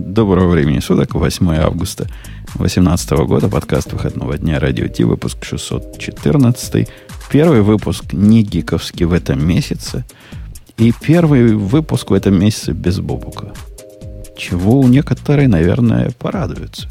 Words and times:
Доброго 0.00 0.52
времени 0.52 0.78
суток, 0.78 1.16
8 1.16 1.54
августа 1.56 2.04
2018 2.54 3.10
года, 3.26 3.48
подкаст 3.48 3.92
выходного 3.92 4.38
дня 4.38 4.60
Радио 4.60 4.86
Ти, 4.86 5.02
выпуск 5.02 5.44
614. 5.44 6.88
Первый 7.32 7.62
выпуск 7.62 8.12
не 8.12 8.44
гиковский 8.44 9.06
в 9.06 9.12
этом 9.12 9.44
месяце. 9.44 10.04
И 10.76 10.92
первый 11.00 11.52
выпуск 11.56 12.10
в 12.10 12.14
этом 12.14 12.38
месяце 12.38 12.72
без 12.72 13.00
Бобука. 13.00 13.52
Чего 14.36 14.78
у 14.78 14.86
некоторых, 14.86 15.48
наверное, 15.48 16.12
порадуются. 16.16 16.86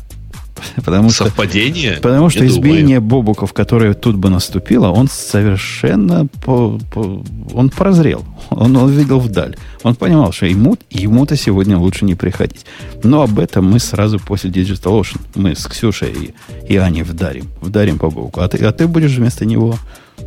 Потому 0.76 1.10
Совпадение? 1.10 1.94
Что, 1.94 2.02
потому 2.02 2.30
что 2.30 2.46
избиение 2.46 3.00
думаю. 3.00 3.24
Бобуков, 3.24 3.54
которое 3.54 3.94
тут 3.94 4.16
бы 4.16 4.30
наступило, 4.30 4.90
он 4.90 5.08
совершенно 5.08 6.28
по, 6.44 6.80
по, 6.92 7.24
он 7.54 7.70
прозрел. 7.70 8.26
Он, 8.50 8.76
он 8.76 8.92
видел 8.92 9.20
вдаль. 9.20 9.56
Он 9.84 9.96
понимал, 9.96 10.32
что 10.32 10.46
ему, 10.46 10.78
ему-то 10.90 11.36
сегодня 11.36 11.78
лучше 11.78 12.06
не 12.06 12.16
приходить. 12.16 12.66
Но 13.04 13.22
об 13.22 13.40
этом 13.40 13.66
мы 13.66 13.80
сразу 13.80 14.20
после 14.20 14.50
Digital 14.50 15.02
Ocean, 15.02 15.20
мы 15.36 15.56
с 15.56 15.66
Ксюшей 15.66 16.12
и, 16.12 16.34
и 16.74 16.78
Аней 16.78 17.04
вдарим. 17.04 17.48
Вдарим 17.62 17.98
по 17.98 18.10
Бобуку. 18.10 18.42
А 18.42 18.48
ты, 18.48 18.64
а 18.66 18.72
ты 18.72 18.88
будешь 18.88 19.16
вместо 19.16 19.46
него 19.46 19.78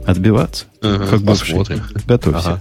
отбиваться. 0.07 0.66
Ага, 0.83 1.07
как 1.07 1.24
посмотрим. 1.24 1.83
Готовься. 2.07 2.52
Ага. 2.52 2.60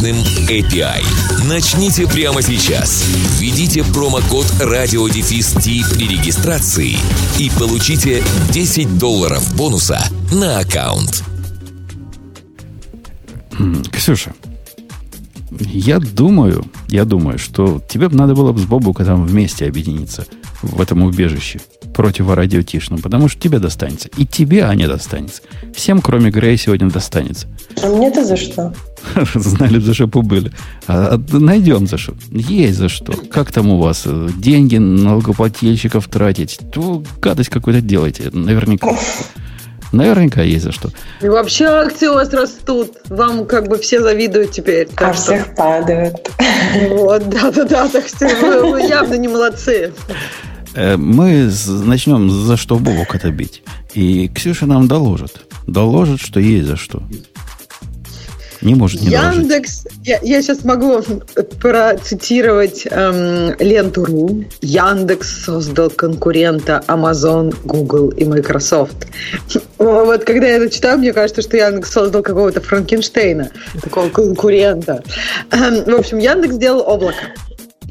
мощным 0.00 0.16
API. 0.48 1.02
Начните 1.46 2.06
прямо 2.06 2.42
сейчас. 2.42 3.04
Введите 3.38 3.84
промокод 3.84 4.46
радиодефис 4.60 5.52
при 5.54 6.08
регистрации 6.08 6.96
и 7.38 7.50
получите 7.58 8.22
10 8.50 8.98
долларов 8.98 9.54
бонуса 9.56 10.02
на 10.32 10.60
аккаунт. 10.60 11.22
Ксюша, 13.92 14.32
я 15.50 15.98
думаю, 15.98 16.64
я 16.88 17.04
думаю, 17.04 17.38
что 17.38 17.82
тебе 17.88 18.08
надо 18.08 18.34
было 18.34 18.52
бы 18.52 18.60
с 18.60 18.64
Бобуком 18.64 19.04
там 19.04 19.26
вместе 19.26 19.66
объединиться 19.66 20.26
в 20.62 20.80
этом 20.80 21.02
убежище 21.02 21.60
противорадиотишном, 21.94 23.02
потому 23.02 23.28
что 23.28 23.40
тебе 23.40 23.58
достанется. 23.58 24.08
И 24.16 24.24
тебе, 24.24 24.64
а 24.64 24.74
не 24.74 24.86
достанется. 24.86 25.42
Всем, 25.74 26.00
кроме 26.00 26.30
Грея, 26.30 26.56
сегодня 26.56 26.88
достанется. 26.88 27.48
А 27.82 27.88
мне-то 27.88 28.24
за 28.24 28.36
что? 28.36 28.72
Знали, 29.34 29.78
за 29.78 29.94
что 29.94 30.08
побыли. 30.08 30.52
А, 30.86 31.14
а, 31.14 31.38
найдем 31.38 31.86
за 31.86 31.98
что. 31.98 32.14
Есть 32.30 32.78
за 32.78 32.88
что. 32.88 33.12
Как 33.30 33.52
там 33.52 33.68
у 33.68 33.78
вас? 33.78 34.06
Деньги 34.36 34.76
налогоплательщиков 34.76 36.06
тратить? 36.08 36.60
То 36.72 37.02
гадость 37.20 37.50
какую-то 37.50 37.80
делаете. 37.80 38.30
Наверняка. 38.32 38.96
Наверняка 39.92 40.42
есть 40.42 40.64
за 40.64 40.72
что. 40.72 40.90
И 41.20 41.28
вообще 41.28 41.64
акции 41.64 42.06
у 42.06 42.14
вас 42.14 42.32
растут. 42.32 42.92
Вам 43.08 43.46
как 43.46 43.68
бы 43.68 43.78
все 43.78 44.00
завидуют 44.00 44.52
теперь. 44.52 44.88
А 44.96 45.12
что... 45.12 45.22
всех 45.22 45.54
падают. 45.56 46.30
Вот, 46.90 47.28
да-да-да. 47.28 47.88
Так 47.88 48.06
что 48.06 48.28
вы, 48.28 48.70
вы 48.70 48.82
явно 48.82 49.14
не 49.14 49.26
молодцы. 49.26 49.92
Э, 50.74 50.96
мы 50.96 51.50
начнем 51.84 52.30
за 52.30 52.56
что 52.56 52.76
Бобок 52.76 53.14
это 53.16 53.30
бить. 53.30 53.62
И 53.94 54.28
Ксюша 54.28 54.66
нам 54.66 54.86
доложит. 54.86 55.46
Доложит, 55.66 56.20
что 56.20 56.38
есть 56.38 56.66
за 56.66 56.76
что. 56.76 57.02
Не 58.62 58.74
может 58.74 59.00
не 59.00 59.08
Яндекс, 59.08 59.86
я, 60.04 60.18
я 60.22 60.42
сейчас 60.42 60.64
могу 60.64 61.02
процитировать 61.60 62.86
эм, 62.90 63.54
ленту.ру. 63.58 64.44
Яндекс 64.60 65.44
создал 65.44 65.88
конкурента 65.90 66.82
Amazon, 66.86 67.54
Google 67.64 68.10
и 68.10 68.24
Microsoft. 68.24 69.06
Вот 69.78 70.24
когда 70.24 70.46
я 70.46 70.56
это 70.56 70.68
читаю, 70.68 70.98
мне 70.98 71.12
кажется, 71.12 71.40
что 71.40 71.56
Яндекс 71.56 71.90
создал 71.90 72.22
какого-то 72.22 72.60
Франкенштейна, 72.60 73.50
такого 73.82 74.10
конкурента. 74.10 75.02
Эм, 75.52 75.84
в 75.84 75.94
общем, 75.98 76.18
Яндекс 76.18 76.56
сделал 76.56 76.82
облако. 76.86 77.32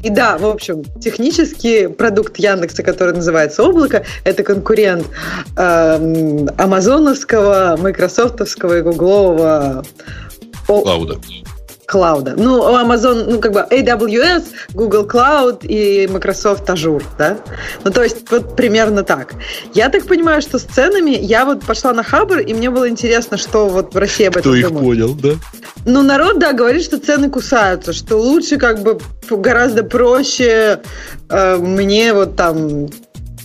И 0.02 0.08
да, 0.08 0.38
в 0.38 0.46
общем, 0.46 0.82
технический 1.00 1.88
продукт 1.88 2.38
Яндекса, 2.38 2.82
который 2.82 3.14
называется 3.14 3.62
облако, 3.62 4.04
это 4.24 4.42
конкурент 4.42 5.06
э, 5.56 6.46
амазоновского, 6.56 7.76
майкрософтовского 7.78 8.78
и 8.78 8.82
гуглового 8.82 9.84
Клауда. 10.82 11.18
Клауда. 11.90 12.34
Ну, 12.36 12.62
Amazon, 12.68 13.24
ну, 13.28 13.40
как 13.40 13.52
бы 13.52 13.66
AWS, 13.68 14.44
Google 14.74 15.06
Cloud 15.06 15.66
и 15.66 16.06
Microsoft 16.06 16.68
Azure, 16.68 17.02
да? 17.18 17.36
Ну, 17.82 17.90
то 17.90 18.04
есть, 18.04 18.30
вот 18.30 18.54
примерно 18.54 19.02
так. 19.02 19.34
Я 19.74 19.88
так 19.88 20.06
понимаю, 20.06 20.40
что 20.40 20.60
с 20.60 20.62
ценами 20.62 21.10
я 21.10 21.44
вот 21.44 21.64
пошла 21.64 21.92
на 21.92 22.04
Хабр, 22.04 22.38
и 22.38 22.54
мне 22.54 22.70
было 22.70 22.88
интересно, 22.88 23.36
что 23.36 23.68
вот 23.68 23.92
в 23.92 23.98
России 23.98 24.26
об 24.26 24.36
этом 24.36 24.52
Кто 24.52 24.54
их 24.54 24.68
понял, 24.68 25.14
да? 25.14 25.30
Ну, 25.84 26.02
народ, 26.02 26.38
да, 26.38 26.52
говорит, 26.52 26.84
что 26.84 27.00
цены 27.00 27.28
кусаются, 27.28 27.92
что 27.92 28.18
лучше 28.18 28.56
как 28.56 28.82
бы 28.82 29.00
гораздо 29.28 29.82
проще 29.82 30.80
э, 31.28 31.56
мне 31.56 32.12
вот 32.12 32.36
там 32.36 32.88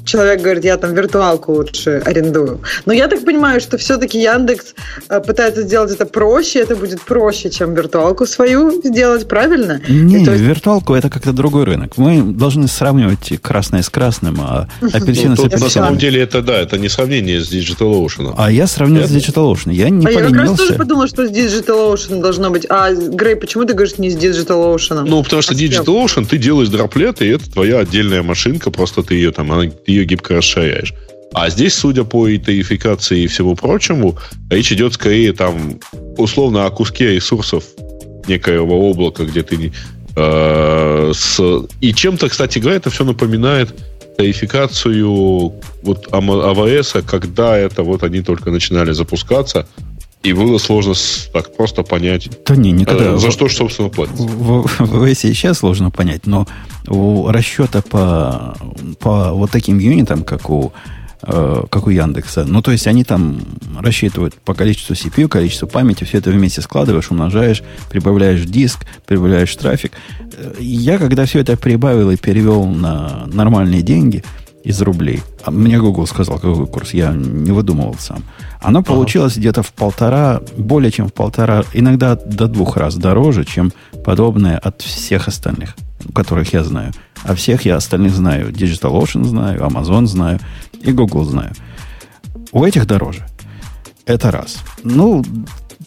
человек 0.05 0.41
говорит, 0.41 0.63
я 0.63 0.77
там 0.77 0.93
виртуалку 0.93 1.53
лучше 1.53 2.01
арендую. 2.05 2.61
Но 2.85 2.93
я 2.93 3.07
так 3.07 3.25
понимаю, 3.25 3.59
что 3.59 3.77
все-таки 3.77 4.19
Яндекс 4.19 4.75
э, 5.09 5.19
пытается 5.19 5.63
сделать 5.63 5.91
это 5.91 6.05
проще, 6.05 6.59
это 6.59 6.75
будет 6.75 7.01
проще, 7.01 7.49
чем 7.49 7.73
виртуалку 7.73 8.25
свою 8.25 8.81
сделать, 8.83 9.27
правильно? 9.27 9.81
Не, 9.88 10.19
есть... 10.19 10.31
виртуалку 10.31 10.94
это 10.94 11.09
как-то 11.09 11.33
другой 11.33 11.65
рынок. 11.65 11.97
Мы 11.97 12.21
должны 12.21 12.67
сравнивать 12.67 13.41
красное 13.41 13.81
с 13.81 13.89
красным, 13.89 14.39
а 14.41 14.67
апельсины 14.81 15.35
с 15.35 15.39
апельсином. 15.39 15.61
На 15.61 15.69
самом 15.69 15.97
деле 15.97 16.21
это 16.21 16.41
да, 16.41 16.59
это 16.59 16.77
не 16.77 16.89
сравнение 16.89 17.41
с 17.41 17.51
DigitalOcean. 17.51 18.35
А 18.38 18.51
я 18.51 18.67
сравнил 18.67 19.07
с 19.07 19.11
DigitalOcean. 19.11 19.73
Я 19.73 19.89
не 19.89 20.05
а 20.05 20.09
поленился. 20.09 20.35
я 20.35 20.41
как 20.41 20.49
раз 20.49 20.57
тоже 20.57 20.73
подумал, 20.75 21.07
что 21.07 21.27
с 21.27 21.31
DigitalOcean 21.31 22.21
должно 22.21 22.51
быть. 22.51 22.65
А, 22.69 22.94
Грей, 22.94 23.35
почему 23.35 23.65
ты 23.65 23.73
говоришь 23.73 23.97
не 23.97 24.09
с 24.09 24.15
DigitalOcean? 24.15 25.05
Ну, 25.05 25.23
потому 25.23 25.41
что 25.41 25.53
DigitalOcean 25.53 26.25
ты 26.25 26.38
делаешь 26.38 26.69
дроплеты, 26.69 27.25
и 27.25 27.29
это 27.29 27.51
твоя 27.51 27.79
отдельная 27.79 28.23
машинка, 28.23 28.71
просто 28.71 29.01
ты 29.01 29.15
ее 29.15 29.31
там, 29.31 29.51
она, 29.51 29.69
ты 29.69 29.94
ее 29.95 30.06
гибко 30.06 30.35
расширяешь. 30.35 30.94
А 31.33 31.50
здесь, 31.50 31.73
судя 31.73 32.06
по 32.06 32.33
этаификации 32.33 33.23
и 33.23 33.28
всему 33.28 33.56
прочему, 33.56 34.17
речь 34.50 34.72
идет 34.72 34.94
скорее 34.94 35.33
там 35.33 35.79
условно 36.17 36.66
о 36.66 36.69
куске 36.69 37.16
ресурсов 37.16 37.66
некоего 38.28 38.89
облака, 38.89 39.25
где 39.25 39.44
ты 39.44 39.73
э, 40.16 41.11
с... 41.13 41.67
И 41.81 41.94
чем-то, 41.94 42.29
кстати 42.29 42.59
говоря, 42.59 42.78
это 42.78 42.89
все 42.89 43.03
напоминает 43.03 43.75
таификацию 44.16 45.53
вот 45.83 46.07
АВС, 46.12 46.94
когда 47.06 47.57
это 47.57 47.83
вот 47.83 48.03
они 48.03 48.22
только 48.22 48.50
начинали 48.50 48.94
запускаться, 48.94 49.67
и 50.25 50.34
было 50.34 50.58
сложно 50.58 50.94
так 51.34 51.56
просто 51.56 51.84
понять, 51.84 52.30
да 52.46 52.56
не, 52.56 52.72
никогда. 52.72 53.13
Э, 53.13 53.18
за 53.18 53.30
что, 53.30 53.47
собственно, 53.47 53.90
платить. 53.90 54.16
В, 54.16 54.63
в, 54.63 54.80
в 54.80 55.16
сейчас 55.16 55.59
сложно 55.59 55.91
понять, 55.91 56.25
но 56.25 56.47
у 56.88 57.30
расчета 57.30 57.84
по, 57.84 58.58
по 59.00 59.34
вот 59.34 59.52
таким 59.52 59.78
юнитам, 59.78 60.24
как 60.24 60.50
у 60.50 60.74
э, 61.22 61.63
как 61.69 61.86
у 61.86 61.91
Яндекса. 61.91 62.44
Ну, 62.44 62.63
то 62.63 62.72
есть 62.72 62.88
они 62.88 63.03
там 63.03 63.40
рассчитывают 63.80 64.34
по 64.34 64.56
количеству 64.56 64.96
CPU, 64.96 65.28
количеству 65.28 65.68
памяти, 65.68 66.06
все 66.06 66.18
это 66.18 66.31
вместе 66.31 66.62
складываешь, 66.62 67.12
умножаешь, 67.12 67.62
прибавляешь 67.92 68.46
диск, 68.46 68.80
прибавляешь 69.06 69.56
трафик. 69.56 69.92
Я, 70.60 70.98
когда 70.98 71.25
все 71.25 71.39
это 71.39 71.56
прибавил 71.56 72.10
и 72.10 72.18
перевел 72.18 72.66
на 72.66 73.28
нормальные 73.28 73.83
деньги 73.83 74.24
из 74.65 74.81
рублей, 74.81 75.21
а 75.44 75.51
мне 75.51 75.79
Google 75.79 76.07
сказал, 76.07 76.35
какой 76.35 76.67
курс, 76.67 76.94
я 76.94 77.13
не 77.13 77.51
выдумывал 77.51 77.95
сам– 78.00 78.23
оно 78.65 78.81
получилось 78.81 79.33
ага. 79.33 79.41
где-то 79.41 79.62
в 79.62 79.73
полтора, 79.73 80.41
более 80.57 80.89
чем 80.89 81.07
в 81.07 81.13
полтора, 81.13 81.63
иногда 81.73 82.15
до 82.15 82.47
двух 82.47 82.77
раз 82.77 82.95
дороже, 82.95 83.45
чем 83.45 83.71
подобное 84.03 84.57
от 84.57 84.81
всех 84.81 85.27
остальных, 85.27 85.75
которых 86.15 86.51
я 86.53 86.63
знаю. 86.63 86.91
А 87.23 87.35
всех 87.35 87.63
я 87.65 87.75
остальных 87.75 88.15
знаю. 88.15 88.50
DigitalOcean 88.50 89.23
знаю, 89.23 89.62
Amazon 89.62 90.07
знаю 90.07 90.39
и 90.81 90.91
Google 90.91 91.25
знаю. 91.25 91.53
У 92.51 92.65
этих 92.65 92.88
дороже. 92.88 93.23
Это 94.07 94.31
раз. 94.31 94.57
Ну, 94.83 95.23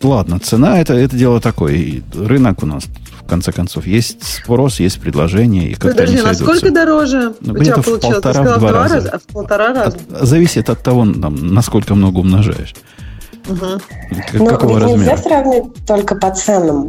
ладно, 0.00 0.38
цена 0.38 0.78
это, 0.78 0.94
это 0.94 1.16
дело 1.16 1.40
такое. 1.40 1.74
И 1.74 2.02
рынок 2.14 2.62
у 2.62 2.66
нас 2.66 2.84
в 3.28 3.30
конце 3.30 3.52
концов. 3.52 3.86
Есть 3.86 4.22
спрос, 4.22 4.80
есть 4.80 4.98
предложение. 5.00 5.68
И 5.68 5.74
Подожди, 5.74 6.18
насколько 6.22 6.70
дороже 6.70 7.34
ну, 7.42 7.52
у 7.52 7.58
тебя 7.62 7.74
получилось? 7.74 8.00
В 8.00 8.22
полтора, 8.22 8.56
в 8.56 8.58
два 8.58 8.72
раза. 8.72 8.94
раза, 8.94 9.10
а 9.10 9.18
в 9.18 9.22
полтора 9.24 9.68
раза? 9.74 9.98
От, 9.98 10.26
зависит 10.26 10.70
от 10.70 10.82
того, 10.82 11.00
там, 11.04 11.36
насколько 11.52 11.94
много 11.94 12.20
умножаешь. 12.20 12.74
Как- 13.46 14.32
Ну, 14.32 14.46
какого 14.46 14.78
ведь 14.78 14.88
нельзя 14.88 15.10
размера? 15.10 15.16
сравнивать 15.16 15.86
только 15.86 16.14
по 16.14 16.30
ценам. 16.30 16.88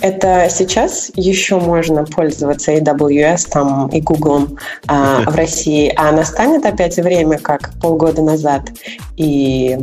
Это 0.00 0.46
сейчас 0.48 1.10
еще 1.16 1.58
можно 1.58 2.04
пользоваться 2.04 2.70
AWS 2.72 3.48
там, 3.50 3.88
и 3.88 4.00
Google 4.00 4.56
а, 4.86 5.22
в 5.26 5.34
России, 5.34 5.92
а 5.96 6.12
настанет 6.12 6.64
опять 6.66 6.96
время, 6.98 7.36
как 7.38 7.72
полгода 7.80 8.22
назад, 8.22 8.70
и 9.16 9.76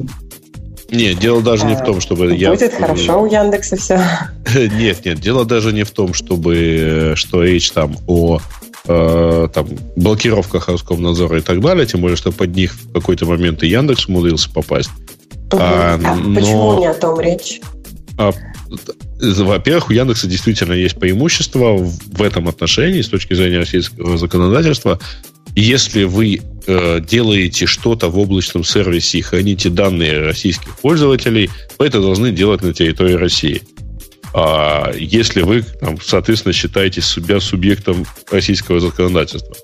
Нет, 0.89 1.19
дело 1.19 1.41
даже 1.41 1.65
не 1.65 1.75
в 1.75 1.83
том, 1.83 1.99
чтобы 1.99 2.33
я... 2.33 2.51
будет 2.51 2.73
хорошо 2.73 3.21
у 3.21 3.25
Яндекса 3.25 3.75
все. 3.75 3.99
Нет, 4.55 5.05
нет, 5.05 5.19
дело 5.19 5.45
даже 5.45 5.73
не 5.73 5.83
в 5.83 5.91
том, 5.91 6.13
чтобы 6.13 6.55
э, 6.55 7.15
что 7.15 7.43
речь 7.43 7.71
там 7.71 7.97
о 8.07 8.39
э, 8.87 9.47
там, 9.53 9.67
блокировках 9.95 10.69
Роскомнадзора 10.69 11.39
и 11.39 11.41
так 11.41 11.61
далее, 11.61 11.85
тем 11.85 12.01
более, 12.01 12.17
что 12.17 12.31
под 12.31 12.55
них 12.55 12.73
в 12.73 12.93
какой-то 12.93 13.25
момент 13.25 13.63
и 13.63 13.67
Яндекс 13.67 14.07
умудрился 14.07 14.49
попасть. 14.51 14.89
А, 15.51 15.95
А 15.95 16.15
но- 16.15 16.35
почему 16.39 16.79
не 16.79 16.87
о 16.87 16.93
том 16.93 17.19
речь? 17.19 17.59
А, 18.17 18.31
Во-первых, 19.19 19.89
у 19.89 19.93
Яндекса 19.93 20.27
действительно 20.27 20.73
есть 20.73 20.99
преимущество 20.99 21.77
в 21.77 22.21
этом 22.21 22.47
отношении 22.47 23.01
с 23.01 23.09
точки 23.09 23.33
зрения 23.33 23.59
российского 23.59 24.17
законодательства. 24.17 24.99
Если 25.55 26.03
вы 26.03 26.41
э, 26.67 26.99
делаете 27.01 27.65
что-то 27.65 28.09
в 28.09 28.19
облачном 28.19 28.63
сервисе 28.63 29.19
и 29.19 29.21
храните 29.21 29.69
данные 29.69 30.19
российских 30.19 30.77
пользователей, 30.77 31.49
вы 31.79 31.87
это 31.87 32.01
должны 32.01 32.31
делать 32.31 32.61
на 32.61 32.73
территории 32.73 33.13
России. 33.13 33.61
А 34.39 34.91
если 34.93 35.41
вы, 35.41 35.63
там, 35.63 35.97
соответственно, 35.99 36.53
считаете 36.53 37.01
себя 37.01 37.39
субъектом 37.39 38.05
российского 38.29 38.79
законодательства. 38.79 39.55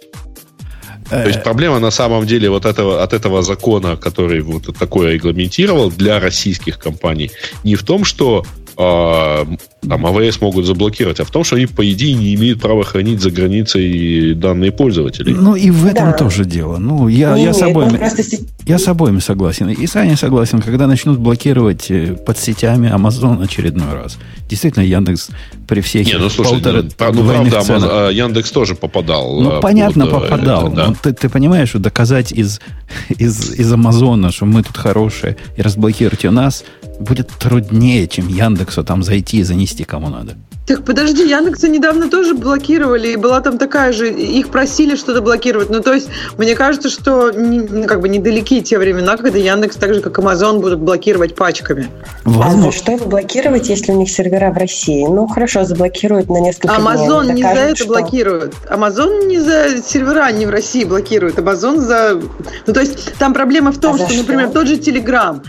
То 1.10 1.28
есть 1.28 1.44
проблема 1.44 1.78
на 1.78 1.92
самом 1.92 2.26
деле 2.26 2.50
вот 2.50 2.66
этого, 2.66 3.04
от 3.04 3.14
этого 3.14 3.44
закона, 3.44 3.98
который 3.98 4.42
вот 4.42 4.76
такое 4.76 5.12
регламентировал 5.14 5.92
для 5.92 6.20
российских 6.20 6.80
компаний, 6.80 7.30
не 7.64 7.76
в 7.76 7.84
том, 7.84 8.04
что 8.04 8.48
а, 8.78 9.46
там 9.88 10.06
АВС 10.06 10.42
могут 10.42 10.66
заблокировать, 10.66 11.20
а 11.20 11.26
в 11.26 11.32
том, 11.32 11.44
что 11.44 11.56
они, 11.56 11.66
по 11.68 11.90
идее, 11.92 12.14
не 12.16 12.34
имеют 12.36 12.62
права 12.62 12.84
хранить 12.84 13.22
за 13.22 13.30
границей 13.32 14.34
данные 14.36 14.72
пользователей. 14.72 15.34
Ну 15.34 15.56
и 15.56 15.70
в 15.70 15.86
этом 15.86 16.12
Да. 16.12 16.14
тоже 16.14 16.46
дело. 16.46 16.78
Ну, 16.78 17.08
я, 17.08 17.36
Не 17.36 17.44
я, 17.46 17.54
с 17.54 17.62
имеет, 17.62 17.76
обоими, 17.76 17.92
ну, 17.92 17.98
просто 17.98 18.24
я 18.66 18.80
с 18.80 18.88
обоими 18.88 19.20
согласен. 19.20 19.70
И 19.70 19.88
Саня 19.88 20.16
согласен, 20.18 20.62
когда 20.62 20.88
начнут 20.88 21.20
блокировать 21.20 21.92
э, 21.92 22.14
под 22.26 22.38
сетями 22.38 22.88
Amazon 22.94 23.44
очередной 23.44 23.94
раз. 23.94 24.18
Действительно, 24.50 24.84
Яндекс 24.84 25.30
при 25.68 25.82
всех 25.82 26.06
Не, 26.08 26.18
ну 26.18 26.30
слушай, 26.30 26.52
полтора 26.54 26.82
ну, 26.82 26.90
ну, 27.14 27.22
двойных 27.24 27.54
правда, 27.54 27.74
ценах- 27.74 27.84
Амаз- 27.92 28.08
а, 28.08 28.12
Яндекс 28.12 28.52
тоже 28.52 28.76
попадал. 28.76 29.42
Ну, 29.42 29.50
а, 29.58 29.60
понятно, 29.62 30.06
под, 30.08 30.24
э, 30.24 30.28
попадал. 30.30 30.68
это, 30.68 30.76
да. 30.76 30.88
Но 30.88 30.96
ты, 31.02 31.14
ты 31.14 31.30
понимаешь, 31.30 31.70
что 31.70 31.80
доказать 31.80 32.32
из, 32.32 32.60
из, 33.18 33.52
из 33.60 33.72
Амазона, 33.72 34.32
что 34.32 34.46
мы 34.46 34.64
тут 34.64 34.78
хорошие, 34.78 35.38
и 35.58 35.62
разблокируйте 35.62 36.30
нас, 36.32 36.64
будет 37.00 37.30
труднее, 37.40 38.08
чем 38.08 38.28
Яндексу 38.28 38.84
там 38.84 39.04
зайти 39.04 39.38
и 39.38 39.44
занести 39.44 39.84
кому 39.84 40.10
надо. 40.10 40.34
Так 40.66 40.86
подожди, 40.86 41.28
Яндекса 41.28 41.68
недавно 41.68 42.10
тоже 42.10 42.34
блокировали, 42.36 43.10
и 43.10 43.16
была 43.18 43.42
там 43.42 43.58
такая 43.58 43.92
же, 43.92 44.10
их 44.10 44.48
просили 44.48 44.96
что-то 44.96 45.22
блокировать. 45.22 45.70
Ну, 45.70 45.82
то 45.82 45.92
есть, 45.92 46.08
мне 46.38 46.56
кажется, 46.56 46.90
что 46.90 47.32
не- 47.32 47.60
ну, 47.60 47.84
как 47.84 48.00
бы 48.00 48.08
недалеки 48.08 48.62
те 48.62 48.80
времена, 48.80 49.18
когда 49.18 49.38
Яндекс, 49.38 49.76
так 49.76 49.94
же 49.94 50.00
как 50.00 50.18
Amazon, 50.20 50.62
будут 50.62 50.80
блокировать 50.80 51.36
пачками. 51.36 51.90
А 52.24 52.30
за 52.30 52.38
Возможно, 52.40 52.72
что 52.72 52.92
их 52.94 53.06
блокировать, 53.08 53.68
если 53.68 53.92
у 53.92 53.98
них 53.98 54.10
сервера 54.10 54.52
в 54.52 54.58
России? 54.58 55.04
Ну, 55.06 55.28
хорошо, 55.28 55.66
заблокируют 55.66 56.30
на 56.30 56.38
несколько 56.40 56.70
дней. 56.78 56.78
Amazon 56.88 57.20
Они 57.24 57.34
не 57.34 57.42
за 57.44 57.50
докажут, 57.50 57.66
это 57.68 57.76
что- 57.76 57.88
блокирует. 57.88 58.54
Amazon 58.70 59.26
не 59.28 59.40
за 59.42 59.84
сервера 59.86 60.32
не 60.32 60.46
в 60.46 60.50
России 60.50 60.86
блокирует. 60.86 61.36
Amazon 61.40 61.80
за... 61.82 62.22
Ну, 62.68 62.74
то 62.74 62.80
есть, 62.80 63.16
там 63.20 63.34
проблема 63.34 63.74
в 63.74 63.80
том, 63.80 63.96
А 63.96 63.98
за 63.98 64.06
что, 64.06 64.14
что? 64.14 64.22
например, 64.24 64.50
тот 64.50 64.68
же 64.68 64.76
Telegram, 64.78 65.42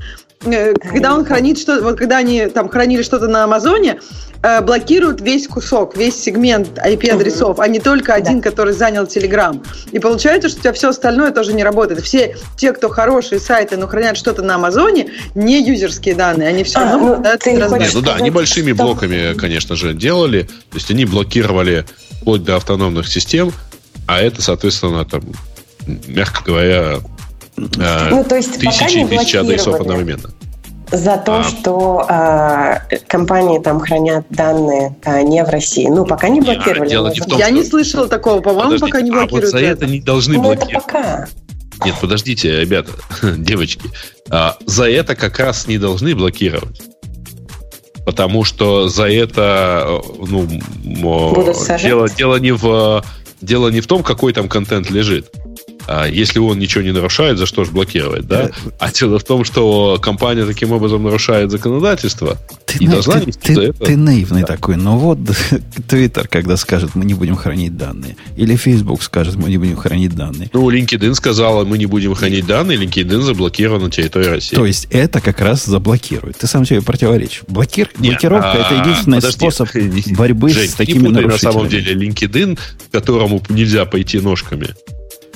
когда 0.45 1.15
он 1.15 1.25
хранит 1.25 1.59
что 1.59 1.81
вот 1.81 1.99
когда 1.99 2.19
они 2.19 2.47
там 2.47 2.69
хранили 2.69 3.03
что-то 3.03 3.29
на 3.29 3.45
Амазоне, 3.45 4.01
э, 4.43 4.61
блокируют 4.61 5.21
весь 5.21 5.49
кусок, 5.49 5.97
весь 5.97 6.21
сегмент 6.21 6.79
IP-адресов, 6.79 7.59
а 7.61 7.69
не 7.69 7.81
только 7.81 8.15
один, 8.15 8.43
который 8.43 8.75
занял 8.75 9.05
Telegram. 9.05 9.65
И 9.93 9.99
получается, 9.99 10.49
что 10.49 10.59
у 10.59 10.61
тебя 10.63 10.73
все 10.73 10.89
остальное 10.91 11.31
тоже 11.31 11.53
не 11.55 11.65
работает. 11.65 12.01
Все 12.03 12.37
те, 12.57 12.73
кто 12.73 12.89
хорошие 12.89 13.41
сайты, 13.41 13.77
но 13.77 13.87
хранят 13.87 14.17
что-то 14.17 14.43
на 14.43 14.57
Амазоне, 14.57 15.09
не 15.35 15.63
юзерские 15.63 16.15
данные, 16.15 16.49
они 16.49 16.65
все 16.65 16.79
А, 16.79 16.83
равно 16.85 16.99
ну, 16.99 17.11
попадают 17.13 17.43
ты 17.43 17.53
не. 17.53 17.59
Нет, 17.59 17.91
ну 17.95 18.01
да, 18.03 18.15
они 18.17 18.31
большими 18.31 18.73
что- 18.75 18.85
блоками, 18.85 19.35
конечно 19.35 19.77
же, 19.77 19.95
делали. 19.95 20.43
То 20.43 20.77
есть 20.77 20.91
они 20.91 21.05
блокировали 21.05 21.85
вплоть 22.21 22.45
до 22.45 22.57
автономных 22.57 23.09
систем, 23.09 23.53
а 24.07 24.21
это, 24.21 24.43
соответственно, 24.43 25.05
там, 25.05 25.23
мягко 26.07 26.43
говоря, 26.45 26.99
э, 27.57 28.09
Ну, 28.11 28.25
то 28.25 28.37
есть 28.37 28.59
тысячи 28.59 28.99
и 28.99 29.07
тысячи 29.07 29.37
адресов 29.37 29.81
одновременно. 29.81 30.31
За 30.95 31.17
то, 31.17 31.41
А. 31.41 31.43
что 31.43 32.05
а, 32.09 32.83
компании 33.09 33.59
там 33.59 33.81
хранят 33.81 34.27
данные 34.31 34.95
а, 35.05 35.23
не 35.23 35.43
в 35.45 35.49
России. 35.49 35.87
Ну, 35.89 36.07
пока 36.07 36.29
не 36.29 36.41
блокировали. 36.41 36.89
дело 36.89 37.09
не 37.13 37.21
в 37.21 37.25
том, 37.27 37.39
Я 37.39 37.47
что- 37.47 37.55
не 37.55 37.65
слышала 37.65 38.09
такого, 38.09 38.41
по-моему, 38.41 38.73
Подождите, 38.79 38.87
пока 38.93 39.01
не 39.03 39.11
а 39.11 39.15
вот 39.15 39.21
блокируют 39.31 39.51
за 39.51 39.59
это 39.59 39.87
не 39.87 40.01
должны 40.01 40.35
Ну, 40.37 40.53
это 40.53 40.61
блокировать. 40.61 40.87
пока. 40.87 41.29
Нет, 41.85 41.95
подождите, 42.01 42.61
ребята, 42.61 42.93
девочки. 43.37 43.91
А, 44.31 44.57
за 44.67 44.89
это 44.89 45.17
как 45.17 45.39
раз 45.41 45.67
не 45.67 45.79
должны 45.79 46.15
блокировать. 46.15 46.81
Потому 48.07 48.45
что 48.45 48.89
за 48.89 49.09
это, 49.09 49.85
э, 49.89 50.01
ну, 50.29 51.55
сажать? 51.55 51.83
дело, 51.83 52.09
дело, 52.09 52.37
не 52.37 52.53
в, 52.53 53.03
дело 53.41 53.69
не 53.71 53.81
в 53.81 53.87
том, 53.87 54.03
какой 54.03 54.33
там 54.33 54.49
контент 54.49 54.91
лежит. 54.91 55.33
А 55.87 56.07
если 56.07 56.39
он 56.39 56.59
ничего 56.59 56.83
не 56.83 56.93
нарушает, 56.93 57.39
за 57.39 57.47
что 57.47 57.65
же 57.65 57.71
блокировать, 57.73 58.27
да? 58.27 58.51
А 58.79 58.91
дело 58.93 59.19
в 59.19 59.25
том, 59.25 59.45
что 59.45 59.99
компания 60.01 60.45
таким 60.47 60.73
образом 60.73 61.03
нарушает 61.03 61.51
законодательство 61.51 62.37
ты, 62.67 62.79
и 62.79 62.87
на- 62.87 62.93
должна 62.93 63.21
ты- 63.21 63.33
ты- 63.33 63.53
это. 63.63 63.85
ты 63.85 63.97
наивный 63.97 64.45
такой. 64.45 64.77
Но 64.77 64.99
вот 64.99 65.19
Твиттер, 65.89 66.29
когда 66.29 66.57
скажет, 66.57 66.95
мы 66.95 67.05
не 67.05 67.15
будем 67.15 67.37
хранить 67.37 67.77
данные. 67.77 68.17
Или 68.37 68.57
Facebook 68.57 69.03
скажет, 69.03 69.37
мы 69.37 69.49
не 69.51 69.59
будем 69.59 69.77
хранить 69.77 70.15
данные. 70.15 70.51
Ну, 70.53 70.69
LinkedIn 70.71 71.15
сказала, 71.15 71.65
мы 71.65 71.79
не 71.79 71.87
будем 71.87 72.15
хранить 72.15 72.47
данные, 72.47 72.79
LinkedIn 72.79 73.21
заблокирован 73.23 73.83
на 73.83 73.91
территории 73.91 74.27
России. 74.29 74.57
То 74.57 74.65
есть 74.67 74.87
это 74.91 75.21
как 75.21 75.41
раз 75.41 75.65
заблокирует. 75.65 76.39
Ты 76.39 76.47
сам 76.47 76.65
себе 76.65 76.83
противоречишь. 76.83 77.43
Блокир... 77.49 77.91
Нет, 77.99 78.13
Блокировка 78.13 78.53
а, 78.53 78.57
это 78.59 78.75
единственный 78.81 79.17
подожди. 79.19 79.39
способ 79.39 79.69
борьбы 80.17 80.51
Жень, 80.51 80.69
с 80.69 80.73
не 80.73 80.77
такими 80.77 80.99
путай 81.09 81.13
на 81.13 81.21
нарушителями. 81.29 81.53
самом 81.55 81.69
деле 81.69 81.95
LinkedIn, 81.95 82.59
которому 82.93 83.43
нельзя 83.49 83.85
пойти 83.85 84.21
ножками 84.21 84.69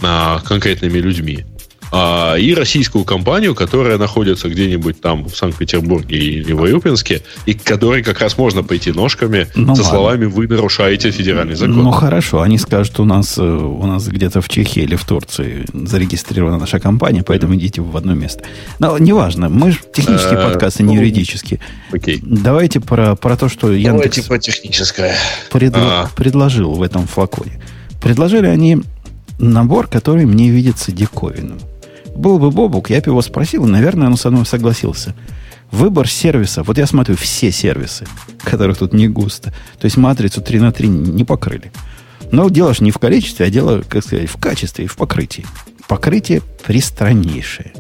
а, 0.02 0.40
конкретными 0.44 0.98
людьми, 0.98 1.44
а, 1.90 2.34
и 2.36 2.52
российскую 2.54 3.04
компанию, 3.04 3.54
которая 3.54 3.96
находится 3.96 4.50
где-нибудь 4.50 5.00
там 5.00 5.24
в 5.24 5.34
Санкт-Петербурге 5.34 6.18
или 6.18 6.52
в 6.52 6.60
Урюпинске, 6.60 7.22
и 7.46 7.54
к 7.54 7.62
которой 7.62 8.02
как 8.02 8.20
раз 8.20 8.36
можно 8.36 8.62
пойти 8.62 8.92
ножками 8.92 9.46
Ну 9.54 9.74
со 9.74 9.82
ладно. 9.82 9.84
словами 9.98 10.24
«Вы 10.26 10.46
нарушаете 10.48 11.10
федеральный 11.10 11.54
закон». 11.54 11.76
Ну 11.82 11.90
хорошо, 11.90 12.42
они 12.42 12.58
скажут, 12.58 13.00
у 13.00 13.04
нас, 13.06 13.38
э, 13.38 13.42
у 13.42 13.86
нас 13.86 14.06
где-то 14.06 14.42
в 14.42 14.50
Чехии 14.50 14.82
или 14.82 14.96
в 14.96 15.04
Турции 15.06 15.64
зарегистрирована 15.72 16.58
наша 16.58 16.78
компания, 16.78 17.22
поэтому 17.22 17.54
идите 17.54 17.80
в 17.80 17.96
одно 17.96 18.12
место. 18.12 18.44
Но 18.78 18.98
неважно, 18.98 19.48
мы 19.48 19.72
же 19.72 19.78
технический 19.94 20.34
Э, 20.34 20.42
подкаст, 20.50 20.80
а 20.80 20.82
не 20.82 20.94
ну, 20.94 21.00
юридический. 21.00 21.58
Окей. 21.90 22.20
Давайте 22.22 22.80
про, 22.80 23.16
про 23.16 23.34
то, 23.38 23.48
что 23.48 23.72
Яндекс 23.72 24.16
Давайте 24.16 24.22
по 24.24 24.38
техническое. 24.38 25.16
предла- 25.50 26.02
А. 26.04 26.10
предложил 26.14 26.74
в 26.74 26.82
этом 26.82 27.06
флаконе. 27.06 27.62
Предложили 28.02 28.46
они 28.46 28.82
набор, 29.38 29.86
который 29.86 30.26
мне 30.26 30.50
видится 30.50 30.92
диковинным. 30.92 31.58
Был 32.14 32.38
бы 32.38 32.50
Бобук, 32.50 32.90
я 32.90 33.00
бы 33.00 33.10
его 33.10 33.22
спросил, 33.22 33.66
и, 33.66 33.70
наверное, 33.70 34.08
он 34.08 34.16
со 34.16 34.30
мной 34.30 34.44
согласился. 34.44 35.14
Выбор 35.70 36.08
сервиса, 36.08 36.62
вот 36.62 36.78
я 36.78 36.86
смотрю 36.86 37.14
все 37.16 37.52
сервисы, 37.52 38.06
которых 38.42 38.78
тут 38.78 38.92
не 38.92 39.06
густо. 39.06 39.50
То 39.78 39.84
есть 39.84 39.96
матрицу 39.96 40.40
3 40.40 40.60
на 40.60 40.72
3 40.72 40.88
не 40.88 41.24
покрыли. 41.24 41.70
Но 42.32 42.48
дело 42.48 42.74
же 42.74 42.82
не 42.82 42.90
в 42.90 42.98
количестве, 42.98 43.46
а 43.46 43.50
дело, 43.50 43.82
как 43.88 44.04
сказать, 44.04 44.28
в 44.28 44.38
качестве 44.38 44.86
и 44.86 44.88
в 44.88 44.96
покрытии. 44.96 45.46
Покрытие 45.86 46.42
пристраннейшее. 46.66 47.72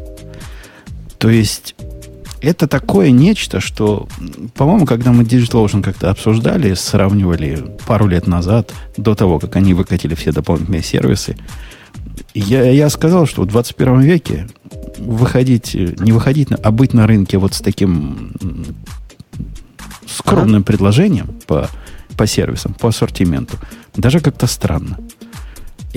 То 1.18 1.28
есть 1.28 1.74
это 2.40 2.66
такое 2.66 3.10
нечто, 3.10 3.60
что, 3.60 4.08
по-моему, 4.54 4.86
когда 4.86 5.12
мы 5.12 5.24
DigitalOcean 5.24 5.82
как-то 5.82 6.10
обсуждали, 6.10 6.74
сравнивали 6.74 7.76
пару 7.86 8.06
лет 8.06 8.26
назад, 8.26 8.72
до 8.96 9.14
того, 9.14 9.38
как 9.38 9.56
они 9.56 9.74
выкатили 9.74 10.14
все 10.14 10.32
дополнительные 10.32 10.82
сервисы, 10.82 11.36
я, 12.34 12.70
я 12.70 12.90
сказал, 12.90 13.26
что 13.26 13.42
в 13.42 13.46
21 13.46 14.00
веке 14.00 14.48
выходить, 14.98 15.74
не 15.74 16.12
выходить, 16.12 16.48
а 16.50 16.70
быть 16.70 16.94
на 16.94 17.06
рынке 17.06 17.38
вот 17.38 17.54
с 17.54 17.60
таким 17.60 18.32
скромным 20.06 20.62
предложением 20.64 21.28
по, 21.46 21.68
по 22.16 22.26
сервисам, 22.26 22.74
по 22.74 22.88
ассортименту, 22.88 23.56
даже 23.96 24.20
как-то 24.20 24.46
странно. 24.46 24.98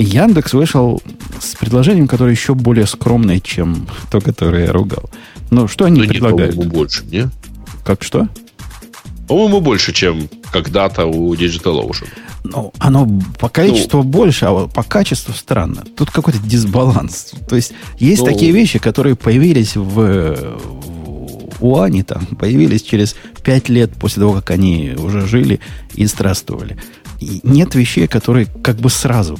Яндекс 0.01 0.53
вышел 0.53 1.01
с 1.39 1.55
предложением, 1.55 2.07
которое 2.07 2.31
еще 2.31 2.53
более 2.53 2.85
скромное, 2.87 3.39
чем 3.39 3.87
то, 4.11 4.19
которое 4.21 4.65
я 4.65 4.71
ругал. 4.71 5.09
Но 5.49 5.67
что 5.67 5.85
они 5.85 5.97
Ну, 5.97 6.03
нет, 6.03 6.11
предлагают? 6.13 6.55
по-моему, 6.55 6.73
больше, 6.73 7.03
не? 7.05 7.29
Как 7.85 8.03
что? 8.03 8.27
По-моему, 9.27 9.61
больше, 9.61 9.93
чем 9.93 10.29
когда-то 10.51 11.05
у 11.05 11.33
DigitalOcean. 11.35 12.07
Ну, 12.43 12.73
оно 12.79 13.07
по 13.39 13.49
количеству 13.49 14.03
больше, 14.03 14.45
а 14.45 14.67
по 14.67 14.83
качеству 14.83 15.33
странно. 15.33 15.83
Тут 15.95 16.09
какой-то 16.11 16.39
дисбаланс. 16.39 17.31
То 17.47 17.55
есть 17.55 17.71
есть 17.99 18.21
Ну. 18.21 18.27
такие 18.27 18.51
вещи, 18.51 18.79
которые 18.79 19.15
появились 19.15 19.75
в, 19.75 19.83
в- 19.83 20.81
У 21.63 21.77
Ани 21.79 22.01
там 22.01 22.25
появились 22.25 22.81
через 22.81 23.15
пять 23.43 23.69
лет 23.69 23.91
после 23.93 24.21
того, 24.21 24.33
как 24.33 24.49
они 24.49 24.93
уже 24.97 25.27
жили 25.27 25.59
и 25.93 26.05
здравствовали. 26.07 26.77
И 27.19 27.39
нет 27.43 27.75
вещей, 27.75 28.07
которые 28.07 28.47
как 28.63 28.77
бы 28.77 28.89
сразу 28.89 29.37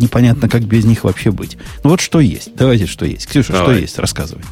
непонятно, 0.00 0.48
как 0.48 0.62
без 0.62 0.84
них 0.84 1.04
вообще 1.04 1.30
быть. 1.30 1.56
Ну 1.84 1.90
вот 1.90 2.00
что 2.00 2.20
есть. 2.20 2.54
Давайте, 2.56 2.86
что 2.86 3.04
есть. 3.04 3.26
Ксюша, 3.26 3.52
Давай. 3.52 3.74
что 3.74 3.80
есть? 3.80 3.98
Рассказывай. 3.98 4.42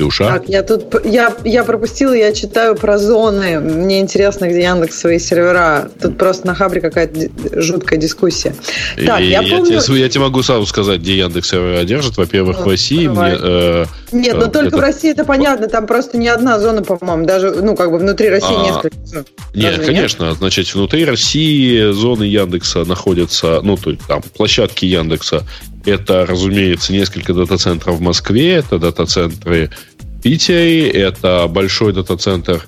Ксюша? 0.00 0.24
Так, 0.24 0.48
я 0.48 0.62
тут 0.62 1.04
я, 1.04 1.34
я 1.44 1.64
пропустила, 1.64 2.14
я 2.14 2.32
читаю 2.32 2.74
про 2.74 2.98
зоны. 2.98 3.60
Мне 3.60 4.00
интересно, 4.00 4.46
где 4.46 4.62
Яндекс 4.62 4.98
свои 4.98 5.18
сервера. 5.18 5.90
Тут 6.00 6.16
просто 6.16 6.46
на 6.46 6.54
Хабре 6.54 6.80
какая-то 6.80 7.28
жуткая 7.60 7.98
дискуссия. 7.98 8.54
Так, 8.96 9.20
я, 9.20 9.42
я, 9.42 9.42
помню... 9.42 9.80
тебе, 9.80 10.00
я 10.00 10.08
тебе 10.08 10.22
могу 10.22 10.42
сразу 10.42 10.66
сказать, 10.66 11.00
где 11.00 11.18
Яндекс 11.18 11.50
сервера 11.50 11.84
держит. 11.84 12.16
Во-первых, 12.16 12.58
ну, 12.58 12.64
в 12.64 12.68
России. 12.68 13.06
Мне, 13.08 13.36
э, 13.38 13.84
Нет, 14.12 14.36
но 14.36 14.46
э, 14.46 14.50
только 14.50 14.68
это... 14.68 14.76
в 14.76 14.80
России 14.80 15.10
это 15.10 15.24
понятно. 15.24 15.68
Там 15.68 15.86
просто 15.86 16.16
не 16.16 16.28
одна 16.28 16.58
зона, 16.58 16.82
по-моему. 16.82 17.26
Даже, 17.26 17.50
ну, 17.50 17.76
как 17.76 17.90
бы 17.90 17.98
внутри 17.98 18.28
России 18.28 18.56
а, 18.56 18.64
несколько 18.64 19.06
зон. 19.06 19.24
Нет, 19.54 19.76
Разве 19.76 19.86
конечно. 19.86 20.24
Нет? 20.24 20.38
Значит, 20.38 20.74
внутри 20.74 21.04
России 21.04 21.92
зоны 21.92 22.24
Яндекса 22.24 22.84
находятся, 22.84 23.60
ну, 23.62 23.76
то 23.76 23.90
есть 23.90 24.02
там 24.06 24.22
площадки 24.36 24.86
Яндекса 24.86 25.44
это, 25.84 26.26
разумеется, 26.26 26.92
несколько 26.92 27.34
дата-центров 27.34 27.96
в 27.96 28.00
Москве, 28.00 28.54
это 28.54 28.78
дата-центры 28.78 29.70
в 29.98 30.22
Питере, 30.22 30.88
это 30.88 31.46
большой 31.48 31.92
дата-центр 31.92 32.66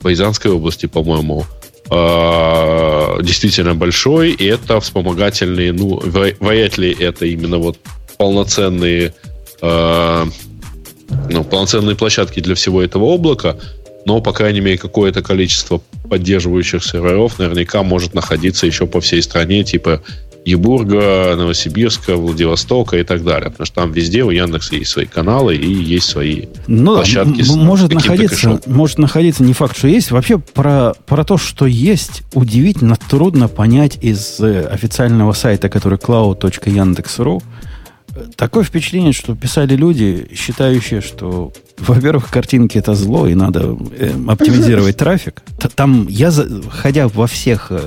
в 0.00 0.08
Рязанской 0.08 0.50
области, 0.50 0.86
по-моему, 0.86 1.46
а, 1.90 3.20
действительно 3.22 3.74
большой, 3.74 4.32
и 4.32 4.44
это 4.44 4.80
вспомогательные, 4.80 5.72
ну, 5.72 6.00
вряд 6.00 6.78
ли 6.78 6.90
это 6.90 7.26
именно 7.26 7.58
вот 7.58 7.78
полноценные, 8.18 9.14
а, 9.60 10.26
ну, 11.30 11.44
полноценные 11.44 11.96
площадки 11.96 12.40
для 12.40 12.54
всего 12.54 12.82
этого 12.82 13.04
облака, 13.04 13.56
но, 14.04 14.20
по 14.20 14.32
крайней 14.32 14.60
мере, 14.60 14.78
какое-то 14.78 15.22
количество 15.22 15.80
поддерживающих 16.08 16.84
серверов 16.84 17.38
наверняка 17.38 17.82
может 17.82 18.14
находиться 18.14 18.66
еще 18.66 18.86
по 18.86 19.00
всей 19.00 19.22
стране, 19.22 19.64
типа 19.64 20.02
Ебурга, 20.44 21.34
Новосибирска, 21.36 22.16
Владивостока 22.16 22.98
и 22.98 23.04
так 23.04 23.22
далее. 23.24 23.50
Потому 23.50 23.66
что 23.66 23.74
там 23.76 23.92
везде 23.92 24.22
у 24.24 24.30
Яндекса 24.30 24.76
есть 24.76 24.90
свои 24.90 25.06
каналы 25.06 25.56
и 25.56 25.72
есть 25.72 26.08
свои 26.08 26.46
ну, 26.66 26.96
площадки. 26.96 27.44
Может 27.56 27.92
находиться, 27.92 28.60
может 28.66 28.98
находиться, 28.98 29.42
не 29.44 29.52
факт, 29.52 29.76
что 29.76 29.88
есть. 29.88 30.10
Вообще 30.10 30.38
про, 30.38 30.94
про 31.06 31.24
то, 31.24 31.36
что 31.36 31.66
есть, 31.66 32.22
удивительно 32.34 32.96
трудно 32.96 33.48
понять 33.48 33.98
из 34.00 34.40
э, 34.40 34.66
официального 34.66 35.32
сайта, 35.32 35.68
который 35.68 35.98
cloud.yandex.ru. 35.98 37.42
Такое 38.36 38.64
впечатление, 38.64 39.12
что 39.12 39.34
писали 39.34 39.74
люди, 39.74 40.28
считающие, 40.34 41.00
что, 41.00 41.52
во-первых, 41.78 42.30
картинки 42.30 42.78
это 42.78 42.94
зло, 42.94 43.26
и 43.26 43.34
надо 43.34 43.76
э, 43.98 44.12
оптимизировать 44.28 44.96
трафик. 44.96 45.42
Там 45.74 46.06
я, 46.08 46.30
ходя 46.70 47.08
во 47.08 47.26
всех 47.26 47.68
э, 47.70 47.80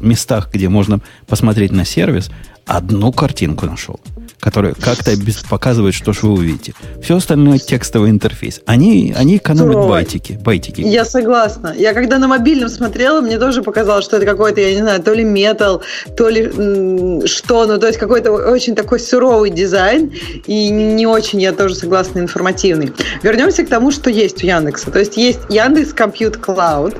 местах, 0.00 0.50
где 0.52 0.68
можно 0.68 1.00
посмотреть 1.26 1.72
на 1.72 1.84
сервис, 1.84 2.30
одну 2.66 3.12
картинку 3.12 3.66
нашел 3.66 4.00
которые 4.42 4.74
как-то 4.74 5.12
показывают, 5.48 5.94
что 5.94 6.12
же 6.12 6.20
вы 6.22 6.32
увидите. 6.32 6.74
Все 7.00 7.16
остальное 7.16 7.58
текстовый 7.58 8.10
интерфейс. 8.10 8.60
Они, 8.66 9.14
они 9.16 9.36
экономят 9.36 9.74
Суровый. 9.74 9.88
байтики, 9.90 10.32
байтики. 10.32 10.80
Я 10.80 11.04
согласна. 11.04 11.72
Я 11.78 11.94
когда 11.94 12.18
на 12.18 12.26
мобильном 12.26 12.68
смотрела, 12.68 13.20
мне 13.20 13.38
тоже 13.38 13.62
показалось, 13.62 14.04
что 14.04 14.16
это 14.16 14.26
какой-то, 14.26 14.60
я 14.60 14.74
не 14.74 14.80
знаю, 14.80 15.00
то 15.00 15.14
ли 15.14 15.22
метал, 15.22 15.82
то 16.16 16.28
ли 16.28 16.42
м- 16.42 17.24
что, 17.28 17.66
ну 17.66 17.78
то 17.78 17.86
есть 17.86 18.00
какой-то 18.00 18.32
очень 18.32 18.74
такой 18.74 18.98
суровый 18.98 19.50
дизайн 19.50 20.10
и 20.48 20.70
не 20.70 21.06
очень, 21.06 21.40
я 21.40 21.52
тоже 21.52 21.76
согласна, 21.76 22.18
информативный. 22.18 22.92
Вернемся 23.22 23.64
к 23.64 23.68
тому, 23.68 23.92
что 23.92 24.10
есть 24.10 24.42
у 24.42 24.46
Яндекса. 24.48 24.90
То 24.90 24.98
есть 24.98 25.16
есть 25.16 25.38
Яндекс 25.50 25.94
Compute 25.94 26.40
Cloud, 26.40 26.96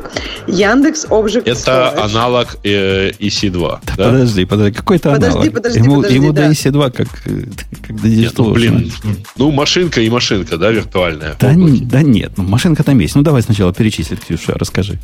Яндекс 0.46 1.06
Object 1.06 1.42
Это 1.44 1.92
Storage. 1.96 1.98
аналог 2.04 2.56
э, 2.62 3.10
EC2. 3.18 3.78
Да, 3.84 3.94
да? 3.96 4.10
Подожди, 4.10 4.44
подожди, 4.44 4.72
какой-то 4.72 5.08
аналог? 5.12 5.32
Подожди, 5.32 5.50
подожди, 5.50 5.78
ему, 5.80 5.96
подожди, 5.96 6.16
ему 6.16 6.32
да. 6.32 6.46
до 6.46 6.52
EC2 6.52 6.92
как 6.92 7.08
когда 7.86 8.08
нет, 8.08 8.32
ну, 8.38 8.52
блин, 8.52 8.92
ну, 9.36 9.50
машинка 9.50 10.00
и 10.00 10.10
машинка, 10.10 10.56
да, 10.56 10.70
виртуальная. 10.70 11.36
Да, 11.40 11.52
да 11.54 12.02
нет, 12.02 12.32
ну, 12.36 12.44
машинка 12.44 12.82
там 12.82 12.98
есть. 12.98 13.14
Ну, 13.14 13.22
давай 13.22 13.42
сначала 13.42 13.72
перечислить, 13.72 14.20
Ксюша, 14.20 14.54
расскажи. 14.54 14.98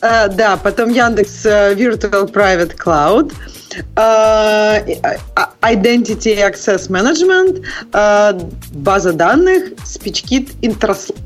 Uh, 0.00 0.32
да, 0.32 0.56
потом 0.56 0.90
Яндекс 0.90 1.44
uh, 1.44 1.76
Virtual 1.76 2.32
Private 2.32 2.76
Cloud, 2.76 3.32
uh, 3.96 5.18
Identity 5.60 6.38
Access 6.38 6.88
Management, 6.88 7.64
база 8.74 9.12
данных, 9.12 9.72
SpeechKit 9.84 10.50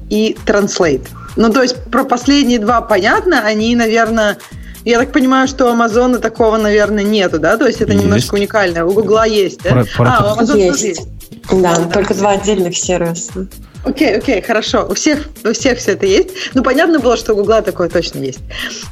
и 0.09 0.37
Translate. 0.47 1.07
Ну, 1.37 1.53
то 1.53 1.63
есть 1.63 1.85
про 1.91 2.05
последние 2.05 2.59
два 2.59 2.81
понятно, 2.81 3.43
они, 3.45 3.77
наверное, 3.77 4.39
я 4.85 4.99
так 4.99 5.13
понимаю, 5.13 5.49
что 5.49 5.67
у 5.67 5.69
Амазона 5.69 6.19
такого, 6.19 6.57
наверное, 6.57 7.05
нету, 7.05 7.39
да? 7.39 7.57
То 7.57 7.67
есть 7.67 7.81
это 7.81 7.93
есть. 7.93 8.05
немножко 8.05 8.35
уникальное. 8.35 8.85
У 8.85 8.93
Гугла 8.93 9.27
есть, 9.27 9.63
да? 9.63 9.71
Про, 9.71 9.85
про 9.85 10.17
а, 10.17 10.25
у 10.25 10.33
Амазона 10.33 10.59
есть. 10.59 10.83
есть. 10.83 11.09
Да, 11.51 11.77
да, 11.77 11.85
только 11.87 12.15
два 12.15 12.33
отдельных 12.33 12.77
сервиса. 12.77 13.49
Окей, 13.85 14.17
окей, 14.17 14.41
хорошо. 14.43 14.87
У 14.89 14.95
всех, 14.95 15.29
у 15.45 15.53
всех 15.53 15.79
все 15.79 15.93
это 15.93 16.07
есть. 16.07 16.31
Ну, 16.55 16.63
понятно 16.63 17.01
было, 17.01 17.17
что 17.17 17.33
у 17.33 17.37
Гугла 17.37 17.63
такое 17.63 17.89
точно 17.89 18.21
есть. 18.21 18.39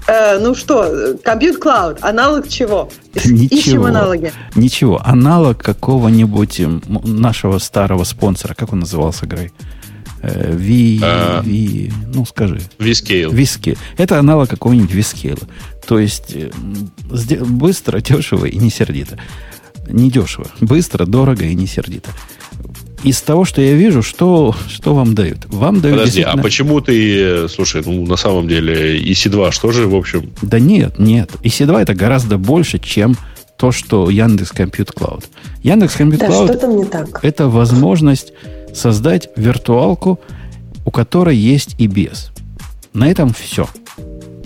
Э, 0.08 0.38
ну 0.38 0.54
что, 0.54 1.14
Compute 1.24 1.60
Cloud, 1.60 1.98
аналог 2.00 2.48
чего? 2.48 2.88
Ничего. 3.14 3.56
Ищем 3.56 3.84
аналоги. 3.84 4.32
Ничего. 4.56 5.00
Аналог 5.04 5.62
какого-нибудь 5.62 6.60
нашего 7.04 7.58
старого 7.58 8.04
спонсора. 8.04 8.54
Как 8.54 8.72
он 8.72 8.80
назывался, 8.80 9.26
Грей? 9.26 9.52
V, 10.22 11.00
а, 11.02 11.42
V, 11.44 11.90
ну 12.14 12.26
скажи. 12.26 12.60
VScale. 12.78 13.30
VScale. 13.30 13.76
Это 13.96 14.18
аналог 14.18 14.48
какого-нибудь 14.48 14.92
VScale'а. 14.94 15.48
То 15.86 15.98
есть 15.98 16.34
э, 16.34 16.50
быстро, 17.08 18.00
дешево 18.00 18.46
и 18.46 18.56
не 18.56 18.70
сердито. 18.70 19.18
Не 19.88 20.10
дешево. 20.10 20.46
Быстро, 20.60 21.06
дорого 21.06 21.44
и 21.44 21.54
не 21.54 21.66
сердито. 21.66 22.10
Из 23.02 23.22
того, 23.22 23.46
что 23.46 23.62
я 23.62 23.72
вижу, 23.72 24.02
что, 24.02 24.54
что 24.68 24.94
вам 24.94 25.14
дают? 25.14 25.46
Вам 25.46 25.80
дают 25.80 25.96
Подожди, 25.96 26.16
действительно... 26.16 26.40
а 26.40 26.42
почему 26.42 26.80
ты, 26.82 27.48
слушай, 27.48 27.82
ну 27.84 28.04
на 28.04 28.16
самом 28.16 28.46
деле 28.46 29.02
EC2 29.02 29.52
что 29.52 29.72
же, 29.72 29.86
в 29.86 29.94
общем? 29.94 30.30
Да 30.42 30.58
нет, 30.58 30.98
нет. 30.98 31.30
EC2 31.42 31.80
это 31.80 31.94
гораздо 31.94 32.36
больше, 32.36 32.78
чем 32.78 33.16
то, 33.56 33.72
что 33.72 34.10
Яндекс 34.10 34.52
Compute 34.52 34.94
Cloud. 34.94 35.24
Яндекс 35.62 35.96
Compute 35.96 36.18
да, 36.18 36.28
Cloud 36.28 36.58
что 36.58 36.66
не 36.66 36.84
так. 36.84 37.24
это 37.24 37.48
возможность 37.48 38.32
создать 38.74 39.30
виртуалку, 39.36 40.20
у 40.84 40.90
которой 40.90 41.36
есть 41.36 41.76
и 41.78 41.86
без. 41.86 42.30
На 42.92 43.10
этом 43.10 43.32
все. 43.32 43.68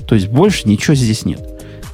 То 0.06 0.14
есть 0.14 0.28
больше 0.28 0.68
ничего 0.68 0.94
здесь 0.94 1.24
нет. 1.24 1.40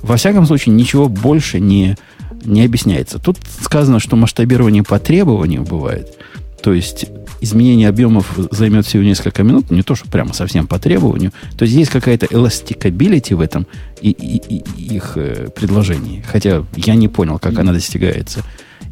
Во 0.02 0.16
всяком 0.16 0.46
случае, 0.46 0.74
ничего 0.74 1.08
больше 1.08 1.60
не, 1.60 1.96
не 2.44 2.64
объясняется. 2.64 3.18
Тут 3.18 3.38
сказано, 3.60 4.00
что 4.00 4.16
масштабирование 4.16 4.82
по 4.82 4.98
требованию 4.98 5.62
бывает. 5.62 6.16
То 6.62 6.72
есть 6.72 7.06
изменение 7.40 7.88
объемов 7.88 8.32
займет 8.50 8.86
всего 8.86 9.02
несколько 9.02 9.42
минут, 9.42 9.70
не 9.70 9.82
то, 9.82 9.94
что 9.94 10.08
прямо 10.08 10.32
совсем 10.32 10.66
по 10.66 10.78
требованию. 10.78 11.32
То 11.56 11.64
есть 11.64 11.74
есть 11.76 11.90
какая-то 11.90 12.26
эластикабилити 12.30 13.34
в 13.34 13.40
этом 13.40 13.66
и, 14.00 14.10
и, 14.10 14.36
и 14.36 14.94
их 14.94 15.12
э, 15.16 15.48
предложении. 15.54 16.24
Хотя 16.30 16.64
я 16.76 16.94
не 16.94 17.08
понял, 17.08 17.38
как 17.38 17.58
она 17.58 17.72
достигается. 17.72 18.42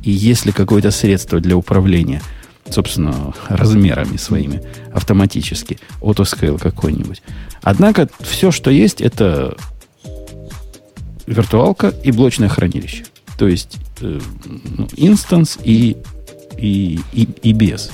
И 0.02 0.10
есть 0.10 0.46
ли 0.46 0.52
какое-то 0.52 0.90
средство 0.90 1.40
для 1.40 1.56
управления– 1.56 2.22
собственно, 2.72 3.34
размерами 3.48 4.16
своими 4.16 4.62
автоматически. 4.92 5.78
Autoscale 6.00 6.58
какой-нибудь. 6.58 7.22
Однако 7.62 8.08
все, 8.20 8.50
что 8.50 8.70
есть, 8.70 9.00
это 9.00 9.56
виртуалка 11.26 11.92
и 12.02 12.10
блочное 12.12 12.48
хранилище. 12.48 13.04
То 13.38 13.46
есть 13.46 13.78
э, 14.00 14.20
ну, 14.76 14.88
инстанс 14.96 15.58
и, 15.62 15.96
и, 16.56 17.00
и, 17.12 17.28
и 17.42 17.52
без. 17.52 17.90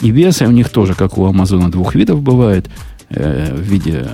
И 0.00 0.10
без 0.10 0.40
у 0.40 0.50
них 0.50 0.68
тоже, 0.68 0.94
как 0.94 1.18
у 1.18 1.26
Амазона, 1.26 1.70
двух 1.70 1.94
видов 1.94 2.22
бывает. 2.22 2.66
Э, 3.08 3.54
в 3.54 3.60
виде 3.60 4.08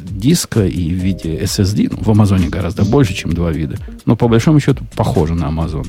диска 0.00 0.64
и 0.64 0.90
в 0.90 0.96
виде 0.96 1.36
SSD. 1.42 1.88
Ну, 1.90 1.98
в 2.02 2.10
Амазоне 2.10 2.48
гораздо 2.48 2.84
больше, 2.84 3.14
чем 3.14 3.32
два 3.32 3.50
вида. 3.50 3.78
Но 4.04 4.16
по 4.16 4.28
большому 4.28 4.60
счету 4.60 4.84
похоже 4.94 5.34
на 5.34 5.48
Амазон. 5.48 5.86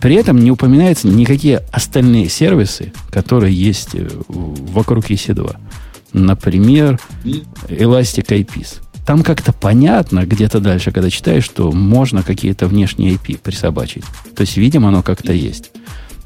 При 0.00 0.16
этом 0.16 0.38
не 0.38 0.50
упоминаются 0.50 1.08
никакие 1.08 1.62
остальные 1.72 2.28
сервисы, 2.28 2.92
которые 3.10 3.54
есть 3.54 3.94
э, 3.94 4.06
вокруг 4.28 5.10
EC2. 5.10 5.56
Например, 6.14 6.98
Elastic 7.68 8.28
IPs. 8.28 8.80
Там 9.04 9.22
как-то 9.22 9.52
понятно 9.52 10.24
где-то 10.24 10.60
дальше, 10.60 10.92
когда 10.92 11.10
читаешь, 11.10 11.44
что 11.44 11.70
можно 11.72 12.22
какие-то 12.22 12.66
внешние 12.66 13.14
IP 13.16 13.38
присобачить. 13.38 14.04
То 14.34 14.40
есть, 14.40 14.56
видимо, 14.56 14.88
оно 14.88 15.02
как-то 15.02 15.34
есть. 15.34 15.72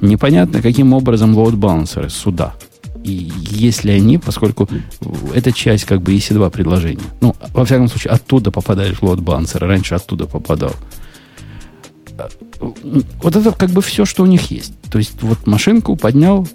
Непонятно, 0.01 0.63
каким 0.63 0.93
образом 0.93 1.37
load-балансеры 1.37 2.09
сюда. 2.09 2.55
И 3.03 3.33
если 3.51 3.91
они, 3.91 4.19
поскольку 4.19 4.69
это 5.35 5.51
часть 5.51 5.85
как 5.87 6.03
бы 6.03 6.15
EC2 6.15 6.51
предложения. 6.51 7.03
Ну, 7.21 7.35
во 7.53 7.65
всяком 7.65 7.89
случае, 7.89 8.13
оттуда 8.13 8.53
попадаешь 8.53 8.99
в 8.99 9.03
load-балансер. 9.03 9.67
Раньше 9.67 9.97
оттуда 9.97 10.27
попадал 10.27 10.75
вот 13.23 13.37
это 13.37 13.53
как 13.53 13.71
бы 13.71 13.83
все, 13.83 14.05
что 14.05 14.23
у 14.23 14.27
них 14.27 14.51
есть. 14.51 14.75
То 14.91 14.99
есть 14.99 15.23
вот 15.23 15.47
машинку 15.47 15.97
поднял, 15.97 16.47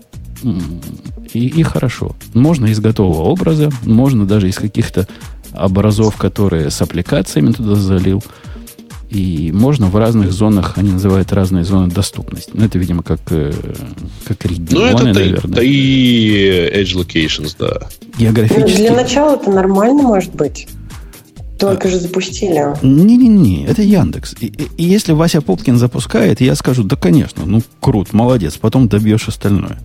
И, 1.34 1.48
и 1.48 1.64
хорошо. 1.64 2.16
Можно 2.34 2.68
из 2.68 2.80
готового 2.80 3.24
образа, 3.24 3.72
можно 3.84 4.26
даже 4.26 4.50
из 4.50 4.56
каких-то 4.56 5.08
образов, 5.54 6.16
которые 6.18 6.70
с 6.70 6.82
аппликациями 6.82 7.52
туда 7.52 7.76
залил. 7.76 8.24
И 9.10 9.52
можно 9.54 9.88
в 9.88 9.96
разных 9.96 10.32
зонах, 10.32 10.74
они 10.78 10.92
называют 10.92 11.32
разные 11.32 11.64
зоны 11.64 11.92
доступности. 11.92 12.50
Ну, 12.56 12.66
это, 12.66 12.80
видимо, 12.80 13.04
как, 13.04 13.20
э, 13.30 13.54
как 14.26 14.44
регионы, 14.44 14.92
ну, 14.92 14.98
это 14.98 15.20
наверное. 15.20 15.56
Да 15.56 15.62
и 15.64 16.72
Edge 16.74 16.96
Locations, 16.96 17.56
да. 17.60 17.90
Географически... 18.18 18.72
Ну, 18.72 18.78
для 18.78 18.96
начала 18.96 19.36
это 19.36 19.52
нормально, 19.52 20.02
может 20.02 20.34
быть. 20.34 20.68
Только 21.60 21.90
же 21.90 22.00
запустили. 22.00 22.76
Не-не-не, 22.82 23.66
это 23.66 23.84
Яндекс. 23.84 24.36
И, 24.40 24.48
и, 24.48 24.68
и 24.78 24.84
если 24.84 25.12
Вася 25.12 25.42
Попкин 25.42 25.78
запускает, 25.78 26.42
я 26.42 26.56
скажу, 26.56 26.84
да, 26.84 26.96
конечно, 26.96 27.44
ну, 27.46 27.62
крут, 27.80 28.14
молодец, 28.14 28.58
потом 28.58 28.88
добьешь 28.88 29.28
остальное. 29.28 29.80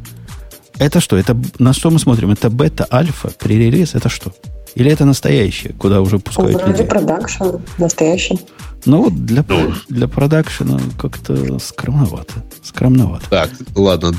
Это 0.79 1.01
что? 1.01 1.17
Это 1.17 1.37
на 1.59 1.73
что 1.73 1.91
мы 1.91 1.99
смотрим? 1.99 2.31
Это 2.31 2.51
бета, 2.51 2.87
альфа, 2.93 3.31
пререлиз, 3.39 3.95
это 3.95 4.09
что? 4.09 4.33
Или 4.75 4.91
это 4.93 5.05
настоящее, 5.05 5.73
куда 5.73 6.01
уже 6.01 6.19
пускают 6.19 6.55
Вроде 6.57 6.71
людей? 6.73 6.87
продакшн, 6.87 7.45
настоящий. 7.79 8.39
Ну 8.85 9.05
вот 9.05 9.25
для, 9.27 9.45
Ну. 9.49 9.73
для 9.89 10.07
продакшена 10.07 10.79
как-то 11.01 11.59
скромновато. 11.59 12.35
Скромновато. 12.63 13.25
Так, 13.29 13.51
ладно, 13.75 14.13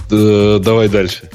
давай 0.60 0.90
дальше. 0.90 1.30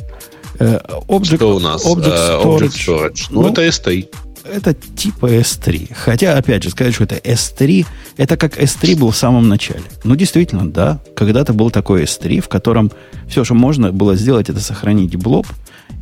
Э, 0.61 0.79
Object, 1.09 1.37
Что 1.37 1.57
у 1.57 1.61
нас? 1.61 1.85
Object 1.87 2.13
Э, 2.13 2.43
Storage. 2.43 2.59
Object 2.61 2.87
Storage. 2.87 3.27
Ну, 3.31 3.43
Ну, 3.43 3.49
это 3.49 3.63
S3. 3.67 4.07
Это 4.45 4.75
типа 4.75 5.27
S3. 5.27 5.95
Хотя, 5.95 6.37
опять 6.37 6.63
же, 6.63 6.71
сказать, 6.71 6.95
что 6.95 7.05
это 7.05 7.17
S3, 7.17 7.87
это 8.19 8.37
как 8.37 8.59
S3 8.59 8.99
был 8.99 9.11
в 9.11 9.17
самом 9.17 9.49
начале. 9.49 9.85
Ну, 10.05 10.17
действительно, 10.17 10.71
да. 10.71 11.01
Когда-то 11.17 11.55
был 11.55 11.71
такой 11.71 12.05
S3, 12.05 12.41
в 12.41 12.49
котором 12.49 12.93
все, 13.27 13.45
что 13.45 13.55
можно 13.55 13.91
было 13.91 14.17
сделать, 14.17 14.51
это 14.51 14.61
сохранить 14.61 15.17
блоб 15.17 15.47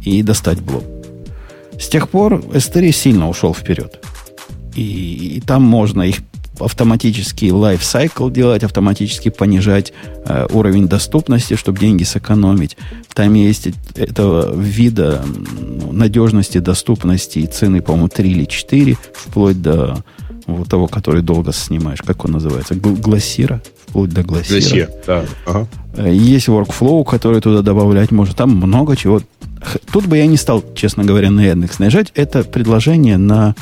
и 0.02 0.22
достать 0.22 0.60
блоб. 0.60 0.84
С 1.78 1.88
тех 1.88 2.08
пор 2.08 2.34
S3 2.34 2.92
сильно 2.92 3.28
ушел 3.28 3.54
вперед. 3.54 4.04
И, 4.74 5.36
и 5.36 5.40
там 5.40 5.62
можно 5.62 6.02
их 6.02 6.18
автоматически 6.64 7.46
lifecycle 7.46 8.30
делать, 8.30 8.64
автоматически 8.64 9.28
понижать 9.30 9.92
э, 10.26 10.46
уровень 10.52 10.88
доступности, 10.88 11.54
чтобы 11.56 11.78
деньги 11.78 12.04
сэкономить. 12.04 12.76
Там 13.14 13.34
есть 13.34 13.68
этого 13.96 14.54
вида 14.54 15.24
надежности, 15.90 16.58
доступности 16.58 17.40
и 17.40 17.46
цены, 17.46 17.82
по-моему, 17.82 18.08
3 18.08 18.30
или 18.30 18.44
4, 18.44 18.96
вплоть 19.14 19.60
до 19.60 20.04
вот 20.46 20.68
того, 20.68 20.88
который 20.88 21.22
долго 21.22 21.52
снимаешь. 21.52 22.00
Как 22.02 22.24
он 22.24 22.32
называется? 22.32 22.74
Гл- 22.74 22.96
Глассира? 22.96 23.62
Вплоть 23.86 24.10
до 24.10 24.22
глассира. 24.22 24.58
Glacier, 24.86 24.90
да. 25.06 25.24
Ага. 25.46 25.68
Э, 25.96 26.12
Есть 26.12 26.48
workflow, 26.48 27.04
который 27.04 27.40
туда 27.40 27.62
добавлять 27.62 28.10
можно. 28.10 28.34
Там 28.34 28.50
много 28.56 28.96
чего. 28.96 29.20
Тут 29.92 30.06
бы 30.06 30.16
я 30.16 30.26
не 30.26 30.36
стал, 30.36 30.64
честно 30.74 31.04
говоря, 31.04 31.30
на 31.30 31.44
Яндекс 31.44 31.78
наезжать. 31.78 32.10
Это 32.14 32.42
предложение 32.42 33.18
на, 33.18 33.54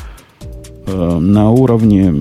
э, 0.86 1.18
на 1.18 1.50
уровне 1.50 2.14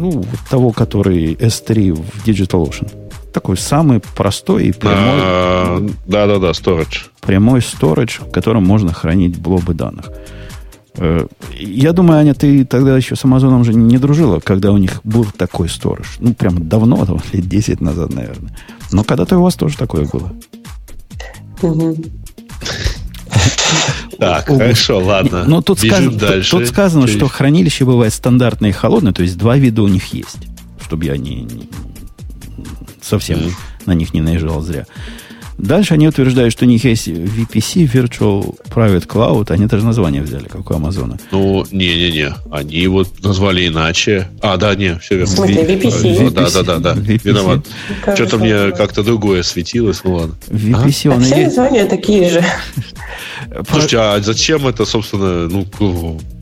ну, 0.00 0.24
того, 0.48 0.72
который 0.72 1.34
S3 1.34 1.92
в 1.92 2.26
DigitalOcean. 2.26 2.90
Такой 3.32 3.56
самый 3.56 4.00
простой 4.16 4.66
и 4.66 4.72
прямой, 4.72 4.96
А, 5.22 5.86
Да-да-да, 6.06 6.50
Storage. 6.50 7.10
прямой 7.20 7.60
storage, 7.60 8.26
в 8.28 8.32
котором 8.32 8.64
можно 8.66 8.92
хранить 8.92 9.38
блобы 9.38 9.72
данных. 9.74 10.10
Э, 10.96 11.26
Я 11.56 11.92
думаю, 11.92 12.18
Аня, 12.18 12.34
ты 12.34 12.64
тогда 12.64 12.96
еще 12.96 13.14
с 13.14 13.24
Амазоном 13.24 13.62
же 13.64 13.72
не 13.72 13.98
дружила, 13.98 14.40
когда 14.40 14.72
у 14.72 14.78
них 14.78 15.00
был 15.04 15.24
такой 15.24 15.68
сторож. 15.68 16.16
Ну, 16.18 16.34
прям 16.34 16.68
давно, 16.68 17.04
там, 17.06 17.20
лет 17.32 17.48
10 17.48 17.80
назад, 17.80 18.12
наверное. 18.12 18.50
Но 18.90 19.04
когда-то 19.04 19.38
у 19.38 19.42
вас 19.42 19.54
тоже 19.54 19.76
такое 19.76 20.06
было. 20.12 20.32
Так, 24.18 24.48
хорошо, 24.48 24.98
ладно. 24.98 25.44
Но 25.46 25.62
тут, 25.62 25.78
сказано, 26.68 27.06
что 27.06 27.26
хранилище 27.26 27.86
бывает 27.86 28.12
стандартное 28.12 28.70
и 28.70 28.72
холодное, 28.72 29.12
то 29.12 29.22
есть 29.22 29.38
два 29.38 29.56
вида 29.56 29.82
у 29.82 29.88
них 29.88 30.12
есть. 30.12 30.48
Чтобы 30.84 31.06
я 31.06 31.16
не, 31.16 31.48
совсем 33.00 33.38
на 33.86 33.92
них 33.92 34.12
не 34.12 34.20
наезжал 34.20 34.60
зря. 34.60 34.86
Дальше 35.60 35.94
они 35.94 36.08
утверждают, 36.08 36.52
что 36.52 36.64
у 36.64 36.68
них 36.68 36.84
есть 36.84 37.06
VPC, 37.08 37.90
Virtual 37.92 38.56
Private 38.74 39.06
Cloud. 39.06 39.52
Они 39.52 39.66
даже 39.66 39.84
название 39.84 40.22
взяли, 40.22 40.44
как 40.48 40.70
у 40.70 40.74
Амазона. 40.74 41.18
Ну, 41.30 41.64
не-не-не. 41.70 42.34
Они 42.50 42.86
вот 42.86 43.22
назвали 43.22 43.68
иначе. 43.68 44.28
А, 44.40 44.56
да, 44.56 44.74
не, 44.74 44.98
все 44.98 45.16
верно. 45.16 45.32
В 45.32 45.36
смысле, 45.36 45.62
VPC? 45.64 46.26
А, 46.28 46.30
Да, 46.30 46.50
да, 46.50 46.62
да, 46.62 46.78
да. 46.78 47.00
VPC. 47.00 47.20
Виноват. 47.24 47.66
Что-то 48.14 48.38
мне 48.38 48.70
как-то 48.72 49.02
другое 49.02 49.42
светилось, 49.42 50.00
ну 50.04 50.14
ладно. 50.14 50.34
VPC 50.48 51.10
А 51.10 51.14
он 51.14 51.20
и 51.20 51.24
все 51.24 51.36
есть. 51.36 51.56
названия 51.56 51.84
такие 51.86 52.30
же. 52.30 52.44
Слушайте, 53.70 53.98
а 53.98 54.20
зачем 54.20 54.66
это, 54.66 54.84
собственно, 54.84 55.48
ну, 55.48 55.64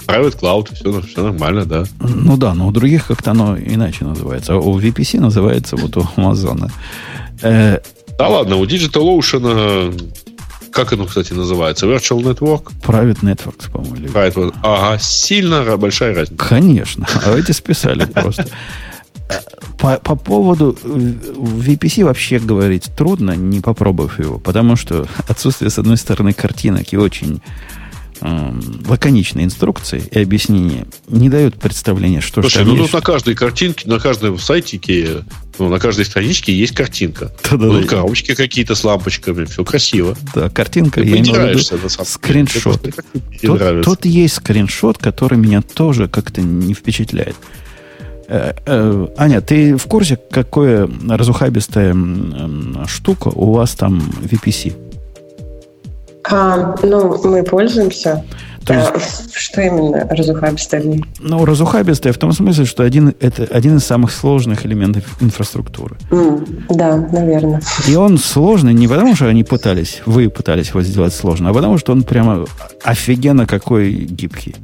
private 0.06 0.38
cloud, 0.40 0.74
все, 0.74 1.02
все 1.02 1.22
нормально, 1.22 1.64
да. 1.64 1.84
Ну 2.00 2.36
да, 2.36 2.54
но 2.54 2.68
у 2.68 2.70
других 2.70 3.06
как-то 3.08 3.32
оно 3.32 3.58
иначе 3.58 4.04
называется. 4.04 4.54
А 4.54 4.56
у 4.56 4.78
VPC 4.80 5.20
называется 5.20 5.76
вот 5.76 5.96
у 5.96 6.06
Амазона. 6.16 6.70
Да 8.18 8.28
ладно, 8.28 8.56
у 8.56 8.64
DigitalOcean, 8.66 9.42
э, 9.44 9.92
как 10.72 10.92
оно, 10.92 11.06
кстати, 11.06 11.32
называется? 11.32 11.86
Virtual 11.86 12.20
Network? 12.22 12.72
Private 12.82 13.20
Networks, 13.22 13.70
по-моему. 13.70 14.06
Private- 14.08 14.54
Ага, 14.62 14.98
сильно 14.98 15.76
большая 15.76 16.14
разница. 16.14 16.44
Конечно. 16.48 17.06
А 17.24 17.36
эти 17.38 17.52
списали 17.52 18.04
просто. 18.06 18.46
По, 19.78 19.98
по 19.98 20.16
поводу 20.16 20.76
э, 20.82 20.88
VPC 20.88 22.04
вообще 22.04 22.40
говорить 22.40 22.90
трудно, 22.96 23.32
не 23.36 23.60
попробовав 23.60 24.18
его, 24.18 24.38
потому 24.38 24.74
что 24.74 25.06
отсутствие, 25.28 25.70
с 25.70 25.78
одной 25.78 25.96
стороны, 25.96 26.32
картинок 26.32 26.92
и 26.92 26.96
очень 26.96 27.40
эм, 28.20 28.82
лаконичной 28.86 29.44
инструкции 29.44 30.02
и 30.10 30.20
объяснения 30.20 30.86
не 31.08 31.28
дают 31.28 31.56
представления, 31.56 32.20
что 32.20 32.42
Слушай, 32.42 32.64
ну 32.64 32.76
тут 32.76 32.92
на 32.92 33.00
каждой 33.00 33.34
картинке, 33.34 33.88
на 33.88 33.98
каждом 33.98 34.38
сайтике, 34.38 35.24
ну, 35.58 35.68
на 35.68 35.78
каждой 35.78 36.04
страничке 36.04 36.52
есть 36.52 36.74
картинка. 36.74 37.32
Да-да-да. 37.50 37.80
Тут 37.80 37.88
коробочки 37.88 38.34
какие-то 38.34 38.74
с 38.74 38.84
лампочками, 38.84 39.44
все 39.44 39.64
красиво. 39.64 40.16
Да, 40.34 40.48
картинка, 40.48 41.00
Ты 41.00 41.08
я 41.08 41.18
имею 41.18 41.34
в 41.34 41.38
виду 41.48 41.58
деле. 41.58 41.88
скриншот. 41.88 42.94
Нравится. 43.42 43.90
тут 43.90 44.04
есть 44.04 44.34
скриншот, 44.34 44.98
который 44.98 45.38
меня 45.38 45.62
тоже 45.62 46.08
как-то 46.08 46.42
не 46.42 46.74
впечатляет. 46.74 47.36
Э, 48.28 48.52
э, 48.66 49.06
Аня, 49.16 49.40
ты 49.40 49.76
в 49.76 49.84
курсе, 49.84 50.18
какое 50.30 50.88
разухабистая 51.08 51.92
м, 51.92 52.84
штука 52.86 53.28
у 53.28 53.52
вас 53.52 53.74
там 53.74 53.98
VPC? 54.22 54.87
А, 56.30 56.74
ну, 56.82 57.20
мы 57.24 57.42
пользуемся. 57.42 58.24
То 58.64 58.74
есть- 58.74 58.90
А, 58.94 58.98
что 59.32 59.62
именно 59.62 60.06
ней? 60.84 61.02
Ну, 61.20 61.44
разухабистая 61.46 62.12
в 62.12 62.18
том 62.18 62.32
смысле, 62.32 62.66
что 62.66 62.82
один, 62.82 63.14
это 63.20 63.44
один 63.50 63.78
из 63.78 63.84
самых 63.84 64.12
сложных 64.12 64.66
элементов 64.66 65.04
инфраструктуры. 65.20 65.96
М, 66.10 66.44
Да, 66.68 66.96
наверное. 66.96 67.62
И 67.86 67.94
он 67.94 68.18
сложный 68.18 68.74
не 68.74 68.86
потому, 68.86 69.16
что 69.16 69.26
они 69.26 69.42
пытались, 69.42 70.02
вы 70.04 70.28
пытались 70.28 70.68
его 70.68 70.82
сделать 70.82 71.14
сложно, 71.14 71.48
а 71.50 71.54
потому, 71.54 71.78
что 71.78 71.92
он 71.92 72.02
прямо 72.02 72.44
офигенно 72.84 73.46
какой 73.46 73.90
гибкий. 73.92 74.54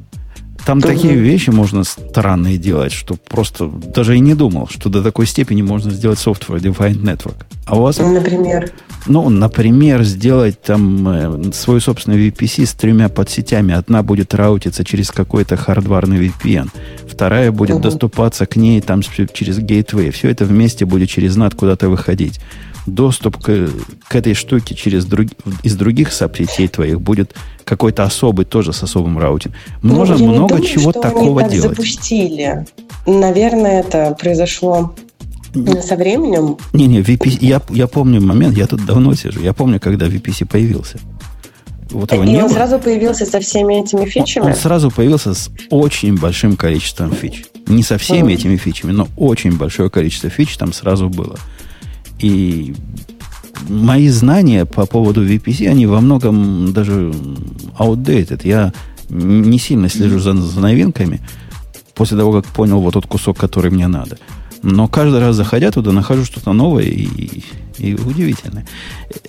Там 0.67 0.79
Мгм. 0.79 0.87
такие 0.89 1.15
вещи 1.15 1.51
можно 1.51 1.85
странные 1.85 2.57
делать, 2.57 2.93
что 2.93 3.17
просто 3.29 3.67
даже 3.69 4.17
и 4.17 4.21
не 4.21 4.35
думал, 4.35 4.67
что 4.69 4.89
до 4.89 5.03
такой 5.03 5.27
степени 5.27 5.61
можно 5.63 5.91
сделать 5.91 6.19
software 6.19 6.59
defined 6.61 7.03
network. 7.03 7.35
А 7.67 7.77
у 7.77 7.83
вас, 7.83 7.99
Например. 7.99 8.71
ну, 9.07 9.29
например, 9.29 10.03
сделать 10.05 10.61
там 10.63 11.09
э, 11.09 11.53
свой 11.53 11.81
собственный 11.81 12.29
VPC 12.29 12.65
с 12.67 12.73
тремя 12.73 13.09
подсетями. 13.11 13.75
Одна 13.75 14.03
будет 14.03 14.35
раутиться 14.35 14.85
через 14.85 15.11
какой-то 15.11 15.57
хардварный 15.57 16.27
VPN, 16.29 16.69
вторая 17.11 17.53
будет 17.53 17.75
Мгм. 17.77 17.83
доступаться 17.83 18.47
к 18.47 18.57
ней 18.57 18.81
там 18.81 19.03
через 19.03 19.59
gateway. 19.59 20.11
Все 20.13 20.31
это 20.31 20.45
вместе 20.47 20.87
будет 20.87 21.11
через 21.11 21.37
NAT 21.37 21.55
куда-то 21.57 21.89
выходить. 21.91 22.41
Доступ 22.87 23.39
к, 23.39 23.71
к 24.09 24.15
этой 24.15 24.35
штуке 24.35 24.75
через 24.75 25.07
друг, 25.07 25.29
из 25.63 25.75
других 25.77 26.13
сетей 26.13 26.69
твоих 26.69 27.01
будет 27.01 27.35
какой-то 27.65 28.05
особый, 28.05 28.45
тоже 28.45 28.73
с 28.75 28.83
особым 28.83 29.19
раутингом. 29.19 29.59
Ну, 29.83 29.95
Можно 29.95 30.15
не 30.17 30.27
много 30.29 30.49
думаю, 30.57 30.65
чего 30.69 30.91
что 30.91 31.01
такого 31.01 31.41
они 31.41 31.49
так 31.49 31.51
делать. 31.53 31.71
запустили. 31.77 32.67
Наверное, 33.07 33.81
это 33.81 34.15
произошло 34.21 34.95
со 35.83 35.97
временем. 35.97 36.59
Не-не, 36.73 37.01
VPC, 37.01 37.39
я, 37.41 37.63
я 37.71 37.87
помню 37.87 38.21
момент, 38.21 38.57
я 38.57 38.67
тут 38.67 38.85
давно 38.85 39.15
сижу, 39.15 39.41
я 39.41 39.53
помню, 39.55 39.81
когда 39.81 40.07
VPC 40.07 40.45
появился. 40.47 40.99
Вот 41.91 42.13
его 42.13 42.25
И 42.25 42.29
не 42.29 42.37
он 42.39 42.49
было. 42.49 42.55
сразу 42.55 42.79
появился 42.81 43.25
со 43.25 43.41
всеми 43.41 43.81
этими 43.83 44.01
Он 44.01 44.07
фичами. 44.07 44.53
сразу 44.53 44.91
появился 44.91 45.33
с 45.33 45.51
очень 45.71 46.17
большим 46.19 46.57
количеством 46.57 47.13
фич. 47.13 47.45
Не 47.69 47.83
со 47.83 47.99
всеми 47.99 48.25
Мгм. 48.25 48.29
этими 48.29 48.57
фичами, 48.57 48.91
но 48.93 49.07
очень 49.17 49.57
большое 49.57 49.89
количество 49.91 50.29
фич 50.29 50.57
там 50.57 50.73
сразу 50.73 51.09
было. 51.09 51.39
И 52.25 52.75
мои 53.69 54.09
знания 54.09 54.65
по 54.65 54.87
поводу 54.87 55.27
VPC, 55.27 55.69
они 55.69 55.85
во 55.85 56.01
многом 56.01 56.73
даже 56.73 57.13
outdated. 57.79 58.41
Я 58.45 58.73
не 59.11 59.59
сильно 59.59 59.91
слежу 59.91 60.19
за, 60.21 60.33
за 60.33 60.59
новинками 60.59 61.21
после 61.95 62.17
того, 62.17 62.33
как 62.33 62.47
понял 62.47 62.81
вот 62.81 62.95
тот 62.95 63.07
кусок, 63.07 63.37
который 63.37 63.71
мне 63.71 63.89
надо. 63.89 64.17
Но 64.63 64.89
каждый 64.89 65.21
раз 65.21 65.37
заходя 65.37 65.71
туда, 65.71 65.93
нахожу 65.93 66.25
что-то 66.25 66.55
новое 66.55 66.85
и, 66.85 67.43
и 67.77 67.93
удивительные. 67.95 68.67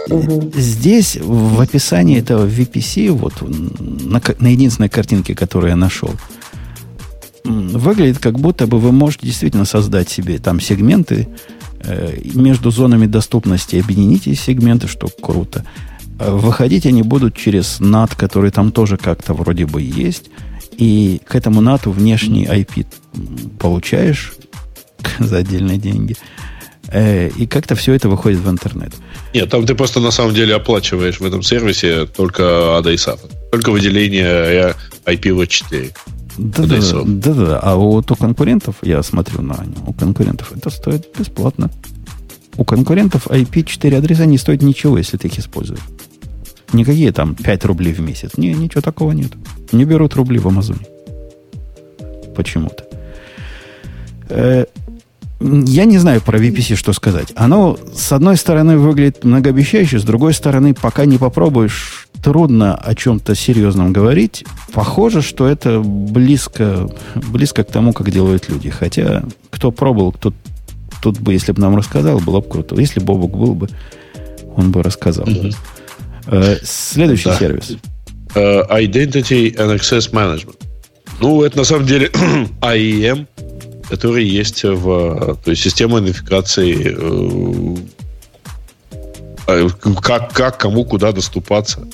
Угу. 0.08 0.54
Здесь 0.56 1.18
в 1.22 1.60
описании 1.60 2.18
этого 2.18 2.48
VPC, 2.48 3.12
вот 3.12 3.34
на, 3.42 4.22
на 4.40 4.48
единственной 4.48 4.88
картинке, 4.88 5.36
которую 5.36 5.72
я 5.72 5.76
нашел, 5.76 6.12
выглядит 7.44 8.20
как 8.20 8.40
будто 8.40 8.68
бы 8.68 8.80
вы 8.80 8.94
можете 8.94 9.28
действительно 9.28 9.66
создать 9.66 10.10
себе 10.10 10.38
там 10.38 10.62
сегменты 10.62 11.28
между 12.34 12.71
зонами 12.71 13.06
доступности, 13.06 13.78
объедините 13.78 14.34
сегменты, 14.36 14.88
что 14.88 15.08
круто. 15.08 15.65
Э, 16.19 16.32
выходить 16.32 16.86
они 16.86 17.04
будут 17.04 17.36
через 17.36 17.80
NAT, 17.80 18.15
который 18.15 18.52
там 18.52 18.71
тоже 18.71 18.98
как-то 18.98 19.34
вроде 19.34 19.65
бы 19.65 19.82
есть. 19.82 20.30
И 20.78 21.21
к 21.26 21.36
этому 21.36 21.62
NAT 21.62 21.89
внешний 21.89 22.45
IP 22.45 22.86
получаешь 23.60 24.34
за 25.19 25.38
отдельные 25.38 25.78
деньги. 25.78 26.15
Э, 26.88 27.30
и 27.30 27.48
как-то 27.48 27.76
все 27.76 27.93
это 27.93 28.10
выходит 28.10 28.39
в 28.39 28.50
интернет. 28.50 28.93
Нет, 29.34 29.50
там 29.50 29.65
ты 29.65 29.76
просто 29.76 30.00
на 30.00 30.12
самом 30.12 30.34
деле 30.34 30.56
оплачиваешь 30.56 31.19
в 31.19 31.26
этом 31.26 31.41
сервисе 31.41 32.06
только 32.06 32.43
SAP. 32.84 33.19
Только 33.52 33.71
выделение 33.71 34.76
IPv4. 35.06 35.93
Да, 36.38 36.63
да, 36.65 36.78
да, 37.06 37.34
да, 37.34 37.60
А 37.60 37.76
вот 37.76 38.12
у 38.12 38.15
конкурентов, 38.15 38.78
я 38.82 39.02
смотрю 39.04 39.41
на 39.41 39.65
у 39.88 39.93
конкурентов 39.93 40.52
это 40.56 40.69
стоит 40.69 41.08
бесплатно. 41.17 41.69
У 42.58 42.63
конкурентов 42.63 43.28
IP4 43.28 43.98
адреса 43.98 44.26
не 44.26 44.38
стоит 44.38 44.62
ничего, 44.62 44.98
если 44.98 45.17
ты 45.17 45.28
их 45.28 45.39
используешь. 45.39 45.82
Никакие 46.74 47.12
там 47.12 47.36
5 47.36 47.65
рублей 47.65 47.93
в 47.93 48.00
месяц. 48.00 48.32
Не, 48.38 48.54
ничего 48.54 48.82
такого 48.82 49.12
нет. 49.12 49.32
Не 49.71 49.86
берут 49.86 50.15
рубли 50.15 50.39
в 50.39 50.48
Амазоне. 50.48 50.86
Почему-то. 52.36 52.86
Э, 54.30 54.65
я 55.39 55.86
не 55.86 55.98
знаю 55.98 56.21
про 56.21 56.39
VPC 56.39 56.76
что 56.76 56.93
сказать. 56.93 57.32
Оно, 57.36 57.78
с 57.93 58.12
одной 58.12 58.38
стороны, 58.38 58.78
выглядит 58.78 59.24
многообещающе, 59.24 60.00
с 60.00 60.04
другой 60.04 60.34
стороны, 60.34 60.74
пока 60.74 61.06
не 61.06 61.17
попробуешь, 61.17 62.05
трудно 62.26 62.74
о 62.74 62.96
чем-то 62.96 63.36
серьезном 63.36 63.94
говорить. 63.94 64.46
Похоже, 64.74 65.22
что 65.22 65.48
это 65.48 65.80
близко, 65.80 66.90
близко 67.14 67.64
к 67.64 67.72
тому, 67.72 67.94
как 67.94 68.10
делают 68.10 68.50
люди. 68.50 68.72
Хотя, 68.72 69.24
кто 69.52 69.70
пробовал, 69.72 70.12
кто 70.12 70.34
тут 71.04 71.20
бы, 71.20 71.34
если 71.34 71.52
бы 71.52 71.62
нам 71.62 71.76
рассказал, 71.76 72.18
было 72.20 72.42
бы 72.42 72.50
круто. 72.50 72.76
Если 72.80 73.00
Бобок 73.00 73.38
был 73.38 73.54
бы, 73.54 73.70
он 74.56 74.72
бы 74.72 74.82
рассказал. 74.82 75.28
Mm-hmm. 75.28 75.56
Э, 76.26 76.58
следующий 76.64 77.26
да. 77.26 77.38
сервис. 77.38 77.78
Uh, 78.34 78.68
Identity 78.72 79.56
and 79.56 79.76
Access 79.76 80.12
Management. 80.12 80.58
Ну, 81.22 81.44
это 81.44 81.60
на 81.60 81.64
самом 81.64 81.86
деле 81.86 82.08
IEM, 82.62 83.28
который 83.88 84.26
есть 84.26 84.64
в 84.64 85.38
то 85.44 85.52
есть 85.52 85.62
система 85.62 86.00
идентификации 86.00 86.98
э, 89.46 89.70
как, 90.02 90.34
как 90.34 90.58
кому 90.58 90.86
куда 90.86 91.12
доступаться 91.12 91.88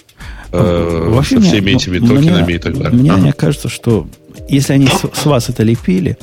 э, 0.52 1.10
Вообще 1.10 1.40
со 1.40 1.48
всеми 1.48 1.62
мне, 1.62 1.74
этими 1.74 2.00
токенами 2.00 2.44
мне, 2.44 2.56
и 2.56 2.60
так 2.60 2.78
далее. 2.78 3.00
Мне, 3.00 3.12
ага. 3.12 3.22
мне 3.22 3.34
кажется, 3.34 3.70
что 3.70 4.08
если 4.50 4.74
они 4.74 4.88
с, 4.88 5.06
с 5.14 5.26
вас 5.26 5.50
это 5.50 5.64
лепили, 5.64 6.18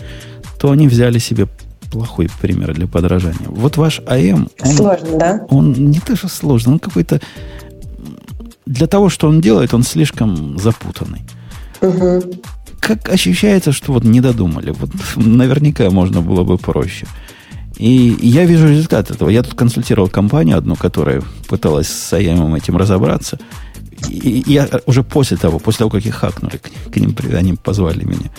то 0.59 0.71
они 0.71 0.89
взяли 0.89 1.19
себе 1.19 1.47
плохой 1.91 2.29
пример 2.41 2.75
для 2.75 2.87
подражания. 2.87 3.47
Вот 3.47 3.77
ваш 3.77 4.01
АМ... 4.07 4.49
Он, 4.61 4.73
сложно, 4.73 5.19
да? 5.19 5.47
Он 5.49 5.73
не 5.73 6.01
то, 6.01 6.17
что 6.17 6.29
сложно, 6.29 6.73
он 6.73 6.79
какой-то 6.79 7.21
для 8.67 8.87
того, 8.87 9.09
что 9.09 9.29
он 9.29 9.41
делает, 9.41 9.73
он 9.73 9.83
слишком 9.83 10.59
запутанный. 10.59 11.23
Угу. 11.81 12.23
Как 12.81 13.09
ощущается, 13.09 13.73
что 13.73 13.93
вот 13.93 14.05
не 14.05 14.21
додумали. 14.21 14.71
Вот 14.71 14.91
наверняка 15.17 15.91
можно 15.91 16.21
было 16.21 16.45
бы 16.45 16.59
проще. 16.59 17.07
И 17.79 18.17
я 18.21 18.45
вижу 18.45 18.69
результат 18.69 19.11
этого. 19.11 19.31
Я 19.31 19.43
тут 19.43 19.55
консультировал 19.55 20.09
компанию 20.09 20.59
одну, 20.59 20.75
которая 20.75 21.23
пыталась 21.49 21.89
с 21.89 22.13
IAM 22.13 22.57
этим 22.57 22.77
разобраться. 22.77 23.39
И 24.09 24.45
я 24.47 24.69
уже 24.87 25.03
после 25.03 25.37
того, 25.37 25.59
после 25.59 25.79
того, 25.79 25.91
как 25.91 26.07
их 26.07 26.15
хакнули, 26.15 26.61
к 26.93 26.97
ним, 26.97 27.17
они 27.35 27.55
позвали 27.55 28.05
меня. 28.05 28.31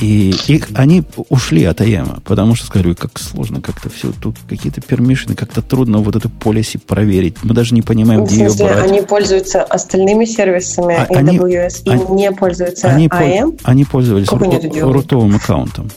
И 0.00 0.34
их, 0.48 0.68
они 0.74 1.04
ушли 1.28 1.64
от 1.64 1.82
АЕМа, 1.82 2.20
потому 2.24 2.54
что 2.54 2.66
сказали, 2.66 2.94
как 2.94 3.18
сложно 3.18 3.60
как-то 3.60 3.90
все, 3.90 4.12
тут 4.12 4.36
какие-то 4.48 4.80
пермишины, 4.80 5.34
как-то 5.34 5.60
трудно 5.60 5.98
вот 5.98 6.16
эту 6.16 6.30
полиси 6.30 6.78
проверить. 6.78 7.36
Мы 7.42 7.54
даже 7.54 7.74
не 7.74 7.82
понимаем, 7.82 8.20
ну, 8.20 8.26
где 8.26 8.48
смысле, 8.48 8.66
ее 8.66 8.72
брать. 8.72 8.90
Они 8.90 9.02
пользуются 9.02 9.62
остальными 9.62 10.24
сервисами 10.24 10.94
а, 10.94 11.04
AWS 11.04 11.82
они, 11.84 12.02
и 12.02 12.12
не 12.12 12.32
пользуются 12.32 12.88
они, 12.88 13.08
АЕМ? 13.10 13.58
Они 13.62 13.84
пользовались 13.84 14.28
ру, 14.28 14.92
рутовым 14.92 15.36
аккаунтом. 15.36 15.90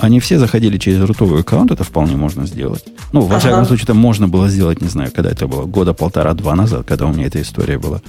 Они 0.00 0.18
все 0.18 0.38
заходили 0.38 0.78
через 0.78 1.02
рутовый 1.02 1.40
аккаунт, 1.40 1.70
это 1.70 1.84
вполне 1.84 2.16
можно 2.16 2.46
сделать. 2.46 2.84
Ну, 3.12 3.20
во 3.20 3.36
ага. 3.36 3.40
всяком 3.40 3.66
случае, 3.66 3.84
это 3.84 3.94
можно 3.94 4.28
было 4.28 4.48
сделать, 4.48 4.80
не 4.80 4.88
знаю, 4.88 5.12
когда 5.14 5.30
это 5.30 5.46
было, 5.46 5.64
года 5.64 5.92
полтора-два 5.92 6.54
назад, 6.54 6.86
когда 6.86 7.06
у 7.06 7.12
меня 7.12 7.26
эта 7.26 7.40
история 7.42 7.78
была. 7.78 8.00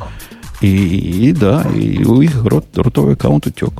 И, 0.61 0.67
и 0.67 1.31
да, 1.33 1.63
и 1.63 2.03
у 2.03 2.21
их 2.21 2.43
рот, 2.45 2.65
рутовый 2.75 3.15
аккаунт 3.15 3.47
утек. 3.47 3.73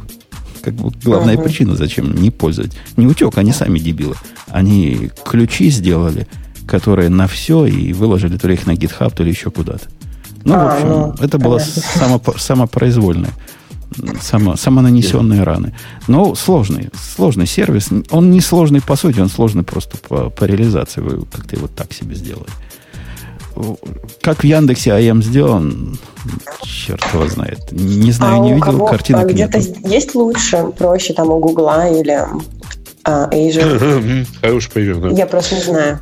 Как 0.62 0.74
бы 0.74 0.92
главная 1.04 1.36
uh-huh. 1.36 1.44
причина, 1.44 1.76
зачем 1.76 2.14
не 2.14 2.32
пользовать. 2.32 2.78
Не 2.98 3.08
утек, 3.08 3.38
они 3.38 3.52
сами 3.52 3.80
дебилы. 3.80 4.16
Они 4.48 5.10
ключи 5.26 5.70
сделали, 5.70 6.28
которые 6.68 7.10
на 7.10 7.28
все, 7.28 7.66
и 7.66 7.94
выложили 7.94 8.38
то 8.38 8.48
ли 8.48 8.56
их 8.56 8.68
на 8.68 8.72
GitHub, 8.72 9.14
то 9.16 9.24
ли 9.24 9.32
еще 9.32 9.52
куда-то. 9.52 9.88
Ну, 10.44 10.54
а, 10.56 10.66
в 10.66 10.74
общем, 10.74 10.90
ну, 10.90 11.16
это 11.20 11.38
было 11.38 11.60
само, 11.60 12.22
самопроизвольное. 12.36 13.32
Само, 14.22 14.56
самонанесенные 14.56 15.44
раны. 15.44 15.74
Но 16.08 16.36
сложный, 16.36 16.90
сложный 17.16 17.46
сервис. 17.46 17.90
Он 18.10 18.32
не 18.32 18.42
сложный 18.42 18.82
по 18.82 18.96
сути, 18.96 19.20
он 19.20 19.30
сложный 19.30 19.64
просто 19.64 19.98
по, 19.98 20.30
по 20.30 20.46
реализации. 20.46 21.02
Вы 21.02 21.26
как-то 21.26 21.56
его 21.56 21.68
так 21.68 21.94
себе 21.94 22.16
сделали 22.16 22.50
как 24.22 24.40
в 24.40 24.44
Яндексе 24.44 24.94
АМ 24.94 25.24
сделан, 25.24 25.98
черт 26.64 27.04
его 27.14 27.28
знает. 27.28 27.60
Не 27.72 28.12
знаю, 28.12 28.36
а 28.36 28.40
не 28.40 28.54
видел, 28.54 28.66
кого, 28.66 28.86
картинок 28.88 29.26
а 29.26 29.26
Где-то 29.26 29.60
нет. 29.60 29.78
есть 29.84 30.16
лучше, 30.16 30.72
проще 30.78 31.14
там 31.14 31.30
у 31.30 31.40
Гугла 31.40 31.90
или 31.90 32.18
а, 33.04 33.30
Azure? 33.30 34.26
Хороший 34.42 34.72
пример, 34.72 35.00
да. 35.00 35.10
Я 35.10 35.26
просто 35.26 35.56
не 35.56 35.62
знаю. 35.62 36.00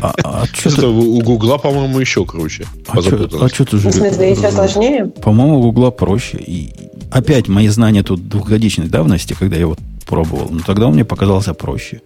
А, 0.00 0.14
а 0.24 0.46
что 0.46 0.88
у 0.88 1.20
Гугла, 1.20 1.58
по-моему, 1.58 2.00
еще 2.00 2.24
круче. 2.24 2.66
А 2.88 3.00
что 3.00 3.16
а 3.16 3.48
ты 3.48 3.78
же... 3.78 3.88
В 3.88 3.92
смысле, 3.92 4.30
еще 4.30 4.50
сложнее? 4.50 5.06
По-моему, 5.06 5.58
у 5.58 5.62
Гугла 5.62 5.90
проще. 5.90 6.38
И 6.38 6.72
опять 7.10 7.48
мои 7.48 7.68
знания 7.68 8.02
тут 8.02 8.28
двухгодичной 8.28 8.88
давности, 8.88 9.34
когда 9.38 9.56
я 9.56 9.66
вот 9.66 9.78
пробовал, 10.06 10.48
но 10.50 10.60
тогда 10.60 10.86
он 10.86 10.94
мне 10.94 11.04
показался 11.04 11.54
проще. 11.54 12.00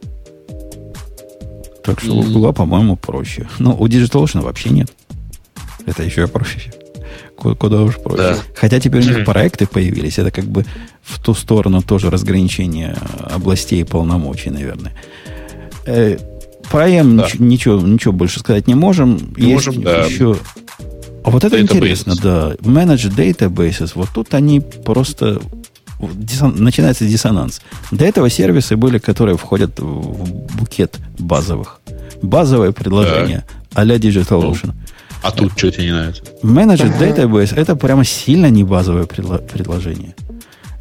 Так 1.83 2.01
что 2.01 2.16
у 2.16 2.23
Google, 2.23 2.53
по-моему, 2.53 2.97
проще. 2.97 3.49
Но 3.59 3.77
у 3.77 3.87
DigitalOcean 3.87 4.42
вообще 4.42 4.71
нет. 4.71 4.92
Это 5.87 6.03
еще 6.03 6.27
проще. 6.27 6.73
Куда 7.37 7.83
уж 7.83 7.97
проще. 7.97 8.16
Да. 8.16 8.37
Хотя 8.57 8.81
теперь 8.81 9.03
у 9.03 9.05
них 9.05 9.25
проекты 9.25 9.66
появились. 9.66 10.19
Это 10.19 10.33
как 10.33 10.47
бы 10.47 10.64
в 11.03 11.23
ту 11.23 11.35
сторону 11.35 11.83
тоже 11.83 12.11
разграничение 12.11 12.97
областей 13.31 13.83
и 13.83 13.85
полномочий, 13.85 14.51
наверное. 14.51 14.92
Про 16.70 16.88
IAM 16.88 17.16
да. 17.16 17.29
ничего, 17.38 17.81
ничего 17.81 18.12
больше 18.12 18.40
сказать 18.40 18.66
не 18.66 18.74
можем. 18.74 19.35
Не 19.37 19.50
Есть 19.52 19.66
можем, 19.66 19.83
да. 19.83 20.05
еще... 20.05 20.37
А 21.24 21.31
вот 21.31 21.44
это 21.44 21.57
Databases. 21.57 21.62
интересно, 21.62 22.14
да. 22.22 22.55
Manage 22.61 23.14
Databases. 23.14 23.92
Вот 23.94 24.09
тут 24.14 24.33
они 24.35 24.61
просто 24.61 25.40
начинается 25.98 27.05
диссонанс. 27.05 27.61
До 27.90 28.05
этого 28.05 28.31
сервисы 28.31 28.76
были, 28.76 28.98
которые 28.98 29.37
входят 29.37 29.79
в 29.81 30.57
букет 30.57 30.98
базовых. 31.18 31.81
Базовое 32.22 32.72
предложение 32.72 33.44
да. 33.48 33.81
а-ля 33.81 33.96
DigitalOcean. 33.96 34.72
А 35.22 35.31
тут 35.33 35.52
что 35.57 35.70
тебе 35.70 35.87
не 35.87 35.92
нравится? 35.92 36.22
Менеджер 36.42 36.87
Database 37.00 37.55
это 37.57 37.76
прямо 37.76 38.05
сильно 38.05 38.50
не 38.50 38.64
базовое 38.64 39.07
предложение. 39.07 40.14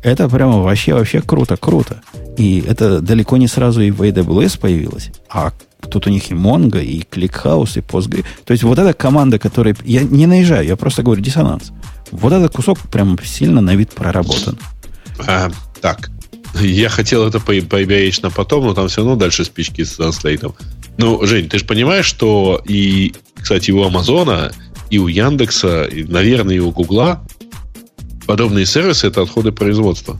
Это 0.04 0.30
прямо 0.30 0.62
вообще, 0.62 0.94
вообще 0.94 1.22
круто, 1.22 1.58
круто. 1.58 2.02
И 2.38 2.64
это 2.68 3.02
далеко 3.02 3.38
не 3.38 3.48
сразу 3.48 3.82
и 3.82 3.90
в 3.90 4.04
AWS 4.04 4.60
появилось. 4.60 5.10
А 5.30 5.52
тут 5.90 6.08
у 6.08 6.10
них 6.10 6.32
и 6.32 6.34
Mongo, 6.34 6.84
и 6.84 7.02
ClickHouse, 7.02 7.78
и 7.78 7.82
Postgre. 7.82 8.26
То 8.46 8.52
есть 8.52 8.64
вот 8.64 8.80
эта 8.80 8.94
команда, 8.94 9.40
которая... 9.40 9.76
Я 9.84 10.04
не 10.04 10.28
наезжаю, 10.28 10.66
я 10.66 10.76
просто 10.76 11.04
говорю 11.04 11.22
диссонанс. 11.22 11.72
Вот 12.12 12.34
этот 12.34 12.54
кусок 12.54 12.80
прямо 12.92 13.18
сильно 13.24 13.62
на 13.62 13.76
вид 13.76 13.92
проработан. 13.92 14.58
А, 15.28 15.52
так, 15.82 16.12
я 16.62 16.90
хотел 16.90 17.28
это 17.28 17.40
поиберечь 17.40 18.22
на 18.22 18.30
потом, 18.32 18.66
но 18.66 18.74
там 18.74 18.88
все 18.88 19.02
равно 19.02 19.16
дальше 19.16 19.46
спички 19.46 19.84
с 19.84 19.96
транслейтом. 19.96 20.56
Ну, 20.98 21.26
Жень, 21.26 21.50
ты 21.50 21.60
же 21.60 21.66
понимаешь, 21.66 22.06
что 22.06 22.62
и, 22.66 23.14
кстати, 23.36 23.72
у 23.72 23.84
Амазона, 23.84 24.52
и 24.90 24.98
у 24.98 25.08
Яндекса, 25.08 25.86
и, 25.86 26.04
наверное, 26.04 26.56
и 26.56 26.60
у 26.60 26.72
Гугла 26.72 27.26
подобные 28.26 28.66
сервисы 28.66 29.08
это 29.08 29.22
отходы 29.22 29.52
производства. 29.52 30.20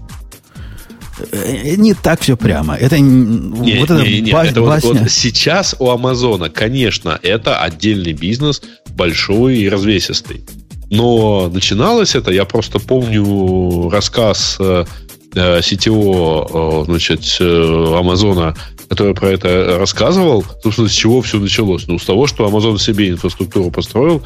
Э, 1.32 1.76
не 1.76 1.94
так 1.94 2.22
все 2.22 2.36
прямо. 2.38 2.76
Это 2.76 3.00
не, 3.00 3.80
вот 3.80 3.90
не, 3.90 4.22
не, 4.22 4.32
бас, 4.32 4.50
это 4.50 4.62
вот, 4.62 4.84
вот 4.84 4.98
сейчас 5.10 5.76
у 5.80 5.90
Амазона, 5.90 6.50
конечно, 6.50 7.20
это 7.22 7.60
отдельный 7.60 8.14
бизнес, 8.14 8.62
большой 8.90 9.58
и 9.58 9.70
развесистый. 9.70 10.44
Но 10.90 11.50
начиналось 11.52 12.16
это, 12.16 12.32
я 12.32 12.46
просто 12.46 12.80
помню 12.80 13.90
рассказ 13.90 14.58
э, 14.60 14.86
э, 15.34 15.60
CTO 15.60 16.82
э, 16.82 16.86
значит, 16.86 17.38
э, 17.40 17.98
Амазона, 17.98 18.56
который 18.90 19.16
про 19.16 19.30
это 19.30 19.78
рассказывал, 19.80 20.46
собственно, 20.62 20.88
с 20.88 20.94
чего 20.94 21.22
все 21.22 21.40
началось? 21.40 21.88
Ну, 21.88 21.98
с 21.98 22.06
того, 22.06 22.28
что 22.28 22.48
Amazon 22.48 22.78
себе 22.78 23.10
инфраструктуру 23.10 23.72
построил, 23.72 24.24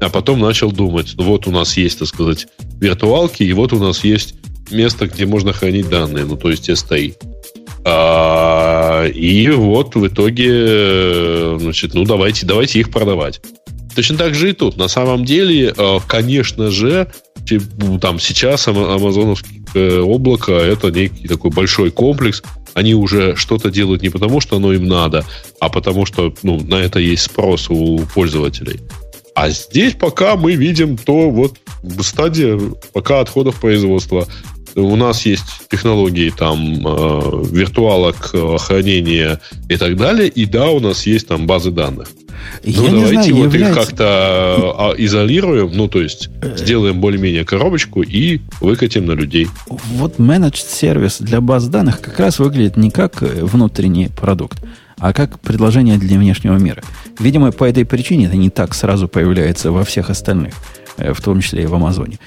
а 0.00 0.10
потом 0.10 0.40
начал 0.40 0.70
думать, 0.70 1.14
ну, 1.16 1.24
вот 1.24 1.46
у 1.46 1.50
нас 1.50 1.76
есть, 1.76 2.00
так 2.00 2.08
сказать, 2.08 2.46
виртуалки, 2.78 3.42
и 3.42 3.52
вот 3.52 3.72
у 3.72 3.78
нас 3.78 4.04
есть 4.04 4.34
место, 4.72 5.06
где 5.06 5.26
можно 5.26 5.52
хранить 5.52 5.88
данные, 5.88 6.24
ну, 6.24 6.36
то 6.36 6.50
есть 6.50 6.68
STI. 6.68 7.14
А, 7.84 9.06
и 9.06 9.50
вот 9.50 9.94
в 9.94 10.06
итоге, 10.06 11.58
значит, 11.58 11.94
ну, 11.94 12.04
давайте, 12.04 12.46
давайте 12.46 12.80
их 12.80 12.90
продавать. 12.90 13.40
Точно 13.94 14.16
так 14.16 14.34
же 14.34 14.50
и 14.50 14.52
тут. 14.52 14.76
На 14.76 14.88
самом 14.88 15.24
деле, 15.24 15.74
э, 15.76 15.98
конечно 16.06 16.70
же, 16.70 17.08
там 18.00 18.18
сейчас 18.20 18.68
амазоновское 18.68 20.00
облако 20.00 20.52
это 20.52 20.90
некий 20.90 21.28
такой 21.28 21.50
большой 21.50 21.90
комплекс. 21.90 22.42
Они 22.74 22.94
уже 22.94 23.36
что-то 23.36 23.70
делают 23.70 24.02
не 24.02 24.08
потому, 24.08 24.40
что 24.40 24.56
оно 24.56 24.72
им 24.72 24.86
надо, 24.86 25.24
а 25.60 25.68
потому 25.68 26.06
что 26.06 26.32
ну, 26.42 26.60
на 26.60 26.76
это 26.76 27.00
есть 27.00 27.22
спрос 27.22 27.68
у 27.68 28.00
пользователей. 28.14 28.80
А 29.34 29.50
здесь 29.50 29.94
пока 29.94 30.36
мы 30.36 30.52
видим 30.52 30.96
то 30.96 31.30
вот 31.30 31.56
стадия 32.00 32.58
пока 32.92 33.20
отходов 33.20 33.60
производства. 33.60 34.26
У 34.74 34.96
нас 34.96 35.26
есть 35.26 35.68
технологии 35.70 36.30
там 36.30 36.86
э, 36.86 37.44
виртуалок, 37.50 38.30
э, 38.32 38.56
хранения 38.58 39.40
и 39.68 39.76
так 39.76 39.96
далее. 39.96 40.28
И 40.28 40.46
да, 40.46 40.70
у 40.70 40.80
нас 40.80 41.06
есть 41.06 41.28
там 41.28 41.46
базы 41.46 41.70
данных. 41.70 42.08
Я 42.64 42.80
ну, 42.90 43.00
давайте 43.02 43.30
знаю, 43.30 43.34
вот 43.36 43.54
является... 43.54 43.80
их 43.80 43.86
как-то 43.86 44.04
а, 44.04 44.94
изолируем, 44.96 45.70
ну, 45.74 45.88
то 45.88 46.00
есть 46.00 46.28
э. 46.40 46.56
сделаем 46.56 47.00
более-менее 47.00 47.44
коробочку 47.44 48.02
и 48.02 48.40
выкатим 48.60 49.06
на 49.06 49.12
людей. 49.12 49.48
Вот 49.68 50.18
менедж 50.18 50.56
сервис 50.56 51.18
для 51.20 51.40
баз 51.40 51.68
данных 51.68 52.00
как 52.00 52.18
раз 52.18 52.38
выглядит 52.38 52.76
не 52.76 52.90
как 52.90 53.22
э, 53.22 53.44
внутренний 53.44 54.08
продукт, 54.08 54.62
а 54.98 55.12
как 55.12 55.38
предложение 55.40 55.98
для 55.98 56.18
внешнего 56.18 56.56
мира. 56.56 56.82
Видимо, 57.18 57.52
по 57.52 57.64
этой 57.64 57.84
причине 57.84 58.26
это 58.26 58.36
не 58.36 58.50
так 58.50 58.74
сразу 58.74 59.06
появляется 59.06 59.70
во 59.70 59.84
всех 59.84 60.10
остальных, 60.10 60.54
в 60.96 61.20
том 61.20 61.40
числе 61.40 61.64
и 61.64 61.66
в 61.66 61.74
Амазоне. 61.74 62.18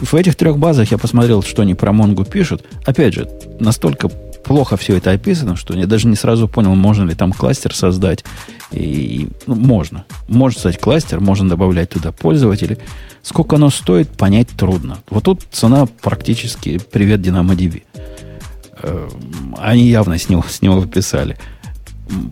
В 0.00 0.14
этих 0.14 0.36
трех 0.36 0.58
базах 0.58 0.90
я 0.90 0.98
посмотрел, 0.98 1.42
что 1.42 1.62
они 1.62 1.74
про 1.74 1.92
Монгу 1.92 2.24
пишут. 2.24 2.64
Опять 2.84 3.14
же, 3.14 3.28
настолько 3.58 4.08
плохо 4.08 4.76
все 4.76 4.96
это 4.96 5.10
описано, 5.10 5.56
что 5.56 5.74
я 5.74 5.86
даже 5.86 6.08
не 6.08 6.16
сразу 6.16 6.48
понял, 6.48 6.74
можно 6.74 7.04
ли 7.04 7.14
там 7.14 7.32
кластер 7.32 7.74
создать. 7.74 8.24
И, 8.70 9.28
ну, 9.46 9.54
можно. 9.54 10.04
Может 10.28 10.60
создать 10.60 10.80
кластер, 10.80 11.20
можно 11.20 11.48
добавлять 11.48 11.90
туда 11.90 12.12
пользователей. 12.12 12.78
Сколько 13.22 13.56
оно 13.56 13.70
стоит, 13.70 14.08
понять 14.08 14.48
трудно. 14.48 14.98
Вот 15.10 15.24
тут 15.24 15.42
цена 15.50 15.86
практически 15.86 16.78
привет 16.78 17.20
DynamoDB. 17.20 17.82
Э, 18.82 19.08
они 19.58 19.88
явно 19.88 20.18
с 20.18 20.28
него, 20.28 20.44
с 20.48 20.62
него 20.62 20.80
выписали. 20.80 21.36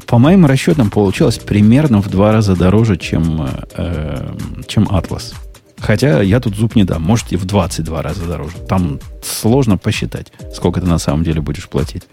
По 0.07 0.19
моим 0.19 0.47
расчетам, 0.47 0.91
получилось 0.91 1.39
примерно 1.39 2.01
в 2.01 2.09
два 2.09 2.33
раза 2.33 2.57
дороже, 2.57 2.97
чем, 2.97 3.47
э, 3.75 4.35
чем 4.67 4.85
Atlas. 4.85 5.35
Хотя 5.79 6.23
я 6.23 6.41
тут 6.41 6.57
зуб 6.57 6.75
не 6.75 6.85
дам. 6.85 7.03
Может, 7.03 7.33
и 7.33 7.37
в 7.37 7.45
22 7.45 8.03
раза 8.03 8.25
дороже. 8.25 8.57
Там 8.69 8.99
сложно 9.23 9.77
посчитать, 9.77 10.33
сколько 10.55 10.81
ты 10.81 10.87
на 10.87 10.99
самом 10.99 11.23
деле 11.23 11.41
будешь 11.41 11.69
платить. 11.69 12.05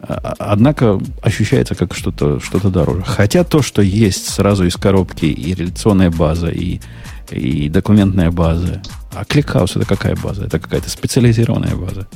А, 0.00 0.34
однако 0.38 1.00
ощущается 1.22 1.74
как 1.74 1.94
что-то 1.94 2.40
что 2.40 2.58
дороже. 2.70 3.02
Хотя 3.06 3.44
то, 3.44 3.62
что 3.62 3.82
есть 3.82 4.28
сразу 4.28 4.64
из 4.64 4.76
коробки 4.76 5.26
и 5.26 5.54
реляционная 5.54 6.10
база, 6.10 6.48
и, 6.48 6.80
и 7.30 7.68
документная 7.68 8.30
база. 8.30 8.82
А 9.12 9.22
ClickHouse 9.22 9.72
это 9.76 9.86
какая 9.86 10.16
база? 10.16 10.46
Это 10.46 10.58
какая-то 10.58 10.90
специализированная 10.90 11.76
база. 11.76 12.08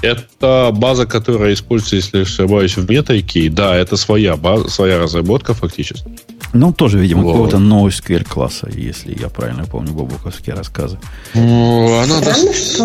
Это 0.00 0.70
база, 0.72 1.06
которая 1.06 1.54
используется, 1.54 1.96
если 1.96 2.22
ошибаюсь, 2.22 2.76
в 2.76 2.90
метайке. 2.90 3.50
Да, 3.50 3.76
это 3.76 3.96
своя 3.96 4.36
база, 4.36 4.68
своя 4.68 4.98
разработка 4.98 5.54
фактически. 5.54 6.08
Ну, 6.52 6.72
тоже, 6.72 6.98
видимо, 6.98 7.22
вот. 7.22 7.32
какого-то 7.32 7.56
NoSQL 7.58 8.24
класса, 8.24 8.68
если 8.72 9.18
я 9.18 9.28
правильно 9.28 9.64
помню 9.64 9.92
бобуковские 9.92 10.54
рассказы. 10.54 10.98
Ну, 11.34 12.00
она 12.00 12.18
Странно, 12.18 12.52
что 12.54 12.84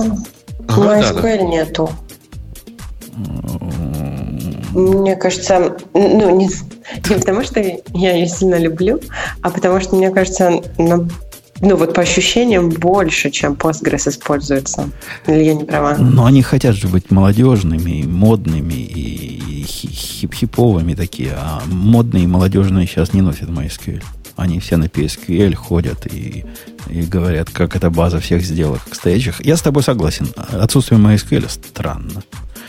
ага, 0.67 0.99
NoSQL 0.99 1.21
да, 1.21 1.37
да. 1.37 1.43
нету. 1.43 1.89
Мне 4.73 5.15
кажется, 5.15 5.77
ну, 5.93 6.35
не, 6.35 6.47
не 6.47 7.15
потому 7.15 7.43
что 7.43 7.59
я 7.59 8.13
ее 8.15 8.27
сильно 8.27 8.55
люблю, 8.55 8.99
а 9.41 9.51
потому 9.51 9.79
что, 9.79 9.95
мне 9.95 10.09
кажется, 10.09 10.61
на 10.77 11.07
ну 11.63 11.77
вот 11.77 11.93
по 11.93 12.01
ощущениям 12.01 12.69
больше, 12.69 13.29
чем 13.29 13.53
Postgres 13.53 14.09
используется. 14.09 14.89
Или 15.27 15.43
я 15.43 15.53
не 15.53 15.63
права? 15.63 15.97
Но 15.97 16.25
они 16.25 16.41
хотят 16.41 16.75
же 16.75 16.87
быть 16.87 17.09
молодежными, 17.09 18.03
модными 18.03 18.73
и 18.73 19.63
хип-хиповыми 19.65 20.93
такие, 20.93 21.33
а 21.37 21.61
модные 21.65 22.25
и 22.25 22.27
молодежные 22.27 22.85
сейчас 22.85 23.13
не 23.13 23.21
носят 23.21 23.49
MySQL. 23.49 24.03
Они 24.35 24.59
все 24.59 24.77
на 24.77 24.85
PSQL 24.85 25.53
ходят 25.55 26.05
и, 26.11 26.43
и 26.89 27.01
говорят, 27.03 27.49
как 27.49 27.75
эта 27.75 27.89
база 27.89 28.19
всех 28.19 28.43
сделок 28.43 28.81
стоящих. 28.91 29.45
Я 29.45 29.55
с 29.55 29.61
тобой 29.61 29.83
согласен. 29.83 30.27
Отсутствие 30.35 30.99
MySQL 30.99 31.49
странно. 31.49 32.23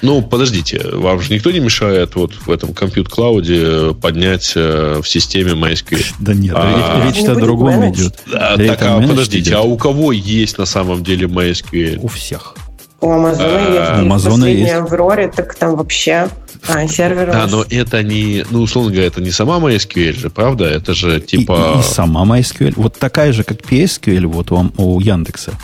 Ну, 0.04 0.20
подождите, 0.20 0.82
вам 0.92 1.18
же 1.20 1.32
никто 1.32 1.50
не 1.50 1.60
мешает 1.60 2.14
вот 2.14 2.34
в 2.34 2.50
этом 2.50 2.74
компьют-клауде 2.74 3.94
поднять 3.94 4.52
э, 4.54 5.00
в 5.02 5.08
системе 5.08 5.52
MySQL? 5.52 6.04
Да 6.18 6.34
нет, 6.34 6.54
а, 6.54 7.06
речь, 7.06 7.24
о 7.24 7.34
другом 7.34 7.88
идет. 7.90 8.22
Да, 8.26 8.54
так, 8.58 8.82
а 8.82 9.00
подождите, 9.00 9.50
идет. 9.50 9.58
а 9.58 9.62
у 9.62 9.78
кого 9.78 10.12
есть 10.12 10.58
на 10.58 10.66
самом 10.66 11.02
деле 11.02 11.26
MySQL? 11.26 12.00
У 12.02 12.08
всех. 12.08 12.54
У 13.00 13.10
Амазона 13.10 13.48
а, 13.48 13.70
есть. 13.70 13.90
У 13.90 14.04
Амазона 14.04 14.44
есть. 14.44 14.72
Авроре, 14.74 15.32
так 15.34 15.54
там 15.54 15.76
вообще 15.76 16.28
а, 16.68 16.86
сервер. 16.86 17.32
Да, 17.32 17.46
но 17.46 17.64
это 17.68 18.02
не, 18.02 18.44
ну, 18.50 18.60
условно 18.60 18.90
говоря, 18.90 19.06
это 19.06 19.22
не 19.22 19.30
сама 19.30 19.58
MySQL 19.58 20.18
же, 20.18 20.28
правда? 20.28 20.66
Это 20.66 20.92
же 20.92 21.18
типа... 21.18 21.76
И, 21.76 21.80
и 21.80 21.82
сама 21.82 22.24
MySQL. 22.24 22.74
Вот 22.76 22.98
такая 22.98 23.32
же, 23.32 23.42
как 23.42 23.60
PSQL 23.60 24.26
вот 24.26 24.52
у, 24.52 24.70
у 24.76 25.00
Яндекса 25.00 25.54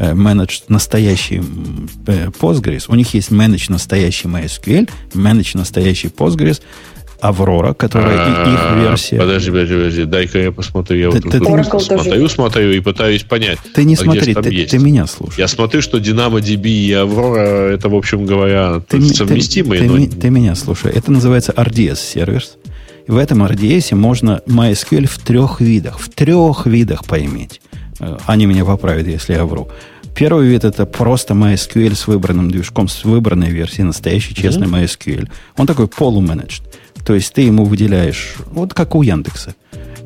менедж 0.00 0.60
настоящий 0.68 1.42
Postgres, 2.40 2.86
у 2.88 2.94
них 2.94 3.14
есть 3.14 3.30
менедж 3.30 3.66
настоящий 3.68 4.28
MySQL, 4.28 4.90
менедж 5.14 5.56
настоящий 5.56 6.08
Postgres, 6.08 6.60
Аврора, 7.20 7.74
которая 7.74 8.46
их 8.46 8.82
версия. 8.82 9.18
Подожди, 9.18 9.50
подожди, 9.50 9.74
подожди, 9.74 10.04
дай-ка 10.04 10.38
я 10.38 10.52
посмотрю. 10.52 10.98
Я 10.98 11.10
вот 11.10 11.22
тут 11.22 11.82
смотрю, 11.82 12.28
смотрю 12.28 12.72
и 12.72 12.80
пытаюсь 12.80 13.24
понять. 13.24 13.58
Ты 13.74 13.84
не 13.84 13.94
смотри, 13.94 14.34
ты, 14.34 14.78
меня 14.78 15.06
слушай. 15.06 15.38
Я 15.40 15.48
смотрю, 15.48 15.82
что 15.82 15.98
DynamoDB 15.98 16.66
и 16.66 16.92
Аврора, 16.92 17.70
это, 17.72 17.88
в 17.88 17.94
общем 17.94 18.24
говоря, 18.24 18.82
совместимые. 18.88 20.08
Ты, 20.08 20.30
меня 20.30 20.54
слушай. 20.54 20.92
Это 20.92 21.12
называется 21.12 21.52
RDS 21.52 21.96
сервис. 21.96 22.56
В 23.06 23.16
этом 23.16 23.42
RDS 23.42 23.94
можно 23.94 24.40
MySQL 24.46 25.06
в 25.06 25.18
трех 25.18 25.60
видах, 25.60 25.98
в 25.98 26.08
трех 26.10 26.66
видах 26.66 27.04
поиметь. 27.04 27.60
Э, 28.00 28.18
они 28.26 28.46
меня 28.46 28.64
поправят, 28.64 29.06
если 29.06 29.34
я 29.34 29.44
вру. 29.44 29.68
Первый 30.14 30.48
вид 30.48 30.64
это 30.64 30.86
просто 30.86 31.34
MySQL 31.34 31.94
с 31.94 32.06
выбранным 32.06 32.50
движком, 32.50 32.88
с 32.88 33.04
выбранной 33.04 33.50
версией, 33.50 33.84
настоящий 33.84 34.34
честный 34.34 34.66
mm-hmm. 34.66 34.84
MySQL. 34.84 35.30
Он 35.56 35.66
такой 35.66 35.86
полуменеджд. 35.86 36.62
То 37.06 37.14
есть 37.14 37.32
ты 37.32 37.42
ему 37.42 37.64
выделяешь, 37.64 38.34
вот 38.50 38.74
как 38.74 38.94
у 38.94 39.02
Яндекса, 39.02 39.54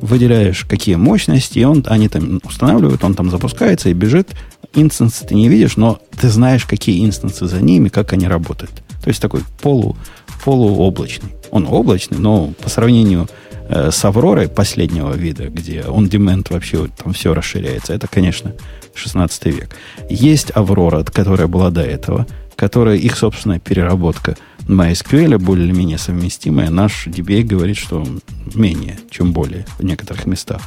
выделяешь 0.00 0.64
какие 0.64 0.96
мощности, 0.96 1.58
и 1.58 1.64
он, 1.64 1.84
они 1.88 2.08
там 2.08 2.40
устанавливают, 2.44 3.02
он 3.02 3.14
там 3.14 3.30
запускается 3.30 3.88
и 3.88 3.94
бежит. 3.94 4.30
Инстансы 4.74 5.26
ты 5.26 5.34
не 5.34 5.48
видишь, 5.48 5.76
но 5.76 6.00
ты 6.20 6.28
знаешь, 6.28 6.66
какие 6.66 7.04
инстансы 7.04 7.46
за 7.46 7.60
ними, 7.60 7.88
как 7.88 8.12
они 8.12 8.28
работают. 8.28 8.72
То 9.02 9.08
есть 9.08 9.20
такой 9.20 9.40
полу, 9.60 9.96
полуоблачный. 10.44 11.30
Он 11.50 11.66
облачный, 11.66 12.18
но 12.18 12.52
по 12.62 12.68
сравнению 12.68 13.28
э, 13.68 13.90
с 13.90 14.04
Авророй 14.04 14.48
последнего 14.48 15.14
вида, 15.14 15.48
где 15.48 15.82
он 15.82 16.06
demand 16.06 16.46
вообще 16.50 16.88
там 17.02 17.12
все 17.12 17.34
расширяется, 17.34 17.94
это, 17.94 18.06
конечно, 18.08 18.52
16 18.94 19.46
век. 19.46 19.76
Есть 20.08 20.50
Аврора, 20.54 21.04
которая 21.04 21.46
была 21.46 21.70
до 21.70 21.82
этого, 21.82 22.26
которая 22.56 22.96
их 22.96 23.16
собственная 23.16 23.58
переработка 23.58 24.36
MySQL 24.68 25.38
более-менее 25.38 25.98
совместимая. 25.98 26.70
Наш 26.70 27.06
DBA 27.06 27.42
говорит, 27.42 27.76
что 27.76 28.06
менее, 28.54 28.98
чем 29.10 29.32
более 29.32 29.66
в 29.78 29.84
некоторых 29.84 30.26
местах. 30.26 30.62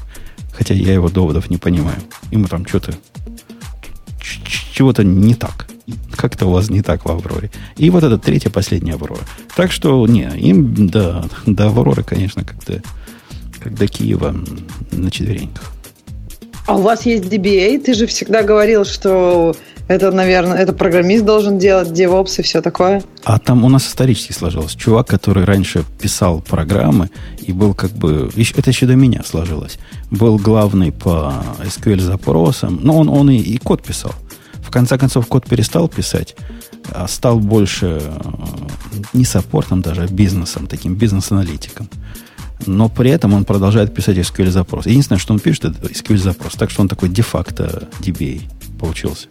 Хотя 0.52 0.74
я 0.74 0.94
его 0.94 1.10
доводов 1.10 1.50
не 1.50 1.58
понимаю. 1.58 1.98
Ему 2.32 2.48
там 2.48 2.66
что-то 2.66 2.94
чего-то 4.74 5.04
не 5.04 5.34
так. 5.34 5.68
Как-то 6.16 6.48
у 6.48 6.52
вас 6.52 6.70
не 6.70 6.82
так 6.82 7.06
в 7.06 7.10
Авроре. 7.10 7.50
И 7.78 7.90
вот 7.90 8.04
это 8.04 8.18
третья, 8.18 8.50
последняя 8.50 8.96
Аврора. 8.96 9.22
Так 9.56 9.72
что, 9.72 10.06
не, 10.08 10.30
им 10.38 10.88
до, 10.88 11.26
до 11.46 11.68
Авроры, 11.68 12.04
конечно, 12.04 12.44
как-то 12.44 12.82
как 13.60 13.76
до 13.76 13.88
Киева 13.88 14.36
на 14.92 15.12
четвереньках. 15.12 15.72
А 16.66 16.76
у 16.76 16.82
вас 16.82 17.06
есть 17.06 17.26
DBA? 17.26 17.80
Ты 17.80 17.94
же 17.94 18.08
всегда 18.08 18.44
говорил, 18.44 18.84
что 18.84 19.56
это, 19.88 20.12
наверное, 20.12 20.58
это 20.58 20.74
программист 20.74 21.24
должен 21.24 21.58
делать, 21.58 21.90
DevOps 21.90 22.40
и 22.40 22.42
все 22.42 22.62
такое. 22.62 23.02
А 23.24 23.40
там 23.40 23.64
у 23.64 23.70
нас 23.70 23.88
исторически 23.88 24.34
сложилось. 24.34 24.76
Чувак, 24.76 25.08
который 25.08 25.46
раньше 25.46 25.86
писал 26.02 26.42
программы 26.42 27.10
и 27.40 27.54
был 27.54 27.74
как 27.74 27.92
бы... 27.92 28.30
Это 28.36 28.70
еще 28.70 28.86
до 28.86 28.96
меня 28.96 29.24
сложилось. 29.24 29.80
Был 30.12 30.38
главный 30.38 30.92
по 30.92 31.34
SQL 31.60 32.02
запросам. 32.02 32.80
Но 32.84 32.98
он, 32.98 33.08
он 33.08 33.30
и, 33.30 33.38
и 33.38 33.58
код 33.58 33.82
писал. 33.82 34.14
В 34.68 34.72
конце 34.72 34.98
концов, 34.98 35.28
код 35.28 35.46
перестал 35.46 35.88
писать. 35.88 36.36
а 36.92 37.08
стал 37.08 37.40
больше 37.40 38.02
э, 38.02 38.22
не 39.14 39.26
саппортом 39.26 39.82
даже, 39.82 40.04
а 40.04 40.08
бизнесом, 40.08 40.68
таким 40.68 40.96
бизнес-аналитиком. 40.96 41.90
Но 42.66 42.90
при 42.90 43.12
этом 43.12 43.34
он 43.34 43.46
продолжает 43.46 43.94
писать 43.94 44.18
SQL 44.18 44.52
запрос. 44.52 44.86
Единственное, 44.86 45.20
что 45.20 45.34
он 45.34 45.40
пишет, 45.40 45.66
это 45.66 45.88
SQL 45.88 46.18
запрос. 46.18 46.54
Так 46.54 46.70
что 46.70 46.82
он 46.82 46.90
такой 46.90 47.10
де-факто 47.10 47.88
DBA 48.02 48.42
получился. 48.80 49.28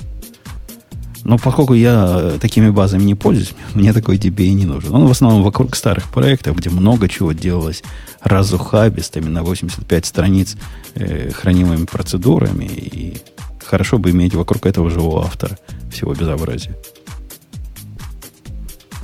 Но 1.24 1.38
поскольку 1.38 1.74
я 1.74 2.34
такими 2.40 2.70
базами 2.70 3.02
не 3.02 3.14
пользуюсь, 3.14 3.52
мне 3.74 3.92
такой 3.92 4.16
DBA 4.16 4.52
не 4.52 4.64
нужен. 4.64 4.94
Он 4.94 5.06
в 5.06 5.10
основном 5.10 5.42
вокруг 5.42 5.76
старых 5.76 6.08
проектов, 6.08 6.56
где 6.56 6.70
много 6.70 7.08
чего 7.08 7.32
делалось 7.32 7.82
разухабистыми 8.22 9.28
на 9.28 9.42
85 9.42 10.06
страниц 10.06 10.56
э, 10.94 11.30
хранимыми 11.30 11.84
процедурами. 11.84 12.64
И 12.64 13.18
хорошо 13.66 13.98
бы 13.98 14.10
иметь 14.10 14.34
вокруг 14.34 14.66
этого 14.66 14.90
живого 14.90 15.24
автора 15.24 15.58
всего 15.90 16.14
безобразия. 16.14 16.76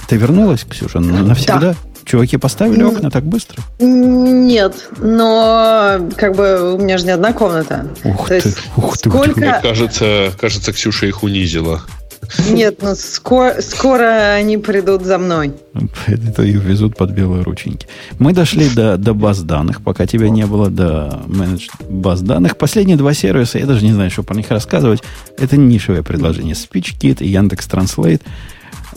Ты 0.09 0.16
вернулась, 0.16 0.64
Ксюша, 0.64 1.01
навсегда? 1.01 1.59
Да. 1.59 1.75
Чуваки 2.05 2.37
поставили 2.37 2.83
окна 2.83 3.11
так 3.11 3.25
быстро? 3.25 3.62
Нет, 3.79 4.75
но 4.98 6.11
как 6.16 6.35
бы 6.35 6.75
у 6.75 6.79
меня 6.79 6.98
же 6.98 7.05
не 7.05 7.12
одна 7.12 7.33
комната. 7.33 7.87
Ух 8.05 8.29
То 8.29 8.40
ты, 8.40 8.48
есть 8.48 8.59
ух 8.77 8.98
ты. 8.98 9.09
Сколько... 9.09 9.40
Мне 9.40 9.59
кажется, 9.62 10.33
кажется, 10.38 10.72
Ксюша 10.72 11.07
их 11.07 11.22
унизила. 11.22 11.83
Нет, 12.51 12.79
ну 12.83 12.95
скоро, 12.95 13.61
скоро 13.61 14.35
они 14.35 14.59
придут 14.59 15.03
за 15.03 15.18
мной. 15.18 15.53
Это 16.07 16.42
их 16.42 16.62
везут 16.62 16.97
под 16.97 17.11
белые 17.11 17.42
рученьки. 17.42 17.87
Мы 18.18 18.33
дошли 18.33 18.68
до, 18.68 18.97
до 18.97 19.14
баз 19.14 19.42
данных, 19.42 19.83
пока 19.83 20.07
тебя 20.07 20.29
не 20.29 20.47
было, 20.47 20.71
до 20.71 21.23
менедж 21.27 21.68
баз 21.88 22.21
данных. 22.23 22.57
Последние 22.57 22.97
два 22.97 23.14
сервиса, 23.14 23.59
я 23.59 23.66
даже 23.66 23.85
не 23.85 23.92
знаю, 23.92 24.11
что 24.11 24.23
про 24.23 24.35
них 24.35 24.51
рассказывать. 24.51 25.03
Это 25.38 25.57
нишевое 25.57 26.03
предложение. 26.03 26.55
SpeechKit 26.55 27.23
и 27.23 27.29
Яндекс 27.29 27.68
Translate. 27.68 28.23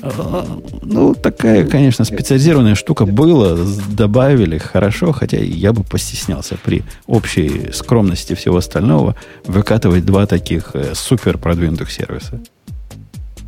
А, 0.02 0.46
ну, 0.84 1.16
такая, 1.16 1.66
конечно, 1.66 2.06
специализированная 2.06 2.76
штука 2.76 3.06
была, 3.06 3.58
добавили 3.90 4.58
хорошо, 4.58 5.12
хотя 5.12 5.38
я 5.38 5.74
бы 5.74 5.84
постеснялся 5.84 6.58
при 6.64 6.84
общей 7.08 7.72
скромности 7.74 8.34
всего 8.36 8.58
остального 8.58 9.16
выкатывать 9.46 10.06
два 10.06 10.26
таких 10.26 10.72
э, 10.74 10.94
супер 10.94 11.38
продвинутых 11.38 11.92
сервиса. 11.92 12.42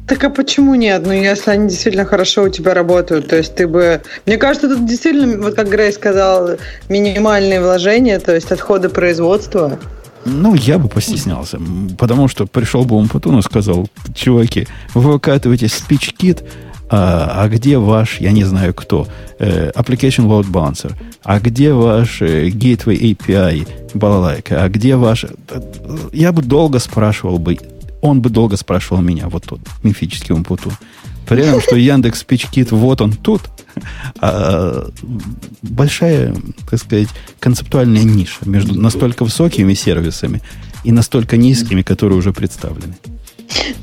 Так 0.07 0.23
а 0.23 0.29
почему 0.29 0.75
нет? 0.75 1.05
Ну, 1.05 1.11
если 1.11 1.51
они 1.51 1.67
действительно 1.67 2.05
хорошо 2.05 2.43
у 2.43 2.49
тебя 2.49 2.73
работают, 2.73 3.27
то 3.27 3.35
есть 3.35 3.55
ты 3.55 3.67
бы... 3.67 4.01
Мне 4.25 4.37
кажется, 4.37 4.69
тут 4.69 4.85
действительно, 4.85 5.37
вот 5.43 5.55
как 5.55 5.69
Грей 5.69 5.91
сказал, 5.91 6.51
минимальные 6.87 7.59
вложения, 7.61 8.17
то 8.19 8.33
есть 8.33 8.51
отходы 8.51 8.87
производства. 8.87 9.77
Ну, 10.23 10.55
я 10.55 10.77
бы 10.77 10.87
постеснялся, 10.87 11.59
потому 11.97 12.29
что 12.29 12.47
пришел 12.47 12.85
бы 12.85 12.95
Умпутун 12.95 13.39
и 13.39 13.41
сказал, 13.41 13.87
чуваки, 14.15 14.67
вы 14.93 15.13
выкатываете 15.13 15.65
SpeechKit, 15.65 16.43
а, 16.89 17.43
а 17.43 17.49
где 17.49 17.77
ваш, 17.77 18.19
я 18.21 18.31
не 18.31 18.45
знаю 18.45 18.73
кто, 18.73 19.07
э, 19.39 19.71
Application 19.71 20.27
Load 20.27 20.49
Balancer, 20.49 20.93
а 21.23 21.39
где 21.39 21.73
ваш 21.73 22.21
э, 22.21 22.47
Gateway 22.47 22.97
API, 22.97 23.67
балалайка, 23.93 24.63
а 24.63 24.69
где 24.69 24.95
ваш... 24.95 25.25
Я 26.13 26.31
бы 26.31 26.41
долго 26.41 26.79
спрашивал 26.79 27.39
бы, 27.39 27.57
он 28.01 28.21
бы 28.21 28.29
долго 28.29 28.57
спрашивал 28.57 29.01
меня, 29.01 29.29
вот 29.29 29.45
тот 29.45 29.59
мифический 29.83 30.33
Умпутун. 30.33 30.73
При 31.27 31.43
этом, 31.43 31.59
что 31.61 31.75
Яндекс 31.75 32.23
SpeechKit, 32.23 32.69
вот 32.71 33.01
он 33.01 33.11
тут, 33.11 33.41
а, 34.19 34.89
большая, 35.61 36.33
так 36.69 36.79
сказать, 36.79 37.09
концептуальная 37.39 38.03
ниша 38.03 38.39
между 38.45 38.79
настолько 38.79 39.23
высокими 39.23 39.73
сервисами 39.73 40.41
и 40.83 40.91
настолько 40.91 41.35
низкими, 41.35 41.81
которые 41.81 42.17
уже 42.17 42.31
представлены. 42.31 42.95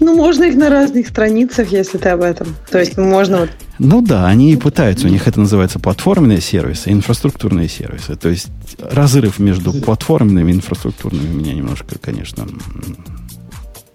Ну, 0.01 0.15
можно 0.15 0.45
их 0.45 0.57
на 0.57 0.69
разных 0.69 1.09
страницах, 1.09 1.73
если 1.73 1.99
ты 1.99 2.11
об 2.11 2.23
этом. 2.23 2.55
То 2.71 2.79
есть 2.79 2.97
можно 2.97 3.41
вот... 3.41 3.51
Ну 3.79 4.03
да, 4.03 4.27
они 4.27 4.53
и 4.53 4.57
пытаются. 4.57 5.07
У 5.07 5.11
них 5.11 5.27
это 5.27 5.41
называется 5.41 5.79
платформенные 5.79 6.41
сервисы, 6.41 6.91
инфраструктурные 6.91 7.69
сервисы. 7.69 8.17
То 8.17 8.29
есть 8.29 8.49
разрыв 8.79 9.39
между 9.39 9.73
платформенными 9.73 10.53
и 10.53 10.55
инфраструктурными 10.55 11.29
меня 11.29 11.55
немножко, 11.55 11.99
конечно, 11.99 12.47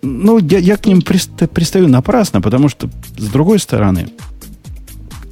ну, 0.01 0.37
я, 0.39 0.59
я 0.59 0.77
к 0.77 0.85
ним 0.85 1.01
пристаю 1.01 1.87
напрасно, 1.87 2.41
потому 2.41 2.69
что, 2.69 2.89
с 3.17 3.27
другой 3.27 3.59
стороны, 3.59 4.09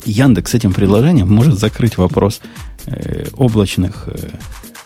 Яндекс 0.05 0.51
с 0.51 0.55
этим 0.55 0.73
приложением 0.73 1.29
может 1.33 1.59
закрыть 1.59 1.97
вопрос 1.97 2.41
э, 2.85 3.27
облачных, 3.35 4.07
э, 4.07 4.29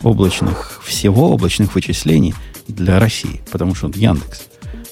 облачных 0.02 0.82
всего, 0.84 1.32
облачных 1.32 1.76
вычислений 1.76 2.34
для 2.68 3.00
России, 3.00 3.42
потому 3.52 3.76
что 3.76 3.88
он 3.88 3.94
Яндекс. 3.96 4.44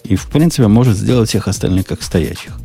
И, 0.04 0.16
в 0.16 0.28
принципе, 0.28 0.68
может 0.68 0.98
сделать 0.98 1.30
всех 1.30 1.48
остальных 1.48 1.88
как 1.88 2.02
стоячих. 2.02 2.58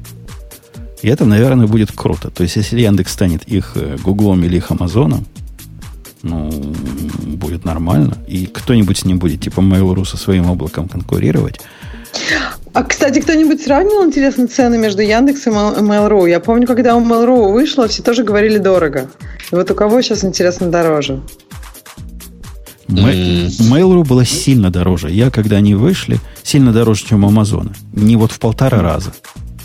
И 1.03 1.09
это, 1.09 1.27
наверное, 1.27 1.67
будет 1.67 1.93
круто. 1.93 2.31
То 2.31 2.43
есть, 2.43 2.57
если 2.57 2.81
Яндекс 2.81 3.13
станет 3.13 3.45
их 3.45 3.73
э, 3.75 3.97
Гуглом 4.03 4.43
или 4.45 4.57
их 4.57 4.71
Амазоном, 4.71 5.27
ну, 6.23 6.51
будет 6.51 7.67
нормально. 7.67 8.17
И 8.27 8.47
кто-нибудь 8.47 8.99
с 8.99 9.05
ним 9.05 9.19
будет, 9.19 9.43
типа 9.43 9.61
Mail.ru, 9.61 10.07
со 10.07 10.17
своим 10.17 10.49
облаком 10.49 10.89
конкурировать. 10.89 11.61
А, 12.73 12.83
кстати, 12.83 13.21
кто-нибудь 13.21 13.63
сравнивал, 13.63 14.05
интересно, 14.05 14.49
цены 14.49 14.79
между 14.79 15.03
Яндексом 15.03 15.55
и 15.55 15.81
Mail.ru? 15.81 16.29
Я 16.29 16.41
помню, 16.41 16.67
когда 16.67 16.97
у 16.97 17.01
Mail.ru 17.01 17.53
вышло, 17.53 17.87
все 17.87 18.03
тоже 18.03 18.25
говорили 18.25 18.59
дорого. 18.59 19.09
И 19.53 19.55
вот 19.55 19.71
у 19.71 19.75
кого 19.75 20.03
сейчас, 20.03 20.25
интересно, 20.25 20.71
дороже? 20.71 21.21
Mail.ru 22.89 24.05
было 24.05 24.25
сильно 24.25 24.71
дороже. 24.71 25.11
Я, 25.11 25.31
когда 25.31 25.57
они 25.57 25.75
вышли, 25.75 26.21
сильно 26.43 26.73
дороже, 26.73 27.07
чем 27.07 27.25
у 27.25 27.29
Амазона. 27.29 27.73
Не 27.93 28.17
вот 28.17 28.33
в 28.33 28.39
полтора 28.39 28.81
раза, 28.83 29.13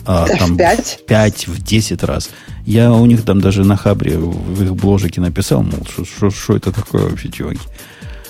а 0.05 0.27
да, 0.27 0.37
там 0.37 0.53
в 0.53 0.57
пять? 0.57 0.99
пять, 1.07 1.47
в 1.47 1.61
десять 1.63 2.03
раз. 2.03 2.29
Я 2.65 2.93
у 2.93 3.05
них 3.05 3.25
там 3.25 3.41
даже 3.41 3.63
на 3.63 3.75
Хабре 3.75 4.17
в 4.17 4.63
их 4.63 4.75
бложике 4.75 5.21
написал, 5.21 5.63
мол, 5.63 5.85
что 6.29 6.55
это 6.55 6.71
такое 6.71 7.09
вообще, 7.09 7.29
чуваки. 7.29 7.61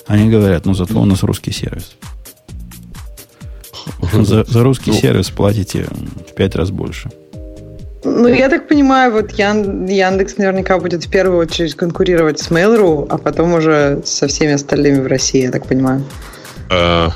Они 0.07 0.29
говорят, 0.29 0.65
ну 0.65 0.73
зато 0.73 0.99
у 0.99 1.05
нас 1.05 1.23
русский 1.23 1.51
сервис. 1.51 1.95
За, 4.13 4.43
за 4.43 4.63
русский 4.63 4.91
ну, 4.91 4.97
сервис 4.97 5.29
платите 5.29 5.87
в 6.29 6.33
пять 6.35 6.55
раз 6.55 6.71
больше. 6.71 7.09
Ну, 8.03 8.27
я 8.27 8.49
так 8.49 8.67
понимаю, 8.67 9.11
вот 9.11 9.31
Ян, 9.31 9.85
Яндекс 9.85 10.37
наверняка 10.37 10.79
будет 10.79 11.03
в 11.05 11.09
первую 11.09 11.39
очередь 11.39 11.75
конкурировать 11.75 12.39
с 12.39 12.49
Mail.ru, 12.49 13.05
а 13.09 13.17
потом 13.17 13.53
уже 13.53 14.01
со 14.05 14.27
всеми 14.27 14.53
остальными 14.53 15.01
в 15.01 15.07
России, 15.07 15.43
я 15.43 15.51
так 15.51 15.67
понимаю. 15.67 16.03
А, 16.69 17.11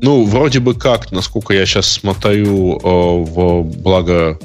ну, 0.00 0.24
вроде 0.24 0.60
бы 0.60 0.74
как, 0.74 1.10
насколько 1.10 1.52
я 1.52 1.66
сейчас 1.66 1.86
смотрю 1.86 2.78
э, 2.78 2.80
в 2.82 3.62
благо 3.64 4.38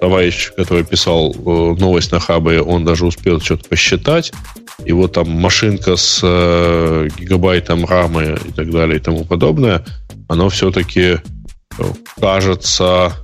товарищ, 0.00 0.52
который 0.56 0.84
писал 0.84 1.32
э, 1.32 1.74
новость 1.78 2.10
на 2.12 2.18
хабе, 2.20 2.60
он 2.60 2.84
даже 2.84 3.06
успел 3.06 3.40
что-то 3.40 3.68
посчитать. 3.68 4.32
И 4.84 4.92
вот 4.92 5.12
там 5.12 5.30
машинка 5.30 5.96
с 5.96 6.20
э, 6.22 7.08
гигабайтом 7.16 7.86
рамы 7.86 8.36
и 8.44 8.52
так 8.52 8.70
далее 8.70 8.96
и 8.96 9.00
тому 9.00 9.24
подобное, 9.24 9.84
оно 10.28 10.48
все-таки, 10.48 11.18
э, 11.78 11.92
кажется, 12.20 13.14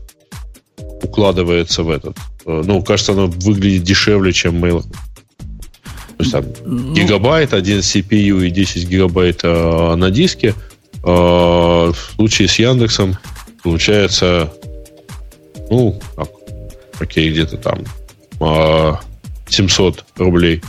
укладывается 1.03 1.83
в 1.83 1.91
этот. 1.91 2.17
Э, 2.47 2.63
ну, 2.65 2.83
кажется, 2.83 3.13
оно 3.13 3.27
выглядит 3.27 3.83
дешевле, 3.83 4.33
чем 4.33 4.65
Mail. 4.65 4.83
То 4.83 6.25
есть 6.25 6.33
там 6.33 6.45
ну, 6.65 6.93
гигабайт, 6.93 7.55
один 7.55 7.79
CPU 7.79 8.47
и 8.47 8.51
10 8.51 8.89
гигабайт 8.89 9.41
э, 9.43 9.95
на 9.97 10.11
диске. 10.11 10.55
Э, 11.03 11.07
в 11.07 11.97
случае 12.17 12.49
с 12.49 12.59
Яндексом 12.59 13.17
получается, 13.63 14.53
ну, 15.71 15.99
как, 16.17 16.29
окей, 16.99 17.31
где-то 17.31 17.57
там 17.57 17.85
э, 18.41 18.93
700 19.49 20.05
рублей 20.17 20.63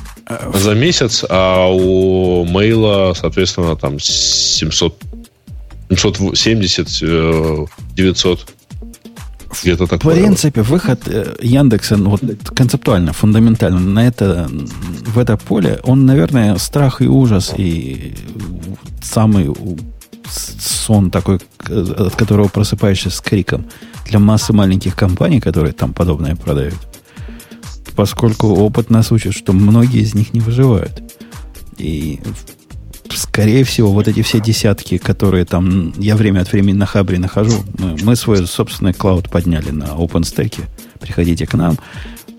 за 0.53 0.73
месяц, 0.73 1.25
а 1.29 1.67
у 1.67 2.45
мейла, 2.45 3.13
соответственно, 3.13 3.75
там 3.75 3.99
700, 3.99 4.95
770, 5.95 7.69
900 7.95 8.47
где-то 9.63 9.87
так. 9.87 10.03
В 10.03 10.09
принципе, 10.09 10.61
выход 10.61 11.01
э, 11.07 11.35
Яндекса 11.41 11.97
ну, 11.97 12.11
вот, 12.11 12.21
концептуально, 12.55 13.11
фундаментально 13.11 13.79
на 13.79 14.07
это, 14.07 14.49
в 14.49 15.19
это 15.19 15.35
поле, 15.35 15.79
он, 15.83 16.05
наверное, 16.05 16.57
страх 16.57 17.01
и 17.01 17.07
ужас, 17.07 17.53
и 17.57 18.15
самый 19.01 19.53
сон 20.29 21.11
такой, 21.11 21.39
от 21.67 22.15
которого 22.15 22.47
просыпаешься 22.47 23.09
с 23.09 23.19
криком 23.19 23.65
для 24.07 24.19
массы 24.19 24.53
маленьких 24.53 24.95
компаний, 24.95 25.41
которые 25.41 25.73
там 25.73 25.93
подобное 25.93 26.35
продают 26.35 26.75
поскольку 27.95 28.47
опыт 28.47 28.89
нас 28.89 29.11
учит, 29.11 29.33
что 29.33 29.53
многие 29.53 30.01
из 30.01 30.15
них 30.15 30.33
не 30.33 30.39
выживают. 30.39 31.03
И, 31.77 32.19
скорее 33.17 33.63
всего, 33.63 33.91
вот 33.91 34.07
эти 34.07 34.21
все 34.21 34.39
десятки, 34.39 34.97
которые 34.97 35.45
там 35.45 35.93
я 35.97 36.15
время 36.15 36.41
от 36.41 36.51
времени 36.51 36.73
на 36.73 36.85
Хабре 36.85 37.19
нахожу, 37.19 37.63
мы, 37.77 38.15
свой 38.15 38.45
собственный 38.47 38.93
клауд 38.93 39.29
подняли 39.29 39.71
на 39.71 39.85
OpenStack, 39.85 40.61
приходите 40.99 41.45
к 41.47 41.53
нам, 41.53 41.77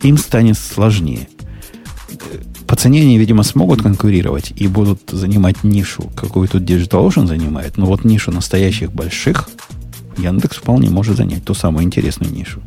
им 0.03 0.18
станет 0.18 0.59
сложнее. 0.59 1.29
По 2.66 2.77
цене 2.77 3.03
они, 3.03 3.18
видимо, 3.18 3.43
смогут 3.43 3.83
конкурировать 3.83 4.53
и 4.57 4.66
будут 4.66 5.11
занимать 5.11 5.64
нишу, 5.64 6.11
какую 6.16 6.49
тут 6.49 6.62
DigitalOcean 6.62 7.27
занимает, 7.27 7.77
но 7.77 7.87
вот 7.87 8.05
нишу 8.05 8.31
настоящих 8.33 8.93
больших 8.93 9.49
Яндекс 10.16 10.59
вполне 10.59 10.91
может 10.91 11.16
занять 11.16 11.45
ту 11.45 11.55
самую 11.55 11.85
интересную 11.85 12.33
нишу. 12.33 12.62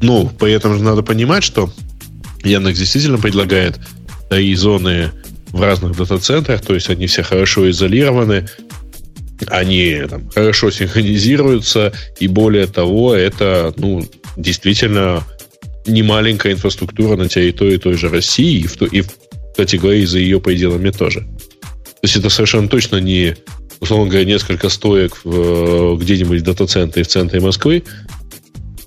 Ну, 0.00 0.28
при 0.38 0.52
этом 0.52 0.76
же 0.76 0.82
надо 0.82 1.02
понимать, 1.02 1.42
что 1.42 1.70
Яндекс 2.44 2.78
действительно 2.78 3.18
предлагает 3.18 3.80
три 4.28 4.54
зоны 4.54 5.10
в 5.52 5.62
разных 5.62 5.96
дата-центрах, 5.96 6.60
то 6.60 6.74
есть 6.74 6.90
они 6.90 7.06
все 7.06 7.22
хорошо 7.22 7.70
изолированы, 7.70 8.46
они 9.48 10.02
там, 10.08 10.28
хорошо 10.30 10.70
синхронизируются, 10.72 11.92
и 12.18 12.28
более 12.28 12.66
того, 12.66 13.14
это 13.14 13.72
ну, 13.76 14.06
действительно 14.36 15.24
немаленькая 15.86 16.52
инфраструктура 16.52 17.16
на 17.16 17.28
территории 17.28 17.78
той 17.78 17.94
же 17.94 18.08
России, 18.08 18.60
и 18.60 18.66
в, 18.66 18.82
и 18.82 19.00
в 19.02 19.08
категории 19.56 20.04
за 20.04 20.18
ее 20.18 20.40
пределами 20.40 20.90
тоже. 20.90 21.20
То 21.20 22.00
есть 22.02 22.16
это 22.16 22.28
совершенно 22.28 22.68
точно 22.68 22.96
не, 22.96 23.36
условно 23.80 24.08
говоря, 24.08 24.26
несколько 24.26 24.68
стоек 24.68 25.20
в, 25.24 25.96
где-нибудь 25.96 26.40
в 26.40 26.44
дата-центре 26.44 27.02
в 27.02 27.08
центре 27.08 27.40
Москвы. 27.40 27.82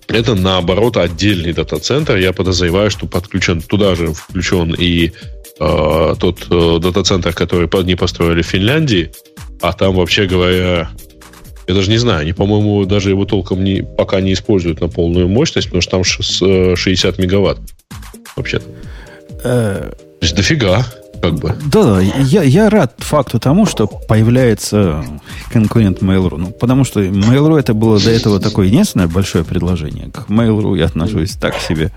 Это, 0.07 0.35
наоборот, 0.35 0.97
отдельный 0.97 1.53
дата-центр. 1.53 2.17
Я 2.17 2.33
подозреваю, 2.33 2.89
что 2.89 3.07
подключен 3.07 3.61
туда 3.61 3.95
же 3.95 4.13
включен 4.13 4.73
и 4.73 5.11
э, 5.59 6.15
тот 6.19 6.47
э, 6.49 6.79
дата-центр, 6.79 7.33
который 7.33 7.69
не 7.85 7.95
построили 7.95 8.41
в 8.41 8.45
Финляндии, 8.45 9.11
а 9.61 9.73
там, 9.73 9.95
вообще 9.95 10.25
говоря, 10.25 10.89
я 11.67 11.75
даже 11.75 11.91
не 11.91 11.97
знаю, 11.97 12.21
они, 12.21 12.33
по-моему, 12.33 12.85
даже 12.85 13.09
его 13.09 13.25
толком 13.25 13.63
не, 13.63 13.83
пока 13.83 14.21
не 14.21 14.33
используют 14.33 14.81
на 14.81 14.87
полную 14.87 15.27
мощность, 15.27 15.67
потому 15.67 15.81
что 15.81 15.91
там 15.91 16.03
60 16.03 17.19
э, 17.19 17.21
мегаватт 17.21 17.59
вообще-то. 18.35 18.65
Э, 19.43 19.91
То 20.19 20.25
есть 20.25 20.35
дофига, 20.35 20.85
как 21.21 21.35
бы. 21.35 21.55
Да, 21.71 21.99
я, 22.01 22.41
я 22.43 22.69
рад 22.69 22.95
факту 22.97 23.39
тому, 23.39 23.65
что 23.65 23.85
появляется 23.85 25.03
конкурент 25.51 26.01
Mail.ru. 26.01 26.37
Ну, 26.37 26.51
потому 26.51 26.83
что 26.83 27.01
Mail.ru 27.01 27.59
это 27.59 27.73
было 27.73 27.99
до 27.99 28.09
этого 28.09 28.39
такое 28.39 28.67
единственное 28.67 29.07
большое 29.07 29.43
предложение. 29.43 30.09
К 30.11 30.29
Mail.ru 30.29 30.77
я 30.77 30.85
отношусь 30.85 31.33
так 31.33 31.55
себе. 31.59 31.91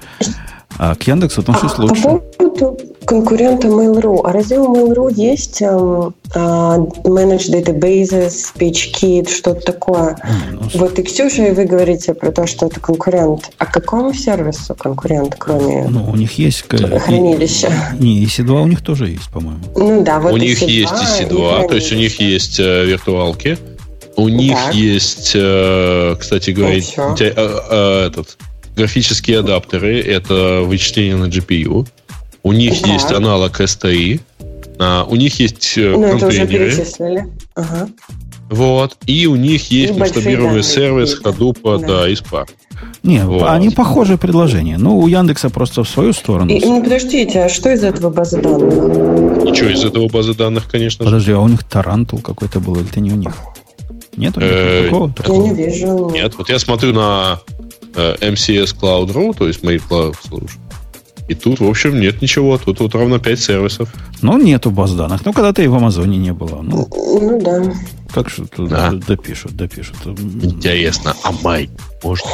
А 0.79 0.95
к 0.95 1.03
Яндексу 1.05 1.41
отношусь 1.41 1.73
а, 1.77 1.83
лучше. 1.83 2.03
По 2.03 2.18
поводу 2.18 2.79
конкурента 3.05 3.68
Mail.ru. 3.68 4.20
А 4.25 4.33
разве 4.33 4.59
у 4.59 4.75
Mail.ru 4.75 5.12
есть 5.14 5.61
эм, 5.62 6.14
э, 6.35 6.39
Managed 6.39 7.53
Databases, 7.53 8.53
PageKit, 8.57 9.31
что-то 9.31 9.61
такое? 9.61 10.16
Ну, 10.53 10.61
вот 10.75 10.99
и 10.99 11.03
Ксюша, 11.03 11.47
и 11.47 11.53
вы 11.53 11.64
говорите 11.64 12.14
про 12.14 12.33
то, 12.33 12.47
что 12.47 12.66
это 12.66 12.81
конкурент. 12.81 13.51
А 13.59 13.66
какому 13.66 14.14
сервису 14.14 14.75
конкурент, 14.75 15.37
кроме 15.39 15.89
ну, 15.89 16.11
у 16.11 16.16
них 16.16 16.39
есть 16.39 16.64
хранилища? 16.68 17.70
Не, 17.99 18.25
EC2 18.25 18.62
у 18.62 18.66
них 18.66 18.83
тоже 18.83 19.09
есть, 19.09 19.31
по-моему. 19.31 19.61
Ну 19.77 20.03
да, 20.03 20.20
вот 20.20 20.33
У 20.33 20.37
них 20.37 20.62
есть 20.62 20.93
EC2, 20.93 21.68
то 21.68 21.75
есть 21.75 21.93
у 21.93 21.97
них 21.97 22.20
есть 22.20 22.61
э, 22.61 22.85
виртуалки. 22.85 23.59
У 24.16 24.29
них 24.29 24.57
так. 24.57 24.75
есть, 24.75 25.33
э, 25.35 26.16
кстати 26.18 26.51
говоря, 26.51 26.77
э, 26.77 26.83
э, 27.18 28.07
этот 28.09 28.37
графические 28.77 29.41
адаптеры, 29.41 30.01
это 30.01 30.62
вычисление 30.64 31.16
на 31.16 31.27
GPU. 31.27 31.87
У 32.43 32.53
них 32.53 32.81
да. 32.83 32.93
есть 32.93 33.11
аналог 33.12 33.61
STI. 33.61 34.20
А, 34.79 35.05
у 35.09 35.16
них 35.16 35.39
есть 35.39 35.75
э, 35.77 35.95
ну, 35.97 36.18
контейнеры. 36.18 37.31
Ага. 37.55 37.89
Вот. 38.51 38.97
И 39.07 39.27
у 39.27 39.37
них 39.37 39.70
есть 39.70 39.97
масштабируемый 39.97 40.62
сервис 40.62 41.20
Hadoop 41.23 41.81
да. 41.81 41.87
да, 41.87 42.09
из 42.09 42.20
пар. 42.20 42.47
Не, 43.03 43.25
вот. 43.25 43.49
они 43.49 43.70
похожие 43.70 44.18
предложения. 44.18 44.77
Ну, 44.77 44.99
у 44.99 45.07
Яндекса 45.07 45.51
просто 45.51 45.85
в 45.85 45.89
свою 45.89 46.12
сторону. 46.12 46.51
И, 46.51 46.61
ну, 46.61 46.83
подождите, 46.83 47.45
а 47.45 47.49
что 47.49 47.73
из 47.73 47.83
этого 47.83 48.11
базы 48.11 48.41
данных? 48.41 49.45
Ничего 49.45 49.70
из 49.70 49.85
этого 49.85 50.09
базы 50.09 50.35
данных, 50.35 50.68
конечно 50.70 51.05
Подожди, 51.05 51.31
же. 51.31 51.37
а 51.37 51.41
у 51.41 51.49
них 51.49 51.64
Тарантул 51.64 52.20
какой-то 52.20 52.61
был, 52.61 52.77
или 52.77 52.89
это 52.89 53.01
не 53.01 53.12
у 53.12 53.16
них? 53.16 53.35
Нет 54.16 54.37
у 54.37 54.41
них 54.41 54.51
э, 54.53 54.89
такого? 55.16 55.47
Я 55.47 55.53
не 55.53 55.55
вижу. 55.55 56.11
Нет, 56.11 56.35
вот 56.37 56.49
я 56.49 56.59
смотрю 56.59 56.93
на 56.93 57.41
э, 57.59 57.62
MCS 57.95 58.76
Cloud.ru, 58.78 59.34
то 59.36 59.47
есть 59.47 59.62
Mail 59.62 59.82
Cloud 59.88 60.16
Solution. 60.28 60.59
И 61.28 61.34
тут, 61.34 61.61
в 61.61 61.68
общем, 61.68 62.01
нет 62.01 62.20
ничего. 62.20 62.59
Тут 62.59 62.80
вот 62.80 62.95
ровно 62.95 63.18
5 63.18 63.40
сервисов. 63.40 63.88
Ну, 64.22 64.38
нету 64.38 64.70
баз 64.70 64.93
данных. 64.93 65.24
Ну, 65.24 65.32
когда-то 65.32 65.62
и 65.62 65.68
в 65.68 65.74
Амазоне 65.74 66.18
не 66.18 66.32
было. 66.32 66.61
Ну, 66.62 66.88
ну 66.90 67.40
да. 67.40 67.72
Как 68.12 68.28
же 68.28 68.45
тут 68.47 68.68
да. 68.68 68.90
допишут, 68.90 69.57
допишут. 69.57 69.97
Интересно, 70.05 71.14
а 71.22 71.32
май 71.43 71.70
можно? 72.03 72.28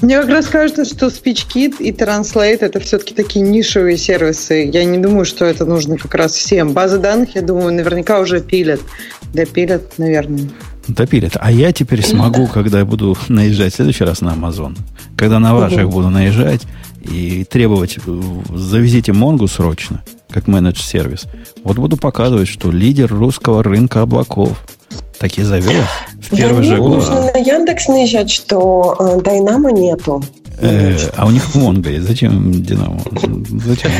Мне 0.00 0.20
как 0.20 0.28
раз 0.28 0.46
кажется, 0.46 0.84
что 0.84 1.06
SpeechKit 1.06 1.78
и 1.80 1.90
Translate 1.90 2.58
это 2.60 2.78
все-таки 2.78 3.14
такие 3.14 3.44
нишевые 3.44 3.96
сервисы. 3.96 4.70
Я 4.72 4.84
не 4.84 4.98
думаю, 4.98 5.24
что 5.24 5.44
это 5.46 5.64
нужно 5.64 5.96
как 5.96 6.14
раз 6.14 6.32
всем. 6.32 6.72
Базы 6.72 6.98
данных, 6.98 7.34
я 7.34 7.42
думаю, 7.42 7.72
наверняка 7.72 8.20
уже 8.20 8.40
пилят. 8.40 8.80
Допилят, 9.32 9.98
наверное. 9.98 10.50
Допилят. 10.88 11.36
А 11.40 11.50
я 11.50 11.72
теперь 11.72 12.04
смогу, 12.04 12.46
когда 12.46 12.80
я 12.80 12.84
буду 12.84 13.16
наезжать 13.28 13.72
в 13.72 13.76
следующий 13.76 14.04
раз 14.04 14.20
на 14.20 14.30
Amazon, 14.30 14.76
когда 15.16 15.38
на 15.38 15.54
ваших 15.54 15.88
буду 15.88 16.10
наезжать, 16.10 16.62
и 17.02 17.44
требовать, 17.44 17.98
завезите 18.54 19.12
Монгу 19.12 19.46
срочно, 19.46 20.02
как 20.30 20.46
managed 20.46 20.83
service. 20.83 21.26
Вот 21.62 21.76
буду 21.76 21.96
показывать, 21.96 22.48
что 22.48 22.70
лидер 22.70 23.12
русского 23.12 23.62
рынка 23.62 24.02
облаков. 24.02 24.58
Так 25.18 25.38
и 25.38 25.42
завез 25.42 25.84
в 26.20 26.36
первый 26.36 26.64
же 26.64 26.76
год. 26.76 26.96
Нужно 26.96 27.32
на 27.32 27.38
Яндекс 27.38 27.88
наезжать, 27.88 28.30
что 28.30 28.96
э, 28.98 29.20
Дайнама 29.22 29.70
нету. 29.72 30.22
Э, 30.58 30.96
а 31.16 31.26
у 31.26 31.30
них 31.30 31.54
Mongo 31.54 31.90
есть. 31.90 32.06
Зачем 32.06 32.62
Динамо? 32.62 33.00
Зачем? 33.64 33.90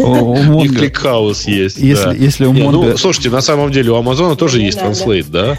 У 0.00 0.64
И 0.64 0.68
ClickHouse 0.68 1.46
есть. 1.46 1.78
Если, 1.78 2.16
если 2.18 2.44
у 2.46 2.52
Mongo... 2.52 2.90
Ну, 2.90 2.96
слушайте, 2.96 3.30
на 3.30 3.40
самом 3.40 3.70
деле 3.70 3.90
у 3.90 3.96
Амазона 3.96 4.36
тоже 4.36 4.60
есть 4.60 4.78
Translate, 4.78 5.26
да? 5.30 5.58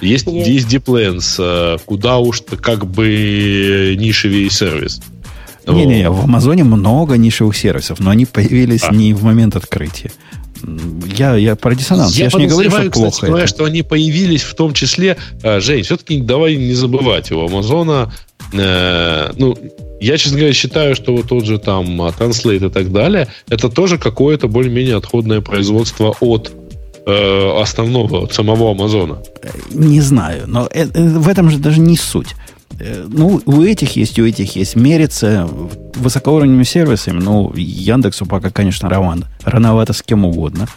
Есть, 0.00 0.26
есть 0.26 0.68
Deep 0.68 1.22
э, 1.38 1.78
куда 1.84 2.18
уж 2.18 2.42
как 2.60 2.86
бы 2.86 3.96
нишевый 3.98 4.48
сервис. 4.50 5.00
Не-не, 5.66 6.08
в 6.10 6.24
Амазоне 6.24 6.64
много 6.64 7.16
нишевых 7.16 7.56
сервисов, 7.56 7.98
но 8.00 8.10
они 8.10 8.24
появились 8.24 8.84
а. 8.84 8.94
не 8.94 9.12
в 9.12 9.24
момент 9.24 9.56
открытия. 9.56 10.12
Я, 11.16 11.36
я 11.36 11.56
про 11.56 11.74
диссонанс. 11.74 12.16
Я, 12.16 12.24
я 12.24 12.30
же 12.30 12.38
не 12.38 12.46
говорю, 12.46 12.70
что 12.70 12.78
кстати, 12.78 12.92
плохо. 12.92 13.26
Говоря, 13.26 13.46
что 13.46 13.64
они 13.64 13.82
появились 13.82 14.42
в 14.42 14.54
том 14.54 14.72
числе. 14.72 15.16
Э, 15.42 15.60
Жень, 15.60 15.82
все-таки 15.82 16.20
давай 16.20 16.56
не 16.56 16.74
забывать, 16.74 17.30
у 17.30 17.44
Амазона, 17.44 18.12
э, 18.52 19.32
ну, 19.36 19.56
я, 20.00 20.16
честно 20.16 20.38
говоря, 20.38 20.54
считаю, 20.54 20.94
что 20.94 21.16
вот 21.16 21.28
тот 21.28 21.44
же 21.44 21.58
там 21.58 22.00
а, 22.02 22.08
Translate 22.08 22.66
и 22.66 22.70
так 22.70 22.92
далее, 22.92 23.28
это 23.48 23.68
тоже 23.68 23.98
какое-то 23.98 24.48
более-менее 24.48 24.96
отходное 24.96 25.40
производство 25.40 26.14
от 26.20 26.52
э, 27.06 27.60
основного, 27.60 28.24
от 28.24 28.32
самого 28.32 28.70
Амазона. 28.70 29.18
Не 29.70 30.00
знаю, 30.00 30.44
но 30.46 30.68
э, 30.72 30.86
в 30.86 31.28
этом 31.28 31.50
же 31.50 31.58
даже 31.58 31.80
не 31.80 31.96
суть. 31.96 32.36
Э, 32.78 33.06
ну, 33.08 33.40
у 33.44 33.62
этих 33.62 33.96
есть, 33.96 34.18
у 34.18 34.24
этих 34.24 34.56
есть. 34.56 34.76
Мериться 34.76 35.48
высокоуровневыми 35.96 36.64
сервисами, 36.64 37.20
ну, 37.20 37.52
Яндексу 37.56 38.26
пока, 38.26 38.50
конечно, 38.50 38.88
рано, 38.88 39.26
рановато 39.44 39.92
с 39.92 40.02
кем 40.02 40.24
угодно. 40.24 40.68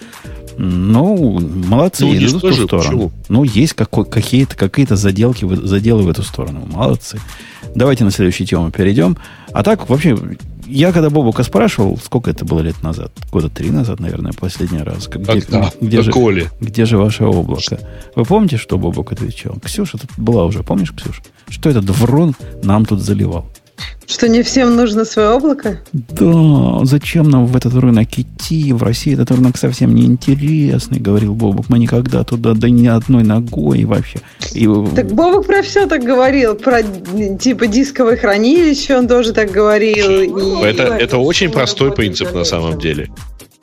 Ну, 0.58 1.40
молодцы, 1.40 2.06
ну, 2.06 2.16
идут 2.16 2.36
в 2.36 2.40
ту 2.42 2.54
сторону. 2.54 2.90
Почему? 2.90 3.12
Ну, 3.30 3.44
есть 3.44 3.74
какие-то 3.74 4.56
какие 4.56 4.86
заделки, 4.90 5.48
заделы 5.66 6.04
в 6.04 6.10
эту 6.10 6.24
сторону. 6.24 6.66
Молодцы. 6.66 7.20
Давайте 7.76 8.04
на 8.04 8.12
следующую 8.12 8.48
тему 8.48 8.72
перейдем. 8.72 9.18
А 9.54 9.64
так, 9.64 9.90
вообще, 9.90 10.18
я 10.68 10.92
когда 10.92 11.10
Бобука 11.10 11.44
спрашивал, 11.44 11.98
сколько 11.98 12.32
это 12.32 12.46
было 12.46 12.62
лет 12.62 12.82
назад, 12.82 13.12
года 13.32 13.50
три 13.50 13.72
назад, 13.72 14.00
наверное, 14.00 14.34
последний 14.34 14.82
раз, 14.82 15.08
где, 15.08 15.44
а, 15.52 15.70
где, 15.80 16.02
же, 16.02 16.12
Коли. 16.12 16.50
где 16.60 16.86
же 16.86 16.98
ваше 16.98 17.26
облако? 17.26 17.80
Вы 18.16 18.24
помните, 18.26 18.58
что 18.58 18.78
Бобук 18.78 19.12
отвечал? 19.12 19.58
Ксюша 19.64 19.98
тут 19.98 20.10
была 20.18 20.46
уже, 20.46 20.64
помнишь, 20.64 20.94
Ксюша? 20.94 21.22
Что 21.50 21.70
этот 21.70 21.90
врун 21.90 22.36
нам 22.64 22.86
тут 22.86 23.02
заливал? 23.02 23.48
Что 24.12 24.28
не 24.28 24.44
всем 24.44 24.76
нужно 24.76 25.06
свое 25.06 25.30
облако? 25.30 25.80
Да, 25.94 26.84
зачем 26.84 27.30
нам 27.30 27.46
в 27.46 27.56
этот 27.56 27.74
рынок 27.76 28.10
идти? 28.18 28.74
В 28.74 28.84
России 28.84 29.14
этот 29.14 29.32
рынок 29.32 29.58
совсем 29.58 29.96
не 29.96 30.04
интересный, 30.04 31.00
говорил 31.00 31.34
Бобок. 31.34 31.70
Мы 31.70 31.80
никогда 31.80 32.26
туда 32.26 32.54
да 32.54 32.70
ни 32.70 32.88
одной 32.88 33.24
ногой 33.24 33.86
вообще. 33.86 34.20
И... 34.54 34.68
Так 34.96 35.14
Бобок 35.14 35.48
про 35.48 35.62
все 35.62 35.88
так 35.88 36.04
говорил. 36.04 36.56
Про 36.56 36.84
типа 37.40 37.68
дисковое 37.68 38.18
хранилище 38.18 38.98
он 38.98 39.08
тоже 39.08 39.32
так 39.32 39.50
говорил. 39.50 40.20
И... 40.20 40.66
Это, 40.66 40.84
это 40.84 41.18
очень 41.18 41.50
простой 41.50 41.94
принцип 41.94 42.34
на 42.34 42.44
самом 42.44 42.80
деле. 42.80 43.10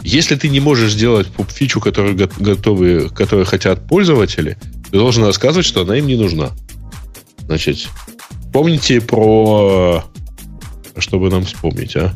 Если 0.03 0.35
ты 0.35 0.49
не 0.49 0.61
можешь 0.61 0.93
сделать 0.93 1.27
фичу, 1.49 1.79
которую 1.79 2.17
готовы, 2.17 3.11
которую 3.11 3.45
хотят 3.45 3.87
пользователи, 3.87 4.57
ты 4.91 4.97
должен 4.97 5.25
рассказывать, 5.25 5.67
что 5.67 5.83
она 5.83 5.99
им 5.99 6.07
не 6.07 6.17
нужна. 6.17 6.53
Значит, 7.47 7.87
помните 8.51 9.03
про 9.03 10.05
чтобы 11.01 11.31
нам 11.31 11.45
вспомнить, 11.45 11.97
а? 11.97 12.15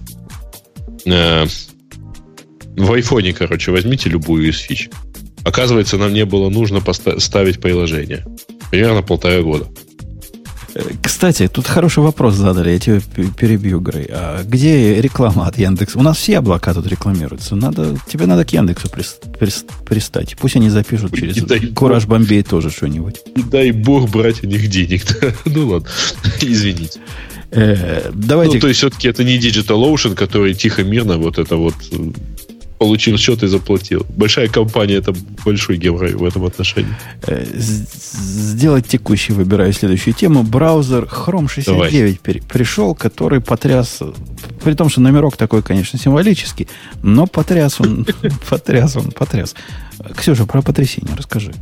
Э, 1.06 1.46
в 2.76 2.92
айфоне, 2.92 3.32
короче, 3.32 3.70
возьмите 3.70 4.08
любую 4.08 4.48
из 4.48 4.58
фич. 4.58 4.90
Оказывается, 5.44 5.98
нам 5.98 6.12
не 6.12 6.24
было 6.24 6.48
нужно 6.48 6.80
ставить 7.18 7.60
приложение. 7.60 8.24
Примерно 8.70 9.02
полтора 9.02 9.42
года. 9.42 9.68
Э, 10.74 10.80
кстати, 11.02 11.48
тут 11.48 11.66
хороший 11.66 12.02
вопрос 12.02 12.34
задали, 12.34 12.70
я 12.70 12.78
тебе 12.78 13.00
перебью, 13.38 13.80
Грей. 13.80 14.06
А 14.10 14.42
где 14.44 15.00
реклама 15.00 15.46
от 15.46 15.58
Яндекса? 15.58 15.98
У 15.98 16.02
нас 16.02 16.16
все 16.16 16.38
облака 16.38 16.74
тут 16.74 16.86
рекламируются. 16.86 17.56
Надо, 17.56 17.96
тебе 18.08 18.26
надо 18.26 18.44
к 18.44 18.52
Яндексу 18.52 18.88
пристать. 18.88 20.36
Пусть 20.38 20.56
они 20.56 20.70
запишут 20.70 21.14
через 21.14 21.74
Кураж 21.74 22.06
Бомбей 22.06 22.42
тоже 22.42 22.70
что-нибудь. 22.70 23.20
Не 23.36 23.42
дай 23.42 23.70
бог 23.70 24.10
брать 24.10 24.42
у 24.44 24.46
них 24.46 24.68
денег. 24.68 25.02
ну 25.44 25.68
ладно, 25.68 25.88
извините. 26.40 27.00
Э, 27.50 28.10
давайте... 28.14 28.54
Ну, 28.54 28.60
то 28.60 28.68
есть, 28.68 28.78
все-таки 28.78 29.08
это 29.08 29.24
не 29.24 29.38
Digital 29.38 29.92
Ocean, 29.92 30.14
который 30.14 30.54
тихо, 30.54 30.84
мирно 30.84 31.18
вот 31.18 31.38
это 31.38 31.56
вот 31.56 31.74
э, 31.90 31.96
получил 32.82 33.16
счет 33.16 33.44
и 33.44 33.46
заплатил. 33.46 34.04
Большая 34.08 34.48
компания 34.48 34.96
это 34.96 35.14
большой 35.44 35.76
геморрой 35.76 36.14
в 36.14 36.24
этом 36.24 36.44
отношении. 36.44 36.92
Э, 37.28 37.44
сделать 37.54 38.88
текущий, 38.88 39.32
выбираю 39.32 39.72
следующую 39.72 40.14
тему. 40.14 40.42
Браузер 40.42 41.04
Chrome 41.04 41.48
69 41.48 42.20
Давай. 42.24 42.42
пришел, 42.42 42.96
который 42.96 43.40
потряс, 43.40 44.00
при 44.64 44.74
том, 44.74 44.88
что 44.88 45.00
номерок 45.00 45.36
такой, 45.36 45.62
конечно, 45.62 45.96
символический, 45.96 46.66
но 47.04 47.28
потряс 47.28 47.80
он, 47.80 48.04
потряс 48.50 48.96
он, 48.96 49.12
потряс. 49.12 49.54
Ксюша, 50.16 50.44
про 50.44 50.60
потрясение 50.60 51.14
расскажи. 51.16 51.52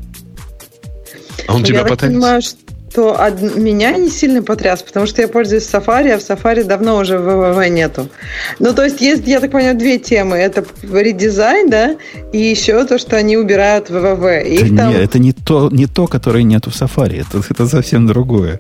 А 1.47 1.55
он 1.55 1.64
тебя 1.64 1.85
потряс? 1.85 2.57
То 2.95 3.20
от 3.20 3.41
меня 3.41 3.93
не 3.93 4.11
сильно 4.11 4.43
потряс, 4.43 4.82
потому 4.82 5.07
что 5.07 5.22
я 5.22 5.28
пользуюсь 5.28 5.62
Safari, 5.62 6.11
а 6.11 6.18
в 6.18 6.22
Safari 6.22 6.64
давно 6.64 6.97
уже 6.97 7.18
ВВВ 7.18 7.68
нету. 7.68 8.09
Ну, 8.59 8.74
то 8.74 8.84
есть 8.84 9.01
есть, 9.01 9.26
я 9.26 9.41
так 9.41 9.53
понимаю, 9.53 9.76
две 9.76 9.99
темы. 9.99 10.36
Это 10.36 10.64
редизайн, 10.82 11.70
да, 11.70 11.97
и 12.32 12.38
еще 12.38 12.84
то, 12.84 12.99
что 12.99 13.16
они 13.16 13.36
убирают 13.36 13.91
ВВВ. 13.91 14.24
Их 14.45 14.76
там... 14.76 14.91
Нет, 14.91 15.03
это 15.03 15.18
не 15.18 15.32
то, 15.32 15.68
не 15.70 15.86
то, 15.86 16.07
которое 16.07 16.43
нету 16.43 16.70
в 16.70 16.74
Safari. 16.74 17.20
Это, 17.20 17.43
это 17.49 17.66
совсем 17.66 18.07
другое. 18.07 18.59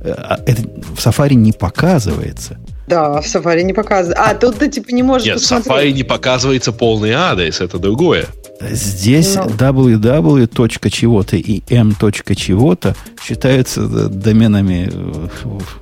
Э, 0.00 0.12
а 0.12 0.40
это 0.46 0.62
в 0.62 1.04
Safari 1.04 1.34
не 1.34 1.52
показывается. 1.52 2.58
Да, 2.86 3.20
в 3.20 3.24
Safari 3.24 3.62
не 3.62 3.72
показывается. 3.72 4.22
А, 4.22 4.34
тут 4.34 4.58
ты 4.58 4.68
типа 4.68 4.90
не 4.92 5.02
можешь 5.02 5.26
Нет, 5.26 5.36
посмотреть. 5.36 5.66
в 5.66 5.70
Safari 5.70 5.92
не 5.92 6.04
показывается 6.04 6.72
полный 6.72 7.12
адрес, 7.12 7.60
это 7.60 7.78
другое. 7.78 8.26
Здесь 8.60 9.36
no. 9.36 9.48
Ну. 9.48 9.56
www. 9.56 10.90
чего-то 10.90 11.36
и 11.36 11.62
m. 11.68 11.94
чего-то 11.94 12.96
считаются 13.22 13.86
доменами 14.08 14.88
э, 14.92 15.28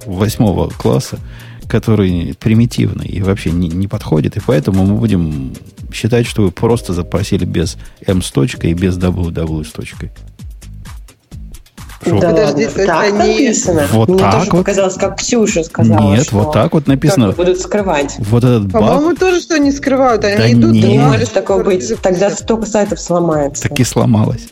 восьмого 0.06 0.70
класса, 0.70 1.18
которые 1.68 2.34
примитивны 2.34 3.04
и 3.04 3.22
вообще 3.22 3.50
не, 3.50 3.68
не 3.68 3.88
подходят. 3.88 4.36
И 4.36 4.40
поэтому 4.44 4.86
мы 4.86 4.96
будем 4.96 5.52
считать, 5.92 6.26
что 6.26 6.42
вы 6.42 6.50
просто 6.50 6.92
запросили 6.92 7.44
без 7.44 7.76
m 8.06 8.22
с 8.22 8.30
точкой 8.30 8.70
и 8.70 8.74
без 8.74 8.96
www 8.96 9.64
с 9.64 9.72
точкой. 9.72 10.10
Шо? 12.04 12.18
Да, 12.18 12.30
Подожди, 12.30 12.66
так 12.66 13.04
они... 13.04 13.18
написано. 13.18 13.86
Вот 13.92 14.08
Мне 14.08 14.18
так 14.18 14.32
тоже 14.32 14.50
вот. 14.50 14.58
показалось, 14.60 14.94
как 14.94 15.18
Ксюша 15.18 15.62
сказала. 15.62 16.14
Нет, 16.14 16.32
вот 16.32 16.52
так 16.52 16.72
вот 16.72 16.86
написано. 16.88 17.28
Как 17.28 17.36
будут 17.36 17.60
скрывать. 17.60 18.16
Вот 18.18 18.42
этот 18.42 18.66
баг. 18.66 18.82
По-моему, 18.82 19.16
тоже 19.16 19.40
что 19.40 19.54
они 19.54 19.70
скрывают. 19.70 20.24
Они 20.24 20.36
да 20.36 20.52
идут. 20.52 20.72
Нет. 20.72 20.84
Не 20.84 20.98
может 20.98 21.32
такого 21.32 21.62
быть. 21.62 21.92
Тогда 22.02 22.30
столько 22.30 22.66
сайтов 22.66 23.00
сломается. 23.00 23.68
Так 23.68 23.78
и 23.78 23.84
сломалось. 23.84 24.48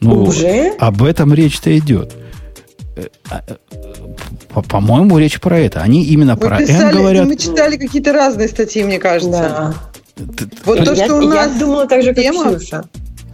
Ну, 0.00 0.24
Уже? 0.24 0.72
Об 0.78 1.02
этом 1.02 1.34
речь-то 1.34 1.76
идет. 1.76 2.14
Э, 2.96 3.06
а, 3.30 3.42
э, 3.46 4.62
по-моему, 4.68 5.18
речь 5.18 5.40
про 5.40 5.58
это. 5.58 5.80
Они 5.80 6.04
именно 6.04 6.34
мы 6.34 6.40
про 6.40 6.58
писали, 6.58 6.90
M 6.90 6.92
говорят. 6.92 7.26
Мы 7.26 7.36
читали 7.36 7.76
какие-то 7.76 8.12
разные 8.12 8.48
статьи, 8.48 8.82
мне 8.82 8.98
кажется. 8.98 9.30
Да. 9.30 9.74
Вот 10.64 10.84
то, 10.84 10.94
что 10.94 11.16
у 11.16 11.22
нас 11.22 11.52
я 11.52 11.58
думала 11.58 11.86
так 11.86 12.02
же, 12.02 12.14
как 12.14 12.22
тема, 12.22 12.54
Ксюша. 12.54 12.84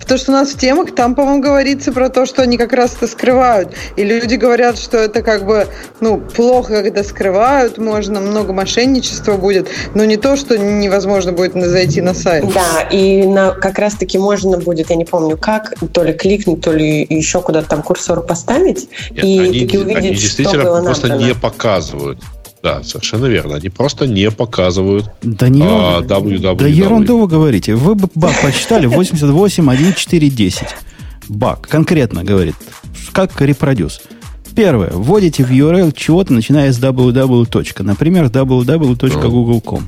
То, 0.06 0.18
что 0.18 0.32
у 0.32 0.34
нас 0.34 0.50
в 0.50 0.58
темах, 0.58 0.94
там, 0.94 1.14
по-моему, 1.14 1.42
говорится 1.42 1.92
про 1.92 2.08
то, 2.08 2.26
что 2.26 2.42
они 2.42 2.58
как 2.58 2.72
раз 2.72 2.94
это 2.96 3.06
скрывают. 3.06 3.74
И 3.96 4.04
люди 4.04 4.34
говорят, 4.34 4.78
что 4.78 4.98
это 4.98 5.22
как 5.22 5.46
бы, 5.46 5.66
ну, 6.00 6.18
плохо, 6.20 6.82
когда 6.82 7.02
скрывают, 7.02 7.78
можно, 7.78 8.20
много 8.20 8.52
мошенничества 8.52 9.36
будет, 9.36 9.68
но 9.94 10.04
не 10.04 10.16
то, 10.16 10.36
что 10.36 10.58
невозможно 10.58 11.32
будет 11.32 11.54
зайти 11.54 12.00
на 12.00 12.14
сайт. 12.14 12.44
Да, 12.52 12.82
и 12.90 13.26
на, 13.26 13.52
как 13.52 13.78
раз-таки 13.78 14.18
можно 14.18 14.58
будет, 14.58 14.90
я 14.90 14.96
не 14.96 15.04
помню 15.04 15.36
как, 15.36 15.74
то 15.92 16.02
ли 16.02 16.12
кликнуть, 16.12 16.60
то 16.60 16.72
ли 16.72 17.06
еще 17.08 17.40
куда-то 17.40 17.68
там 17.68 17.82
курсор 17.82 18.22
поставить, 18.22 18.88
Нет, 19.10 19.24
и 19.24 19.40
они, 19.40 19.60
таки 19.60 19.78
увидеть, 19.78 19.96
они 19.96 20.10
действительно 20.10 20.60
что 20.60 20.70
было 20.70 20.82
просто 20.82 21.06
набрано. 21.08 21.28
не 21.28 21.34
показывают. 21.34 22.18
Да, 22.64 22.82
совершенно 22.82 23.26
верно. 23.26 23.56
Они 23.56 23.68
просто 23.68 24.06
не 24.06 24.30
показывают 24.30 25.10
да 25.22 25.50
не 25.50 25.60
а, 25.62 26.00
www. 26.00 26.56
Да 26.56 26.66
ерунду 26.66 27.18
вы 27.18 27.28
говорите. 27.28 27.74
Вы 27.74 27.94
бы 27.94 28.08
баг 28.14 28.40
почитали 28.40 28.88
88.1.4.10. 28.88 30.64
Баг. 31.28 31.68
Конкретно 31.68 32.24
говорит. 32.24 32.54
Как 33.12 33.38
репродюс. 33.42 34.00
Первое. 34.56 34.88
Вводите 34.92 35.44
в 35.44 35.50
URL 35.50 35.92
чего-то, 35.94 36.32
начиная 36.32 36.72
с 36.72 36.80
www. 36.80 37.82
Например, 37.82 38.24
www.google.com. 38.28 39.86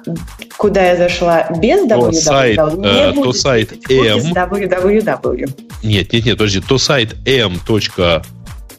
куда 0.57 0.87
я 0.87 0.97
зашла 0.97 1.47
без 1.59 1.87
www, 1.87 2.13
сайт, 2.15 2.57
не 2.57 2.87
э, 2.87 3.13
будет 3.13 3.25
то 3.25 3.33
сайт 3.35 3.73
m, 3.91 4.33
www. 4.33 5.51
Нет, 5.83 6.13
нет, 6.15 6.25
нет, 6.25 6.39
подожди, 6.39 6.63
то 6.63 6.79
сайт 6.79 7.15
m 7.27 7.61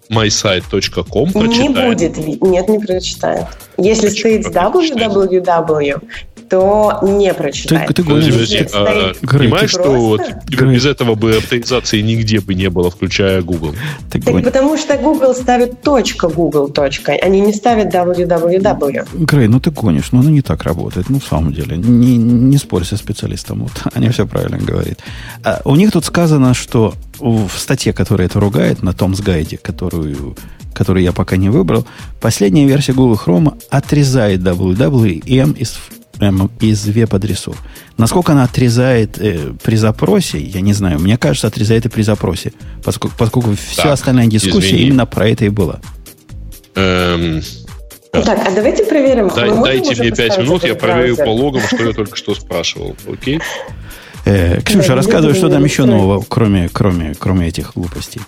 mysite.com 0.10 1.32
прочитает? 1.32 1.70
Не 1.70 1.70
будет, 1.70 2.18
нет, 2.41 2.68
не 2.68 2.80
прочитает. 2.80 3.45
Если 3.80 4.10
стоит 4.10 4.48
www, 4.48 6.02
то 6.50 7.00
не 7.04 7.34
прочитает. 7.34 7.88
Ты, 7.88 7.94
ты, 7.94 8.04
подожди, 8.04 8.32
подожди, 8.32 8.68
а, 8.74 9.14
понимаешь, 9.22 9.70
что 9.70 9.92
вот, 9.92 10.22
без 10.48 10.86
этого 10.86 11.16
бы 11.16 11.38
авторизации 11.38 12.02
нигде 12.02 12.42
бы 12.42 12.56
не 12.56 12.70
было, 12.70 12.90
включая 12.90 13.42
Google? 13.42 13.76
Так, 14.12 14.24
так 14.26 14.44
потому 14.44 14.78
что 14.78 14.98
Google 14.98 15.36
ставит 15.36 15.82
точка 15.82 16.28
Google 16.28 16.70
точка, 16.70 17.12
они 17.12 17.40
не 17.40 17.54
ставят 17.54 17.94
www. 17.94 19.08
Грей, 19.14 19.48
ну 19.48 19.60
ты 19.60 19.72
гонишь, 19.72 20.12
но 20.12 20.20
оно 20.20 20.30
не 20.30 20.42
так 20.42 20.64
работает, 20.64 21.10
ну 21.10 21.20
в 21.20 21.26
самом 21.26 21.54
деле. 21.54 21.78
Не, 21.78 22.18
не 22.18 22.58
спорь 22.58 22.84
со 22.84 22.98
специалистом, 22.98 23.64
вот, 23.64 23.72
они 23.94 24.10
все 24.10 24.26
правильно 24.26 24.58
говорят. 24.58 24.98
А, 25.44 25.62
у 25.66 25.76
них 25.76 25.92
тут 25.92 26.06
сказано, 26.06 26.54
что 26.54 26.96
в 27.20 27.50
статье, 27.58 27.94
которая 27.94 28.28
это 28.28 28.40
ругает, 28.40 28.82
на 28.82 28.94
том 28.94 29.16
с 29.16 29.22
гайде, 29.22 29.58
которую, 29.58 30.36
которую 30.74 31.04
я 31.04 31.12
пока 31.12 31.38
не 31.38 31.50
выбрал, 31.50 31.86
последняя 32.22 32.66
версия 32.66 32.94
Google 32.94 33.20
Chrome 33.24 33.62
отрезает 33.70 34.42
www 34.42 35.56
из 35.58 35.80
эм, 36.20 36.52
из 36.60 36.86
веб-адресов. 36.86 37.58
Насколько 37.98 38.34
она 38.34 38.44
отрезает 38.44 39.18
э, 39.20 39.54
при 39.64 39.76
запросе, 39.76 40.40
я 40.40 40.62
не 40.62 40.74
знаю. 40.74 41.00
Мне 41.00 41.18
кажется, 41.18 41.48
отрезает 41.48 41.86
и 41.86 41.90
при 41.90 42.02
запросе, 42.02 42.54
поскольку, 42.84 43.16
поскольку 43.18 43.50
так, 43.52 43.60
вся 43.60 43.92
остальная 43.94 44.28
дискуссия 44.28 44.76
извини. 44.76 44.88
именно 44.88 45.06
про 45.06 45.28
это 45.28 45.46
и 45.46 45.50
была. 45.50 45.80
Эм, 46.76 47.42
так, 48.12 48.48
а 48.48 48.52
давайте 48.52 48.84
проверим. 48.86 49.30
Дай, 49.30 49.50
дайте 49.50 50.02
мне 50.02 50.12
5 50.12 50.38
минут, 50.40 50.64
я 50.64 50.76
проверю 50.76 51.16
по 51.16 51.30
логам, 51.30 51.62
что 51.62 51.84
я 51.84 51.94
только 51.94 52.16
что 52.16 52.34
спрашивал. 52.34 52.96
Окей? 53.12 53.40
Э, 54.26 54.62
Ксюша, 54.62 54.90
да, 54.90 54.96
рассказывай, 54.96 55.34
что 55.36 55.50
там 55.50 55.64
еще 55.64 55.86
нового, 55.86 56.24
кроме, 56.28 56.70
кроме, 56.70 57.16
кроме 57.18 57.48
этих 57.48 57.74
глупостей. 57.74 58.22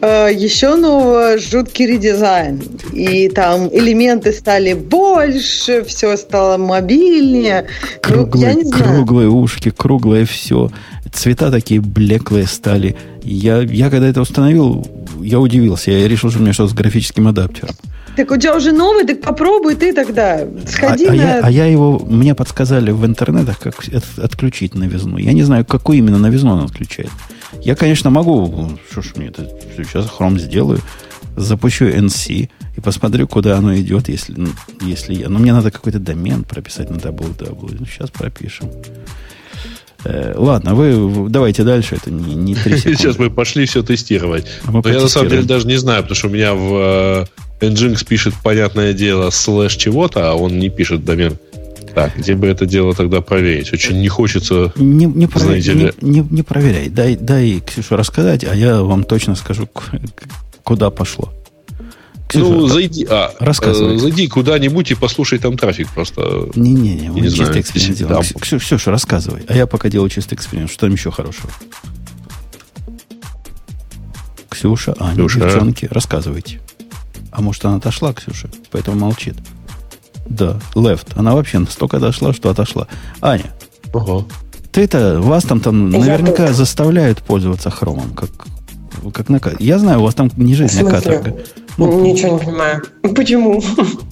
Uh, 0.00 0.32
еще 0.32 0.76
нового 0.76 1.38
жуткий 1.38 1.86
редизайн. 1.86 2.62
И 2.92 3.28
там 3.28 3.68
элементы 3.68 4.32
стали 4.32 4.74
больше, 4.74 5.84
все 5.84 6.16
стало 6.16 6.56
мобильнее. 6.56 7.66
Круглые, 8.02 8.54
ну, 8.62 8.70
круглые 8.70 9.28
ушки, 9.28 9.70
круглое 9.70 10.24
все. 10.24 10.70
Цвета 11.12 11.50
такие 11.50 11.80
блеклые 11.80 12.46
стали. 12.46 12.96
Я, 13.22 13.60
я 13.62 13.90
когда 13.90 14.08
это 14.08 14.20
установил, 14.20 14.86
я 15.20 15.40
удивился. 15.40 15.90
Я 15.90 16.06
решил, 16.08 16.30
что 16.30 16.38
у 16.38 16.42
меня 16.42 16.52
что-то 16.52 16.70
с 16.70 16.74
графическим 16.74 17.28
адаптером. 17.28 17.74
Так 18.16 18.32
у 18.32 18.36
тебя 18.36 18.56
уже 18.56 18.72
новый, 18.72 19.04
так 19.06 19.20
попробуй 19.20 19.76
ты 19.76 19.92
тогда. 19.92 20.40
Сходи 20.66 21.06
а, 21.06 21.12
на... 21.12 21.14
а, 21.14 21.16
я, 21.16 21.40
а 21.40 21.50
я 21.50 21.66
его, 21.66 22.00
мне 22.04 22.34
подсказали 22.34 22.90
в 22.90 23.06
интернетах, 23.06 23.60
как 23.60 23.76
отключить 24.16 24.74
новизну. 24.74 25.18
Я 25.18 25.32
не 25.32 25.44
знаю, 25.44 25.64
какую 25.64 25.98
именно 25.98 26.18
новизну 26.18 26.54
он 26.54 26.64
отключает. 26.64 27.10
Я, 27.62 27.74
конечно, 27.74 28.10
могу, 28.10 28.78
что 28.90 29.02
ж 29.02 29.12
мне 29.16 29.28
это, 29.28 29.48
сейчас 29.76 30.06
Chrome 30.06 30.38
сделаю, 30.38 30.80
запущу 31.36 31.86
NC 31.86 32.50
и 32.76 32.80
посмотрю, 32.80 33.26
куда 33.26 33.56
оно 33.56 33.76
идет, 33.76 34.08
если, 34.08 34.36
если 34.80 35.14
я... 35.14 35.28
Но 35.28 35.38
мне 35.38 35.52
надо 35.52 35.70
какой-то 35.70 35.98
домен 35.98 36.44
прописать 36.44 36.90
на 36.90 36.96
www. 36.96 37.76
Ну, 37.78 37.86
сейчас 37.86 38.10
пропишем. 38.10 38.70
Э, 40.04 40.34
ладно, 40.36 40.74
вы 40.74 41.28
давайте 41.28 41.64
дальше, 41.64 41.96
это 41.96 42.10
не, 42.10 42.34
не 42.34 42.54
3 42.54 42.76
секунды. 42.78 42.98
Сейчас 42.98 43.18
мы 43.18 43.30
пошли 43.30 43.66
все 43.66 43.82
тестировать. 43.82 44.46
А 44.64 44.88
я 44.88 45.00
на 45.00 45.08
самом 45.08 45.30
деле 45.30 45.42
даже 45.42 45.66
не 45.66 45.76
знаю, 45.76 46.02
потому 46.02 46.16
что 46.16 46.28
у 46.28 46.30
меня 46.30 46.54
в 46.54 47.26
э, 47.60 47.66
Nginx 47.66 48.06
пишет, 48.06 48.34
понятное 48.42 48.92
дело, 48.92 49.30
слэш 49.30 49.74
чего-то, 49.76 50.30
а 50.30 50.34
он 50.34 50.58
не 50.58 50.70
пишет 50.70 51.04
домен. 51.04 51.38
Так, 51.94 52.16
где 52.16 52.34
бы 52.34 52.46
это 52.46 52.66
дело 52.66 52.94
тогда 52.94 53.20
проверить? 53.20 53.72
Очень 53.72 54.00
не 54.00 54.08
хочется, 54.08 54.72
не, 54.76 55.06
не, 55.06 55.26
проверяй, 55.26 55.74
не, 55.74 55.92
не, 56.00 56.20
не 56.20 56.42
проверяй. 56.42 56.88
Дай, 56.88 57.16
дай 57.16 57.60
Ксюшу 57.60 57.96
рассказать, 57.96 58.44
а 58.44 58.54
я 58.54 58.82
вам 58.82 59.04
точно 59.04 59.34
скажу, 59.34 59.68
куда 60.62 60.90
пошло. 60.90 61.32
Ксюша, 62.28 62.44
ну, 62.44 62.66
зайди, 62.66 63.06
а, 63.08 63.32
рассказывай. 63.38 63.96
Э, 63.96 63.98
зайди 63.98 64.28
куда-нибудь 64.28 64.90
и 64.90 64.94
послушай 64.94 65.38
там 65.38 65.56
трафик 65.56 65.88
просто. 65.88 66.50
Не-не-не, 66.54 67.10
мы 67.10 67.20
не 67.20 67.28
чистый 67.28 67.44
знаю, 67.46 67.60
эксперимент 67.60 67.96
делаем. 67.96 68.22
Ксюша, 68.22 68.58
Ксюша, 68.58 68.90
рассказывай. 68.90 69.42
А 69.48 69.54
я 69.56 69.66
пока 69.66 69.88
делаю 69.88 70.10
чистый 70.10 70.34
эксперимент. 70.34 70.70
Что 70.70 70.80
там 70.82 70.92
еще 70.92 71.10
хорошего? 71.10 71.50
Ксюша, 74.50 74.94
Аня, 74.98 75.14
Ксюша. 75.14 75.40
девчонки, 75.40 75.88
рассказывайте. 75.90 76.60
А 77.30 77.40
может, 77.40 77.64
она 77.64 77.76
отошла, 77.76 78.12
Ксюша, 78.12 78.50
поэтому 78.70 78.98
молчит. 78.98 79.36
Да, 80.28 80.58
left. 80.74 81.08
Она 81.16 81.34
вообще 81.34 81.58
настолько 81.58 81.98
дошла, 81.98 82.32
что 82.32 82.50
отошла. 82.50 82.86
Аня, 83.20 83.46
Ого. 83.92 84.26
ты-то, 84.72 85.20
вас 85.20 85.44
там, 85.44 85.60
там 85.60 85.90
наверняка 85.90 86.52
заставляют 86.52 87.22
пользоваться 87.22 87.70
хромом, 87.70 88.14
как, 88.14 88.30
как 89.12 89.28
на 89.28 89.40
Я 89.58 89.78
знаю, 89.78 90.00
у 90.00 90.02
вас 90.04 90.14
там 90.14 90.30
не 90.36 90.54
жизнь, 90.54 90.80
а 90.80 90.90
каторга. 90.90 91.36
Ну, 91.76 92.04
Ничего 92.04 92.38
не 92.38 92.44
понимаю. 92.44 92.82
Почему? 93.14 93.62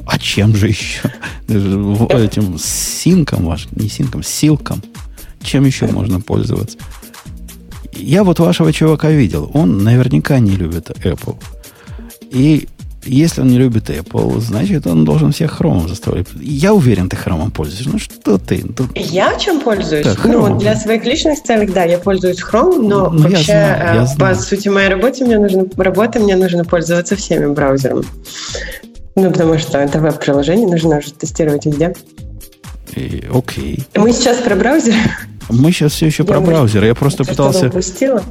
А 0.06 0.18
чем 0.18 0.54
же 0.54 0.68
еще? 0.68 1.12
Этим 1.48 2.58
синком 2.58 3.46
ваш, 3.46 3.68
не 3.72 3.88
синком, 3.88 4.22
силком. 4.22 4.82
Чем 5.42 5.64
еще 5.64 5.86
можно 5.86 6.20
пользоваться? 6.20 6.78
Я 7.92 8.24
вот 8.24 8.38
вашего 8.38 8.72
чувака 8.72 9.10
видел. 9.10 9.50
Он 9.54 9.82
наверняка 9.82 10.38
не 10.38 10.52
любит 10.52 10.90
Apple. 10.90 11.36
И 12.30 12.68
если 13.06 13.40
он 13.40 13.48
не 13.48 13.58
любит 13.58 13.90
Apple, 13.90 14.40
значит, 14.40 14.86
он 14.86 15.04
должен 15.04 15.32
всех 15.32 15.52
хромом 15.52 15.88
заставлять. 15.88 16.26
Я 16.40 16.74
уверен, 16.74 17.08
ты 17.08 17.16
хромом 17.16 17.50
пользуешься. 17.50 17.90
Ну, 17.90 17.98
что 17.98 18.38
ты? 18.38 18.62
Тут... 18.62 18.90
Я 18.94 19.38
чем 19.38 19.60
пользуюсь? 19.60 20.06
Да, 20.06 20.14
ну, 20.24 20.58
для 20.58 20.76
своих 20.76 21.04
личных 21.04 21.42
целей, 21.42 21.66
да, 21.66 21.84
я 21.84 21.98
пользуюсь 21.98 22.40
хромом, 22.40 22.88
но 22.88 23.10
ну, 23.10 23.22
вообще, 23.22 23.52
я 23.52 23.76
знаю, 23.76 23.94
я 23.94 24.12
э, 24.12 24.18
по 24.18 24.34
сути 24.40 24.68
моей 24.68 24.88
работы, 24.88 25.24
мне 25.24 25.38
нужно, 25.38 25.66
работы 25.76 26.18
мне 26.18 26.36
нужно 26.36 26.64
пользоваться 26.64 27.16
всеми 27.16 27.46
браузерами. 27.46 28.04
Ну, 29.14 29.30
потому 29.30 29.58
что 29.58 29.78
это 29.78 29.98
веб-приложение, 29.98 30.68
нужно 30.68 30.98
уже 30.98 31.12
тестировать 31.12 31.64
везде. 31.66 31.94
И, 32.94 33.24
окей. 33.32 33.84
Мы 33.94 34.12
сейчас 34.12 34.38
про 34.38 34.54
браузер. 34.54 34.94
Мы 35.48 35.70
сейчас 35.70 35.92
все 35.92 36.06
еще 36.06 36.22
я 36.22 36.28
про 36.28 36.40
браузер. 36.40 36.84
Я 36.84 36.94
просто 36.94 37.24
пытался 37.24 37.66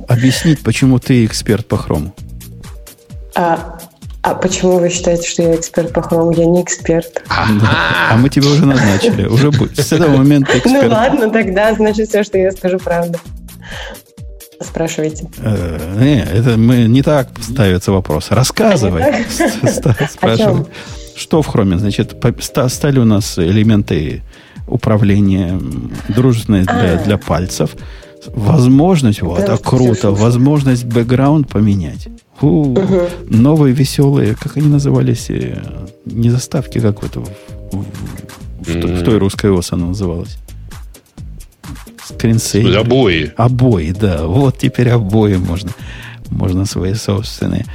объяснить, 0.08 0.62
почему 0.64 1.00
ты 1.00 1.26
эксперт 1.26 1.66
по 1.68 1.78
хрому. 1.78 2.14
А, 3.36 3.78
а 4.26 4.34
почему 4.34 4.80
вы 4.80 4.90
считаете, 4.90 5.30
что 5.30 5.44
я 5.44 5.56
эксперт 5.56 5.94
по 5.94 6.02
хрому? 6.02 6.32
Я 6.32 6.48
не 6.48 6.64
эксперт. 6.64 7.24
А 7.30 8.18
мы 8.18 8.30
тебя 8.30 8.48
уже 8.50 8.66
назначили. 8.66 9.28
Уже 9.28 9.52
с 9.52 9.94
этого 9.94 10.18
момента 10.18 10.52
ну 10.52 10.58
эксперт. 10.58 10.84
Ну 10.84 10.90
ладно, 10.90 11.30
тогда 11.30 11.76
значит 11.76 12.10
все, 12.10 12.24
что 12.24 12.40
я 12.40 12.52
скажу, 12.52 12.80
правда. 12.80 13.20
Спрашивайте. 14.60 15.28
Э, 15.38 15.98
не, 16.00 16.24
это 16.24 16.58
мы 16.58 16.86
не 16.86 17.04
так 17.04 17.30
ставится 17.40 17.92
вопрос. 17.92 18.32
Рассказывай. 18.32 19.04
Спрашивай. 20.10 20.66
Что 21.16 21.44
в 21.44 21.48
хроме? 21.48 21.78
Значит, 21.78 22.16
стали 22.68 22.98
у 22.98 23.06
нас 23.06 23.38
элементы 23.38 24.24
управления 24.68 25.62
дружественные 26.08 26.66
а. 26.68 26.98
для 26.98 27.20
пальцев. 27.20 27.76
Возможность, 28.34 29.22
вот, 29.22 29.40
это 29.40 29.58
круто, 29.58 30.12
возможность 30.12 30.86
бэкграунд 30.86 31.48
поменять. 31.48 32.08
У, 32.42 32.74
угу. 32.74 33.02
Новые 33.30 33.74
веселые, 33.74 34.36
как 34.36 34.58
они 34.58 34.68
назывались, 34.68 35.30
э, 35.30 35.62
не 36.06 36.30
заставки, 36.30 36.80
как 36.80 37.02
в, 37.02 37.06
это, 37.06 37.22
в, 37.22 37.30
в, 37.72 37.86
в, 38.60 39.02
в 39.02 39.04
той 39.04 39.18
русской 39.18 39.52
ОС 39.52 39.72
она 39.72 39.88
называлась. 39.88 40.38
Скринсейвер. 42.04 42.80
Обои. 42.80 43.34
Обои, 43.38 43.92
да. 43.92 44.28
Вот 44.28 44.58
теперь 44.60 44.90
обои 44.90 45.38
можно, 45.38 45.72
можно 46.30 46.66
свои 46.66 46.94
собственные. 46.94 47.66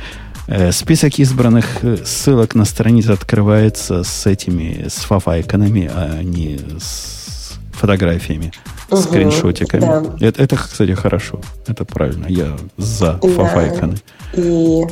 Э, 0.46 0.72
список 0.72 1.18
избранных 1.18 1.82
э, 1.82 1.96
ссылок 2.04 2.54
на 2.54 2.64
странице 2.64 3.10
открывается 3.10 4.02
с 4.02 4.26
этими, 4.26 4.88
с 4.88 5.04
фафайконами, 5.04 5.90
а 5.92 6.22
не 6.22 6.58
с 6.78 7.52
фотографиями, 7.72 8.52
угу, 8.90 9.02
скриншотиками. 9.02 9.80
Да. 9.80 10.04
Это, 10.20 10.42
это, 10.42 10.56
кстати, 10.56 10.92
хорошо. 10.92 11.40
Это 11.66 11.84
правильно. 11.84 12.26
Я 12.28 12.56
за 12.76 13.18
да. 13.22 13.28
фафайконы. 13.28 13.96
И 14.34 14.82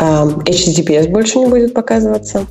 э, 0.00 0.04
HTTPS 0.04 1.08
больше 1.10 1.38
не 1.38 1.46
будет 1.46 1.74
показываться. 1.74 2.46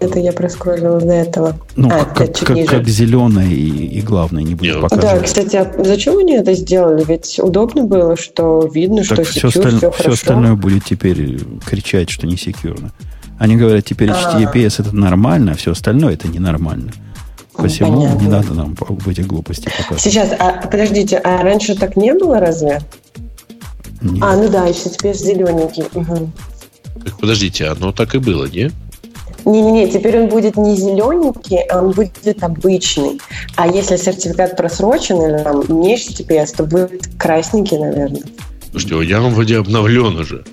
Это 0.00 0.20
я 0.20 0.32
проскроллила 0.32 1.00
до 1.00 1.12
этого. 1.12 1.56
Ну, 1.74 1.88
а, 1.88 2.04
как, 2.04 2.32
как, 2.32 2.46
как, 2.46 2.66
как 2.66 2.88
зеленое 2.88 3.50
и, 3.52 3.98
и 3.98 4.00
главное 4.00 4.44
не 4.44 4.54
будет 4.54 4.80
показывать. 4.80 5.20
Да, 5.20 5.24
кстати, 5.24 5.56
а 5.56 5.84
зачем 5.84 6.18
они 6.18 6.34
это 6.34 6.54
сделали? 6.54 7.04
Ведь 7.04 7.40
удобно 7.42 7.82
было, 7.82 8.16
что 8.16 8.70
видно, 8.72 8.98
так 8.98 9.04
что 9.04 9.24
все, 9.24 9.48
secure, 9.48 9.48
осталь... 9.48 9.76
все, 9.78 9.90
все 9.90 10.10
остальное 10.12 10.54
будет 10.54 10.84
теперь 10.84 11.40
кричать, 11.66 12.10
что 12.10 12.28
не 12.28 12.36
секьюрно. 12.36 12.92
Они 13.38 13.56
говорят, 13.56 13.86
теперь 13.86 14.10
HTTPS 14.10 14.76
а. 14.78 14.82
это 14.82 14.96
нормально, 14.96 15.52
а 15.52 15.54
все 15.56 15.72
остальное 15.72 16.14
это 16.14 16.28
ненормально. 16.28 16.92
Посему 17.58 18.02
Понятно. 18.02 18.22
не 18.22 18.28
надо 18.28 18.54
нам 18.54 18.76
в 18.76 19.08
эти 19.08 19.22
глупости 19.22 19.64
показывать. 19.64 20.00
Сейчас, 20.00 20.30
а 20.38 20.66
подождите, 20.68 21.18
а 21.18 21.42
раньше 21.42 21.74
так 21.74 21.96
не 21.96 22.14
было 22.14 22.38
разве? 22.38 22.80
Нет. 24.00 24.22
А, 24.22 24.36
ну 24.36 24.48
да, 24.48 24.66
еще 24.66 24.88
теперь 24.88 25.16
зелененький. 25.16 25.82
Угу. 25.92 26.30
Подождите, 27.20 27.66
оно 27.66 27.90
так 27.90 28.14
и 28.14 28.18
было, 28.18 28.44
не? 28.46 28.70
Не-не-не, 29.44 29.88
теперь 29.88 30.20
он 30.20 30.28
будет 30.28 30.56
не 30.56 30.76
зелененький, 30.76 31.62
а 31.62 31.82
он 31.82 31.90
будет 31.90 32.44
обычный. 32.44 33.20
А 33.56 33.66
если 33.66 33.96
сертификат 33.96 34.56
просрочен 34.56 35.20
или 35.20 35.42
там 35.42 35.64
не 35.68 35.96
HTTPS, 35.96 36.54
то 36.56 36.64
будет 36.64 37.08
красненький, 37.18 37.78
наверное. 37.78 38.22
Слушайте, 38.70 39.02
я 39.10 39.20
вам 39.20 39.34
вроде 39.34 39.58
обновлен 39.58 40.16
уже. 40.16 40.44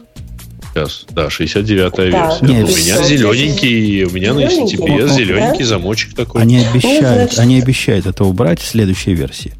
Сейчас, 0.76 1.06
да, 1.10 1.28
69-я 1.28 1.90
да. 1.90 2.04
версия. 2.04 2.46
Нет, 2.46 2.70
у 2.70 2.76
меня 2.76 3.04
зелененький, 3.04 4.04
у 4.04 4.10
меня 4.10 4.34
на 4.34 4.42
HTTPS 4.42 5.08
зелененький 5.16 5.64
да? 5.64 5.66
замочек 5.66 6.14
такой. 6.14 6.42
Они 6.42 6.58
обещают, 6.58 7.34
ну, 7.38 7.42
они 7.42 7.62
обещают 7.62 8.06
это 8.06 8.26
убрать 8.26 8.60
в 8.60 8.66
следующей 8.66 9.14
версии. 9.14 9.54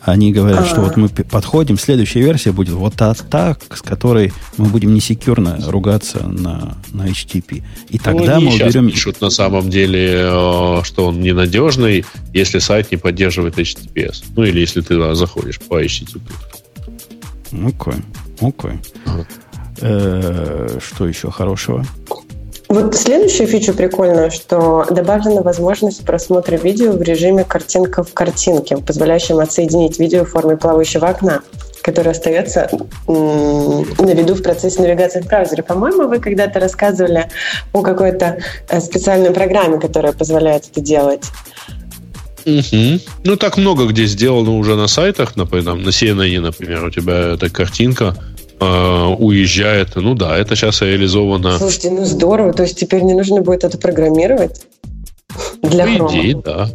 Они 0.00 0.32
говорят, 0.32 0.60
А-а-а. 0.60 0.68
что 0.68 0.80
вот 0.80 0.96
мы 0.96 1.08
подходим, 1.10 1.78
следующая 1.78 2.22
версия 2.22 2.50
будет 2.50 2.70
вот 2.70 2.94
та, 2.94 3.14
та, 3.14 3.56
с 3.72 3.82
которой 3.82 4.32
мы 4.56 4.66
будем 4.66 4.94
не 4.94 5.00
секьюрно 5.00 5.60
ругаться 5.64 6.26
на, 6.26 6.76
на 6.92 7.06
HTTP. 7.06 7.62
И 7.90 7.98
тогда 8.00 8.40
ну, 8.40 8.46
мы 8.46 8.54
уберем... 8.54 8.90
пишут 8.90 9.20
на 9.20 9.30
самом 9.30 9.70
деле, 9.70 10.10
э, 10.12 10.80
что 10.82 11.06
он 11.06 11.20
ненадежный, 11.20 12.04
если 12.34 12.58
сайт 12.58 12.90
не 12.90 12.96
поддерживает 12.96 13.56
HTTPS. 13.58 14.24
Ну, 14.34 14.42
или 14.42 14.58
если 14.58 14.80
ты 14.80 15.14
заходишь 15.14 15.60
по 15.60 15.80
HTTP. 15.80 16.22
Окей, 17.52 18.02
окей. 18.40 18.80
Ага. 19.06 19.22
Э, 19.22 19.47
что 19.78 21.06
еще 21.06 21.30
хорошего? 21.30 21.84
Вот 22.68 22.94
следующая 22.94 23.46
фича 23.46 23.72
прикольная, 23.72 24.28
что 24.28 24.84
добавлена 24.90 25.40
возможность 25.40 26.04
просмотра 26.04 26.56
видео 26.56 26.92
в 26.92 27.00
режиме 27.00 27.42
картинка 27.42 28.02
в 28.02 28.12
картинке, 28.12 28.76
позволяющим 28.76 29.38
отсоединить 29.38 29.98
видео 29.98 30.24
в 30.24 30.28
форме 30.28 30.58
плавающего 30.58 31.08
окна, 31.08 31.40
которое 31.80 32.10
остается 32.10 32.68
на 33.06 34.10
виду 34.12 34.34
в 34.34 34.42
процессе 34.42 34.82
навигации 34.82 35.22
в 35.22 35.26
браузере. 35.26 35.62
По-моему, 35.62 36.08
вы 36.08 36.18
когда-то 36.18 36.60
рассказывали 36.60 37.30
о 37.72 37.80
какой-то 37.80 38.38
э, 38.68 38.80
специальной 38.80 39.30
программе, 39.30 39.80
которая 39.80 40.12
позволяет 40.12 40.68
это 40.70 40.82
делать. 40.82 41.24
Угу. 42.44 43.00
Ну, 43.24 43.36
так 43.36 43.56
много 43.56 43.86
где 43.86 44.04
сделано 44.04 44.58
уже 44.58 44.76
на 44.76 44.88
сайтах, 44.88 45.36
например, 45.36 45.74
на 45.74 45.88
CNN, 45.88 46.40
например, 46.40 46.84
у 46.84 46.90
тебя 46.90 47.34
эта 47.34 47.48
картинка 47.48 48.14
э, 48.60 49.14
уезжает. 49.18 49.96
Ну 49.96 50.14
да, 50.14 50.36
это 50.36 50.56
сейчас 50.56 50.82
реализовано. 50.82 51.58
Слушайте, 51.58 51.90
ну 51.90 52.04
здорово. 52.04 52.52
То 52.52 52.62
есть 52.62 52.78
теперь 52.78 53.02
не 53.02 53.14
нужно 53.14 53.40
будет 53.40 53.64
это 53.64 53.78
программировать? 53.78 54.66
Для 55.62 55.84
По 55.84 56.06
идее, 56.08 56.40
да. 56.44 56.70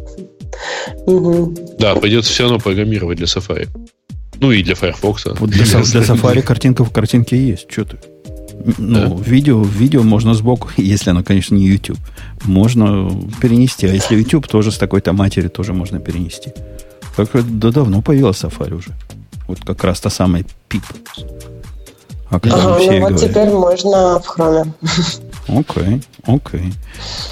Угу. 1.06 1.56
Да, 1.78 1.94
придется 1.96 2.32
все 2.32 2.44
равно 2.44 2.58
программировать 2.58 3.18
для 3.18 3.26
Safari. 3.26 3.68
Ну 4.40 4.52
и 4.52 4.62
для 4.62 4.74
Firefox. 4.74 5.26
Вот 5.26 5.50
для, 5.50 5.64
для 5.64 5.72
Safari 6.00 6.42
картинка 6.42 6.84
в 6.84 6.92
картинке 6.92 7.36
есть. 7.36 7.70
Что 7.70 7.84
ты? 7.84 7.98
Ну, 8.78 9.16
да. 9.18 9.30
видео, 9.30 9.62
видео 9.62 10.02
можно 10.02 10.34
сбоку, 10.34 10.70
если 10.76 11.10
оно, 11.10 11.22
конечно, 11.22 11.54
не 11.54 11.66
YouTube, 11.66 11.98
можно 12.44 13.10
перенести. 13.40 13.86
А 13.86 13.92
если 13.92 14.16
YouTube, 14.16 14.46
тоже 14.46 14.70
с 14.70 14.78
такой-то 14.78 15.12
матери 15.12 15.48
тоже 15.48 15.72
можно 15.72 16.00
перенести. 16.00 16.52
Как 17.16 17.28
да 17.58 17.70
давно 17.70 18.02
появилась 18.02 18.42
Safari 18.42 18.74
уже. 18.74 18.90
Вот 19.46 19.60
как 19.60 19.84
раз 19.84 20.00
та 20.00 20.10
самая 20.10 20.44
пип. 20.68 20.82
А 22.42 22.48
ага, 22.54 22.78
ну 22.78 23.00
вот 23.00 23.10
говорят. 23.10 23.20
теперь 23.20 23.50
можно 23.50 24.20
в 24.20 24.26
хроме. 24.26 24.72
Окей, 25.46 26.02
окей. 26.26 26.72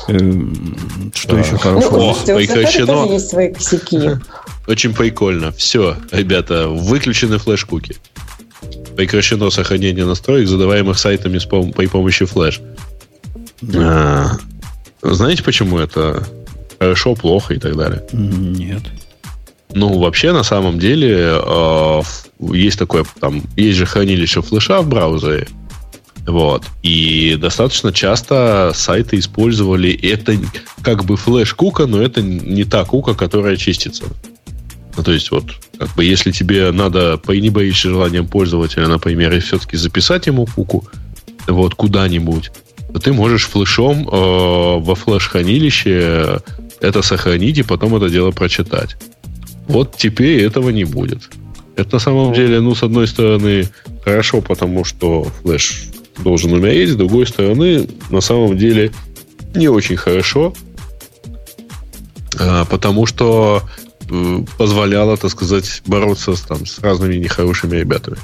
Эм, 0.09 0.77
что 1.15 1.39
еще 1.39 1.57
хорошего? 1.57 1.97
Ну, 1.97 2.11
О, 2.11 2.15
прекращено. 2.37 3.13
есть 3.13 3.31
свои 3.31 3.53
косяки. 3.53 4.19
Очень 4.67 4.95
прикольно. 4.95 5.51
Все, 5.53 5.97
ребята, 6.13 6.69
выключены 6.69 7.39
флеш-куки 7.39 7.97
прекращено 8.97 9.51
сохранение 9.51 10.05
настроек, 10.05 10.49
задаваемых 10.49 10.99
сайтами 10.99 11.39
с 11.39 11.47
пом- 11.47 11.73
при 11.73 11.87
помощи 11.87 12.25
флеш. 12.25 12.61
А, 13.75 14.33
знаете, 15.03 15.43
почему 15.43 15.79
это 15.79 16.23
хорошо, 16.79 17.15
плохо 17.15 17.55
и 17.55 17.59
так 17.59 17.77
далее? 17.77 18.05
Нет. 18.13 18.83
Ну, 19.75 19.99
вообще, 19.99 20.33
на 20.33 20.43
самом 20.43 20.79
деле, 20.79 21.41
э, 21.43 22.03
есть 22.53 22.79
такое, 22.79 23.05
там, 23.21 23.43
есть 23.57 23.79
же 23.79 23.87
хранилище 23.87 24.43
флеша 24.43 24.83
в 24.83 24.89
браузере, 24.89 25.49
вот. 26.27 26.65
И 26.83 27.37
достаточно 27.41 27.93
часто 27.93 28.73
сайты 28.75 29.19
использовали 29.19 29.93
это 29.93 30.37
как 30.83 31.05
бы 31.05 31.17
флеш-кука, 31.17 31.87
но 31.87 32.01
это 32.01 32.23
не 32.23 32.65
та 32.65 32.85
кука, 32.85 33.15
которая 33.15 33.57
чистится. 33.57 34.05
Ну, 34.97 35.03
то 35.03 35.13
есть, 35.13 35.31
вот, 35.31 35.45
как 35.79 35.95
бы, 35.95 36.05
если 36.05 36.31
тебе 36.31 36.71
надо, 36.71 37.17
по 37.17 37.33
не 37.33 37.51
боишься 37.51 37.89
желанием 37.89 38.27
пользователя, 38.27 38.87
например, 38.89 39.33
и 39.33 39.41
все-таки 39.41 39.77
записать 39.77 40.27
ему 40.27 40.47
куку, 40.47 40.87
вот, 41.49 41.75
куда-нибудь, 41.75 42.53
то 42.93 43.01
ты 43.01 43.13
можешь 43.13 43.47
флешом 43.47 44.07
э, 44.07 44.11
во 44.13 44.95
флеш-хранилище 44.95 46.41
это 46.81 47.03
сохранить 47.03 47.59
и 47.59 47.63
потом 47.63 47.97
это 47.97 48.11
дело 48.11 48.33
прочитать. 48.33 48.97
Вот 49.69 49.97
теперь 49.97 50.43
этого 50.43 50.71
не 50.71 50.85
будет. 50.85 51.31
Это 51.77 51.95
на 51.95 52.01
самом 52.01 52.35
деле, 52.35 52.61
ну, 52.61 52.75
с 52.75 52.83
одной 52.83 53.07
стороны, 53.07 53.69
хорошо, 54.05 54.41
потому 54.41 54.85
что 54.85 55.25
флеш 55.43 55.85
должен 56.19 56.53
умереть, 56.53 56.91
с 56.91 56.97
другой 56.97 57.27
стороны, 57.27 57.89
на 58.11 58.21
самом 58.21 58.59
деле, 58.59 58.93
не 59.55 59.69
очень 59.69 59.97
хорошо, 59.97 60.53
э, 62.39 62.65
потому 62.69 63.07
что 63.07 63.63
Э, 64.13 64.45
позволяло, 64.59 65.17
так 65.17 65.31
сказать, 65.31 65.83
бороться 65.87 66.35
там, 66.47 66.67
с 66.67 66.79
разными 66.81 67.15
нехорошими 67.17 67.77
ребятами. 67.79 68.19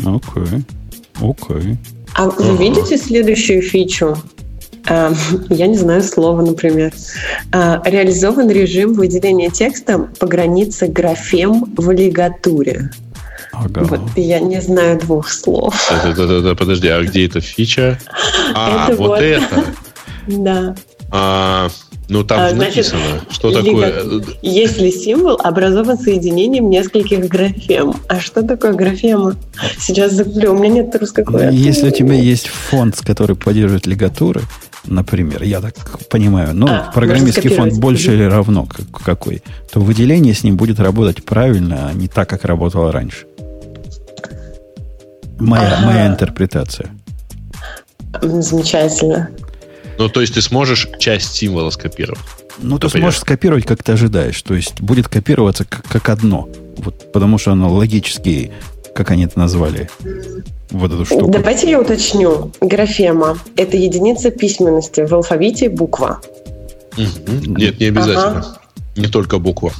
Окей. 0.00 0.64
Окей. 1.20 1.76
А 2.14 2.28
вы 2.28 2.48
ага. 2.48 2.62
видите 2.62 2.98
следующую 2.98 3.62
фичу? 3.62 4.16
Uh, 4.86 5.46
я 5.48 5.66
не 5.66 5.76
знаю 5.76 6.02
слова, 6.02 6.42
например. 6.42 6.92
Uh, 7.52 7.80
реализован 7.84 8.50
режим 8.50 8.92
выделения 8.92 9.50
текста 9.50 9.98
по 10.18 10.26
границе 10.26 10.88
графем 10.88 11.72
в 11.76 11.90
лигатуре. 11.90 12.90
Ага. 13.52 13.82
Вот 13.84 14.00
я 14.16 14.40
не 14.40 14.60
знаю 14.60 14.98
двух 14.98 15.30
слов. 15.30 15.74
Да, 15.90 16.12
да, 16.12 16.26
да, 16.26 16.40
да, 16.40 16.54
подожди, 16.54 16.88
а 16.88 17.02
где 17.02 17.26
эта 17.26 17.40
фича? 17.40 17.98
А, 18.54 18.88
это 18.88 18.96
вот, 18.96 19.08
вот 19.08 19.20
это. 19.20 19.64
Да. 20.26 20.74
А, 21.10 21.68
ну, 22.08 22.24
там 22.24 22.40
а, 22.40 22.50
значит, 22.50 22.92
написано, 22.92 23.20
что 23.30 23.50
такое... 23.52 24.22
Если 24.42 24.90
символ 24.90 25.38
образован 25.42 25.98
соединением 25.98 26.68
нескольких 26.68 27.28
графем. 27.28 27.94
А 28.08 28.20
что 28.20 28.42
такое 28.42 28.72
графема? 28.72 29.36
Сейчас 29.78 30.12
загуглю, 30.12 30.52
у 30.52 30.58
меня 30.58 30.82
нет 30.82 30.96
русской 30.96 31.24
клавиатуры. 31.24 31.62
Если 31.62 31.88
у 31.88 31.90
тебя 31.90 32.14
есть 32.14 32.48
фонд, 32.48 33.00
который 33.04 33.36
поддерживает 33.36 33.86
лигатуры, 33.86 34.42
например, 34.86 35.42
я 35.42 35.60
так 35.60 35.74
понимаю, 36.08 36.54
но 36.54 36.66
а, 36.66 36.92
программистский 36.92 37.50
фонд 37.50 37.74
больше 37.74 38.14
или 38.14 38.24
равно 38.24 38.68
какой, 39.04 39.42
то 39.72 39.80
выделение 39.80 40.34
с 40.34 40.44
ним 40.44 40.56
будет 40.56 40.80
работать 40.80 41.24
правильно, 41.24 41.88
а 41.88 41.92
не 41.92 42.08
так, 42.08 42.28
как 42.28 42.44
работало 42.44 42.92
раньше. 42.92 43.26
Моя, 45.38 45.76
ага. 45.76 45.86
моя 45.86 46.06
интерпретация. 46.06 46.90
Замечательно. 48.22 49.30
Ну, 49.98 50.08
то 50.08 50.20
есть 50.20 50.34
ты 50.34 50.42
сможешь 50.42 50.88
часть 50.98 51.34
символа 51.34 51.70
скопировать. 51.70 52.20
Ну, 52.58 52.78
ты 52.78 52.88
сможешь 52.88 53.20
скопировать, 53.20 53.66
как 53.66 53.82
ты 53.82 53.92
ожидаешь. 53.92 54.40
То 54.42 54.54
есть 54.54 54.80
будет 54.80 55.08
копироваться 55.08 55.64
как, 55.64 55.84
как 55.86 56.08
одно. 56.08 56.48
Вот, 56.76 57.12
потому 57.12 57.38
что 57.38 57.52
оно 57.52 57.72
логически, 57.72 58.52
как 58.94 59.10
они 59.10 59.24
это 59.24 59.38
назвали, 59.38 59.88
вот 60.70 60.92
эту 60.92 61.04
штуку. 61.04 61.30
Давайте 61.30 61.70
я 61.70 61.80
уточню. 61.80 62.52
Графема– 62.60 63.38
это 63.56 63.76
единица 63.76 64.30
письменности 64.30 65.06
в 65.06 65.12
алфавите 65.14 65.68
буква. 65.68 66.20
Нет, 66.96 67.80
не 67.80 67.86
обязательно. 67.86 68.38
Ага. 68.38 68.58
Не 68.96 69.08
только 69.08 69.38
буква. 69.38 69.72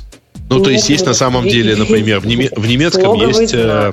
Ну, 0.51 0.57
Нет, 0.57 0.65
то 0.65 0.71
есть 0.71 0.89
есть 0.91 1.07
на 1.07 1.15
самом 1.15 1.49
деле, 1.49 1.77
например, 1.77 2.21
в, 2.21 2.27
неме- 2.27 2.53
в 2.55 2.67
немецком 2.67 3.15
есть... 3.15 3.55
Э, 3.55 3.93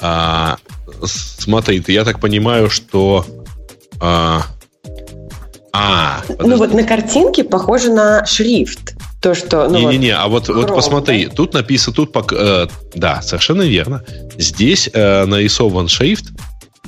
а, 0.00 0.56
смотри, 1.04 1.82
я 1.88 2.04
так 2.04 2.20
понимаю, 2.20 2.70
что 2.70 3.26
а, 4.00 4.42
а 5.72 6.22
ну 6.38 6.56
вот 6.56 6.72
на 6.72 6.84
картинке 6.84 7.44
похоже 7.44 7.92
на 7.92 8.24
шрифт. 8.26 8.94
То, 9.20 9.34
что... 9.34 9.68
Ну, 9.68 9.78
Не-не-не, 9.78 10.16
вот, 10.26 10.48
а 10.48 10.52
вот, 10.52 10.68
вот 10.68 10.68
посмотри, 10.68 11.26
да? 11.26 11.34
тут 11.34 11.54
написано, 11.54 11.94
тут... 11.94 12.14
Э, 12.32 12.68
да, 12.94 13.20
совершенно 13.20 13.62
верно. 13.62 14.04
Здесь 14.36 14.88
э, 14.92 15.24
нарисован 15.24 15.88
шрифт, 15.88 16.26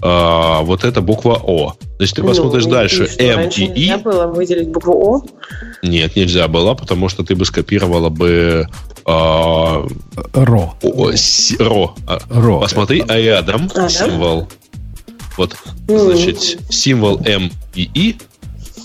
э, 0.01 0.59
вот 0.63 0.85
эта 0.85 1.01
буква 1.01 1.41
О. 1.43 1.75
Значит, 1.97 2.17
ты 2.17 2.23
ну, 2.23 2.29
посмотришь 2.29 2.65
ну, 2.67 2.71
дальше, 2.71 3.11
М 3.19 3.49
и 3.49 3.65
И. 3.65 3.69
Нельзя 3.69 3.99
было 3.99 4.27
выделить 4.29 4.69
букву 4.69 4.93
О? 4.93 5.23
Нет, 5.83 6.15
нельзя 6.15 6.47
было, 6.47 6.75
потому 6.75 7.09
что 7.09 7.25
ты 7.25 7.35
бы 7.35 7.45
скопировала 7.45 8.11
бы 8.11 8.69
э, 9.07 9.89
Ро. 10.35 10.75
О, 10.83 11.13
с, 11.13 11.57
ро. 11.59 11.95
А, 12.07 12.19
ро. 12.31 12.61
Посмотри, 12.61 13.05
а 13.09 13.19
рядом 13.19 13.69
а, 13.75 13.89
символ. 13.89 14.43
Да? 14.43 14.49
Вот, 15.37 15.57
значит, 15.89 16.59
символ 16.71 17.21
М 17.25 17.51
и 17.75 17.91
И, 17.95 18.17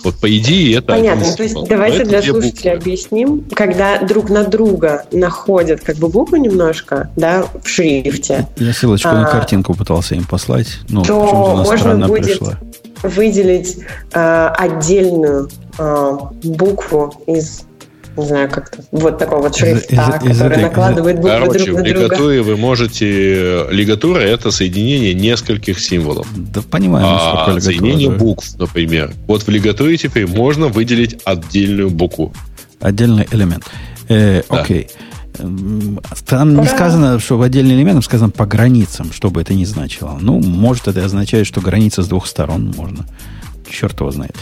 вот 0.06 0.16
по 0.16 0.38
идее 0.38 0.78
это... 0.78 0.94
Понятно, 0.94 1.26
то 1.34 1.44
есть 1.44 1.56
давайте 1.68 2.06
для 2.06 2.22
слушателей 2.22 2.76
буквы. 2.76 2.92
объясним, 2.92 3.46
когда 3.54 4.00
друг 4.00 4.30
на 4.30 4.44
друга 4.44 5.06
находят 5.12 5.82
как 5.82 5.98
бы 5.98 6.08
букву 6.08 6.38
немножко, 6.38 7.10
да, 7.16 7.46
в 7.64 7.68
шрифте. 7.68 8.48
Я 8.58 8.72
ссылочку 8.72 9.10
а, 9.10 9.22
на 9.22 9.26
картинку 9.26 9.74
пытался 9.74 10.16
им 10.16 10.24
послать, 10.24 10.78
но 10.90 11.04
то 11.04 11.64
можно 11.66 12.08
будет 12.08 12.26
пришла. 12.26 12.60
выделить 13.04 13.80
э, 14.14 14.48
отдельную 14.58 15.50
э, 15.78 16.18
букву 16.44 17.14
из 17.26 17.64
не 18.18 18.26
знаю, 18.26 18.50
как-то 18.50 18.84
вот 18.92 19.18
такого 19.18 19.44
вот 19.44 19.56
шрифта, 19.56 20.20
из, 20.24 20.32
из, 20.32 20.38
который 20.38 20.58
из, 20.58 20.62
накладывает 20.62 21.18
буквы 21.18 21.32
Короче, 21.32 21.66
друг 21.66 21.78
на 21.78 21.84
друга. 21.84 22.00
в 22.00 22.04
лигатуре 22.04 22.42
вы 22.42 22.58
можете... 22.58 23.68
Лигатура— 23.70 24.20
это 24.22 24.52
соединение 24.52 25.14
нескольких 25.14 25.80
символов. 25.80 26.28
Да 26.36 26.62
понимаю, 26.62 27.06
а 27.08 27.60
соединение 27.60 28.10
да. 28.10 28.16
букв, 28.16 28.58
например. 28.58 29.14
Вот 29.28 29.44
в 29.44 29.50
лигатуре 29.50 29.98
теперь 29.98 30.28
можно 30.28 30.68
выделить 30.68 31.20
отдельную 31.26 31.90
букву. 31.90 32.34
Отдельный 32.80 33.28
элемент. 33.32 33.66
Э, 34.08 34.44
да. 34.50 34.62
Окей. 34.62 34.90
Там 36.26 36.62
не 36.62 36.68
сказано, 36.68 37.20
что 37.20 37.38
в 37.38 37.42
отдельный 37.42 37.76
элемент, 37.76 38.04
сказано 38.06 38.30
по 38.30 38.46
границам, 38.46 39.12
что 39.12 39.30
бы 39.30 39.42
это 39.42 39.54
ни 39.54 39.66
значило. 39.66 40.18
Ну, 40.22 40.40
может, 40.40 40.88
это 40.88 41.04
означает, 41.04 41.46
что 41.48 41.62
граница 41.62 42.04
с 42.04 42.08
двух 42.08 42.28
сторон 42.28 42.74
можно. 42.78 43.06
Черт 43.70 44.00
его 44.00 44.12
знает. 44.12 44.36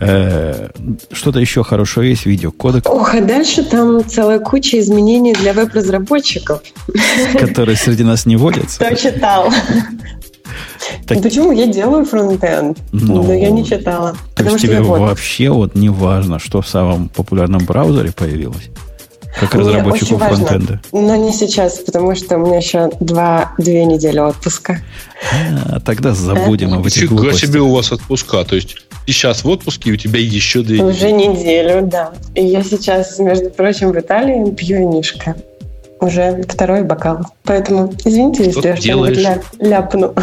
Э, 0.00 0.68
что-то 1.12 1.40
еще 1.40 1.64
хорошее 1.64 2.10
есть, 2.10 2.26
видео 2.26 2.52
кодек. 2.52 2.88
Ох, 2.88 3.14
а 3.14 3.20
дальше 3.20 3.64
там 3.64 4.04
целая 4.08 4.38
куча 4.38 4.78
изменений 4.78 5.32
для 5.32 5.52
веб-разработчиков. 5.52 6.62
Которые 7.38 7.76
среди 7.76 8.04
нас 8.04 8.26
не 8.26 8.36
водятся. 8.36 8.84
Кто 8.84 8.94
читал? 8.94 9.52
Так... 11.06 11.22
Почему 11.22 11.52
я 11.52 11.66
делаю 11.66 12.04
фронтенд? 12.04 12.78
Ну, 12.92 13.22
но 13.22 13.34
я 13.34 13.50
не 13.50 13.64
читала. 13.64 14.16
То 14.34 14.44
есть 14.44 14.60
тебе 14.60 14.80
вообще 14.80 15.50
вот 15.50 15.74
не 15.74 15.88
важно, 15.88 16.38
что 16.38 16.62
в 16.62 16.68
самом 16.68 17.08
популярном 17.08 17.64
браузере 17.64 18.12
появилось? 18.12 18.70
Как 19.40 19.54
разработчику 19.54 20.16
Мне 20.16 20.28
фронтенда. 20.28 20.80
Но 20.92 21.16
не 21.16 21.32
сейчас, 21.32 21.78
потому 21.78 22.14
что 22.14 22.36
у 22.36 22.46
меня 22.46 22.56
еще 22.56 22.90
два, 23.00 23.52
две 23.58 23.84
недели 23.84 24.18
отпуска. 24.18 24.78
А, 25.70 25.80
тогда 25.80 26.12
забудем 26.12 26.74
об 26.74 26.86
этих 26.86 27.02
Фига 27.02 27.32
себе 27.32 27.60
у 27.60 27.72
вас 27.72 27.92
отпуска. 27.92 28.44
То 28.44 28.56
есть 28.56 28.76
ты 29.06 29.12
сейчас 29.12 29.44
в 29.44 29.48
отпуске, 29.48 29.90
и 29.90 29.92
у 29.92 29.96
тебя 29.96 30.20
еще 30.20 30.62
две 30.62 30.82
Уже 30.82 31.12
неделю, 31.12 31.86
да. 31.86 32.12
И 32.34 32.44
я 32.44 32.62
сейчас, 32.62 33.18
между 33.18 33.50
прочим, 33.50 33.92
в 33.92 33.98
Италии 33.98 34.50
пью 34.50 34.80
винишко. 34.80 35.36
Уже 36.00 36.44
второй 36.48 36.82
бокал. 36.84 37.26
Поэтому 37.44 37.92
извините, 38.04 38.44
если 38.44 38.68
я 38.68 38.76
что-нибудь 38.76 39.18
ля- 39.18 39.42
ляпну. 39.60 40.14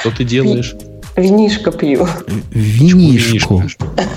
Что 0.00 0.10
ты 0.16 0.24
делаешь? 0.24 0.74
Винишко 1.16 1.70
пью. 1.70 2.08
Винишку. 2.50 3.64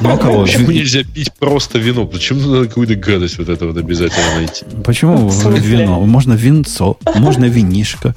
Ну, 0.01 0.13
а 0.13 0.17
кого? 0.17 0.43
Почему 0.43 0.71
нельзя 0.71 1.03
пить 1.03 1.31
просто 1.33 1.77
вино? 1.77 2.05
Почему 2.05 2.41
надо 2.41 2.67
какую-то 2.67 2.95
гадость 2.95 3.37
вот 3.37 3.49
это 3.49 3.67
вот 3.67 3.77
обязательно 3.77 4.35
найти? 4.35 4.65
Почему 4.83 5.29
вино? 5.29 6.01
Можно 6.01 6.33
винцо, 6.33 6.97
можно 7.15 7.45
винишко, 7.45 8.15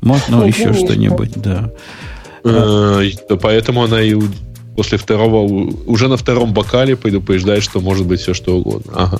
можно 0.00 0.44
еще 0.44 0.72
что-нибудь, 0.72 1.32
да. 1.36 1.70
Э, 2.44 3.02
поэтому 3.40 3.84
она 3.84 4.00
и 4.00 4.14
после 4.76 4.96
второго, 4.96 5.42
уже 5.86 6.08
на 6.08 6.16
втором 6.16 6.52
бокале 6.52 6.96
предупреждает, 6.96 7.64
что 7.64 7.80
может 7.80 8.06
быть 8.06 8.20
все 8.20 8.32
что 8.32 8.56
угодно. 8.56 8.92
Ага. 8.94 9.18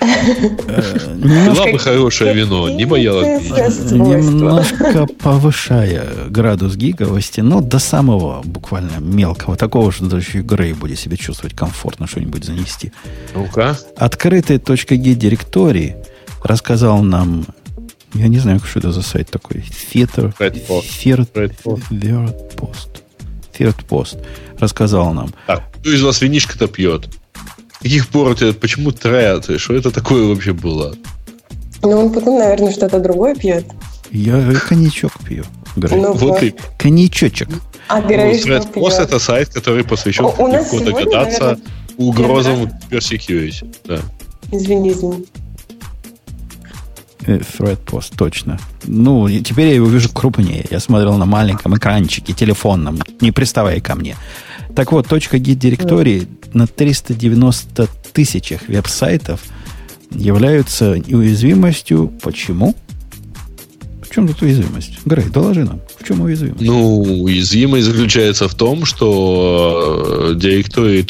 Была 0.00 1.66
бы 1.72 1.78
хорошее 1.78 2.34
вино, 2.34 2.68
не 2.68 2.84
боялась. 2.84 3.42
Немножко 3.90 5.06
повышая 5.06 6.06
градус 6.28 6.76
гиговости, 6.76 7.40
но 7.40 7.60
до 7.60 7.78
самого 7.78 8.42
буквально 8.44 8.98
мелкого, 8.98 9.56
такого, 9.56 9.92
что 9.92 10.06
даже 10.06 10.42
Грей 10.42 10.72
будет 10.72 10.98
себя 10.98 11.16
чувствовать 11.16 11.54
комфортно 11.56 12.06
что-нибудь 12.06 12.44
занести. 12.44 12.92
Ну-ка. 13.34 13.76
Открытый 13.96 14.58
.g 14.58 14.96
директории 15.14 15.96
рассказал 16.42 17.02
нам 17.02 17.46
я 18.14 18.28
не 18.28 18.38
знаю, 18.38 18.60
что 18.60 18.78
это 18.78 18.92
за 18.92 19.02
сайт 19.02 19.28
такой. 19.30 19.64
Theater. 19.92 20.32
Third 20.38 20.66
Post. 22.56 23.02
Third 23.58 23.84
Post. 23.88 24.24
Рассказал 24.58 25.12
нам. 25.12 25.34
Так, 25.48 25.64
кто 25.80 25.90
из 25.92 26.00
вас 26.00 26.20
винишко-то 26.20 26.68
пьет? 26.68 27.08
Каких 27.84 28.08
пор 28.08 28.28
у 28.28 28.34
тебя, 28.34 28.52
почему 28.54 28.92
трэд? 28.92 29.60
Что 29.60 29.74
это 29.74 29.90
такое 29.90 30.26
вообще 30.26 30.54
было? 30.54 30.94
Ну, 31.82 31.90
он 31.90 32.12
потом, 32.12 32.38
наверное, 32.38 32.72
что-то 32.72 32.98
другое 32.98 33.34
пьет. 33.34 33.66
Я 34.10 34.52
коньячок 34.68 35.12
пью. 35.22 35.44
Ну, 35.76 36.14
вот 36.14 36.42
и... 36.42 36.54
Коньячочек. 36.78 37.48
А 37.88 38.00
Грей 38.00 38.40
ну, 38.46 38.54
Post 38.54 39.02
это 39.02 39.18
сайт, 39.18 39.50
который 39.50 39.84
посвящен 39.84 40.24
у 40.24 40.46
нас 40.46 40.72
легко 40.72 40.84
догадаться 40.84 41.40
наверное, 41.40 41.62
угрозам 41.98 42.70
персекьюити. 42.88 43.66
Да. 43.84 43.98
Извини, 44.50 44.92
извини. 44.92 45.26
Э, 47.26 47.38
Thread 47.38 47.84
Post, 47.84 48.14
точно. 48.16 48.58
Ну, 48.84 49.28
теперь 49.28 49.68
я 49.68 49.74
его 49.74 49.86
вижу 49.86 50.08
крупнее. 50.08 50.64
Я 50.70 50.80
смотрел 50.80 51.18
на 51.18 51.26
маленьком 51.26 51.76
экранчике, 51.76 52.32
телефонном, 52.32 52.98
не 53.20 53.30
приставая 53.30 53.80
ко 53.80 53.94
мне. 53.94 54.16
Так 54.74 54.90
вот, 54.90 55.06
точка 55.06 55.38
гид 55.38 55.58
директории 55.58 56.26
на 56.52 56.66
390 56.66 57.88
тысячах 58.12 58.68
веб-сайтов 58.68 59.40
являются 60.10 60.90
уязвимостью. 61.08 62.12
Почему? 62.22 62.74
В 64.02 64.12
чем 64.12 64.28
тут 64.28 64.42
уязвимость? 64.42 64.98
Грей, 65.04 65.26
доложи 65.26 65.64
нам. 65.64 65.80
В 65.98 66.06
чем 66.06 66.20
уязвимость? 66.20 66.62
Ну, 66.62 67.02
уязвимость 67.02 67.86
заключается 67.86 68.48
в 68.48 68.54
том, 68.54 68.84
что 68.84 70.30
э, 70.32 70.34
директории 70.36 71.02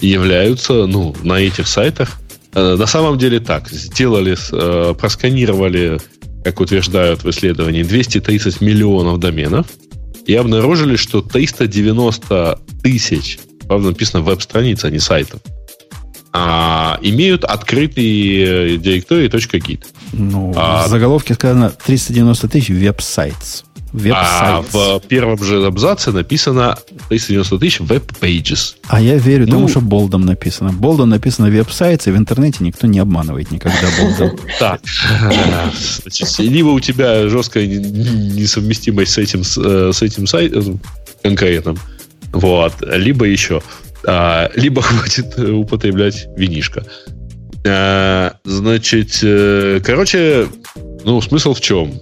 являются, 0.00 0.86
ну, 0.86 1.14
на 1.22 1.40
этих 1.40 1.66
сайтах. 1.66 2.20
Э, 2.54 2.76
на 2.76 2.86
самом 2.86 3.18
деле 3.18 3.40
так. 3.40 3.68
Сделали, 3.68 4.36
э, 4.52 4.94
просканировали, 4.94 6.00
как 6.44 6.60
утверждают 6.60 7.24
в 7.24 7.30
исследовании, 7.30 7.82
230 7.82 8.60
миллионов 8.60 9.18
доменов– 9.18 9.66
и 10.28 10.34
обнаружили, 10.34 10.96
что 10.96 11.22
390 11.22 12.60
тысяч, 12.82 13.38
правда, 13.66 13.88
написано 13.88 14.22
веб-страниц, 14.22 14.84
а 14.84 14.90
не 14.90 14.98
сайтов, 14.98 15.40
а, 16.34 16.98
имеют 17.00 17.44
открытый 17.44 18.76
директорий 18.76 19.28
.git. 19.28 19.86
Ну, 20.12 20.52
а, 20.54 20.86
в 20.86 20.88
заголовке 20.90 21.32
сказано 21.32 21.70
390 21.70 22.46
тысяч 22.48 22.68
веб-сайтс. 22.68 23.62
А 24.12 24.62
в 24.62 25.00
первом 25.08 25.42
же 25.42 25.64
абзаце 25.64 26.12
написано 26.12 26.76
390 27.08 27.58
тысяч 27.58 27.80
веб-pages. 27.80 28.74
А 28.88 29.00
я 29.00 29.16
верю 29.16 29.46
ну, 29.46 29.52
тому, 29.52 29.68
что 29.68 29.80
болдом 29.80 30.26
написано. 30.26 30.72
Болдом 30.72 31.08
написано 31.08 31.48
веб-сайт, 31.48 32.06
и 32.06 32.10
в 32.10 32.16
интернете 32.16 32.64
никто 32.64 32.86
не 32.86 32.98
обманывает 32.98 33.50
никогда 33.50 33.88
болдом. 33.98 34.38
Так. 34.58 34.80
Либо 36.38 36.68
у 36.68 36.80
тебя 36.80 37.28
жесткая 37.28 37.66
несовместимость 37.66 39.12
с 39.12 39.18
этим, 39.18 39.40
э, 39.40 39.92
с 39.92 40.02
этим 40.02 40.26
сайтом 40.26 40.80
конкретным, 41.22 41.78
вот, 42.32 42.74
либо 42.82 43.24
еще. 43.24 43.62
А, 44.06 44.50
либо 44.54 44.82
хватит 44.82 45.38
употреблять 45.38 46.28
винишко. 46.36 46.84
А, 47.66 48.34
значит, 48.44 49.18
э, 49.22 49.80
короче, 49.84 50.48
ну, 51.04 51.20
смысл 51.20 51.54
в 51.54 51.60
чем? 51.60 52.00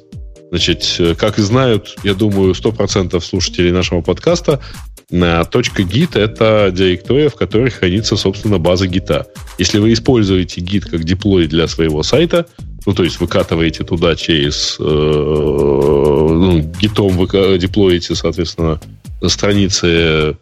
Значит, 0.50 0.96
э, 0.98 1.14
как 1.14 1.38
и 1.38 1.42
знают, 1.42 1.96
я 2.04 2.14
думаю, 2.14 2.54
100% 2.54 3.20
слушателей 3.20 3.72
нашего 3.72 4.00
подкаста, 4.00 4.60
точка 5.08 5.82
.git— 5.82 6.10
это 6.18 6.70
директория, 6.72 7.28
в 7.28 7.34
которой 7.34 7.70
хранится, 7.70 8.16
собственно, 8.16 8.58
база 8.58 8.86
гита. 8.86 9.26
Если 9.58 9.78
вы 9.78 9.92
используете 9.92 10.60
гит 10.60 10.84
как 10.84 11.04
диплой 11.04 11.46
для 11.46 11.68
своего 11.68 12.02
сайта, 12.02 12.46
ну, 12.86 12.92
то 12.92 13.02
есть 13.02 13.20
выкатываете 13.20 13.84
туда 13.84 14.14
через... 14.14 14.76
Э, 14.78 14.82
ну, 14.82 16.60
гитом 16.80 17.16
вы 17.16 17.58
деплоите, 17.58 18.14
соответственно, 18.14 18.80
страницы, 19.26 20.36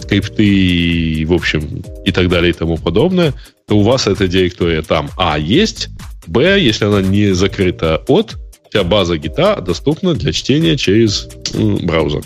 скрипты, 0.00 1.24
в 1.26 1.32
общем, 1.32 1.82
и 2.04 2.12
так 2.12 2.28
далее 2.28 2.50
и 2.50 2.52
тому 2.52 2.76
подобное, 2.76 3.34
то 3.66 3.78
у 3.78 3.82
вас 3.82 4.06
эта 4.06 4.28
директория 4.28 4.82
там, 4.82 5.10
а, 5.16 5.38
есть, 5.38 5.88
б, 6.26 6.60
если 6.60 6.84
она 6.84 7.00
не 7.00 7.32
закрыта 7.32 8.02
от, 8.06 8.36
вся 8.76 8.84
база 8.84 9.16
гита 9.16 9.62
доступна 9.62 10.12
для 10.12 10.32
чтения 10.32 10.76
через 10.76 11.28
браузер. 11.54 12.22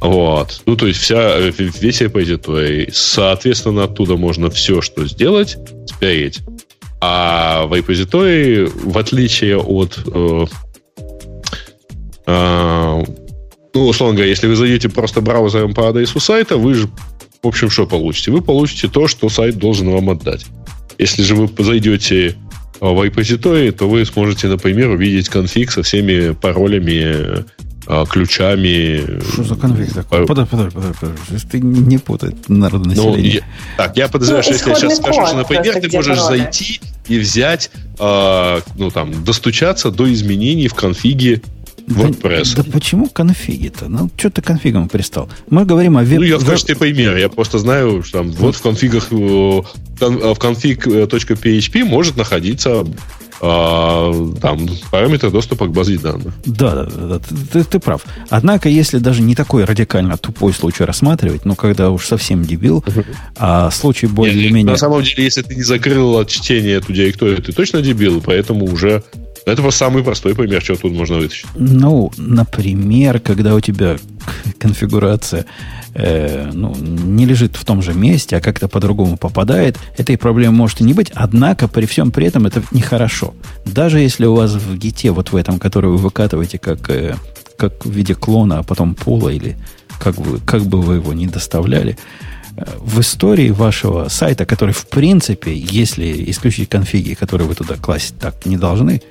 Вот. 0.00 0.62
Ну, 0.66 0.76
то 0.76 0.86
есть 0.86 1.00
вся, 1.00 1.38
весь 1.38 2.00
репозиторий. 2.00 2.90
Соответственно, 2.92 3.84
оттуда 3.84 4.16
можно 4.16 4.50
все, 4.50 4.80
что 4.80 5.04
сделать, 5.08 5.56
спереть. 5.86 6.40
А 7.00 7.66
в 7.66 7.74
репозитории, 7.74 8.68
в 8.84 8.96
отличие 8.96 9.58
от... 9.58 9.98
Э, 10.06 10.46
э, 12.26 13.04
ну, 13.74 13.86
условно 13.88 14.14
говоря, 14.14 14.30
если 14.30 14.46
вы 14.46 14.54
зайдете 14.54 14.88
просто 14.88 15.20
браузером 15.22 15.74
по 15.74 15.88
адресу 15.88 16.20
сайта, 16.20 16.56
вы 16.56 16.74
же, 16.74 16.88
в 17.42 17.48
общем, 17.48 17.68
что 17.68 17.84
получите? 17.84 18.30
Вы 18.30 18.42
получите 18.42 18.86
то, 18.86 19.08
что 19.08 19.28
сайт 19.28 19.56
должен 19.56 19.90
вам 19.90 20.10
отдать. 20.10 20.46
Если 20.98 21.22
же 21.24 21.34
вы 21.34 21.64
зайдете 21.64 22.36
в 22.80 23.04
репозитории, 23.04 23.70
то 23.70 23.88
вы 23.88 24.04
сможете, 24.04 24.48
например, 24.48 24.90
увидеть 24.90 25.28
конфиг 25.28 25.70
со 25.70 25.82
всеми 25.82 26.32
паролями, 26.32 27.44
а, 27.86 28.06
ключами. 28.06 29.20
Что 29.32 29.44
за 29.44 29.56
конфиг 29.56 29.92
такой? 29.92 30.26
Подожди, 30.26 30.50
подожди, 30.50 30.74
подожди, 30.74 31.16
подожди. 31.26 31.48
Ты 31.50 31.60
не 31.60 31.98
путай 31.98 32.34
народонаселение. 32.48 33.16
Ну, 33.16 33.24
я, 33.24 33.40
так, 33.76 33.96
я 33.96 34.08
подозреваю, 34.08 34.44
ну, 34.46 34.56
что 34.56 34.70
если 34.70 34.70
я 34.70 34.76
сейчас 34.76 34.98
скажу, 34.98 35.26
что, 35.26 35.36
например, 35.36 35.80
ты 35.80 35.90
можешь 35.94 36.18
пароли. 36.18 36.38
зайти 36.38 36.80
и 37.08 37.18
взять, 37.18 37.70
э, 37.98 38.60
ну, 38.76 38.90
там, 38.90 39.24
достучаться 39.24 39.90
до 39.90 40.10
изменений 40.12 40.68
в 40.68 40.74
конфиге 40.74 41.42
WordPress. 41.86 42.56
Да, 42.56 42.62
да 42.62 42.70
почему 42.72 43.08
конфиги-то? 43.08 43.88
Ну, 43.88 44.10
что 44.16 44.30
ты 44.30 44.42
конфигом 44.42 44.88
пристал? 44.88 45.28
Мы 45.50 45.64
говорим 45.64 45.98
о 45.98 46.02
веб... 46.02 46.20
Ну, 46.20 46.24
я 46.24 46.38
в 46.38 46.46
качестве 46.46 46.76
примера. 46.76 47.18
Я 47.18 47.28
просто 47.28 47.58
знаю, 47.58 48.02
что 48.02 48.18
там 48.18 48.30
вот 48.32 48.56
в 48.56 48.62
конфигах, 48.62 49.08
э, 49.12 49.14
в 49.14 49.64
config.php 50.00 51.84
может 51.84 52.16
находиться 52.16 52.84
а, 53.40 54.12
там 54.40 54.66
параметры 54.90 55.30
доступа 55.30 55.66
к 55.66 55.72
базе 55.72 55.98
данных. 55.98 56.32
Да, 56.46 56.84
да, 56.84 56.84
да, 56.84 57.18
ты, 57.18 57.34
ты, 57.52 57.64
ты 57.64 57.78
прав. 57.78 58.02
Однако, 58.30 58.68
если 58.68 58.98
даже 58.98 59.22
не 59.22 59.34
такой 59.34 59.64
радикально 59.64 60.16
тупой 60.16 60.52
случай 60.52 60.84
рассматривать, 60.84 61.44
ну, 61.44 61.54
когда 61.54 61.90
уж 61.90 62.06
совсем 62.06 62.44
дебил, 62.44 62.84
а 63.36 63.70
случай 63.70 64.06
более-менее... 64.06 64.72
На 64.72 64.78
самом 64.78 65.02
деле, 65.02 65.24
если 65.24 65.42
ты 65.42 65.56
не 65.56 65.62
закрыл 65.62 66.18
от 66.18 66.28
чтения 66.28 66.72
эту 66.72 66.92
директорию, 66.92 67.42
ты 67.42 67.52
точно 67.52 67.82
дебил, 67.82 68.22
поэтому 68.24 68.64
уже 68.64 69.02
это 69.46 69.60
просто 69.62 69.78
самый 69.80 70.02
простой 70.02 70.34
пример, 70.34 70.62
что 70.62 70.76
тут 70.76 70.92
можно 70.92 71.16
вытащить. 71.16 71.46
Ну, 71.54 72.10
например, 72.16 73.20
когда 73.20 73.54
у 73.54 73.60
тебя 73.60 73.96
конфигурация 74.58 75.44
э, 75.94 76.50
ну, 76.52 76.74
не 76.74 77.26
лежит 77.26 77.56
в 77.56 77.64
том 77.64 77.82
же 77.82 77.92
месте, 77.92 78.36
а 78.36 78.40
как-то 78.40 78.68
по-другому 78.68 79.16
попадает, 79.16 79.78
этой 79.98 80.16
проблемы 80.16 80.56
может 80.56 80.80
и 80.80 80.84
не 80.84 80.94
быть, 80.94 81.10
однако 81.14 81.68
при 81.68 81.86
всем 81.86 82.10
при 82.10 82.26
этом 82.26 82.46
это 82.46 82.62
нехорошо. 82.70 83.34
Даже 83.66 84.00
если 84.00 84.24
у 84.26 84.34
вас 84.34 84.52
в 84.52 84.76
гите, 84.78 85.10
вот 85.10 85.32
в 85.32 85.36
этом, 85.36 85.58
который 85.58 85.90
вы 85.90 85.98
выкатываете 85.98 86.58
как, 86.58 86.88
э, 86.88 87.16
как 87.58 87.84
в 87.84 87.90
виде 87.90 88.14
клона, 88.14 88.60
а 88.60 88.62
потом 88.62 88.94
пола, 88.94 89.28
или 89.28 89.56
как, 89.98 90.16
вы, 90.16 90.38
как 90.40 90.62
бы 90.62 90.80
вы 90.80 90.96
его 90.96 91.12
не 91.12 91.26
доставляли, 91.26 91.98
в 92.78 93.00
истории 93.00 93.50
вашего 93.50 94.08
сайта, 94.08 94.46
который, 94.46 94.72
в 94.72 94.86
принципе, 94.86 95.52
если 95.54 96.30
исключить 96.30 96.68
конфиги, 96.68 97.14
которые 97.14 97.48
вы 97.48 97.54
туда 97.54 97.76
класть 97.76 98.14
так 98.18 98.46
не 98.46 98.56
должны, 98.56 99.02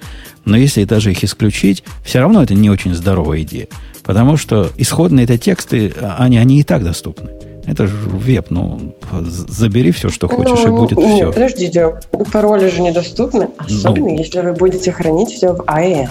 но 0.46 0.58
если 0.58 0.84
даже 0.84 1.12
их 1.12 1.24
исключить, 1.24 1.84
все 2.04 2.20
равно 2.20 2.44
это 2.44 2.54
не 2.54 2.70
очень 2.70 2.94
здоровая 2.94 3.42
идея. 3.42 3.68
Потому 4.04 4.36
что 4.36 4.70
исходные 4.78 5.24
это 5.24 5.38
тексты, 5.38 5.94
а, 6.00 6.18
они, 6.20 6.38
они 6.38 6.60
и 6.60 6.64
так 6.64 6.84
доступны. 6.84 7.30
Это 7.66 7.88
же 7.88 7.96
веб, 7.96 8.48
ну, 8.50 8.94
забери 9.22 9.92
все, 9.92 10.10
что 10.10 10.28
хочешь, 10.28 10.66
ну, 10.66 10.76
и 10.76 10.80
будет 10.80 10.98
нет, 10.98 11.16
все. 11.16 11.32
Подождите, 11.32 11.96
пароли 12.34 12.70
же 12.70 12.82
недоступны, 12.82 13.50
особенно 13.58 14.10
ну, 14.10 14.18
если 14.18 14.42
вы 14.42 14.52
будете 14.52 14.92
хранить 14.92 15.30
все 15.30 15.54
в 15.54 15.62
AE. 15.62 16.10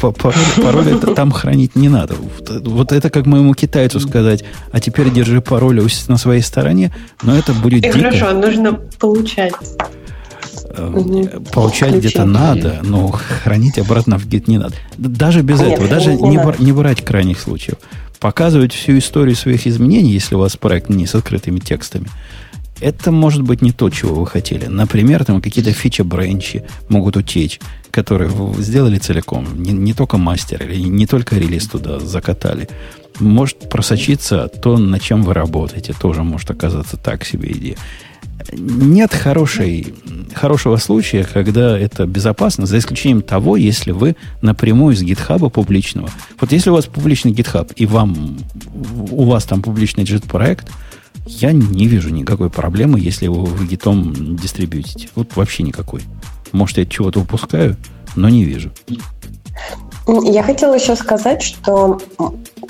Пароль 0.00 0.88
это 0.88 1.14
там 1.14 1.30
хранить 1.30 1.76
не 1.76 1.88
надо. 1.88 2.14
Вот 2.64 2.92
это 2.92 3.10
как 3.10 3.26
моему 3.26 3.54
китайцу 3.54 4.00
сказать, 4.00 4.44
а 4.72 4.80
теперь 4.80 5.10
держи 5.10 5.40
пароль 5.40 5.80
на 6.08 6.16
своей 6.16 6.42
стороне, 6.42 6.94
но 7.22 7.36
это 7.36 7.52
будет 7.52 7.84
и 7.84 7.88
дико. 7.88 7.98
Хорошо, 7.98 8.32
нужно 8.32 8.72
получать. 8.72 9.54
Угу. 10.78 11.44
Получать 11.52 11.94
где-то 11.94 12.24
надо, 12.24 12.80
но 12.82 13.08
хранить 13.08 13.78
обратно 13.78 14.18
в 14.18 14.26
гид 14.26 14.48
не 14.48 14.58
надо. 14.58 14.74
Даже 14.98 15.42
без 15.42 15.60
этого, 15.60 15.88
даже 15.88 16.14
не 16.14 16.72
брать 16.72 17.04
крайних 17.04 17.40
случаев 17.40 17.76
показывать 18.18 18.72
всю 18.72 18.98
историю 18.98 19.36
своих 19.36 19.66
изменений, 19.66 20.12
если 20.12 20.34
у 20.34 20.38
вас 20.38 20.56
проект 20.56 20.88
не 20.88 21.06
с 21.06 21.14
открытыми 21.14 21.58
текстами, 21.58 22.06
это 22.80 23.10
может 23.10 23.42
быть 23.42 23.62
не 23.62 23.72
то, 23.72 23.90
чего 23.90 24.14
вы 24.14 24.26
хотели. 24.26 24.66
Например, 24.66 25.24
там 25.24 25.40
какие-то 25.40 25.72
фича-бренчи 25.72 26.64
могут 26.88 27.16
утечь, 27.16 27.60
которые 27.90 28.30
вы 28.30 28.62
сделали 28.62 28.98
целиком. 28.98 29.62
Не, 29.62 29.72
не 29.72 29.92
только 29.92 30.18
мастер 30.18 30.62
или 30.62 30.88
не 30.88 31.06
только 31.06 31.36
релиз 31.36 31.68
туда 31.68 32.00
закатали. 32.00 32.68
Может 33.18 33.70
просочиться 33.70 34.48
то, 34.48 34.76
над 34.76 35.00
чем 35.00 35.22
вы 35.22 35.34
работаете. 35.34 35.94
Тоже 35.98 36.22
может 36.22 36.50
оказаться 36.50 36.96
так 36.96 37.24
себе 37.24 37.52
идея 37.52 37.76
нет 38.52 39.12
хорошей, 39.12 39.94
хорошего 40.34 40.76
случая, 40.76 41.24
когда 41.24 41.78
это 41.78 42.06
безопасно, 42.06 42.66
за 42.66 42.78
исключением 42.78 43.22
того, 43.22 43.56
если 43.56 43.92
вы 43.92 44.16
напрямую 44.42 44.94
из 44.94 45.02
гитхаба 45.02 45.48
публичного. 45.48 46.10
Вот 46.40 46.52
если 46.52 46.70
у 46.70 46.74
вас 46.74 46.86
публичный 46.86 47.32
гитхаб, 47.32 47.72
и 47.76 47.86
вам, 47.86 48.38
у 49.10 49.24
вас 49.24 49.44
там 49.44 49.62
публичный 49.62 50.04
JIT-проект, 50.04 50.70
я 51.26 51.52
не 51.52 51.86
вижу 51.86 52.10
никакой 52.10 52.50
проблемы, 52.50 53.00
если 53.00 53.26
вы 53.26 53.44
в 53.44 53.68
гитом 53.68 54.36
дистрибьютите. 54.36 55.08
Вот 55.14 55.34
вообще 55.36 55.62
никакой. 55.62 56.02
Может, 56.52 56.78
я 56.78 56.86
чего-то 56.86 57.20
упускаю, 57.20 57.76
но 58.14 58.28
не 58.28 58.44
вижу. 58.44 58.70
Я 60.06 60.44
хотела 60.44 60.74
еще 60.74 60.94
сказать, 60.94 61.42
что 61.42 61.98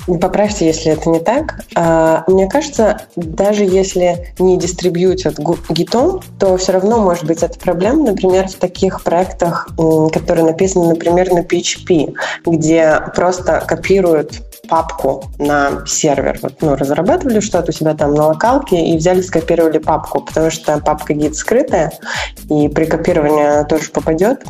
поправьте, 0.06 0.66
если 0.66 0.92
это 0.92 1.10
не 1.10 1.18
так. 1.20 1.60
А, 1.74 2.24
мне 2.28 2.48
кажется, 2.48 3.02
даже 3.14 3.64
если 3.64 4.32
не 4.38 4.56
дистрибьютят 4.56 5.38
гитом, 5.68 6.22
то 6.38 6.56
все 6.56 6.72
равно 6.72 6.98
может 6.98 7.24
быть 7.24 7.42
эта 7.42 7.58
проблема, 7.58 8.04
например, 8.04 8.48
в 8.48 8.54
таких 8.54 9.02
проектах, 9.02 9.68
которые 10.12 10.46
написаны, 10.46 10.88
например, 10.88 11.30
на 11.30 11.40
PHP, 11.40 12.14
где 12.46 13.00
просто 13.14 13.62
копируют 13.66 14.42
папку 14.68 15.24
на 15.38 15.86
сервер. 15.86 16.38
Вот, 16.42 16.60
ну, 16.60 16.76
разрабатывали 16.76 17.40
что-то 17.40 17.70
у 17.70 17.74
себя 17.74 17.94
там 17.94 18.14
на 18.14 18.26
локалке 18.26 18.92
и 18.92 18.96
взяли, 18.96 19.22
скопировали 19.22 19.78
папку, 19.78 20.20
потому 20.20 20.50
что 20.50 20.78
папка 20.78 21.14
гид 21.14 21.36
скрытая, 21.36 21.92
и 22.50 22.68
при 22.68 22.84
копировании 22.86 23.44
она 23.44 23.64
тоже 23.64 23.90
попадет. 23.90 24.44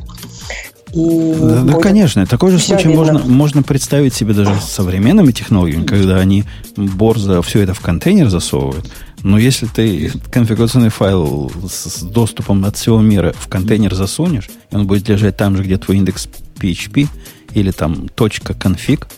И 0.93 1.35
да, 1.39 1.62
да, 1.62 1.73
конечно. 1.75 2.27
Такой 2.27 2.53
же 2.53 2.59
случай 2.59 2.89
можно, 2.89 3.19
можно 3.19 3.62
представить 3.62 4.14
себе 4.14 4.33
даже 4.33 4.59
с 4.61 4.64
современными 4.64 5.33
технологиями, 5.33 5.85
когда 5.85 6.17
они 6.17 6.45
борзо 6.77 7.43
все 7.43 7.61
это 7.61 7.75
в 7.75 7.81
контейнер 7.81 8.29
засовывают. 8.31 8.91
Но 9.23 9.39
если 9.39 9.67
ты 9.67 10.12
конфигурационный 10.31 10.91
файл 10.91 11.51
с 11.69 12.03
доступом 12.03 12.64
от 12.64 12.77
всего 12.77 13.01
мира 13.01 13.35
в 13.37 13.49
контейнер 13.49 13.95
засунешь, 13.95 14.49
он 14.71 14.87
будет 14.87 15.09
лежать 15.09 15.37
там 15.37 15.57
же, 15.57 15.64
где 15.64 15.77
твой 15.77 15.97
индекс 15.99 16.29
PHP 16.61 17.09
или 17.53 17.73
там 17.73 18.09
точка 18.09 18.55
конфиг, 18.55 19.09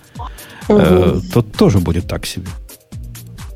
угу. 0.68 0.80
э, 0.80 1.20
то 1.32 1.42
тоже 1.42 1.78
будет 1.78 2.06
так 2.06 2.26
себе. 2.26 2.46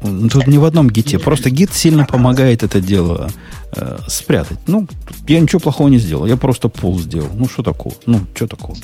Тут 0.02 0.46
не 0.48 0.58
в 0.58 0.64
одном 0.64 0.90
гите. 0.90 1.18
Просто 1.18 1.50
гит 1.50 1.72
сильно 1.72 2.04
помогает 2.04 2.62
это 2.62 2.80
дело 2.80 3.30
э, 3.74 3.98
спрятать. 4.08 4.58
Ну, 4.66 4.88
я 5.28 5.38
ничего 5.38 5.60
плохого 5.60 5.88
не 5.88 5.98
сделал. 5.98 6.26
Я 6.26 6.36
просто 6.36 6.68
пул 6.68 6.98
сделал. 6.98 7.30
Ну, 7.34 7.48
что 7.48 7.62
такого? 7.62 7.94
Ну, 8.06 8.20
что 8.34 8.48
такого? 8.48 8.76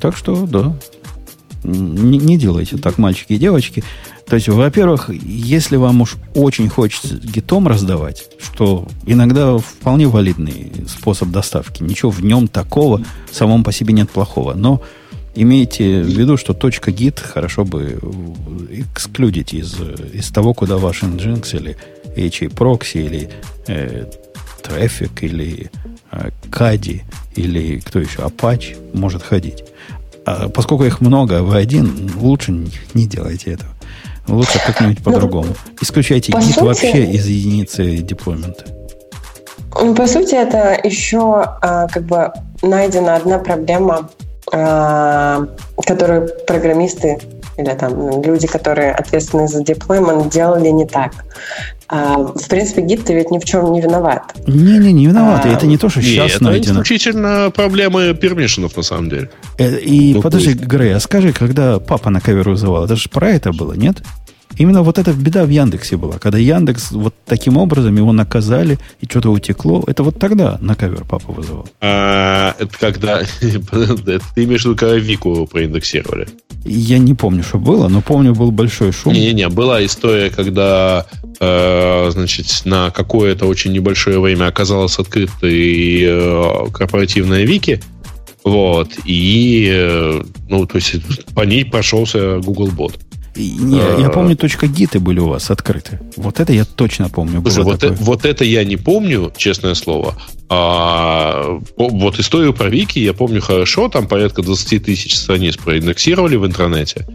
Так 0.00 0.16
что, 0.16 0.46
да. 0.46 0.76
Не, 1.62 2.18
не 2.18 2.36
делайте 2.36 2.76
так, 2.76 2.98
мальчики 2.98 3.32
и 3.32 3.38
девочки. 3.38 3.82
То 4.26 4.36
есть, 4.36 4.48
во-первых, 4.48 5.08
если 5.08 5.76
вам 5.76 6.02
уж 6.02 6.16
очень 6.34 6.68
хочется 6.68 7.16
гитом 7.16 7.66
раздавать, 7.66 8.24
что 8.38 8.86
иногда 9.06 9.56
вполне 9.56 10.06
валидный 10.06 10.72
способ 10.88 11.30
доставки, 11.30 11.82
ничего 11.82 12.10
в 12.10 12.22
нем 12.22 12.48
такого 12.48 13.02
самом 13.30 13.64
по 13.64 13.72
себе 13.72 13.94
нет 13.94 14.10
плохого, 14.10 14.52
но 14.52 14.82
имейте 15.34 16.02
в 16.02 16.06
виду, 16.06 16.36
что 16.36 16.54
точка 16.54 16.90
.git 16.90 17.20
хорошо 17.20 17.64
бы 17.64 17.98
эксклюдить 18.70 19.54
из, 19.54 19.76
из 20.12 20.30
того, 20.30 20.54
куда 20.54 20.76
ваш 20.76 21.02
Nginx 21.02 21.56
или 21.56 21.76
HA 22.16 22.48
Proxy 22.52 23.06
или 23.06 23.30
э, 23.66 24.06
Traffic 24.62 25.20
или 25.20 25.70
э, 26.12 26.30
Kadi 26.50 27.02
или 27.34 27.80
кто 27.80 27.98
еще, 28.00 28.20
Apache 28.20 28.76
может 28.96 29.22
ходить. 29.22 29.64
А 30.24 30.48
поскольку 30.48 30.84
их 30.84 31.00
много, 31.00 31.42
вы 31.42 31.56
один, 31.56 32.10
лучше 32.16 32.52
не, 32.94 33.06
делайте 33.06 33.52
этого. 33.52 33.70
Лучше 34.26 34.58
как-нибудь 34.64 34.98
ну, 35.04 35.04
по-другому. 35.04 35.54
Исключайте 35.82 36.32
по 36.32 36.40
гид 36.40 36.54
сути, 36.54 36.64
вообще 36.64 37.04
из 37.04 37.26
единицы 37.26 37.98
деплоймента. 37.98 38.64
По 39.70 40.06
сути, 40.06 40.34
это 40.34 40.80
еще 40.82 41.42
а, 41.60 41.88
как 41.88 42.04
бы 42.04 42.32
найдена 42.62 43.16
одна 43.16 43.38
проблема 43.38 44.08
которые 45.86 46.28
программисты 46.46 47.18
или 47.56 47.70
там 47.74 48.22
люди, 48.22 48.46
которые 48.46 48.92
ответственны 48.92 49.46
за 49.48 49.62
деплоймент, 49.62 50.32
делали 50.32 50.68
не 50.68 50.86
так. 50.86 51.12
А, 51.86 52.18
в 52.18 52.48
принципе, 52.48 52.82
гид 52.82 53.04
ты 53.04 53.14
ведь 53.14 53.30
ни 53.30 53.38
в 53.38 53.44
чем 53.44 53.72
не 53.72 53.80
виноват. 53.80 54.34
Не-не, 54.46 54.92
не 54.92 55.06
виноват. 55.06 55.44
А, 55.44 55.48
это 55.48 55.66
не 55.66 55.78
то, 55.78 55.88
что 55.88 56.02
сейчас 56.02 56.36
это 56.36 56.44
найдено. 56.44 56.82
исключительно 56.82 57.52
проблемы 57.54 58.14
пермишенов, 58.14 58.76
на 58.76 58.82
самом 58.82 59.10
деле. 59.10 59.30
Э, 59.58 59.78
и 59.78 60.14
ну, 60.14 60.22
подожди, 60.22 60.54
пусть. 60.54 60.66
Грей, 60.66 60.94
а 60.94 61.00
скажи, 61.00 61.32
когда 61.32 61.78
папа 61.78 62.10
на 62.10 62.20
кавер 62.20 62.48
вызывал, 62.48 62.84
это 62.84 62.96
же 62.96 63.08
про 63.08 63.30
это 63.30 63.52
было, 63.52 63.74
нет? 63.74 63.98
Именно 64.58 64.82
вот 64.82 64.98
эта 64.98 65.12
беда 65.12 65.44
в 65.44 65.50
Яндексе 65.50 65.96
была. 65.96 66.18
Когда 66.18 66.38
Яндекс 66.38 66.92
вот 66.92 67.14
таким 67.26 67.56
образом 67.56 67.96
его 67.96 68.12
наказали, 68.12 68.78
и 69.00 69.06
что-то 69.06 69.30
утекло, 69.30 69.82
это 69.86 70.02
вот 70.02 70.18
тогда 70.18 70.58
на 70.60 70.74
кавер 70.74 71.04
папа 71.04 71.32
вызывал. 71.32 71.66
А, 71.80 72.54
это 72.58 72.78
когда... 72.78 73.22
Ты 73.40 74.44
имеешь 74.44 74.62
в 74.62 74.64
виду, 74.66 74.76
когда 74.76 74.96
Вику 74.96 75.46
проиндексировали? 75.50 76.28
Я 76.64 76.98
не 76.98 77.14
помню, 77.14 77.42
что 77.42 77.58
было, 77.58 77.88
но 77.88 78.00
помню, 78.00 78.34
был 78.34 78.50
большой 78.50 78.92
шум. 78.92 79.12
Не-не-не, 79.12 79.48
была 79.48 79.84
история, 79.84 80.30
когда 80.30 81.06
э, 81.40 82.10
значит, 82.10 82.46
на 82.64 82.90
какое-то 82.90 83.46
очень 83.46 83.72
небольшое 83.72 84.18
время 84.20 84.46
оказалась 84.46 84.98
открытой 84.98 86.02
э, 86.02 86.70
корпоративная 86.72 87.44
Вики, 87.44 87.82
вот, 88.44 88.90
и, 89.06 89.70
э, 89.72 90.22
ну, 90.48 90.66
то 90.66 90.76
есть 90.76 90.96
по 91.34 91.42
ней 91.42 91.64
прошелся 91.64 92.38
Google 92.38 92.70
Не, 93.36 93.78
я 93.78 94.06
а. 94.06 94.10
помню, 94.10 94.36
точка 94.36 94.66
гиты 94.66 95.00
были 95.00 95.18
у 95.18 95.28
вас 95.28 95.50
открыты. 95.50 96.00
Вот 96.16 96.40
это 96.40 96.52
я 96.52 96.64
точно 96.64 97.08
помню. 97.08 97.40
Слушай, 97.42 97.64
вот, 97.64 97.82
это, 97.82 97.92
вот 97.94 98.24
это 98.24 98.44
я 98.44 98.64
не 98.64 98.76
помню, 98.76 99.32
честное 99.36 99.74
слово. 99.74 100.14
А, 100.48 101.58
вот 101.76 102.18
историю 102.18 102.52
про 102.54 102.68
Вики 102.68 102.98
я 102.98 103.12
помню 103.12 103.40
хорошо. 103.40 103.88
Там 103.88 104.06
порядка 104.06 104.42
20 104.42 104.84
тысяч 104.84 105.16
страниц 105.16 105.56
проиндексировали 105.56 106.36
в 106.36 106.46
интернете. 106.46 107.06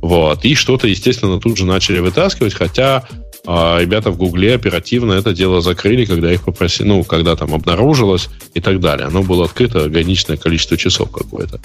Вот. 0.00 0.44
И 0.44 0.54
что-то, 0.54 0.88
естественно, 0.88 1.40
тут 1.40 1.58
же 1.58 1.66
начали 1.66 1.98
вытаскивать, 2.00 2.54
хотя 2.54 3.06
а 3.50 3.80
ребята 3.80 4.10
в 4.10 4.18
Гугле 4.18 4.54
оперативно 4.54 5.14
это 5.14 5.32
дело 5.32 5.62
закрыли, 5.62 6.04
когда 6.04 6.30
их 6.30 6.42
попросили, 6.42 6.88
ну, 6.88 7.02
когда 7.02 7.34
там 7.34 7.54
обнаружилось 7.54 8.28
и 8.52 8.60
так 8.60 8.78
далее. 8.78 9.06
Оно 9.06 9.22
было 9.22 9.46
открыто 9.46 9.84
ограниченное 9.84 10.36
количество 10.36 10.76
часов 10.76 11.10
какое-то. 11.10 11.58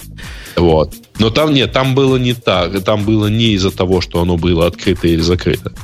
Вот. 0.56 0.94
Но 1.18 1.28
там 1.28 1.52
нет, 1.52 1.72
там 1.72 1.94
было 1.94 2.16
не 2.16 2.32
так. 2.32 2.82
Там 2.84 3.04
было 3.04 3.26
не 3.26 3.52
из-за 3.52 3.70
того, 3.70 4.00
что 4.00 4.22
оно 4.22 4.38
было 4.38 4.66
открыто 4.66 5.06
или 5.06 5.20
закрыто. 5.20 5.74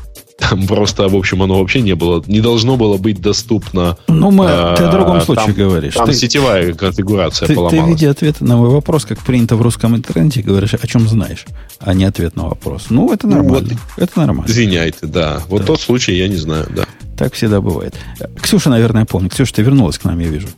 Там 0.41 0.66
просто, 0.66 1.09
в 1.09 1.14
общем, 1.14 1.43
оно 1.43 1.59
вообще 1.59 1.82
не 1.82 1.95
было, 1.95 2.22
не 2.26 2.41
должно 2.41 2.76
было 2.76 2.97
быть 2.97 3.20
доступно. 3.20 3.99
Ну, 4.09 4.30
мы, 4.30 4.47
э, 4.47 4.74
ты 4.76 4.84
о 4.84 4.91
другом 4.91 5.20
случае 5.20 5.47
там, 5.47 5.55
говоришь. 5.55 5.95
Там 5.95 6.07
ты, 6.07 6.14
сетевая 6.14 6.72
конфигурация 6.72 7.47
ты, 7.47 7.55
поломалась. 7.55 7.84
Ты, 7.84 7.91
видя 7.91 8.11
ответ 8.11 8.41
на 8.41 8.57
мой 8.57 8.70
вопрос, 8.70 9.05
как 9.05 9.18
принято 9.20 9.57
в 9.57 9.62
русском 9.62 9.95
интернете, 9.95 10.43
говоришь, 10.43 10.74
о 10.74 10.86
чем 10.86 11.07
знаешь, 11.07 11.45
а 11.78 11.93
не 11.95 12.05
ответ 12.05 12.36
на 12.36 12.49
вопрос. 12.49 12.86
Ну, 12.91 13.12
это 13.12 13.26
нормально. 13.26 13.68
Ну, 13.70 13.76
вот, 13.97 14.03
это 14.03 14.18
нормально. 14.18 14.51
Извиняйте, 14.51 15.07
да. 15.07 15.43
Вот 15.49 15.61
да. 15.61 15.66
тот 15.66 15.80
случай 15.80 16.14
я 16.14 16.28
не 16.28 16.36
знаю, 16.36 16.66
да. 16.74 16.84
Так 17.18 17.34
всегда 17.34 17.61
бывает. 17.61 17.95
Ксюша, 18.41 18.70
наверное, 18.70 19.05
помнит. 19.05 19.32
Ксюша, 19.32 19.55
ты 19.55 19.62
вернулась 19.62 19.99
к 19.99 20.05
нам, 20.05 20.18
я 20.20 20.28
вижу. 20.28 20.49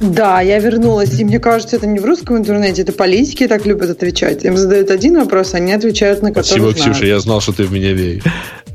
Да, 0.00 0.40
я 0.40 0.58
вернулась, 0.58 1.20
и 1.20 1.24
мне 1.24 1.38
кажется, 1.38 1.76
это 1.76 1.86
не 1.86 2.00
в 2.00 2.04
русском 2.04 2.36
интернете, 2.36 2.82
это 2.82 2.92
политики 2.92 3.46
так 3.46 3.64
любят 3.64 3.90
отвечать. 3.90 4.44
Им 4.44 4.56
задают 4.56 4.90
один 4.90 5.16
вопрос, 5.16 5.54
они 5.54 5.72
отвечают 5.72 6.20
на 6.20 6.30
который 6.30 6.44
Спасибо, 6.44 6.70
знают. 6.72 6.96
Ксюша, 6.96 7.06
я 7.06 7.20
знал, 7.20 7.40
что 7.40 7.52
ты 7.52 7.64
в 7.64 7.72
меня 7.72 7.92
веришь. 7.92 8.24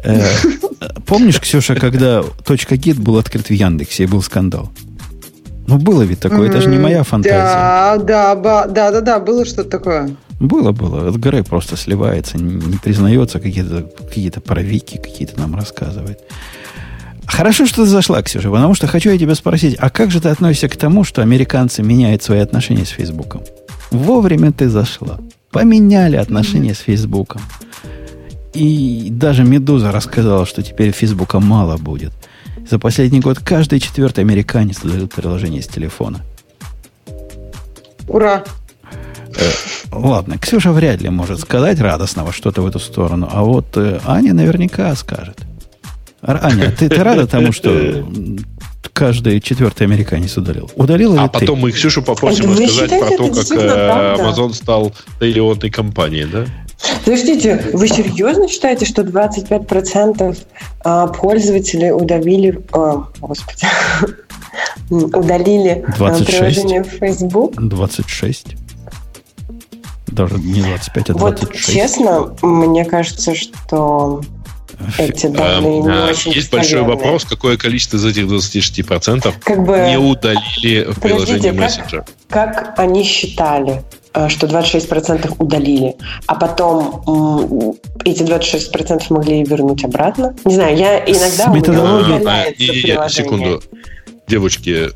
Э, 0.04 0.24
Помнишь, 1.06 1.40
Ксюша, 1.40 1.76
когда 1.76 2.24
гид 2.72 3.00
был 3.00 3.18
открыт 3.18 3.50
в 3.50 3.54
Яндексе 3.54 4.04
и 4.04 4.08
был 4.08 4.22
скандал? 4.22 4.72
Ну, 5.68 5.78
было 5.78 6.02
ведь 6.02 6.20
такое, 6.20 6.50
это 6.50 6.62
же 6.62 6.70
не 6.70 6.80
моя 6.80 7.04
фантазия. 7.04 7.38
Да, 7.38 7.98
да, 7.98 8.36
да, 8.36 8.92
да, 8.92 9.02
да, 9.02 9.20
было 9.20 9.46
что-то 9.46 9.70
такое. 9.70 10.16
Было, 10.40 10.72
было. 10.72 11.10
От 11.10 11.18
горы 11.18 11.44
просто 11.44 11.78
сливается, 11.78 12.38
не, 12.38 12.78
признается, 12.78 13.40
какие-то 13.40 13.84
какие 14.00 14.30
паровики 14.32 14.98
какие-то 14.98 15.40
нам 15.40 15.56
рассказывает. 15.56 16.20
Хорошо, 17.26 17.68
что 17.68 17.84
ты 17.84 17.90
зашла, 17.90 18.22
Ксюша, 18.24 18.50
потому 18.50 18.74
что 18.74 18.88
хочу 18.88 19.12
я 19.12 19.18
тебя 19.18 19.36
спросить, 19.36 19.76
а 19.78 19.90
как 19.90 20.10
же 20.10 20.20
ты 20.20 20.30
относишься 20.30 20.70
к 20.70 20.76
тому, 20.76 21.04
что 21.04 21.22
американцы 21.22 21.84
меняют 21.84 22.24
свои 22.24 22.40
отношения 22.40 22.86
с 22.86 22.90
Фейсбуком? 22.90 23.44
Вовремя 23.92 24.52
ты 24.52 24.70
зашла. 24.70 25.20
Поменяли 25.52 26.16
отношения 26.16 26.74
с 26.74 26.80
Фейсбуком. 26.80 27.42
И 28.54 29.08
даже 29.12 29.44
Медуза 29.44 29.92
рассказала, 29.92 30.46
что 30.46 30.64
теперь 30.64 30.92
Фейсбука 30.92 31.40
мало 31.40 31.78
будет. 31.78 32.12
За 32.70 32.80
последний 32.80 33.20
год 33.20 33.40
каждый 33.40 33.80
четвертый 33.80 34.22
американец 34.22 34.80
создает 34.80 35.14
приложение 35.14 35.62
с 35.62 35.68
телефона. 35.68 36.22
Ура! 38.08 38.44
Ладно, 39.92 40.38
Ксюша 40.38 40.72
вряд 40.72 41.02
ли 41.02 41.10
может 41.10 41.40
сказать 41.40 41.80
радостного 41.80 42.32
что-то 42.32 42.62
в 42.62 42.68
эту 42.68 42.80
сторону, 42.80 43.30
а 43.32 43.44
вот 43.44 43.76
э, 43.76 44.00
Аня 44.06 44.34
наверняка 44.34 44.94
скажет. 44.96 45.40
Аня, 46.22 46.72
ты, 46.72 46.90
ты 46.90 47.04
рада 47.04 47.26
тому, 47.28 47.52
что 47.52 48.06
каждый 48.94 49.40
четвертый 49.40 49.84
американец 49.84 50.36
удалил? 50.38 50.70
Удалил 50.76 51.14
или 51.16 51.22
А 51.22 51.28
ты? 51.30 51.40
потом 51.40 51.60
мы 51.60 51.72
Ксюшу 51.72 52.04
попросим 52.04 52.52
рассказать 52.52 52.90
про 52.90 53.10
то, 53.18 53.30
как 53.30 53.52
э? 53.52 54.16
Amazon 54.20 54.54
стал 54.54 54.94
триллионной 55.20 55.70
компанией, 55.70 56.26
да? 56.26 56.46
Подождите, 57.04 57.70
вы 57.74 57.88
серьезно 57.88 58.48
считаете, 58.48 58.86
что 58.86 59.02
25% 59.02 60.38
а, 60.84 61.08
пользователей 61.08 61.92
удалили... 61.92 62.62
о, 62.72 63.06
господи. 63.20 63.66
Удалили 64.90 65.84
а, 65.88 65.92
26? 65.98 66.28
приложение 66.38 66.84
Facebook? 66.84 67.56
26. 67.56 68.56
Даже 70.08 70.36
не 70.40 70.62
25, 70.62 71.10
а 71.10 71.14
Вот 71.14 71.36
26. 71.40 71.66
честно, 71.74 72.36
мне 72.42 72.86
кажется, 72.86 73.36
что 73.36 74.22
эти 74.98 75.28
данные 75.28 75.80
Эм, 75.82 75.88
не 75.88 76.10
очень 76.10 76.32
Есть 76.32 76.52
большой 76.52 76.82
вопрос, 76.82 77.26
какое 77.26 77.58
количество 77.58 77.98
из 77.98 78.06
этих 78.06 78.24
26% 78.26 79.34
Как 79.44 79.64
бы, 79.64 79.78
не 79.90 79.98
удалили 79.98 80.92
в 80.92 81.00
приложении 81.00 81.50
Подождите, 81.50 81.52
как- 81.52 81.60
мессенджер. 81.60 82.06
как 82.30 82.74
они 82.80 83.04
считали, 83.04 83.84
что 84.30 84.48
26% 84.48 85.36
удалили, 85.40 85.96
а 86.28 86.36
потом 86.36 87.76
эти 88.06 88.24
26% 88.24 89.04
могли 89.10 89.44
вернуть 89.44 89.84
обратно? 89.84 90.36
Не 90.46 90.56
знаю, 90.56 90.78
я 90.78 91.00
иногда... 91.00 91.48
меня 91.48 91.60
методологией- 91.60 92.96
А, 92.98 93.10
секунду. 93.10 93.62
Девочки, 94.28 94.90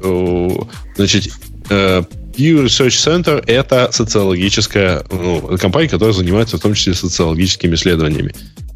значит, 0.96 1.34
э, 1.70 2.04
Pew 2.36 2.66
Research 2.66 2.88
Center– 2.90 3.44
это 3.48 3.90
социологическая 3.92 5.04
ну, 5.12 5.58
компания, 5.60 5.88
которая 5.88 6.14
занимается 6.14 6.58
в 6.58 6.62
том 6.62 6.74
числе 6.74 6.94
социологическими 6.94 7.76
исследованиями. 7.76 8.34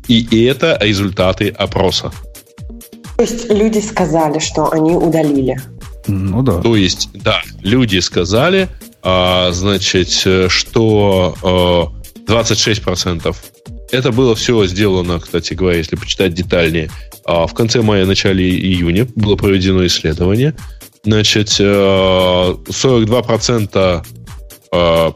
И, 0.08 0.20
и 0.20 0.46
это 0.46 0.78
результаты 0.80 1.50
опроса. 1.50 2.12
То 3.18 3.24
есть 3.24 3.52
люди 3.52 3.80
сказали, 3.80 4.40
что 4.40 4.72
они 4.72 4.92
удалили. 4.92 5.60
Ну 6.08 6.44
да. 6.44 6.62
То 6.62 6.76
есть, 6.76 7.10
да, 7.14 7.42
люди 7.62 7.98
сказали, 8.00 8.70
значит, 9.54 10.10
э, 10.26 10.50
что 10.50 11.94
э, 12.18 12.32
26% 12.32 13.36
это 13.92 14.12
было 14.12 14.36
все 14.36 14.66
сделано, 14.66 15.20
кстати 15.20 15.54
говоря, 15.54 15.78
если 15.78 15.96
почитать 15.96 16.34
детальнее. 16.34 16.90
а, 17.26 17.48
В 17.48 17.54
конце 17.54 17.82
мая, 17.82 18.06
начале 18.06 18.50
июня 18.50 19.08
было 19.16 19.36
проведено 19.36 19.86
исследование. 19.86 20.56
Значит, 21.04 21.56
э, 21.60 21.64
42% 21.64 24.06
э, 24.74 25.12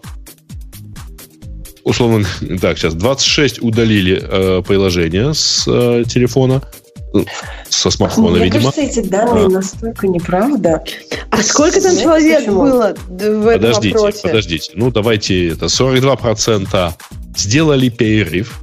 условно, 1.84 2.26
так, 2.62 2.78
сейчас 2.78 2.94
26 2.94 3.62
удалили 3.62 4.22
э, 4.22 4.64
приложение 4.66 5.34
с 5.34 5.66
э, 5.68 6.06
телефона, 6.08 6.62
со 7.70 7.90
смартфона, 7.92 8.38
Мне 8.38 8.46
видимо. 8.46 8.72
кажется, 8.72 8.82
эти 8.82 9.08
данные 9.08 9.46
А. 9.46 9.50
настолько 9.50 10.08
неправда. 10.08 10.84
А 11.30 11.44
сколько 11.44 11.74
там 11.82 11.92
Знаете, 11.92 12.04
человек 12.04 12.40
почему? 12.40 12.62
было 12.62 12.96
в 13.10 13.48
этом 13.48 13.62
Подождите, 13.62 13.96
вопросе? 13.98 14.22
подождите. 14.24 14.72
Ну, 14.76 14.92
давайте 14.92 15.50
это. 15.50 15.66
42% 15.66 16.94
сделали 17.36 17.90
перерыв. 17.90 18.62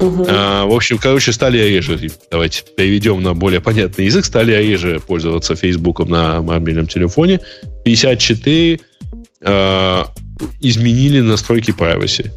Мгм. 0.00 0.24
А, 0.28 0.64
в 0.66 0.72
общем, 0.72 0.98
короче, 0.98 1.32
стали 1.32 1.58
реже. 1.58 2.00
Давайте 2.30 2.62
переведем 2.76 3.22
на 3.22 3.34
более 3.34 3.60
понятный 3.60 4.06
язык. 4.06 4.24
Стали 4.24 4.52
реже 4.54 5.00
пользоваться 5.06 5.54
Фейсбуком 5.54 6.08
на 6.08 6.40
мобильном 6.40 6.86
телефоне. 6.86 7.40
54 7.84 8.80
а, 9.44 10.06
изменили 10.60 11.20
настройки 11.20 11.70
privacy. 11.70 12.30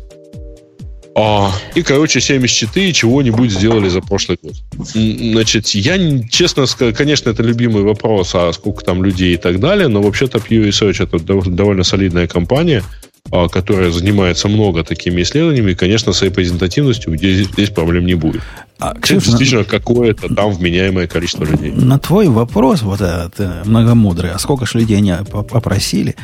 А, 1.15 1.51
и, 1.75 1.83
короче, 1.83 2.19
74 2.19 2.91
чего-нибудь 2.93 3.51
сделали 3.51 3.87
за 3.89 4.01
прошлый 4.01 4.39
год. 4.41 4.53
Значит, 4.93 5.67
я, 5.69 5.97
честно 6.29 6.65
сказать, 6.65 6.95
конечно, 6.95 7.29
это 7.29 7.43
любимый 7.43 7.83
вопрос, 7.83 8.31
а 8.33 8.51
сколько 8.53 8.83
там 8.83 9.03
людей 9.03 9.35
и 9.35 9.37
так 9.37 9.59
далее, 9.59 9.87
но 9.89 10.01
вообще-то 10.01 10.39
Pew 10.39 10.67
Research 10.67 11.03
это 11.03 11.17
дов- 11.17 11.49
довольно 11.49 11.83
солидная 11.83 12.27
компания, 12.27 12.83
а, 13.31 13.47
которая 13.47 13.91
занимается 13.91 14.47
много 14.47 14.83
такими 14.83 15.21
исследованиями, 15.21 15.71
и, 15.71 15.75
конечно, 15.75 16.13
с 16.13 16.21
репрезентативностью 16.23 17.15
здесь, 17.15 17.47
здесь 17.47 17.69
проблем 17.69 18.05
не 18.07 18.15
будет. 18.15 18.41
А, 18.79 18.91
Это 18.91 19.01
Ксюша, 19.01 19.15
на- 19.31 19.37
действительно 19.37 19.63
какое-то 19.65 20.33
там 20.33 20.51
вменяемое 20.51 21.05
количество 21.07 21.43
людей. 21.45 21.71
На 21.71 21.99
твой 21.99 22.27
вопрос, 22.27 22.81
вот 22.81 23.01
этот 23.01 23.39
э, 23.39 23.61
многомудрый, 23.65 24.31
а 24.31 24.39
сколько 24.39 24.65
ж 24.65 24.73
людей 24.73 24.97
они 24.97 25.13
оп- 25.13 25.55
опросили, 25.55 26.15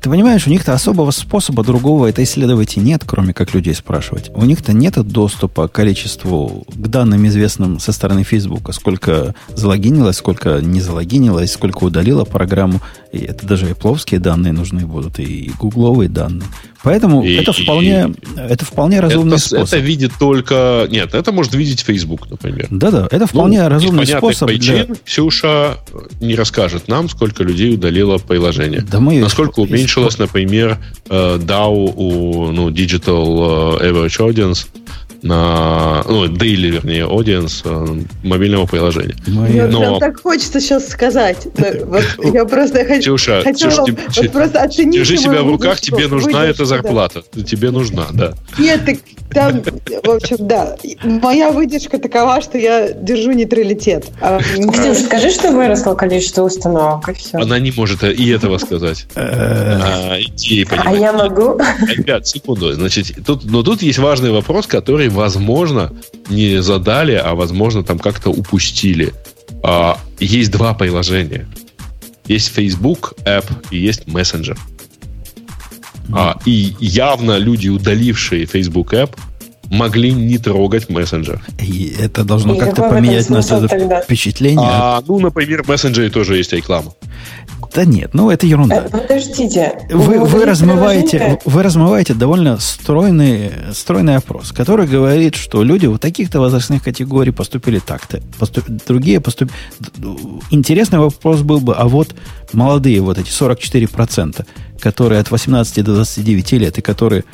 ты 0.00 0.10
понимаешь, 0.10 0.46
у 0.46 0.50
них-то 0.50 0.74
особого 0.74 1.10
способа 1.10 1.64
другого 1.64 2.06
это 2.06 2.22
исследовать 2.22 2.76
и 2.76 2.80
нет, 2.80 3.02
кроме 3.04 3.34
как 3.34 3.52
людей 3.52 3.74
спрашивать. 3.74 4.30
У 4.34 4.44
них-то 4.44 4.72
нет 4.72 4.94
доступа 5.02 5.66
к 5.66 5.72
количеству, 5.72 6.64
к 6.68 6.86
данным 6.88 7.26
известным 7.26 7.80
со 7.80 7.92
стороны 7.92 8.22
Фейсбука, 8.22 8.72
сколько 8.72 9.34
залогинилось, 9.48 10.16
сколько 10.16 10.60
не 10.60 10.80
залогинилось, 10.80 11.52
сколько 11.52 11.84
удалило 11.84 12.24
программу. 12.24 12.80
И 13.12 13.18
это 13.18 13.46
даже 13.46 13.70
и 13.70 13.74
пловские 13.74 14.20
данные 14.20 14.52
нужны 14.52 14.86
будут, 14.86 15.18
и 15.18 15.50
гугловые 15.58 16.08
данные. 16.08 16.48
Поэтому 16.82 17.24
И- 17.24 17.34
это 17.34 17.52
вполне, 17.52 18.14
это 18.36 18.64
вполне 18.64 19.00
разумный 19.00 19.36
Это, 19.36 19.44
способ. 19.44 19.66
это 19.66 19.78
видит 19.78 20.12
только... 20.18 20.86
Нет, 20.90 21.12
это 21.14 21.32
может 21.32 21.54
видеть 21.54 21.80
Facebook, 21.80 22.30
например. 22.30 22.68
Да-да, 22.70 23.08
это 23.10 23.26
вполне 23.26 23.62
Ну, 23.62 23.68
разумный 23.68 24.06
способ 24.06 24.48
для... 24.48 24.56
причин 24.84 24.96
Ксюша 25.04 25.78
не 26.20 26.34
расскажет 26.36 26.86
нам, 26.88 27.08
сколько 27.08 27.42
людей 27.42 27.74
удалило 27.74 28.18
приложение. 28.18 28.82
Да 28.82 29.00
мы 29.00 29.18
Насколько 29.20 29.60
исп- 29.62 29.64
уменьшилось, 29.68 30.18
например, 30.18 30.78
э, 31.08 31.38
DAO 31.40 31.92
у 31.96 32.52
ну, 32.52 32.70
Digital 32.70 33.78
э, 33.80 33.90
Average 33.90 34.18
Audience 34.32 34.66
на 35.22 36.04
ну, 36.08 36.26
daily, 36.26 36.70
вернее, 36.70 37.06
audience 37.06 37.62
э, 37.64 38.04
мобильного 38.22 38.66
приложения. 38.66 39.16
Мне 39.26 39.66
Но- 39.66 39.80
прям 39.80 39.98
так 40.00 40.20
хочется 40.22 40.60
сейчас 40.60 40.88
сказать. 40.88 41.46
Вот 41.84 42.04
я 42.34 42.44
просто 42.44 42.84
хочу, 42.84 43.16
Ксюша, 43.16 43.42
хотела 43.42 43.70
Ксюша, 43.70 43.82
вам 43.82 43.96
тебе- 43.96 44.22
вот 44.22 44.32
просто 44.32 44.62
оцените 44.62 44.98
держи 44.98 45.16
себя 45.16 45.42
в 45.42 45.50
руках, 45.50 45.80
тебе 45.80 46.06
нужна 46.08 46.40
выдержку, 46.40 46.50
эта 46.50 46.58
да. 46.58 46.64
зарплата. 46.64 47.22
Тебе 47.46 47.70
нужна, 47.70 48.06
да. 48.12 48.34
Нет, 48.58 48.84
так 48.84 48.98
там, 49.30 49.62
в 49.62 50.10
общем, 50.10 50.36
да. 50.40 50.76
Моя 51.02 51.50
выдержка 51.50 51.98
такова, 51.98 52.40
что 52.40 52.56
я 52.56 52.92
держу 52.92 53.32
нейтралитет. 53.32 54.06
А, 54.20 54.40
Ксюш, 54.40 54.98
скажи, 55.04 55.30
что 55.30 55.52
выросло 55.52 55.94
количество 55.94 56.44
установок, 56.44 57.08
и 57.08 57.12
все. 57.12 57.38
Она 57.38 57.58
не 57.58 57.70
может 57.72 58.04
и 58.04 58.30
этого 58.30 58.58
сказать. 58.58 59.06
Э, 59.14 59.78
А, 59.80 60.16
А 60.84 60.94
я 60.94 61.12
могу? 61.12 61.58
Ребят, 61.86 62.26
секунду. 62.26 62.72
Значит, 62.72 63.14
тут, 63.26 63.44
но 63.44 63.62
тут 63.62 63.82
есть 63.82 63.98
важный 63.98 64.30
вопрос, 64.30 64.66
который, 64.66 65.07
возможно, 65.08 65.92
не 66.28 66.62
задали, 66.62 67.14
а, 67.14 67.34
возможно, 67.34 67.82
там 67.82 67.98
как-то 67.98 68.30
упустили. 68.30 69.14
А, 69.62 69.98
есть 70.20 70.50
два 70.50 70.74
приложения. 70.74 71.48
Есть 72.26 72.54
Facebook 72.54 73.14
App 73.24 73.46
и 73.70 73.78
есть 73.78 74.04
Messenger. 74.04 74.58
А, 76.12 76.38
и 76.44 76.74
явно 76.80 77.38
люди, 77.38 77.68
удалившие 77.68 78.46
Facebook 78.46 78.92
App, 78.92 79.16
могли 79.70 80.12
не 80.12 80.38
трогать 80.38 80.88
мессенджер. 80.88 81.40
И 81.60 81.94
это 81.98 82.24
должно 82.24 82.56
как-то 82.56 82.88
поменять 82.88 83.28
наше 83.30 83.68
впечатление. 84.04 84.68
А, 84.70 85.02
ну, 85.06 85.18
например, 85.18 85.62
в 85.62 85.68
мессенджере 85.68 86.10
тоже 86.10 86.36
есть 86.36 86.52
реклама. 86.52 86.92
Да 87.74 87.84
нет, 87.84 88.14
ну 88.14 88.30
это 88.30 88.46
ерунда. 88.46 88.86
Э, 88.86 88.88
подождите. 88.88 89.86
Вы, 89.90 90.24
вы, 90.24 90.44
размываете, 90.44 91.38
вы 91.44 91.62
размываете 91.62 92.14
довольно 92.14 92.58
стройный, 92.58 93.52
стройный 93.72 94.16
опрос, 94.16 94.52
который 94.52 94.86
говорит, 94.86 95.34
что 95.34 95.62
люди 95.62 95.86
у 95.86 95.98
таких-то 95.98 96.40
возрастных 96.40 96.82
категорий 96.82 97.30
поступили 97.30 97.78
так-то, 97.78 98.22
поступ, 98.38 98.64
другие 98.86 99.20
поступили... 99.20 99.54
Интересный 100.50 100.98
вопрос 100.98 101.42
был 101.42 101.60
бы, 101.60 101.74
а 101.74 101.86
вот 101.88 102.14
молодые, 102.52 103.00
вот 103.00 103.18
эти 103.18 103.28
44%, 103.28 104.46
которые 104.80 105.20
от 105.20 105.30
18 105.30 105.84
до 105.84 105.94
29 105.94 106.52
лет, 106.52 106.78
и 106.78 106.80
которые 106.80 107.24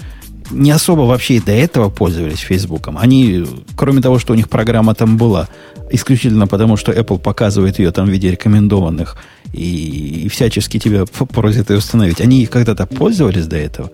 не 0.50 0.70
особо 0.70 1.02
вообще 1.02 1.34
и 1.34 1.40
до 1.40 1.52
этого 1.52 1.90
пользовались 1.90 2.40
Фейсбуком. 2.40 2.98
Они, 2.98 3.44
кроме 3.76 4.00
того, 4.00 4.18
что 4.18 4.32
у 4.32 4.36
них 4.36 4.48
программа 4.48 4.94
там 4.94 5.16
была, 5.16 5.48
исключительно 5.90 6.46
потому, 6.46 6.76
что 6.76 6.92
Apple 6.92 7.18
показывает 7.18 7.78
ее 7.78 7.90
там 7.92 8.06
в 8.06 8.10
виде 8.10 8.30
рекомендованных 8.30 9.16
и, 9.52 10.24
и 10.24 10.28
всячески 10.28 10.78
тебя 10.78 11.04
просит 11.06 11.70
ее 11.70 11.78
установить. 11.78 12.20
Они 12.20 12.46
когда-то 12.46 12.86
пользовались 12.86 13.46
до 13.46 13.56
этого? 13.56 13.90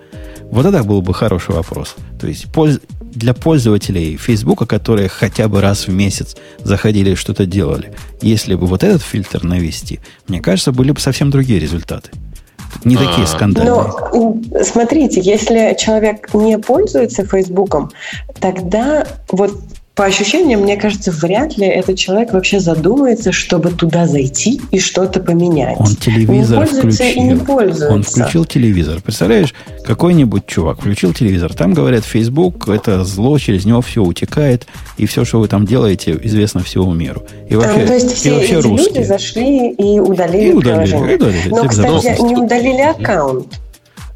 Вот 0.51 0.67
это 0.67 0.83
был 0.83 1.03
бы 1.03 1.15
хороший 1.15 1.55
вопрос. 1.55 1.95
То 2.21 2.27
есть 2.27 2.47
польз... 2.53 2.81
для 3.01 3.35
пользователей 3.35 4.17
Фейсбука, 4.17 4.67
которые 4.67 5.09
хотя 5.09 5.49
бы 5.49 5.61
раз 5.61 5.87
в 5.87 5.93
месяц 5.93 6.37
заходили 6.59 7.11
и 7.11 7.15
что-то 7.15 7.47
делали, 7.47 7.93
если 8.23 8.55
бы 8.55 8.67
вот 8.67 8.83
этот 8.83 9.03
фильтр 9.03 9.45
навести, 9.45 10.01
мне 10.27 10.41
кажется, 10.41 10.73
были 10.73 10.91
бы 10.91 11.01
совсем 11.01 11.31
другие 11.31 11.61
результаты 11.61 12.11
не 12.85 12.97
такие 12.97 13.25
а. 13.25 13.27
скандальные. 13.27 13.73
Но 13.73 14.39
смотрите, 14.63 15.21
если 15.21 15.77
человек 15.79 16.33
не 16.35 16.59
пользуется 16.59 17.25
Фейсбуком, 17.25 17.91
тогда 18.41 19.07
вот 19.31 19.53
по 20.01 20.07
ощущениям, 20.07 20.63
мне 20.63 20.79
кажется, 20.79 21.11
вряд 21.11 21.59
ли 21.59 21.67
этот 21.67 21.99
человек 21.99 22.33
вообще 22.33 22.59
задумается, 22.59 23.33
чтобы 23.33 23.71
туда 23.71 24.07
зайти 24.07 24.59
и 24.71 24.79
что-то 24.79 25.21
поменять. 25.21 25.77
Он 25.79 25.95
телевизор 25.95 26.61
не 26.61 26.79
включил. 26.81 27.07
И 27.07 27.21
не 27.21 27.37
пользуется. 27.37 27.93
Он 27.93 28.03
включил 28.03 28.47
телевизор. 28.47 29.03
Представляешь, 29.03 29.53
какой-нибудь 29.85 30.47
чувак 30.47 30.81
включил 30.81 31.13
телевизор. 31.13 31.53
Там 31.53 31.75
говорят, 31.75 32.07
Facebook 32.07 32.67
это 32.69 33.05
зло, 33.05 33.39
через 33.39 33.67
него 33.67 33.83
все 33.83 34.03
утекает, 34.03 34.67
и 34.97 35.05
все, 35.05 35.27
что 35.27 35.39
вы 35.39 35.49
там 35.49 35.67
делаете, 35.67 36.19
известно 36.23 36.63
всему 36.63 36.95
миру. 36.95 37.23
И 37.51 37.55
вообще, 37.55 37.83
а, 37.83 37.87
то 37.87 37.93
есть 37.93 38.15
все 38.15 38.33
вообще 38.33 38.59
эти 38.59 38.67
русские. 38.67 38.95
люди 38.95 39.07
зашли 39.07 39.71
и 39.73 40.01
удалили, 40.01 40.49
и 40.49 40.53
удалили 40.53 40.87
приложение. 40.87 41.13
И 41.13 41.17
удалили, 41.17 41.49
Но, 41.51 41.69
кстати, 41.69 42.23
не 42.23 42.37
удалили 42.37 42.81
аккаунт. 42.81 43.49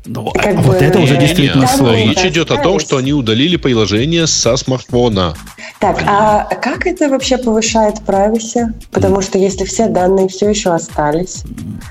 Ну, 0.07 0.31
как 0.33 0.57
вот 0.57 0.79
бы, 0.79 0.85
это 0.85 0.99
уже 1.01 1.17
действительно 1.17 1.63
нет, 1.63 1.71
сложно. 1.71 1.97
Речь 1.97 2.25
идет 2.25 2.51
о 2.51 2.59
том, 2.59 2.79
что 2.79 2.99
они 2.99 3.15
удалили 3.15 3.57
приложение 3.57 4.27
со 4.27 4.57
смартфона. 4.57 5.35
Так, 5.81 6.03
а 6.07 6.45
как 6.45 6.87
это 6.87 7.09
вообще 7.09 7.39
повышает 7.39 7.97
privacy? 8.07 8.67
Потому 8.91 9.23
что 9.23 9.39
если 9.39 9.65
все 9.65 9.89
данные 9.89 10.29
все 10.29 10.51
еще 10.51 10.75
остались... 10.75 11.45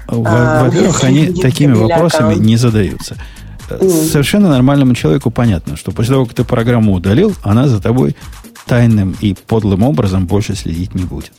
А, 0.07 0.65
во-первых, 0.65 1.03
они 1.03 1.34
такими 1.34 1.73
вопросами 1.73 2.30
аккаунт. 2.30 2.45
не 2.45 2.57
задаются. 2.57 3.18
Mm. 3.69 3.90
Совершенно 4.11 4.49
нормальному 4.49 4.94
человеку 4.94 5.31
понятно, 5.31 5.76
что 5.76 5.91
после 5.91 6.14
того, 6.14 6.26
как 6.26 6.35
ты 6.35 6.44
программу 6.44 6.94
удалил, 6.94 7.34
она 7.41 7.68
за 7.68 7.81
тобой 7.81 8.15
тайным 8.68 9.15
и 9.22 9.34
подлым 9.34 9.84
образом 9.84 10.27
больше 10.27 10.56
следить 10.56 10.94
не 10.94 11.03
будет. 11.03 11.34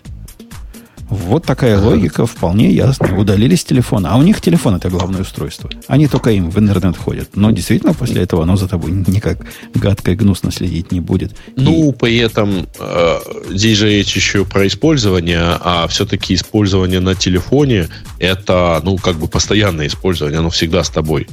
Вот 1.10 1.44
такая 1.44 1.78
логика 1.78 2.26
вполне 2.26 2.70
ясная. 2.70 3.12
Удалили 3.14 3.54
с 3.54 3.64
телефона. 3.64 4.12
А 4.12 4.16
у 4.16 4.22
них 4.22 4.40
телефон 4.40 4.76
это 4.76 4.88
главное 4.88 5.22
устройство. 5.22 5.70
Они 5.86 6.06
только 6.06 6.30
им 6.30 6.50
в 6.50 6.58
интернет 6.58 6.96
ходят. 6.96 7.36
Но 7.36 7.50
действительно 7.50 7.94
после 7.94 8.22
этого 8.22 8.42
оно 8.42 8.56
за 8.56 8.68
тобой 8.68 8.90
никак 8.92 9.38
гадко 9.74 10.12
и 10.12 10.14
гнусно 10.16 10.50
следить 10.50 10.92
не 10.92 11.00
будет. 11.00 11.36
Ну, 11.56 11.90
и... 11.90 11.92
при 11.92 12.16
этом 12.16 12.66
э, 12.78 13.18
здесь 13.50 13.78
же 13.78 13.90
речь 13.90 14.16
еще 14.16 14.44
про 14.44 14.66
использование, 14.66 15.58
а 15.60 15.86
все-таки 15.88 16.34
использование 16.34 17.00
на 17.00 17.14
телефоне 17.14 17.88
это, 18.18 18.80
ну, 18.84 18.96
как 18.96 19.16
бы 19.16 19.28
постоянное 19.28 19.86
использование, 19.86 20.38
оно 20.38 20.50
всегда 20.50 20.82
с 20.82 20.90
тобой. 20.90 21.28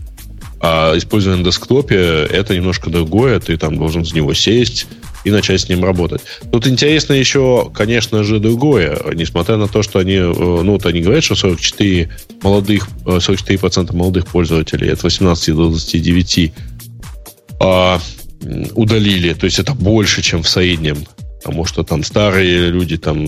А 0.59 0.95
использование 0.95 1.43
на 1.43 1.49
десктопе 1.49 1.95
это 1.95 2.55
немножко 2.55 2.89
другое, 2.89 3.39
ты 3.39 3.57
там 3.57 3.77
должен 3.77 4.05
с 4.05 4.13
него 4.13 4.33
сесть, 4.33 4.87
и 5.23 5.31
начать 5.31 5.61
с 5.61 5.69
ним 5.69 5.83
работать. 5.83 6.21
Тут 6.51 6.67
интересно 6.67 7.13
еще, 7.13 7.71
конечно 7.73 8.23
же, 8.23 8.39
другое. 8.39 8.99
Несмотря 9.13 9.57
на 9.57 9.67
то, 9.67 9.83
что 9.83 9.99
они, 9.99 10.15
э, 10.15 10.33
ну, 10.33 10.73
вот 10.73 10.85
они 10.85 11.01
говорят, 11.01 11.23
что 11.23 11.35
44 11.35 12.09
молодых, 12.43 12.87
44% 13.05 13.91
э, 13.91 13.95
молодых 13.95 14.27
пользователей 14.27 14.91
от 14.91 15.03
18 15.03 15.55
до 15.55 15.69
29 15.69 16.53
а, 17.59 18.01
удалили. 18.73 19.33
То 19.33 19.45
есть 19.45 19.59
это 19.59 19.73
больше, 19.73 20.21
чем 20.21 20.43
в 20.43 20.49
среднем. 20.49 21.05
Потому 21.43 21.65
что 21.65 21.83
там 21.83 22.03
старые 22.03 22.69
люди 22.69 22.97
там 22.97 23.27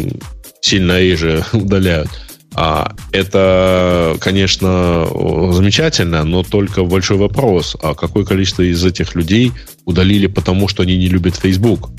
сильно 0.62 1.00
реже 1.00 1.46
удаляют. 1.54 2.10
А 2.56 2.96
это, 3.12 4.16
конечно, 4.20 5.08
замечательно, 5.52 6.24
но 6.24 6.44
только 6.44 6.84
большой 6.84 7.18
вопрос, 7.18 7.76
а 7.82 7.96
какое 7.96 8.26
количество 8.26 8.62
из 8.62 8.84
этих 8.86 9.16
людей 9.16 9.52
удалили 9.86 10.28
потому, 10.28 10.68
что 10.68 10.84
они 10.84 10.98
не 10.98 11.08
любят 11.08 11.36
Facebook? 11.36 11.90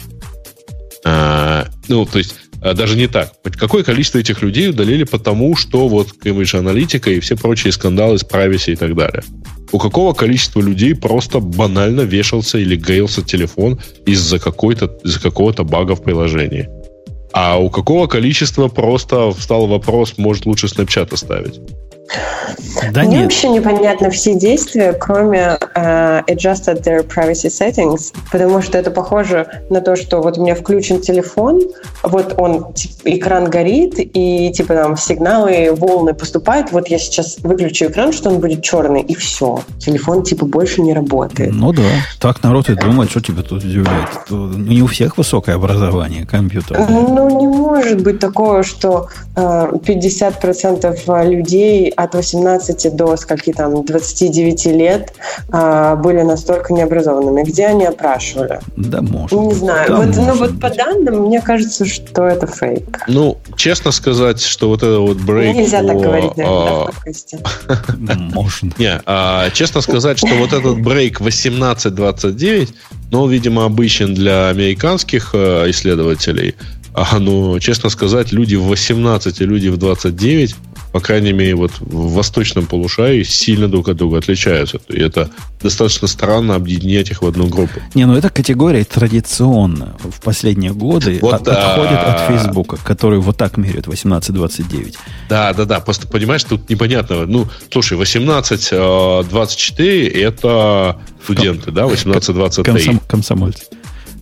А, 1.05 1.67
ну, 1.89 2.07
то 2.07 2.19
есть, 2.19 2.37
а, 2.63 2.73
даже 2.73 2.97
не 2.97 3.09
так. 3.09 3.33
Какое 3.43 3.83
количество 3.83 4.19
этих 4.19 4.43
людей 4.43 4.71
удалили 4.71 5.05
потому, 5.05 5.57
что 5.57 5.89
вот 5.89 6.09
Cambridge 6.25 6.59
Analytica 6.59 7.13
и 7.13 7.21
все 7.21 7.37
прочие 7.37 7.73
скандалы 7.73 8.19
с 8.19 8.25
privacy 8.25 8.73
и 8.73 8.77
так 8.77 8.95
далее? 8.95 9.23
У 9.73 9.79
какого 9.79 10.15
количества 10.15 10.61
людей 10.61 10.95
просто 10.95 11.41
банально 11.41 12.03
вешался 12.03 12.59
или 12.59 12.77
греился 12.77 13.23
телефон 13.23 13.81
из-за 14.07 14.39
какой-то, 14.39 14.87
из-за 15.03 15.21
какого-то 15.21 15.65
бага 15.65 15.95
в 15.95 16.03
приложении? 16.03 16.69
А 17.37 17.59
у 17.59 17.69
какого 17.69 18.07
количества 18.07 18.69
просто 18.69 19.33
встал 19.33 19.67
вопрос, 19.67 20.15
может 20.19 20.47
лучше 20.47 20.69
Snapchat 20.69 21.13
оставить? 21.13 21.61
Да 22.93 23.03
Мне 23.03 23.17
нет. 23.17 23.23
вообще 23.25 23.49
непонятно 23.49 24.11
все 24.11 24.35
действия, 24.35 24.93
кроме 24.93 25.59
uh, 25.75 26.25
adjusted 26.27 26.83
their 26.83 27.07
privacy 27.07 27.49
settings, 27.49 28.13
потому 28.31 28.61
что 28.63 28.79
это 28.79 28.91
похоже 28.91 29.47
на 29.71 29.81
то, 29.81 29.97
что 29.97 30.21
вот 30.21 30.39
у 30.39 30.43
меня 30.43 30.55
включен 30.55 31.01
телефон, 31.01 31.61
вот 32.03 32.35
он, 32.39 32.73
типа, 32.75 32.95
экран 33.05 33.49
горит, 33.49 33.95
и 33.97 34.53
типа 34.53 34.75
там 34.75 34.97
сигналы, 34.97 35.73
волны 35.73 36.15
поступают, 36.15 36.73
вот 36.73 36.89
я 36.89 36.99
сейчас 36.99 37.39
выключу 37.43 37.87
экран, 37.87 38.13
что 38.13 38.31
он 38.31 38.41
будет 38.41 38.63
черный, 38.63 39.01
и 39.01 39.15
все. 39.15 39.61
Телефон 39.79 40.23
типа 40.23 40.45
больше 40.47 40.83
не 40.83 40.93
работает. 40.93 41.53
Ну 41.55 41.73
да, 41.73 41.83
так 42.21 42.43
народ 42.43 42.69
и 42.69 42.75
думает, 42.75 43.11
что 43.11 43.21
тебя 43.21 43.43
тут 43.43 43.65
удивляет. 43.65 44.09
Не 44.31 44.83
у 44.83 44.87
всех 44.87 45.17
высокое 45.17 45.55
образование 45.55 46.27
компьютера. 46.27 46.87
Ну, 46.89 47.41
не 47.41 47.47
может 47.47 48.03
быть 48.03 48.19
такого, 48.19 48.63
что 48.63 49.09
uh, 49.37 49.73
50% 49.81 51.25
людей 51.31 51.94
от 51.97 52.15
18 52.15 52.95
до 52.95 53.17
скольки 53.17 53.53
там 53.53 53.85
29 53.85 54.67
лет 54.67 55.15
а, 55.51 55.97
были 55.97 56.23
настолько 56.23 56.73
необразованными. 56.73 57.43
Где 57.43 57.67
они 57.67 57.85
опрашивали? 57.85 58.61
Да, 58.77 59.01
может. 59.03 59.39
Не 59.39 59.55
знаю. 59.55 59.89
Да, 59.89 59.97
вот, 59.97 60.17
ну 60.17 60.35
вот 60.35 60.61
по 60.61 60.71
данным 60.71 61.27
мне 61.27 61.41
кажется, 61.41 61.85
что 61.85 62.27
это 62.27 62.47
фейк. 62.47 63.05
Ну, 63.09 63.39
честно 63.57 63.91
сказать, 63.93 64.41
что 64.41 64.69
вот 64.69 64.83
это 64.83 64.99
вот 65.01 65.19
брейк... 65.19 65.57
Нельзя 65.57 65.83
так 65.83 65.99
говорить, 66.01 66.37
наверное, 66.37 66.93
Можно. 68.35 68.71
Не, 68.79 69.01
а, 69.07 69.51
честно 69.51 69.81
сказать, 69.81 70.19
что 70.19 70.35
вот 70.35 70.53
этот 70.53 70.81
брейк 70.81 71.21
18-29, 71.21 72.71
ну, 73.11 73.27
видимо, 73.27 73.65
обычен 73.65 74.15
для 74.15 74.49
американских 74.49 75.31
э, 75.35 75.71
исследователей, 75.71 76.55
а, 76.95 77.19
ну, 77.19 77.59
честно 77.59 77.91
сказать, 77.91 78.33
люди 78.33 78.55
в 78.55 78.65
18 78.65 79.41
и 79.41 79.45
люди 79.45 79.69
в 79.69 79.77
29 79.77 80.55
по 80.95 81.01
крайней 81.01 81.33
мере, 81.33 81.57
вот 81.57 81.73
в 81.81 82.13
восточном 82.13 82.67
полушарии 82.67 83.25
сильно 83.25 83.67
друг 83.67 83.89
от 83.89 83.97
друга 83.97 84.19
отличаются. 84.19 84.79
И 84.89 85.01
это 85.01 85.29
достаточно 85.61 86.07
странно 86.07 86.55
объединять 86.55 87.11
их 87.11 87.23
в 87.23 87.27
одну 87.27 87.49
группу. 87.49 87.81
Не, 87.95 88.07
ну 88.07 88.15
эта 88.15 88.31
категория 88.31 88.85
традиционно 88.85 89.97
в 89.99 90.21
последние 90.21 90.73
годы 90.73 91.19
вот, 91.21 91.35
от, 91.35 91.49
а... 91.49 91.73
отходит 91.73 91.99
от 91.99 92.21
Фейсбука, 92.29 92.77
который 92.77 93.19
вот 93.19 93.37
так 93.37 93.57
меряет 93.57 93.89
18-29. 93.89 94.95
Да, 95.29 95.53
да, 95.53 95.65
да. 95.65 95.81
Просто 95.81 96.07
понимаешь, 96.07 96.45
тут 96.45 96.71
непонятно. 96.71 97.27
Ну, 97.27 97.49
слушай, 97.73 97.99
18-24 97.99 100.13
это 100.13 100.97
студенты, 101.25 101.73
да, 101.73 101.87
18-23. 101.87 102.63
Комсом, 102.63 103.01
комсомольцы. 103.09 103.65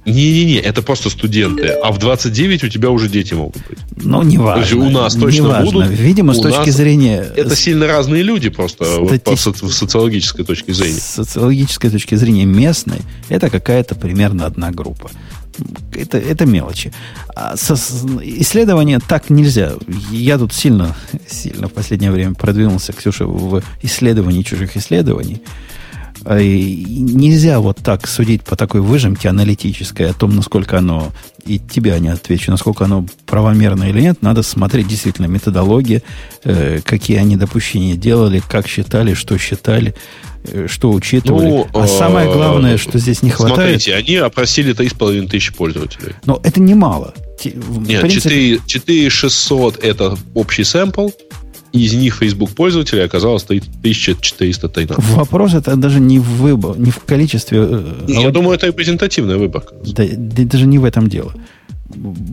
Не-не-не, 0.05 0.57
это 0.57 0.83
просто 0.83 1.11
студенты. 1.11 1.69
А 1.69 1.93
в 1.93 1.99
29 1.99 2.65
у 2.65 2.69
тебя 2.69 2.91
уже 2.91 3.09
дети 3.09 3.35
могут 3.35 3.57
быть. 3.69 3.79
Ну, 3.97 4.23
не 4.23 4.37
важно. 4.37 4.55
То 4.55 4.61
есть 4.61 4.73
у 4.73 4.91
нас 4.91 5.15
точно 5.15 5.31
не 5.31 5.41
важно. 5.41 5.65
будут. 5.65 5.91
Видимо, 5.91 6.35
с 6.35 6.41
точки 6.41 6.71
зрения... 6.71 7.25
Это 7.37 7.55
сильно 7.55 7.87
разные 7.87 8.23
люди 8.23 8.49
просто 8.49 8.85
Стати... 9.07 9.21
по 9.21 9.37
социологической 9.37 10.45
точке 10.45 10.75
зрения. 10.75 10.99
С 10.99 11.05
социологической 11.05 11.91
точки 11.91 12.17
зрения 12.17 12.45
местной, 12.45 13.01
это 13.29 13.49
какая-то 13.49 13.95
примерно 13.95 14.47
одна 14.47 14.73
группа. 14.73 15.11
Это, 15.95 16.19
это 16.19 16.47
мелочи. 16.47 16.93
А 17.37 17.57
со, 17.57 17.75
исследования 17.75 19.01
так 19.07 19.31
нельзя. 19.31 19.75
Я 20.11 20.39
тут 20.39 20.53
сильно, 20.53 20.97
сильно 21.29 21.69
в 21.69 21.73
последнее 21.73 22.11
время 22.11 22.35
продвинулся, 22.35 22.93
Ксюша, 22.93 23.27
в 23.27 23.63
исследовании 23.83 24.43
чужих 24.43 24.77
исследований. 24.77 25.43
А, 26.25 26.39
и 26.39 26.85
нельзя 26.85 27.61
вот 27.61 27.79
так 27.79 28.07
судить 28.07 28.43
по 28.43 28.57
такой 28.57 28.81
выжимке 28.81 29.29
аналитической 29.29 30.11
о 30.11 30.13
том, 30.13 30.37
насколько 30.37 30.79
оно, 30.79 31.13
и 31.45 31.59
тебя 31.59 31.99
не 31.99 32.09
отвечу, 32.09 32.51
насколько 32.51 32.85
оно 32.85 33.07
правомерно 33.27 33.85
или 33.85 34.01
нет. 34.01 34.23
Надо 34.23 34.43
смотреть 34.43 34.89
действительно 34.89 35.27
методологии, 35.27 36.03
э, 36.45 36.81
какие 36.85 37.19
они 37.19 37.37
допущения 37.37 37.97
делали, 37.97 38.43
как 38.47 38.69
считали, 38.69 39.15
что 39.15 39.37
считали, 39.39 39.95
э, 40.45 40.67
что 40.69 40.93
учитывали. 40.93 41.49
Ну, 41.49 41.69
а 41.75 41.87
самое 41.87 42.29
э, 42.29 42.33
главное, 42.33 42.79
что 42.79 42.99
здесь 42.99 43.23
не 43.23 43.31
хватает... 43.31 43.83
Смотрите, 43.83 43.95
они 43.95 44.17
опросили 44.17 44.75
3,5 44.75 45.29
тысячи 45.29 45.53
пользователей. 45.53 46.15
Но 46.25 46.41
это 46.45 46.61
немало. 46.61 47.15
Нет, 47.45 48.03
принципе... 48.03 48.59
4, 48.59 48.61
4600 48.67 49.83
это 49.83 50.17
общий 50.35 50.63
сэмпл, 50.63 51.09
из 51.73 51.95
них 51.95 52.17
Facebook 52.17 52.51
пользователей 52.51 53.05
оказалось 53.05 53.45
1413. 53.45 54.97
Вопрос 54.99 55.55
это 55.55 55.77
даже 55.77 56.01
не 56.01 56.19
в 56.19 56.25
выбор, 56.25 56.79
не 56.79 56.91
в 56.91 56.99
количестве. 56.99 57.59
Э, 57.61 58.05
Я 58.09 58.29
а 58.29 58.31
думаю, 58.31 58.57
это 58.57 58.67
репрезентативная 58.67 59.37
выборка. 59.39 59.75
Да, 59.85 60.05
да, 60.17 60.45
даже 60.45 60.67
не 60.67 60.79
в 60.79 60.85
этом 60.85 61.09
дело. 61.09 61.35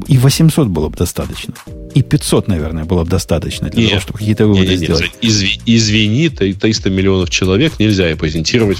И 0.07 0.17
800 0.17 0.67
было 0.67 0.89
бы 0.89 0.97
достаточно. 0.97 1.53
И 1.93 2.01
500, 2.01 2.47
наверное, 2.47 2.85
было 2.85 3.03
бы 3.03 3.09
достаточно 3.09 3.69
для 3.69 3.81
нет, 3.81 3.89
того, 3.89 4.01
чтобы 4.01 4.19
какие-то 4.19 4.45
выводы 4.45 4.61
нет, 4.61 4.79
нет, 4.79 4.83
сделать. 4.83 5.11
Изви, 5.21 5.59
извини, 5.65 6.29
300 6.29 6.89
миллионов 6.89 7.29
человек 7.29 7.79
нельзя 7.79 8.07
репрезентировать 8.09 8.77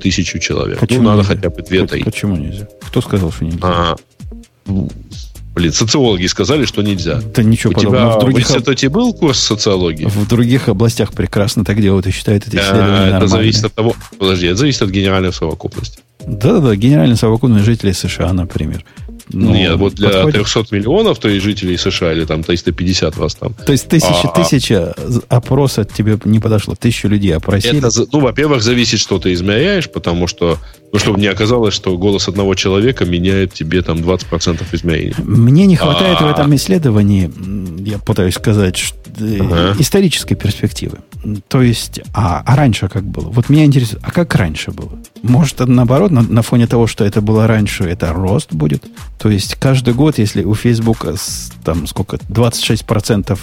тысячу 0.00 0.38
человек. 0.38 0.80
Почему 0.80 1.02
ну, 1.02 1.10
надо 1.10 1.22
нельзя? 1.22 1.34
хотя 1.34 1.50
бы 1.50 1.62
две 1.62 1.84
Почему, 1.86 2.04
почему 2.04 2.36
нельзя? 2.36 2.68
Кто 2.82 3.00
сказал, 3.00 3.32
что 3.32 3.44
нельзя? 3.44 3.58
А, 3.62 3.96
Блин, 5.54 5.72
социологи 5.72 6.26
сказали, 6.26 6.64
что 6.64 6.82
нельзя. 6.82 7.20
Да 7.34 7.42
ничего 7.42 7.72
У 7.72 7.74
подобного. 7.74 8.04
Тебя 8.04 8.16
в, 8.16 8.20
других... 8.20 8.46
в 8.46 8.50
институте 8.50 8.88
был 8.88 9.12
курс 9.12 9.38
социологии? 9.38 10.06
В 10.06 10.26
других 10.26 10.68
областях 10.68 11.12
прекрасно 11.12 11.64
так 11.64 11.80
делают 11.80 12.06
и 12.06 12.10
считают 12.10 12.46
это 12.46 12.56
исследование 12.56 13.14
а, 13.14 13.18
Это 13.18 13.26
зависит 13.26 13.64
от 13.64 13.74
того... 13.74 13.94
Подожди, 14.18 14.46
это 14.46 14.56
зависит 14.56 14.82
от 14.82 14.90
генеральной 14.90 15.32
совокупности. 15.32 16.00
Да-да-да, 16.26 16.74
генеральная 16.74 17.16
совокупность 17.16 17.64
жителей 17.66 17.92
США, 17.92 18.32
например. 18.32 18.84
Ну, 19.28 19.52
Нет, 19.52 19.76
вот 19.76 19.94
для 19.94 20.08
подходит... 20.08 20.46
300 20.46 20.74
миллионов, 20.74 21.18
то 21.18 21.28
есть 21.28 21.44
жителей 21.44 21.76
США, 21.76 22.12
или 22.12 22.24
там 22.24 22.42
350 22.42 23.16
вас 23.16 23.34
там. 23.34 23.54
То 23.54 23.72
есть 23.72 23.88
тысяча, 23.88 24.28
а, 24.28 24.28
тысяча 24.28 24.94
опроса 25.28 25.84
тебе 25.84 26.18
не 26.24 26.38
подошло, 26.38 26.74
тысячу 26.74 27.08
людей 27.08 27.34
опросили? 27.34 27.78
Это, 27.78 27.90
ну, 28.12 28.20
во-первых, 28.20 28.62
зависит, 28.62 29.00
что 29.00 29.18
ты 29.18 29.32
измеряешь, 29.32 29.90
потому 29.90 30.26
что, 30.26 30.58
ну, 30.92 30.98
чтобы 30.98 31.18
не 31.18 31.26
оказалось, 31.26 31.72
что 31.72 31.96
голос 31.96 32.28
одного 32.28 32.54
человека 32.54 33.06
меняет 33.06 33.54
тебе 33.54 33.80
там 33.80 33.98
20% 33.98 34.62
измерений. 34.72 35.14
Мне 35.18 35.66
не 35.66 35.76
хватает 35.76 36.18
а, 36.20 36.26
в 36.26 36.30
этом 36.30 36.54
исследовании, 36.54 37.30
я 37.80 37.98
пытаюсь 37.98 38.34
сказать, 38.34 38.76
что, 38.76 38.98
ага. 39.18 39.74
исторической 39.78 40.34
перспективы. 40.34 40.98
То 41.48 41.62
есть, 41.62 42.00
а, 42.12 42.42
а 42.44 42.56
раньше 42.56 42.88
как 42.88 43.04
было? 43.04 43.30
Вот 43.30 43.48
меня 43.48 43.64
интересует, 43.64 44.02
а 44.04 44.10
как 44.10 44.34
раньше 44.34 44.70
было? 44.70 44.92
Может, 45.22 45.60
наоборот, 45.60 46.10
на, 46.10 46.20
на 46.20 46.42
фоне 46.42 46.66
того, 46.66 46.86
что 46.86 47.06
это 47.06 47.22
было 47.22 47.46
раньше, 47.46 47.84
это 47.84 48.12
рост 48.12 48.52
будет? 48.52 48.84
То 49.18 49.30
есть, 49.30 49.54
каждый 49.54 49.94
год, 49.94 50.18
если 50.18 50.44
у 50.44 50.54
Facebook 50.54 51.06
там 51.64 51.86
сколько, 51.86 52.16
26% 52.16 53.38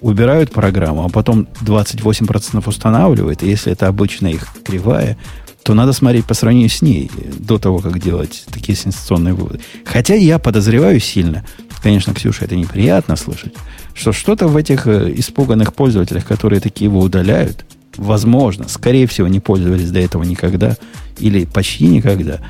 убирают 0.00 0.52
программу, 0.52 1.04
а 1.04 1.08
потом 1.10 1.48
28% 1.60 2.66
устанавливают, 2.66 3.42
и 3.42 3.48
если 3.48 3.72
это 3.72 3.88
обычно 3.88 4.28
их 4.28 4.48
кривая, 4.64 5.18
то 5.64 5.72
надо 5.72 5.94
смотреть 5.94 6.26
по 6.26 6.34
сравнению 6.34 6.68
с 6.68 6.82
ней 6.82 7.10
до 7.38 7.58
того, 7.58 7.78
как 7.78 7.98
делать 7.98 8.44
такие 8.52 8.76
сенсационные 8.76 9.32
выводы. 9.32 9.60
Хотя 9.86 10.14
я 10.14 10.38
подозреваю 10.38 11.00
сильно, 11.00 11.44
конечно, 11.82 12.12
Ксюша, 12.12 12.44
это 12.44 12.54
неприятно 12.54 13.16
слышать, 13.16 13.54
что 13.94 14.12
что-то 14.12 14.46
в 14.46 14.56
этих 14.56 14.86
э, 14.86 15.12
испуганных 15.16 15.72
пользователях, 15.72 16.26
которые 16.26 16.60
такие 16.60 16.90
его 16.90 17.00
удаляют, 17.00 17.64
возможно, 17.96 18.68
скорее 18.68 19.06
всего, 19.06 19.26
не 19.26 19.40
пользовались 19.40 19.90
до 19.90 20.00
этого 20.00 20.22
никогда 20.22 20.76
или 21.18 21.46
почти 21.46 21.86
никогда, 21.86 22.40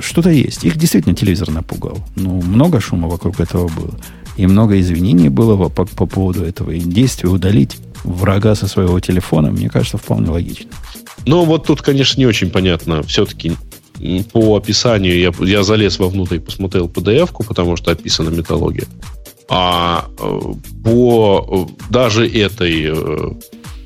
что-то 0.00 0.30
есть. 0.30 0.64
Их 0.64 0.76
действительно 0.76 1.14
телевизор 1.14 1.50
напугал. 1.50 1.98
Ну, 2.16 2.42
много 2.42 2.80
шума 2.80 3.08
вокруг 3.08 3.38
этого 3.38 3.68
было. 3.68 3.94
И 4.36 4.46
много 4.46 4.80
извинений 4.80 5.28
было 5.28 5.68
по, 5.68 5.84
по 5.84 6.06
поводу 6.06 6.44
этого. 6.44 6.72
И 6.72 6.80
действия 6.80 7.28
удалить 7.28 7.76
врага 8.02 8.56
со 8.56 8.66
своего 8.66 8.98
телефона, 8.98 9.52
мне 9.52 9.68
кажется, 9.68 9.98
вполне 9.98 10.30
логично. 10.30 10.70
Ну, 11.26 11.44
вот 11.44 11.66
тут, 11.66 11.82
конечно, 11.82 12.18
не 12.18 12.26
очень 12.26 12.50
понятно. 12.50 13.02
Все-таки 13.02 13.52
по 14.32 14.56
описанию 14.56 15.18
я, 15.18 15.32
я 15.40 15.62
залез 15.62 15.98
вовнутрь 15.98 16.36
и 16.36 16.40
посмотрел 16.40 16.86
PDF-ку, 16.88 17.44
потому 17.44 17.76
что 17.76 17.90
описана 17.90 18.30
методология. 18.30 18.86
А 19.48 20.06
э, 20.18 20.40
по 20.84 21.68
даже 21.90 22.26
этой 22.26 22.84
э, 22.86 23.32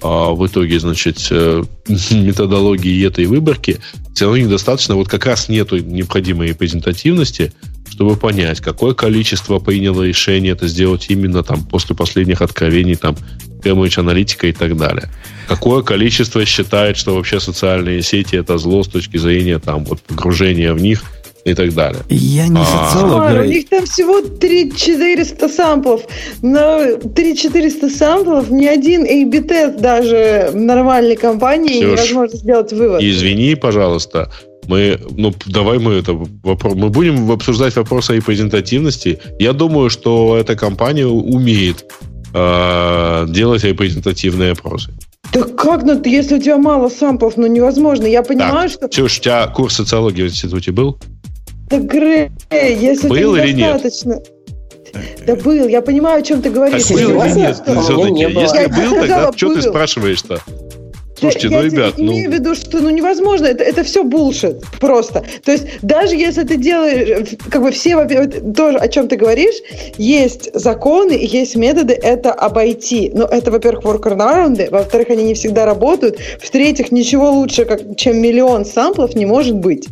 а 0.04 0.34
в 0.34 0.46
итоге, 0.46 0.78
значит, 0.78 1.28
э, 1.30 1.62
методологии 2.10 3.06
этой 3.06 3.24
выборки 3.24 3.80
все 4.14 4.26
равно 4.26 4.38
недостаточно. 4.38 4.96
Вот 4.96 5.08
как 5.08 5.24
раз 5.24 5.48
нету 5.48 5.78
необходимой 5.78 6.48
репрезентативности, 6.48 7.54
чтобы 7.88 8.16
понять, 8.16 8.60
какое 8.60 8.92
количество 8.92 9.60
приняло 9.60 10.02
решение 10.02 10.52
это 10.52 10.68
сделать 10.68 11.06
именно 11.08 11.42
там 11.42 11.64
после 11.64 11.96
последних 11.96 12.42
откровений 12.42 12.96
там 12.96 13.16
Cambridge 13.62 13.98
аналитика 13.98 14.46
и 14.46 14.52
так 14.52 14.76
далее. 14.76 15.10
Какое 15.48 15.82
количество 15.82 16.44
считает, 16.44 16.98
что 16.98 17.14
вообще 17.14 17.40
социальные 17.40 18.02
сети 18.02 18.36
это 18.36 18.58
зло 18.58 18.82
с 18.82 18.88
точки 18.88 19.16
зрения 19.16 19.58
там 19.58 19.86
вот 19.86 20.02
погружения 20.02 20.74
в 20.74 20.82
них– 20.82 21.02
и 21.44 21.54
так 21.54 21.74
далее. 21.74 22.02
Я 22.08 22.48
не 22.48 22.64
социолог. 22.64 23.30
А, 23.30 23.40
у 23.40 23.44
них 23.44 23.68
там 23.68 23.84
всего 23.84 24.20
3-400 24.20 25.48
самплов. 25.48 26.02
Но 26.42 26.96
3-400 26.96 27.90
самплов 27.90 28.50
ни 28.50 28.66
один 28.66 29.02
A-B-тест 29.02 29.76
даже 29.76 30.50
нормальной 30.54 31.16
компании 31.16 31.80
Ксюш, 31.80 31.90
невозможно 31.90 32.36
сделать 32.36 32.72
вывод. 32.72 33.02
Извини, 33.02 33.54
пожалуйста, 33.54 34.30
мы, 34.68 34.98
ну, 35.10 35.34
давай 35.46 35.78
мы 35.78 35.94
это 35.94 36.14
вопрос, 36.14 36.74
мы 36.74 36.88
будем 36.88 37.30
обсуждать 37.30 37.76
вопрос 37.76 38.10
о 38.10 38.14
репрезентативности. 38.14 39.18
Я 39.38 39.52
думаю, 39.52 39.90
что 39.90 40.38
эта 40.38 40.56
компания 40.56 41.06
умеет 41.06 41.84
э, 42.32 43.26
делать 43.28 43.64
репрезентативные 43.64 44.52
опросы. 44.52 44.92
Да 45.32 45.42
как, 45.42 45.82
ну, 45.82 46.00
если 46.04 46.36
у 46.36 46.40
тебя 46.40 46.56
мало 46.56 46.88
самплов, 46.88 47.36
ну, 47.36 47.46
невозможно. 47.46 48.06
Я 48.06 48.22
понимаю, 48.22 48.70
так, 48.70 48.70
что... 48.70 48.88
Ксюш, 48.88 49.18
у 49.18 49.22
тебя 49.22 49.46
курс 49.48 49.74
социологии 49.74 50.22
в 50.22 50.26
институте 50.28 50.70
был? 50.70 50.98
Да, 51.68 51.78
Грей, 51.78 52.30
если 52.50 53.08
был 53.08 53.34
это 53.34 53.52
недостаточно... 53.52 54.20
Да 55.26 55.34
был, 55.34 55.66
я 55.66 55.82
понимаю, 55.82 56.20
о 56.20 56.22
чем 56.22 56.40
ты 56.40 56.50
говоришь. 56.50 56.84
Так 56.84 56.96
был 56.96 57.22
или 57.22 57.30
нет? 57.30 57.62
Если 57.66 58.66
был, 58.66 59.00
тогда 59.00 59.32
что 59.34 59.54
ты 59.54 59.62
спрашиваешь-то? 59.62 60.40
Слушайте, 61.18 61.48
я, 61.48 61.58
ну, 61.58 61.64
ребят, 61.64 61.94
ну... 61.96 62.12
имею 62.12 62.30
в 62.30 62.34
виду, 62.34 62.54
что 62.54 62.80
ну 62.80 62.90
невозможно, 62.90 63.46
это, 63.46 63.62
это 63.62 63.82
все 63.84 64.02
булшит 64.02 64.62
просто. 64.80 65.24
То 65.44 65.52
есть 65.52 65.64
даже 65.80 66.16
если 66.16 66.42
ты 66.42 66.56
делаешь, 66.56 67.28
как 67.50 67.62
бы 67.62 67.70
все, 67.70 67.96
тоже 68.54 68.78
о 68.78 68.88
чем 68.88 69.08
ты 69.08 69.16
говоришь, 69.16 69.54
есть 69.96 70.50
законы, 70.54 71.12
есть 71.12 71.56
методы 71.56 71.94
это 71.94 72.32
обойти. 72.32 73.10
Но 73.14 73.24
это, 73.24 73.50
во-первых, 73.50 73.84
воркараунды, 73.84 74.68
во-вторых, 74.70 75.10
они 75.10 75.24
не 75.24 75.34
всегда 75.34 75.64
работают, 75.64 76.18
в-третьих, 76.40 76.90
ничего 76.92 77.30
лучше, 77.30 77.64
как, 77.64 77.96
чем 77.96 78.18
миллион 78.18 78.64
самплов 78.64 79.14
не 79.14 79.24
может 79.24 79.54
быть 79.54 79.88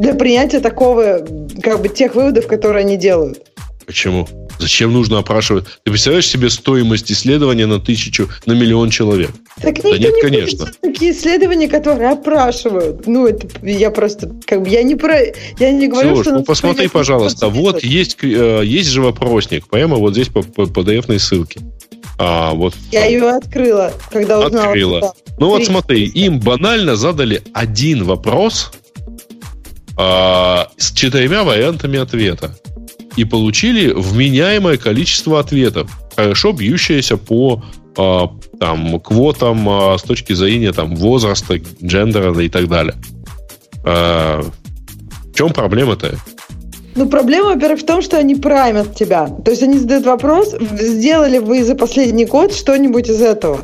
для 0.00 0.14
принятия 0.14 0.60
такого, 0.60 1.26
как 1.62 1.80
бы, 1.80 1.88
тех 1.88 2.14
выводов, 2.14 2.46
которые 2.46 2.80
они 2.84 2.96
делают. 2.96 3.42
Почему? 3.86 4.28
Зачем 4.58 4.92
нужно 4.92 5.18
опрашивать? 5.18 5.64
Ты 5.84 5.90
представляешь 5.90 6.28
себе 6.28 6.48
стоимость 6.50 7.10
исследования 7.10 7.66
на 7.66 7.80
тысячу, 7.80 8.28
на 8.46 8.52
миллион 8.52 8.90
человек? 8.90 9.30
Так 9.60 9.82
да 9.82 9.90
нет, 9.98 10.14
не 10.14 10.20
конечно. 10.20 10.66
Такие 10.80 11.12
исследования, 11.12 11.68
которые 11.68 12.10
опрашивают. 12.10 13.06
Ну, 13.06 13.26
это 13.26 13.48
я 13.66 13.90
просто, 13.90 14.30
как 14.46 14.62
бы, 14.62 14.68
я 14.68 14.82
не 14.82 14.96
про, 14.96 15.18
я 15.58 15.72
не 15.72 15.88
говорю, 15.88 16.14
Слушай, 16.14 16.22
что... 16.22 16.38
ну, 16.38 16.44
посмотри, 16.44 16.88
пожалуйста, 16.88 17.48
вот 17.48 17.82
есть, 17.82 18.18
э, 18.22 18.62
есть 18.64 18.90
же 18.90 19.02
вопросник, 19.02 19.66
прямо 19.66 19.96
вот 19.96 20.12
здесь 20.12 20.28
по, 20.28 20.42
по 20.42 20.62
PDF-ной 20.62 21.18
ссылке. 21.18 21.60
А, 22.18 22.52
вот, 22.52 22.74
я 22.92 23.02
там. 23.02 23.10
ее 23.10 23.30
открыла, 23.30 23.92
когда 24.12 24.46
узнала. 24.46 24.66
Открыла. 24.66 25.14
Ну 25.38 25.48
вот 25.48 25.64
смотри, 25.64 26.04
им 26.04 26.38
банально 26.38 26.94
задали 26.94 27.42
один 27.54 28.04
вопрос, 28.04 28.70
а, 29.96 30.68
с 30.76 30.92
четырьмя 30.92 31.44
вариантами 31.44 31.98
ответа. 31.98 32.56
И 33.16 33.24
получили 33.24 33.92
вменяемое 33.92 34.76
количество 34.76 35.40
ответов, 35.40 35.90
хорошо 36.16 36.52
бьющееся 36.52 37.16
по 37.16 37.64
а, 37.96 38.30
там, 38.58 39.00
квотам 39.00 39.68
а, 39.68 39.98
с 39.98 40.02
точки 40.02 40.32
зрения 40.32 40.72
там, 40.72 40.94
возраста, 40.96 41.58
джендера 41.82 42.38
и 42.40 42.48
так 42.48 42.68
далее. 42.68 42.94
А, 43.84 44.42
в 44.42 45.34
чем 45.34 45.52
проблема-то? 45.52 46.18
Ну, 46.96 47.08
проблема, 47.08 47.50
во-первых, 47.54 47.80
в 47.80 47.86
том, 47.86 48.02
что 48.02 48.18
они 48.18 48.34
праймят 48.34 48.96
тебя. 48.96 49.28
То 49.44 49.52
есть 49.52 49.62
они 49.62 49.78
задают 49.78 50.06
вопрос, 50.06 50.54
сделали 50.72 51.38
вы 51.38 51.62
за 51.64 51.74
последний 51.76 52.24
год 52.24 52.52
что-нибудь 52.52 53.08
из 53.08 53.22
этого? 53.22 53.60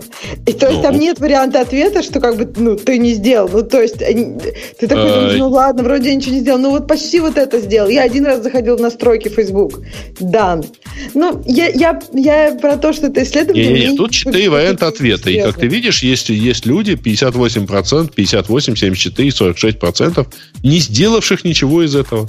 И 0.47 0.53
то 0.53 0.66
есть 0.66 0.78
Ну. 0.78 0.82
там 0.82 0.98
нет 0.98 1.19
варианта 1.19 1.61
ответа, 1.61 2.03
что 2.03 2.20
как 2.20 2.36
бы, 2.36 2.48
ну, 2.57 2.77
ты 2.77 2.98
не 2.98 3.15
сделал. 3.15 3.48
Ну, 3.53 3.62
то 3.62 3.82
есть 3.82 4.01
они- 4.01 4.39
ты 4.78 4.86
такой 4.86 5.09
думаешь, 5.09 5.32
Ай. 5.32 5.39
ну 5.39 5.48
ладно, 5.48 5.82
вроде 5.82 6.11
я 6.11 6.15
ничего 6.15 6.35
не 6.35 6.40
сделал. 6.40 6.61
Ну, 6.61 6.70
вот 6.70 6.86
почти 6.86 7.19
вот 7.20 7.36
это 7.36 7.59
сделал. 7.61 7.89
Я 7.89 8.03
один 8.03 8.24
раз 8.27 8.43
заходил 8.43 8.77
в 8.77 8.81
настройки 8.81 9.28
Facebook. 9.28 9.81
Да. 10.20 10.61
Ну, 11.15 11.43
я, 11.47 11.69
я, 11.69 12.01
я 12.12 12.55
про 12.61 12.77
то, 12.77 12.93
что 12.93 13.09
это 13.09 13.23
исследование... 13.24 13.66
Не-не-не, 13.66 13.89
мне 13.89 13.97
тут 13.97 14.12
четыре 14.12 14.48
варианта 14.51 14.86
ответа. 14.86 15.31
И 15.31 15.40
как 15.40 15.59
ты 15.59 15.66
видишь, 15.66 16.03
есть, 16.03 16.28
есть 16.28 16.65
люди, 16.65 16.93
58%, 16.93 18.12
58, 18.15 18.77
74, 18.77 19.28
46%, 19.31 20.27
не 20.62 20.78
сделавших 20.78 21.44
ничего 21.44 21.82
из 21.82 21.97
этого. 21.97 22.28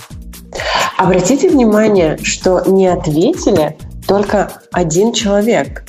Обратите 0.97 1.49
внимание, 1.49 2.17
что 2.23 2.63
не 2.65 2.87
ответили 2.87 3.77
только 4.07 4.51
один 4.71 5.13
человек. 5.13 5.83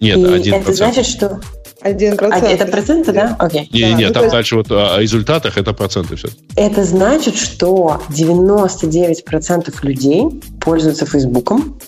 Нет, 0.00 0.18
И 0.18 0.24
один 0.24 0.54
это 0.54 0.72
значит, 0.72 1.06
что... 1.06 1.40
Один 1.80 2.14
А, 2.14 2.16
процент. 2.16 2.44
это 2.60 2.66
проценты, 2.66 3.12
да? 3.12 3.36
Окей. 3.38 3.68
Не-не-не, 3.70 4.04
Да, 4.04 4.08
ну, 4.08 4.14
там 4.14 4.22
есть- 4.22 4.32
дальше 4.32 4.56
вот 4.56 4.70
о 4.70 4.94
о 4.96 5.00
результатах 5.02 5.58
это 5.58 5.74
проценты 5.74 6.16
все. 6.16 6.28
Это 6.56 6.82
значит, 6.82 7.36
что 7.36 8.00
99% 8.08 9.74
людей 9.82 10.24
пользуются 10.62 11.04
Фейсбуком. 11.04 11.78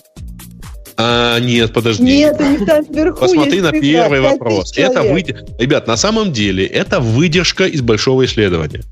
А, 0.97 1.39
нет, 1.39 1.73
подожди. 1.73 2.03
Нет, 2.03 2.39
у 2.39 2.43
них 2.43 2.65
там 2.65 2.83
вверху 2.89 3.19
Посмотри 3.19 3.61
на 3.61 3.71
первый 3.71 4.19
5000 4.19 4.31
вопрос. 4.39 4.77
Это 4.77 5.01
выйдет... 5.03 5.49
Ребят, 5.59 5.87
на 5.87 5.97
самом 5.97 6.31
деле 6.31 6.65
это 6.65 6.99
выдержка 6.99 7.65
из 7.65 7.81
большого 7.81 8.25
исследования. 8.25 8.83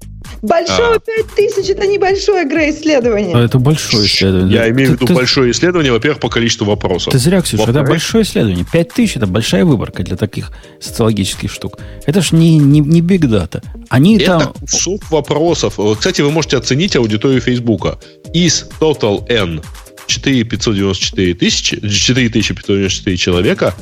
Большое 0.48 0.96
А. 0.96 1.00
5000 1.00 1.70
это 1.72 1.88
небольшое, 1.88 2.46
Грей, 2.48 2.72
исследование. 2.72 3.36
А 3.36 3.44
Это 3.44 3.58
большое 3.60 4.06
исследование. 4.06 4.56
Я 4.56 4.70
имею 4.70 4.92
в 4.92 4.94
виду 4.94 5.08
ты- 5.08 5.14
большое 5.14 5.52
исследование, 5.52 5.92
во-первых, 5.92 6.20
по 6.20 6.30
количеству 6.30 6.66
вопросов. 6.66 7.12
Ты 7.14 7.20
зря, 7.20 7.42
Ксюша, 7.42 7.64
это 7.64 7.84
большое 7.84 8.24
исследование. 8.24 8.66
5000 8.72 9.18
это 9.18 9.28
большая 9.28 9.66
выборка 9.66 10.04
для 10.04 10.16
таких 10.18 10.52
социологических 10.80 11.52
штук. 11.52 11.80
Это 12.06 12.22
ж 12.22 12.32
не, 12.32 12.58
не, 12.58 12.80
не 12.80 13.02
big 13.02 13.22
data. 13.22 13.64
Они 13.90 14.18
Это 14.18 14.40
там... 14.40 14.54
кусок 14.54 15.10
вопросов. 15.12 15.80
Кстати, 15.98 16.22
вы 16.22 16.32
можете 16.32 16.58
оценить 16.58 16.96
аудиторию 16.96 17.42
Фейсбука. 17.42 17.98
Из 18.34 18.66
Total 18.80 19.26
N 19.30 19.62
4594 20.08 21.34
тысячи, 21.34 21.80
4594 21.80 23.18
человека 23.18 23.74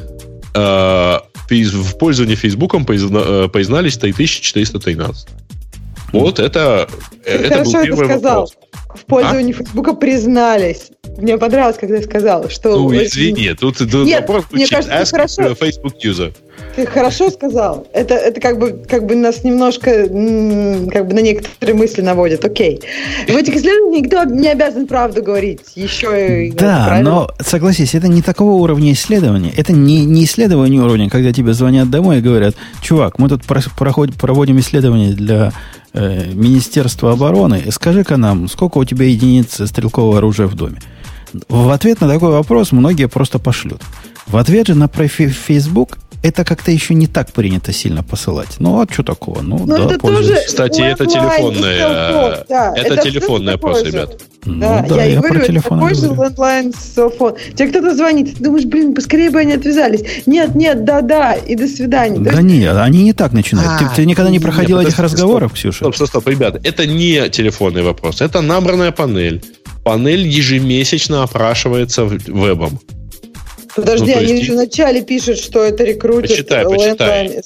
э, 0.55 1.17
в 1.49 1.97
пользовании 1.97 2.35
Фейсбуком 2.35 2.85
поизна- 2.85 3.45
э, 3.45 3.49
признались 3.49 3.97
3413. 3.97 5.27
Вот 6.13 6.39
это, 6.39 6.87
э, 7.25 7.33
это 7.33 7.41
был 7.41 7.49
хорошо 7.49 7.77
это 7.77 7.83
первый 7.87 8.05
сказал. 8.05 8.33
вопрос. 8.33 8.57
В 8.95 9.05
пользовании 9.05 9.53
Фейсбука 9.53 9.93
признались. 9.93 10.91
Мне 11.17 11.37
понравилось, 11.37 11.77
когда 11.77 11.95
я 11.97 12.03
сказал, 12.03 12.49
что... 12.49 12.77
Ну, 12.77 12.93
извини, 12.93 13.53
тут, 13.53 13.79
тут 13.79 14.05
Нет, 14.05 14.21
вопрос 14.21 14.45
мне 14.51 14.67
звучит, 14.67 14.87
кажется, 14.87 15.15
ask 15.17 15.37
хорошо. 15.37 15.55
Facebook 15.55 15.95
user. 16.03 16.33
Ты 16.75 16.87
хорошо 16.87 17.29
сказал. 17.29 17.85
Это, 17.93 18.15
это 18.15 18.41
как, 18.41 18.57
бы, 18.57 18.83
как 18.89 19.05
бы 19.05 19.15
нас 19.15 19.43
немножко 19.43 19.91
как 19.91 21.07
бы 21.07 21.13
на 21.13 21.19
некоторые 21.19 21.75
мысли 21.75 22.01
наводит. 22.01 22.43
Окей. 22.43 22.81
В 23.27 23.35
этих 23.35 23.55
исследованиях 23.55 24.05
никто 24.05 24.23
не 24.23 24.47
обязан 24.47 24.87
правду 24.87 25.21
говорить. 25.21 25.61
Еще 25.75 26.47
и... 26.47 26.51
Да, 26.51 26.85
правильно? 26.87 27.11
но 27.11 27.31
согласись, 27.39 27.93
это 27.93 28.07
не 28.07 28.21
такого 28.23 28.53
уровня 28.53 28.91
исследования. 28.93 29.53
Это 29.55 29.71
не, 29.71 30.03
не 30.05 30.25
исследование 30.25 30.81
уровня, 30.81 31.09
когда 31.09 31.31
тебе 31.31 31.53
звонят 31.53 31.91
домой 31.91 32.17
и 32.17 32.21
говорят, 32.21 32.55
чувак, 32.81 33.19
мы 33.19 33.29
тут 33.29 33.43
проходим, 33.43 34.13
проводим 34.13 34.59
исследование 34.59 35.13
для 35.13 35.51
э, 35.93 36.25
Министерства 36.33 37.11
обороны. 37.11 37.63
Скажи-ка 37.69 38.17
нам, 38.17 38.47
сколько 38.49 38.79
у 38.79 38.85
тебя 38.85 39.05
единиц 39.05 39.61
стрелкового 39.63 40.17
оружия 40.17 40.47
в 40.47 40.55
доме? 40.55 40.79
В 41.49 41.69
ответ 41.69 42.01
на 42.01 42.07
такой 42.07 42.31
вопрос 42.31 42.71
многие 42.71 43.07
просто 43.07 43.39
пошлют. 43.39 43.81
В 44.27 44.37
ответ 44.37 44.67
же 44.67 44.75
на 44.75 44.87
профи- 44.87 45.27
Facebook 45.27 45.97
это 46.23 46.45
как-то 46.45 46.71
еще 46.71 46.93
не 46.93 47.07
так 47.07 47.31
принято 47.33 47.73
сильно 47.73 48.01
посылать. 48.01 48.55
Ну, 48.59 48.81
а 48.81 48.87
что 48.91 49.03
такого? 49.03 49.41
Ну, 49.41 49.65
Но 49.65 49.77
да, 49.77 49.85
это 49.85 49.99
тоже 49.99 50.35
Кстати, 50.47 50.81
это 50.81 51.05
телефонная. 51.05 52.45
Да, 52.49 52.73
это 52.75 52.95
это 52.95 52.95
такое 53.51 53.83
же. 53.85 53.91
ребят. 53.91 54.21
Ну, 54.45 54.59
Да, 54.59 54.85
да, 54.87 54.95
я, 55.03 55.05
и 55.05 55.11
я 55.13 55.17
говорю, 55.19 55.39
про 55.39 55.45
телефон 55.45 55.79
такой 55.79 55.95
же 55.95 56.01
говорю. 56.07 56.21
лэндлайн 56.21 56.73
селфон. 56.73 57.35
Тебе 57.55 57.67
кто-то 57.69 57.95
звонит, 57.95 58.35
ты 58.37 58.43
думаешь, 58.43 58.65
блин, 58.65 58.93
поскорее 58.95 59.29
бы 59.29 59.39
они 59.39 59.53
отвязались. 59.53 60.01
Нет, 60.25 60.55
нет, 60.55 60.85
да-да, 60.85 61.33
и 61.33 61.55
до 61.55 61.67
свидания. 61.67 62.19
Да 62.19 62.31
есть 62.31 62.43
нет, 62.43 62.75
они 62.77 63.03
не 63.03 63.13
так 63.13 63.33
начинают. 63.33 63.81
А, 63.81 63.89
ты, 63.89 63.95
ты 63.97 64.05
никогда 64.05 64.31
не 64.31 64.39
проходил 64.39 64.79
этих 64.79 64.95
подожди, 64.95 65.15
разговоров, 65.15 65.53
Ксюша? 65.53 65.77
Стоп, 65.77 65.95
стоп, 65.95 66.07
стоп, 66.07 66.27
ребята, 66.27 66.59
это 66.63 66.85
не 66.85 67.29
телефонный 67.29 67.83
вопрос, 67.83 68.21
это 68.21 68.41
набранная 68.41 68.91
панель. 68.91 69.43
Панель 69.83 70.25
ежемесячно 70.25 71.23
опрашивается 71.23 72.05
вебом. 72.05 72.79
Подожди, 73.75 74.11
Ну, 74.13 74.19
они 74.19 74.31
есть 74.33 74.45
же 74.45 74.53
вначале 74.53 75.01
пишут, 75.01 75.39
что 75.39 75.63
это 75.63 75.83
рекрутер. 75.83 76.29
Почитай, 76.29 76.65
почитай. 76.65 77.41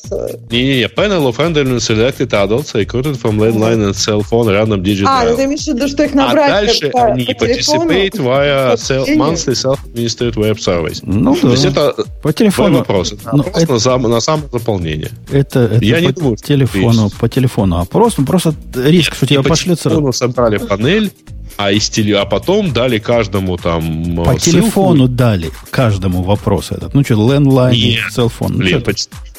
Не-не-не, 0.51 0.85
panel 0.87 1.27
of 1.29 1.37
randomly 1.37 1.77
selected 1.79 2.29
adults 2.33 2.73
recruited 2.73 3.15
from 3.21 3.37
landline 3.39 3.81
and 3.87 3.93
cell 3.95 4.21
phone 4.21 4.47
random 4.47 4.81
digit 4.81 5.05
А, 5.07 5.23
ну 5.23 5.35
ты 5.37 5.45
имеешь 5.45 5.63
в 5.63 5.67
виду, 5.67 5.87
что 5.87 6.03
их 6.03 6.11
А 6.13 6.15
набрать 6.17 6.49
дальше 6.49 6.89
по, 6.89 7.05
они 7.05 7.25
по 7.25 7.47
телефону? 7.47 7.91
participate 7.91 8.15
via 8.17 8.73
self, 8.75 9.07
monthly 9.15 9.53
self-administered 9.53 10.33
web 10.35 10.57
service. 10.57 10.99
Ну 11.03 11.35
То 11.35 11.51
есть 11.51 11.63
да. 11.63 11.69
это 11.91 12.03
По 12.21 12.33
телефону. 12.33 12.79
вопрос. 12.79 13.13
Это 13.13 13.29
Ну, 13.33 13.41
опрос 13.43 13.63
это- 13.63 13.71
на, 13.73 13.77
зам- 13.79 14.07
на 14.09 14.19
самозаполнение. 14.19 15.11
Это, 15.31 15.59
это 15.61 15.85
Я 15.85 16.01
не 16.01 16.07
по 16.07 16.13
думаю, 16.19 16.37
что 16.37 16.47
телефону, 16.47 17.03
есть. 17.05 17.15
по 17.17 17.29
телефону 17.29 17.79
опрос, 17.79 18.17
ну 18.17 18.25
просто 18.25 18.53
риск, 18.75 19.15
что 19.15 19.25
тебя 19.27 19.43
пошлют 19.43 19.79
сразу. 19.79 19.95
телефону 19.97 20.13
собрали 20.13 20.57
панель, 20.57 21.11
а, 21.57 21.71
из 21.71 21.89
теле... 21.89 22.17
а 22.17 22.25
потом 22.25 22.71
дали 22.71 22.99
каждому 22.99 23.57
там 23.57 24.15
По 24.15 24.21
э, 24.21 24.39
ссылку. 24.39 24.39
телефону 24.39 25.07
дали 25.07 25.51
каждому 25.69 26.23
вопрос 26.23 26.71
этот. 26.71 26.93
Ну 26.93 27.03
что, 27.03 27.15
лендлайн, 27.15 27.97
селфон. 28.11 28.53
Ну. 28.53 28.63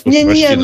Не, 0.05 0.23
не, 0.25 0.59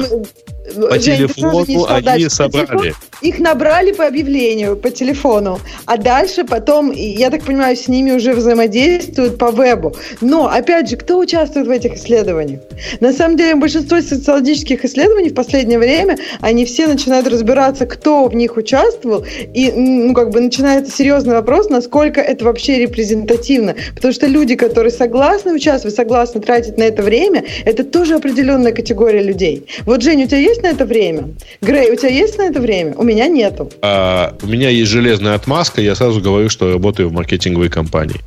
По 0.65 0.99
Жень, 0.99 1.29
телефону 1.29 1.85
они 1.89 2.05
дальше. 2.05 2.31
Собрали. 2.31 2.67
телефону 2.67 2.95
Их 3.21 3.39
набрали 3.39 3.93
по 3.93 4.07
объявлению, 4.07 4.77
по 4.77 4.91
телефону, 4.91 5.59
а 5.85 5.97
дальше 5.97 6.45
потом, 6.45 6.91
я 6.91 7.31
так 7.31 7.43
понимаю, 7.43 7.77
с 7.77 7.89
ними 7.89 8.13
уже 8.13 8.35
взаимодействуют 8.35 9.39
по 9.39 9.51
вебу. 9.51 9.95
Но, 10.21 10.47
опять 10.47 10.89
же, 10.89 10.97
кто 10.97 11.19
участвует 11.19 11.67
в 11.67 11.71
этих 11.71 11.95
исследованиях? 11.95 12.61
На 13.01 13.13
самом 13.13 13.37
деле, 13.37 13.55
большинство 13.55 14.01
социологических 14.01 14.85
исследований 14.85 15.31
в 15.31 15.35
последнее 15.35 15.79
время, 15.79 16.17
они 16.41 16.65
все 16.65 16.87
начинают 16.87 17.27
разбираться, 17.29 17.87
кто 17.87 18.27
в 18.27 18.35
них 18.35 18.57
участвовал, 18.57 19.25
и, 19.55 19.73
ну, 19.73 20.15
как 20.15 20.31
бы 20.31 20.41
начинается 20.41 20.91
серьезный 20.95 21.35
вопрос, 21.35 21.69
насколько 21.69 22.21
это 22.21 22.45
вообще 22.45 22.79
репрезентативно. 22.79 23.75
Потому 23.95 24.13
что 24.15 24.27
люди, 24.27 24.55
которые 24.55 24.93
согласны 24.93 25.53
участвовать, 25.53 25.97
согласны 25.97 26.41
тратить 26.41 26.79
на 26.79 26.85
это 26.85 27.03
время, 27.03 27.45
это 27.65 27.85
тоже 27.85 28.15
определенная 28.15 28.73
категория 28.73 29.23
людей. 29.23 29.67
Вот, 29.87 30.03
Женя, 30.03 30.25
у 30.25 30.27
тебя 30.27 30.39
есть 30.39 30.54
на 30.63 30.69
это 30.69 30.85
время? 30.87 31.31
Грей, 31.61 31.91
у 31.91 31.97
тебя 31.97 32.09
есть 32.11 32.39
на 32.39 32.43
это 32.43 32.61
время? 32.61 32.95
У 32.97 33.03
меня 33.03 33.29
нету. 33.29 33.71
А, 33.83 34.35
у 34.43 34.47
меня 34.47 34.69
есть 34.71 34.91
железная 34.91 35.35
отмазка, 35.35 35.81
я 35.81 35.95
сразу 35.95 36.21
говорю, 36.21 36.49
что 36.51 36.73
работаю 36.73 37.09
в 37.09 37.13
маркетинговой 37.13 37.69
компании. 37.69 38.21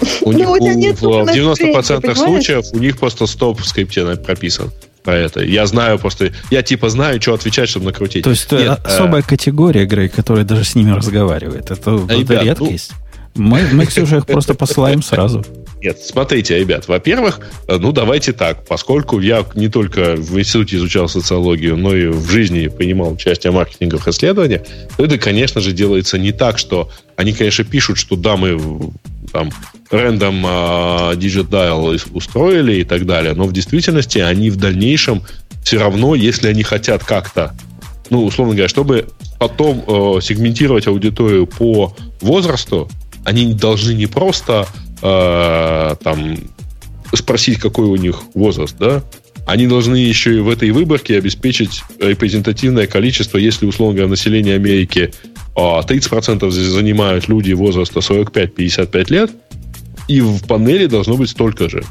У 0.22 0.32
Ну, 0.32 0.38
них 0.38 0.48
у 0.50 0.58
тебя 0.58 0.72
у- 0.72 0.78
нет 0.78 0.96
в, 0.96 1.00
только 1.00 1.32
в 1.32 1.34
90% 1.36 2.06
настроения, 2.06 2.14
случаев 2.14 2.64
у 2.72 2.78
них 2.78 2.98
просто 2.98 3.26
стоп 3.26 3.60
в 3.60 3.66
скрипте 3.66 4.04
прописан 4.16 4.70
про 5.02 5.16
это. 5.16 5.42
Я 5.42 5.66
знаю 5.66 5.98
просто, 5.98 6.30
я 6.50 6.62
типа 6.62 6.88
знаю, 6.90 7.20
что 7.20 7.34
отвечать, 7.34 7.68
чтобы 7.68 7.86
накрутить. 7.86 8.24
То 8.24 8.30
есть 8.30 8.46
это 8.46 8.56
Нет, 8.58 8.80
э, 8.84 8.88
особая 8.88 9.22
категория, 9.22 9.84
Грей, 9.86 10.08
которая 10.08 10.44
даже 10.44 10.64
с 10.64 10.74
ними 10.74 10.90
разговаривает. 10.92 11.70
Это, 11.70 11.96
это 12.08 12.14
ребят, 12.14 12.60
ну- 12.60 12.66
редкость. 12.66 12.92
Мы, 13.34 13.62
мы, 13.72 13.86
Ксюша, 13.86 14.18
их 14.18 14.26
просто 14.26 14.54
посылаем 14.54 15.02
сразу. 15.02 15.44
Нет, 15.82 15.98
смотрите, 15.98 16.58
ребят, 16.58 16.88
во-первых, 16.88 17.40
э, 17.66 17.78
ну 17.78 17.92
давайте 17.92 18.32
так, 18.32 18.66
поскольку 18.66 19.18
я 19.18 19.46
не 19.54 19.68
только 19.68 20.14
в 20.16 20.38
институте 20.38 20.76
изучал 20.76 21.08
социологию, 21.08 21.76
но 21.76 21.94
и 21.94 22.08
в 22.08 22.28
жизни 22.28 22.68
принимал 22.68 23.12
участие 23.12 23.50
в 23.50 23.54
маркетинговых 23.54 24.06
исследованиях, 24.08 24.62
то 24.96 25.04
это, 25.04 25.16
конечно 25.16 25.60
же, 25.62 25.72
делается 25.72 26.18
не 26.18 26.32
так, 26.32 26.58
что 26.58 26.90
они, 27.16 27.32
конечно, 27.32 27.64
пишут, 27.64 27.96
что 27.96 28.16
да, 28.16 28.36
мы 28.36 28.60
там 29.32 29.50
рандом 29.90 30.44
а, 30.46 31.14
digit 31.14 31.48
dial 31.48 31.94
ис- 31.94 32.08
устроили 32.12 32.80
и 32.80 32.84
так 32.84 33.06
далее, 33.06 33.32
но 33.32 33.44
в 33.44 33.52
действительности 33.52 34.18
они 34.18 34.50
в 34.50 34.56
дальнейшем 34.56 35.22
все 35.64 35.78
равно, 35.78 36.14
если 36.14 36.48
они 36.48 36.62
хотят 36.62 37.04
как-то 37.04 37.54
ну, 38.10 38.24
условно 38.24 38.54
говоря, 38.54 38.68
чтобы 38.68 39.08
потом 39.38 39.84
э, 39.86 40.20
сегментировать 40.20 40.88
аудиторию 40.88 41.46
по 41.46 41.94
возрасту, 42.20 42.90
они 43.24 43.54
должны 43.54 43.92
не 43.92 44.06
просто 44.06 44.66
э, 45.02 45.96
там 46.02 46.36
спросить, 47.12 47.58
какой 47.58 47.86
у 47.86 47.96
них 47.96 48.22
возраст, 48.34 48.76
да, 48.78 49.02
они 49.46 49.66
должны 49.66 49.96
еще 49.96 50.36
и 50.36 50.40
в 50.40 50.48
этой 50.48 50.70
выборке 50.70 51.18
обеспечить 51.18 51.82
репрезентативное 51.98 52.86
количество, 52.86 53.38
если, 53.38 53.66
условно 53.66 53.96
говоря, 53.96 54.10
население 54.10 54.54
Америки 54.54 55.12
а, 55.56 55.80
30% 55.80 56.48
занимают 56.50 57.28
люди 57.28 57.52
возраста 57.52 58.00
45-55 58.00 59.12
лет, 59.12 59.30
и 60.10 60.20
в 60.20 60.42
панели 60.42 60.86
должно 60.86 61.14
быть 61.16 61.30
столько 61.30 61.68
же. 61.70 61.84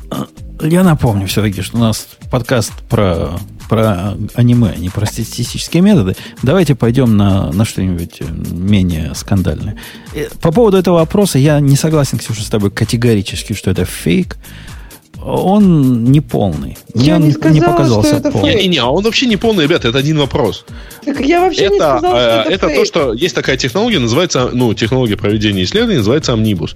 Я 0.62 0.84
напомню 0.84 1.26
все-таки, 1.28 1.62
что 1.62 1.78
у 1.78 1.80
нас 1.80 2.06
подкаст 2.30 2.74
про, 2.90 3.40
про 3.70 4.18
аниме, 4.36 4.74
а 4.76 4.78
не 4.78 4.90
про 4.90 5.06
статистические 5.06 5.82
методы. 5.82 6.18
Давайте 6.44 6.76
пойдем 6.76 7.16
на, 7.16 7.50
на 7.54 7.64
что-нибудь 7.64 8.18
э, 8.20 8.26
менее 8.52 9.14
скандальное. 9.16 9.78
Э, 10.14 10.28
по 10.42 10.52
поводу 10.52 10.76
этого 10.76 10.96
вопроса 10.96 11.40
я 11.40 11.62
не 11.62 11.78
согласен, 11.78 12.18
Ксюша, 12.18 12.44
с 12.44 12.48
тобой 12.50 12.72
категорически, 12.72 13.54
что 13.54 13.72
это 13.72 13.86
фейк. 13.86 14.36
Он 15.24 16.04
не 16.04 16.20
полный. 16.20 16.78
Я 16.94 17.20
Мне 17.20 17.28
не 17.28 17.34
сказала, 17.34 17.72
показался 17.72 18.10
что 18.10 18.18
это 18.18 18.32
полным. 18.32 18.52
фейк. 18.52 18.62
Не-не-не, 18.62 18.80
а 18.80 18.88
он 18.88 19.06
вообще 19.06 19.28
не 19.28 19.38
полный, 19.38 19.64
ребята, 19.64 19.88
это 19.88 19.98
один 19.98 20.18
вопрос. 20.18 20.66
Так 21.06 21.22
я 21.22 21.40
вообще 21.40 21.64
это 21.64 21.74
не 21.74 21.80
сказала, 21.80 22.00
что 22.00 22.18
э, 22.18 22.20
это, 22.20 22.52
это 22.52 22.68
то, 22.68 22.74
фейк. 22.74 22.88
что 22.88 23.14
есть 23.14 23.36
такая 23.36 23.56
технология, 23.56 24.00
называется, 24.00 24.50
ну, 24.52 24.74
технология 24.74 25.16
проведения 25.16 25.64
исследований, 25.64 26.00
называется 26.00 26.34
амнибус. 26.34 26.76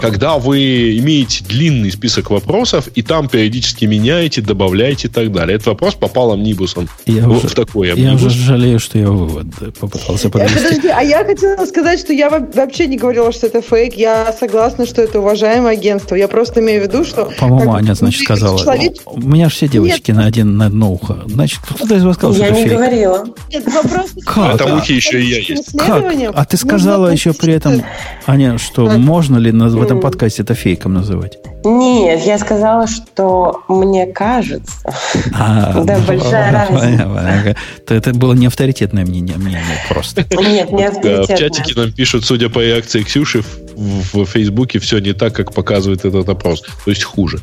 Когда 0.00 0.38
вы 0.38 0.96
имеете 0.98 1.44
длинный 1.44 1.90
список 1.90 2.30
вопросов, 2.30 2.88
и 2.94 3.02
там 3.02 3.28
периодически 3.28 3.84
меняете, 3.84 4.40
добавляете 4.40 5.08
и 5.08 5.10
так 5.10 5.32
далее. 5.32 5.56
Этот 5.56 5.68
вопрос 5.68 5.94
попал 5.94 6.32
амнибусом 6.32 6.88
Я 7.06 7.24
в, 7.28 7.36
уже- 7.36 7.48
в 7.48 7.54
такой 7.54 7.88
Я 7.88 7.92
амнибус. 7.94 8.22
уже 8.24 8.38
жалею, 8.38 8.78
что 8.78 8.98
я 8.98 9.08
вывод 9.08 9.46
э, 9.60 9.70
попытался 9.78 10.28
Э, 10.28 10.30
подвести. 10.30 10.58
Подожди, 10.58 10.88
а 10.88 11.02
я 11.02 11.24
хотела 11.24 11.64
сказать, 11.66 12.00
что 12.00 12.12
я 12.12 12.30
во- 12.30 12.46
вообще 12.54 12.86
не 12.86 12.96
говорила, 12.96 13.32
что 13.32 13.46
это 13.46 13.60
фейк. 13.62 13.94
Я 13.94 14.32
согласна, 14.38 14.86
что 14.86 15.02
это 15.02 15.20
уважаемое 15.20 15.72
агентство. 15.72 16.14
Я 16.14 16.28
просто 16.28 16.60
имею 16.60 16.82
в 16.82 16.86
виду, 16.88 17.04
что... 17.04 17.30
По-моему, 17.38 17.72
как 17.72 17.82
Аня, 17.82 17.94
значит, 17.94 18.22
сказала. 18.24 18.58
человеч- 18.58 19.00
У 19.06 19.20
меня 19.20 19.48
же 19.48 19.54
все 19.56 19.68
девочки 19.68 20.10
на 20.12 20.26
один, 20.26 20.56
на 20.56 20.66
одно 20.66 20.92
ухо. 20.92 21.18
Значит, 21.26 21.60
кто-то 21.68 21.94
из 21.94 22.04
вас 22.04 22.16
сказал, 22.16 22.34
что 22.34 22.42
Я 22.44 22.48
это 22.50 22.56
не 22.58 22.64
фейк. 22.64 22.76
говорила. 22.76 23.24
Нет, 23.52 23.64
вопрос... 23.66 24.14
не 24.14 24.22
Как? 24.22 24.54
что 24.60 24.76
ухе 24.76 24.94
еще 24.96 25.20
и 25.22 25.26
я 25.28 25.38
есть. 25.38 25.76
Как? 25.78 26.04
А 26.34 26.44
ты 26.44 26.56
сказала 26.56 27.08
еще 27.08 27.32
при 27.32 27.54
этом, 27.54 27.82
Аня, 28.26 28.58
что 28.58 28.86
можно 28.98 29.38
ли 29.38 29.52
на- 29.52 29.68
в 29.68 29.82
этом 29.88 30.00
подкасте 30.00 30.42
это 30.42 30.54
фейком 30.54 30.94
называть? 30.94 31.38
Нет, 31.64 32.24
я 32.24 32.38
сказала, 32.38 32.86
что 32.86 33.62
мне 33.68 34.06
кажется. 34.06 34.92
А, 35.34 35.82
Да, 35.84 35.98
большая 36.06 36.52
разница. 36.68 36.80
понятно, 36.80 37.14
понятно. 37.14 37.54
Это, 37.88 38.12
было 38.14 38.32
не 38.34 38.46
авторитетное 38.46 39.04
мнение, 39.04 39.36
мнение 39.36 39.62
просто. 39.88 40.24
Нет, 40.30 40.70
не 40.72 40.84
Э, 40.84 41.22
В 41.22 41.26
чатике 41.28 41.74
нам 41.80 41.92
пишут, 41.92 42.24
судя 42.24 42.48
по 42.48 42.60
реакции 42.60 43.02
Ксюши, 43.02 43.42
в, 43.42 44.14
в 44.22 44.24
Фейсбуке 44.26 44.78
все 44.78 44.98
не 44.98 45.12
так, 45.12 45.34
как 45.34 45.52
показывает 45.52 46.04
этот 46.04 46.28
опрос. 46.28 46.62
То 46.84 46.90
есть 46.90 47.02
хуже, 47.04 47.40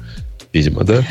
видимо, 0.53 0.83
да? 0.83 1.03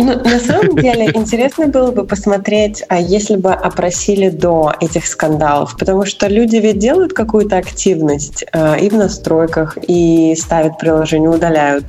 Ну, 0.00 0.14
на 0.22 0.38
самом 0.38 0.76
деле 0.76 1.10
интересно 1.12 1.66
было 1.66 1.90
бы 1.90 2.04
посмотреть, 2.04 2.84
а 2.88 3.00
если 3.00 3.34
бы 3.34 3.52
опросили 3.52 4.28
до 4.28 4.72
этих 4.80 5.06
скандалов, 5.06 5.76
потому 5.76 6.06
что 6.06 6.28
люди 6.28 6.56
ведь 6.56 6.78
делают 6.78 7.12
какую-то 7.12 7.56
активность 7.56 8.44
э, 8.52 8.78
и 8.78 8.88
в 8.90 8.94
настройках, 8.94 9.76
и 9.88 10.36
ставят 10.36 10.78
приложение, 10.78 11.28
удаляют. 11.28 11.86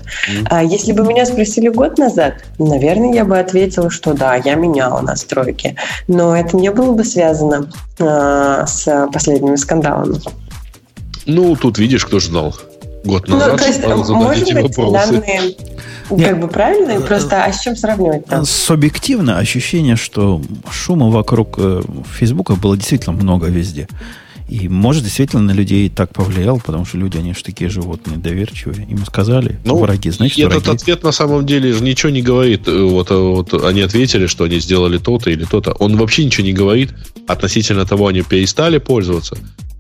А 0.50 0.64
если 0.64 0.92
бы 0.92 1.04
меня 1.04 1.26
спросили 1.28 1.70
год 1.70 2.00
назад, 2.00 2.34
наверное, 2.58 3.14
я 3.14 3.26
бы 3.26 3.38
ответила, 3.38 3.92
что 3.92 4.14
да, 4.14 4.36
я 4.36 4.56
меняла 4.56 5.02
настройки, 5.02 5.76
но 6.08 6.36
это 6.36 6.58
не 6.58 6.72
было 6.72 6.94
бы 6.94 7.04
связано 7.04 7.70
э, 8.00 8.66
с 8.66 9.08
последними 9.14 9.56
скандалами. 9.56 10.20
Ну, 11.28 11.56
тут 11.56 11.78
видишь, 11.78 12.06
кто 12.08 12.20
ждал. 12.20 12.56
Год 13.04 13.28
Ну, 13.28 13.38
назад 13.38 13.58
то 13.62 13.66
есть, 13.68 13.82
может 14.10 14.44
эти 14.44 14.54
быть, 14.54 14.78
вопросы. 14.78 14.92
данные 15.12 15.56
Нет. 16.10 16.28
как 16.28 16.40
бы 16.42 16.48
правильные, 16.48 17.00
просто 17.00 17.44
а 17.46 17.54
с 17.54 17.62
чем 17.62 17.76
сравнивать-то? 17.76 18.44
Субъективно 18.46 19.38
ощущение, 19.38 19.96
что 19.96 20.42
шума 20.70 21.10
вокруг 21.10 21.56
э, 21.58 21.82
Фейсбука 22.18 22.56
было 22.56 22.76
действительно 22.76 23.16
много 23.16 23.48
везде. 23.48 23.88
И, 24.50 24.68
может, 24.68 25.04
действительно 25.04 25.44
на 25.44 25.52
людей 25.52 25.90
так 25.90 26.12
повлиял, 26.12 26.60
потому 26.60 26.84
что 26.84 26.98
люди, 26.98 27.18
они 27.18 27.34
же 27.36 27.44
такие 27.44 27.70
животные, 27.70 28.18
доверчивые. 28.18 28.88
Им 28.90 29.06
сказали, 29.06 29.60
Ну, 29.64 29.78
враги, 29.78 30.10
значит, 30.10 30.40
и 30.40 30.42
этот 30.42 30.64
враги. 30.66 30.76
ответ 30.82 31.04
на 31.04 31.12
самом 31.12 31.46
деле 31.46 31.72
же 31.72 31.84
ничего 31.84 32.10
не 32.12 32.24
говорит. 32.24 32.68
Э, 32.68 32.82
Вот, 32.82 33.12
э, 33.12 33.16
вот 33.16 33.54
они 33.64 33.82
ответили, 33.82 34.26
что 34.26 34.46
они 34.46 34.60
сделали 34.60 34.98
то-то 34.98 35.30
или 35.30 35.46
то-то. 35.46 35.74
Он 35.74 35.96
вообще 35.98 36.26
ничего 36.26 36.46
не 36.48 36.54
говорит 36.54 36.90
относительно 37.28 37.86
того, 37.86 38.08
они 38.08 38.24
перестали 38.24 38.80
пользоваться 38.80 39.38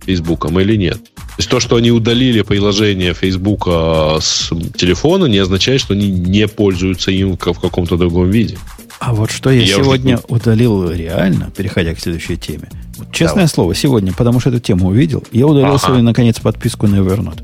Фейсбуком 0.09 0.59
или 0.59 0.75
нет. 0.75 0.97
То 1.15 1.21
есть 1.37 1.49
то, 1.51 1.59
что 1.59 1.75
они 1.75 1.91
удалили 1.91 2.41
приложение 2.41 3.13
Фейсбука 3.13 4.17
с 4.19 4.49
телефона, 4.75 5.25
не 5.25 5.37
означает, 5.37 5.81
что 5.81 5.93
они 5.93 6.09
не 6.09 6.47
пользуются 6.47 7.11
им 7.11 7.33
в 7.37 7.37
каком-то 7.37 7.95
другом 7.95 8.31
виде. 8.31 8.57
А 8.99 9.13
вот 9.13 9.29
что 9.29 9.51
я, 9.51 9.61
Я 9.61 9.75
уже 9.75 9.83
сегодня 9.83 10.19
удалил 10.27 10.89
реально, 10.89 11.51
переходя 11.55 11.93
к 11.93 11.99
следующей 11.99 12.37
теме. 12.37 12.69
Вот 12.97 13.13
честное 13.13 13.45
слово, 13.45 13.75
сегодня, 13.75 14.11
потому 14.11 14.39
что 14.39 14.49
эту 14.49 14.59
тему 14.59 14.87
увидел, 14.89 15.23
я 15.31 15.45
удалил 15.45 15.69
Ага. 15.75 15.77
свою, 15.77 16.01
наконец, 16.01 16.39
подписку 16.39 16.87
на 16.87 16.95
Evernote. 16.95 17.43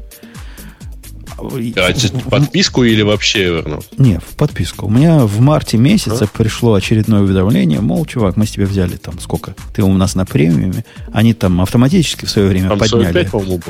А 1.76 1.94
т- 1.94 2.10
подписку 2.30 2.84
или 2.84 3.02
вообще 3.02 3.46
вернут? 3.46 3.86
Не, 3.98 4.20
в 4.20 4.36
подписку. 4.36 4.88
У 4.88 4.90
меня 4.90 5.20
в 5.26 5.40
марте 5.40 5.78
месяце 5.78 6.28
пришло 6.32 6.74
очередное 6.74 7.22
уведомление, 7.22 7.82
мол, 7.82 8.06
чувак, 8.06 8.38
мы 8.38 8.46
с 8.46 8.52
тебя 8.52 8.66
взяли 8.66 8.96
там 8.98 9.20
сколько? 9.20 9.56
Ты 9.74 9.84
у 9.84 9.94
нас 9.94 10.16
на 10.16 10.26
премиуме. 10.26 10.84
Они 11.14 11.34
там 11.34 11.62
автоматически 11.62 12.26
в 12.26 12.30
свое 12.30 12.48
время 12.48 12.70
Там 12.70 12.80
подняли. 12.80 13.04
45, 13.04 13.32
по-моему, 13.32 13.62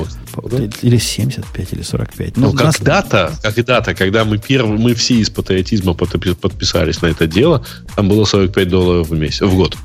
да? 0.50 0.56
Или 0.82 0.98
75, 0.98 1.72
или 1.72 1.82
45. 1.82 2.36
Ну, 2.36 2.46
Ну, 2.48 2.52
нас- 2.52 2.76
когда-то, 2.76 3.32
когда-то, 3.42 3.94
когда 3.94 4.24
мы 4.24 4.38
первые, 4.38 4.78
мы 4.78 4.94
все 4.94 5.14
из 5.16 5.30
патриотизма 5.30 5.92
подпи- 5.92 6.34
подписались 6.34 7.02
на 7.02 7.06
это 7.06 7.26
дело, 7.26 7.64
там 7.94 8.08
было 8.08 8.24
45 8.24 8.68
долларов 8.68 9.08
в 9.08 9.14
месяц, 9.18 9.42
в 9.42 9.54
год. 9.54 9.76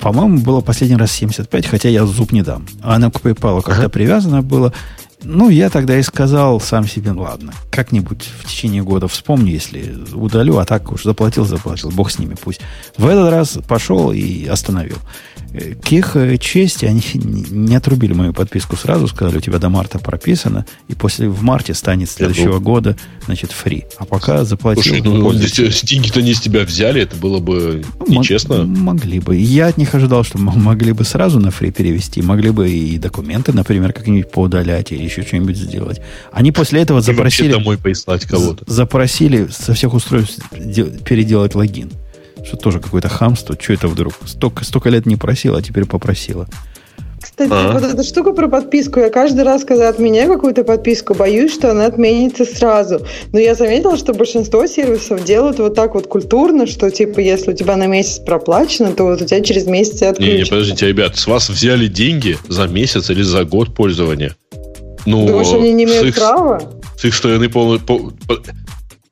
По-моему, 0.00 0.40
было 0.40 0.60
последний 0.60 0.96
раз 0.96 1.10
75, 1.12 1.66
хотя 1.66 1.88
я 1.88 2.04
зуб 2.04 2.32
не 2.32 2.42
дам. 2.42 2.66
А 2.82 2.96
она 2.96 3.10
к 3.10 3.16
PayPal 3.20 3.62
когда 3.62 3.88
привязано 3.88 4.42
было. 4.42 4.72
Ну, 5.24 5.48
я 5.48 5.70
тогда 5.70 5.98
и 5.98 6.02
сказал 6.02 6.60
сам 6.60 6.86
себе, 6.86 7.12
«Ну, 7.12 7.22
ладно, 7.22 7.52
как-нибудь 7.70 8.28
в 8.40 8.46
течение 8.46 8.82
года 8.82 9.08
вспомню, 9.08 9.52
если 9.52 9.94
удалю, 10.12 10.58
а 10.58 10.64
так 10.64 10.92
уж 10.92 11.04
заплатил, 11.04 11.44
заплатил, 11.44 11.90
бог 11.90 12.10
с 12.10 12.18
ними 12.18 12.36
пусть. 12.40 12.60
В 12.96 13.06
этот 13.06 13.30
раз 13.30 13.58
пошел 13.66 14.12
и 14.12 14.46
остановил. 14.46 14.98
Э, 15.54 15.74
К 15.76 15.92
их 15.92 16.16
э, 16.16 16.36
чести, 16.38 16.84
они 16.84 17.00
не 17.14 17.76
отрубили 17.76 18.12
мою 18.12 18.32
подписку 18.32 18.74
сразу, 18.76 19.06
сказали, 19.06 19.38
у 19.38 19.40
тебя 19.40 19.58
до 19.58 19.68
марта 19.68 20.00
прописано, 20.00 20.66
и 20.88 20.94
после 20.94 21.28
в 21.28 21.42
марте 21.42 21.74
станет 21.74 22.10
следующего 22.10 22.58
года, 22.58 22.96
значит, 23.26 23.52
фри. 23.52 23.84
А 23.98 24.04
пока 24.04 24.44
заплатил. 24.44 24.82
Слушай, 24.82 25.00
ну, 25.02 25.32
здесь 25.32 25.82
деньги-то 25.84 26.22
не 26.22 26.34
с 26.34 26.40
тебя 26.40 26.64
взяли, 26.64 27.02
это 27.02 27.14
было 27.14 27.38
бы 27.38 27.84
Мог- 28.00 28.08
нечестно. 28.08 28.64
Могли 28.64 29.20
бы. 29.20 29.36
Я 29.36 29.68
от 29.68 29.78
них 29.78 29.94
ожидал, 29.94 30.24
что 30.24 30.38
могли 30.38 30.90
бы 30.92 31.04
сразу 31.04 31.38
на 31.38 31.52
фри 31.52 31.70
перевести, 31.70 32.20
могли 32.20 32.50
бы 32.50 32.68
и 32.68 32.98
документы, 32.98 33.52
например, 33.52 33.92
как-нибудь 33.92 34.32
поудалять 34.32 34.90
или 34.90 35.04
еще 35.04 35.22
что-нибудь 35.22 35.56
сделать. 35.56 36.00
Они 36.32 36.50
после 36.50 36.82
этого 36.82 37.00
запросили, 37.00 37.52
домой 37.52 37.78
прислать 37.78 38.24
кого-то. 38.24 38.64
запросили 38.66 39.46
со 39.52 39.72
всех 39.74 39.94
устройств 39.94 40.40
де- 40.58 40.84
переделать 40.84 41.54
логин. 41.54 41.90
Что 42.44 42.56
тоже 42.56 42.80
какое-то 42.80 43.08
хамство. 43.08 43.56
Что 43.58 43.72
это 43.72 43.88
вдруг? 43.88 44.14
Столько, 44.26 44.64
столько 44.64 44.90
лет 44.90 45.06
не 45.06 45.16
просила, 45.16 45.58
а 45.58 45.62
теперь 45.62 45.86
попросила. 45.86 46.46
Кстати, 47.20 47.50
А. 47.50 47.72
вот 47.72 47.82
эта 47.82 48.02
штука 48.02 48.32
про 48.32 48.48
подписку. 48.48 49.00
Я 49.00 49.08
каждый 49.08 49.44
раз, 49.44 49.64
когда 49.64 49.88
отменяю 49.88 50.30
какую-то 50.30 50.62
подписку, 50.62 51.14
боюсь, 51.14 51.54
что 51.54 51.70
она 51.70 51.86
отменится 51.86 52.44
сразу. 52.44 53.00
Но 53.32 53.38
я 53.38 53.54
заметила, 53.54 53.96
что 53.96 54.12
большинство 54.12 54.66
сервисов 54.66 55.24
делают 55.24 55.58
вот 55.58 55.74
так 55.74 55.94
вот 55.94 56.06
культурно, 56.06 56.66
что 56.66 56.90
типа 56.90 57.20
если 57.20 57.52
у 57.52 57.54
тебя 57.56 57.76
на 57.76 57.86
месяц 57.86 58.18
проплачено, 58.18 58.92
то 58.92 59.04
вот 59.04 59.22
у 59.22 59.24
тебя 59.24 59.40
через 59.40 59.64
месяц 59.66 60.02
и 60.02 60.04
Не, 60.04 60.04
не, 60.04 60.10
отключится. 60.10 60.50
подождите, 60.52 60.86
ребят, 60.88 61.16
с 61.16 61.26
вас 61.26 61.48
взяли 61.48 61.86
деньги 61.86 62.36
за 62.48 62.66
месяц 62.68 63.08
или 63.08 63.22
за 63.22 63.44
год 63.44 63.74
пользования. 63.74 64.36
Ну, 65.06 65.26
Думаешь, 65.26 65.52
они 65.52 65.72
не 65.72 65.86
с 65.86 65.90
имеют 65.90 66.06
их- 66.08 66.14
права? 66.16 66.62
С 66.98 67.04
их 67.06 67.14
стороны 67.14 67.48
полный... 67.48 67.80
по- 67.80 67.98
по- 68.28 68.38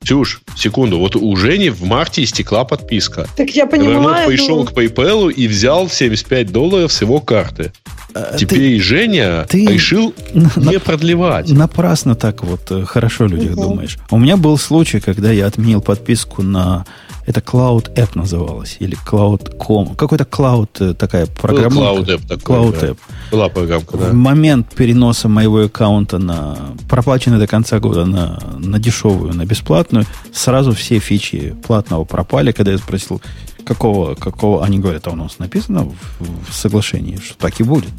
Ксюш, 0.04 0.42
секунду, 0.56 0.98
вот 0.98 1.16
у 1.16 1.36
Жени 1.36 1.70
в 1.70 1.82
марте 1.84 2.24
истекла 2.24 2.64
подписка. 2.64 3.28
Так 3.36 3.50
я 3.50 3.66
понимаю. 3.66 4.28
пришел 4.28 4.58
ну, 4.58 4.64
к 4.64 4.72
PayPal 4.72 5.32
и 5.32 5.46
взял 5.46 5.88
75 5.88 6.50
долларов 6.50 6.92
с 6.92 7.00
его 7.02 7.20
карты. 7.20 7.72
А, 8.14 8.36
Теперь 8.36 8.80
Женя 8.80 9.46
ты- 9.48 9.66
решил 9.66 10.14
на- 10.34 10.50
не 10.70 10.78
продлевать. 10.78 11.50
Напрасно 11.50 12.14
так 12.14 12.42
вот 12.44 12.60
э, 12.70 12.84
хорошо 12.84 13.24
о 13.24 13.28
людях 13.28 13.52
Мгм. 13.56 13.62
думаешь. 13.62 13.98
У 14.10 14.18
меня 14.18 14.36
был 14.36 14.58
случай, 14.58 15.00
когда 15.00 15.30
я 15.32 15.46
отменил 15.46 15.80
подписку 15.80 16.42
на... 16.42 16.84
Это 17.24 17.38
Cloud 17.40 17.94
App 17.94 18.10
называлось. 18.16 18.76
Или 18.80 18.96
Cloud.com. 19.06 19.94
Какой-то 19.94 20.24
Cloud 20.24 20.68
э, 20.80 20.94
такая 20.94 21.26
программа. 21.26 21.80
Cloud 21.82 22.06
App 22.06 22.26
такой, 22.28 22.56
Cloud 22.56 22.80
да. 22.80 22.86
App. 22.88 22.96
Была 23.30 23.48
программка, 23.48 23.96
В 23.96 24.00
да. 24.08 24.12
момент 24.12 24.74
переноса 24.74 25.28
моего 25.28 25.60
аккаунта 25.62 26.18
на 26.18 26.56
проплаченный 26.88 27.38
до 27.38 27.46
конца 27.46 27.78
года 27.78 28.04
на, 28.06 28.42
на 28.58 28.78
дешевую, 28.80 29.34
на 29.34 29.46
бесплатную, 29.46 30.04
сразу 30.32 30.72
все 30.72 30.98
фичи 30.98 31.54
платного 31.66 32.04
пропали. 32.04 32.50
Когда 32.50 32.72
я 32.72 32.78
спросил, 32.78 33.22
какого, 33.64 34.14
какого, 34.14 34.64
они 34.64 34.78
говорят, 34.78 35.06
а 35.06 35.10
у 35.10 35.16
нас 35.16 35.38
написано 35.38 35.84
в, 35.84 36.50
в 36.50 36.54
соглашении, 36.54 37.16
что 37.16 37.36
так 37.36 37.60
и 37.60 37.62
будет. 37.62 37.90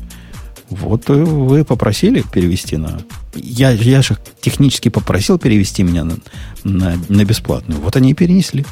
Вот 0.69 1.07
вы 1.07 1.63
попросили 1.63 2.21
перевести 2.21 2.77
на... 2.77 3.01
Я, 3.35 3.71
я 3.71 4.01
же 4.01 4.17
технически 4.41 4.89
попросил 4.89 5.37
перевести 5.37 5.83
меня 5.83 6.03
на, 6.03 6.17
на, 6.63 6.95
на 7.09 7.25
бесплатную. 7.25 7.79
Вот 7.79 7.95
они 7.95 8.11
и 8.11 8.13
перенесли. 8.13 8.65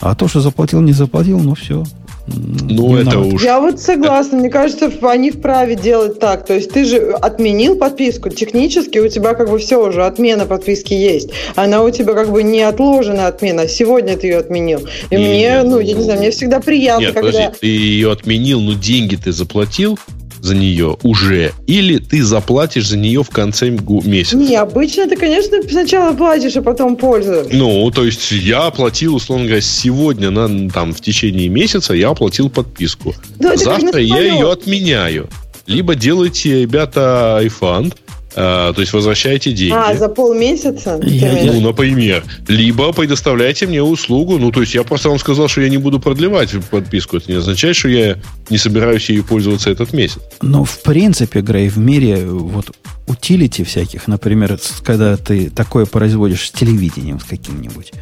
А 0.00 0.14
то, 0.14 0.28
что 0.28 0.40
заплатил, 0.40 0.80
не 0.80 0.92
заплатил, 0.92 1.38
ну 1.38 1.54
все. 1.54 1.84
Ну, 2.32 2.96
это 2.96 3.16
надо. 3.16 3.18
уж... 3.20 3.44
Я 3.44 3.60
вот 3.60 3.80
согласна, 3.80 4.38
мне 4.38 4.50
кажется, 4.50 4.90
они 5.02 5.30
вправе 5.30 5.74
делать 5.74 6.18
так. 6.20 6.46
То 6.46 6.54
есть 6.54 6.70
ты 6.70 6.84
же 6.84 7.12
отменил 7.12 7.76
подписку, 7.76 8.28
технически 8.28 8.98
у 8.98 9.08
тебя 9.08 9.34
как 9.34 9.50
бы 9.50 9.58
все 9.58 9.84
уже, 9.84 10.04
отмена 10.04 10.46
подписки 10.46 10.94
есть. 10.94 11.30
Она 11.56 11.82
у 11.82 11.90
тебя 11.90 12.14
как 12.14 12.30
бы 12.30 12.42
не 12.42 12.62
отложена 12.62 13.26
отмена, 13.26 13.66
сегодня 13.66 14.16
ты 14.16 14.28
ее 14.28 14.38
отменил. 14.38 14.80
И 15.10 15.16
Не, 15.16 15.18
мне, 15.18 15.38
не, 15.38 15.62
ну, 15.62 15.70
ну, 15.70 15.80
я 15.80 15.94
не 15.94 16.02
знаю, 16.02 16.20
мне 16.20 16.30
всегда 16.30 16.60
приятно, 16.60 17.06
Нет, 17.06 17.14
когда... 17.14 17.30
подожди, 17.30 17.58
ты 17.60 17.66
ее 17.66 18.12
отменил, 18.12 18.60
но 18.60 18.74
деньги 18.74 19.16
ты 19.16 19.32
заплатил 19.32 19.98
за 20.42 20.54
нее 20.54 20.96
уже, 21.02 21.52
или 21.66 21.98
ты 21.98 22.22
заплатишь 22.22 22.88
за 22.88 22.96
нее 22.96 23.22
в 23.22 23.30
конце 23.30 23.70
месяца. 23.70 24.36
Не, 24.36 24.56
обычно 24.56 25.08
ты, 25.08 25.16
конечно, 25.16 25.58
сначала 25.68 26.14
платишь, 26.14 26.56
а 26.56 26.62
потом 26.62 26.96
пользуешься. 26.96 27.54
Ну, 27.54 27.90
то 27.90 28.04
есть 28.04 28.30
я 28.32 28.66
оплатил, 28.66 29.16
условно 29.16 29.46
говоря, 29.46 29.60
сегодня, 29.60 30.30
на, 30.30 30.70
там, 30.70 30.92
в 30.92 31.00
течение 31.00 31.48
месяца 31.48 31.94
я 31.94 32.10
оплатил 32.10 32.50
подписку. 32.50 33.14
На 33.38 33.56
Завтра 33.56 34.00
я 34.00 34.20
ее 34.20 34.50
отменяю. 34.50 35.28
Либо 35.66 35.94
делайте, 35.94 36.62
ребята, 36.62 37.40
iFund, 37.42 37.94
а, 38.42 38.72
то 38.72 38.80
есть 38.80 38.92
возвращайте 38.92 39.52
деньги. 39.52 39.74
А, 39.76 39.94
за 39.94 40.08
полмесяца? 40.08 40.98
Я-? 41.02 41.52
Ну, 41.52 41.60
например. 41.60 42.24
Либо 42.48 42.92
предоставляйте 42.92 43.66
мне 43.66 43.82
услугу. 43.82 44.38
Ну, 44.38 44.50
то 44.50 44.60
есть 44.60 44.74
я 44.74 44.82
просто 44.82 45.10
вам 45.10 45.18
сказал, 45.18 45.48
что 45.48 45.60
я 45.60 45.68
не 45.68 45.76
буду 45.76 46.00
продлевать 46.00 46.50
подписку. 46.70 47.18
Это 47.18 47.30
не 47.30 47.38
означает, 47.38 47.76
что 47.76 47.88
я 47.88 48.16
не 48.48 48.58
собираюсь 48.58 49.10
ею 49.10 49.24
пользоваться 49.24 49.70
этот 49.70 49.92
месяц. 49.92 50.20
Но 50.40 50.64
в 50.64 50.82
принципе, 50.82 51.40
Грей, 51.40 51.68
в 51.68 51.76
мире 51.76 52.24
вот 52.24 52.70
утилити 53.06 53.62
всяких, 53.64 54.08
например, 54.08 54.58
когда 54.84 55.16
ты 55.16 55.50
такое 55.50 55.84
производишь 55.84 56.46
с 56.46 56.50
телевидением 56.50 57.20
с 57.20 57.24
каким-нибудь, 57.24 57.92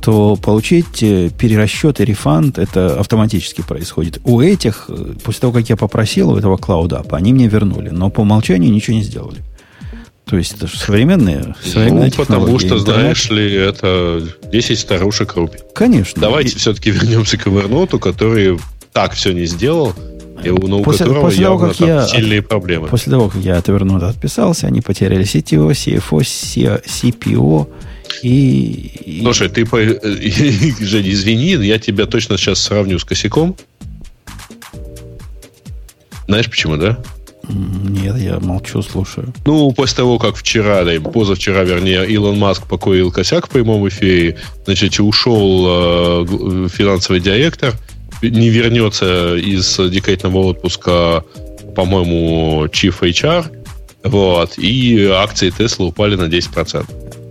то 0.00 0.36
получить 0.36 1.02
э, 1.02 1.30
перерасчет 1.30 2.00
и 2.00 2.04
рефанд 2.04 2.58
это 2.58 2.98
автоматически 2.98 3.62
происходит. 3.62 4.20
У 4.24 4.40
этих, 4.40 4.86
э, 4.88 5.14
после 5.22 5.40
того, 5.40 5.52
как 5.52 5.68
я 5.68 5.76
попросил 5.76 6.30
у 6.30 6.36
этого 6.36 6.56
клаудапа, 6.56 7.16
они 7.16 7.32
мне 7.32 7.48
вернули, 7.48 7.90
но 7.90 8.08
по 8.10 8.20
умолчанию 8.20 8.72
ничего 8.72 8.96
не 8.96 9.02
сделали. 9.02 9.38
То 10.30 10.36
есть 10.36 10.54
это 10.54 10.68
же 10.68 10.78
современные, 10.78 11.54
современные 11.64 12.10
Ну, 12.10 12.16
потому 12.16 12.58
что, 12.60 12.76
Интернет- 12.76 12.84
знаешь 12.84 13.30
ли, 13.30 13.52
это 13.52 14.22
10 14.52 14.78
старушек 14.78 15.34
рубит. 15.34 15.64
Конечно. 15.74 16.20
Давайте 16.22 16.54
И- 16.54 16.58
все-таки 16.58 16.90
вернемся 16.92 17.36
к 17.36 17.46
Evernote, 17.48 17.98
который 17.98 18.58
так 18.92 19.12
все 19.14 19.32
не 19.32 19.44
сделал, 19.46 19.92
и 20.44 20.50
у, 20.50 20.68
но 20.68 20.78
у 20.78 20.82
После- 20.84 21.04
которого 21.06 21.24
после 21.26 21.44
того, 21.44 21.54
явно 21.56 21.68
как 21.68 21.76
там 21.78 21.88
я- 21.88 22.06
сильные 22.06 22.42
проблемы. 22.42 22.86
После 22.86 23.10
того, 23.10 23.28
как 23.28 23.42
я 23.42 23.56
от 23.58 23.68
Evernote 23.68 24.08
отписался, 24.08 24.68
они 24.68 24.80
потеряли 24.80 25.24
CTO, 25.24 25.72
CFO, 25.72 26.20
CPO 26.22 27.68
и... 28.22 29.20
Слушай, 29.22 29.48
ты, 29.48 29.66
по... 29.66 29.78
Женя, 29.80 31.10
извини, 31.10 31.50
я 31.66 31.78
тебя 31.80 32.06
точно 32.06 32.38
сейчас 32.38 32.60
сравню 32.60 32.98
с 33.00 33.04
косяком. 33.04 33.56
Знаешь 36.28 36.48
почему, 36.48 36.76
да? 36.76 36.98
Нет, 37.48 38.16
я 38.18 38.38
молчу, 38.40 38.82
слушаю. 38.82 39.32
Ну, 39.46 39.72
после 39.72 39.96
того, 39.96 40.18
как 40.18 40.36
вчера, 40.36 40.84
да, 40.84 40.92
позавчера, 41.00 41.62
вернее, 41.64 42.06
Илон 42.06 42.38
Маск 42.38 42.66
покоил 42.66 43.10
косяк 43.10 43.46
в 43.46 43.50
прямом 43.50 43.88
эфире, 43.88 44.38
значит, 44.66 44.98
ушел 45.00 45.66
э, 45.66 46.24
г- 46.26 46.68
финансовый 46.68 47.20
директор, 47.20 47.74
не 48.22 48.50
вернется 48.50 49.36
из 49.36 49.76
декретного 49.90 50.38
отпуска, 50.38 51.24
по-моему, 51.74 52.66
Chief 52.66 52.94
HR, 53.00 53.46
вот, 54.04 54.58
и 54.58 55.06
акции 55.06 55.52
Tesla 55.56 55.86
упали 55.86 56.16
на 56.16 56.24
10%. 56.24 56.86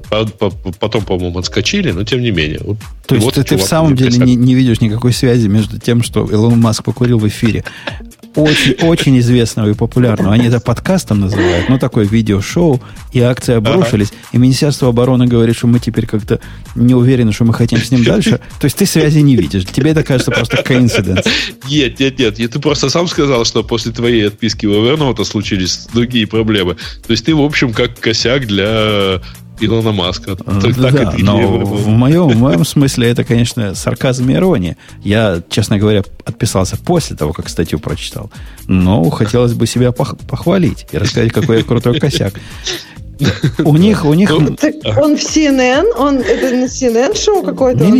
По- 0.10 0.26
по- 0.26 0.50
Потом, 0.80 1.04
по-моему, 1.06 1.38
отскочили, 1.38 1.92
но 1.92 2.04
тем 2.04 2.22
не 2.22 2.32
менее. 2.32 2.60
Вот, 2.64 2.78
То 3.06 3.14
есть 3.14 3.26
вот 3.26 3.36
ты, 3.36 3.44
ты 3.44 3.58
в 3.58 3.62
самом 3.62 3.96
деле 3.96 4.10
косяк. 4.10 4.26
не, 4.26 4.36
не 4.36 4.56
видишь 4.56 4.82
никакой 4.82 5.14
связи 5.14 5.48
между 5.48 5.78
тем, 5.80 6.02
что 6.02 6.26
Илон 6.26 6.60
Маск 6.60 6.84
покурил 6.84 7.20
в 7.20 7.28
эфире. 7.28 7.64
Очень, 8.36 8.74
очень 8.88 9.20
известного 9.20 9.70
и 9.70 9.74
популярного. 9.74 10.34
Они 10.34 10.48
это 10.48 10.60
подкастом 10.60 11.20
называют, 11.20 11.68
ну, 11.68 11.80
такое 11.80 12.06
видеошоу, 12.06 12.82
и 13.12 13.20
акции 13.20 13.56
обрушились. 13.56 14.14
И 14.32 14.38
Министерство 14.38 14.90
обороны 14.90 15.26
говорит, 15.26 15.58
что 15.58 15.68
мы 15.68 15.80
теперь 15.80 16.06
как-то 16.06 16.40
не 16.76 16.94
уверены, 16.94 17.34
что 17.34 17.46
мы 17.46 17.54
хотим 17.54 17.80
с 17.80 17.92
ним 17.92 18.04
дальше. 18.04 18.40
То 18.60 18.66
есть 18.66 18.78
ты 18.78 18.86
связи 18.86 19.20
не 19.20 19.36
видишь. 19.36 19.66
Тебе 19.66 19.92
это 19.92 20.04
кажется 20.04 20.32
просто 20.32 20.58
coincidence. 20.58 21.28
Нет, 21.70 22.00
нет, 22.00 22.20
нет. 22.20 22.36
Ты 22.36 22.60
просто 22.60 22.90
сам 22.90 23.08
сказал, 23.08 23.46
что 23.46 23.64
после 23.64 23.92
твоей 23.92 24.28
отписки 24.28 24.66
в 24.66 24.72
Evernote 24.72 25.24
случились 25.26 25.88
другие 25.94 26.28
проблемы. 26.28 26.76
То 26.76 27.12
есть 27.12 27.26
ты, 27.26 27.36
в 27.36 27.42
общем, 27.42 27.74
как 27.74 28.00
косяк 28.00 28.46
для 28.46 29.22
Илона 29.60 29.92
Маска. 29.92 30.36
Так- 30.36 30.62
так 30.62 30.78
да, 30.78 30.90
это 30.90 31.18
и 31.18 31.24
но 31.24 31.38
в 31.60 31.88
моем, 31.88 32.28
в 32.30 32.36
моем 32.38 32.66
смысле 32.66 33.10
это, 33.10 33.24
конечно, 33.24 33.76
сарказм 33.76 34.30
и 34.30 34.34
ирония. 34.34 34.78
Я, 35.04 35.42
честно 35.50 35.78
говоря, 35.78 36.04
отписался 36.26 36.78
после 36.78 37.16
того, 37.16 37.34
как 37.34 37.50
статью 37.50 37.80
прочитал. 37.80 38.32
Но 38.68 39.10
хотелось 39.10 39.54
бы 39.54 39.68
себя 39.68 39.90
пох- 39.90 40.18
похвалить 40.28 40.86
и 40.92 40.98
рассказать, 40.98 41.32
какой 41.32 41.58
я 41.58 41.64
крутой 41.64 42.00
косяк. 42.00 42.34
У 43.66 43.76
них, 43.76 44.06
у 44.06 44.14
них... 44.14 44.30
Ну, 44.30 44.56
Так 44.56 44.76
он 44.98 45.18
в 45.18 45.20
CNN? 45.22 45.92
Он, 45.98 46.20
это 46.20 46.56
на 46.56 46.66
CNN 46.66 47.16
шоу 47.22 47.44
какое-то? 47.44 47.84
Это- 47.84 47.92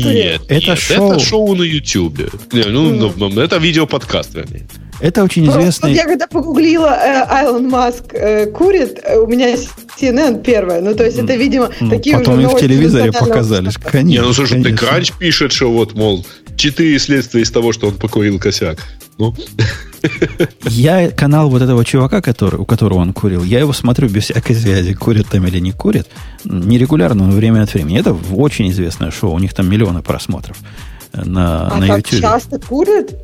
нет, 0.00 0.42
это 0.48 0.68
нет, 0.68 0.78
шоу. 0.78 1.10
это 1.12 1.18
шоу 1.20 1.54
на 1.56 1.62
Ютьюбе. 1.62 2.28
Не, 2.52 2.62
Ну, 2.64 3.12
ну, 3.16 3.28
ну, 3.30 3.40
это 3.40 3.56
видеоподкаст, 3.56 4.32
вернее. 4.34 4.68
Это 5.04 5.22
очень 5.22 5.44
Просто 5.44 5.60
известный... 5.60 5.90
вот 5.90 5.96
я 5.96 6.04
когда 6.06 6.26
погуглила 6.26 6.88
э, 6.88 7.26
Айлон 7.28 7.68
Маск 7.68 8.14
э, 8.14 8.46
курит, 8.46 9.00
э, 9.04 9.18
у 9.18 9.26
меня 9.26 9.54
CNN 10.00 10.42
первое. 10.42 10.80
Ну, 10.80 10.94
то 10.94 11.04
есть 11.04 11.18
это, 11.18 11.34
видимо, 11.34 11.68
Ну, 11.78 11.90
такие 11.90 12.16
потом 12.16 12.38
уже 12.38 12.44
и 12.44 12.46
в 12.46 12.58
телевизоре 12.58 13.12
показали. 13.12 13.68
Конечно, 13.84 14.08
Не, 14.08 14.26
ну 14.26 14.32
слушай, 14.32 14.56
ты 14.56 14.64
конечно. 14.64 14.86
Кранч 14.88 15.12
пишет, 15.12 15.52
что 15.52 15.70
вот, 15.70 15.92
мол, 15.92 16.24
четыре 16.56 16.98
следствия 16.98 17.42
из 17.42 17.50
того, 17.50 17.74
что 17.74 17.88
он 17.88 17.96
покурил 17.96 18.38
косяк. 18.38 18.78
Ну, 19.18 19.34
Я 20.68 21.10
канал 21.10 21.50
вот 21.50 21.60
этого 21.60 21.84
чувака, 21.84 22.22
который, 22.22 22.58
у 22.58 22.64
которого 22.64 23.00
он 23.00 23.12
курил, 23.12 23.44
я 23.44 23.58
его 23.60 23.74
смотрю 23.74 24.08
без 24.08 24.24
всякой 24.24 24.56
связи, 24.56 24.94
курит 24.94 25.26
там 25.28 25.46
или 25.46 25.58
не 25.58 25.72
курит. 25.72 26.06
Нерегулярно, 26.44 27.26
но 27.26 27.36
время 27.36 27.62
от 27.62 27.74
времени. 27.74 28.00
Это 28.00 28.16
очень 28.32 28.70
известное 28.70 29.10
шоу, 29.10 29.34
у 29.34 29.38
них 29.38 29.52
там 29.52 29.68
миллионы 29.68 30.00
просмотров 30.00 30.56
э, 31.12 31.22
на, 31.26 31.68
А 31.70 31.78
на 31.78 31.88
так 31.88 32.06
YouTube. 32.06 32.22
часто 32.22 32.58
курит? 32.58 33.14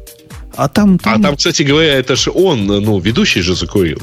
А 0.57 0.69
там, 0.69 0.99
а 1.03 1.13
там, 1.15 1.23
там, 1.23 1.37
кстати 1.37 1.63
говоря, 1.63 1.95
это 1.95 2.17
же 2.17 2.31
он, 2.31 2.67
ну, 2.67 2.99
ведущий 2.99 3.41
же 3.43 3.55
закурил. 3.55 3.99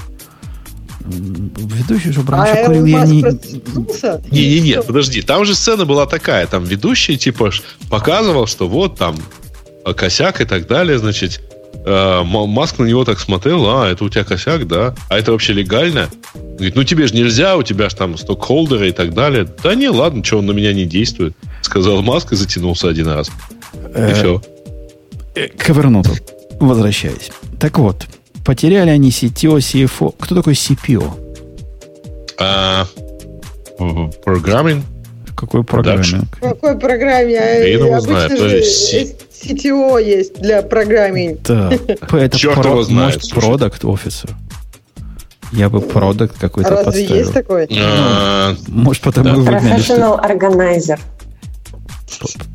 ведущий 1.05 2.11
же 2.11 2.21
А 2.27 2.31
раньше 2.31 2.65
курил, 2.65 2.85
Айлон 2.85 2.87
я 2.87 3.05
не... 3.05 3.21
Не-не-не, 4.31 4.81
подожди, 4.81 5.21
там 5.21 5.45
же 5.45 5.55
сцена 5.55 5.85
была 5.85 6.05
такая, 6.05 6.47
там 6.47 6.63
ведущий, 6.63 7.17
типа, 7.17 7.51
ж 7.51 7.61
показывал, 7.89 8.47
что 8.47 8.67
вот 8.67 8.97
там 8.97 9.15
э, 9.85 9.93
косяк 9.93 10.41
и 10.41 10.45
так 10.45 10.67
далее, 10.67 10.97
значит, 10.99 11.41
э, 11.85 12.21
Маск 12.23 12.79
на 12.79 12.85
него 12.85 13.05
так 13.05 13.19
смотрел, 13.19 13.65
а, 13.67 13.89
это 13.89 14.03
у 14.03 14.09
тебя 14.09 14.23
косяк, 14.23 14.67
да? 14.67 14.95
А 15.09 15.17
это 15.17 15.31
вообще 15.31 15.53
легально? 15.53 16.09
Говорит, 16.33 16.75
ну 16.75 16.83
тебе 16.83 17.07
же 17.07 17.13
нельзя, 17.15 17.55
у 17.55 17.63
тебя 17.63 17.89
же 17.89 17.95
там 17.95 18.17
стокхолдеры 18.17 18.89
и 18.89 18.91
так 18.91 19.13
далее. 19.13 19.47
Да 19.63 19.75
не, 19.75 19.89
ладно, 19.89 20.23
что 20.23 20.39
он 20.39 20.45
на 20.47 20.51
меня 20.51 20.73
не 20.73 20.85
действует, 20.85 21.33
сказал 21.61 22.01
Маск 22.01 22.33
и 22.33 22.35
затянулся 22.35 22.89
один 22.89 23.07
раз. 23.07 23.29
И 23.73 23.79
Э, 23.93 24.13
все. 24.13 24.41
э, 25.35 25.47
К 25.49 25.69
Evernote 25.69 26.19
возвращаясь. 26.59 27.31
Так 27.59 27.77
вот, 27.79 28.05
потеряли 28.45 28.89
они 28.89 29.09
CTO, 29.09 29.57
CFO. 29.57 30.13
Кто 30.19 30.35
такой 30.35 30.53
CPO? 30.53 31.03
А, 32.39 32.85
м, 33.79 34.11
программинг? 34.23 34.85
Какой 35.35 35.63
программинг? 35.63 36.35
В 36.37 36.39
какой 36.41 36.77
программе? 36.79 37.33
Я 37.33 37.67
его 37.67 37.99
знаю, 37.99 38.29
тоже 38.29 38.63
си- 38.63 39.15
CTO 39.31 40.03
есть 40.03 40.39
для 40.41 40.61
программинг. 40.63 41.41
Да. 41.43 41.71
Это 42.11 42.37
Черт 42.37 42.55
про- 42.61 42.71
его 42.71 42.83
знает, 42.83 43.15
Может, 43.15 43.25
слушай. 43.25 43.45
продукт 43.47 43.85
офисер. 43.85 44.35
Я 45.53 45.69
бы 45.69 45.79
продукт 45.79 46.37
какой-то 46.37 46.71
Разве 46.71 46.85
подставил. 46.85 47.15
есть 47.15 47.33
такой? 47.33 47.67
А, 47.79 48.55
Может, 48.67 49.01
потому 49.03 49.29
Да. 49.29 49.35
и 49.35 49.37
выгнали, 49.37 49.79
что 49.81 49.95
Professional 49.95 50.19
organizer. 50.29 50.99
Chief 52.07 52.47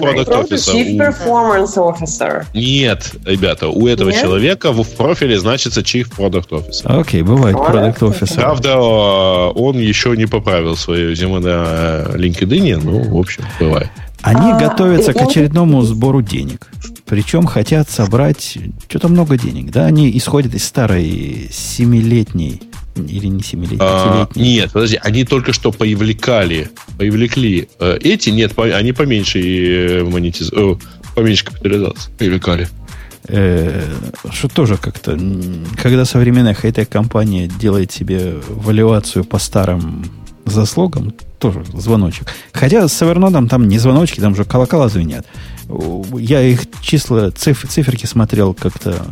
Product 0.00 0.28
Officer, 0.28 0.72
Chief. 0.72 0.98
Officer. 0.98 0.98
Performance 0.98 1.76
Officer. 1.76 2.46
Нет, 2.54 3.14
ребята, 3.24 3.68
у 3.68 3.86
этого 3.88 4.12
человека 4.12 4.72
в, 4.72 4.88
профиле 4.96 5.38
значится 5.38 5.80
Chief 5.80 6.08
Product 6.16 6.48
Officer. 6.50 7.00
Окей, 7.00 7.22
бывает 7.22 7.56
Product 7.56 8.08
офисер. 8.08 8.36
Правда, 8.36 8.78
он 8.78 9.78
еще 9.78 10.16
не 10.16 10.26
поправил 10.26 10.76
свое 10.76 11.10
резюме 11.10 11.40
на 11.40 12.16
LinkedIn, 12.16 12.80
ну, 12.82 13.16
в 13.16 13.18
общем, 13.18 13.44
бывает. 13.58 13.90
Они 14.22 14.52
А, 14.52 14.58
готовятся 14.58 15.12
к 15.12 15.20
очередному 15.20 15.82
сбору 15.82 16.22
денег. 16.22 16.68
Причем 17.04 17.44
хотят 17.44 17.90
собрать 17.90 18.56
что-то 18.88 19.08
много 19.08 19.36
денег. 19.36 19.70
Да, 19.70 19.84
они 19.84 20.16
исходят 20.16 20.54
из 20.54 20.64
старой 20.64 21.50
семилетней 21.52 22.62
или 22.96 23.26
не 23.26 23.42
семилетней, 23.42 23.78
А, 23.80 24.28
нет, 24.34 24.72
подожди, 24.72 24.98
они 25.02 25.24
только 25.24 25.52
что 25.52 25.72
поивлекали, 25.72 26.70
поивлекли 26.98 27.68
э, 27.78 27.98
эти, 28.00 28.30
нет, 28.30 28.58
они 28.58 28.92
поменьше 28.92 29.40
э, 29.40 30.04
монетиз... 30.04 30.50
э, 30.52 30.74
поменьше 31.14 31.44
капитализации 31.44 32.10
привлекали. 32.16 32.68
Э, 33.28 33.82
что 34.30 34.48
тоже 34.48 34.76
как-то, 34.76 35.18
когда 35.80 36.04
современная 36.04 36.54
хай-тек 36.54 36.88
компания 36.88 37.48
делает 37.48 37.90
себе 37.90 38.34
валюацию 38.48 39.24
по 39.24 39.38
старым 39.38 40.04
за 40.44 40.66
слогом 40.66 41.14
тоже 41.38 41.64
звоночек. 41.72 42.28
Хотя 42.52 42.86
с 42.86 43.02
Evernote 43.02 43.48
там 43.48 43.68
не 43.68 43.78
звоночки, 43.78 44.20
там 44.20 44.34
же 44.34 44.44
колокола 44.44 44.88
звенят. 44.88 45.26
Я 46.18 46.42
их 46.42 46.62
числа, 46.82 47.30
циф, 47.30 47.64
циферки 47.68 48.06
смотрел 48.06 48.52
как-то 48.54 49.06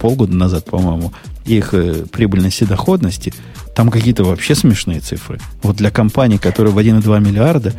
полгода 0.00 0.34
назад, 0.34 0.64
по-моему, 0.64 1.12
их 1.58 1.74
э, 1.74 2.04
прибыльности 2.10 2.64
и 2.64 2.66
доходности. 2.66 3.32
Там 3.74 3.90
какие-то 3.90 4.24
вообще 4.24 4.54
смешные 4.54 5.00
цифры. 5.00 5.38
Вот 5.62 5.76
для 5.76 5.90
компании, 5.90 6.36
которая 6.36 6.72
в 6.72 6.78
1,2 6.78 7.20
миллиарда, 7.20 7.74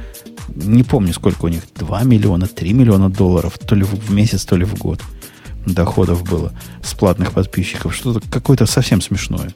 не 0.55 0.83
помню, 0.83 1.13
сколько 1.13 1.45
у 1.45 1.47
них, 1.47 1.63
2 1.75 2.03
миллиона, 2.03 2.47
3 2.47 2.73
миллиона 2.73 3.09
долларов, 3.09 3.57
то 3.57 3.75
ли 3.75 3.83
в 3.83 4.11
месяц, 4.11 4.45
то 4.45 4.55
ли 4.55 4.65
в 4.65 4.77
год 4.77 5.01
доходов 5.65 6.23
было 6.23 6.53
с 6.83 6.93
платных 6.93 7.33
подписчиков. 7.33 7.95
Что-то 7.95 8.21
какое-то 8.31 8.65
совсем 8.65 9.01
смешное. 9.01 9.51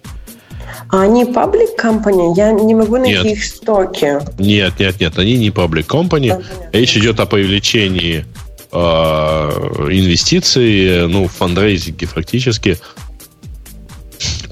А 0.89 1.01
они 1.01 1.25
паблик 1.25 1.75
компания? 1.75 2.33
Я 2.35 2.51
не 2.51 2.75
могу 2.75 2.97
найти 2.97 3.13
нет. 3.13 3.25
их 3.25 3.43
стоки. 3.43 4.19
Нет, 4.39 4.79
нет, 4.79 4.99
нет, 4.99 5.17
они 5.17 5.37
не 5.37 5.51
паблик 5.51 5.87
компания. 5.87 6.41
Речь 6.71 6.95
идет 6.97 7.19
о 7.19 7.25
привлечении 7.25 8.25
э, 8.71 8.77
инвестиций, 8.77 11.07
ну, 11.07 11.27
фандрейзинге 11.27 12.05
фактически. 12.05 12.77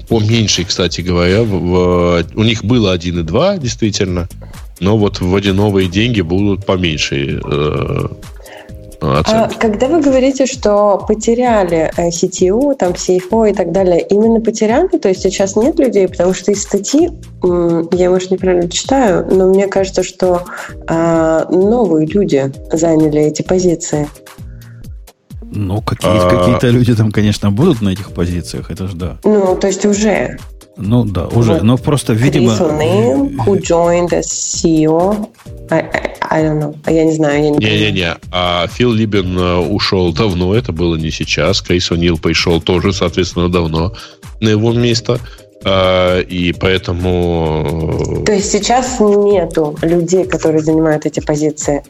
Поменьше, 0.08 0.64
кстати 0.64 1.00
говоря. 1.00 1.42
В, 1.42 1.48
в, 1.48 2.24
у 2.34 2.42
них 2.42 2.64
было 2.64 2.96
1,2, 2.96 3.58
действительно. 3.58 4.28
Но 4.80 4.98
вот 4.98 5.20
вводе 5.20 5.52
новые 5.52 5.88
деньги 5.88 6.20
будут 6.20 6.66
поменьше. 6.66 7.40
Э, 7.44 8.08
а 9.00 9.48
когда 9.58 9.88
вы 9.88 10.00
говорите, 10.00 10.46
что 10.46 11.04
потеряли 11.06 11.90
э, 11.96 12.08
CTO, 12.08 12.74
там 12.74 12.92
CFO 12.92 13.50
и 13.50 13.54
так 13.54 13.70
далее, 13.72 14.00
именно 14.00 14.40
потеряли, 14.40 14.98
то 14.98 15.08
есть 15.08 15.22
сейчас 15.22 15.56
нет 15.56 15.78
людей, 15.78 16.08
потому 16.08 16.32
что 16.32 16.52
из 16.52 16.62
статьи, 16.62 17.10
я, 17.42 18.10
может, 18.10 18.30
неправильно 18.30 18.70
читаю, 18.70 19.26
но 19.30 19.48
мне 19.48 19.66
кажется, 19.66 20.02
что 20.02 20.44
а, 20.86 21.46
новые 21.50 22.06
люди 22.06 22.50
заняли 22.72 23.20
эти 23.20 23.42
позиции. 23.42 24.08
Ну, 25.54 25.80
какие, 25.80 26.10
а... 26.10 26.28
какие-то 26.28 26.68
люди 26.68 26.94
там, 26.94 27.12
конечно, 27.12 27.50
будут 27.50 27.80
на 27.80 27.90
этих 27.90 28.12
позициях, 28.12 28.70
это 28.70 28.88
же 28.88 28.96
да. 28.96 29.18
Ну, 29.24 29.56
то 29.56 29.66
есть 29.66 29.84
уже. 29.86 30.38
Ну 30.76 31.04
да, 31.04 31.26
уже. 31.28 31.54
Вот. 31.54 31.62
Но 31.62 31.76
просто, 31.76 32.12
видимо... 32.12 32.56
Крис 32.56 32.60
who 32.60 33.60
joined 33.60 34.10
as 34.10 34.24
CEO. 34.24 35.28
I, 35.70 35.80
I, 35.80 36.14
I 36.30 36.42
don't 36.42 36.58
know. 36.58 36.76
Я 36.90 37.04
не 37.04 37.12
знаю, 37.12 37.44
я 37.44 37.50
не 37.50 37.58
Не-не-не. 37.58 38.16
А 38.32 38.66
Фил 38.66 38.92
Либен 38.92 39.38
э, 39.38 39.56
ушел 39.58 40.12
давно, 40.12 40.54
это 40.54 40.72
было 40.72 40.96
не 40.96 41.10
сейчас. 41.10 41.62
Крис 41.62 41.90
О'Нил 41.90 42.18
пришел 42.20 42.60
тоже, 42.60 42.92
соответственно, 42.92 43.48
давно 43.48 43.92
на 44.40 44.48
его 44.48 44.72
место. 44.72 45.20
А, 45.64 46.20
и 46.20 46.52
поэтому... 46.52 48.22
То 48.26 48.32
есть 48.32 48.50
сейчас 48.50 48.98
нету 49.00 49.76
людей, 49.82 50.24
которые 50.24 50.62
занимают 50.62 51.06
эти 51.06 51.20
позиции? 51.20 51.82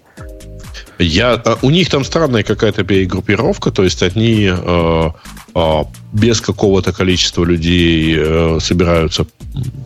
Я, 0.98 1.32
а, 1.32 1.58
у 1.62 1.70
них 1.70 1.90
там 1.90 2.04
странная 2.04 2.42
какая-то 2.42 2.84
перегруппировка, 2.84 3.70
то 3.70 3.82
есть 3.82 4.02
они 4.02 4.48
э, 4.50 5.10
э, 5.54 5.84
без 6.12 6.40
какого-то 6.40 6.92
количества 6.92 7.44
людей 7.44 8.14
э, 8.16 8.58
собираются, 8.60 9.26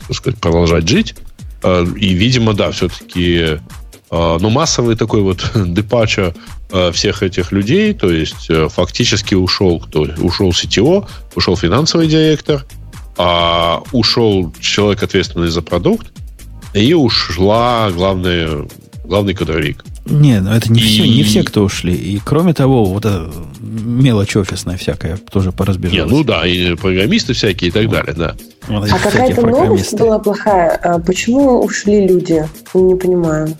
так 0.07 0.17
сказать, 0.17 0.41
продолжать 0.41 0.89
жить. 0.89 1.15
Э, 1.63 1.87
и, 1.97 2.13
видимо, 2.15 2.53
да, 2.55 2.71
все-таки 2.71 3.59
а, 4.11 4.39
но 4.39 4.51
массовый 4.51 4.97
такой 4.97 5.23
вот 5.23 5.51
депача 5.55 6.35
а, 6.71 6.93
всех 6.93 7.23
этих 7.23 7.53
людей, 7.53 7.93
то 7.93 8.11
есть 8.11 8.49
э, 8.49 8.69
фактически 8.69 9.35
ушел 9.35 9.81
кто? 9.81 10.07
Ушел 10.19 10.51
CTO, 10.51 11.07
ушел 11.35 11.57
финансовый 11.57 12.09
директор, 12.09 12.65
а 13.17 13.83
ушел 13.93 14.53
человек, 14.61 15.03
ответственный 15.03 15.49
за 15.49 15.61
продукт, 15.61 16.07
и 16.73 16.95
ушла 16.95 17.91
главная, 17.91 18.67
главный 19.05 19.35
кадровик. 19.35 19.85
Не, 20.09 20.41
ну 20.41 20.51
это 20.51 20.73
не, 20.73 20.81
и... 20.81 20.85
все, 20.85 21.09
не 21.09 21.23
все, 21.23 21.43
кто 21.43 21.65
ушли. 21.65 21.95
И 21.95 22.21
кроме 22.25 22.55
того, 22.55 22.85
вот 22.85 23.05
эта 23.05 23.31
мелочь 23.61 24.37
офисная 24.37 24.77
всякая 24.77 25.19
тоже 25.31 25.53
поразбежалась. 25.53 26.11
Не, 26.11 26.17
ну 26.17 26.25
да, 26.25 26.47
и 26.47 26.75
программисты 26.75 27.35
всякие 27.35 27.69
и 27.69 27.73
так 27.73 27.87
вот. 27.87 27.95
далее, 27.95 28.15
да. 28.15 28.35
Вот 28.69 28.91
а 28.91 28.99
какая-то 28.99 29.47
новость 29.47 29.95
была 29.95 30.19
плохая. 30.19 31.03
Почему 31.07 31.63
ушли 31.63 32.07
люди? 32.07 32.49
Не 32.75 32.97
понимаю. 32.97 33.57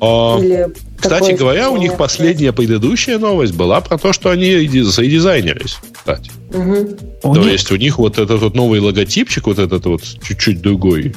А, 0.00 0.38
Или 0.40 0.68
кстати 1.00 1.32
говоря, 1.32 1.70
у 1.70 1.76
них 1.76 1.96
последняя 1.96 2.52
предыдущая 2.52 3.18
новость 3.18 3.54
была 3.54 3.80
про 3.80 3.98
то, 3.98 4.12
что 4.12 4.30
они 4.30 4.68
задизайнерились, 4.82 5.78
кстати. 5.92 6.30
Угу. 6.52 7.34
То 7.34 7.48
есть 7.48 7.70
у 7.70 7.76
них 7.76 7.98
вот 7.98 8.18
этот 8.18 8.40
вот 8.40 8.54
новый 8.54 8.80
логотипчик, 8.80 9.46
вот 9.46 9.58
этот 9.58 9.86
вот 9.86 10.02
чуть-чуть 10.22 10.60
другой. 10.60 11.14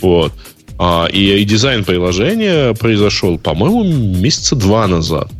Вот. 0.00 0.32
А, 0.78 1.06
и, 1.06 1.40
и 1.40 1.44
дизайн 1.44 1.84
приложения 1.84 2.74
произошел, 2.74 3.38
по-моему, 3.38 3.84
месяца 3.84 4.56
два 4.56 4.86
назад. 4.86 5.30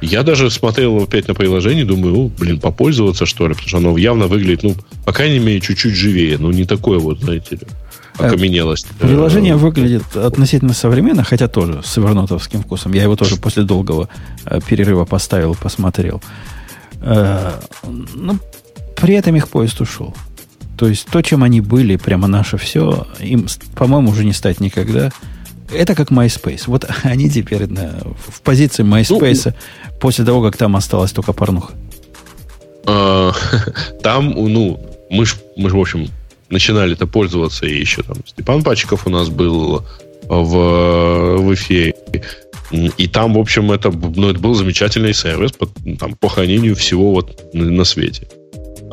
Я 0.00 0.24
даже 0.24 0.50
смотрел 0.50 1.04
опять 1.04 1.28
на 1.28 1.34
приложение, 1.34 1.84
думаю, 1.84 2.14
ну, 2.14 2.32
блин, 2.36 2.58
попользоваться, 2.58 3.24
что 3.24 3.46
ли, 3.46 3.54
потому 3.54 3.68
что 3.68 3.76
оно 3.78 3.96
явно 3.96 4.26
выглядит, 4.26 4.64
ну, 4.64 4.74
по 5.04 5.12
крайней 5.12 5.38
мере, 5.38 5.60
чуть-чуть 5.60 5.94
живее, 5.94 6.38
ну, 6.38 6.50
не 6.50 6.64
такое 6.64 6.98
вот, 6.98 7.20
знаете 7.20 7.56
ли 7.56 7.66
окаменелость. 8.18 8.86
Э, 9.00 9.06
приложение 9.06 9.56
выглядит 9.56 10.16
относительно 10.16 10.74
современно, 10.74 11.24
хотя 11.24 11.48
тоже 11.48 11.82
с 11.84 11.96
эвернотовским 11.98 12.62
вкусом. 12.62 12.92
Я 12.92 13.04
его 13.04 13.16
тоже 13.16 13.36
после 13.36 13.62
долгого 13.62 14.08
э, 14.44 14.60
перерыва 14.66 15.04
поставил, 15.04 15.54
посмотрел. 15.54 16.22
Э, 17.00 17.52
Но 17.82 18.06
ну, 18.14 18.38
при 18.96 19.14
этом 19.14 19.36
их 19.36 19.48
поезд 19.48 19.80
ушел. 19.80 20.14
То 20.82 20.88
есть 20.88 21.06
то, 21.06 21.22
чем 21.22 21.44
они 21.44 21.60
были, 21.60 21.94
прямо 21.94 22.26
наше 22.26 22.56
все, 22.56 23.06
им, 23.20 23.46
по-моему, 23.76 24.10
уже 24.10 24.24
не 24.24 24.32
стать 24.32 24.58
никогда. 24.58 25.12
Это 25.72 25.94
как 25.94 26.10
MySpace. 26.10 26.64
Вот 26.66 26.90
они 27.04 27.30
теперь 27.30 27.68
на, 27.68 28.00
в 28.26 28.40
позиции 28.42 28.82
MySpace 28.82 29.54
ну, 29.54 29.98
после 30.00 30.24
того, 30.24 30.42
как 30.42 30.56
там 30.56 30.74
осталась 30.74 31.12
только 31.12 31.32
порнуха. 31.32 31.72
Там, 34.02 34.30
ну, 34.30 34.84
мы 35.08 35.24
же, 35.24 35.36
мы 35.56 35.70
ж, 35.70 35.74
в 35.74 35.78
общем, 35.78 36.08
начинали 36.50 36.94
это 36.94 37.06
пользоваться, 37.06 37.64
и 37.64 37.78
еще 37.78 38.02
там 38.02 38.16
Степан 38.26 38.64
Пачков 38.64 39.06
у 39.06 39.10
нас 39.10 39.28
был 39.28 39.86
в, 40.24 41.36
в 41.36 41.54
эфире. 41.54 41.94
И 42.72 43.06
там, 43.06 43.34
в 43.34 43.38
общем, 43.38 43.70
это, 43.70 43.92
ну, 43.92 44.30
это 44.30 44.40
был 44.40 44.54
замечательный 44.54 45.14
сервис 45.14 45.52
по, 45.52 45.68
там, 46.00 46.16
по 46.16 46.28
хранению 46.28 46.74
всего 46.74 47.12
вот 47.12 47.54
на, 47.54 47.66
на 47.66 47.84
свете. 47.84 48.26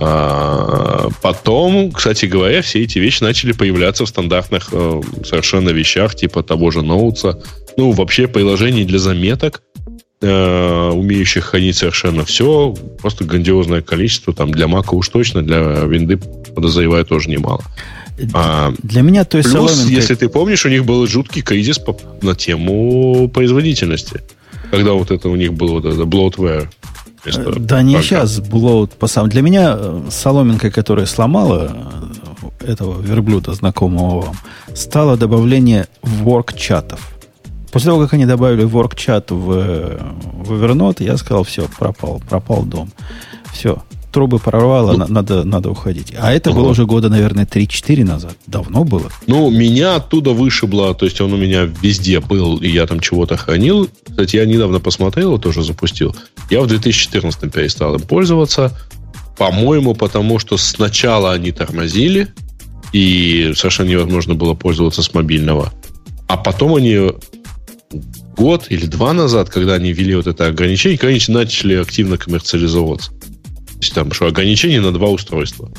А, 0.02 1.10
потом, 1.22 1.92
кстати 1.92 2.26
говоря, 2.26 2.62
все 2.62 2.84
эти 2.84 3.00
вещи 3.00 3.22
начали 3.22 3.52
появляться 3.52 4.06
в 4.06 4.10
стандартных 4.10 4.70
э, 4.72 5.02
совершенно 5.26 5.70
вещах, 5.70 6.16
типа 6.16 6.42
того 6.42 6.72
же 6.72 6.82
ноутса. 6.84 7.42
Ну, 7.76 7.92
вообще 7.92 8.28
приложений 8.28 8.86
для 8.86 9.00
заметок, 9.00 9.62
э, 10.22 10.92
умеющих 10.94 11.46
хранить 11.46 11.76
совершенно 11.76 12.24
все. 12.24 12.74
Просто 13.02 13.26
грандиозное 13.26 13.82
количество. 13.82 14.34
Там 14.34 14.52
для 14.52 14.70
Мака 14.70 14.94
уж 14.94 15.10
точно, 15.10 15.42
для 15.42 15.60
винды, 15.86 16.18
подозреваю, 16.56 17.06
тоже 17.06 17.30
немало. 17.30 17.62
А, 18.34 18.74
для 18.82 19.02
меня 19.02 19.26
то 19.26 19.38
есть 19.38 19.52
Плюс, 19.52 19.72
соломинка... 19.72 19.94
если 19.94 20.16
ты 20.16 20.30
помнишь, 20.30 20.66
у 20.66 20.70
них 20.70 20.86
был 20.86 21.06
жуткий 21.08 21.42
кризис 21.42 21.78
по, 21.78 21.98
на 22.22 22.36
тему 22.36 23.30
производительности. 23.34 24.22
Когда 24.72 24.94
вот 24.94 25.12
это 25.12 25.28
у 25.30 25.36
них 25.36 25.54
было 25.54 25.74
вот 25.74 25.86
это 25.86 26.04
bloatware. 26.04 26.70
Э, 27.26 27.54
да 27.60 27.82
не 27.82 28.02
сейчас 28.02 28.40
bloat 28.40 28.96
по 28.98 29.08
сам. 29.08 29.30
Для 29.30 29.42
меня 29.42 29.76
э, 29.78 30.02
соломинка, 30.10 30.72
которая 30.72 31.06
сломала 31.06 31.72
э, 32.62 32.72
этого 32.72 33.02
верблюда, 33.02 33.54
знакомого 33.54 34.22
вам, 34.22 34.36
стало 34.74 35.18
добавление 35.18 35.88
work-чатов. 36.02 37.12
После 37.72 37.92
того, 37.92 38.02
как 38.02 38.14
они 38.14 38.26
добавили 38.26 38.66
work-чат 38.66 39.32
в, 39.32 39.36
в 39.36 40.54
Evernote, 40.54 41.04
я 41.04 41.18
сказал, 41.18 41.44
все, 41.44 41.68
пропал, 41.78 42.22
пропал 42.28 42.64
дом. 42.64 42.92
Все, 43.54 43.84
трубы 44.12 44.40
прорвало, 44.40 44.94
ну, 44.98 45.06
надо, 45.08 45.44
надо 45.44 45.70
уходить. 45.70 46.14
А 46.18 46.32
это 46.32 46.52
угу. 46.52 46.60
было 46.60 46.70
уже 46.70 46.86
года, 46.86 47.10
наверное, 47.10 47.46
3-4 47.46 48.04
назад. 48.04 48.36
Давно 48.48 48.84
было. 48.84 49.12
Ну, 49.28 49.50
меня 49.50 49.96
оттуда 49.96 50.32
вышибло, 50.32 50.94
то 50.94 51.06
есть 51.06 51.22
он 51.22 51.34
у 51.34 51.38
меня 51.38 51.64
везде 51.82 52.20
был, 52.20 52.58
и 52.58 52.70
я 52.70 52.88
там 52.88 53.00
чего-то 53.00 53.38
хранил. 53.38 53.90
Кстати, 54.08 54.38
я 54.38 54.46
недавно 54.46 54.80
посмотрел, 54.80 55.38
тоже 55.40 55.64
запустил. 55.64 56.16
Я 56.50 56.62
в 56.62 56.68
2014 56.68 57.52
перестал 57.52 57.96
им 57.96 58.02
пользоваться. 58.02 58.78
По-моему, 59.38 59.96
потому 59.96 60.38
что 60.38 60.58
сначала 60.58 61.32
они 61.32 61.52
тормозили, 61.52 62.28
и 62.92 63.54
совершенно 63.56 63.90
невозможно 63.90 64.34
было 64.34 64.54
пользоваться 64.54 65.02
с 65.02 65.14
мобильного. 65.14 65.72
А 66.28 66.38
потом 66.38 66.76
они 66.76 67.12
год 68.36 68.68
или 68.70 68.86
два 68.86 69.14
назад, 69.14 69.50
когда 69.50 69.76
они 69.76 69.94
ввели 69.94 70.16
вот 70.16 70.28
это 70.28 70.48
ограничение, 70.48 70.98
конечно, 70.98 71.34
начали 71.34 71.76
активно 71.76 72.18
коммерциализовываться. 72.18 73.12
Там 73.94 74.12
что, 74.12 74.28
ограничение 74.28 74.82
на 74.82 74.92
два 74.92 75.08
устройства. 75.08 75.72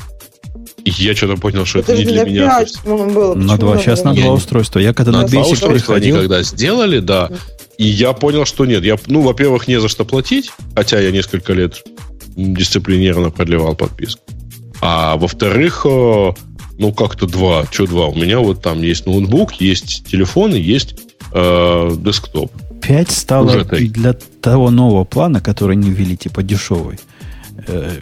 И 0.83 0.89
я 0.89 1.15
что-то 1.15 1.39
понял, 1.39 1.65
что 1.65 1.79
это, 1.79 1.93
это 1.93 2.03
не 2.03 2.11
для 2.11 2.23
меня. 2.23 2.59
5, 2.59 2.83
было. 3.13 3.35
На 3.35 3.57
два, 3.57 3.77
сейчас 3.77 4.03
на 4.03 4.13
два 4.13 4.33
устройства. 4.33 4.79
Я 4.79 4.93
когда 4.93 5.11
на, 5.11 5.21
на 5.21 5.25
Basic 5.25 5.51
устройства 5.51 5.95
они 5.95 6.11
когда 6.11 6.41
сделали, 6.41 6.99
да, 6.99 7.29
и 7.77 7.85
я 7.85 8.13
понял, 8.13 8.45
что 8.45 8.65
нет. 8.65 8.83
Я, 8.83 8.97
ну, 9.07 9.21
во-первых, 9.21 9.67
не 9.67 9.79
за 9.79 9.87
что 9.87 10.05
платить, 10.05 10.51
хотя 10.75 10.99
я 10.99 11.11
несколько 11.11 11.53
лет 11.53 11.83
дисциплинированно 12.35 13.31
продлевал 13.31 13.75
подписку. 13.75 14.21
А 14.81 15.17
во-вторых, 15.17 15.85
Ну, 15.85 16.93
как-то 16.93 17.27
два. 17.27 17.65
Что 17.69 17.85
два? 17.85 18.07
У 18.07 18.15
меня 18.15 18.39
вот 18.39 18.63
там 18.63 18.81
есть 18.81 19.05
ноутбук, 19.05 19.53
есть 19.61 20.07
телефон 20.09 20.55
и 20.55 20.59
есть 20.59 20.95
э, 21.31 21.91
десктоп. 21.95 22.51
5 22.81 23.11
стало 23.11 23.45
Уже 23.45 23.65
для 23.65 24.13
того 24.41 24.71
нового 24.71 25.03
плана, 25.03 25.41
который 25.41 25.75
не 25.75 25.91
ввели, 25.91 26.17
типа 26.17 26.41
дешевый. 26.41 26.97
Э, 27.67 27.99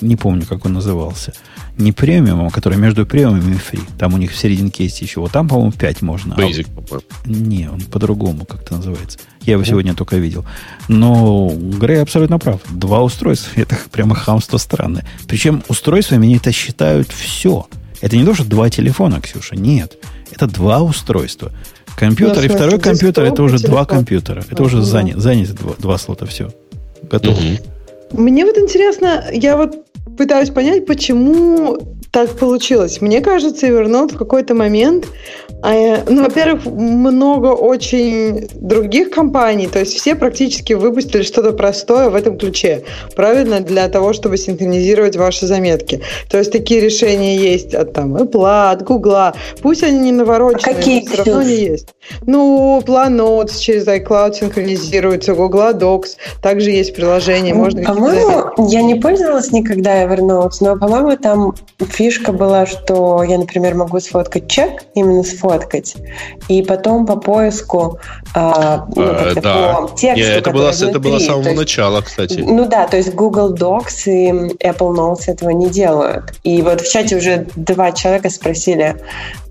не 0.00 0.16
помню, 0.16 0.44
как 0.46 0.64
он 0.66 0.74
назывался. 0.74 1.32
Не 1.78 1.92
премиум, 1.92 2.46
а 2.46 2.50
который 2.50 2.78
между 2.78 3.06
премиумом 3.06 3.52
и 3.52 3.56
фри. 3.56 3.80
Там 3.98 4.14
у 4.14 4.18
них 4.18 4.32
в 4.32 4.36
серединке 4.36 4.84
есть 4.84 5.00
еще. 5.00 5.20
Вот 5.20 5.32
там, 5.32 5.48
по-моему, 5.48 5.72
5 5.72 6.02
можно. 6.02 6.34
Basic, 6.34 6.66
а. 6.90 7.00
Не, 7.28 7.68
он 7.68 7.80
по-другому 7.80 8.44
как-то 8.44 8.74
называется. 8.74 9.18
Я 9.42 9.54
его 9.54 9.64
сегодня 9.64 9.94
только 9.94 10.16
видел. 10.16 10.44
Но 10.88 11.50
Грей 11.50 12.02
абсолютно 12.02 12.38
прав. 12.38 12.60
Два 12.70 13.02
устройства. 13.02 13.50
Это 13.60 13.76
прямо 13.90 14.14
хамство 14.14 14.58
странное. 14.58 15.06
Причем 15.26 15.62
устройствами 15.68 16.34
это 16.34 16.52
считают 16.52 17.10
все. 17.10 17.66
Это 18.00 18.16
не 18.16 18.24
то, 18.24 18.34
что 18.34 18.44
два 18.44 18.70
телефона, 18.70 19.20
Ксюша. 19.20 19.56
Нет. 19.56 19.98
Это 20.30 20.46
два 20.46 20.82
устройства. 20.82 21.52
Компьютер 21.96 22.38
ну, 22.38 22.42
и 22.44 22.48
второй 22.48 22.80
компьютер 22.80 23.24
это 23.24 23.42
уже 23.42 23.58
телефон. 23.58 23.70
два 23.70 23.84
компьютера. 23.84 24.44
Это 24.50 24.62
уже 24.62 24.82
занято, 24.82 25.20
занято 25.20 25.54
два, 25.54 25.74
два 25.78 25.98
слота. 25.98 26.26
Все. 26.26 26.50
Готово. 27.02 27.34
Угу. 27.34 27.73
Мне 28.16 28.44
вот 28.44 28.56
интересно, 28.56 29.24
я 29.32 29.56
вот 29.56 29.86
пытаюсь 30.16 30.50
понять, 30.50 30.86
почему 30.86 31.78
так 32.10 32.30
получилось. 32.38 33.00
Мне 33.00 33.20
кажется, 33.20 33.66
Evernote 33.66 34.14
в 34.14 34.18
какой-то 34.18 34.54
момент 34.54 35.06
а, 35.66 36.04
ну, 36.06 36.24
во-первых, 36.24 36.66
много 36.66 37.46
очень 37.46 38.48
других 38.54 39.10
компаний, 39.10 39.66
то 39.66 39.78
есть 39.78 39.94
все 39.94 40.14
практически 40.14 40.74
выпустили 40.74 41.22
что-то 41.22 41.52
простое 41.52 42.10
в 42.10 42.14
этом 42.14 42.36
ключе, 42.36 42.84
правильно, 43.16 43.60
для 43.60 43.88
того, 43.88 44.12
чтобы 44.12 44.36
синхронизировать 44.36 45.16
ваши 45.16 45.46
заметки. 45.46 46.02
То 46.28 46.36
есть 46.36 46.52
такие 46.52 46.82
решения 46.82 47.38
есть 47.38 47.74
от 47.74 47.94
там 47.94 48.14
Apple, 48.14 48.72
от 48.72 48.82
Google, 48.82 49.32
пусть 49.62 49.82
они 49.82 49.98
не 50.00 50.12
навороченные, 50.12 50.74
а 50.74 50.76
какие 50.76 51.00
но 51.00 51.06
все 51.06 51.16
равно 51.16 51.40
они 51.40 51.54
есть. 51.54 51.94
Ну, 52.26 52.82
Plan 52.84 53.16
Notes 53.16 53.58
через 53.58 53.86
iCloud 53.86 54.34
синхронизируется, 54.34 55.32
Google 55.32 55.72
Docs, 55.72 56.16
также 56.42 56.72
есть 56.72 56.94
приложение, 56.94 57.54
можно... 57.54 57.82
По-моему, 57.84 58.68
я 58.68 58.82
не 58.82 58.96
пользовалась 58.96 59.50
никогда 59.50 59.93
Evernote, 60.02 60.52
но, 60.60 60.76
по-моему, 60.76 61.16
там 61.16 61.54
фишка 61.78 62.32
была, 62.32 62.66
что 62.66 63.22
я, 63.22 63.38
например, 63.38 63.74
могу 63.74 64.00
сфоткать 64.00 64.48
чек, 64.48 64.84
именно 64.94 65.22
сфоткать. 65.22 65.94
И 66.48 66.62
потом 66.62 67.06
по 67.06 67.16
поиску 67.16 67.98
а, 68.34 68.86
ну, 68.94 69.02
э, 69.02 69.34
да. 69.36 69.74
по 69.74 69.88
тексту, 69.96 70.20
Нет, 70.20 70.36
это 70.38 70.50
было, 70.50 70.70
внутри, 70.70 70.88
это 70.88 71.00
было 71.00 71.18
с 71.18 71.26
самого 71.26 71.44
есть, 71.44 71.56
начала, 71.56 72.00
кстати. 72.02 72.40
Ну 72.40 72.66
да, 72.66 72.86
то 72.86 72.96
есть 72.96 73.14
Google 73.14 73.54
Docs 73.54 74.04
и 74.06 74.30
Apple 74.64 74.94
Notes 74.94 75.22
этого 75.26 75.50
не 75.50 75.68
делают. 75.68 76.34
И 76.42 76.60
вот 76.62 76.80
в 76.80 76.90
чате 76.90 77.16
уже 77.16 77.46
два 77.54 77.92
человека 77.92 78.30
спросили, 78.30 78.96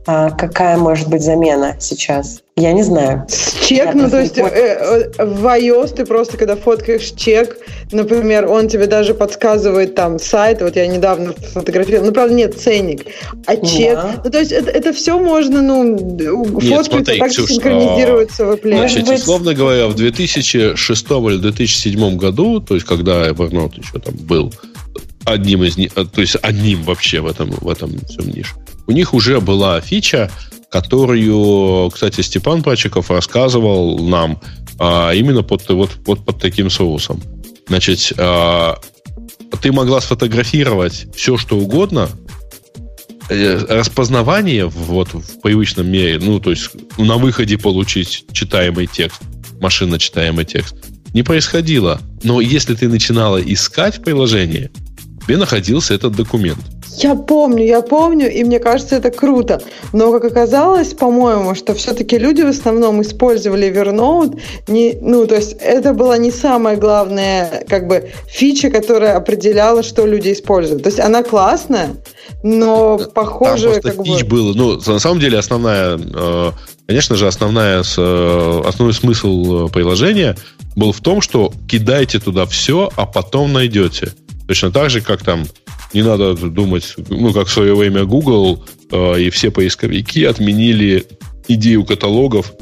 а 0.05 0.31
какая 0.31 0.77
может 0.77 1.07
быть 1.07 1.21
замена 1.21 1.75
сейчас? 1.79 2.42
Я 2.55 2.71
не 2.73 2.83
знаю. 2.83 3.25
Чек, 3.67 3.85
я 3.85 3.93
ну 3.95 4.09
то 4.11 4.21
есть 4.21 4.37
э, 4.37 4.43
э, 4.43 5.25
в 5.25 5.43
iOS 5.43 5.95
ты 5.95 6.05
просто, 6.05 6.37
когда 6.37 6.55
фоткаешь 6.55 7.11
чек, 7.15 7.57
например, 7.91 8.47
он 8.47 8.67
тебе 8.67 8.85
даже 8.85 9.15
подсказывает 9.15 9.95
там 9.95 10.19
сайт, 10.19 10.61
вот 10.61 10.75
я 10.75 10.85
недавно 10.85 11.33
фотографировала, 11.33 12.07
ну 12.07 12.13
правда 12.13 12.35
нет, 12.35 12.53
ценник, 12.59 13.07
а 13.47 13.55
чек, 13.57 13.95
да. 13.95 14.21
ну 14.23 14.29
то 14.29 14.37
есть 14.37 14.51
это, 14.51 14.69
это 14.69 14.93
все 14.93 15.17
можно, 15.17 15.63
ну, 15.63 15.97
фоткать, 16.59 17.17
так 17.17 17.29
Ксюш, 17.29 17.49
синхронизируется 17.49 18.45
в 18.45 18.51
Apple. 18.51 18.77
Значит, 18.77 19.07
быть... 19.07 19.19
условно 19.19 19.55
говоря, 19.55 19.87
в 19.87 19.95
2006 19.95 20.77
или 20.77 21.37
2007 21.37 22.17
году, 22.17 22.59
то 22.59 22.75
есть 22.75 22.85
когда 22.85 23.29
Evernote 23.29 23.79
еще 23.79 23.97
там 23.97 24.13
был 24.15 24.53
одним 25.25 25.63
из 25.63 25.75
них, 25.77 25.93
то 25.93 26.21
есть 26.21 26.35
одним 26.39 26.83
вообще 26.83 27.19
в 27.21 27.25
этом, 27.25 27.49
в 27.49 27.67
этом 27.67 27.97
всем 28.05 28.29
нише, 28.29 28.53
у 28.85 28.91
них 28.91 29.15
уже 29.15 29.39
была 29.39 29.81
фича, 29.81 30.29
которую, 30.73 31.91
кстати, 31.91 32.21
Степан 32.21 32.63
Пачиков 32.63 33.11
рассказывал 33.11 33.99
нам 33.99 34.41
а, 34.79 35.11
именно 35.11 35.43
под, 35.43 35.69
вот, 35.69 35.91
вот 36.03 36.25
под 36.25 36.39
таким 36.39 36.71
соусом. 36.71 37.21
Значит, 37.67 38.11
а, 38.17 38.79
ты 39.61 39.71
могла 39.71 40.01
сфотографировать 40.01 41.05
все, 41.15 41.37
что 41.37 41.57
угодно, 41.57 42.09
э, 43.29 43.65
распознавание 43.69 44.65
вот 44.65 45.13
в 45.13 45.41
привычном 45.41 45.91
мире, 45.91 46.17
ну, 46.19 46.39
то 46.39 46.49
есть 46.49 46.71
на 46.97 47.17
выходе 47.17 47.59
получить 47.59 48.25
читаемый 48.31 48.87
текст, 48.87 49.21
машина 49.61 49.99
читаемый 49.99 50.45
текст, 50.45 50.75
не 51.13 51.21
происходило. 51.21 52.01
Но 52.23 52.41
если 52.41 52.73
ты 52.73 52.89
начинала 52.89 53.39
искать 53.39 53.99
в 53.99 54.01
приложении, 54.01 54.71
тебе 55.23 55.37
находился 55.37 55.93
этот 55.93 56.15
документ. 56.15 56.65
Я 56.97 57.15
помню, 57.15 57.65
я 57.65 57.81
помню, 57.81 58.31
и 58.31 58.43
мне 58.43 58.59
кажется, 58.59 58.95
это 58.97 59.11
круто. 59.11 59.61
Но, 59.93 60.11
как 60.11 60.25
оказалось, 60.25 60.93
по-моему, 60.93 61.55
что 61.55 61.73
все-таки 61.73 62.17
люди 62.17 62.41
в 62.41 62.49
основном 62.49 63.01
использовали 63.01 63.71
Evernote, 63.71 64.39
не, 64.67 64.97
ну, 65.01 65.25
то 65.25 65.35
есть 65.35 65.53
это 65.59 65.93
была 65.93 66.17
не 66.17 66.31
самая 66.31 66.77
главная, 66.77 67.63
как 67.67 67.87
бы, 67.87 68.11
фича, 68.27 68.69
которая 68.69 69.15
определяла, 69.15 69.83
что 69.83 70.05
люди 70.05 70.33
используют. 70.33 70.83
То 70.83 70.89
есть 70.89 70.99
она 70.99 71.23
классная, 71.23 71.95
но 72.43 72.99
похоже... 73.13 73.79
Там 73.81 73.81
просто 73.81 74.03
фич 74.03 74.23
бы... 74.23 74.37
было. 74.37 74.53
Ну, 74.53 74.81
на 74.85 74.99
самом 74.99 75.19
деле, 75.19 75.39
основная, 75.39 75.97
э, 75.97 76.51
конечно 76.87 77.15
же, 77.15 77.27
основная, 77.27 77.83
э, 77.83 78.61
основной 78.65 78.93
смысл 78.93 79.67
э, 79.67 79.69
приложения 79.69 80.37
был 80.75 80.91
в 80.91 81.01
том, 81.01 81.21
что 81.21 81.51
кидайте 81.67 82.19
туда 82.19 82.45
все, 82.45 82.89
а 82.95 83.05
потом 83.05 83.53
найдете. 83.53 84.13
Точно 84.47 84.71
так 84.71 84.89
же, 84.89 85.01
как 85.01 85.23
там 85.23 85.45
не 85.93 86.01
надо 86.01 86.33
думать, 86.35 86.95
ну, 87.09 87.33
как 87.33 87.47
в 87.47 87.51
свое 87.51 87.75
время 87.75 88.05
Google 88.05 88.63
э, 88.91 89.21
и 89.21 89.29
все 89.29 89.51
поисковики 89.51 90.23
отменили 90.25 91.05
идею 91.47 91.85
каталогов 91.85 92.53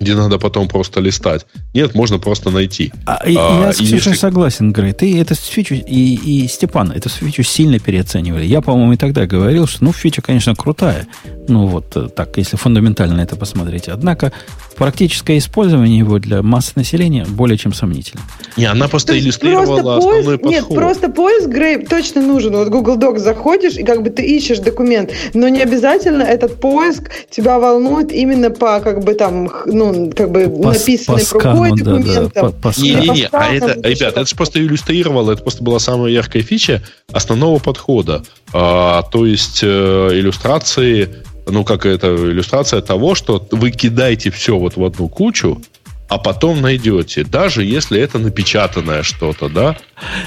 где 0.00 0.14
надо 0.14 0.38
потом 0.38 0.68
просто 0.68 1.00
листать. 1.00 1.46
Нет, 1.74 1.94
можно 1.94 2.18
просто 2.18 2.50
найти. 2.50 2.92
А, 3.06 3.20
а, 3.24 3.28
я 3.28 3.72
с 3.72 3.76
Ксюшей 3.76 3.94
если... 3.94 4.14
согласен, 4.14 4.72
Грей. 4.72 4.92
Ты 4.92 5.20
эту 5.20 5.34
фичу, 5.34 5.74
и, 5.74 6.14
и 6.14 6.48
Степан, 6.48 6.92
эту 6.92 7.08
фичу 7.08 7.42
сильно 7.42 7.78
переоценивали. 7.78 8.44
Я, 8.44 8.60
по-моему, 8.60 8.92
и 8.92 8.96
тогда 8.96 9.26
говорил, 9.26 9.66
что, 9.66 9.84
ну, 9.84 9.92
фича, 9.92 10.22
конечно, 10.22 10.54
крутая. 10.54 11.06
Ну, 11.48 11.66
вот 11.66 11.96
э, 11.96 12.08
так, 12.08 12.36
если 12.36 12.56
фундаментально 12.56 13.20
это 13.20 13.36
посмотреть. 13.36 13.88
Однако 13.88 14.32
практическое 14.76 15.38
использование 15.38 15.98
его 15.98 16.18
для 16.18 16.42
массы 16.42 16.72
населения 16.76 17.26
более 17.28 17.58
чем 17.58 17.72
сомнительно. 17.72 18.22
Не, 18.56 18.66
она 18.66 18.88
просто 18.88 19.18
иллюстрировала 19.18 19.80
просто 19.80 19.96
основной 19.96 20.38
поиск, 20.38 20.42
подход. 20.42 20.70
Нет, 20.70 20.78
просто 20.78 21.08
поиск, 21.08 21.48
Грей, 21.48 21.86
точно 21.86 22.22
нужен. 22.22 22.56
Вот 22.56 22.68
Google 22.68 22.96
Docs 22.96 23.18
заходишь, 23.18 23.76
и 23.76 23.82
как 23.82 24.02
бы 24.02 24.10
ты 24.10 24.22
ищешь 24.22 24.58
документ, 24.58 25.12
но 25.34 25.48
не 25.48 25.60
обязательно 25.60 26.22
этот 26.22 26.60
поиск 26.60 27.10
тебя 27.30 27.58
волнует 27.58 28.12
именно 28.12 28.50
по, 28.50 28.80
как 28.80 29.02
бы 29.02 29.14
там, 29.14 29.50
ну, 29.66 29.87
как 30.14 30.30
бы 30.30 30.48
по, 30.48 30.72
написанный 30.72 31.24
по 31.24 31.40
рукой 31.40 31.72
документом. 31.72 32.54
Не-не-не, 32.76 33.28
а 33.32 33.52
это, 33.52 33.88
ребят, 33.88 34.16
это 34.16 34.26
же 34.26 34.34
просто 34.34 34.60
иллюстрировало, 34.60 35.32
это 35.32 35.42
просто 35.42 35.62
была 35.62 35.78
самая 35.78 36.12
яркая 36.12 36.42
фича 36.42 36.82
основного 37.12 37.58
подхода. 37.58 38.22
А, 38.52 39.02
то 39.02 39.26
есть 39.26 39.60
э, 39.62 40.10
иллюстрации, 40.12 41.08
ну, 41.46 41.64
как 41.64 41.86
это, 41.86 42.08
иллюстрация 42.08 42.80
того, 42.80 43.14
что 43.14 43.46
вы 43.50 43.70
кидаете 43.70 44.30
все 44.30 44.58
вот 44.58 44.76
в 44.76 44.84
одну 44.84 45.08
кучу, 45.08 45.60
а 46.08 46.16
потом 46.18 46.62
найдете, 46.62 47.22
даже 47.22 47.64
если 47.64 48.00
это 48.00 48.18
напечатанное 48.18 49.02
что-то, 49.02 49.48
да? 49.48 49.76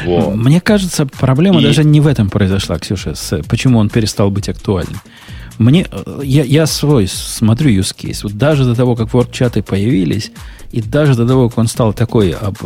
Вот. 0.05 0.35
Мне 0.35 0.61
кажется, 0.61 1.07
проблема 1.07 1.59
И... 1.59 1.63
даже 1.63 1.83
не 1.83 1.99
в 1.99 2.07
этом 2.07 2.29
произошла, 2.29 2.77
Ксюша, 2.77 3.15
с, 3.15 3.41
почему 3.49 3.79
он 3.79 3.89
перестал 3.89 4.29
быть 4.29 4.47
актуальным. 4.47 5.01
Мне, 5.61 5.85
э, 5.91 6.21
я, 6.23 6.43
я 6.43 6.65
свой 6.65 7.07
смотрю 7.07 7.69
use 7.69 7.95
case. 7.95 8.21
Вот 8.23 8.33
даже 8.33 8.65
до 8.65 8.73
того, 8.73 8.95
как 8.95 9.09
WordChat 9.09 9.61
появились, 9.61 10.31
и 10.71 10.81
даже 10.81 11.15
до 11.15 11.27
того, 11.27 11.49
как 11.49 11.59
он 11.59 11.67
стал 11.67 11.93
такой 11.93 12.31
э, 12.31 12.33
об, 12.33 12.57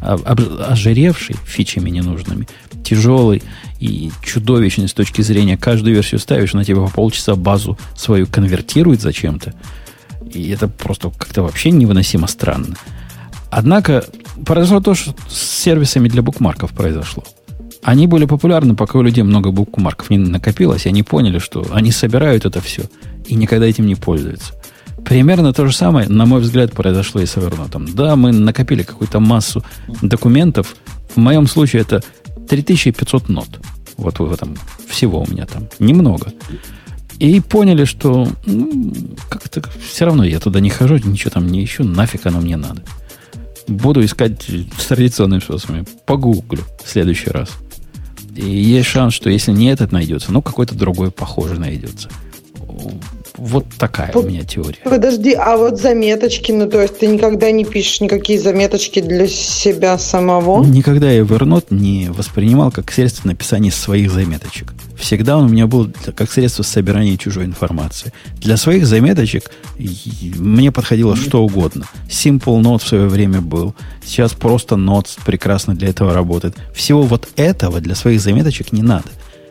об, 0.00 0.40
ожиревший 0.66 1.36
фичами 1.44 1.90
ненужными, 1.90 2.48
тяжелый 2.82 3.42
и 3.80 4.10
чудовищный 4.24 4.88
с 4.88 4.94
точки 4.94 5.20
зрения 5.20 5.58
каждую 5.58 5.94
версию 5.94 6.20
ставишь, 6.20 6.54
на 6.54 6.64
тебя 6.64 6.80
по 6.80 6.88
полчаса 6.88 7.34
базу 7.34 7.78
свою 7.94 8.26
конвертирует 8.26 9.02
зачем-то. 9.02 9.52
И 10.32 10.48
это 10.48 10.68
просто 10.68 11.10
как-то 11.10 11.42
вообще 11.42 11.70
невыносимо 11.70 12.26
странно. 12.28 12.76
Однако 13.50 14.06
произошло 14.46 14.80
то, 14.80 14.94
что 14.94 15.14
с 15.28 15.62
сервисами 15.64 16.08
для 16.08 16.22
букмарков 16.22 16.72
произошло. 16.72 17.24
Они 17.84 18.06
были 18.06 18.24
популярны, 18.24 18.74
пока 18.74 18.98
у 18.98 19.02
людей 19.02 19.22
много 19.22 19.50
букмарков 19.50 20.10
не 20.10 20.18
накопилось, 20.18 20.86
и 20.86 20.88
они 20.88 21.02
поняли, 21.02 21.38
что 21.38 21.66
они 21.70 21.92
собирают 21.92 22.46
это 22.46 22.60
все 22.60 22.84
и 23.26 23.34
никогда 23.34 23.66
этим 23.66 23.86
не 23.86 23.94
пользуются. 23.94 24.54
Примерно 25.04 25.52
то 25.52 25.66
же 25.66 25.74
самое, 25.74 26.08
на 26.08 26.24
мой 26.24 26.40
взгляд, 26.40 26.72
произошло 26.72 27.20
и 27.20 27.26
с 27.26 27.36
Evernote. 27.36 27.92
Да, 27.94 28.16
мы 28.16 28.32
накопили 28.32 28.82
какую-то 28.82 29.20
массу 29.20 29.62
документов. 30.00 30.76
В 31.14 31.18
моем 31.18 31.46
случае 31.46 31.82
это 31.82 32.02
3500 32.48 33.28
нот. 33.28 33.48
Вот 33.96 34.18
в 34.18 34.32
этом 34.32 34.56
всего 34.88 35.22
у 35.22 35.30
меня 35.30 35.46
там. 35.46 35.68
Немного. 35.78 36.32
И 37.18 37.40
поняли, 37.40 37.84
что 37.84 38.28
ну, 38.46 38.94
как-то 39.28 39.62
все 39.92 40.06
равно 40.06 40.24
я 40.24 40.40
туда 40.40 40.60
не 40.60 40.70
хожу, 40.70 40.96
ничего 40.96 41.30
там 41.30 41.46
не 41.46 41.62
ищу, 41.62 41.84
нафиг 41.84 42.26
оно 42.26 42.40
мне 42.40 42.56
надо. 42.56 42.82
Буду 43.68 44.04
искать 44.04 44.42
с 44.78 44.86
традиционными 44.86 45.40
способами. 45.40 45.84
Погуглю 46.06 46.62
в 46.82 46.88
следующий 46.88 47.30
раз. 47.30 47.50
И 48.34 48.44
есть 48.44 48.88
шанс, 48.88 49.14
что 49.14 49.30
если 49.30 49.52
не 49.52 49.66
этот 49.66 49.92
найдется, 49.92 50.32
ну, 50.32 50.42
какой-то 50.42 50.74
другой 50.74 51.10
похожий 51.10 51.58
найдется. 51.58 52.08
Вот 53.36 53.66
такая 53.78 54.12
у 54.14 54.22
меня 54.22 54.44
теория. 54.44 54.78
Подожди, 54.84 55.32
а 55.32 55.56
вот 55.56 55.80
заметочки, 55.80 56.52
ну 56.52 56.68
то 56.70 56.80
есть 56.80 57.00
ты 57.00 57.08
никогда 57.08 57.50
не 57.50 57.64
пишешь 57.64 58.00
никакие 58.00 58.38
заметочки 58.38 59.00
для 59.00 59.26
себя 59.26 59.98
самого? 59.98 60.64
Никогда 60.64 61.10
я 61.10 61.22
Evernote 61.22 61.66
не 61.70 62.10
воспринимал 62.10 62.70
как 62.70 62.92
средство 62.92 63.26
написания 63.26 63.72
своих 63.72 64.12
заметочек. 64.12 64.72
Всегда 64.96 65.36
он 65.36 65.46
у 65.46 65.48
меня 65.48 65.66
был 65.66 65.90
как 66.14 66.30
средство 66.30 66.62
собирания 66.62 67.16
чужой 67.16 67.44
информации. 67.44 68.12
Для 68.36 68.56
своих 68.56 68.86
заметочек 68.86 69.50
мне 69.76 70.70
подходило 70.70 71.16
что 71.16 71.42
угодно. 71.42 71.86
Simple 72.08 72.60
Note 72.60 72.84
в 72.84 72.88
свое 72.88 73.08
время 73.08 73.40
был. 73.40 73.74
Сейчас 74.04 74.32
просто 74.32 74.76
Notes 74.76 75.18
прекрасно 75.26 75.74
для 75.74 75.88
этого 75.88 76.14
работает. 76.14 76.54
Всего 76.72 77.02
вот 77.02 77.28
этого 77.34 77.80
для 77.80 77.96
своих 77.96 78.20
заметочек 78.20 78.72
не 78.72 78.82
надо. 78.82 79.08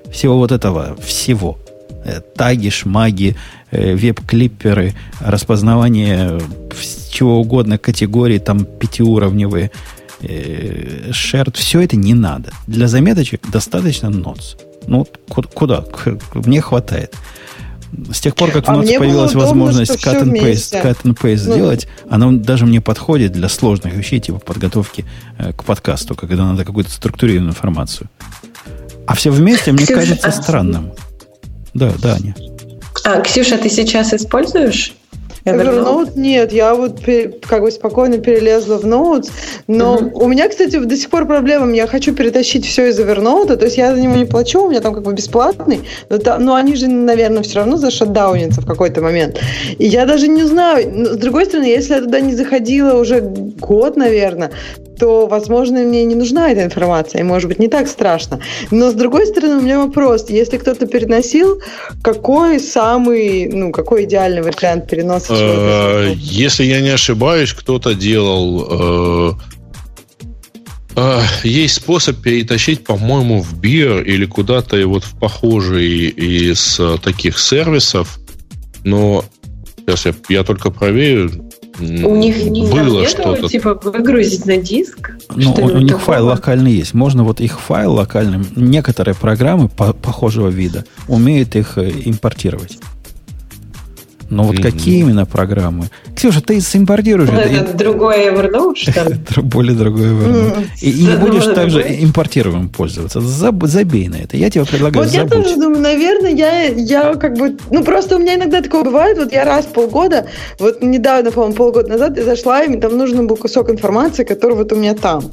Всего 0.09 0.37
вот 0.37 0.51
этого, 0.51 0.95
всего. 1.05 1.59
Э, 2.05 2.19
таги, 2.35 2.69
шмаги, 2.69 3.35
э, 3.71 3.95
веб-клипперы, 3.95 4.93
распознавание 5.21 6.39
чего 7.11 7.39
угодно, 7.39 7.77
категории 7.77 8.39
там 8.39 8.65
пятиуровневые, 8.65 9.71
шерт, 11.11 11.55
э, 11.55 11.59
все 11.59 11.81
это 11.81 11.95
не 11.95 12.13
надо. 12.13 12.51
Для 12.67 12.87
заметочек 12.87 13.49
достаточно 13.49 14.09
ноц. 14.09 14.55
Ну, 14.87 15.07
куда? 15.27 15.85
Мне 16.33 16.59
хватает. 16.59 17.13
С 18.11 18.19
тех 18.19 18.35
пор, 18.35 18.51
как 18.51 18.65
в 18.65 18.69
а 18.69 18.73
Notes 18.73 18.97
появилась 18.97 19.31
удобно, 19.31 19.47
возможность 19.47 20.03
cut 20.03 20.23
and 20.23 20.33
paste, 20.33 20.83
cut 20.83 21.03
and 21.03 21.15
paste 21.15 21.43
ну, 21.45 21.53
сделать, 21.53 21.87
она 22.09 22.31
даже 22.31 22.65
мне 22.65 22.81
подходит 22.81 23.31
для 23.31 23.47
сложных 23.47 23.93
вещей, 23.93 24.19
типа 24.19 24.39
подготовки 24.39 25.05
к 25.37 25.63
подкасту, 25.63 26.15
когда 26.15 26.43
надо 26.43 26.65
какую-то 26.65 26.89
структурированную 26.89 27.51
информацию. 27.51 28.09
А 29.05 29.13
все 29.13 29.29
вместе 29.29 29.71
мне 29.71 29.85
кажется 29.85 30.27
а... 30.27 30.31
странным. 30.31 30.91
Да, 31.73 31.91
да, 32.01 32.15
Аня. 32.15 32.35
А, 33.03 33.21
Ксюша, 33.21 33.57
ты 33.57 33.69
сейчас 33.69 34.13
используешь 34.13 34.93
Evernote 35.45 36.11
нет, 36.15 36.53
я 36.53 36.73
вот 36.73 37.01
как 37.41 37.61
бы 37.61 37.71
спокойно 37.71 38.17
перелезла 38.17 38.77
в 38.77 38.85
Notes, 38.85 39.29
но 39.67 39.97
uh-huh. 39.97 40.11
у 40.13 40.27
меня, 40.27 40.47
кстати, 40.47 40.77
до 40.77 40.95
сих 40.95 41.09
пор 41.09 41.25
проблема, 41.25 41.73
я 41.73 41.85
хочу 41.85 42.13
перетащить 42.13 42.65
все 42.65 42.87
из 42.87 42.99
Evernote, 42.99 43.57
то 43.57 43.65
есть 43.65 43.77
я 43.77 43.93
за 43.93 44.01
него 44.01 44.15
не 44.15 44.25
плачу, 44.25 44.61
у 44.61 44.69
меня 44.69 44.79
там 44.79 44.93
как 44.93 45.03
бы 45.03 45.13
бесплатный, 45.13 45.81
но, 46.09 46.17
там, 46.17 46.45
но 46.45 46.55
они 46.55 46.75
же, 46.75 46.87
наверное, 46.87 47.43
все 47.43 47.59
равно 47.59 47.75
зашатдаунятся 47.75 48.61
в 48.61 48.65
какой-то 48.65 49.01
момент. 49.01 49.39
И 49.77 49.85
я 49.85 50.05
даже 50.05 50.29
не 50.29 50.43
знаю, 50.43 50.89
но, 50.93 51.05
с 51.13 51.17
другой 51.17 51.45
стороны, 51.45 51.65
если 51.65 51.95
я 51.95 52.01
туда 52.01 52.21
не 52.21 52.33
заходила 52.33 52.97
уже 52.97 53.19
год, 53.19 53.97
наверное, 53.97 54.51
то, 54.99 55.27
возможно, 55.27 55.79
мне 55.79 56.03
не 56.05 56.15
нужна 56.15 56.51
эта 56.51 56.63
информация, 56.63 57.21
и, 57.21 57.23
может 57.23 57.49
быть, 57.49 57.59
не 57.59 57.67
так 57.67 57.87
страшно. 57.87 58.39
Но, 58.71 58.91
с 58.91 58.93
другой 58.93 59.25
стороны, 59.27 59.57
у 59.57 59.61
меня 59.61 59.79
вопрос. 59.79 60.29
Если 60.29 60.57
кто-то 60.57 60.85
переносил, 60.85 61.61
какой 62.01 62.59
самый, 62.59 63.47
ну, 63.47 63.71
какой 63.71 64.05
идеальный 64.05 64.41
вариант 64.41 64.89
переноса? 64.89 65.33
Э, 65.33 66.13
если 66.15 66.63
я 66.63 66.81
не 66.81 66.89
ошибаюсь, 66.89 67.53
кто-то 67.53 67.93
делал... 67.93 68.67
Э, 68.69 69.33
э, 70.95 71.21
есть 71.43 71.75
способ 71.75 72.21
перетащить, 72.21 72.83
по-моему, 72.83 73.41
в 73.41 73.59
Бир 73.59 74.01
или 74.03 74.25
куда-то 74.25 74.77
и 74.77 74.83
вот 74.83 75.03
в 75.03 75.17
похожий 75.19 76.07
из 76.09 76.79
таких 77.03 77.39
сервисов, 77.39 78.19
но 78.83 79.25
сейчас 79.77 80.05
я, 80.05 80.13
я 80.29 80.43
только 80.43 80.71
проверю, 80.71 81.31
у 81.79 82.15
них 82.15 82.43
не 82.45 82.65
было 82.65 83.07
что-то. 83.07 83.47
типа 83.47 83.79
выгрузить 83.83 84.45
на 84.45 84.57
диск? 84.57 85.11
Ну, 85.35 85.53
у, 85.53 85.65
у 85.65 85.77
них 85.79 85.97
такого? 85.97 85.99
файл 85.99 86.25
локальный 86.27 86.73
есть. 86.73 86.93
Можно 86.93 87.23
вот 87.23 87.41
их 87.41 87.59
файл 87.59 87.93
локальным, 87.93 88.45
некоторые 88.55 89.15
программы 89.15 89.69
по, 89.69 89.93
похожего 89.93 90.49
вида 90.49 90.85
умеют 91.07 91.55
их 91.55 91.77
э, 91.77 91.91
импортировать. 92.05 92.77
Но 94.29 94.43
вот 94.43 94.55
mm-hmm. 94.55 94.61
какие 94.61 94.99
именно 94.99 95.25
программы? 95.25 95.87
Ксюша, 96.15 96.41
ты 96.41 96.57
импортируешь 96.57 97.29
это. 97.29 97.41
Это 97.41 97.73
другой 97.77 98.27
Evernote, 98.27 98.75
что 98.75 99.09
ли? 99.09 99.15
Более 99.41 99.75
другой 99.75 100.05
Evernote. 100.05 100.65
И, 100.81 100.89
и 100.89 101.05
не 101.05 101.15
будешь 101.17 101.45
также 101.45 101.81
импортируемым 101.81 102.69
пользоваться. 102.69 103.21
Забей 103.21 104.07
на 104.07 104.15
это. 104.15 104.37
Я 104.37 104.49
тебе 104.49 104.65
предлагаю 104.65 105.05
Вот 105.05 105.13
я 105.13 105.27
тоже 105.27 105.55
думаю, 105.55 105.81
наверное, 105.81 106.31
я, 106.31 106.63
я 106.67 107.15
как 107.15 107.37
бы... 107.37 107.57
Ну, 107.69 107.83
просто 107.83 108.15
у 108.15 108.19
меня 108.19 108.35
иногда 108.35 108.61
такое 108.61 108.83
бывает. 108.83 109.17
Вот 109.17 109.31
я 109.31 109.45
раз 109.45 109.65
в 109.65 109.69
полгода, 109.69 110.27
вот 110.59 110.81
недавно, 110.81 111.31
по-моему, 111.31 111.55
полгода 111.55 111.89
назад 111.89 112.17
я 112.17 112.23
зашла, 112.23 112.63
и 112.63 112.67
мне 112.67 112.77
там 112.77 112.97
нужен 112.97 113.27
был 113.27 113.37
кусок 113.37 113.69
информации, 113.69 114.23
который 114.23 114.55
вот 114.55 114.71
у 114.71 114.75
меня 114.75 114.93
там. 114.95 115.31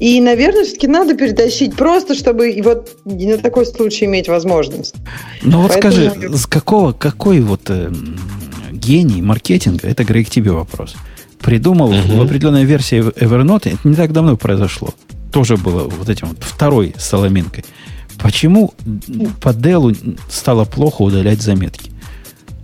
И, 0.00 0.18
наверное, 0.22 0.64
все-таки 0.64 0.86
надо 0.86 1.14
перетащить 1.14 1.76
просто, 1.76 2.14
чтобы 2.14 2.58
вот 2.64 2.96
на 3.04 3.36
такой 3.36 3.66
случай 3.66 4.06
иметь 4.06 4.28
возможность. 4.28 4.94
Ну 5.42 5.60
вот 5.60 5.72
Поэтому... 5.72 5.92
скажи, 5.92 6.36
с 6.38 6.46
какого, 6.46 6.92
какой 6.92 7.40
вот 7.40 7.68
э, 7.68 7.92
гений 8.72 9.20
маркетинга, 9.20 9.86
это, 9.86 10.04
Грег, 10.04 10.30
тебе 10.30 10.52
вопрос, 10.52 10.94
придумал 11.38 11.90
угу. 11.90 12.16
в 12.16 12.20
определенной 12.22 12.64
версии 12.64 12.98
Evernote, 12.98 13.74
это 13.74 13.88
не 13.88 13.94
так 13.94 14.12
давно 14.12 14.38
произошло, 14.38 14.94
тоже 15.30 15.58
было 15.58 15.84
вот 15.84 16.08
этим 16.08 16.28
вот 16.28 16.38
второй 16.40 16.94
соломинкой. 16.96 17.66
Почему 18.18 18.72
по 19.42 19.52
Делу 19.52 19.92
стало 20.30 20.64
плохо 20.64 21.02
удалять 21.02 21.42
заметки? 21.42 21.90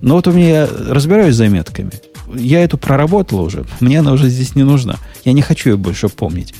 Ну 0.00 0.14
вот 0.14 0.26
у 0.26 0.32
меня 0.32 0.48
я 0.48 0.68
разбираюсь 0.88 1.34
с 1.34 1.38
заметками. 1.38 1.90
Я 2.34 2.64
эту 2.64 2.76
проработал 2.76 3.40
уже. 3.40 3.64
Мне 3.80 4.00
она 4.00 4.12
уже 4.12 4.28
здесь 4.28 4.54
не 4.54 4.64
нужна. 4.64 4.96
Я 5.24 5.32
не 5.32 5.42
хочу 5.42 5.70
ее 5.70 5.76
больше 5.76 6.08
помнить. 6.08 6.54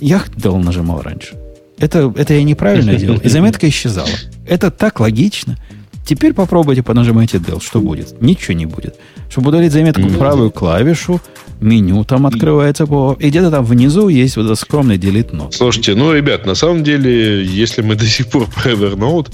Я 0.00 0.24
Dell 0.36 0.62
нажимал 0.62 1.02
раньше. 1.02 1.36
Это, 1.78 2.12
это 2.16 2.34
я 2.34 2.42
неправильно 2.42 2.94
делал. 2.94 3.18
И 3.18 3.28
заметка 3.28 3.68
исчезала. 3.68 4.08
Это 4.46 4.70
так 4.70 5.00
логично. 5.00 5.58
Теперь 6.04 6.34
попробуйте 6.34 6.82
понажимайте 6.82 7.38
Dell. 7.38 7.62
Что 7.62 7.80
будет? 7.80 8.20
Ничего 8.20 8.54
не 8.54 8.66
будет. 8.66 8.96
Чтобы 9.28 9.50
удалить 9.50 9.72
заметку, 9.72 10.08
правую 10.08 10.50
клавишу, 10.50 11.20
меню 11.60 12.04
там 12.04 12.26
открывается. 12.26 12.86
По... 12.86 13.16
И 13.20 13.28
где-то 13.28 13.50
там 13.50 13.64
внизу 13.64 14.08
есть 14.08 14.36
вот 14.36 14.46
этот 14.46 14.58
скромный 14.58 14.98
delete 14.98 15.30
note. 15.30 15.52
Слушайте, 15.52 15.94
ну, 15.94 16.12
ребят, 16.12 16.46
на 16.46 16.54
самом 16.54 16.82
деле, 16.82 17.44
если 17.44 17.82
мы 17.82 17.94
до 17.96 18.06
сих 18.06 18.26
пор 18.28 18.48
про 18.48 18.72
Evernote, 18.72 19.32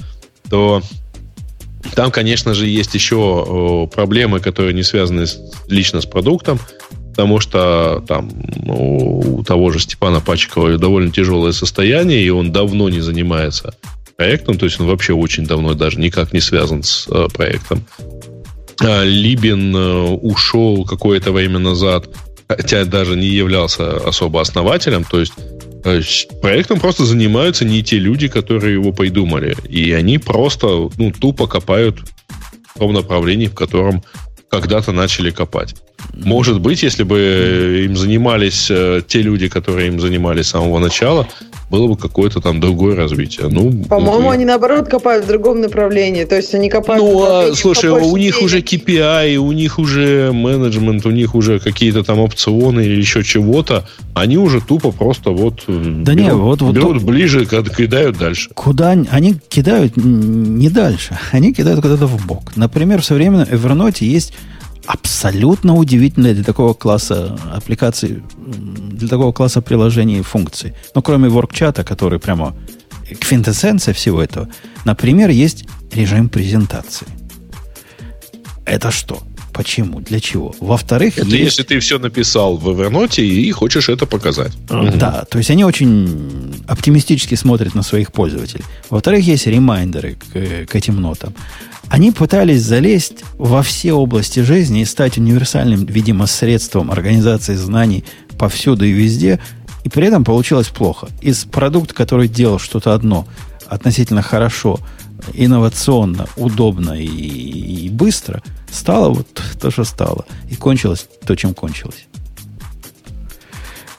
то 0.49 0.81
там, 1.95 2.11
конечно 2.11 2.53
же, 2.53 2.67
есть 2.67 2.93
еще 2.93 3.89
проблемы, 3.93 4.39
которые 4.39 4.73
не 4.73 4.83
связаны 4.83 5.25
с, 5.25 5.39
лично 5.67 6.01
с 6.01 6.05
продуктом 6.05 6.59
потому 7.17 7.39
что 7.39 8.03
там 8.07 8.29
ну, 8.63 9.39
у 9.39 9.43
того 9.43 9.71
же 9.71 9.79
Степана 9.79 10.21
Пачкова 10.21 10.77
довольно 10.77 11.11
тяжелое 11.11 11.51
состояние, 11.51 12.21
и 12.21 12.29
он 12.29 12.51
давно 12.51 12.89
не 12.89 12.99
занимается 12.99 13.73
проектом, 14.17 14.59
то 14.59 14.65
есть 14.65 14.79
он 14.79 14.85
вообще 14.85 15.13
очень 15.13 15.47
давно 15.47 15.73
даже 15.73 15.99
никак 15.99 16.31
не 16.31 16.41
связан 16.41 16.83
с 16.83 17.07
э, 17.09 17.27
проектом. 17.33 17.83
А 18.81 19.03
Либин 19.03 19.75
э, 19.75 20.01
ушел 20.21 20.85
какое-то 20.85 21.31
время 21.31 21.57
назад, 21.57 22.07
хотя 22.47 22.85
даже 22.85 23.15
не 23.15 23.29
являлся 23.29 23.97
особо 24.07 24.39
основателем, 24.39 25.03
то 25.03 25.19
есть 25.19 25.33
э, 25.85 26.01
проектом 26.39 26.79
просто 26.79 27.03
занимаются 27.03 27.65
не 27.65 27.81
те 27.81 27.97
люди, 27.97 28.27
которые 28.27 28.73
его 28.73 28.91
придумали, 28.91 29.57
и 29.67 29.91
они 29.91 30.19
просто 30.19 30.67
ну, 30.97 31.11
тупо 31.19 31.47
копают 31.47 31.97
в 32.75 32.77
том 32.77 32.93
направлении, 32.93 33.47
в 33.47 33.55
котором 33.55 34.03
когда-то 34.51 34.91
начали 34.91 35.31
копать. 35.31 35.73
Может 36.23 36.59
быть, 36.61 36.83
если 36.83 37.03
бы 37.03 37.83
им 37.85 37.95
занимались 37.95 38.67
э, 38.69 39.01
те 39.07 39.21
люди, 39.21 39.47
которые 39.47 39.87
им 39.87 39.99
занимались 39.99 40.47
с 40.47 40.49
самого 40.49 40.79
начала, 40.79 41.27
было 41.69 41.87
бы 41.87 41.97
какое-то 41.97 42.39
там 42.39 42.59
другое 42.59 42.95
развитие. 42.95 43.47
Ну, 43.49 43.83
По-моему, 43.89 44.29
они 44.29 44.45
наоборот 44.45 44.87
копают 44.87 45.25
в 45.25 45.27
другом 45.27 45.59
направлении. 45.61 46.23
То 46.23 46.37
есть 46.37 46.55
они 46.55 46.69
копают... 46.69 47.03
Ну, 47.03 47.23
а, 47.23 47.55
слушай, 47.55 47.89
у 47.89 48.15
них 48.15 48.35
денег. 48.35 48.45
уже 48.45 48.59
KPI, 48.59 49.35
у 49.35 49.51
них 49.51 49.77
уже 49.77 50.31
менеджмент, 50.31 51.05
у 51.05 51.11
них 51.11 51.35
уже 51.35 51.59
какие-то 51.59 52.03
там 52.03 52.19
опционы 52.19 52.81
или 52.81 52.95
еще 52.95 53.23
чего-то. 53.23 53.87
Они 54.13 54.37
уже 54.37 54.61
тупо 54.61 54.91
просто 54.91 55.31
вот 55.31 55.63
э, 55.67 55.83
да 56.03 56.13
берут, 56.13 56.25
не, 56.25 56.33
вот, 56.33 56.61
вот 56.61 56.75
берут 56.75 57.03
ближе, 57.03 57.45
кидают 57.45 58.17
дальше. 58.17 58.49
Куда 58.53 58.91
они 58.91 59.35
кидают 59.49 59.97
не 59.97 60.69
дальше, 60.69 61.17
они 61.31 61.53
кидают 61.53 61.81
куда-то 61.81 62.07
в 62.07 62.25
бок. 62.25 62.55
Например, 62.55 63.01
в 63.01 63.05
современном 63.05 63.47
Evernote 63.47 64.05
есть 64.05 64.33
абсолютно 64.87 65.75
удивительная 65.75 66.33
для 66.33 66.43
такого 66.43 66.73
класса 66.73 67.37
аппликаций, 67.53 68.23
для 68.37 69.07
такого 69.07 69.31
класса 69.33 69.61
приложений 69.61 70.19
и 70.19 70.23
функций. 70.23 70.73
Но 70.95 71.01
кроме 71.01 71.29
воркчата, 71.29 71.83
который 71.83 72.19
прямо 72.19 72.55
квинтэссенция 73.19 73.93
всего 73.93 74.21
этого, 74.21 74.47
например, 74.85 75.29
есть 75.29 75.65
режим 75.93 76.29
презентации. 76.29 77.07
Это 78.65 78.91
что? 78.91 79.21
Почему? 79.53 80.01
Для 80.01 80.19
чего? 80.19 80.53
Во-вторых, 80.59 81.17
это 81.17 81.27
есть... 81.27 81.57
если 81.57 81.63
ты 81.63 81.79
все 81.79 81.97
написал 81.97 82.57
в 82.57 82.69
Evernote 82.69 83.23
и 83.23 83.51
хочешь 83.51 83.89
это 83.89 84.05
показать. 84.05 84.51
Да, 84.67 85.25
то 85.29 85.39
есть 85.39 85.49
они 85.49 85.65
очень 85.65 86.63
оптимистически 86.67 87.35
смотрят 87.35 87.75
на 87.75 87.81
своих 87.81 88.11
пользователей. 88.11 88.63
Во-вторых, 88.89 89.25
есть 89.25 89.47
ремайдеры 89.47 90.15
к, 90.31 90.67
к 90.67 90.75
этим 90.75 91.01
нотам. 91.01 91.33
Они 91.89 92.11
пытались 92.11 92.63
залезть 92.63 93.23
во 93.37 93.63
все 93.63 93.93
области 93.93 94.41
жизни 94.41 94.81
и 94.81 94.85
стать 94.85 95.17
универсальным, 95.17 95.85
видимо, 95.85 96.27
средством 96.27 96.91
организации 96.91 97.55
знаний 97.55 98.03
повсюду 98.37 98.85
и 98.85 98.91
везде, 98.91 99.39
и 99.83 99.89
при 99.89 100.07
этом 100.07 100.25
получилось 100.25 100.67
плохо. 100.67 101.07
Из 101.21 101.45
продукта, 101.45 101.93
который 101.93 102.27
делал 102.27 102.59
что-то 102.59 102.93
одно, 102.93 103.25
относительно 103.67 104.21
хорошо, 104.21 104.79
инновационно, 105.33 106.27
удобно 106.35 106.93
и, 106.93 107.05
и 107.05 107.89
быстро, 107.89 108.43
стало 108.71 109.09
вот 109.09 109.27
то, 109.59 109.71
что 109.71 109.83
стало. 109.83 110.25
И 110.49 110.55
кончилось 110.55 111.07
то, 111.25 111.35
чем 111.35 111.53
кончилось. 111.53 112.07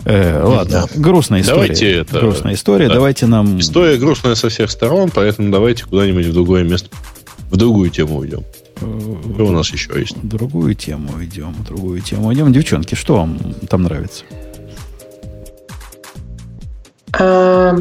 Э, 0.05 0.43
ладно, 0.43 0.89
да. 0.93 1.01
грустная 1.01 1.40
история. 1.40 1.60
Давайте 1.60 1.93
это, 1.93 2.20
грустная 2.20 2.55
история. 2.55 2.89
Да. 2.89 2.94
Давайте 2.94 3.27
нам. 3.27 3.59
История 3.59 3.97
грустная 3.97 4.36
со 4.36 4.48
всех 4.48 4.70
сторон, 4.70 5.10
поэтому 5.12 5.51
давайте 5.51 5.85
куда-нибудь 5.85 6.27
в 6.27 6.32
другое 6.32 6.65
место, 6.65 6.89
в 7.51 7.57
другую 7.57 7.91
тему 7.91 8.19
уйдем. 8.19 8.45
Что 8.77 9.47
у 9.47 9.51
нас 9.51 9.70
еще 9.73 9.99
есть? 9.99 10.16
Другую 10.23 10.75
тему 10.75 11.23
идем, 11.25 11.55
другую 11.66 12.01
тему 12.01 12.33
идем. 12.33 12.53
Девчонки, 12.53 12.95
что 12.95 13.16
вам 13.16 13.39
там 13.69 13.83
нравится? 13.83 14.25
А, 17.19 17.75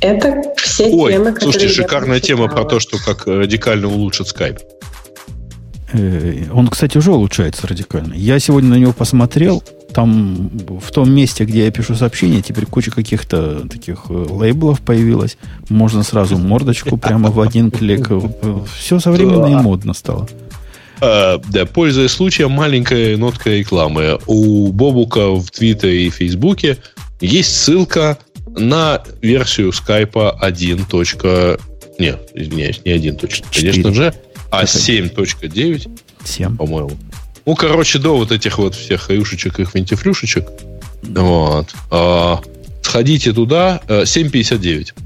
это 0.00 0.42
все 0.56 0.90
Ой, 0.90 1.12
темы, 1.12 1.34
слушайте, 1.40 1.68
шикарная 1.68 2.20
тема 2.20 2.48
про 2.48 2.64
то, 2.64 2.80
что 2.80 2.98
как 2.98 3.26
радикально 3.26 3.88
улучшит 3.88 4.28
скайп. 4.28 4.58
Э, 5.92 6.44
он, 6.52 6.68
кстати, 6.68 6.98
уже 6.98 7.12
улучшается 7.12 7.66
радикально. 7.66 8.14
Я 8.14 8.38
сегодня 8.38 8.70
на 8.70 8.78
него 8.78 8.92
посмотрел. 8.92 9.62
Там 9.94 10.50
в 10.80 10.90
том 10.90 11.12
месте, 11.12 11.44
где 11.44 11.64
я 11.64 11.70
пишу 11.70 11.94
сообщения, 11.94 12.42
теперь 12.42 12.66
куча 12.66 12.90
каких-то 12.90 13.68
таких 13.68 14.04
э, 14.08 14.26
лейблов 14.30 14.80
появилась. 14.80 15.36
Можно 15.68 16.02
сразу 16.02 16.38
мордочку 16.38 16.96
прямо 16.96 17.30
в 17.30 17.40
один 17.40 17.70
клик. 17.70 18.10
Все 18.78 19.00
современно 19.00 19.46
и 19.46 19.62
модно 19.62 19.92
стало. 19.92 20.28
А, 21.00 21.40
да, 21.50 21.66
пользуясь 21.66 22.12
случаем, 22.12 22.52
маленькая 22.52 23.16
нотка 23.16 23.50
рекламы. 23.50 24.18
У 24.26 24.70
Бобука 24.72 25.30
в 25.34 25.50
Твиттере 25.50 26.06
и 26.06 26.10
Фейсбуке 26.10 26.78
есть 27.20 27.56
ссылка 27.56 28.18
на 28.46 29.02
версию 29.20 29.72
скайпа 29.72 30.30
1. 30.30 30.86
Нет, 31.98 32.30
извиняюсь, 32.34 32.80
не 32.84 32.92
1. 32.92 33.18
Конечно 33.52 33.92
же, 33.92 34.14
а 34.50 34.64
7.9. 34.64 35.90
7. 36.24 36.56
По-моему. 36.56 36.92
Ну, 37.44 37.54
короче, 37.54 37.98
до 37.98 38.16
вот 38.16 38.32
этих 38.32 38.58
вот 38.58 38.74
всех 38.74 39.10
рюшечек 39.10 39.60
и 39.60 39.66
винтифлюшечек. 39.72 40.48
Вот. 41.02 41.68
А, 41.90 42.40
сходите 42.82 43.32
туда. 43.32 43.80
7.59. 43.88 44.92
Э, 44.94 45.00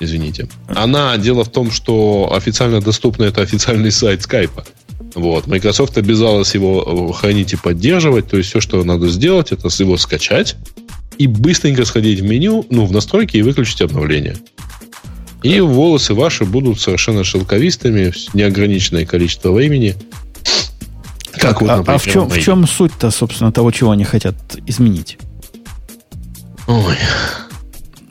Извините. 0.00 0.48
Она, 0.68 1.16
дело 1.18 1.44
в 1.44 1.50
том, 1.50 1.70
что 1.70 2.32
официально 2.34 2.80
доступно 2.80 3.24
это 3.24 3.42
официальный 3.42 3.92
сайт 3.92 4.22
скайпа. 4.22 4.64
Вот. 5.14 5.46
Microsoft 5.46 5.98
обязалась 5.98 6.54
его 6.54 7.10
э, 7.10 7.18
хранить 7.18 7.52
и 7.52 7.56
поддерживать. 7.56 8.28
То 8.28 8.36
есть 8.36 8.50
все, 8.50 8.60
что 8.60 8.82
надо 8.84 9.08
сделать, 9.08 9.52
это 9.52 9.68
его 9.78 9.96
скачать 9.96 10.56
и 11.18 11.26
быстренько 11.26 11.84
сходить 11.84 12.20
в 12.20 12.24
меню, 12.24 12.64
ну, 12.70 12.86
в 12.86 12.92
настройки 12.92 13.36
и 13.36 13.42
выключить 13.42 13.82
обновление. 13.82 14.36
И 15.42 15.60
волосы 15.60 16.14
ваши 16.14 16.44
будут 16.44 16.80
совершенно 16.80 17.24
шелковистыми, 17.24 18.12
неограниченное 18.34 19.04
количество 19.04 19.52
времени. 19.52 19.96
Как 21.40 21.60
вот, 21.60 21.68
например, 21.68 21.90
а, 21.90 21.94
а 21.94 21.98
в 21.98 22.04
чем, 22.04 22.28
в 22.28 22.38
чем 22.38 22.66
суть-то, 22.66 23.10
собственно, 23.10 23.52
того, 23.52 23.70
чего 23.70 23.90
они 23.90 24.04
хотят 24.04 24.34
изменить? 24.66 25.18
Ой. 26.66 26.96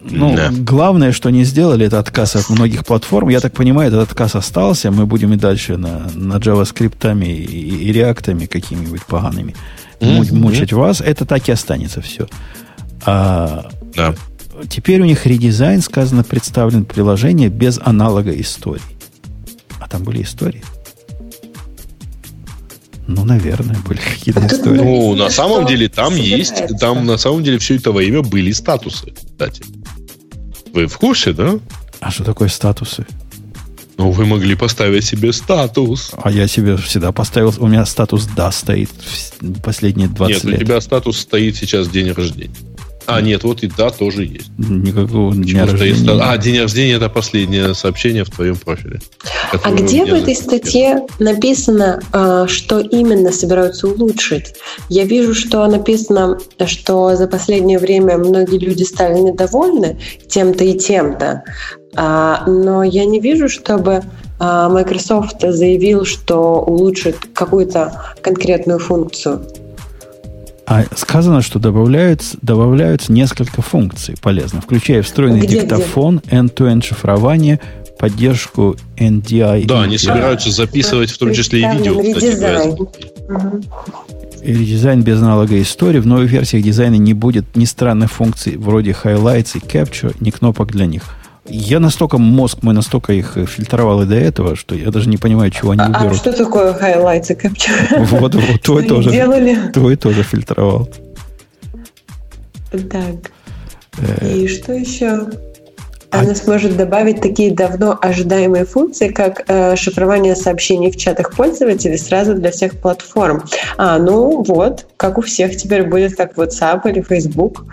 Ну, 0.01 0.35
да. 0.35 0.49
главное, 0.51 1.11
что 1.11 1.29
они 1.29 1.43
сделали, 1.43 1.85
это 1.85 1.99
отказ 1.99 2.35
от 2.35 2.49
многих 2.49 2.85
платформ. 2.85 3.29
Я 3.29 3.41
так 3.41 3.53
понимаю, 3.53 3.89
этот 3.89 4.09
отказ 4.09 4.35
остался. 4.35 4.91
Мы 4.91 5.05
будем 5.05 5.33
и 5.33 5.35
дальше 5.35 5.77
на, 5.77 6.09
на 6.15 6.37
JavaScript 6.37 7.25
и, 7.25 7.87
и 7.87 7.91
реактами 7.91 8.45
какими-нибудь 8.45 9.03
погаными 9.05 9.55
mm-hmm. 9.99 10.33
мучить 10.33 10.73
вас. 10.73 11.01
Это 11.01 11.25
так 11.25 11.47
и 11.47 11.51
останется 11.51 12.01
все. 12.01 12.27
А, 13.05 13.69
да. 13.95 14.15
Теперь 14.67 15.01
у 15.01 15.05
них 15.05 15.25
редизайн, 15.25 15.81
сказано, 15.81 16.23
представлен 16.23 16.85
приложение 16.85 17.49
без 17.49 17.79
аналога 17.83 18.31
истории. 18.31 18.81
А 19.79 19.87
там 19.87 20.03
были 20.03 20.23
истории? 20.23 20.63
Ну, 23.09 23.25
наверное, 23.25 23.75
были 23.87 23.97
какие-то 23.97 24.45
истории. 24.45 24.77
Ну, 24.77 25.15
на 25.15 25.31
самом 25.31 25.65
деле 25.65 25.89
там 25.89 26.15
есть, 26.15 26.61
там 26.79 27.07
на 27.07 27.17
самом 27.17 27.43
деле 27.43 27.57
все 27.57 27.77
это 27.77 27.91
время 27.91 28.21
были 28.21 28.51
статусы, 28.51 29.13
кстати. 29.15 29.63
Вы 30.73 30.85
в 30.85 30.95
курсе, 30.99 31.33
да? 31.33 31.55
А 32.01 32.11
что 32.11 32.23
такое 32.23 32.49
статусы? 32.49 33.07
Ну, 33.97 34.11
вы 34.11 34.27
могли 34.27 34.53
поставить 34.53 35.03
себе 35.05 35.33
статус. 35.33 36.11
А 36.21 36.29
я 36.29 36.47
себе 36.47 36.77
всегда 36.77 37.11
поставил. 37.11 37.51
У 37.57 37.67
меня 37.67 37.83
статус 37.87 38.27
«да» 38.35 38.51
стоит 38.51 38.91
последние 39.63 40.07
20 40.07 40.35
Нет, 40.35 40.43
лет. 40.43 40.53
Нет, 40.53 40.61
у 40.61 40.65
тебя 40.65 40.79
статус 40.79 41.19
стоит 41.19 41.55
сейчас 41.55 41.89
день 41.89 42.11
рождения. 42.11 42.53
А, 43.09 43.21
нет, 43.21 43.43
вот 43.43 43.63
и 43.63 43.67
да, 43.75 43.89
тоже 43.89 44.25
есть. 44.25 44.51
Никакого 44.57 45.33
дня 45.33 45.65
рождения. 45.65 46.21
А, 46.21 46.37
день 46.37 46.59
рождения 46.59 46.93
это 46.93 47.09
последнее 47.09 47.73
сообщение 47.73 48.23
в 48.23 48.29
твоем 48.29 48.55
профиле. 48.55 48.99
А 49.63 49.71
где 49.71 50.05
в 50.05 50.13
этой 50.13 50.35
статье 50.35 51.07
написано, 51.19 52.01
а, 52.11 52.47
что 52.47 52.79
именно 52.79 53.31
собираются 53.31 53.87
улучшить? 53.87 54.53
Я 54.89 55.05
вижу, 55.05 55.33
что 55.33 55.65
написано, 55.67 56.37
что 56.65 57.15
за 57.15 57.27
последнее 57.27 57.79
время 57.79 58.17
многие 58.17 58.59
люди 58.59 58.83
стали 58.83 59.19
недовольны 59.19 59.99
тем-то 60.27 60.63
и 60.63 60.77
тем-то. 60.77 61.43
А, 61.95 62.43
но 62.47 62.83
я 62.83 63.05
не 63.05 63.19
вижу, 63.19 63.49
чтобы 63.49 64.03
а, 64.39 64.69
Microsoft 64.69 65.41
заявил, 65.41 66.05
что 66.05 66.61
улучшит 66.61 67.17
какую-то 67.33 68.15
конкретную 68.21 68.79
функцию. 68.79 69.45
А 70.69 70.85
сказано, 70.95 71.41
что 71.41 71.57
добавляются, 71.57 72.37
добавляются 72.43 73.11
несколько 73.11 73.63
функций 73.63 74.15
полезных, 74.21 74.65
включая 74.65 75.01
встроенный 75.01 75.39
где, 75.39 75.61
диктофон, 75.61 76.21
где? 76.23 76.37
end-to-end 76.37 76.85
шифрование, 76.85 77.59
поддержку 77.97 78.75
NDI. 78.95 79.65
Да, 79.65 79.81
они 79.81 79.97
собираются 79.97 80.51
записывать 80.51 81.09
в 81.09 81.17
том 81.17 81.33
числе 81.33 81.61
и 81.61 81.75
видео. 81.75 81.99
Редизайн. 81.99 82.77
И 84.43 84.53
редизайн 84.53 85.01
без 85.01 85.17
аналога 85.17 85.59
истории. 85.59 85.99
В 85.99 86.05
новой 86.05 86.27
версии 86.27 86.61
дизайна 86.61 86.95
не 86.95 87.15
будет 87.15 87.55
ни 87.55 87.65
странных 87.65 88.11
функций 88.11 88.55
вроде 88.55 88.91
highlights 88.91 89.57
и 89.57 89.59
capture, 89.59 90.15
ни 90.19 90.29
кнопок 90.29 90.71
для 90.71 90.85
них. 90.85 91.01
Я 91.49 91.79
настолько, 91.79 92.17
мозг 92.17 92.59
мой 92.61 92.73
настолько 92.73 93.13
их 93.13 93.37
фильтровал 93.47 94.03
и 94.03 94.05
до 94.05 94.15
этого, 94.15 94.55
что 94.55 94.75
я 94.75 94.91
даже 94.91 95.09
не 95.09 95.17
понимаю, 95.17 95.51
чего 95.51 95.71
они 95.71 95.81
а, 95.81 95.89
уберут. 95.89 96.11
А 96.11 96.15
что 96.15 96.33
такое 96.33 96.73
highlights 96.73 97.31
и 97.31 97.35
capture? 97.35 98.05
Вот, 98.05 98.35
вот, 98.35 98.61
твой 98.61 98.85
тоже, 98.85 99.11
делали? 99.11 99.57
твой 99.73 99.95
тоже 99.95 100.23
фильтровал. 100.23 100.89
Так. 102.71 103.31
Э. 103.97 104.33
И 104.35 104.47
что 104.47 104.73
еще? 104.73 105.27
А 106.11 106.21
Она 106.21 106.31
а... 106.31 106.35
сможет 106.35 106.75
добавить 106.75 107.21
такие 107.21 107.51
давно 107.53 107.97
ожидаемые 108.01 108.65
функции, 108.65 109.09
как 109.09 109.43
э, 109.47 109.75
шифрование 109.75 110.35
сообщений 110.35 110.91
в 110.91 110.97
чатах 110.97 111.35
пользователей 111.35 111.97
сразу 111.97 112.33
для 112.33 112.51
всех 112.51 112.79
платформ. 112.79 113.43
А, 113.77 113.99
ну 113.99 114.43
вот, 114.43 114.87
как 114.97 115.17
у 115.17 115.21
всех 115.21 115.55
теперь 115.55 115.83
будет, 115.83 116.15
как 116.15 116.35
WhatsApp 116.35 116.89
или 116.89 117.01
Facebook. 117.01 117.65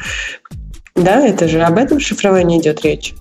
Да, 0.95 1.27
это 1.27 1.49
же 1.49 1.63
об 1.63 1.79
этом 1.79 1.99
шифровании 2.01 2.59
идет 2.59 2.83
речь. 2.83 3.15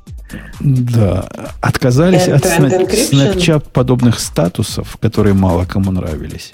Да, 0.59 1.27
отказались 1.61 2.27
от 2.27 2.45
Snapchat 2.45 3.65
подобных 3.71 4.19
статусов, 4.19 4.97
которые 5.01 5.33
мало 5.33 5.65
кому 5.65 5.91
нравились. 5.91 6.51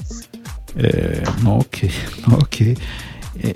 Э, 0.75 1.23
ну 1.41 1.59
окей, 1.59 1.93
ну 2.25 2.37
окей. 2.41 2.77
Э, 3.35 3.53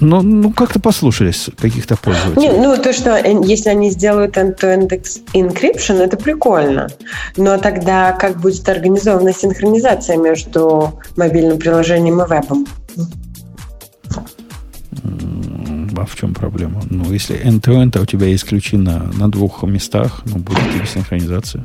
ну, 0.00 0.22
ну 0.22 0.52
как-то 0.52 0.80
послушались 0.80 1.48
каких-то 1.60 1.96
пользователей. 1.96 2.48
Не, 2.48 2.52
ну, 2.52 2.76
то, 2.76 2.92
что 2.92 3.16
если 3.16 3.70
они 3.70 3.90
сделают 3.90 4.36
end-to-end 4.36 4.88
encryption, 5.34 6.00
это 6.00 6.16
прикольно. 6.16 6.88
Но 7.36 7.58
тогда 7.58 8.12
как 8.12 8.40
будет 8.40 8.68
организована 8.68 9.32
синхронизация 9.32 10.16
между 10.16 11.00
мобильным 11.16 11.58
приложением 11.58 12.22
и 12.22 12.28
вебом? 12.28 12.66
А 15.02 16.06
в 16.06 16.14
чем 16.16 16.34
проблема? 16.34 16.82
Ну, 16.90 17.12
если 17.12 17.36
end-to-end, 17.36 17.98
а 17.98 18.02
у 18.02 18.06
тебя 18.06 18.26
ключи 18.44 18.76
на, 18.76 19.10
двух 19.28 19.62
местах, 19.62 20.22
ну, 20.24 20.36
будет 20.36 20.62
тебе 20.74 20.86
синхронизация. 20.86 21.64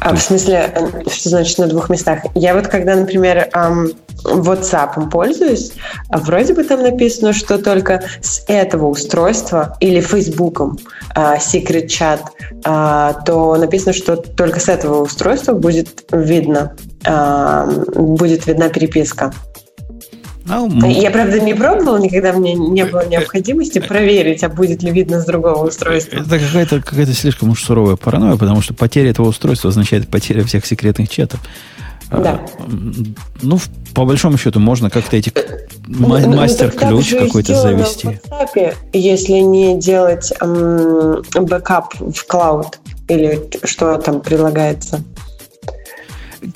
А, 0.00 0.14
в 0.14 0.20
смысле, 0.20 0.72
что 1.12 1.28
значит 1.28 1.58
на 1.58 1.66
двух 1.66 1.90
местах? 1.90 2.20
Я 2.34 2.54
вот 2.54 2.68
когда, 2.68 2.96
например, 2.96 3.48
эм, 3.52 3.92
WhatsApp 4.24 5.10
пользуюсь, 5.10 5.72
вроде 6.10 6.54
бы 6.54 6.64
там 6.64 6.82
написано, 6.82 7.32
что 7.32 7.58
только 7.58 8.02
с 8.22 8.42
этого 8.48 8.86
устройства 8.86 9.76
или 9.80 10.00
Facebook 10.00 10.62
э, 11.14 11.36
Secret 11.36 11.86
Chat, 11.86 12.20
э, 12.64 13.14
то 13.24 13.56
написано, 13.56 13.92
что 13.92 14.16
только 14.16 14.60
с 14.60 14.68
этого 14.68 15.02
устройства 15.02 15.52
будет 15.52 16.04
видно, 16.12 16.76
э, 17.04 17.84
будет 17.94 18.46
видна 18.46 18.68
переписка. 18.68 19.32
Ну, 20.50 20.90
Я, 20.90 21.10
правда, 21.10 21.40
не 21.40 21.54
пробовал, 21.54 21.98
никогда 21.98 22.32
мне 22.32 22.54
не 22.54 22.84
было 22.84 23.06
необходимости 23.06 23.78
проверить, 23.78 24.42
а 24.42 24.48
будет 24.48 24.82
ли 24.82 24.90
видно 24.90 25.20
с 25.20 25.24
другого 25.24 25.66
устройства. 25.66 26.16
Это 26.16 26.38
какая-то 26.38 26.82
какая 26.82 27.06
слишком 27.06 27.50
уж 27.50 27.62
суровая 27.62 27.96
паранойя, 27.96 28.36
потому 28.36 28.60
что 28.60 28.74
потеря 28.74 29.10
этого 29.10 29.28
устройства 29.28 29.70
означает 29.70 30.08
потеря 30.08 30.44
всех 30.44 30.66
секретных 30.66 31.08
чатов. 31.08 31.40
Да. 32.10 32.40
А, 32.58 32.68
ну, 33.42 33.58
по 33.94 34.04
большому 34.04 34.36
счету, 34.36 34.58
можно 34.58 34.90
как-то 34.90 35.16
эти 35.16 35.32
Ну, 35.86 36.08
ну, 36.18 36.36
мастер-ключ 36.36 37.10
какой-то 37.10 37.54
завести. 37.54 38.08
В 38.08 38.32
WhatsApp, 38.32 38.74
если 38.92 39.34
не 39.34 39.78
делать 39.78 40.32
бэкап 40.40 41.94
в 41.94 42.26
cloud 42.26 42.78
или 43.08 43.40
что 43.64 43.96
там 43.98 44.20
прилагается. 44.20 45.02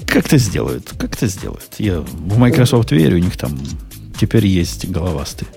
Как-то 0.06 0.38
сделают, 0.38 0.92
как-то 0.98 1.26
сделают. 1.26 1.74
Я 1.78 2.00
в 2.00 2.38
Microsoft 2.38 2.92
верю, 2.92 3.16
у 3.16 3.20
них 3.20 3.36
там 3.36 3.58
теперь 4.18 4.46
есть 4.46 4.88
головастые. 4.88 5.48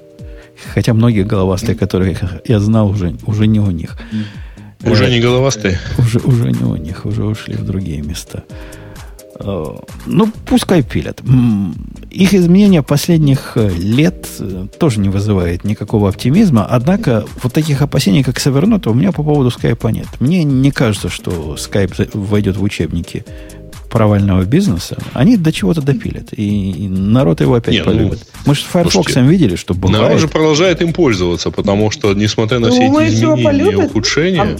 Хотя 0.73 0.93
многие 0.93 1.23
головастые, 1.23 1.75
которые 1.75 2.17
я 2.45 2.59
знал, 2.59 2.89
уже, 2.89 3.15
уже 3.25 3.47
не 3.47 3.59
у 3.59 3.71
них. 3.71 3.97
Уже 4.83 5.05
э, 5.05 5.09
не 5.09 5.19
головастые? 5.19 5.79
Уже, 5.97 6.19
уже 6.19 6.51
не 6.51 6.63
у 6.63 6.75
них, 6.75 7.05
уже 7.05 7.23
ушли 7.23 7.55
в 7.55 7.65
другие 7.65 8.01
места. 8.01 8.43
Э, 9.39 9.75
ну, 10.05 10.31
пускай 10.45 10.83
пилят. 10.83 11.21
Их 12.09 12.33
изменения 12.33 12.81
последних 12.81 13.53
э, 13.55 13.69
лет 13.69 14.27
тоже 14.79 14.99
не 14.99 15.09
вызывает 15.09 15.63
никакого 15.63 16.09
оптимизма. 16.09 16.65
Однако 16.65 17.25
вот 17.43 17.53
таких 17.53 17.81
опасений, 17.81 18.23
как 18.23 18.39
с 18.39 18.47
Evernote, 18.47 18.89
у 18.89 18.93
меня 18.93 19.11
по 19.11 19.23
поводу 19.23 19.51
скайпа 19.51 19.87
нет. 19.87 20.07
Мне 20.19 20.43
не 20.43 20.71
кажется, 20.71 21.09
что 21.09 21.55
скайп 21.57 21.93
войдет 22.13 22.57
в 22.57 22.63
учебники 22.63 23.25
провального 23.97 24.45
бизнеса, 24.45 24.95
они 25.13 25.37
до 25.37 25.51
чего-то 25.51 25.81
допилят. 25.81 26.29
И 26.37 26.87
народ 26.87 27.41
его 27.41 27.55
опять 27.55 27.73
не, 27.73 27.79
ну, 27.79 27.85
полюбит. 27.85 28.19
Ну, 28.21 28.41
Мы 28.45 28.55
же 28.55 28.61
с 28.61 28.65
Firefox 28.65 29.15
видели, 29.15 29.55
что 29.55 29.73
бывает. 29.73 30.03
Народ 30.03 30.19
же 30.19 30.27
продолжает 30.27 30.83
им 30.83 30.93
пользоваться, 30.93 31.49
потому 31.49 31.89
что, 31.89 32.13
несмотря 32.13 32.59
на 32.59 32.67
ну, 32.67 32.73
все 32.73 32.85
эти 32.85 33.15
изменения 33.15 33.71
и 33.71 33.75
ухудшения... 33.75 34.41
А... 34.43 34.57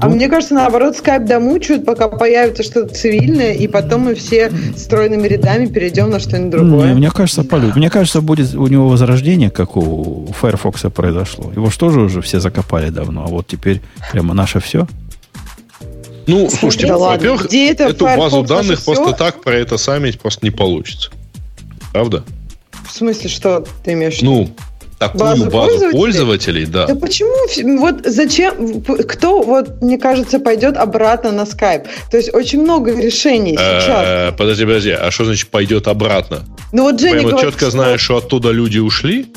А 0.00 0.08
мне 0.08 0.28
кажется, 0.28 0.54
наоборот, 0.54 0.96
скайп 0.96 1.26
домучают, 1.26 1.84
пока 1.84 2.08
появится 2.08 2.62
что-то 2.62 2.94
цивильное, 2.94 3.52
и 3.52 3.68
потом 3.68 4.02
мы 4.02 4.14
все 4.14 4.50
стройными 4.74 5.28
рядами 5.28 5.66
перейдем 5.66 6.08
на 6.08 6.18
что-нибудь 6.18 6.50
другое. 6.50 6.88
Не, 6.88 6.94
мне 6.94 7.10
кажется, 7.10 7.44
полюбит. 7.44 7.76
Мне 7.76 7.90
кажется, 7.90 8.22
будет 8.22 8.54
у 8.54 8.66
него 8.68 8.88
возрождение, 8.88 9.50
как 9.50 9.76
у 9.76 10.28
Firefox 10.40 10.86
произошло. 10.94 11.52
Его 11.54 11.68
что 11.68 11.90
же 11.90 12.00
уже 12.00 12.22
все 12.22 12.40
закопали 12.40 12.88
давно, 12.88 13.24
а 13.24 13.28
вот 13.28 13.46
теперь 13.46 13.82
прямо 14.10 14.32
наше 14.32 14.60
все. 14.60 14.86
Ну, 16.26 16.50
слушайте, 16.50 16.86
да 16.86 16.98
во-первых, 16.98 17.46
Где 17.46 17.70
это 17.70 17.84
эту 17.84 18.04
базу 18.04 18.42
данных 18.42 18.84
просто 18.84 19.12
так 19.12 19.42
про 19.42 19.54
это 19.54 19.76
сами 19.78 20.10
просто 20.12 20.44
не 20.44 20.50
получится. 20.50 21.10
Правда? 21.92 22.24
В 22.88 22.92
смысле, 22.92 23.28
что 23.28 23.64
ты 23.84 23.92
имеешь 23.92 24.18
в 24.18 24.22
виду? 24.22 24.32
Ну, 24.32 24.50
такую 24.98 25.20
базу, 25.20 25.44
базу 25.44 25.50
пользователей? 25.50 25.92
пользователей, 25.92 26.66
да. 26.66 26.86
Да 26.86 26.94
почему? 26.94 27.78
Вот 27.78 28.00
зачем? 28.04 28.82
Кто, 28.82 29.42
вот, 29.42 29.82
мне 29.82 29.98
кажется, 29.98 30.38
пойдет 30.38 30.76
обратно 30.76 31.32
на 31.32 31.42
Skype? 31.42 31.86
То 32.10 32.16
есть 32.16 32.34
очень 32.34 32.62
много 32.62 32.94
решений 32.94 33.56
э, 33.58 33.80
сейчас. 33.80 34.34
Подожди, 34.36 34.64
подожди, 34.64 34.90
а 34.90 35.10
что 35.10 35.24
значит 35.24 35.48
пойдет 35.48 35.88
обратно? 35.88 36.40
Ну 36.72 36.84
вот 36.84 37.00
Женя 37.00 37.22
Прямо 37.22 37.40
четко 37.40 37.70
знаешь, 37.70 38.00
что 38.00 38.18
оттуда 38.18 38.50
люди 38.50 38.78
ушли? 38.78 39.32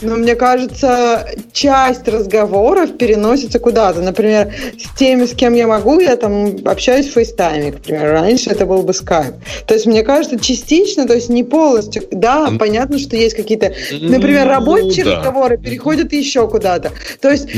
Но 0.00 0.16
мне 0.16 0.36
кажется, 0.36 1.26
часть 1.52 2.06
разговоров 2.06 2.96
переносится 2.96 3.58
куда-то. 3.58 4.00
Например, 4.00 4.52
с 4.78 4.96
теми, 4.96 5.24
с 5.24 5.34
кем 5.34 5.54
я 5.54 5.66
могу, 5.66 5.98
я 5.98 6.16
там 6.16 6.56
общаюсь 6.64 7.08
в 7.08 7.12
FaceTime'е, 7.12 7.72
к 7.72 7.80
примеру. 7.80 8.12
Раньше 8.12 8.50
это 8.50 8.64
был 8.64 8.82
бы 8.82 8.94
скайп. 8.94 9.34
То 9.66 9.74
есть, 9.74 9.86
мне 9.86 10.02
кажется, 10.02 10.38
частично, 10.38 11.06
то 11.06 11.14
есть 11.14 11.28
не 11.28 11.42
полностью. 11.42 12.04
Да, 12.12 12.48
mm. 12.48 12.58
понятно, 12.58 12.98
что 12.98 13.16
есть 13.16 13.34
какие-то, 13.34 13.74
например, 14.00 14.46
рабочие 14.46 15.04
ну, 15.04 15.10
да. 15.10 15.16
разговоры 15.16 15.58
переходят 15.58 16.12
еще 16.12 16.48
куда-то. 16.48 16.92
То 17.20 17.30
есть, 17.30 17.48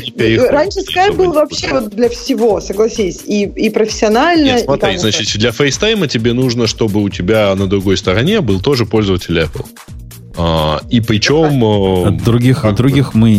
раньше 0.51 0.81
скайп 0.81 1.17
был 1.17 1.33
вообще 1.33 1.69
вот 1.69 1.91
для 1.91 2.09
всего, 2.09 2.61
согласись, 2.61 3.21
и, 3.27 3.45
и 3.45 3.71
профессионально. 3.71 4.45
Нет, 4.45 4.65
смотри, 4.65 4.95
и 4.95 4.97
значит, 4.99 5.39
для 5.39 5.53
FaceTime'а 5.53 6.09
тебе 6.09 6.33
нужно, 6.33 6.67
чтобы 6.67 7.03
у 7.03 7.09
тебя 7.11 7.55
на 7.55 7.67
другой 7.67 7.97
стороне 7.97 8.41
был 8.41 8.61
тоже 8.61 8.87
пользователь 8.87 9.39
Apple. 9.39 9.67
А, 10.43 10.81
и 10.89 11.01
причем... 11.01 11.63
Э, 11.63 12.09
от 12.09 12.25
других, 12.25 12.65
от 12.65 12.75
других 12.75 13.13
мы 13.13 13.37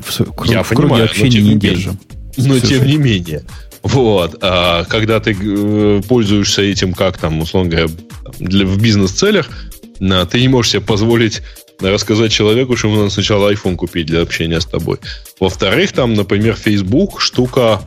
в, 0.00 0.20
в, 0.20 0.44
я 0.46 0.62
в 0.62 0.68
круге 0.68 0.82
понимаю, 0.82 1.04
общения 1.04 1.42
не 1.42 1.56
держим. 1.56 1.98
Но 2.38 2.58
тем 2.58 2.86
не 2.86 2.96
менее. 2.96 3.42
Вот. 3.82 4.38
А 4.40 4.84
когда 4.84 5.20
ты 5.20 5.36
э, 5.38 6.00
пользуешься 6.08 6.62
этим, 6.62 6.94
как 6.94 7.18
там, 7.18 7.40
условно 7.40 7.70
говоря, 7.70 7.88
для, 8.38 8.64
в 8.64 8.80
бизнес-целях, 8.80 9.50
ты 9.98 10.40
не 10.40 10.48
можешь 10.48 10.72
себе 10.72 10.82
позволить 10.82 11.42
рассказать 11.80 12.32
человеку, 12.32 12.76
что 12.76 12.88
ему 12.88 12.96
надо 12.98 13.10
сначала 13.10 13.52
iPhone 13.52 13.76
купить 13.76 14.06
для 14.06 14.22
общения 14.22 14.60
с 14.60 14.66
тобой. 14.66 14.98
Во-вторых, 15.38 15.92
там, 15.92 16.14
например, 16.14 16.54
Facebook 16.54 17.20
штука 17.20 17.82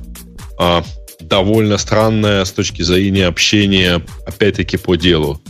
а, 0.60 0.84
довольно 1.20 1.78
странная 1.80 2.46
с 2.46 2.52
точки 2.52 2.84
зрения 2.84 3.26
общения, 3.26 4.02
опять-таки, 4.28 4.78
по 4.78 4.96
делу. 4.96 5.42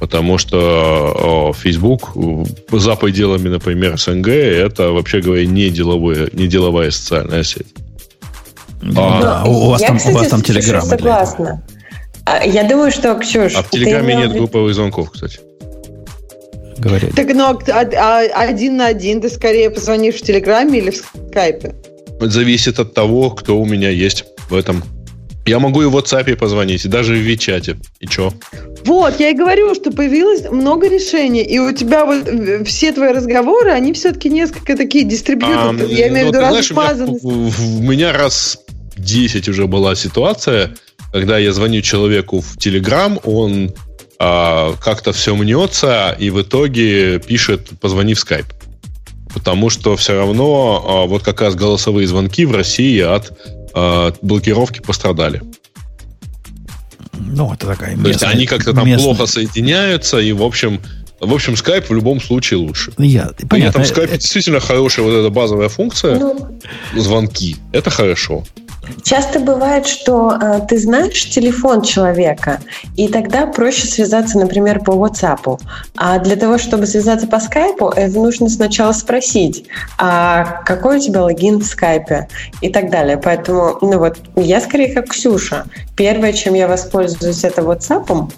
Потому 0.00 0.38
что 0.38 1.52
Facebook 1.58 2.12
за 2.70 2.94
пределами, 2.94 3.48
например, 3.48 3.98
СНГ, 3.98 4.28
это, 4.28 4.92
вообще 4.92 5.20
говоря, 5.20 5.44
не, 5.44 5.70
деловое, 5.70 6.28
не 6.32 6.46
деловая 6.46 6.90
социальная 6.90 7.42
сеть. 7.42 7.66
А, 8.96 9.42
а 9.42 9.48
у 9.48 9.70
вас, 9.70 9.80
я, 9.80 9.88
там, 9.88 9.98
кстати, 9.98 10.14
у 10.14 10.18
вас 10.18 10.28
там 10.28 10.42
Телеграм. 10.42 10.82
Согласна. 10.82 11.62
А, 12.24 12.44
я 12.44 12.62
думаю, 12.62 12.92
что, 12.92 13.14
Ксюш... 13.16 13.54
А 13.56 13.62
в 13.62 13.70
Телеграме 13.70 14.14
нет 14.14 14.32
групповых 14.32 14.74
звонков, 14.74 15.10
кстати. 15.10 15.40
Говорят. 16.78 17.12
Так, 17.16 17.26
ну, 17.34 17.44
а, 17.44 17.58
а, 17.66 18.20
один 18.20 18.76
на 18.76 18.86
один 18.86 19.20
ты 19.20 19.28
скорее 19.28 19.70
позвонишь 19.70 20.16
в 20.16 20.22
Телеграме 20.22 20.78
или 20.78 20.90
в 20.90 20.96
Скайпе? 20.96 21.74
Зависит 22.20 22.78
от 22.78 22.94
того, 22.94 23.30
кто 23.30 23.58
у 23.58 23.66
меня 23.66 23.90
есть 23.90 24.24
в 24.48 24.54
этом 24.54 24.84
я 25.48 25.58
могу 25.58 25.82
и 25.82 25.86
в 25.86 25.96
WhatsApp 25.96 26.36
позвонить, 26.36 26.84
и 26.84 26.88
даже 26.88 27.14
в 27.14 27.16
Вичате. 27.16 27.78
И 28.00 28.06
что? 28.06 28.34
Вот, 28.88 29.20
я 29.20 29.30
и 29.30 29.34
говорю, 29.34 29.74
что 29.74 29.90
появилось 29.90 30.50
много 30.50 30.88
решений, 30.88 31.42
и 31.42 31.58
у 31.58 31.72
тебя 31.72 32.06
вот 32.06 32.26
э, 32.26 32.64
все 32.64 32.90
твои 32.90 33.12
разговоры, 33.12 33.70
они 33.70 33.92
все-таки 33.92 34.30
несколько 34.30 34.76
такие 34.78 35.04
дистрибьюторы. 35.04 35.84
А, 35.84 35.84
я 35.84 36.08
имею 36.08 36.30
в 36.30 36.32
ну, 36.32 36.38
виду 36.38 36.56
размазанность. 36.56 37.24
У, 37.24 37.28
у 37.28 37.82
меня 37.82 38.14
раз 38.14 38.58
10 38.96 39.46
уже 39.46 39.66
была 39.66 39.94
ситуация, 39.94 40.74
когда 41.12 41.36
я 41.36 41.52
звоню 41.52 41.82
человеку 41.82 42.40
в 42.40 42.56
Телеграм, 42.56 43.20
он 43.24 43.74
а, 44.18 44.74
как-то 44.80 45.12
все 45.12 45.36
мнется, 45.36 46.16
и 46.18 46.30
в 46.30 46.40
итоге 46.40 47.18
пишет 47.18 47.68
«позвони 47.80 48.14
в 48.14 48.24
Skype». 48.24 48.46
Потому 49.34 49.68
что 49.68 49.96
все 49.96 50.14
равно 50.14 50.82
а, 50.86 51.06
вот 51.06 51.22
как 51.22 51.42
раз 51.42 51.54
голосовые 51.54 52.06
звонки 52.06 52.46
в 52.46 52.54
России 52.54 53.00
от 53.00 53.32
э, 53.74 54.12
блокировки 54.22 54.80
пострадали. 54.80 55.42
Ну, 57.38 57.54
это 57.54 57.68
такая 57.68 57.90
местная, 57.90 58.04
То 58.04 58.08
есть 58.10 58.22
они 58.24 58.46
как-то 58.46 58.72
там 58.74 58.84
местная. 58.84 59.04
плохо 59.14 59.26
соединяются, 59.26 60.18
и, 60.18 60.32
в 60.32 60.42
общем, 60.42 60.80
в 61.20 61.34
общем, 61.34 61.54
Skype 61.54 61.86
в 61.88 61.94
любом 61.94 62.20
случае 62.20 62.58
лучше. 62.58 62.92
Я, 62.98 63.30
понятно. 63.48 63.48
При 63.48 63.62
этом 63.64 63.82
Skype 63.82 64.18
действительно 64.18 64.60
хорошая 64.60 65.04
вот 65.04 65.12
эта 65.12 65.30
базовая 65.30 65.68
функция, 65.68 66.18
ну, 66.18 66.58
звонки. 66.94 67.56
Это 67.72 67.90
хорошо. 67.90 68.44
Часто 69.02 69.40
бывает, 69.40 69.86
что 69.86 70.32
э, 70.40 70.60
ты 70.68 70.78
знаешь 70.78 71.28
телефон 71.28 71.82
человека, 71.82 72.60
и 72.96 73.08
тогда 73.08 73.46
проще 73.46 73.86
связаться, 73.86 74.38
например, 74.38 74.80
по 74.80 74.92
WhatsApp. 74.92 75.60
А 75.96 76.18
для 76.18 76.36
того, 76.36 76.58
чтобы 76.58 76.86
связаться 76.86 77.26
по 77.26 77.40
скайпу, 77.40 77.88
это 77.88 78.18
нужно 78.18 78.48
сначала 78.48 78.92
спросить, 78.92 79.66
а 79.98 80.62
какой 80.64 80.98
у 80.98 81.00
тебя 81.00 81.22
логин 81.22 81.58
в 81.58 81.64
скайпе 81.64 82.28
и 82.60 82.70
так 82.70 82.90
далее. 82.90 83.18
Поэтому, 83.18 83.78
ну 83.82 83.98
вот, 83.98 84.18
я 84.36 84.60
скорее 84.60 84.94
как 84.94 85.08
Ксюша. 85.08 85.66
Первое, 85.96 86.32
чем 86.32 86.54
я 86.54 86.68
воспользуюсь, 86.68 87.44
это 87.44 87.62
WhatsApp. 87.62 88.32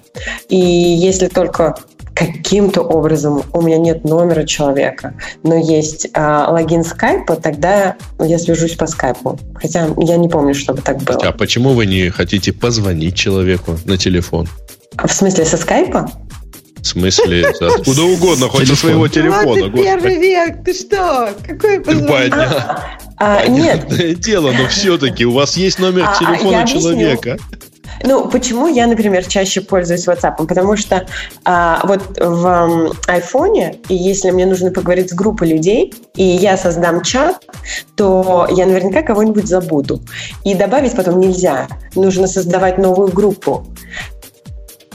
И 0.48 0.57
если 0.57 1.28
только 1.28 1.77
каким-то 2.21 2.83
образом 2.83 3.43
у 3.53 3.63
меня 3.63 3.79
нет 3.79 4.05
номера 4.05 4.45
человека, 4.45 5.15
но 5.43 5.55
есть 5.55 6.09
а, 6.13 6.51
логин 6.51 6.85
скайпа, 6.85 7.37
тогда 7.37 7.97
я 8.19 8.39
свяжусь 8.39 8.75
по 8.75 8.87
скайпу. 8.87 9.39
Хотя 9.55 9.89
я 9.99 10.17
не 10.19 10.29
помню, 10.29 10.55
чтобы 10.55 10.83
так 10.83 10.99
было. 10.99 11.19
А 11.23 11.33
почему 11.33 11.73
вы 11.73 11.87
не 11.87 12.11
хотите 12.11 12.53
позвонить 12.53 13.15
человеку 13.15 13.77
на 13.87 13.97
телефон? 13.97 14.49
В 15.03 15.11
смысле, 15.11 15.47
со 15.47 15.57
скайпа? 15.57 16.11
В 16.83 16.87
смысле, 16.87 17.47
откуда 17.61 18.03
угодно, 18.03 18.49
хоть 18.49 18.69
со 18.69 18.77
своего 18.77 19.09
телефона. 19.09 19.71
Первый 19.71 20.17
век, 20.17 20.65
ты 20.65 20.75
что? 20.75 21.35
Какой 21.47 21.81
позвонок? 21.81 22.81
А, 23.17 23.47
нет. 23.47 23.87
дело, 24.19 24.53
но 24.53 24.67
все-таки 24.69 25.27
у 25.27 25.33
вас 25.33 25.57
есть 25.57 25.79
номер 25.79 26.09
а, 26.09 26.19
телефона 26.19 26.67
человека. 26.67 27.39
Ну, 28.03 28.29
почему 28.29 28.67
я, 28.67 28.87
например, 28.87 29.27
чаще 29.27 29.61
пользуюсь 29.61 30.07
WhatsApp? 30.07 30.47
Потому 30.47 30.77
что 30.77 31.07
а, 31.45 31.81
вот 31.85 32.19
в 32.19 32.93
iPhone, 33.09 33.79
и 33.89 33.95
если 33.95 34.31
мне 34.31 34.47
нужно 34.47 34.71
поговорить 34.71 35.11
с 35.11 35.15
группой 35.15 35.49
людей, 35.49 35.95
и 36.15 36.23
я 36.23 36.57
создам 36.57 37.03
чат, 37.03 37.45
то 37.97 38.47
я 38.51 38.67
наверняка 38.67 39.03
кого-нибудь 39.03 39.47
забуду. 39.47 40.01
И 40.45 40.55
добавить 40.55 40.97
потом 40.97 41.21
нельзя. 41.21 41.69
Нужно 41.95 42.27
создавать 42.27 42.79
новую 42.79 43.09
группу. 43.09 43.67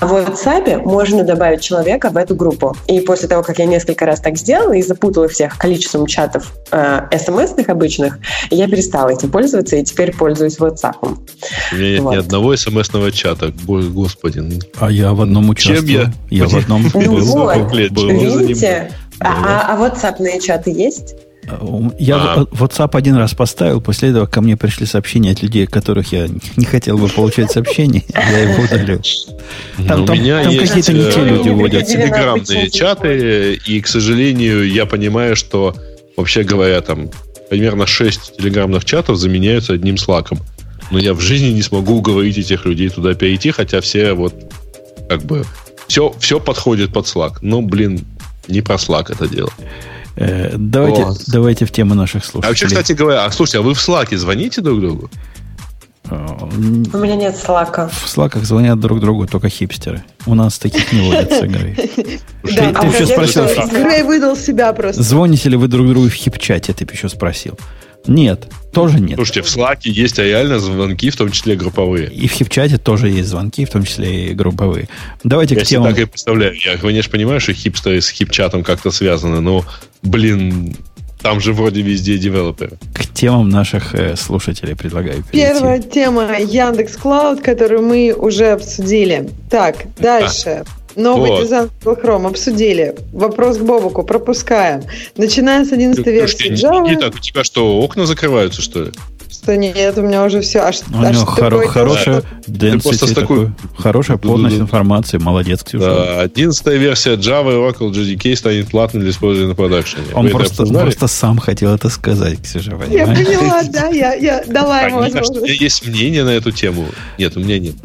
В 0.01 0.13
WhatsApp 0.13 0.84
можно 0.84 1.23
добавить 1.23 1.61
человека 1.61 2.09
в 2.09 2.17
эту 2.17 2.35
группу. 2.35 2.76
И 2.88 2.99
после 2.99 3.30
того, 3.30 3.43
как 3.43 3.59
я 3.59 3.65
несколько 3.65 4.05
раз 4.05 4.19
так 4.19 4.38
сделала 4.38 4.73
и 4.73 4.81
запутала 4.81 5.30
всех 5.30 5.57
количеством 5.57 6.05
чатов 6.05 6.53
э, 6.72 7.07
смс-ных 7.17 7.69
обычных, 7.69 8.19
я 8.51 8.67
перестала 8.67 9.09
этим 9.09 9.31
пользоваться 9.31 9.77
и 9.77 9.84
теперь 9.84 10.13
пользуюсь 10.13 10.57
WhatsApp. 10.59 10.95
У 11.01 11.76
меня 11.76 11.91
нет 11.91 12.01
вот. 12.01 12.13
ни 12.13 12.17
одного 12.17 12.55
смс-ного 12.57 13.11
чата. 13.11 13.53
Господи. 13.65 14.43
А 14.80 14.91
я 14.91 15.13
в 15.13 15.22
одном 15.22 15.49
участвую. 15.49 15.88
Чем 15.88 16.11
я? 16.30 16.43
Я 16.43 16.47
в 16.47 16.55
одном 16.55 16.84
ну 16.93 17.01
был. 17.01 17.26
Вот, 17.26 17.72
был. 17.91 18.09
Видите? 18.09 18.91
А, 19.22 19.27
а, 19.27 19.73
а 19.73 19.80
WhatsApp 19.80 20.41
чаты 20.41 20.72
есть? 20.72 21.15
Я 21.99 22.17
а. 22.17 22.47
WhatsApp 22.51 22.97
один 22.97 23.15
раз 23.15 23.34
поставил, 23.34 23.81
после 23.81 24.09
этого 24.09 24.26
ко 24.26 24.41
мне 24.41 24.57
пришли 24.57 24.85
сообщения 24.85 25.31
от 25.31 25.41
людей, 25.41 25.67
которых 25.67 26.11
я 26.11 26.27
не 26.55 26.65
хотел 26.65 26.97
бы 26.97 27.07
получать 27.07 27.51
сообщения, 27.51 28.03
я 28.13 28.39
его 28.39 28.63
удалил. 28.63 29.01
Там, 29.88 30.03
У 30.03 30.05
там, 30.05 30.19
меня 30.19 30.43
там 30.43 30.51
есть 30.51 30.67
какие-то 30.67 30.93
не 30.93 31.11
те 31.11 31.22
э, 31.22 31.30
люди 31.30 31.49
вводят. 31.49 31.88
телеграммные 31.88 32.69
чаты, 32.69 33.59
и, 33.65 33.81
к 33.81 33.88
сожалению, 33.88 34.67
я 34.67 34.85
понимаю, 34.85 35.35
что, 35.35 35.76
вообще 36.17 36.43
говоря, 36.43 36.81
там 36.81 37.09
примерно 37.49 37.85
6 37.85 38.38
телеграммных 38.38 38.85
чатов 38.85 39.17
заменяются 39.17 39.73
одним 39.73 39.97
слаком. 39.97 40.39
Но 40.91 40.99
я 40.99 41.13
в 41.13 41.19
жизни 41.19 41.47
не 41.47 41.61
смогу 41.61 41.97
уговорить 41.97 42.38
этих 42.38 42.65
людей 42.65 42.89
туда 42.89 43.13
перейти, 43.13 43.51
хотя 43.51 43.81
все 43.81 44.13
вот 44.13 44.34
как 45.09 45.23
бы 45.23 45.45
все, 45.88 46.13
все 46.19 46.39
подходит 46.39 46.93
под 46.93 47.05
Slack. 47.05 47.38
Но, 47.41 47.61
блин, 47.61 48.05
не 48.47 48.61
про 48.61 48.76
Slack 48.76 49.11
это 49.11 49.27
дело. 49.27 49.51
Э, 50.15 50.55
давайте, 50.57 51.05
давайте 51.27 51.65
в 51.65 51.71
тему 51.71 51.93
наших 51.93 52.23
слушателей. 52.23 52.47
А 52.47 52.49
вообще, 52.49 52.67
кстати 52.67 52.93
говоря, 52.93 53.25
а 53.25 53.31
слушайте, 53.31 53.59
а 53.59 53.61
вы 53.61 53.73
в 53.73 53.77
Slack 53.77 54.15
звоните 54.15 54.61
друг 54.61 54.79
другу? 54.79 55.09
Э, 56.09 56.37
У 56.93 56.97
меня 56.97 57.15
нет 57.15 57.35
слака. 57.35 57.89
В 57.89 58.07
слаках 58.07 58.43
звонят 58.43 58.79
друг 58.79 58.99
другу 58.99 59.27
только 59.27 59.49
хипстеры. 59.49 60.03
У 60.25 60.35
нас 60.35 60.57
таких 60.57 60.91
не 60.93 61.01
водится, 61.01 61.47
Грей. 61.47 61.75
Ты 61.75 62.59
а 62.59 62.85
еще 62.85 63.07
спросил. 63.07 63.45
Грей 63.69 64.03
выдал 64.03 64.35
себя 64.35 64.71
просто. 64.73 65.01
Звоните 65.01 65.49
ли 65.49 65.57
вы 65.57 65.67
друг 65.67 65.87
другу 65.87 66.07
в 66.07 66.13
хипчате, 66.13 66.73
ты 66.73 66.87
еще 66.91 67.09
спросил. 67.09 67.57
Нет, 68.07 68.48
тоже 68.73 68.99
нет. 68.99 69.15
Слушайте, 69.15 69.41
в 69.41 69.45
Slack 69.45 69.80
есть 69.84 70.18
реально 70.19 70.60
звонки, 70.60 71.10
в 71.10 71.15
том 71.15 71.32
числе 71.32 71.56
групповые. 71.56 72.11
И 72.11 72.27
в 72.27 72.32
хипчате 72.32 72.77
тоже 72.77 73.10
есть 73.10 73.30
звонки, 73.30 73.65
в 73.65 73.69
том 73.69 73.84
числе 73.84 74.27
и 74.27 74.34
групповые. 74.34 74.90
Давайте 75.23 75.56
я 75.56 75.61
к 75.61 75.64
темам. 75.64 75.90
Я 75.90 75.95
так 75.95 76.03
и 76.03 76.06
представляю. 76.06 76.56
Я, 76.56 76.77
конечно, 76.77 77.11
понимаю, 77.11 77.40
что 77.40 77.53
хипстеры 77.53 78.02
с 78.02 78.10
хипчатом 78.10 78.64
как-то 78.64 78.91
связаны, 78.91 79.41
но, 79.41 79.65
блин, 80.02 80.76
там 81.22 81.40
же 81.40 81.53
вроде 81.53 81.82
везде 81.82 82.18
девелоперы. 82.18 82.77
К 82.94 83.07
темам 83.07 83.49
наших 83.49 83.95
э, 83.95 84.15
слушателей 84.15 84.76
предлагаю 84.76 85.23
перейти. 85.23 85.53
Первая 85.53 85.82
тема 85.82 86.38
Яндекс 86.40 86.98
Клауд, 86.98 87.41
которую 87.41 87.82
мы 87.82 88.14
уже 88.14 88.52
обсудили. 88.52 89.30
Так, 89.49 89.86
дальше. 89.98 90.64
А. 90.65 90.84
Новый 90.95 91.30
вот. 91.30 91.43
дизайн 91.43 91.69
Google 91.84 92.01
Chrome 92.01 92.27
обсудили. 92.27 92.95
Вопрос 93.11 93.57
к 93.57 93.61
Бобуку 93.61 94.03
пропускаем. 94.03 94.84
Начиная 95.17 95.65
с 95.65 95.72
11 95.72 96.05
версии 96.05 96.51
Java... 96.51 96.88
Не 96.88 96.95
так, 96.95 97.15
у 97.15 97.19
тебя 97.19 97.43
что, 97.43 97.80
окна 97.80 98.05
закрываются, 98.05 98.61
что 98.61 98.84
ли? 98.84 98.91
Что 99.30 99.57
нет, 99.57 99.97
у 99.97 100.01
меня 100.01 100.23
уже 100.23 100.41
все. 100.41 100.59
А, 100.59 100.69
у 100.69 100.99
а 101.01 101.11
него 101.11 101.23
хоро- 101.23 101.67
хорошая 101.67 102.23
density, 102.47 103.13
такой, 103.13 103.51
хорошая 103.77 104.17
плотность 104.17 104.57
информации. 104.57 105.17
Молодец, 105.17 105.63
Ксюша. 105.63 105.85
Да, 105.85 106.22
11 106.22 106.65
версия 106.67 107.15
Java 107.15 107.51
и 107.51 107.55
Oracle 107.55 107.91
JDK 107.91 108.35
станет 108.35 108.69
платной 108.69 109.03
для 109.03 109.11
использования 109.11 109.49
на 109.49 109.55
продакшене. 109.55 110.05
Он 110.13 110.30
просто, 110.30 110.65
просто 110.65 111.07
сам 111.07 111.38
хотел 111.39 111.76
это 111.76 111.89
сказать, 111.89 112.41
Ксюша, 112.41 112.72
понимаешь? 112.72 112.91
Я 112.91 113.05
поняла, 113.05 113.63
да, 113.63 113.88
я, 113.89 114.13
я 114.13 114.43
дала 114.47 114.81
ему 114.81 114.99
возможность. 114.99 115.41
У 115.41 115.43
меня 115.43 115.53
есть 115.53 115.85
мнение 115.85 116.23
на 116.23 116.31
эту 116.31 116.51
тему. 116.51 116.85
Нет, 117.17 117.35
у 117.35 117.39
меня 117.39 117.59
нет. 117.59 117.76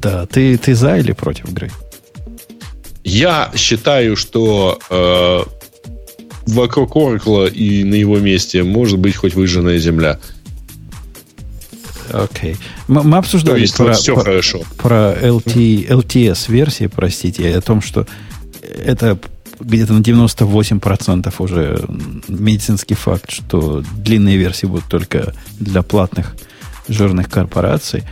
Да, 0.00 0.26
ты, 0.26 0.58
ты 0.58 0.74
за 0.74 0.98
или 0.98 1.12
против, 1.12 1.50
Грей? 1.52 1.70
Я 3.04 3.52
считаю, 3.54 4.16
что 4.16 4.78
э, 4.90 5.42
вокруг 6.46 6.96
Oracle 6.96 7.50
и 7.50 7.84
на 7.84 7.94
его 7.94 8.18
месте 8.18 8.62
может 8.62 8.98
быть 8.98 9.16
хоть 9.16 9.34
выжженная 9.34 9.78
земля. 9.78 10.18
Окей. 12.10 12.52
Okay. 12.52 12.56
Мы, 12.88 13.02
мы 13.02 13.18
обсуждали 13.18 13.60
есть, 13.60 13.76
про, 13.76 13.92
все 13.92 14.14
про, 14.14 14.24
хорошо. 14.24 14.62
про 14.78 15.14
LT, 15.14 15.88
LTS-версии, 15.88 16.86
простите, 16.86 17.54
о 17.56 17.60
том, 17.60 17.82
что 17.82 18.06
это 18.62 19.18
где-то 19.60 19.92
на 19.94 20.00
98% 20.00 21.34
уже 21.38 21.84
медицинский 22.28 22.94
факт, 22.94 23.30
что 23.30 23.82
длинные 23.96 24.36
версии 24.36 24.66
будут 24.66 24.86
только 24.86 25.34
для 25.58 25.82
платных 25.82 26.36
жирных 26.88 27.30
корпораций. 27.30 28.04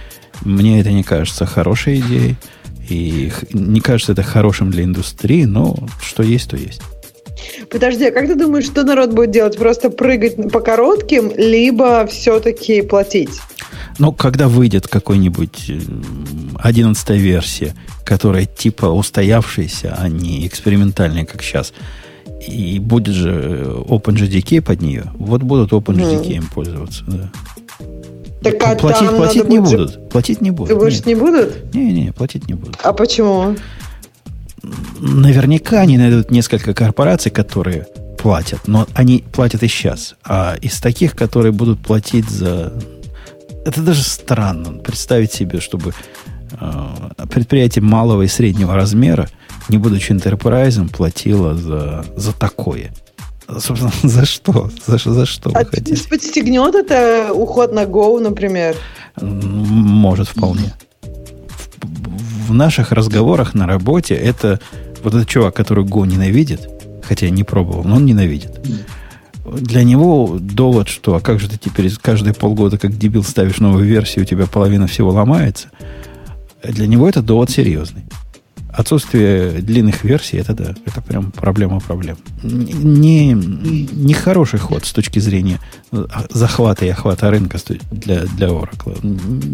Мне 0.43 0.81
это 0.81 0.91
не 0.93 1.03
кажется 1.03 1.47
хорошей 1.47 2.01
идеей. 2.01 2.37
И 2.89 3.33
не 3.53 3.81
кажется 3.81 4.13
это 4.13 4.23
хорошим 4.23 4.71
для 4.71 4.85
индустрии, 4.85 5.45
но 5.45 5.77
что 6.01 6.23
есть, 6.23 6.51
то 6.51 6.57
есть. 6.57 6.83
Подожди, 7.71 8.07
а 8.07 8.13
как 8.13 8.27
ты 8.27 8.35
думаешь, 8.35 8.67
что 8.67 8.85
народ 8.85 9.13
будет 9.13 9.31
делать? 9.31 9.57
Просто 9.57 9.91
прыгать 9.91 10.51
по 10.51 10.61
коротким, 10.61 11.33
либо 11.37 12.07
все-таки 12.07 12.83
платить? 12.83 13.41
Ну, 13.99 14.13
когда 14.13 14.49
выйдет 14.49 14.89
какой-нибудь 14.89 15.71
11 16.59 17.11
версия, 17.11 17.75
которая 18.05 18.47
типа 18.47 18.87
устоявшаяся, 18.87 19.97
а 19.99 20.09
не 20.09 20.47
экспериментальная, 20.47 21.25
как 21.25 21.43
сейчас, 21.43 21.73
и 22.47 22.79
будет 22.79 23.15
же 23.15 23.65
OpenJDK 23.87 24.63
под 24.63 24.83
нее, 24.83 25.05
вот 25.15 25.43
будут 25.43 25.73
OpenJDK 25.73 26.39
mm. 26.39 26.45
пользоваться, 26.55 27.05
да. 27.07 27.31
Так, 28.43 28.55
а 28.63 28.75
платить 28.75 29.09
платить 29.11 29.49
не 29.49 29.59
будет... 29.59 29.79
будут. 29.79 30.11
Платить 30.11 30.41
не 30.41 30.51
будут. 30.51 30.69
Ты 30.69 30.77
будешь 30.77 31.05
не 31.05 31.15
будут? 31.15 31.75
Не-не, 31.75 32.13
платить 32.13 32.49
не 32.49 32.55
будут. 32.55 32.79
А 32.83 32.93
почему? 32.93 33.57
Наверняка 35.01 35.81
они 35.81 35.99
найдут 35.99 36.31
несколько 36.31 36.75
корпораций, 36.75 37.31
которые 37.31 37.87
платят, 38.19 38.69
но 38.69 38.87
они 38.95 39.25
платят 39.33 39.63
и 39.63 39.69
сейчас. 39.69 40.15
А 40.25 40.55
из 40.61 40.81
таких, 40.81 41.17
которые 41.17 41.53
будут 41.53 41.81
платить 41.81 42.29
за... 42.29 42.73
Это 43.65 43.81
даже 43.81 44.03
странно 44.03 44.79
представить 44.79 45.33
себе, 45.33 45.61
чтобы 45.61 45.93
э, 46.61 47.27
предприятие 47.31 47.83
малого 47.83 48.23
и 48.23 48.29
среднего 48.29 48.75
размера, 48.75 49.29
не 49.69 49.79
будучи 49.79 50.13
интерпрайзом, 50.13 50.89
платило 50.89 51.55
за, 51.55 52.05
за 52.17 52.33
такое. 52.33 52.93
Собственно, 53.59 53.93
за 54.03 54.25
что? 54.25 54.71
За, 54.87 54.99
за 54.99 55.27
что 55.27 55.51
а 55.55 55.61
вы 55.61 55.67
хотите? 55.67 56.09
подстегнет 56.09 56.75
это 56.75 57.33
уход 57.33 57.73
на 57.73 57.85
Go, 57.85 58.21
например? 58.21 58.77
Может, 59.21 60.29
вполне. 60.29 60.73
В, 61.03 62.49
в 62.49 62.55
наших 62.55 62.93
разговорах 62.93 63.55
на 63.55 63.67
работе 63.67 64.15
это 64.15 64.61
вот 65.03 65.15
этот 65.15 65.29
чувак, 65.29 65.55
который 65.55 65.85
Go 65.85 66.07
ненавидит, 66.07 66.69
хотя 67.03 67.27
я 67.27 67.33
не 67.33 67.45
пробовал, 67.45 67.85
но 67.85 67.97
он 67.97 68.07
ненавидит. 68.07 68.61
Для 69.45 69.83
него 69.83 70.39
довод, 70.41 70.89
что 70.89 71.17
а 71.17 71.21
как 71.21 71.41
же 71.41 71.49
ты 71.49 71.59
теперь 71.59 71.93
каждые 72.01 72.33
полгода 72.33 72.79
как 72.79 72.97
дебил 72.97 73.25
ставишь 73.25 73.59
новую 73.59 73.85
версию, 73.85 74.25
у 74.25 74.27
тебя 74.27 74.47
половина 74.47 74.87
всего 74.87 75.11
ломается, 75.11 75.69
для 76.63 76.87
него 76.87 77.09
это 77.09 77.23
довод 77.23 77.51
серьезный. 77.51 78.05
Отсутствие 78.73 79.61
длинных 79.61 80.03
версий, 80.03 80.39
это 80.39 80.55
да, 80.55 80.75
это 80.87 81.03
прям 81.03 81.31
проблема 81.31 81.79
проблем. 81.79 82.17
Не, 82.43 83.33
не 83.35 84.15
хороший 84.15 84.59
ход 84.59 84.87
с 84.87 84.93
точки 84.93 85.19
зрения 85.19 85.61
э, 85.93 86.07
захвата 86.31 86.87
и 86.87 86.89
охвата 86.89 87.31
рынка 87.31 87.59
для, 87.91 88.23
для 88.25 88.49
Oracle. 88.49 88.99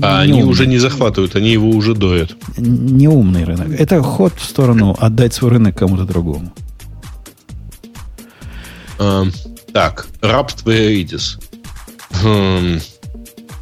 А 0.02 0.24
не 0.24 0.32
они 0.32 0.42
умный. 0.42 0.52
уже 0.52 0.66
не 0.68 0.78
захватывают, 0.78 1.34
они 1.34 1.50
его 1.50 1.68
уже 1.68 1.94
доят. 1.94 2.36
Неумный 2.56 3.42
рынок. 3.42 3.68
Это 3.70 4.00
ход 4.02 4.34
в 4.36 4.44
сторону 4.44 4.96
отдать 4.98 5.34
свой 5.34 5.50
рынок 5.50 5.76
кому-то 5.76 6.04
другому. 6.04 6.52
А, 9.00 9.24
так, 9.72 10.06
Rapt 10.20 10.64
Veridis. 10.64 11.40
Хм, 12.22 12.80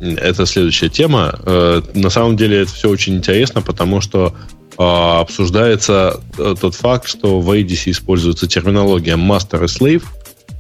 это 0.00 0.44
следующая 0.44 0.90
тема. 0.90 1.34
Э, 1.44 1.80
на 1.94 2.10
самом 2.10 2.36
деле 2.36 2.62
это 2.62 2.72
все 2.72 2.90
очень 2.90 3.16
интересно, 3.16 3.62
потому 3.62 4.02
что 4.02 4.34
а, 4.34 4.55
обсуждается 4.78 6.20
э, 6.38 6.54
тот 6.60 6.74
факт, 6.74 7.08
что 7.08 7.40
в 7.40 7.50
ADC 7.50 7.90
используется 7.90 8.46
терминология 8.46 9.16
master 9.16 9.64
и 9.64 9.66
slave 9.66 10.04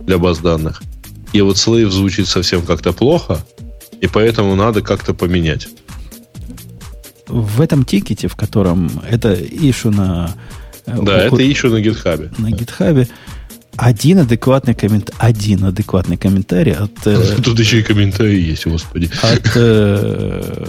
для 0.00 0.18
баз 0.18 0.38
данных. 0.38 0.82
И 1.32 1.40
вот 1.42 1.56
slave 1.56 1.90
звучит 1.90 2.26
совсем 2.26 2.62
как-то 2.62 2.92
плохо, 2.92 3.44
и 4.00 4.06
поэтому 4.06 4.54
надо 4.54 4.80
как-то 4.80 5.12
поменять. 5.12 5.68
В 7.26 7.60
этом 7.60 7.84
тикете, 7.84 8.28
в 8.28 8.36
котором 8.36 8.90
это 9.08 9.34
ишу 9.34 9.90
на... 9.90 10.30
Э, 10.86 10.98
да, 11.02 11.24
это 11.24 11.52
ишу 11.52 11.68
на 11.68 11.80
гитхабе. 11.80 12.30
На 12.38 12.50
гитхабе. 12.50 13.08
Один 13.76 14.20
адекватный 14.20 14.74
комментарий, 14.74 15.18
один 15.18 15.64
адекватный 15.64 16.16
комментарий 16.16 16.72
от... 16.72 17.06
Э, 17.06 17.36
Тут 17.44 17.58
еще 17.58 17.80
и 17.80 17.82
комментарий 17.82 18.40
есть, 18.40 18.66
господи. 18.66 19.10
От 19.20 19.52
э, 19.56 20.64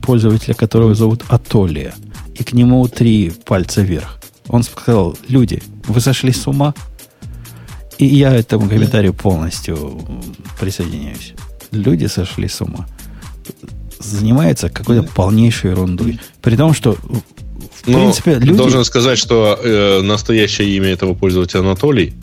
пользователя, 0.00 0.54
которого 0.54 0.94
зовут 0.94 1.24
Атолия 1.28 1.94
и 2.38 2.44
к 2.44 2.52
нему 2.52 2.86
три 2.88 3.32
пальца 3.44 3.82
вверх. 3.82 4.18
Он 4.48 4.62
сказал, 4.62 5.16
люди, 5.28 5.62
вы 5.86 6.00
сошли 6.00 6.32
с 6.32 6.46
ума? 6.46 6.74
И 7.98 8.06
я 8.06 8.32
этому 8.32 8.68
комментарию 8.68 9.12
полностью 9.12 10.00
присоединяюсь. 10.58 11.34
Люди 11.72 12.06
сошли 12.06 12.48
с 12.48 12.60
ума. 12.60 12.86
Занимается 13.98 14.70
какой-то 14.70 15.02
полнейшей 15.02 15.70
ерундой. 15.70 16.20
При 16.40 16.56
том, 16.56 16.72
что 16.72 16.92
в 16.92 17.88
ну, 17.88 17.98
принципе, 17.98 18.34
люди... 18.34 18.52
Должен 18.52 18.84
сказать, 18.84 19.18
что 19.18 19.58
э, 19.62 20.00
настоящее 20.02 20.68
имя 20.76 20.88
этого 20.90 21.14
пользователя 21.14 21.60
Анатолий. 21.60 22.14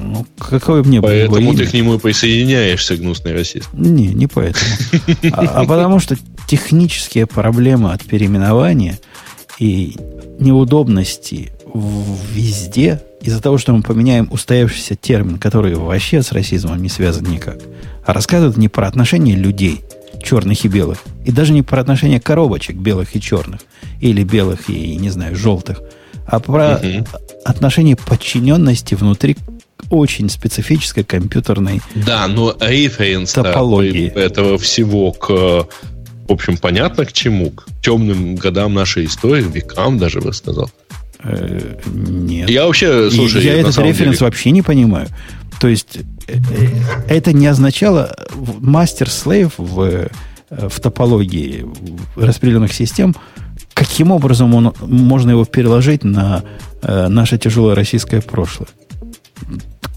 Ну, 0.00 0.26
какое 0.38 0.82
мне 0.82 1.00
Поэтому 1.00 1.54
ты 1.54 1.66
к 1.66 1.72
нему 1.72 1.94
и 1.94 1.98
присоединяешься, 1.98 2.96
гнусный 2.96 3.32
расист. 3.32 3.68
Не, 3.72 4.08
не 4.08 4.26
поэтому. 4.26 4.66
А, 5.32 5.60
а 5.60 5.64
потому 5.64 6.00
что 6.00 6.16
технические 6.46 7.26
проблемы 7.26 7.92
от 7.92 8.02
переименования 8.04 8.98
и 9.58 9.96
неудобности 10.38 11.52
везде 11.74 13.00
из-за 13.20 13.40
того, 13.40 13.58
что 13.58 13.72
мы 13.72 13.82
поменяем 13.82 14.28
устоявшийся 14.30 14.96
термин, 14.96 15.38
который 15.38 15.74
вообще 15.74 16.22
с 16.22 16.32
расизмом 16.32 16.82
не 16.82 16.88
связан 16.88 17.24
никак, 17.24 17.58
а 18.04 18.12
рассказывают 18.12 18.56
не 18.56 18.68
про 18.68 18.88
отношения 18.88 19.36
людей, 19.36 19.82
черных 20.22 20.64
и 20.64 20.68
белых, 20.68 20.98
и 21.24 21.30
даже 21.30 21.52
не 21.52 21.62
про 21.62 21.80
отношения 21.80 22.20
коробочек 22.20 22.76
белых 22.76 23.14
и 23.14 23.20
черных, 23.20 23.60
или 24.00 24.24
белых 24.24 24.68
и, 24.68 24.96
не 24.96 25.10
знаю, 25.10 25.36
желтых, 25.36 25.80
а 26.26 26.40
про 26.40 26.76
угу. 26.76 27.06
отношения 27.44 27.96
подчиненности 27.96 28.94
внутри 28.94 29.36
очень 29.90 30.30
специфической 30.30 31.04
компьютерной 31.04 31.80
Да, 31.94 32.26
но 32.26 32.56
референс 32.60 33.32
топологии 33.32 34.08
этого 34.08 34.58
всего 34.58 35.12
к 35.12 35.68
в 36.28 36.32
общем, 36.32 36.56
понятно 36.56 37.04
к 37.04 37.12
чему? 37.12 37.50
К 37.50 37.64
темным 37.82 38.36
годам 38.36 38.74
нашей 38.74 39.06
истории, 39.06 39.42
векам 39.42 39.98
даже, 39.98 40.20
бы 40.20 40.32
сказал. 40.32 40.70
Э, 41.24 41.76
нет. 41.86 42.50
Я 42.50 42.66
вообще, 42.66 43.10
слушай, 43.10 43.42
я 43.44 43.54
этот 43.54 43.78
референс 43.78 44.18
деле... 44.18 44.26
вообще 44.26 44.50
не 44.50 44.62
понимаю. 44.62 45.08
То 45.60 45.68
есть 45.68 45.98
э, 46.26 46.36
э, 46.36 46.68
это 47.08 47.32
не 47.32 47.46
означало 47.46 48.14
мастер-слейв 48.60 49.52
в, 49.56 50.08
в 50.50 50.80
топологии 50.80 51.66
распределенных 52.16 52.72
систем, 52.72 53.14
каким 53.74 54.10
образом 54.10 54.54
он, 54.54 54.74
можно 54.80 55.30
его 55.30 55.44
переложить 55.44 56.04
на 56.04 56.42
наше 56.82 57.38
тяжелое 57.38 57.76
российское 57.76 58.20
прошлое. 58.20 58.68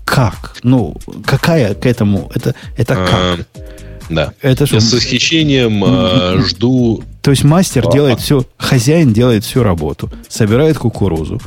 Как? 0.06 0.57
Ну, 0.61 0.95
какая 1.26 1.73
к 1.73 1.88
этому? 1.88 2.31
Это, 2.35 2.53
это 2.77 2.95
как? 2.95 3.47
А, 4.10 4.14
да. 4.14 4.34
Это 4.41 4.65
что? 4.65 4.80
С 4.80 4.94
восхищением 4.94 5.84
э, 5.86 6.41
жду 6.45 7.03
то 7.26 7.32
есть 7.32 7.44
мастер 7.44 7.90
делает 7.91 8.19
все, 8.19 8.45
хозяин 8.56 9.11
делает 9.11 9.44
всю 9.44 9.64
работу, 9.64 10.11
собирает 10.30 10.77
кукурузу 10.77 11.41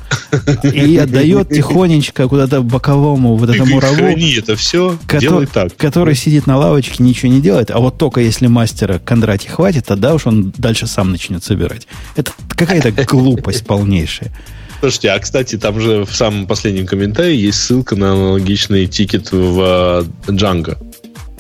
и 0.65 0.97
отдает 1.01 1.51
тихонечко 1.51 2.27
куда-то 2.27 2.63
боковому 2.63 3.37
вот 3.37 3.49
этому 3.49 3.79
рабу. 3.79 4.03
это 4.03 4.57
все, 4.57 4.99
который, 5.07 5.47
так. 5.47 5.77
Который 5.77 6.17
сидит 6.17 6.49
на 6.49 6.57
лавочке, 6.57 7.01
ничего 7.01 7.31
не 7.31 7.41
делает, 7.41 7.71
а 7.71 7.79
вот 7.79 7.97
только 7.97 8.21
если 8.21 8.49
мастера 8.49 8.99
Кондратья 8.99 9.53
хватит, 9.53 9.87
тогда 9.87 10.15
уж 10.15 10.27
он 10.27 10.53
дальше 10.59 10.89
сам 10.89 11.13
начнет 11.13 11.45
собирать. 11.45 11.87
Это 12.17 12.33
какая-то 12.49 12.91
глупость 13.07 13.65
полнейшая. 13.65 14.33
Слушайте, 14.81 15.11
а 15.11 15.19
кстати, 15.21 15.59
там 15.59 15.81
же 15.81 16.05
в 16.05 16.13
самом 16.13 16.49
последнем 16.49 16.87
комментарии 16.89 17.37
есть 17.37 17.61
ссылка 17.61 17.95
на 17.95 18.15
аналогичный 18.15 18.87
тикет 18.89 19.31
в 19.31 20.07
Django. 20.27 20.77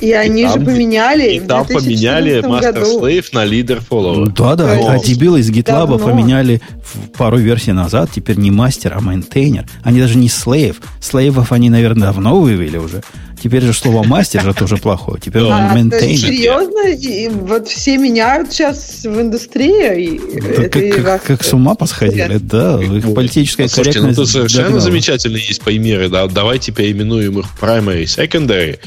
И 0.00 0.12
они 0.12 0.44
там, 0.44 0.60
же 0.60 0.66
поменяли. 0.66 1.34
И 1.34 1.40
там 1.40 1.66
поменяли 1.66 2.38
Master 2.42 2.82
Slave 2.82 3.26
на 3.32 3.44
Leader 3.44 3.82
Follower. 3.88 4.32
Да, 4.36 4.56
да. 4.56 4.72
О. 4.72 4.92
А 4.92 4.98
дебилы 4.98 5.40
из 5.40 5.50
GitLab 5.50 5.98
поменяли 5.98 6.60
пару 7.16 7.38
версий 7.38 7.72
назад. 7.72 8.10
Теперь 8.14 8.36
не 8.36 8.50
мастер, 8.50 8.94
а 8.94 9.00
maintainer. 9.00 9.66
Они 9.82 10.00
даже 10.00 10.16
не 10.16 10.28
slave. 10.28 10.80
Slave'ов 11.00 11.52
они, 11.52 11.70
наверное, 11.70 12.08
давно 12.08 12.40
вывели 12.40 12.76
уже. 12.76 13.02
Теперь 13.42 13.62
же 13.62 13.72
слово 13.72 14.02
мастер 14.02 14.42
же 14.42 14.52
тоже 14.52 14.78
плохое. 14.78 15.20
Теперь 15.20 15.42
он 15.42 15.52
а, 15.52 15.74
maintainer. 15.74 16.18
Серьезно? 16.18 16.88
И 16.88 17.28
вот 17.28 17.68
все 17.68 17.96
меняют 17.96 18.52
сейчас 18.52 19.04
в 19.04 19.20
индустрии. 19.20 20.20
Да, 21.02 21.18
как, 21.18 21.42
с 21.42 21.52
ума 21.52 21.74
посходили, 21.74 22.38
да. 22.38 22.80
Их 22.82 23.14
политическая 23.14 23.68
Слушайте, 23.68 24.00
корректность. 24.00 24.18
ну 24.18 24.24
тут 24.24 24.32
совершенно 24.32 24.80
замечательные 24.80 25.44
есть 25.46 25.62
примеры. 25.62 26.08
Да? 26.08 26.26
Давайте 26.26 26.72
переименуем 26.72 27.38
их 27.38 27.46
primary, 27.60 28.04
secondary 28.04 28.78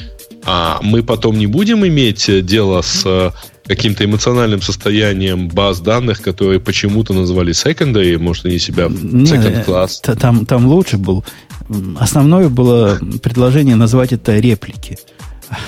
а 0.45 0.80
мы 0.81 1.03
потом 1.03 1.38
не 1.38 1.47
будем 1.47 1.85
иметь 1.85 2.45
дело 2.45 2.81
с 2.81 3.03
э, 3.05 3.31
каким-то 3.65 4.05
эмоциональным 4.05 4.61
состоянием 4.61 5.47
баз 5.47 5.80
данных, 5.80 6.22
которые 6.22 6.59
почему-то 6.59 7.13
назвали 7.13 7.53
secondary, 7.53 8.18
может, 8.18 8.45
они 8.45 8.59
себя 8.59 8.85
second 8.85 9.65
class. 9.65 10.15
Там, 10.18 10.45
там 10.45 10.68
лучше 10.68 10.97
был. 10.97 11.23
Основное 11.99 12.49
было 12.49 12.99
предложение 13.22 13.76
назвать 13.76 14.13
это 14.13 14.38
реплики. 14.39 14.97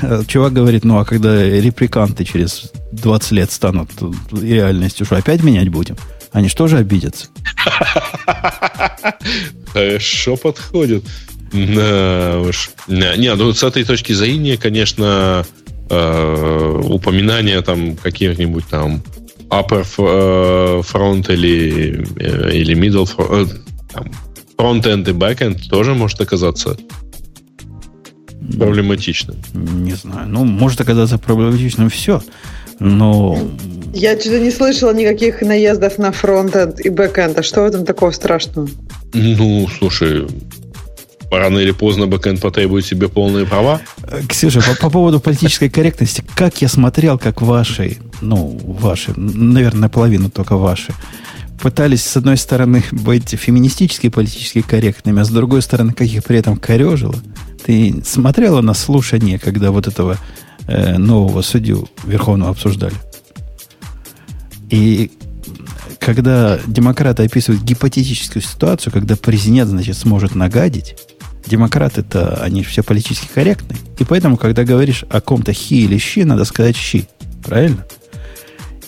Чувак 0.28 0.54
говорит, 0.54 0.84
ну 0.84 0.98
а 1.00 1.06
когда 1.06 1.44
репликанты 1.44 2.26
через 2.26 2.72
20 2.92 3.32
лет 3.32 3.52
станут 3.52 3.90
реальностью, 4.32 5.06
что 5.06 5.16
опять 5.18 5.44
менять 5.44 5.70
будем? 5.70 5.98
Они 6.32 6.48
что 6.48 6.68
же 6.68 6.78
обидятся? 6.78 7.28
Хорошо 9.74 10.36
подходит. 10.36 11.04
Да 11.54 12.40
уж. 12.42 12.72
Не, 12.88 13.36
ну 13.36 13.54
с 13.54 13.64
этой 13.64 13.84
точки 13.84 14.14
зрения, 14.14 14.58
конечно, 14.58 15.46
э, 15.90 16.82
упоминание 16.84 17.62
там 17.62 17.96
каких-нибудь 17.96 18.66
там 18.70 19.04
upper 19.50 19.86
э, 19.98 20.82
front 20.82 21.32
или, 21.32 22.06
э, 22.18 22.56
или 22.56 22.76
middle 22.76 23.08
front-end 24.58 25.10
и 25.10 25.14
back-end 25.14 25.70
тоже 25.70 25.94
может 25.94 26.22
оказаться 26.22 26.76
проблематичным. 28.58 29.38
Не 29.54 29.94
знаю. 29.94 30.28
Ну, 30.30 30.44
может 30.44 30.82
оказаться 30.82 31.18
проблематичным 31.18 31.90
все, 31.90 32.22
но... 32.80 33.38
Я 33.94 34.20
что-то 34.20 34.40
не 34.40 34.52
слышала 34.52 34.94
никаких 34.94 35.42
наездов 35.42 36.00
на 36.00 36.12
front-end 36.12 36.80
и 36.80 36.90
back-end. 36.90 37.38
А 37.38 37.44
что 37.44 37.62
в 37.62 37.66
этом 37.66 37.86
такого 37.86 38.10
страшного? 38.12 38.68
Ну, 39.14 39.68
слушай, 39.78 40.26
рано 41.38 41.60
или 41.60 41.72
поздно 41.72 42.08
бэкэнд 42.08 42.42
потребует 42.42 42.86
себе 42.86 43.10
полные 43.10 43.46
права. 43.46 43.82
Ксюша, 44.28 44.62
по, 44.62 44.76
по 44.76 44.90
поводу 44.90 45.20
политической 45.20 45.70
корректности, 45.70 46.24
как 46.36 46.62
я 46.62 46.68
смотрел, 46.68 47.18
как 47.18 47.42
ваши, 47.42 47.98
ну, 48.22 48.60
ваши, 48.64 49.14
наверное, 49.16 49.82
наполовину 49.82 50.30
только 50.30 50.58
ваши, 50.58 50.94
пытались, 51.62 52.04
с 52.04 52.18
одной 52.18 52.38
стороны, 52.38 52.84
быть 52.92 53.30
феминистически 53.30 54.10
политически 54.10 54.62
корректными, 54.62 55.22
а 55.22 55.24
с 55.24 55.30
другой 55.30 55.62
стороны, 55.62 55.94
как 55.94 56.08
их 56.08 56.24
при 56.24 56.38
этом 56.38 56.58
корежило. 56.58 57.16
Ты 57.66 58.02
смотрела 58.06 58.62
на 58.62 58.74
слушание, 58.74 59.40
когда 59.40 59.72
вот 59.72 59.88
этого 59.88 60.18
э, 60.68 60.98
нового 60.98 61.42
судью 61.42 61.88
Верховного 62.04 62.52
обсуждали? 62.52 62.96
И 64.70 65.12
когда 66.00 66.60
демократы 66.68 67.24
описывают 67.24 67.64
гипотетическую 67.64 68.44
ситуацию, 68.44 68.92
когда 68.92 69.16
президент, 69.16 69.70
значит, 69.70 69.98
сможет 69.98 70.36
нагадить, 70.36 70.96
демократы-то, 71.46 72.42
они 72.42 72.64
все 72.64 72.84
политически 72.84 73.28
корректны. 73.34 73.76
И 74.00 74.04
поэтому, 74.04 74.38
когда 74.38 74.64
говоришь 74.64 75.06
о 75.10 75.22
ком-то 75.22 75.54
хи 75.54 75.86
или 75.86 75.98
щи, 75.98 76.24
надо 76.24 76.46
сказать 76.46 76.76
щи. 76.76 77.08
Правильно? 77.44 77.86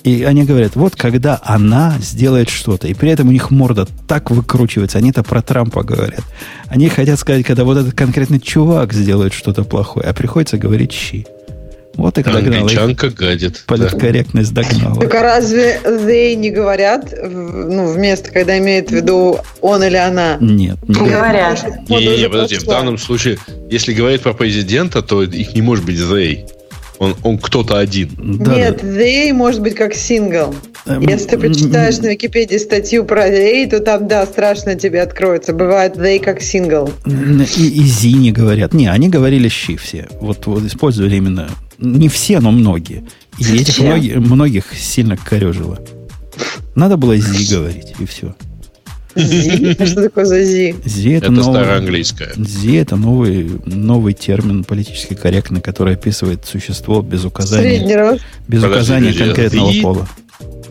И 0.03 0.23
они 0.23 0.43
говорят, 0.43 0.75
вот 0.75 0.95
когда 0.95 1.41
она 1.43 1.95
сделает 1.99 2.49
что-то, 2.49 2.87
и 2.87 2.93
при 2.93 3.09
этом 3.09 3.29
у 3.29 3.31
них 3.31 3.49
морда 3.49 3.87
так 4.07 4.29
выкручивается, 4.29 4.99
они-то 4.99 5.23
про 5.23 5.41
Трампа 5.41 5.81
говорят. 5.83 6.23
Они 6.67 6.89
хотят 6.89 7.17
сказать, 7.17 7.43
когда 7.43 7.63
вот 7.63 7.77
этот 7.77 7.95
конкретный 7.95 8.39
чувак 8.39 8.93
сделает 8.93 9.33
что-то 9.33 9.63
плохое, 9.63 10.07
а 10.07 10.13
приходится 10.13 10.59
говорить 10.59 10.91
щи. 10.91 11.25
Вот 11.95 12.17
и 12.17 12.23
догнала 12.23 12.61
Англичанка 12.61 13.09
гадит. 13.09 13.63
Политкорректность 13.65 14.53
да. 14.53 14.63
догнала. 14.63 14.99
Так 15.01 15.15
а 15.15 15.21
разве 15.21 15.79
they 15.83 16.35
не 16.35 16.51
говорят, 16.51 17.13
ну, 17.23 17.91
вместо, 17.91 18.31
когда 18.31 18.57
имеет 18.57 18.89
в 18.89 18.93
виду 18.93 19.39
он 19.61 19.83
или 19.83 19.95
она? 19.95 20.37
Нет. 20.39 20.77
Не 20.87 20.95
говорят. 20.95 21.65
Не, 21.89 21.97
не, 21.97 22.17
не, 22.17 22.29
подожди, 22.29 22.57
в 22.57 22.65
данном 22.65 22.97
случае, 22.97 23.37
если 23.69 23.93
говорить 23.93 24.21
про 24.21 24.33
президента, 24.33 25.01
то 25.01 25.23
их 25.23 25.53
не 25.53 25.61
может 25.61 25.85
быть 25.85 25.97
they. 25.97 26.45
Он, 26.97 27.15
он 27.23 27.37
кто-то 27.37 27.77
один. 27.77 28.09
Да, 28.17 28.55
Нет, 28.55 28.79
да. 28.81 28.87
they 28.87 29.33
может 29.33 29.61
быть 29.61 29.75
как 29.75 29.93
сингл. 29.93 30.55
Эм, 30.85 31.01
если 31.01 31.27
ты 31.29 31.37
почитаешь 31.37 31.97
на 31.97 32.07
Википедии 32.07 32.57
статью 32.57 33.05
про 33.05 33.27
they, 33.27 33.69
то 33.69 33.79
там, 33.79 34.07
да, 34.07 34.25
страшно 34.25 34.75
тебе 34.75 35.01
откроется. 35.01 35.53
Бывает 35.53 35.97
they 35.97 36.19
как 36.19 36.41
сингл. 36.41 36.89
И, 37.05 37.67
и 37.67 37.83
зи 37.83 38.13
не 38.13 38.31
говорят. 38.31 38.73
Не, 38.73 38.87
они 38.87 39.09
говорили 39.09 39.49
щи 39.49 39.75
все. 39.75 40.07
Вот, 40.21 40.45
вот 40.45 40.63
использовали 40.63 41.15
именно 41.15 41.49
не 41.77 42.09
все, 42.09 42.39
но 42.39 42.51
многие. 42.51 43.03
И 43.37 43.43
Зачем? 43.43 43.61
этих 43.61 43.79
многих, 43.79 44.15
многих 44.15 44.65
сильно 44.77 45.17
корежило. 45.17 45.79
Надо 46.75 46.97
было 46.97 47.17
ze 47.17 47.53
говорить, 47.53 47.93
и 47.99 48.05
все. 48.05 48.35
Ze? 49.15 49.75
А 49.79 49.85
что 49.85 50.03
такое 50.03 50.25
за 50.25 50.43
ze? 50.43 50.75
Ze 50.83 51.11
это, 51.11 51.25
это 51.27 51.31
новый, 51.31 51.63
староанглийское. 51.63 52.33
Ze 52.35 52.75
это 52.75 52.95
новый, 52.97 53.49
новый 53.65 54.13
термин 54.13 54.63
политически 54.63 55.13
корректный, 55.13 55.61
который 55.61 55.93
описывает 55.93 56.45
существо 56.45 57.01
без 57.01 57.23
указания, 57.23 58.19
без 58.47 58.61
Подожди, 58.61 58.67
указания 58.67 59.13
подожди, 59.13 59.23
конкретного 59.23 59.71
the, 59.71 59.81
пола. 59.81 60.09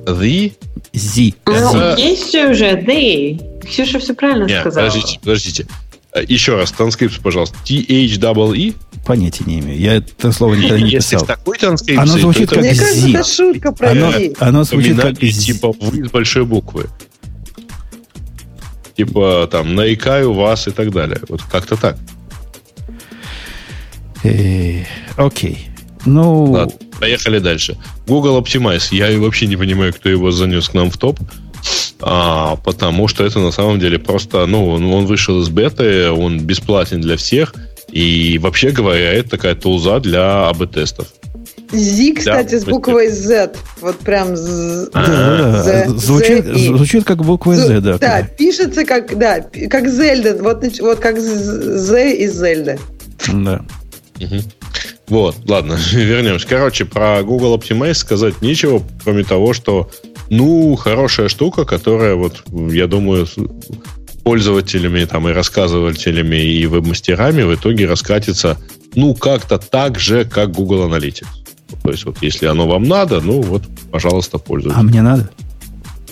The? 0.06 0.52
Ze. 0.93 1.35
Ну, 1.47 1.97
есть 1.97 2.32
же 2.32 2.51
уже 2.51 2.72
they. 2.72 3.60
Ксюша 3.66 3.98
все 3.98 4.14
правильно 4.14 4.44
Нет, 4.44 4.60
сказала. 4.60 4.89
Подождите, 4.89 5.18
подождите. 5.20 5.66
Э, 6.15 6.23
еще 6.27 6.57
раз, 6.57 6.70
транскрипт, 6.70 7.20
пожалуйста. 7.20 7.57
T-H-E-E? 7.65 8.73
Понятия 9.05 9.45
не 9.47 9.59
имею. 9.59 9.78
Я 9.78 9.97
это 9.97 10.32
слово 10.32 10.55
никогда 10.55 10.81
не 10.81 10.93
писал. 10.93 11.20
Если 11.20 11.27
такой 11.27 11.59
транскрипт, 11.59 12.01
оно 12.01 12.19
звучит 12.19 12.51
как 12.51 12.59
Мне 12.61 12.74
кажется, 12.74 13.09
это 13.09 13.24
шутка 13.24 13.73
про 13.73 13.91
оно, 13.91 14.12
оно 14.39 14.65
звучит 14.65 14.99
как 14.99 15.19
типа 15.19 15.74
вы 15.78 16.09
с 16.09 16.11
большой 16.11 16.45
буквы. 16.45 16.89
Типа 18.97 19.49
там 19.51 19.74
нарекаю 19.74 20.32
вас 20.32 20.69
и 20.69 20.70
так 20.70 20.93
далее. 20.93 21.20
Вот 21.28 21.43
как-то 21.43 21.77
так. 21.77 21.99
Э, 24.23 24.85
окей. 25.16 25.69
Ну... 26.07 26.45
Ладно, 26.45 26.74
поехали 27.01 27.41
дальше. 27.41 27.77
Google 28.07 28.41
Optimize. 28.41 28.95
Я 28.95 29.19
вообще 29.19 29.47
не 29.47 29.57
понимаю, 29.57 29.93
кто 29.93 30.09
его 30.09 30.31
занес 30.31 30.69
к 30.69 30.74
нам 30.74 30.91
в 30.91 30.97
топ. 30.97 31.19
А, 32.06 32.56
потому 32.56 33.09
что 33.09 33.24
это 33.24 33.39
на 33.39 33.51
самом 33.51 33.81
деле 33.81 33.98
просто, 33.98 34.44
ну, 34.44 34.68
он, 34.68 34.85
он 34.85 35.06
вышел 35.06 35.40
из 35.40 35.48
беты, 35.48 36.10
он 36.10 36.39
бесплатен 36.39 37.01
для 37.01 37.16
всех, 37.16 37.55
и 37.89 38.39
вообще 38.43 38.72
говоря, 38.72 39.10
это 39.14 39.31
такая 39.31 39.55
тулза 39.55 40.01
для 40.01 40.48
АБ-тестов. 40.48 41.09
Зи, 41.72 42.12
кстати, 42.12 42.52
да, 42.52 42.60
с 42.60 42.64
буквой 42.66 43.09
Z. 43.09 43.55
Вот 43.81 43.98
прям 44.01 44.36
Z, 44.36 44.90
да, 44.93 45.89
звучит, 45.89 46.44
звучит 46.44 47.05
как 47.05 47.24
буква 47.24 47.56
Z, 47.56 47.81
да. 47.81 47.97
Да, 47.97 48.22
пишется 48.22 48.85
как, 48.85 49.16
да, 49.18 49.40
как 49.70 49.89
Зельда. 49.89 50.36
Вот, 50.43 50.62
вот 50.81 50.98
как 50.98 51.18
Z 51.18 52.16
из 52.16 52.39
Зельды. 52.39 52.78
Да. 53.32 53.64
Угу. 54.20 54.43
Вот, 55.09 55.36
ладно, 55.48 55.78
вернемся. 55.93 56.47
Короче, 56.47 56.85
про 56.85 57.22
Google 57.22 57.56
Optimize 57.56 57.94
сказать 57.94 58.43
нечего, 58.43 58.82
кроме 59.02 59.24
того, 59.24 59.55
что, 59.55 59.90
ну, 60.30 60.74
хорошая 60.76 61.28
штука, 61.28 61.64
которая, 61.64 62.14
вот, 62.14 62.42
я 62.51 62.86
думаю, 62.86 63.26
пользователями 64.22 65.05
там, 65.05 65.28
и 65.28 65.32
рассказывателями, 65.32 66.36
и 66.36 66.66
веб-мастерами 66.66 67.42
в 67.42 67.55
итоге 67.55 67.86
раскатится, 67.86 68.59
ну, 68.94 69.14
как-то 69.14 69.59
так 69.59 69.98
же, 69.98 70.24
как 70.24 70.52
Google 70.52 70.88
Analytics. 70.88 71.26
То 71.82 71.90
есть, 71.90 72.05
вот 72.05 72.16
если 72.22 72.46
оно 72.46 72.66
вам 72.66 72.84
надо, 72.84 73.20
ну, 73.20 73.42
вот, 73.42 73.62
пожалуйста, 73.90 74.38
пользуйтесь. 74.38 74.78
А 74.78 74.82
мне 74.82 75.02
надо? 75.02 75.30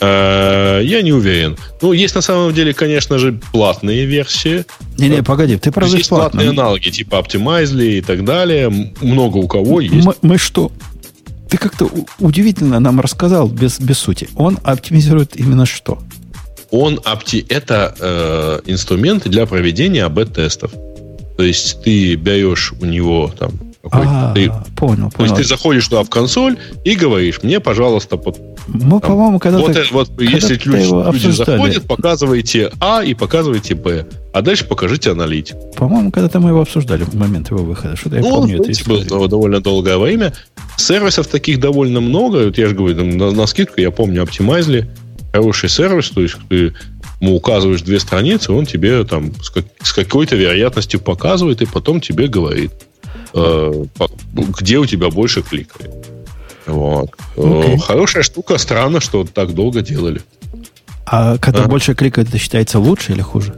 Э, 0.00 0.80
я 0.82 1.00
не 1.02 1.12
уверен. 1.12 1.56
Ну, 1.80 1.92
есть 1.92 2.14
на 2.14 2.22
самом 2.22 2.52
деле, 2.52 2.74
конечно 2.74 3.18
же, 3.18 3.40
платные 3.52 4.04
версии. 4.04 4.64
Не-не, 4.98 5.22
погоди, 5.22 5.56
ты 5.56 5.70
про 5.70 5.86
Есть 5.86 6.08
платные 6.08 6.50
аналоги, 6.50 6.90
типа 6.90 7.16
Optimizely 7.16 7.98
и 7.98 8.00
так 8.00 8.24
далее. 8.24 8.68
Много 9.00 9.38
у 9.38 9.46
кого 9.46 9.80
есть. 9.80 10.04
Мы, 10.04 10.14
мы 10.22 10.38
что? 10.38 10.72
Ты 11.52 11.58
как-то 11.58 11.86
удивительно 12.18 12.80
нам 12.80 12.98
рассказал 12.98 13.46
без, 13.46 13.78
без 13.78 13.98
сути. 13.98 14.26
Он 14.36 14.58
оптимизирует 14.64 15.36
именно 15.36 15.66
что? 15.66 15.98
Он 16.70 16.98
опти... 17.04 17.44
Это 17.46 17.94
э, 18.00 18.60
инструмент 18.64 19.28
для 19.28 19.44
проведения 19.44 20.06
АБ-тестов. 20.06 20.72
То 21.36 21.42
есть 21.42 21.82
ты 21.82 22.14
берешь 22.14 22.72
у 22.80 22.86
него 22.86 23.30
там 23.38 23.50
а, 23.90 24.32
ты, 24.32 24.52
понял, 24.76 24.76
понял. 24.76 25.10
То 25.10 25.22
есть 25.24 25.36
ты 25.36 25.44
заходишь 25.44 25.88
туда 25.88 26.04
в 26.04 26.08
консоль 26.08 26.56
и 26.84 26.94
говоришь, 26.94 27.42
мне, 27.42 27.58
пожалуйста, 27.58 28.16
под, 28.16 28.38
мы, 28.68 29.00
там, 29.00 29.00
по-моему, 29.00 29.38
когда 29.40 29.58
вот, 29.58 29.70
это, 29.70 29.84
вот 29.92 30.20
если 30.20 30.54
люди, 30.64 31.12
люди 31.12 31.30
заходят, 31.30 31.82
показывайте 31.84 32.70
А 32.78 33.02
и 33.02 33.14
показывайте 33.14 33.74
Б, 33.74 34.06
а 34.32 34.42
дальше 34.42 34.66
покажите 34.66 35.10
аналитику. 35.10 35.58
По-моему, 35.76 36.12
когда-то 36.12 36.38
мы 36.38 36.50
его 36.50 36.60
обсуждали 36.60 37.02
в 37.02 37.14
момент 37.14 37.50
его 37.50 37.64
выхода. 37.64 37.96
Что-то 37.96 38.16
я 38.16 38.22
ну, 38.22 38.30
помню 38.30 38.62
он, 38.62 38.70
эту 38.70 38.88
был 38.88 39.28
довольно 39.28 39.60
долгое 39.60 39.98
время. 39.98 40.32
Сервисов 40.76 41.26
таких 41.26 41.58
довольно 41.58 42.00
много. 42.00 42.44
Вот 42.46 42.58
я 42.58 42.68
же 42.68 42.76
говорю, 42.76 43.04
на, 43.04 43.32
на 43.32 43.46
скидку 43.46 43.80
я 43.80 43.90
помню 43.90 44.22
Optimizely. 44.22 44.86
Хороший 45.32 45.68
сервис, 45.68 46.10
то 46.10 46.20
есть 46.20 46.36
ты 46.48 46.74
ему 47.20 47.36
указываешь 47.36 47.82
две 47.82 47.98
страницы, 47.98 48.52
он 48.52 48.66
тебе 48.66 49.02
там 49.04 49.32
с, 49.42 49.48
как, 49.48 49.64
с 49.82 49.92
какой-то 49.92 50.36
вероятностью 50.36 51.00
показывает 51.00 51.62
и 51.62 51.66
потом 51.66 52.00
тебе 52.00 52.26
говорит 52.26 52.70
где 53.34 54.78
у 54.78 54.86
тебя 54.86 55.10
больше 55.10 55.42
кликали. 55.42 55.90
Вот. 56.66 57.10
Okay. 57.36 57.74
Э, 57.74 57.78
хорошая 57.78 58.22
штука, 58.22 58.58
странно, 58.58 59.00
что 59.00 59.24
так 59.24 59.54
долго 59.54 59.82
делали. 59.82 60.20
А 61.06 61.38
когда 61.38 61.64
а? 61.64 61.68
больше 61.68 61.94
кликают, 61.94 62.28
это 62.28 62.38
считается 62.38 62.78
лучше 62.78 63.12
или 63.12 63.20
хуже? 63.20 63.54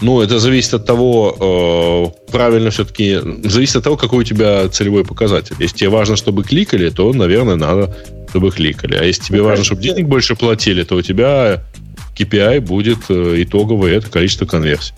Ну, 0.00 0.20
это 0.20 0.40
зависит 0.40 0.74
от 0.74 0.84
того, 0.84 2.12
э, 2.26 2.32
правильно 2.32 2.70
все-таки, 2.70 3.20
зависит 3.44 3.76
от 3.76 3.84
того, 3.84 3.96
какой 3.96 4.20
у 4.20 4.24
тебя 4.24 4.68
целевой 4.68 5.04
показатель. 5.04 5.54
Если 5.60 5.76
тебе 5.76 5.90
важно, 5.90 6.16
чтобы 6.16 6.42
кликали, 6.42 6.90
то, 6.90 7.12
наверное, 7.12 7.54
надо, 7.54 7.96
чтобы 8.28 8.50
кликали. 8.50 8.96
А 8.96 9.04
если 9.04 9.22
тебе 9.22 9.38
ну, 9.38 9.44
важно, 9.44 9.64
чтобы 9.64 9.80
денег 9.80 10.08
больше 10.08 10.34
платили, 10.34 10.82
то 10.82 10.96
у 10.96 11.02
тебя 11.02 11.62
KPI 12.18 12.60
будет 12.60 12.98
э, 13.10 13.42
итоговое, 13.42 13.96
это 13.96 14.10
количество 14.10 14.44
конверсий. 14.44 14.92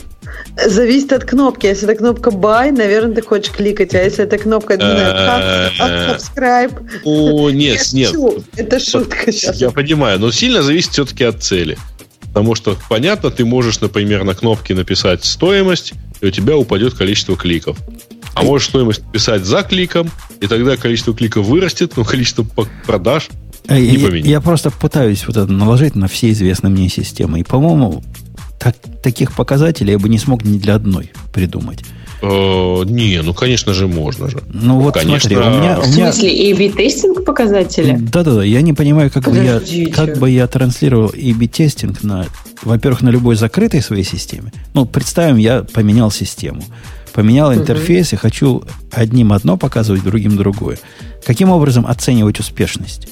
Зависит 0.67 1.13
от 1.13 1.25
кнопки. 1.25 1.67
Если 1.67 1.89
это 1.89 1.97
кнопка 1.97 2.31
buy, 2.31 2.71
наверное, 2.71 3.15
ты 3.15 3.23
хочешь 3.23 3.53
кликать. 3.53 3.95
А 3.95 4.03
если 4.03 4.25
это 4.25 4.39
кнопка, 4.39 4.77
не 4.77 4.83
знаю, 4.83 5.71
subscribe. 5.79 6.73
О, 7.05 7.51
нет, 7.51 7.93
нет. 7.93 8.15
Это 8.57 8.79
шутка 8.79 9.33
сейчас. 9.33 9.61
Я 9.61 9.71
понимаю, 9.71 10.19
но 10.21 10.31
сильно 10.31 10.63
зависит 10.63 10.93
все-таки 10.93 11.25
от 11.25 11.43
цели. 11.43 11.77
Потому 12.29 12.55
что, 12.55 12.77
понятно, 12.89 13.31
ты 13.31 13.45
можешь, 13.45 13.81
например, 13.81 14.25
на 14.25 14.35
кнопке 14.35 14.75
написать 14.75 15.25
стоимость, 15.25 15.93
и 16.21 16.27
у 16.27 16.31
тебя 16.31 16.57
упадет 16.57 16.95
количество 16.95 17.37
кликов. 17.37 17.79
А 18.35 18.43
можешь 18.43 18.69
стоимость 18.69 19.03
писать 19.13 19.45
за 19.45 19.63
кликом, 19.63 20.11
и 20.41 20.49
тогда 20.49 20.77
количество 20.77 21.15
кликов 21.15 21.47
вырастет, 21.47 21.97
но 21.97 22.05
количество 22.05 22.45
продаж 22.87 23.29
не 23.69 23.97
я, 23.97 24.09
я 24.17 24.41
просто 24.41 24.71
пытаюсь 24.71 25.27
вот 25.27 25.37
это 25.37 25.51
наложить 25.51 25.95
на 25.95 26.09
все 26.09 26.31
известные 26.31 26.71
мне 26.71 26.89
системы. 26.89 27.41
И, 27.41 27.45
по-моему, 27.45 28.03
так, 28.59 28.77
таких 29.03 29.33
показателей 29.33 29.93
я 29.93 29.99
бы 29.99 30.09
не 30.09 30.19
смог 30.19 30.45
ни 30.45 30.59
для 30.59 30.75
одной 30.75 31.13
придумать. 31.33 31.85
Э, 32.23 32.85
не, 32.87 33.21
ну, 33.23 33.35
конечно 33.35 33.75
же, 33.75 33.87
можно 33.87 34.29
же. 34.31 34.43
Ну, 34.53 34.81
вот 34.81 34.95
конечно. 34.95 35.29
смотри, 35.29 35.37
у 35.37 35.51
меня... 35.51 35.81
В 35.81 35.87
смысле, 35.87 36.53
A-B-тестинг 36.53 37.25
показатели? 37.25 37.97
Да-да-да, 37.99 38.43
я 38.43 38.63
не 38.63 38.73
понимаю, 38.73 39.11
как 39.11 39.25
бы, 39.25 39.37
я, 39.37 39.61
как 39.91 40.19
бы 40.19 40.31
я 40.31 40.47
транслировал 40.47 41.09
A-B-тестинг 41.09 42.03
на, 42.03 42.27
во-первых, 42.63 43.03
на 43.03 43.11
любой 43.11 43.37
закрытой 43.37 43.83
своей 43.83 44.05
системе. 44.05 44.53
Ну, 44.73 44.87
представим, 44.87 45.37
я 45.37 45.65
поменял 45.65 46.11
систему. 46.11 46.63
Поменял 47.13 47.55
интерфейс 47.55 48.13
и 48.13 48.17
хочу 48.17 48.65
одним 48.91 49.33
одно 49.33 49.57
показывать, 49.57 50.03
другим 50.03 50.37
другое. 50.37 50.79
Каким 51.25 51.51
образом 51.51 51.87
оценивать 51.87 52.41
успешность? 52.41 53.09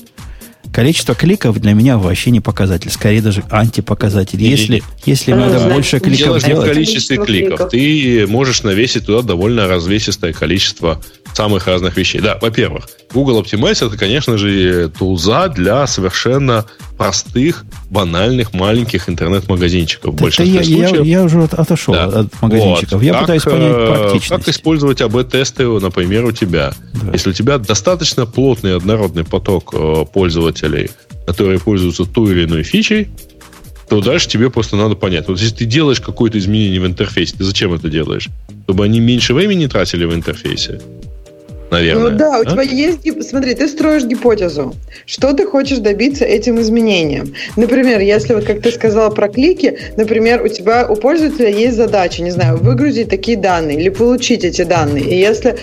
Количество 0.73 1.15
кликов 1.15 1.61
для 1.61 1.75
меня 1.75 1.99
вообще 1.99 2.31
не 2.31 2.41
показатель, 2.41 2.91
скорее 2.91 3.21
даже 3.21 3.45
антипоказатель. 3.51 4.39
Не, 4.39 4.49
если, 4.49 4.77
не, 4.77 4.83
если 5.05 5.33
надо 5.33 5.59
значит, 5.59 5.73
больше 5.73 6.01
кликов 6.01 6.19
дело 6.19 6.41
делать... 6.41 6.67
в 6.67 6.73
количестве 6.73 7.17
кликов. 7.19 7.59
кликов. 7.59 7.71
Ты 7.71 8.27
можешь 8.27 8.63
навесить 8.63 9.07
туда 9.07 9.23
довольно 9.23 9.69
развесистое 9.69 10.33
количество 10.33 11.01
самых 11.35 11.67
разных 11.67 11.97
вещей. 11.97 12.21
Да, 12.21 12.39
во-первых, 12.41 12.89
Google 13.13 13.41
Optimize 13.43 13.87
это, 13.87 13.97
конечно 13.97 14.39
же, 14.39 14.91
тулза 14.91 15.49
для 15.49 15.87
совершенно 15.87 16.67
простых, 16.97 17.65
банальных, 17.91 18.53
маленьких 18.53 19.09
интернет-магазинчиков. 19.09 20.15
В 20.15 20.21
большинстве 20.21 20.55
я, 20.55 20.89
случаев. 20.89 21.05
Я, 21.05 21.19
я 21.19 21.25
уже 21.25 21.43
отошел 21.43 21.95
да. 21.95 22.05
от 22.05 22.43
магазинчиков. 22.43 22.93
Вот. 22.93 23.03
Я 23.03 23.13
как, 23.13 23.21
пытаюсь 23.23 23.43
понять 23.43 23.73
э, 23.73 23.87
практичность. 23.87 24.45
Как 24.45 24.49
использовать 24.49 25.01
АБ-тесты, 25.01 25.67
например, 25.67 26.25
у 26.25 26.33
тебя. 26.33 26.75
Да. 26.95 27.13
Если 27.13 27.31
у 27.31 27.33
тебя 27.33 27.59
достаточно 27.59 28.27
плотный 28.27 28.77
однородный 28.77 29.25
поток 29.25 29.71
э, 29.73 30.05
пользователей, 30.13 30.91
которые 31.27 31.59
пользуются 31.59 32.05
той 32.05 32.33
или 32.33 32.45
иной 32.45 32.63
фичей, 32.63 33.09
то 33.89 34.01
дальше 34.01 34.29
тебе 34.29 34.49
просто 34.49 34.77
надо 34.77 34.95
понять. 34.95 35.29
Вот 35.29 35.39
если 35.39 35.55
ты 35.55 35.65
делаешь 35.65 36.01
какое-то 36.01 36.39
изменение 36.39 36.81
в 36.81 36.87
интерфейсе, 36.87 37.37
ты 37.37 37.45
зачем 37.45 37.75
это 37.75 37.89
делаешь? 37.89 38.29
Чтобы 38.65 38.85
они 38.85 39.01
меньше 39.01 39.35
времени 39.35 39.67
тратили 39.67 40.05
в 40.05 40.15
интерфейсе? 40.15 40.81
Наверное. 41.73 42.11
Ну 42.11 42.17
да, 42.17 42.39
у 42.39 42.43
а? 42.43 42.45
тебя 42.45 42.63
есть... 42.63 43.29
Смотри, 43.29 43.55
ты 43.55 43.67
строишь 43.67 44.05
гипотезу. 44.05 44.75
Что 45.07 45.33
ты 45.33 45.45
хочешь 45.47 45.79
добиться 45.79 46.25
этим 46.25 46.61
изменением? 46.61 47.35
Например, 47.57 48.01
если 48.01 48.35
вот, 48.35 48.45
как 48.45 48.63
ты 48.63 48.71
сказала 48.71 49.11
про 49.11 49.29
клики, 49.29 49.79
например, 49.97 50.43
у 50.43 50.49
тебя, 50.49 50.87
у 50.89 50.95
пользователя 50.97 51.49
есть 51.49 51.77
задача, 51.77 52.23
не 52.23 52.31
знаю, 52.31 52.59
выгрузить 52.59 53.09
такие 53.09 53.37
данные 53.37 53.81
или 53.81 53.89
получить 53.89 54.45
эти 54.45 54.63
данные. 54.63 55.05
И 55.05 55.19
если 55.19 55.59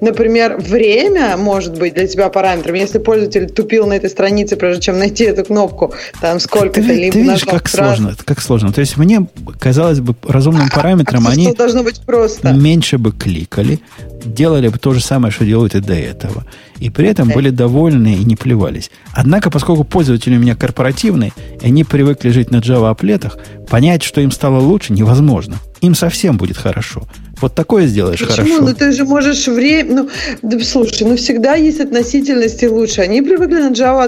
например, 0.00 0.56
время 0.58 1.36
может 1.36 1.78
быть 1.78 1.94
для 1.94 2.06
тебя 2.06 2.28
параметром. 2.28 2.74
Если 2.74 2.98
пользователь 2.98 3.48
тупил 3.50 3.86
на 3.86 3.94
этой 3.94 4.10
странице, 4.10 4.56
прежде 4.56 4.82
чем 4.82 4.98
найти 4.98 5.24
эту 5.24 5.44
кнопку, 5.44 5.94
там 6.20 6.40
сколько-то, 6.40 6.86
ты, 6.86 6.94
либо 6.94 7.12
ты 7.12 7.22
видишь, 7.22 7.44
как 7.44 7.68
сложно, 7.68 8.14
как 8.24 8.40
сложно. 8.40 8.72
То 8.72 8.80
есть 8.80 8.96
мне 8.96 9.26
казалось 9.58 10.00
бы 10.00 10.14
разумным 10.26 10.68
а, 10.70 10.74
параметром 10.74 11.26
а, 11.26 11.30
они 11.30 11.52
должно 11.52 11.82
быть 11.82 12.00
просто. 12.00 12.52
меньше 12.52 12.98
бы 12.98 13.12
кликали, 13.12 13.80
делали 14.24 14.68
бы 14.68 14.78
то 14.78 14.92
же 14.92 15.00
самое, 15.02 15.32
что 15.32 15.44
делают 15.44 15.74
и 15.74 15.80
до 15.80 15.94
этого. 15.94 16.44
И 16.80 16.88
при 16.90 17.08
этом 17.08 17.28
были 17.28 17.50
довольны 17.50 18.14
и 18.14 18.24
не 18.24 18.36
плевались. 18.36 18.90
Однако, 19.12 19.50
поскольку 19.50 19.84
пользователи 19.84 20.36
у 20.36 20.40
меня 20.40 20.56
корпоративные, 20.56 21.32
и 21.60 21.66
они 21.66 21.84
привыкли 21.84 22.30
жить 22.30 22.50
на 22.50 22.56
Java-аплетах, 22.56 23.38
понять, 23.68 24.02
что 24.02 24.20
им 24.20 24.30
стало 24.30 24.58
лучше, 24.60 24.92
невозможно. 24.92 25.56
Им 25.82 25.94
совсем 25.94 26.36
будет 26.36 26.56
хорошо. 26.56 27.06
Вот 27.40 27.54
такое 27.54 27.86
сделаешь 27.86 28.20
Почему? 28.20 28.36
хорошо. 28.36 28.62
Ну, 28.62 28.74
ты 28.74 28.92
же 28.92 29.04
можешь 29.04 29.46
время... 29.46 29.94
Ну, 29.94 30.10
да, 30.42 30.60
слушай, 30.60 31.06
ну, 31.06 31.16
всегда 31.16 31.54
есть 31.54 31.80
относительности 31.80 32.66
лучше. 32.66 33.02
Они 33.02 33.22
привыкли 33.22 33.60
на 33.60 33.72
Java 33.72 34.04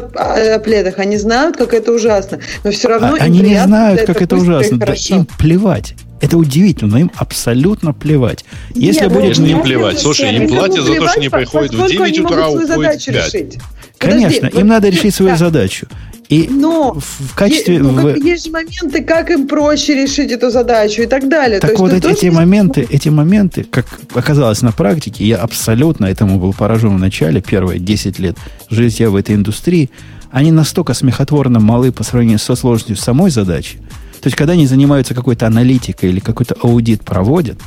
аплетах, 0.54 0.98
они 0.98 1.16
знают, 1.16 1.56
как 1.56 1.72
это 1.72 1.92
ужасно. 1.92 2.40
Но 2.64 2.70
все 2.70 2.88
равно 2.88 3.16
а, 3.18 3.22
Они 3.22 3.40
не 3.40 3.62
знают, 3.62 4.02
как 4.02 4.20
это 4.20 4.36
ужасно. 4.36 4.78
Да 4.78 4.94
им 4.94 5.26
плевать. 5.38 5.94
Это 6.22 6.38
удивительно, 6.38 6.92
но 6.92 6.98
им 6.98 7.10
абсолютно 7.16 7.92
плевать. 7.92 8.44
Если 8.74 9.02
Нет, 9.02 9.12
будет... 9.12 9.38
Ну, 9.38 9.46
им 9.46 9.62
плевать. 9.62 9.98
Слушай, 9.98 10.36
им 10.36 10.48
платят 10.48 10.84
за 10.84 10.94
то, 10.94 11.08
что 11.08 11.18
они 11.18 11.28
приходят 11.28 11.74
в 11.74 11.88
9 11.88 12.20
утра, 12.20 12.48
уходят 12.48 12.70
в 12.70 12.80
5. 12.80 13.08
Решить. 13.08 13.58
Конечно, 13.98 14.40
Подожди, 14.40 14.58
им 14.58 14.66
вот, 14.66 14.72
надо 14.72 14.88
решить 14.88 15.14
свою 15.14 15.32
да. 15.32 15.36
задачу. 15.36 15.88
И 16.28 16.48
Но 16.48 16.94
в 16.94 17.34
качестве... 17.34 17.74
Есть, 17.74 17.84
ну, 17.84 18.02
как, 18.02 18.16
есть 18.18 18.44
же 18.46 18.50
моменты, 18.52 19.02
как 19.02 19.30
им 19.30 19.48
проще 19.48 19.94
решить 19.94 20.30
эту 20.30 20.50
задачу 20.50 21.02
и 21.02 21.06
так 21.06 21.28
далее. 21.28 21.58
Так 21.58 21.74
То 21.74 21.78
вот 21.78 21.92
эти, 21.92 22.06
эти, 22.06 22.26
моменты, 22.26 22.86
эти 22.88 23.08
моменты, 23.08 23.64
как 23.64 23.86
оказалось 24.14 24.62
на 24.62 24.72
практике, 24.72 25.26
я 25.26 25.38
абсолютно 25.38 26.06
этому 26.06 26.38
был 26.38 26.52
поражен 26.52 26.96
в 26.96 26.98
начале, 26.98 27.42
первые 27.42 27.80
10 27.80 28.18
лет 28.20 28.36
жизни 28.70 29.04
в 29.06 29.16
этой 29.16 29.34
индустрии, 29.34 29.90
они 30.30 30.52
настолько 30.52 30.94
смехотворно 30.94 31.60
малы 31.60 31.92
по 31.92 32.04
сравнению 32.04 32.38
со 32.38 32.54
сложностью 32.54 32.96
самой 32.96 33.30
задачи. 33.30 33.78
То 34.22 34.28
есть, 34.28 34.36
когда 34.36 34.52
они 34.52 34.66
занимаются 34.66 35.14
какой-то 35.14 35.48
аналитикой 35.48 36.10
или 36.10 36.20
какой-то 36.20 36.54
аудит 36.62 37.02
проводят, 37.04 37.58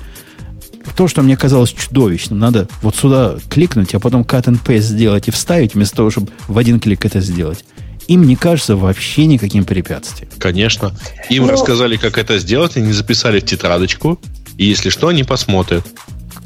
то, 0.95 1.10
что 1.10 1.22
мне 1.22 1.36
казалось 1.36 1.72
чудовищным, 1.72 2.40
надо 2.40 2.69
вот 2.82 2.95
сюда 2.95 3.36
кликнуть, 3.49 3.94
а 3.94 3.99
потом 3.99 4.22
cut 4.22 4.45
and 4.45 4.64
paste 4.64 4.80
сделать 4.80 5.27
и 5.27 5.32
вставить, 5.32 5.73
вместо 5.73 5.98
того, 5.98 6.11
чтобы 6.11 6.32
в 6.48 6.57
один 6.57 6.80
клик 6.80 7.06
это 7.06 7.19
сделать. 7.19 7.65
Им 8.07 8.23
не 8.23 8.38
кажется 8.38 8.77
вообще 8.77 9.26
никаким 9.26 9.65
препятствием. 9.65 10.30
Конечно. 10.38 10.95
Им 11.30 11.48
ну, 11.48 11.52
рассказали, 11.52 11.98
как 11.98 12.18
это 12.18 12.38
сделать, 12.38 12.77
они 12.77 12.94
записали 12.94 13.41
в 13.41 13.45
тетрадочку, 13.45 14.19
и 14.57 14.65
если 14.65 14.90
что, 14.90 15.10
они 15.10 15.23
посмотрят. 15.23 15.86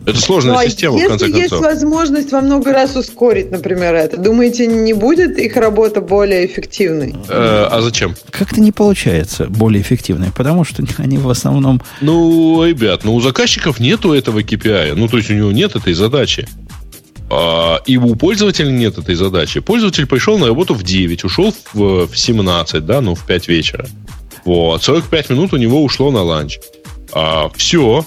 Это 0.05 0.19
сложная 0.19 0.53
ну, 0.53 0.59
а 0.59 0.65
система, 0.65 0.95
если 0.95 1.07
в 1.07 1.09
конце 1.09 1.25
концов. 1.25 1.41
есть 1.41 1.53
возможность 1.63 2.31
во 2.31 2.41
много 2.41 2.71
раз 2.71 2.95
ускорить, 2.95 3.51
например, 3.51 3.93
это, 3.95 4.17
думаете, 4.17 4.67
не 4.67 4.93
будет 4.93 5.37
их 5.37 5.55
работа 5.55 6.01
более 6.01 6.45
эффективной? 6.45 7.15
Э, 7.27 7.67
а 7.69 7.81
зачем? 7.81 8.15
Как-то 8.31 8.61
не 8.61 8.71
получается 8.71 9.45
более 9.45 9.81
эффективной, 9.81 10.31
потому 10.35 10.63
что 10.63 10.83
они 10.97 11.17
в 11.17 11.29
основном... 11.29 11.81
Ну, 12.01 12.63
ребят, 12.65 13.03
ну 13.03 13.15
у 13.15 13.21
заказчиков 13.21 13.79
нету 13.79 14.13
этого 14.13 14.39
KPI, 14.39 14.95
ну 14.95 15.07
то 15.07 15.17
есть 15.17 15.29
у 15.29 15.33
него 15.33 15.51
нет 15.51 15.75
этой 15.75 15.93
задачи. 15.93 16.47
А, 17.29 17.81
и 17.85 17.97
у 17.97 18.15
пользователя 18.15 18.71
нет 18.71 18.97
этой 18.97 19.15
задачи. 19.15 19.59
Пользователь 19.59 20.07
пришел 20.07 20.39
на 20.39 20.47
работу 20.47 20.73
в 20.73 20.83
9, 20.83 21.23
ушел 21.23 21.53
в, 21.73 22.07
в 22.07 22.17
17, 22.17 22.85
да, 22.85 23.01
ну 23.01 23.15
в 23.15 23.25
5 23.25 23.47
вечера. 23.47 23.87
Вот, 24.45 24.81
45 24.81 25.29
минут 25.31 25.53
у 25.53 25.57
него 25.57 25.83
ушло 25.83 26.09
на 26.11 26.23
ланч. 26.23 26.59
А, 27.11 27.49
все, 27.55 28.05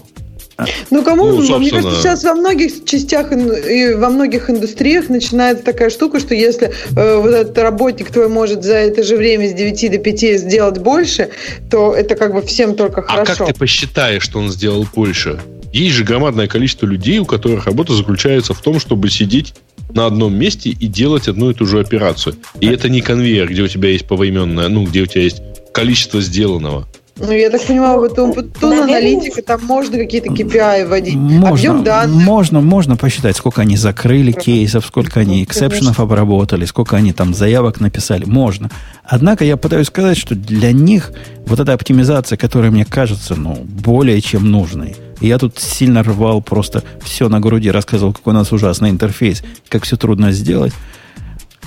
ну, 0.90 1.02
кому, 1.02 1.26
ну, 1.26 1.36
собственно... 1.36 1.58
мне 1.58 1.70
кажется, 1.70 2.02
сейчас 2.02 2.24
во 2.24 2.34
многих 2.34 2.84
частях 2.84 3.32
и 3.32 3.94
во 3.94 4.10
многих 4.10 4.50
индустриях 4.50 5.08
начинается 5.08 5.64
такая 5.64 5.90
штука, 5.90 6.20
что 6.20 6.34
если 6.34 6.72
э, 6.96 7.16
вот 7.16 7.30
этот 7.30 7.58
работник 7.58 8.10
твой 8.10 8.28
может 8.28 8.62
за 8.62 8.74
это 8.74 9.02
же 9.02 9.16
время 9.16 9.48
с 9.48 9.54
9 9.54 9.90
до 9.92 9.98
5 9.98 10.40
сделать 10.40 10.78
больше, 10.78 11.30
то 11.70 11.94
это 11.94 12.14
как 12.14 12.34
бы 12.34 12.42
всем 12.42 12.74
только 12.74 13.02
хорошо. 13.02 13.32
А 13.32 13.36
как 13.36 13.46
ты 13.48 13.54
посчитаешь, 13.54 14.22
что 14.22 14.38
он 14.38 14.50
сделал 14.50 14.86
больше? 14.94 15.40
Есть 15.72 15.96
же 15.96 16.04
громадное 16.04 16.48
количество 16.48 16.84
людей, 16.84 17.18
у 17.18 17.24
которых 17.24 17.64
работа 17.64 17.94
заключается 17.94 18.52
в 18.52 18.60
том, 18.60 18.78
чтобы 18.78 19.08
сидеть 19.08 19.54
на 19.94 20.06
одном 20.06 20.34
месте 20.34 20.68
и 20.68 20.86
делать 20.86 21.28
одну 21.28 21.50
и 21.50 21.54
ту 21.54 21.64
же 21.66 21.80
операцию. 21.80 22.36
И 22.60 22.66
это 22.66 22.88
не 22.88 23.00
конвейер, 23.00 23.50
где 23.50 23.62
у 23.62 23.68
тебя 23.68 23.88
есть 23.88 24.06
повременное, 24.06 24.68
ну, 24.68 24.84
где 24.84 25.02
у 25.02 25.06
тебя 25.06 25.22
есть 25.22 25.42
количество 25.72 26.20
сделанного. 26.20 26.86
Ну, 27.16 27.30
я 27.30 27.50
так 27.50 27.62
понимаю, 27.66 28.00
вот 28.00 28.18
у 28.18 28.32
Путун 28.32 28.82
аналитика, 28.82 29.42
там 29.42 29.62
можно 29.64 29.98
какие-то 29.98 30.30
KPI 30.30 30.88
вводить. 30.88 31.14
Можно, 31.14 31.50
Объем 31.50 31.84
данных. 31.84 32.24
Можно, 32.24 32.60
можно 32.60 32.96
посчитать, 32.96 33.36
сколько 33.36 33.60
они 33.60 33.76
закрыли 33.76 34.32
кейсов, 34.32 34.86
сколько 34.86 35.20
они 35.20 35.44
эксепшенов 35.44 36.00
обработали, 36.00 36.64
сколько 36.64 36.96
они 36.96 37.12
там 37.12 37.34
заявок 37.34 37.80
написали. 37.80 38.24
Можно. 38.24 38.70
Однако 39.04 39.44
я 39.44 39.56
пытаюсь 39.56 39.88
сказать, 39.88 40.16
что 40.16 40.34
для 40.34 40.72
них 40.72 41.12
вот 41.46 41.60
эта 41.60 41.74
оптимизация, 41.74 42.38
которая 42.38 42.70
мне 42.70 42.86
кажется, 42.86 43.34
ну, 43.34 43.54
более 43.54 44.20
чем 44.20 44.50
нужной, 44.50 44.96
и 45.20 45.28
я 45.28 45.38
тут 45.38 45.58
сильно 45.58 46.02
рвал 46.02 46.40
просто 46.40 46.82
все 47.04 47.28
на 47.28 47.40
груди, 47.40 47.70
рассказывал, 47.70 48.12
какой 48.12 48.32
у 48.32 48.36
нас 48.36 48.52
ужасный 48.52 48.90
интерфейс, 48.90 49.44
как 49.68 49.84
все 49.84 49.96
трудно 49.96 50.32
сделать. 50.32 50.72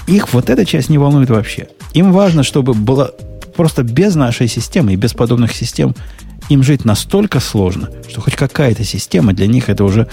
Их 0.07 0.33
вот 0.33 0.49
эта 0.49 0.65
часть 0.65 0.89
не 0.89 0.97
волнует 0.97 1.29
вообще. 1.29 1.67
Им 1.93 2.11
важно, 2.11 2.43
чтобы 2.43 2.73
было 2.73 3.13
просто 3.55 3.83
без 3.83 4.15
нашей 4.15 4.47
системы 4.47 4.93
и 4.93 4.95
без 4.95 5.13
подобных 5.13 5.53
систем 5.53 5.95
им 6.49 6.63
жить 6.63 6.85
настолько 6.85 7.39
сложно, 7.39 7.89
что 8.07 8.21
хоть 8.21 8.35
какая-то 8.35 8.83
система 8.83 9.33
для 9.33 9.47
них 9.47 9.69
это 9.69 9.83
уже 9.83 10.07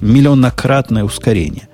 миллионнократное 0.00 1.04
ускорение. 1.04 1.68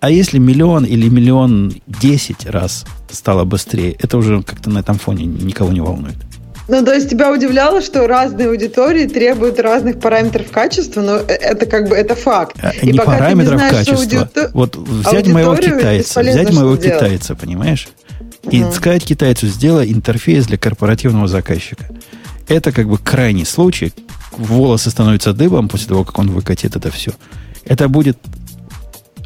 А 0.00 0.10
если 0.10 0.38
миллион 0.38 0.84
или 0.84 1.08
миллион 1.08 1.74
десять 1.86 2.46
раз 2.46 2.84
стало 3.10 3.44
быстрее, 3.44 3.96
это 3.98 4.18
уже 4.18 4.42
как-то 4.42 4.70
на 4.70 4.78
этом 4.78 4.98
фоне 4.98 5.24
никого 5.24 5.72
не 5.72 5.80
волнует. 5.80 6.16
Ну, 6.68 6.84
то 6.84 6.92
есть 6.92 7.08
тебя 7.08 7.32
удивляло, 7.32 7.80
что 7.80 8.06
разные 8.08 8.48
аудитории 8.48 9.06
требуют 9.06 9.60
разных 9.60 10.00
параметров 10.00 10.50
качества, 10.50 11.00
но 11.00 11.16
э, 11.18 11.26
это 11.28 11.66
как 11.66 11.88
бы 11.88 11.94
это 11.94 12.16
факт. 12.16 12.56
А, 12.60 12.70
и 12.70 12.90
не 12.90 12.98
параметров 12.98 13.60
не 13.62 13.68
знаешь, 13.68 13.86
качества. 13.86 14.20
Аудитор... 14.20 14.50
Вот 14.52 14.76
взять 14.76 15.28
моего 15.28 15.54
китайца, 15.54 16.20
взять 16.20 16.52
моего 16.52 16.76
китайца, 16.76 17.36
понимаешь? 17.36 17.88
И 18.50 18.62
угу. 18.62 18.72
сказать 18.72 19.04
китайцу, 19.04 19.46
сделай 19.48 19.92
интерфейс 19.92 20.46
для 20.46 20.56
корпоративного 20.56 21.28
заказчика. 21.28 21.88
Это 22.48 22.72
как 22.72 22.88
бы 22.88 22.98
крайний 22.98 23.44
случай. 23.44 23.92
Волосы 24.36 24.90
становятся 24.90 25.32
дыбом 25.32 25.68
после 25.68 25.88
того, 25.88 26.04
как 26.04 26.18
он 26.18 26.30
выкатит 26.30 26.76
это 26.76 26.90
все. 26.90 27.12
Это 27.64 27.88
будет 27.88 28.18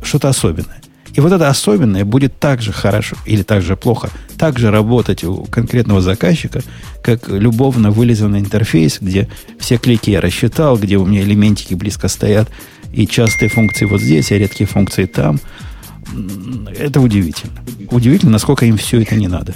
что-то 0.03 0.29
особенное. 0.29 0.81
И 1.13 1.21
вот 1.21 1.33
это 1.33 1.49
особенное 1.49 2.05
будет 2.05 2.39
так 2.39 2.63
же 2.63 2.73
хорошо 2.73 3.17
или 3.27 3.43
так 3.43 3.63
же 3.63 3.77
плохо, 3.77 4.11
так 4.39 4.59
же 4.59 4.71
работать 4.71 5.25
у 5.25 5.43
конкретного 5.45 6.01
заказчика, 6.01 6.63
как 7.03 7.29
любовно 7.29 7.91
вылизанный 7.91 8.39
интерфейс, 8.39 8.99
где 9.01 9.29
все 9.59 9.77
клики 9.77 10.11
я 10.11 10.21
рассчитал, 10.21 10.79
где 10.79 10.99
у 10.99 11.05
меня 11.05 11.23
элементики 11.23 11.75
близко 11.75 12.07
стоят, 12.07 12.49
и 12.93 13.09
частые 13.09 13.49
функции 13.49 13.87
вот 13.87 14.01
здесь, 14.01 14.31
а 14.31 14.39
редкие 14.39 14.69
функции 14.69 15.05
там– 15.07 15.41
это 16.79 17.01
удивительно. 17.01 17.65
Удивительно, 17.91 18.33
насколько 18.33 18.67
им 18.67 18.77
все 18.77 19.01
это 19.03 19.15
не 19.15 19.29
надо. 19.29 19.55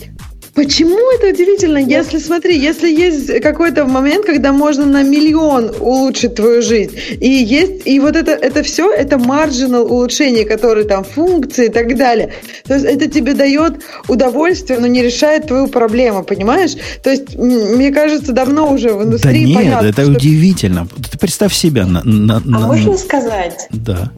Почему 0.55 1.11
это 1.17 1.29
удивительно? 1.35 1.79
Если, 1.79 2.19
смотри, 2.19 2.57
если 2.57 2.89
есть 2.89 3.41
какой-то 3.41 3.87
момент, 3.87 4.25
когда 4.25 4.53
можно 4.53 4.87
на 4.87 5.03
миллион 5.03 5.73
улучшить 5.81 6.37
твою 6.37 6.63
жизнь, 6.63 6.97
и 7.21 7.29
есть, 7.29 7.87
и 7.87 7.99
вот 7.99 8.15
это, 8.15 8.31
это 8.31 8.63
все, 8.63 8.93
это 8.93 9.17
marginal 9.17 9.83
улучшение, 9.83 10.45
которые 10.45 10.87
там 10.87 11.03
функции 11.03 11.67
и 11.67 11.71
так 11.71 11.97
далее. 11.97 12.33
То 12.67 12.75
есть 12.75 12.87
это 12.87 13.11
тебе 13.11 13.35
дает 13.35 13.83
удовольствие, 14.07 14.79
но 14.79 14.87
не 14.87 15.03
решает 15.03 15.49
твою 15.49 15.67
проблему, 15.67 16.23
понимаешь? 16.23 16.77
То 17.03 17.11
есть, 17.11 17.37
мне 17.37 17.91
кажется, 17.91 18.33
давно 18.33 18.73
уже 18.73 18.95
в 18.95 19.03
индустрии 19.03 19.41
да 19.41 19.47
нет, 19.47 19.57
понятно, 19.57 19.87
это 19.89 20.03
что... 20.03 20.13
удивительно. 20.13 20.89
Ты 21.11 21.19
представь 21.19 21.53
себя 21.53 21.85
на... 21.85 22.05
на, 22.05 22.41
на 22.45 22.59
а 22.59 22.67
можно 22.69 22.97
сказать? 22.97 23.67
Да. 23.71 24.13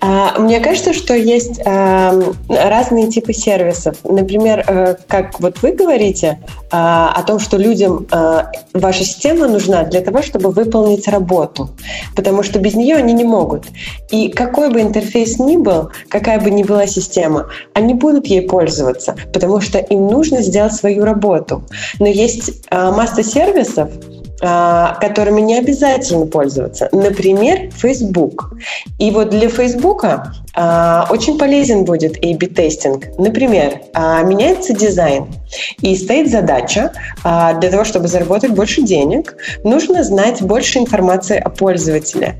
А, 0.00 0.38
мне 0.38 0.60
кажется, 0.60 0.92
что 0.92 1.14
есть 1.14 1.60
эм, 1.64 2.34
разные 2.48 3.08
типы 3.08 3.32
сервисов. 3.32 3.96
Например, 4.04 4.64
э, 4.66 4.96
как 5.06 5.40
вот 5.40 5.62
вы 5.62 5.72
говорите 5.72 6.38
а, 6.70 7.12
о 7.14 7.22
том, 7.22 7.38
что 7.38 7.56
людям 7.56 8.06
ваша 8.72 9.04
система 9.04 9.48
нужна 9.48 9.84
для 9.84 10.00
того, 10.00 10.22
чтобы 10.22 10.50
выполнить 10.50 11.08
работу, 11.08 11.70
потому 12.16 12.42
что 12.42 12.58
без 12.58 12.74
нее 12.74 12.96
они 12.96 13.12
не 13.12 13.24
могут. 13.24 13.64
И 14.10 14.28
какой 14.28 14.70
бы 14.70 14.80
интерфейс 14.80 15.38
ни 15.38 15.56
был, 15.56 15.90
какая 16.08 16.40
бы 16.40 16.50
ни 16.50 16.62
была 16.62 16.86
система, 16.86 17.48
они 17.74 17.94
будут 17.94 18.26
ей 18.26 18.42
пользоваться, 18.42 19.16
потому 19.32 19.60
что 19.60 19.78
им 19.78 20.06
нужно 20.06 20.42
сделать 20.42 20.74
свою 20.74 21.04
работу. 21.04 21.64
Но 21.98 22.06
есть 22.06 22.68
масса 22.70 23.22
сервисов, 23.22 23.90
а, 23.90 24.13
которыми 25.00 25.40
не 25.40 25.58
обязательно 25.58 26.26
пользоваться. 26.26 26.88
Например, 26.92 27.70
Facebook. 27.76 28.52
И 28.98 29.10
вот 29.10 29.30
для 29.30 29.48
Facebook 29.48 30.04
а, 30.54 31.06
очень 31.10 31.38
полезен 31.38 31.84
будет 31.84 32.16
A-B 32.18 32.46
тестинг. 32.48 33.06
Например, 33.18 33.80
а, 33.92 34.22
меняется 34.22 34.74
дизайн 34.74 35.26
и 35.80 35.94
стоит 35.96 36.30
задача 36.30 36.92
для 37.22 37.70
того, 37.70 37.84
чтобы 37.84 38.08
заработать 38.08 38.50
больше 38.50 38.82
денег, 38.82 39.36
нужно 39.62 40.02
знать 40.02 40.42
больше 40.42 40.80
информации 40.80 41.38
о 41.38 41.48
пользователе. 41.48 42.36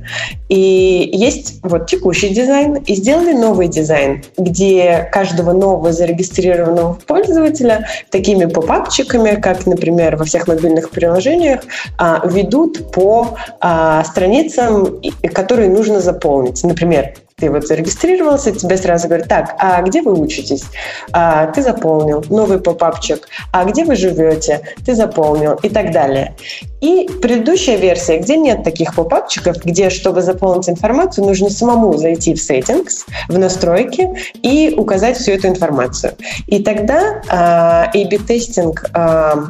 И 0.48 1.10
есть 1.12 1.60
вот 1.62 1.86
текущий 1.86 2.30
дизайн, 2.30 2.76
и 2.76 2.94
сделали 2.94 3.32
новый 3.32 3.68
дизайн, 3.68 4.22
где 4.36 5.08
каждого 5.12 5.52
нового 5.52 5.92
зарегистрированного 5.92 6.94
пользователя 7.06 7.88
такими 8.10 8.46
попапчиками, 8.46 9.40
как, 9.40 9.66
например, 9.66 10.16
во 10.16 10.24
всех 10.24 10.48
мобильных 10.48 10.90
приложениях, 10.90 11.60
а, 11.93 11.93
ведут 12.24 12.90
по 12.92 13.36
а, 13.60 14.02
страницам, 14.05 15.00
которые 15.32 15.70
нужно 15.70 16.00
заполнить. 16.00 16.62
Например, 16.64 17.14
ты 17.36 17.50
вот 17.50 17.66
зарегистрировался, 17.66 18.52
тебе 18.52 18.76
сразу 18.76 19.08
говорят, 19.08 19.28
так, 19.28 19.56
а 19.58 19.82
где 19.82 20.02
вы 20.02 20.18
учитесь? 20.18 20.64
А, 21.12 21.47
ты 21.48 21.62
заполнил. 21.62 22.24
Новый 22.31 22.60
попапчик. 22.60 23.28
А 23.52 23.64
где 23.64 23.84
вы 23.84 23.97
живете? 23.97 24.60
Ты 24.86 24.94
заполнил. 24.94 25.55
И 25.55 25.68
так 25.68 25.90
далее. 25.90 26.36
И 26.81 27.08
предыдущая 27.20 27.76
версия, 27.76 28.18
где 28.18 28.36
нет 28.36 28.62
таких 28.62 28.94
попапчиков, 28.94 29.56
где, 29.64 29.90
чтобы 29.90 30.23
заполнить 30.23 30.68
информацию, 30.68 31.26
нужно 31.26 31.50
самому 31.50 31.97
зайти 31.97 32.34
в 32.34 32.39
settings, 32.39 33.05
в 33.28 33.36
настройки 33.36 34.08
и 34.42 34.74
указать 34.76 35.16
всю 35.16 35.32
эту 35.32 35.48
информацию. 35.48 36.12
И 36.47 36.62
тогда 36.62 37.20
а, 37.28 37.90
A-B-тестинг 37.92 38.90
а, 38.94 39.47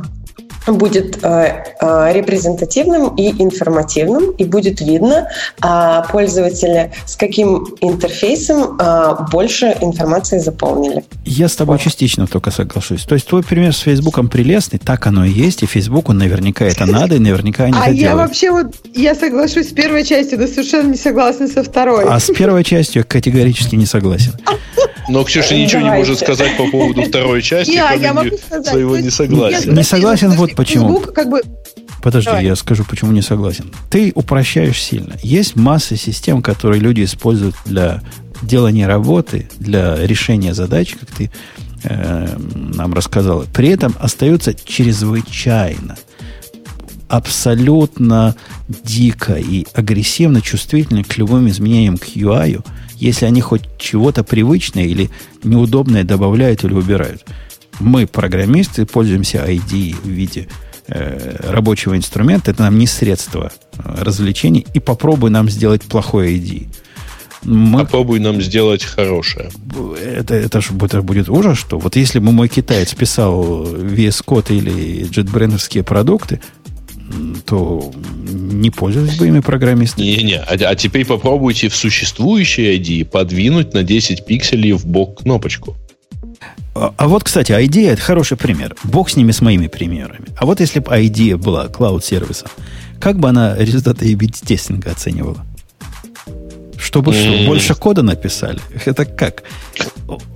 будет 0.66 1.18
э, 1.22 1.64
э, 1.80 2.12
репрезентативным 2.12 3.14
и 3.16 3.30
информативным, 3.42 4.30
и 4.30 4.44
будет 4.44 4.80
видно 4.80 5.28
э, 5.62 6.02
пользователя, 6.10 6.92
с 7.06 7.16
каким 7.16 7.66
интерфейсом 7.80 8.78
э, 8.78 9.16
больше 9.30 9.76
информации 9.80 10.38
заполнили. 10.38 11.04
Я 11.24 11.48
с 11.48 11.56
тобой 11.56 11.76
вот. 11.76 11.82
частично 11.82 12.26
только 12.26 12.50
соглашусь. 12.50 13.04
То 13.04 13.14
есть 13.14 13.26
твой 13.26 13.42
пример 13.42 13.74
с 13.74 13.80
Фейсбуком 13.80 14.28
прелестный, 14.28 14.78
так 14.78 15.06
оно 15.06 15.24
и 15.24 15.30
есть, 15.30 15.62
и 15.62 15.66
Фейсбуку 15.66 16.12
наверняка 16.12 16.64
это 16.64 16.86
надо, 16.86 17.16
и 17.16 17.18
наверняка 17.18 17.64
они 17.64 17.76
а 17.76 17.86
это 17.86 17.90
я 17.90 18.08
делают. 18.08 18.28
вообще 18.28 18.50
вот, 18.50 18.74
я 18.94 19.14
соглашусь 19.14 19.70
с 19.70 19.72
первой 19.72 20.04
частью, 20.04 20.38
но 20.38 20.46
совершенно 20.46 20.90
не 20.90 20.98
согласна 20.98 21.48
со 21.48 21.62
второй. 21.62 22.04
А 22.04 22.18
с 22.18 22.30
первой 22.32 22.64
частью 22.64 23.00
я 23.00 23.04
категорически 23.04 23.76
не 23.76 23.86
согласен. 23.86 24.32
Но 25.08 25.22
Ксюша 25.24 25.54
ничего 25.54 25.82
не 25.82 25.90
может 25.90 26.18
сказать 26.18 26.56
по 26.56 26.66
поводу 26.68 27.02
второй 27.02 27.42
части, 27.42 27.72
я 27.72 28.12
могу 28.14 28.36
сказать. 28.36 28.66
своего 28.66 28.96
несогласия. 28.96 29.70
Не 29.70 29.82
согласен 29.82 30.30
вот 30.32 30.53
почему. 30.55 31.00
как 31.00 31.28
бы 31.28 31.42
Подожди, 32.02 32.26
Давай. 32.26 32.44
я 32.44 32.55
скажу, 32.55 32.84
почему 32.84 33.12
не 33.12 33.23
согласен. 33.23 33.70
Ты 33.89 34.12
упрощаешь 34.15 34.78
сильно. 34.78 35.15
Есть 35.23 35.57
масса 35.57 35.97
систем, 35.97 36.42
которые 36.42 36.78
люди 36.78 37.02
используют 37.02 37.55
для 37.65 38.02
делания 38.42 38.86
работы, 38.86 39.49
для 39.58 39.97
решения 40.07 40.52
задач, 40.52 40.97
как 41.00 41.10
ты 41.10 41.31
э, 41.83 42.36
нам 42.36 42.92
рассказал. 42.92 43.47
При 43.55 43.68
этом 43.68 43.94
остаются 43.99 44.52
чрезвычайно, 44.52 45.97
абсолютно 47.08 48.34
дико 48.68 49.34
и 49.34 49.66
агрессивно 49.73 50.42
чувствительны 50.42 51.05
к 51.05 51.16
любым 51.16 51.49
изменениям 51.49 51.97
к 51.97 52.05
UI, 52.08 52.62
если 52.97 53.24
они 53.24 53.41
хоть 53.41 53.62
чего-то 53.78 54.24
привычное 54.24 54.84
или 54.84 55.10
неудобное 55.42 56.05
добавляют 56.05 56.65
или 56.65 56.74
убирают. 56.74 57.24
Мы, 57.80 58.06
программисты, 58.06 58.86
пользуемся 58.86 59.44
ID 59.44 59.96
в 60.02 60.08
виде 60.08 60.48
Э, 60.86 61.36
рабочего 61.50 61.96
инструмента, 61.96 62.50
это 62.50 62.62
нам 62.64 62.78
не 62.78 62.86
средство 62.86 63.50
э, 63.78 64.02
развлечений, 64.02 64.66
и 64.74 64.80
попробуй 64.80 65.30
нам 65.30 65.48
сделать 65.48 65.80
плохое 65.80 66.36
ID. 66.36 66.66
Мы... 67.42 67.80
Попробуй 67.80 68.20
нам 68.20 68.42
сделать 68.42 68.84
хорошее. 68.84 69.50
Это, 69.98 70.34
это 70.34 70.60
же 70.60 70.74
это 70.82 71.00
будет 71.00 71.30
ужас, 71.30 71.56
что 71.56 71.78
вот 71.78 71.96
если 71.96 72.18
бы 72.18 72.32
мой 72.32 72.48
китаец 72.48 72.92
писал 72.92 73.64
VS 73.64 74.22
Code 74.26 74.54
или 74.54 75.08
JetBrains 75.08 75.82
продукты, 75.84 76.42
то 77.46 77.90
не 78.30 78.70
пользовались 78.70 79.16
бы 79.16 79.28
ими 79.28 79.40
программисты. 79.40 80.02
Не-не, 80.02 80.36
а, 80.36 80.52
а 80.52 80.74
теперь 80.74 81.06
попробуйте 81.06 81.70
в 81.70 81.76
существующей 81.76 82.76
ID 82.78 83.06
подвинуть 83.06 83.72
на 83.72 83.84
10 83.84 84.26
пикселей 84.26 84.72
в 84.72 84.84
бок 84.84 85.22
кнопочку. 85.22 85.78
А, 86.74 86.92
а 86.97 87.08
вот, 87.08 87.24
кстати, 87.24 87.52
идея 87.66 87.92
это 87.92 88.02
хороший 88.02 88.36
пример. 88.36 88.74
Бог 88.84 89.10
с 89.10 89.16
ними, 89.16 89.32
с 89.32 89.40
моими 89.40 89.68
примерами. 89.68 90.26
А 90.36 90.47
вот 90.47 90.60
если 90.60 90.81
бы 90.81 90.90
идея 91.06 91.36
была 91.36 91.68
клауд-сервисом, 91.68 92.48
как 93.00 93.18
бы 93.18 93.28
она 93.28 93.56
результаты 93.56 94.12
A-B 94.12 94.26
тестинга 94.26 94.90
оценивала? 94.90 95.44
Чтобы 96.76 97.12
mm. 97.12 97.14
что, 97.14 97.47
больше 97.47 97.74
кода 97.74 98.02
написали? 98.02 98.60
Это 98.84 99.05
как? 99.05 99.44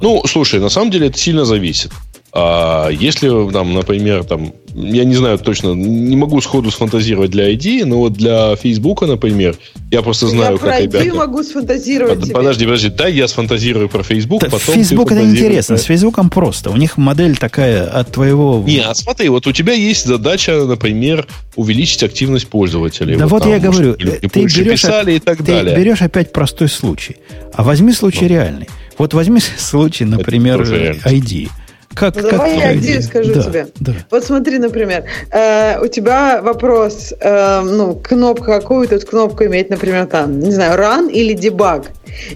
Ну, 0.00 0.22
слушай, 0.26 0.60
на 0.60 0.68
самом 0.68 0.90
деле 0.90 1.08
это 1.08 1.18
сильно 1.18 1.44
зависит. 1.44 1.92
А 2.30 2.90
если 2.90 3.50
там, 3.50 3.72
например, 3.72 4.22
там, 4.24 4.52
я 4.74 5.04
не 5.04 5.14
знаю 5.14 5.38
точно, 5.38 5.72
не 5.72 6.14
могу 6.14 6.40
сходу 6.42 6.70
сфантазировать 6.70 7.30
для 7.30 7.50
ID, 7.50 7.86
но 7.86 7.98
вот 7.98 8.12
для 8.12 8.54
Facebook, 8.56 9.02
например, 9.02 9.56
я 9.90 10.02
просто 10.02 10.28
знаю, 10.28 10.52
я 10.52 10.58
как 10.58 10.60
про 10.60 10.80
ребята... 10.80 11.04
ID 11.06 11.14
могу 11.14 11.42
сфантазировать 11.42 12.20
Под, 12.20 12.32
Подожди, 12.32 12.64
подожди, 12.66 12.88
дай 12.90 13.14
я 13.14 13.28
сфантазирую 13.28 13.88
про 13.88 14.02
Facebook, 14.02 14.42
да, 14.42 14.50
потом 14.50 14.74
Facebook 14.74 15.10
это 15.10 15.24
интересно, 15.24 15.76
про... 15.76 15.82
с 15.82 15.86
Facebook 15.86 16.30
просто. 16.30 16.70
У 16.70 16.76
них 16.76 16.98
модель 16.98 17.38
такая 17.38 17.88
от 17.88 18.12
твоего... 18.12 18.62
Не, 18.66 18.80
а 18.80 18.94
смотри, 18.94 19.30
вот 19.30 19.46
у 19.46 19.52
тебя 19.52 19.72
есть 19.72 20.04
задача, 20.04 20.64
например, 20.64 21.26
увеличить 21.56 22.02
активность 22.02 22.48
пользователей. 22.48 23.16
Да 23.16 23.24
вот, 23.24 23.30
вот 23.30 23.42
там, 23.44 23.52
я 23.52 23.58
говорю, 23.58 23.94
ты 23.94 24.18
берешь, 24.20 24.54
писали 24.54 25.14
и 25.14 25.18
так 25.18 25.38
ты 25.38 25.44
далее. 25.44 25.76
берешь 25.76 26.02
опять 26.02 26.30
простой 26.32 26.68
случай. 26.68 27.16
А 27.54 27.62
возьми 27.62 27.92
случай 27.92 28.24
ну. 28.24 28.28
реальный. 28.28 28.68
Вот 28.98 29.14
возьми 29.14 29.40
случай, 29.56 30.04
например, 30.04 30.60
ID. 30.60 31.48
Как, 31.94 32.14
ну, 32.14 32.22
как 32.22 32.30
давай 32.30 32.58
я 32.58 32.76
идею 32.76 33.02
скажу 33.02 33.34
да, 33.34 33.42
тебе. 33.42 33.66
Да. 33.80 33.92
Вот 34.10 34.24
смотри, 34.24 34.58
например, 34.58 35.04
э, 35.30 35.80
у 35.80 35.88
тебя 35.88 36.40
вопрос, 36.42 37.12
э, 37.18 37.60
ну, 37.62 37.96
кнопка, 37.96 38.60
какую 38.60 38.86
тут 38.88 39.04
кнопку 39.04 39.44
иметь, 39.44 39.70
например, 39.70 40.06
там, 40.06 40.38
не 40.38 40.52
знаю, 40.52 40.78
run 40.78 41.10
или 41.10 41.34
debug. 41.34 41.86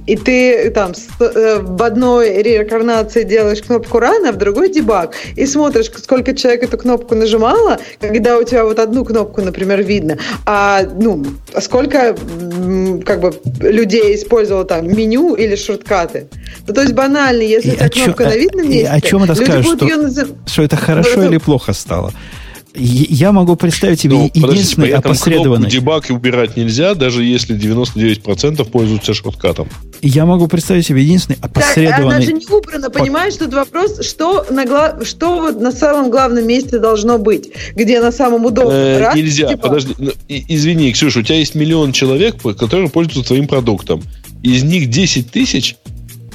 И 0.06 0.16
ты 0.16 0.70
там 0.70 0.92
э, 1.20 1.58
в 1.60 1.82
одной 1.82 2.42
реинкарнации 2.42 3.22
делаешь 3.24 3.62
кнопку 3.62 3.98
run, 3.98 4.28
а 4.28 4.32
в 4.32 4.36
другой 4.36 4.70
debug. 4.70 5.12
И 5.36 5.46
смотришь, 5.46 5.90
сколько 5.96 6.34
человек 6.34 6.64
эту 6.64 6.78
кнопку 6.78 7.14
нажимало, 7.14 7.78
когда 8.00 8.38
у 8.38 8.42
тебя 8.42 8.64
вот 8.64 8.78
одну 8.78 9.04
кнопку, 9.04 9.42
например, 9.42 9.82
видно, 9.82 10.18
а, 10.46 10.82
ну, 10.82 11.24
сколько 11.60 12.16
как 13.04 13.20
бы 13.20 13.32
людей 13.60 14.16
использовало 14.16 14.64
там 14.64 14.88
меню 14.88 15.34
или 15.34 15.56
шорткаты. 15.56 16.28
Ну, 16.66 16.74
то 16.74 16.82
есть 16.82 16.94
банально, 16.94 17.42
если 17.42 17.70
и 17.70 17.76
тебя 17.76 17.88
кнопка 17.88 18.24
чё, 18.24 18.30
на 18.30 18.36
видном 18.36 18.70
месте, 18.70 18.88
о 18.88 19.00
чем 19.00 19.24
это 19.24 19.34
скажешь, 19.44 19.66
что, 19.66 19.86
назов... 19.96 20.28
что 20.46 20.62
это 20.62 20.76
хорошо 20.76 21.16
ну, 21.16 21.28
или 21.28 21.38
плохо 21.38 21.72
стало? 21.72 22.12
Я 22.74 23.32
могу 23.32 23.54
представить 23.56 24.00
себе 24.00 24.14
ну, 24.14 24.30
единственный 24.32 24.90
опосредованный... 24.90 25.68
дебаг 25.68 26.06
убирать 26.08 26.56
нельзя, 26.56 26.94
даже 26.94 27.22
если 27.22 27.54
99% 27.54 28.64
пользуются 28.70 29.12
шорткатом. 29.12 29.68
Я 30.00 30.24
могу 30.24 30.48
представить 30.48 30.86
себе 30.86 31.02
единственный 31.02 31.36
опосредованный... 31.42 31.98
Так, 31.98 32.16
она 32.16 32.20
же 32.22 32.32
не 32.32 32.46
убрана, 32.46 32.88
понимаешь? 32.88 33.34
Тут 33.34 33.52
вопрос, 33.52 34.02
что 34.06 34.46
на, 34.50 34.64
гла... 34.64 35.04
что 35.04 35.40
вот 35.40 35.60
на 35.60 35.70
самом 35.70 36.10
главном 36.10 36.46
месте 36.46 36.78
должно 36.78 37.18
быть, 37.18 37.50
где 37.74 38.00
на 38.00 38.10
самом 38.10 38.46
удобном. 38.46 38.74
Э, 38.74 38.98
Раз, 38.98 39.16
нельзя, 39.16 39.48
типа... 39.48 39.68
подожди. 39.68 39.94
Ну, 39.98 40.12
извини, 40.28 40.92
Ксюша, 40.92 41.20
у 41.20 41.22
тебя 41.22 41.36
есть 41.36 41.54
миллион 41.54 41.92
человек, 41.92 42.36
которые 42.40 42.88
пользуются 42.88 43.22
твоим 43.22 43.46
продуктом. 43.46 44.02
Из 44.42 44.62
них 44.62 44.88
10 44.88 45.30
тысяч 45.30 45.76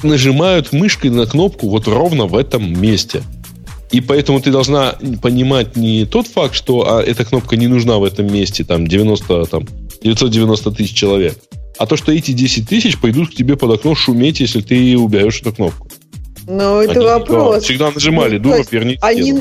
нажимают 0.02 0.72
мышкой 0.72 1.10
на 1.10 1.26
кнопку 1.26 1.68
вот 1.68 1.88
ровно 1.88 2.26
в 2.26 2.36
этом 2.36 2.80
месте. 2.80 3.22
И 3.90 4.00
поэтому 4.00 4.40
ты 4.40 4.50
должна 4.50 4.96
понимать 5.22 5.76
не 5.76 6.04
тот 6.04 6.26
факт, 6.26 6.54
что 6.54 6.98
а, 6.98 7.02
эта 7.02 7.24
кнопка 7.24 7.56
не 7.56 7.68
нужна 7.68 7.98
в 7.98 8.04
этом 8.04 8.30
месте, 8.32 8.62
там, 8.64 8.86
90, 8.86 9.46
там, 9.46 9.64
990 10.02 10.70
тысяч 10.72 10.94
человек, 10.94 11.38
а 11.78 11.86
то, 11.86 11.96
что 11.96 12.12
эти 12.12 12.32
10 12.32 12.68
тысяч 12.68 12.98
пойдут 12.98 13.30
к 13.30 13.34
тебе 13.34 13.56
под 13.56 13.72
окно 13.72 13.94
шуметь, 13.94 14.40
если 14.40 14.60
ты 14.60 14.98
уберешь 14.98 15.40
эту 15.40 15.52
кнопку. 15.52 15.88
Ну, 16.46 16.80
это 16.80 16.92
они 16.92 17.04
вопрос. 17.04 17.64
Всегда 17.64 17.90
нажимали, 17.90 18.38
ну, 18.38 18.44
дура, 18.44 18.64
верните. 18.70 19.00
Они, 19.02 19.34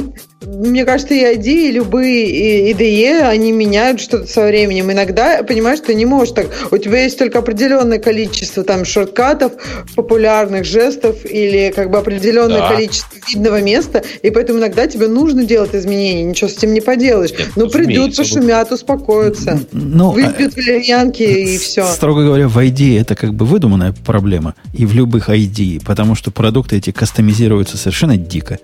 мне 0.45 0.85
кажется, 0.85 1.15
и 1.15 1.23
ID, 1.23 1.47
и 1.47 1.71
любые 1.71 2.71
IDE, 2.71 3.21
они 3.21 3.51
меняют 3.51 3.99
что-то 3.99 4.27
со 4.27 4.45
временем. 4.45 4.91
Иногда, 4.91 5.41
понимаешь, 5.41 5.79
ты 5.79 5.95
не 5.95 6.05
можешь 6.05 6.35
так. 6.35 6.47
У 6.71 6.77
тебя 6.77 7.03
есть 7.03 7.17
только 7.17 7.39
определенное 7.39 7.97
количество 7.97 8.63
там 8.63 8.85
шорткатов, 8.85 9.53
популярных 9.95 10.63
жестов 10.63 11.25
или 11.25 11.73
как 11.75 11.89
бы 11.89 11.97
определенное 11.97 12.59
да. 12.59 12.69
количество 12.69 13.17
видного 13.27 13.61
места, 13.61 14.03
и 14.21 14.29
поэтому 14.29 14.59
иногда 14.59 14.85
тебе 14.85 15.07
нужно 15.07 15.43
делать 15.43 15.73
изменения, 15.73 16.23
ничего 16.23 16.49
с 16.49 16.57
этим 16.57 16.73
не 16.73 16.81
поделаешь. 16.81 17.31
Нет, 17.31 17.49
Но 17.55 17.67
придут, 17.67 18.15
пошумят, 18.15 18.71
успокоятся, 18.71 19.59
ну, 19.71 20.11
выпьют 20.11 20.53
а, 20.55 20.61
валерьянки 20.61 21.23
и 21.23 21.57
все. 21.57 21.85
Строго 21.87 22.23
говоря, 22.23 22.47
в 22.47 22.57
ID 22.57 23.01
это 23.01 23.15
как 23.15 23.33
бы 23.33 23.45
выдуманная 23.45 23.93
проблема, 24.05 24.53
и 24.73 24.85
в 24.85 24.93
любых 24.93 25.29
ID, 25.29 25.83
потому 25.83 26.13
что 26.13 26.29
продукты 26.29 26.77
эти 26.77 26.91
кастомизируются 26.91 27.77
совершенно 27.77 28.17
дико. 28.17 28.59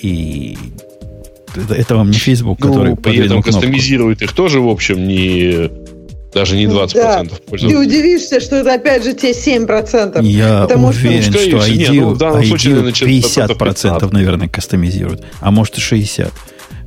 И 0.00 0.56
это, 1.56 1.74
это 1.74 1.96
вам 1.96 2.10
не 2.10 2.18
Facebook, 2.18 2.58
ну, 2.60 2.68
который 2.68 2.96
при 2.96 3.18
этом 3.18 3.42
кнопку. 3.42 3.52
кастомизирует 3.52 4.22
их 4.22 4.32
тоже, 4.32 4.60
в 4.60 4.68
общем, 4.68 5.06
не 5.06 5.70
даже 6.32 6.56
не 6.56 6.66
20% 6.66 6.94
да. 6.94 7.24
Ты 7.56 7.78
удивишься, 7.78 8.40
что 8.40 8.56
это 8.56 8.74
опять 8.74 9.04
же 9.04 9.14
те 9.14 9.32
7%. 9.32 10.22
Я 10.22 10.66
уверен, 10.66 11.22
что, 11.22 11.38
что 11.38 11.56
ID, 11.58 11.76
нет, 11.76 11.90
ну, 11.90 12.10
в 12.10 12.18
данном 12.18 12.42
ID 12.42 12.46
случае, 12.46 12.74
50%, 12.74 13.58
50%, 13.58 14.12
наверное, 14.12 14.48
кастомизируют, 14.48 15.24
а 15.40 15.50
может 15.50 15.78
и 15.78 15.80
60%. 15.80 16.30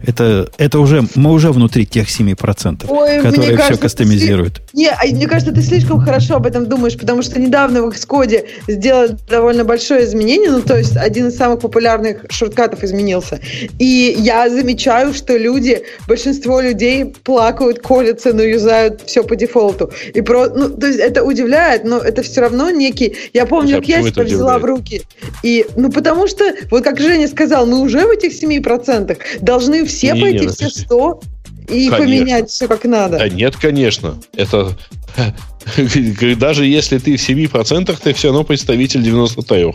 Это, 0.06 0.50
это 0.58 0.80
уже, 0.80 1.04
мы 1.16 1.32
уже 1.32 1.52
внутри 1.52 1.86
тех 1.86 2.08
7%, 2.08 2.86
Ой, 2.90 3.22
которые 3.22 3.56
кажется, 3.56 3.74
все 3.74 3.82
кастомизируют. 3.82 4.56
Ты, 4.56 4.78
не, 4.78 4.90
а 4.90 5.06
мне 5.06 5.28
кажется, 5.28 5.54
ты 5.54 5.62
слишком 5.62 6.00
хорошо 6.02 6.36
об 6.36 6.46
этом 6.46 6.66
думаешь, 6.68 6.98
потому 6.98 7.22
что 7.22 7.40
недавно 7.40 7.84
в 7.84 7.90
Xcode 7.90 8.46
сделали 8.68 9.16
довольно 9.30 9.64
большое 9.64 10.04
изменение, 10.04 10.52
ну, 10.52 10.62
то 10.62 10.78
есть 10.78 10.98
один 10.98 11.28
из 11.28 11.38
самых 11.38 11.62
популярных 11.62 12.26
шорткатов 12.30 12.84
изменился. 12.84 13.40
И 13.80 14.16
я 14.18 14.50
замечаю, 14.50 15.14
что 15.14 15.38
люди, 15.38 15.84
большинство 16.08 16.60
людей 16.60 17.06
плакают, 17.06 17.80
колятся, 17.80 18.34
но 18.34 18.44
юзают 18.44 19.04
все 19.06 19.24
по 19.24 19.36
дефолту. 19.36 19.92
И 20.14 20.22
про, 20.22 20.50
ну, 20.50 20.70
то 20.70 20.88
есть 20.88 21.00
это 21.00 21.24
удивляет, 21.24 21.86
но 21.86 22.00
это 22.00 22.24
все 22.24 22.42
равно 22.42 22.70
некий... 22.72 23.16
Я 23.34 23.46
помню, 23.46 23.78
как 23.78 23.88
я 23.88 24.04
себя 24.04 24.24
взяла 24.24 24.60
в 24.60 24.66
руки. 24.66 25.04
И, 25.44 25.66
ну, 25.78 25.90
потому 25.90 26.28
что, 26.28 26.44
вот 26.70 26.84
как 26.84 27.00
Женя 27.00 27.28
сказал, 27.28 27.66
мы 27.66 27.80
уже 27.80 28.06
в 28.06 28.10
этих 28.10 28.32
7% 28.32 29.18
должны 29.42 29.86
все 29.94 30.14
не, 30.14 30.22
пойти, 30.22 30.46
не, 30.46 30.48
все 30.48 30.70
100 30.70 31.22
и 31.70 31.90
конечно. 31.90 31.98
поменять 31.98 32.50
все 32.50 32.68
как 32.68 32.84
надо. 32.86 33.18
Да 33.18 33.30
нет, 33.30 33.56
конечно. 33.56 34.18
Это 34.36 34.78
даже 36.38 36.66
если 36.66 36.98
ты 36.98 37.18
в 37.18 37.30
7%, 37.30 37.98
ты 38.02 38.14
все 38.14 38.28
равно 38.30 38.44
представитель 38.44 39.04
93 39.04 39.74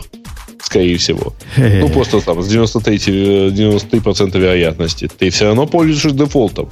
скорее 0.61 0.97
всего. 0.97 1.33
Ну, 1.57 1.89
просто 1.93 2.21
там 2.21 2.41
с 2.41 2.47
93, 2.47 2.97
93% 2.97 4.37
вероятности. 4.37 5.07
Ты 5.07 5.29
все 5.29 5.45
равно 5.45 5.65
пользуешься 5.65 6.11
дефолтом. 6.11 6.69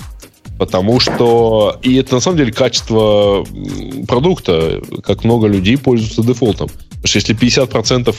Потому 0.60 1.00
что... 1.00 1.80
И 1.84 1.96
это 1.96 2.16
на 2.16 2.20
самом 2.20 2.38
деле 2.38 2.52
качество 2.52 3.46
продукта, 4.08 4.82
как 5.04 5.24
много 5.24 5.48
людей 5.48 5.78
пользуются 5.78 6.24
дефолтом. 6.24 6.68
Потому 6.68 7.06
что 7.06 7.18
если 7.18 7.36
50% 7.36 8.16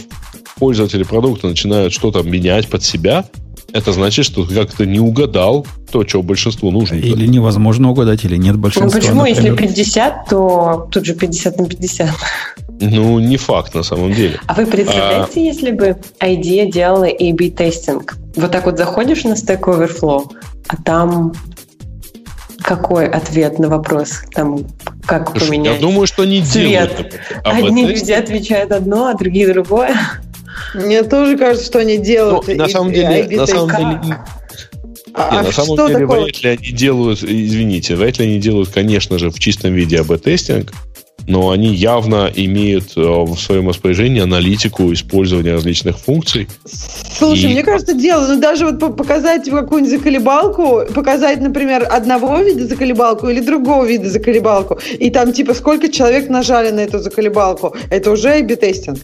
пользователей 0.56 1.04
продукта 1.04 1.48
начинают 1.48 1.92
что-то 1.92 2.22
менять 2.22 2.68
под 2.68 2.82
себя, 2.82 3.24
это 3.72 3.92
значит, 3.92 4.24
что 4.24 4.46
ты 4.46 4.54
как-то 4.54 4.86
не 4.86 4.98
угадал 4.98 5.66
то, 5.92 6.06
что 6.06 6.22
большинству 6.22 6.70
нужно. 6.70 6.96
Или 6.96 7.26
невозможно 7.26 7.90
угадать, 7.90 8.24
или 8.24 8.36
нет 8.36 8.56
большинства. 8.56 8.86
Ну 8.86 8.92
почему, 8.92 9.26
например. 9.26 9.60
если 9.60 9.82
50, 9.82 10.28
то 10.28 10.88
тут 10.90 11.04
же 11.04 11.14
50 11.14 11.58
на 11.58 11.66
50. 11.66 12.10
Ну, 12.80 13.18
не 13.18 13.36
факт 13.36 13.74
на 13.74 13.82
самом 13.82 14.12
деле. 14.14 14.40
А 14.46 14.54
вы 14.54 14.64
представляете, 14.66 15.40
а... 15.40 15.40
если 15.40 15.72
бы 15.72 15.96
IDEA 16.20 16.70
делала 16.70 17.06
A-B 17.06 17.50
тестинг? 17.50 18.16
Вот 18.36 18.52
так 18.52 18.66
вот 18.66 18.78
заходишь 18.78 19.24
на 19.24 19.32
Stack 19.32 19.62
Overflow, 19.62 20.30
а 20.68 20.76
там 20.82 21.32
какой 22.62 23.08
ответ 23.08 23.58
на 23.58 23.68
вопрос? 23.68 24.22
Там 24.32 24.60
как 25.06 25.30
Слушай, 25.30 25.48
поменять? 25.48 25.74
Я 25.74 25.80
думаю, 25.80 26.06
что 26.06 26.24
не 26.24 26.42
цвет. 26.42 26.96
делают. 26.96 27.20
Одни 27.44 27.86
люди 27.86 28.12
отвечают 28.12 28.72
одно, 28.72 29.08
а 29.08 29.14
другие 29.14 29.52
другое. 29.52 29.96
Мне 30.74 31.02
тоже 31.02 31.36
кажется, 31.36 31.66
что 31.66 31.78
они 31.80 31.98
делают. 31.98 32.46
Ну, 32.48 32.54
на 32.54 32.68
самом 32.68 32.92
деле, 32.92 33.36
на 33.36 33.46
самом 33.46 33.68
деле, 33.68 34.18
а, 35.14 35.32
не, 35.32 35.38
а 35.38 35.42
на 35.42 35.52
самом 35.52 35.76
деле, 35.76 36.00
такого? 36.00 36.24
вряд 36.24 36.42
ли 36.42 36.50
они 36.50 36.70
делают, 36.70 37.22
извините, 37.22 37.96
вряд 37.96 38.18
ли 38.18 38.26
они 38.26 38.38
делают, 38.38 38.68
конечно 38.68 39.18
же, 39.18 39.30
в 39.30 39.38
чистом 39.38 39.72
виде 39.74 39.98
АБ-тестинг, 40.00 40.72
но 41.26 41.50
они 41.50 41.74
явно 41.74 42.30
имеют 42.34 42.96
э, 42.96 43.00
в 43.00 43.36
своем 43.36 43.68
распоряжении 43.68 44.22
аналитику 44.22 44.92
использования 44.92 45.52
различных 45.52 45.98
функций. 45.98 46.48
Слушай, 47.18 47.50
и... 47.50 47.52
мне 47.54 47.62
кажется, 47.62 47.94
дело, 47.94 48.26
ну 48.26 48.40
даже 48.40 48.64
вот 48.64 48.96
показать 48.96 49.48
какую-нибудь 49.48 49.98
заколебалку, 49.98 50.84
показать, 50.94 51.40
например, 51.40 51.86
одного 51.90 52.38
вида 52.38 52.66
заколебалку 52.66 53.28
или 53.28 53.40
другого 53.40 53.84
вида 53.84 54.08
заколебалку, 54.08 54.78
и 54.98 55.10
там 55.10 55.32
типа 55.32 55.52
сколько 55.52 55.90
человек 55.90 56.28
нажали 56.28 56.70
на 56.70 56.80
эту 56.80 56.98
заколебалку, 56.98 57.76
это 57.90 58.10
уже 58.10 58.30
A-B-тестинг. 58.30 58.98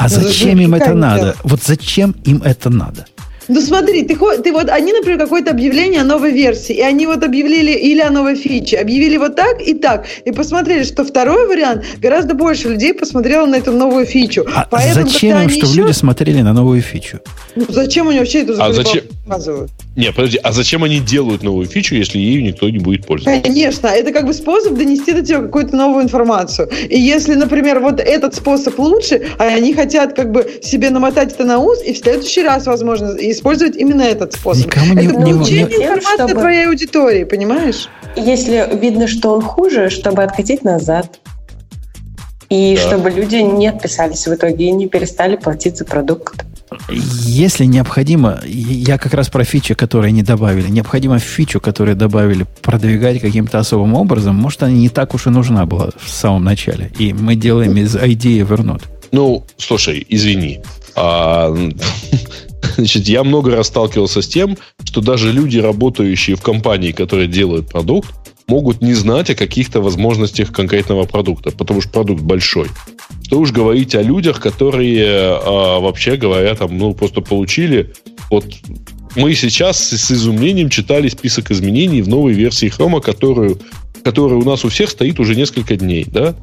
А 0.00 0.08
зачем 0.08 0.60
им 0.60 0.74
это 0.74 0.94
надо? 0.94 1.34
Вот 1.44 1.62
зачем 1.62 2.14
им 2.24 2.42
это 2.44 2.70
надо? 2.70 3.06
Ну 3.48 3.62
смотри, 3.62 4.02
ты, 4.02 4.14
ты 4.14 4.52
вот, 4.52 4.68
они, 4.68 4.92
например, 4.92 5.18
какое-то 5.18 5.50
объявление 5.52 6.02
о 6.02 6.04
новой 6.04 6.32
версии, 6.32 6.74
и 6.74 6.82
они 6.82 7.06
вот 7.06 7.24
объявили 7.24 7.72
или 7.72 8.00
о 8.00 8.10
новой 8.10 8.36
фиче, 8.36 8.76
объявили 8.76 9.16
вот 9.16 9.36
так 9.36 9.62
и 9.62 9.72
так, 9.72 10.06
и 10.26 10.32
посмотрели, 10.32 10.84
что 10.84 11.02
второй 11.02 11.48
вариант 11.48 11.84
гораздо 11.98 12.34
больше 12.34 12.68
людей 12.68 12.92
посмотрело 12.92 13.46
на 13.46 13.56
эту 13.56 13.72
новую 13.72 14.04
фичу. 14.04 14.44
А 14.54 14.66
Поэтому, 14.70 15.08
зачем 15.08 15.40
им, 15.40 15.48
чтобы 15.48 15.66
еще... 15.66 15.80
люди 15.80 15.92
смотрели 15.92 16.42
на 16.42 16.52
новую 16.52 16.82
фичу? 16.82 17.20
Ну, 17.56 17.64
зачем 17.70 18.08
они 18.08 18.18
вообще 18.18 18.42
эту 18.42 18.62
а 18.62 18.70
зачем... 18.72 19.04
показывают? 19.24 19.70
Не, 19.98 20.12
подожди, 20.12 20.38
а 20.44 20.52
зачем 20.52 20.84
они 20.84 21.00
делают 21.00 21.42
новую 21.42 21.66
фичу, 21.66 21.96
если 21.96 22.18
ею 22.18 22.44
никто 22.44 22.70
не 22.70 22.78
будет 22.78 23.04
пользоваться? 23.04 23.42
Конечно, 23.42 23.88
это 23.88 24.12
как 24.12 24.26
бы 24.26 24.32
способ 24.32 24.74
донести 24.74 25.12
до 25.12 25.22
тебя 25.22 25.40
какую-то 25.40 25.74
новую 25.74 26.04
информацию. 26.04 26.70
И 26.88 26.96
если, 26.96 27.34
например, 27.34 27.80
вот 27.80 27.98
этот 27.98 28.36
способ 28.36 28.78
лучше, 28.78 29.26
а 29.38 29.46
они 29.46 29.74
хотят 29.74 30.14
как 30.14 30.30
бы 30.30 30.60
себе 30.62 30.90
намотать 30.90 31.32
это 31.32 31.44
на 31.44 31.58
ус, 31.58 31.82
и 31.82 31.92
в 31.92 31.98
следующий 31.98 32.44
раз, 32.44 32.66
возможно, 32.66 33.16
использовать 33.18 33.74
именно 33.74 34.02
этот 34.02 34.34
способ. 34.34 34.66
Никому 34.66 34.94
не, 34.94 35.06
это 35.06 35.16
не, 35.16 35.32
получение 35.32 35.66
не, 35.66 35.74
информации 35.74 36.14
чтобы... 36.14 36.34
твоей 36.34 36.66
аудитории, 36.68 37.24
понимаешь? 37.24 37.88
Если 38.14 38.68
видно, 38.80 39.08
что 39.08 39.30
он 39.30 39.42
хуже, 39.42 39.90
чтобы 39.90 40.22
откатить 40.22 40.62
назад. 40.62 41.18
И 42.50 42.76
да. 42.76 42.82
чтобы 42.82 43.10
люди 43.10 43.36
не 43.36 43.66
отписались 43.66 44.28
в 44.28 44.32
итоге 44.32 44.66
и 44.66 44.70
не 44.70 44.86
перестали 44.86 45.34
платить 45.34 45.76
за 45.76 45.84
продукт. 45.84 46.44
Если 46.90 47.64
необходимо, 47.64 48.40
я 48.44 48.98
как 48.98 49.14
раз 49.14 49.28
про 49.28 49.44
фичи, 49.44 49.74
которые 49.74 50.12
не 50.12 50.22
добавили, 50.22 50.68
необходимо 50.68 51.18
фичу, 51.18 51.60
которую 51.60 51.96
добавили, 51.96 52.46
продвигать 52.62 53.20
каким-то 53.20 53.58
особым 53.58 53.94
образом, 53.94 54.36
может, 54.36 54.62
она 54.62 54.72
не 54.72 54.88
так 54.88 55.14
уж 55.14 55.26
и 55.26 55.30
нужна 55.30 55.66
была 55.66 55.90
в 55.96 56.08
самом 56.08 56.44
начале. 56.44 56.92
И 56.98 57.12
мы 57.12 57.34
делаем 57.34 57.76
из 57.76 57.96
идеи 57.96 58.42
Evernote. 58.42 58.84
Ну, 59.12 59.44
слушай, 59.56 60.04
извини. 60.08 60.60
А, 60.94 61.54
значит, 62.76 63.08
я 63.08 63.24
много 63.24 63.54
раз 63.54 63.68
сталкивался 63.68 64.22
с 64.22 64.28
тем, 64.28 64.56
что 64.84 65.00
даже 65.00 65.32
люди, 65.32 65.58
работающие 65.58 66.36
в 66.36 66.42
компании, 66.42 66.92
которые 66.92 67.28
делают 67.28 67.68
продукт, 67.68 68.10
могут 68.48 68.80
не 68.80 68.94
знать 68.94 69.30
о 69.30 69.34
каких-то 69.34 69.80
возможностях 69.80 70.52
конкретного 70.52 71.04
продукта, 71.04 71.50
потому 71.50 71.80
что 71.80 71.90
продукт 71.90 72.22
большой. 72.22 72.68
Что 73.28 73.40
уж 73.40 73.52
говорить 73.52 73.94
о 73.94 74.00
людях, 74.00 74.40
которые 74.40 75.04
а, 75.06 75.80
вообще 75.80 76.16
говоря, 76.16 76.54
там, 76.54 76.78
ну, 76.78 76.94
просто 76.94 77.20
получили. 77.20 77.92
Вот 78.30 78.46
мы 79.16 79.34
сейчас 79.34 79.78
с 79.78 80.10
изумлением 80.10 80.70
читали 80.70 81.08
список 81.08 81.50
изменений 81.50 82.00
в 82.00 82.08
новой 82.08 82.32
версии 82.32 82.72
Chrome, 82.74 83.02
которую, 83.02 83.60
которая 84.02 84.38
у 84.38 84.44
нас 84.44 84.64
у 84.64 84.70
всех 84.70 84.88
стоит 84.88 85.20
уже 85.20 85.36
несколько 85.36 85.76
дней, 85.76 86.06
да? 86.10 86.34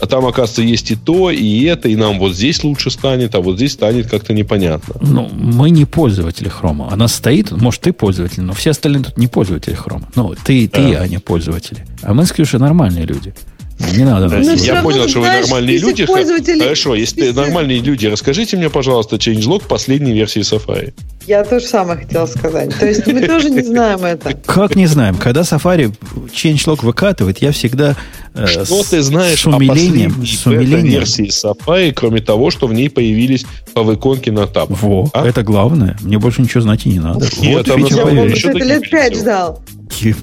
А 0.00 0.06
там, 0.06 0.24
оказывается, 0.24 0.62
есть 0.62 0.90
и 0.92 0.96
то, 0.96 1.30
и 1.30 1.64
это, 1.64 1.90
и 1.90 1.96
нам 1.96 2.18
вот 2.18 2.34
здесь 2.34 2.64
лучше 2.64 2.90
станет, 2.90 3.34
а 3.34 3.40
вот 3.42 3.56
здесь 3.56 3.72
станет 3.72 4.08
как-то 4.08 4.32
непонятно. 4.32 4.94
Ну, 5.02 5.28
мы 5.30 5.68
не 5.68 5.84
пользователи 5.84 6.48
хрома. 6.48 6.88
Она 6.90 7.08
стоит, 7.08 7.50
может, 7.50 7.82
ты 7.82 7.92
пользователь, 7.92 8.44
но 8.44 8.54
все 8.54 8.70
остальные 8.70 9.04
тут 9.04 9.18
не 9.18 9.26
пользователи 9.26 9.74
хрома. 9.74 10.08
Ну, 10.14 10.34
ты, 10.42 10.68
ты, 10.68 10.92
да. 10.92 11.02
а 11.02 11.06
не 11.06 11.18
пользователи. 11.18 11.84
А 12.00 12.14
мы 12.14 12.24
с 12.24 12.32
Ксюшей 12.32 12.60
нормальные 12.60 13.04
люди. 13.04 13.34
Не 13.78 14.04
надо. 14.04 14.28
Ну, 14.28 14.54
я 14.54 14.82
понял, 14.82 15.08
что 15.08 15.20
вы 15.20 15.26
нормальные 15.26 15.78
люди. 15.78 16.06
Хорошо, 16.06 16.94
если 16.94 17.30
нормальные 17.30 17.80
люди, 17.80 18.06
расскажите 18.06 18.56
мне, 18.56 18.70
пожалуйста, 18.70 19.16
changelog 19.16 19.66
последней 19.68 20.12
версии 20.12 20.42
Safari. 20.42 20.92
Я 21.28 21.44
тоже 21.44 21.66
самое 21.66 22.00
хотела 22.00 22.24
сказать. 22.24 22.74
То 22.78 22.86
есть 22.86 23.06
мы 23.06 23.20
тоже 23.26 23.50
не 23.50 23.60
знаем 23.60 24.02
это. 24.02 24.32
Как 24.46 24.76
не 24.76 24.86
знаем? 24.86 25.14
Когда 25.14 25.42
Safari 25.42 25.94
changelog 26.32 26.82
выкатывает, 26.82 27.42
я 27.42 27.52
всегда 27.52 27.96
э, 28.32 28.46
Что 28.46 28.82
ты 28.82 29.02
знаешь 29.02 29.42
с 29.42 29.46
умилением, 29.46 30.24
с 30.24 30.46
умилением. 30.46 30.86
версии 30.86 31.26
Safari, 31.26 31.92
кроме 31.92 32.22
того, 32.22 32.50
что 32.50 32.66
в 32.66 32.72
ней 32.72 32.88
появились 32.88 33.44
повыконки 33.74 34.30
на 34.30 34.46
тап? 34.46 34.70
Во, 34.70 35.10
а? 35.12 35.28
это 35.28 35.42
главное. 35.42 35.98
Мне 36.00 36.18
больше 36.18 36.40
ничего 36.40 36.62
знать 36.62 36.86
и 36.86 36.88
не 36.88 37.00
надо. 37.00 37.26
Нет, 37.42 37.68
вот 37.68 37.76
фича 37.76 37.98
появилась. 37.98 38.40
Ты 38.40 38.52
лет 38.52 38.88
пять 38.88 39.14
ждал. 39.14 39.62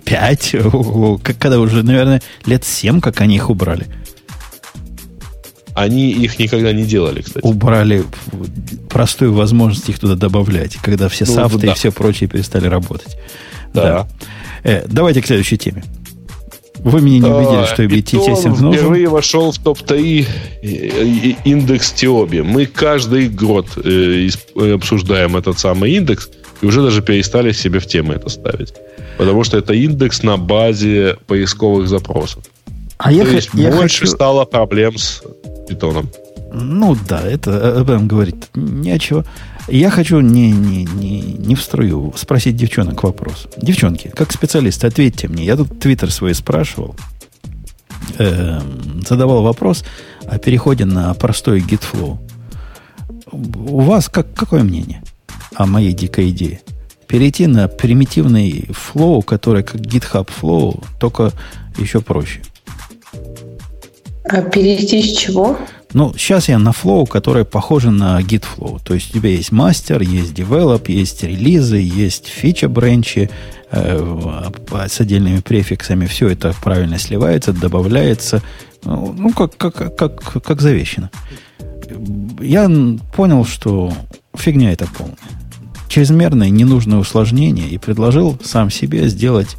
Пять? 0.06 0.56
Когда 1.22 1.60
уже, 1.60 1.84
наверное, 1.84 2.24
лет 2.48 2.66
семь, 2.66 3.00
как 3.00 3.22
они 3.22 3.36
их 3.36 3.52
убрали. 3.52 3.86
Они 5.76 6.10
их 6.10 6.40
никогда 6.40 6.72
не 6.72 6.84
делали, 6.84 7.22
кстати. 7.22 7.46
Убрали 7.46 8.06
простую 8.90 9.34
возможность 9.34 9.90
их 9.90 10.00
туда 10.00 10.16
добавлять, 10.16 10.78
когда 10.78 11.10
все 11.10 11.26
ну, 11.26 11.34
софты 11.34 11.68
да. 11.68 11.74
и 11.74 11.76
все 11.76 11.92
прочие 11.92 12.30
перестали 12.30 12.68
работать. 12.68 13.18
Да. 13.74 13.84
да. 13.84 14.08
Э, 14.64 14.86
давайте 14.88 15.22
к 15.22 15.28
следующей 15.28 15.58
теме. 15.58 15.84
Вы 16.80 17.02
меня 17.02 17.20
не 17.20 17.34
убедили, 17.34 17.64
а, 17.64 17.66
что 17.66 17.84
BT 17.84 18.60
нужен. 18.60 18.74
впервые 18.74 19.10
вошел 19.10 19.52
в 19.52 19.58
топ-3 19.58 21.38
индекс 21.44 21.92
Тиоби. 21.92 22.42
Мы 22.42 22.68
каждый 22.68 23.28
год 23.28 23.68
э, 23.84 24.30
обсуждаем 24.56 25.36
этот 25.36 25.60
самый 25.60 25.94
индекс, 25.94 26.30
и 26.62 26.66
уже 26.66 26.84
даже 26.84 27.02
перестали 27.02 27.52
себе 27.52 27.80
в 27.80 27.88
темы 27.88 28.14
это 28.14 28.30
ставить. 28.30 28.74
Потому 29.18 29.44
что 29.44 29.58
это 29.58 29.74
индекс 29.74 30.24
на 30.24 30.38
базе 30.38 31.18
поисковых 31.28 31.88
запросов. 31.90 32.44
А 32.98 33.10
То 33.10 33.16
я 33.16 33.24
есть 33.24 33.50
я 33.54 33.72
больше 33.72 34.02
хочу... 34.02 34.12
стало 34.14 34.46
проблем 34.46 34.98
с 34.98 35.22
питоном. 35.68 36.10
Ну 36.54 36.96
да, 37.08 37.22
это 37.22 37.80
об 37.82 37.90
этом 37.90 38.08
говорить 38.08 38.36
нечего. 38.54 39.26
Я 39.68 39.90
хочу 39.90 40.22
не, 40.22 40.52
не, 40.52 40.86
не, 40.86 41.22
не 41.22 41.56
в 41.56 41.62
струю 41.62 42.14
спросить 42.16 42.56
девчонок 42.56 43.04
вопрос. 43.04 43.48
Девчонки, 43.58 44.10
как 44.16 44.32
специалисты, 44.32 44.88
ответьте 44.88 45.28
мне. 45.28 45.44
Я 45.44 45.58
тут 45.58 45.80
твиттер 45.80 46.12
свой 46.12 46.34
спрашивал, 46.34 46.96
э, 48.18 48.62
задавал 49.06 49.42
вопрос 49.42 49.84
о 50.28 50.38
переходе 50.38 50.86
на 50.86 51.14
простой 51.16 51.60
GitFlow. 51.60 52.20
У 53.32 53.82
вас 53.82 54.08
как, 54.08 54.34
какое 54.34 54.64
мнение 54.64 55.04
о 55.56 55.66
моей 55.66 55.92
дикой 55.92 56.30
идее? 56.30 56.62
Перейти 57.08 57.48
на 57.48 57.68
примитивный 57.68 58.70
флоу, 58.72 59.22
который 59.22 59.64
как 59.64 59.82
GitHub 59.82 60.30
Flow, 60.42 60.84
только 61.00 61.34
еще 61.78 62.00
проще– 62.00 62.42
а 64.28 64.42
перейти 64.42 65.02
с 65.02 65.18
чего? 65.18 65.58
Ну, 65.94 66.14
сейчас 66.18 66.50
я 66.50 66.60
на 66.60 66.72
Flow, 66.72 67.08
который 67.08 67.46
похоже 67.46 67.92
на 67.92 68.20
Git 68.20 68.44
Flow. 68.44 68.82
То 68.84 68.96
есть 68.96 69.12
у 69.12 69.20
тебя 69.20 69.30
есть 69.30 69.52
мастер, 69.52 70.02
есть 70.02 70.34
develop, 70.34 70.92
есть 70.92 71.24
релизы, 71.24 71.78
есть 71.78 72.28
фича 72.28 72.68
бренчи 72.68 73.30
э, 73.72 74.52
с 74.90 75.00
отдельными 75.00 75.40
префиксами. 75.40 76.06
Все 76.06 76.28
это 76.28 76.54
правильно 76.62 77.00
сливается, 77.00 77.54
добавляется. 77.54 78.42
Ну, 78.84 79.32
как, 79.32 79.56
как, 79.58 79.96
как, 79.96 80.44
как 80.44 80.62
завещено. 80.62 81.10
Я 82.42 82.70
понял, 83.16 83.46
что 83.46 83.94
фигня 84.36 84.74
это 84.74 84.88
полная. 84.98 85.16
Чрезмерное 85.88 86.50
ненужное 86.50 87.00
усложнение 87.00 87.70
и 87.70 87.78
предложил 87.78 88.38
сам 88.44 88.70
себе 88.70 89.08
сделать 89.08 89.56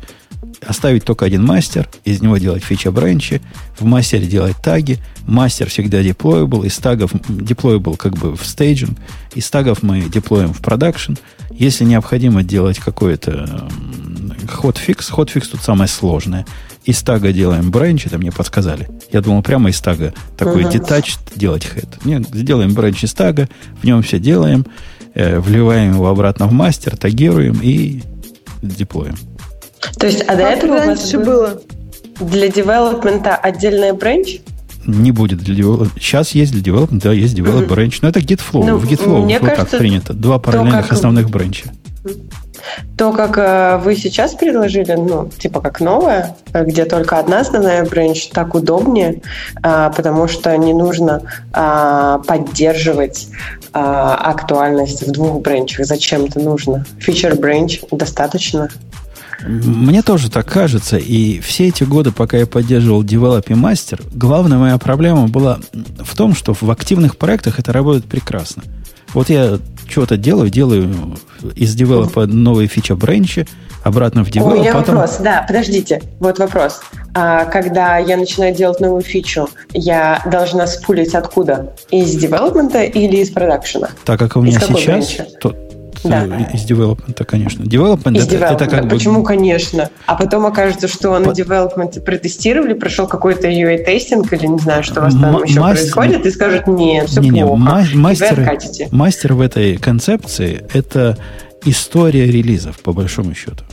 оставить 0.67 1.05
только 1.05 1.25
один 1.25 1.45
мастер, 1.45 1.89
из 2.05 2.21
него 2.21 2.37
делать 2.39 2.63
feature 2.63 2.91
branch'и, 2.91 3.41
в 3.79 3.85
мастере 3.85 4.27
делать 4.27 4.57
tag'и, 4.63 4.99
мастер 5.27 5.69
всегда 5.69 6.03
deployable, 6.03 6.67
из 6.67 6.77
tag'ов 6.77 7.15
deployable 7.15 7.97
как 7.97 8.15
бы 8.15 8.37
в 8.37 8.45
staging, 8.45 8.99
из 9.35 9.49
tag'ов 9.49 9.83
мы 9.83 10.03
деплоим 10.03 10.53
в 10.53 10.61
production. 10.61 11.15
Если 11.51 11.85
необходимо 11.85 12.43
делать 12.43 12.79
какой-то 12.79 13.69
hotfix, 14.47 15.11
hotfix 15.11 15.49
тут 15.51 15.63
самое 15.63 15.89
сложное. 15.89 16.47
Из 16.85 17.03
tag'а 17.03 17.33
делаем 17.33 17.71
branch, 17.71 18.07
это 18.07 18.19
мне 18.19 18.31
подсказали. 18.31 18.89
Я 19.13 19.21
думал, 19.21 19.43
прямо 19.43 19.71
из 19.71 19.81
tag'а 19.81 20.15
такой 20.37 20.63
uh-huh. 20.63 20.73
detached 20.73 21.19
делать 21.35 21.65
head. 21.65 21.89
Нет, 22.05 22.29
сделаем 22.33 22.75
branch 22.75 23.03
из 23.03 23.13
tag'а, 23.13 23.49
в 23.81 23.85
нем 23.85 24.03
все 24.03 24.21
делаем, 24.21 24.65
э, 25.15 25.41
вливаем 25.41 25.95
его 25.95 26.09
обратно 26.09 26.47
в 26.47 26.53
мастер, 26.53 26.97
тагируем 26.97 27.59
и 27.61 28.03
деплоим. 28.63 29.17
То 29.99 30.07
есть, 30.07 30.23
а 30.23 30.37
до 30.37 30.43
этого 30.43 30.73
у 30.73 30.75
вас 30.77 30.87
раньше 30.87 31.19
был 31.19 31.25
было? 31.25 31.63
для 32.21 32.49
development'а 32.49 33.37
отдельная 33.37 33.93
бренч? 33.95 34.41
Не 34.87 35.11
будет 35.11 35.39
для 35.39 35.55
develop... 35.55 35.89
Сейчас 35.97 36.31
есть 36.31 36.53
для 36.53 36.63
development, 36.63 37.01
да, 37.03 37.13
есть 37.13 37.37
develop 37.37 37.67
branch. 37.67 37.99
Но 38.03 38.09
это 38.09 38.21
GitFlow. 38.21 38.65
Ну, 38.65 38.77
в 38.79 38.85
GitFlow 38.85 39.25
мне 39.25 39.39
вот 39.41 39.49
так 39.49 39.57
кажется, 39.57 39.79
принято. 39.79 40.13
Два 40.15 40.39
параллельных 40.39 40.83
как- 40.89 40.93
основных 40.93 41.29
branch'а. 41.29 41.73
То, 42.97 43.13
как 43.13 43.39
э, 43.39 43.81
вы 43.83 43.95
сейчас 43.95 44.35
предложили, 44.35 44.93
ну, 44.93 45.29
типа 45.39 45.61
как 45.61 45.81
новое, 45.81 46.37
э, 46.53 46.65
где 46.65 46.85
только 46.85 47.19
одна 47.19 47.41
основная 47.41 47.85
бренч, 47.85 48.29
так 48.29 48.55
удобнее, 48.55 49.23
а, 49.63 49.91
потому 49.91 50.27
что 50.29 50.57
не 50.57 50.75
нужно 50.75 51.23
поддерживать 51.53 53.29
актуальность 53.73 55.07
в 55.07 55.13
двух 55.13 55.43
бренчах. 55.43 55.85
Зачем 55.85 56.25
это 56.25 56.41
нужно? 56.41 56.87
Фичер 56.99 57.37
бренч 57.37 57.81
достаточно. 57.91 58.71
Мне 59.45 60.03
тоже 60.03 60.31
так 60.31 60.47
кажется, 60.47 60.97
и 60.97 61.41
все 61.41 61.69
эти 61.69 61.85
годы, 61.85 62.11
пока 62.11 62.39
я 62.39 62.47
поддерживал 62.47 63.03
Develop 63.03 63.45
и 63.49 63.53
Master, 63.53 64.03
главная 64.15 64.59
моя 64.59 64.79
проблема 64.79 65.29
была 65.29 65.59
в 65.99 66.17
том, 66.17 66.35
что 66.35 66.55
в 66.55 66.71
активных 66.71 67.17
проектах 67.17 67.59
это 67.59 67.73
работает 67.73 68.07
прекрасно. 68.07 68.63
Вот 69.13 69.29
я 69.29 69.59
что-то 69.89 70.17
делаю, 70.17 70.51
делаю 70.51 71.17
из 71.55 71.77
Develop 71.77 72.27
новые 72.27 72.69
фича 72.69 72.97
бренчи, 72.97 73.47
обратно 73.85 74.25
в 74.25 74.29
У 74.29 74.31
Develop, 74.31 74.59
меня 74.59 74.73
потом... 74.73 74.97
вопрос, 74.97 75.19
да, 75.21 75.45
подождите, 75.47 76.03
вот 76.19 76.39
вопрос. 76.39 76.81
А, 77.15 77.45
когда 77.45 77.99
я 77.99 78.17
начинаю 78.17 78.55
делать 78.55 78.81
новую 78.81 79.03
фичу, 79.03 79.49
я 79.73 80.23
должна 80.27 80.67
спулить 80.67 81.15
откуда? 81.15 81.75
Из 81.91 82.17
девелопмента 82.17 82.83
или 82.83 83.19
из 83.19 83.31
продакшена? 83.31 83.91
Так 84.05 84.19
как 84.19 84.37
у 84.37 84.41
меня 84.41 84.59
Из 84.59 84.67
сейчас, 84.67 85.17
то, 85.41 85.55
Да. 86.05 86.25
э, 86.27 86.55
из 86.55 86.63
девелопмента, 86.65 87.25
конечно. 87.25 87.63
Development 87.65 88.17
Из 88.17 88.27
это, 88.29 88.45
это 88.47 88.67
как 88.67 88.85
бы... 88.85 88.91
Почему, 88.91 89.23
конечно? 89.23 89.91
А 90.07 90.15
потом 90.15 90.47
окажется, 90.47 90.89
что 90.89 91.19
на 91.19 91.33
По- 91.35 92.01
протестировали, 92.01 92.73
прошел 92.75 93.07
какой-то 93.07 93.49
UA-тестинг 93.49 94.33
или 94.33 94.47
не 94.47 94.59
знаю, 94.59 94.83
что 94.85 95.01
у 95.01 95.05
вас 95.05 95.15
там 95.15 95.37
М- 95.37 95.45
еще 95.45 95.61
мастер- 95.61 95.81
происходит, 95.93 96.27
и 96.27 96.31
скажут, 96.31 96.67
нет, 96.67 97.09
все 97.09 97.21
Не-не, 97.21 97.45
плохо. 97.45 97.57
ма- 97.61 97.83
И 97.83 97.95
вы 97.95 98.01
мастеры- 98.01 98.43
откатите. 98.43 98.89
Мастер 98.93 99.35
в 99.35 99.41
этой 99.41 99.77
концепции– 99.77 100.65
это 100.73 101.17
история 101.65 102.27
релизов, 102.27 102.79
по 102.81 102.93
большому 102.93 103.35
счету. 103.35 103.65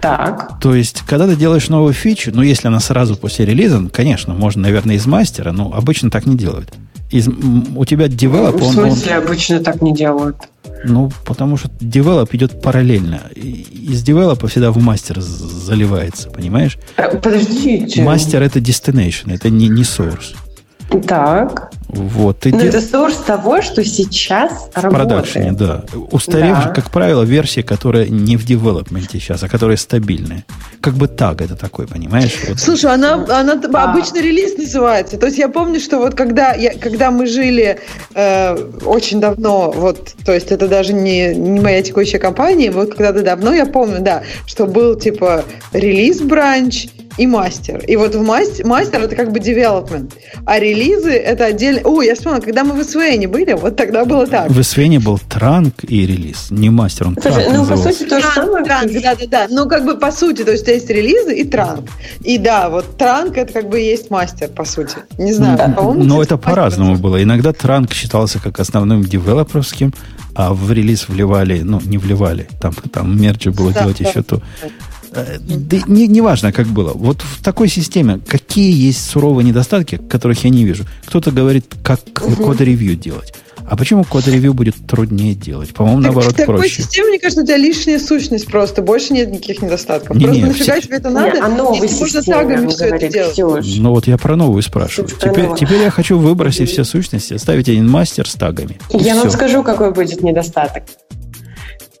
Так. 0.00 0.58
То 0.62 0.74
есть, 0.74 1.02
когда 1.06 1.26
ты 1.26 1.36
делаешь 1.36 1.68
новую 1.68 1.92
фичу, 1.92 2.30
ну, 2.34 2.40
если 2.42 2.68
она 2.68 2.80
сразу 2.80 3.16
после 3.16 3.44
релиза, 3.44 3.78
ну, 3.80 3.90
конечно, 3.92 4.32
можно, 4.34 4.62
наверное, 4.62 4.96
из 4.96 5.06
мастера, 5.06 5.52
но 5.52 5.72
обычно 5.74 6.10
так 6.10 6.24
не 6.26 6.36
делают. 6.36 6.72
Из, 7.10 7.28
у 7.76 7.84
тебя 7.84 8.08
develop, 8.08 8.54
В 8.60 8.62
он, 8.62 8.68
он- 8.78 8.92
смысле, 8.92 9.16
обычно 9.16 9.60
так 9.60 9.82
не 9.82 9.92
делают? 9.94 10.36
Ну, 10.84 11.10
потому 11.24 11.56
что 11.56 11.70
develop 11.80 12.34
идет 12.34 12.60
параллельно. 12.62 13.22
Из 13.34 14.02
develop'а 14.02 14.48
всегда 14.48 14.70
в 14.70 14.78
мастер 14.78 15.20
заливается, 15.20 16.30
понимаешь? 16.30 16.78
Э, 16.96 17.16
Подождите. 17.16 18.02
Мастер 18.02 18.42
это 18.42 18.58
destination, 18.60 19.32
это 19.32 19.50
не, 19.50 19.68
не 19.68 19.82
source. 19.82 20.34
Так. 21.06 21.72
Вот, 21.92 22.40
ты 22.40 22.50
Но 22.50 22.60
де- 22.60 22.68
это 22.68 22.78
source 22.78 23.24
того, 23.26 23.62
что 23.62 23.84
сейчас 23.84 24.68
в 24.72 24.76
работает. 24.76 25.08
продакшене, 25.08 25.52
да. 25.52 25.84
Устаревшие, 26.10 26.66
Да. 26.68 26.72
как 26.74 26.90
правило, 26.90 27.22
версии, 27.22 27.60
которые 27.62 28.08
не 28.08 28.36
в 28.36 28.44
девелопменте 28.44 29.18
сейчас, 29.18 29.42
а 29.42 29.48
которые 29.48 29.76
стабильные. 29.76 30.44
Как 30.80 30.94
бы 30.94 31.08
так 31.08 31.40
это 31.42 31.56
такой, 31.56 31.86
понимаешь? 31.86 32.34
Вот. 32.48 32.58
Слушай, 32.60 32.92
она, 32.94 33.14
она 33.14 33.60
А. 33.74 33.92
обычно 33.92 34.18
релиз 34.22 34.56
называется. 34.56 35.16
То 35.18 35.26
есть 35.26 35.38
я 35.38 35.48
помню, 35.48 35.80
что 35.80 35.98
вот 35.98 36.14
когда, 36.14 36.52
я, 36.54 36.72
когда 36.74 37.10
мы 37.10 37.26
жили 37.26 37.78
э, 38.14 38.54
очень 38.84 39.20
давно, 39.20 39.70
вот, 39.70 40.14
то 40.24 40.32
есть 40.32 40.50
это 40.52 40.68
даже 40.68 40.92
не, 40.92 41.34
не 41.34 41.60
моя 41.60 41.82
текущая 41.82 42.18
компания, 42.18 42.70
вот 42.70 42.94
когда-то 42.94 43.22
давно 43.22 43.52
я 43.52 43.66
помню, 43.66 44.00
да, 44.00 44.22
что 44.46 44.66
был 44.66 44.94
типа 44.94 45.44
релиз 45.72 46.20
бранч 46.20 46.88
и 47.18 47.26
мастер. 47.26 47.78
И 47.86 47.96
вот 47.96 48.14
в 48.14 48.22
мастер, 48.24 48.64
мастер 48.66 49.02
это 49.02 49.14
как 49.16 49.32
бы 49.32 49.40
development, 49.40 50.12
а 50.46 50.58
релизы 50.58 51.10
это 51.12 51.46
отдельно. 51.46 51.79
О, 51.84 52.02
я 52.02 52.14
вспомнила, 52.14 52.40
когда 52.42 52.64
мы 52.64 52.74
в 52.74 52.84
СВН 52.84 53.30
были, 53.30 53.52
вот 53.54 53.76
тогда 53.76 54.04
было 54.04 54.26
так. 54.26 54.50
В 54.50 54.58
SVN 54.58 55.00
был 55.00 55.18
транк 55.18 55.74
и 55.82 56.06
релиз. 56.06 56.48
Не 56.50 56.70
мастер, 56.70 57.08
он 57.08 57.14
Слушай, 57.20 57.44
транк 57.44 57.46
ну, 57.48 57.64
по 57.64 57.70
назывался. 57.70 57.98
сути, 57.98 58.08
то 58.08 58.20
же 58.20 58.26
самое. 58.34 58.64
Транк, 58.64 58.92
да, 58.92 59.14
да, 59.14 59.26
да. 59.26 59.46
Ну, 59.50 59.68
как 59.68 59.84
бы 59.84 59.96
по 59.98 60.12
сути, 60.12 60.42
то 60.44 60.52
есть 60.52 60.66
есть 60.66 60.88
релизы 60.90 61.34
и 61.34 61.44
транк. 61.44 61.88
И 62.22 62.38
да, 62.38 62.68
вот 62.68 62.96
транк 62.96 63.36
это 63.36 63.52
как 63.52 63.68
бы 63.68 63.80
и 63.80 63.84
есть 63.86 64.10
мастер, 64.10 64.48
по 64.48 64.64
сути. 64.64 64.96
Не 65.18 65.32
знаю, 65.32 65.58
Ну, 65.68 65.74
по-моему, 65.74 66.04
Но 66.04 66.22
это 66.22 66.36
по-разному 66.36 66.96
было. 66.96 67.22
Иногда 67.22 67.52
транк 67.52 67.92
считался 67.92 68.38
как 68.38 68.60
основным 68.60 69.02
девелоперским, 69.02 69.92
а 70.34 70.54
в 70.54 70.70
релиз 70.72 71.08
вливали, 71.08 71.60
ну, 71.62 71.80
не 71.84 71.98
вливали. 71.98 72.48
Там, 72.60 72.72
там 72.92 73.20
мерджи 73.20 73.50
было 73.50 73.72
Да, 73.72 73.80
делать 73.82 73.98
да. 74.00 74.08
еще 74.08 74.22
то. 74.22 74.40
Э, 75.12 75.38
Да 75.40 75.78
не, 75.86 76.06
не 76.06 76.20
важно, 76.20 76.52
как 76.52 76.66
было. 76.68 76.92
Вот 76.94 77.20
в 77.22 77.42
такой 77.42 77.68
системе 77.68 78.20
какие 78.26 78.72
есть 78.72 79.08
суровые 79.10 79.44
недостатки, 79.46 79.96
которых 79.96 80.44
я 80.44 80.50
не 80.50 80.64
вижу. 80.64 80.84
Кто-то 81.06 81.30
говорит, 81.30 81.66
как 81.82 82.00
код-ревью 82.12 82.96
делать. 82.96 83.34
А 83.68 83.76
почему 83.76 84.02
код-ревью 84.02 84.52
будет 84.52 84.74
труднее 84.88 85.34
делать? 85.36 85.72
По-моему, 85.72 85.98
Так 86.02 86.06
наоборот, 86.12 86.32
в 86.32 86.36
такой 86.36 86.56
проще. 86.58 86.82
системе, 86.82 87.10
мне 87.10 87.18
кажется, 87.20 87.42
у 87.42 87.46
тебя 87.46 87.56
лишняя 87.56 88.00
сущность 88.00 88.46
просто. 88.46 88.82
Больше 88.82 89.12
нет 89.12 89.30
никаких 89.30 89.62
недостатков. 89.62 90.16
Не-не, 90.16 90.26
просто 90.40 90.46
нафига 90.48 90.72
все- 90.74 90.82
тебе 90.82 90.96
это 90.96 91.08
Не, 91.08 91.14
надо? 91.14 91.44
о 91.44 91.48
новой 91.48 91.80
если 91.80 92.00
можно 92.00 92.20
системе 92.20 92.36
тагами 92.38 92.66
все 92.68 92.84
это 92.86 93.08
делать. 93.08 93.32
Ксюш. 93.64 93.76
Ну 93.78 93.90
вот 93.90 94.06
я 94.08 94.18
про 94.18 94.34
новую 94.34 94.62
спрашиваю. 94.62 95.08
Теперь, 95.10 95.42
новую. 95.44 95.56
теперь 95.58 95.82
я 95.82 95.90
хочу 95.90 96.18
выбросить 96.18 96.68
все 96.70 96.82
сущности, 96.82 97.36
ставить 97.36 97.68
один 97.68 97.88
мастер 97.88 98.28
с 98.28 98.34
тагами. 98.34 98.78
И 98.92 98.98
Я 98.98 99.14
вам 99.14 99.28
всё. 99.28 99.36
скажу, 99.36 99.62
какой 99.62 99.92
будет 99.92 100.20
недостаток. 100.22 100.82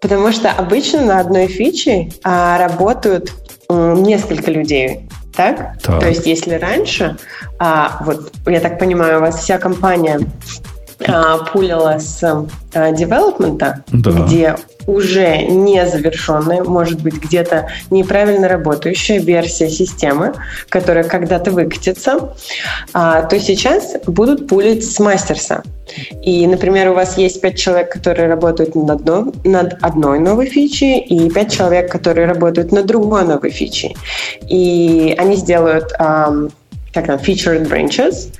Потому 0.00 0.32
что 0.32 0.50
обычно 0.50 1.04
на 1.04 1.20
одной 1.20 1.46
фиче 1.46 2.10
а, 2.24 2.58
работают 2.58 3.32
м, 3.68 4.02
несколько 4.02 4.50
людей. 4.50 5.08
Так? 5.34 5.78
Так. 5.82 6.00
То 6.00 6.08
есть, 6.08 6.26
если 6.26 6.54
раньше, 6.54 7.16
а, 7.58 8.02
вот 8.04 8.32
я 8.46 8.60
так 8.60 8.78
понимаю, 8.78 9.18
у 9.18 9.20
вас 9.20 9.40
вся 9.42 9.58
компания 9.58 10.20
а, 11.06 11.38
пулила 11.38 11.98
с 11.98 12.22
а, 12.74 12.92
девелопмента, 12.92 13.84
Да. 13.88 14.10
где 14.10 14.56
уже 14.86 15.38
не 15.38 15.86
завершенная, 15.86 16.64
может 16.64 17.00
быть, 17.00 17.14
где-то 17.14 17.68
неправильно 17.90 18.48
работающая 18.48 19.18
версия 19.18 19.68
системы, 19.70 20.34
которая 20.68 21.04
когда-то 21.04 21.50
выкатится, 21.50 22.34
а, 22.92 23.22
то 23.22 23.38
сейчас 23.38 23.94
будут 24.06 24.48
пулить 24.48 24.90
с 24.90 24.98
мастерса. 24.98 25.62
И, 26.22 26.46
например, 26.46 26.90
у 26.90 26.94
вас 26.94 27.18
есть 27.18 27.40
пять 27.40 27.58
человек, 27.58 27.92
которые 27.92 28.28
работают 28.28 28.74
над 28.74 29.00
одной, 29.00 29.32
над 29.44 29.74
одной 29.82 30.18
новой 30.18 30.46
фичей, 30.46 31.00
и 31.00 31.30
пять 31.30 31.52
человек, 31.52 31.90
которые 31.90 32.26
работают 32.26 32.72
над 32.72 32.86
другой 32.86 33.24
новой 33.24 33.50
фичей. 33.50 33.96
И 34.48 35.14
они 35.18 35.36
сделают 35.36 35.92
ам, 35.98 36.50
как 36.92 37.06
там, 37.06 37.16
featured 37.16 37.68
branches, 37.68 38.32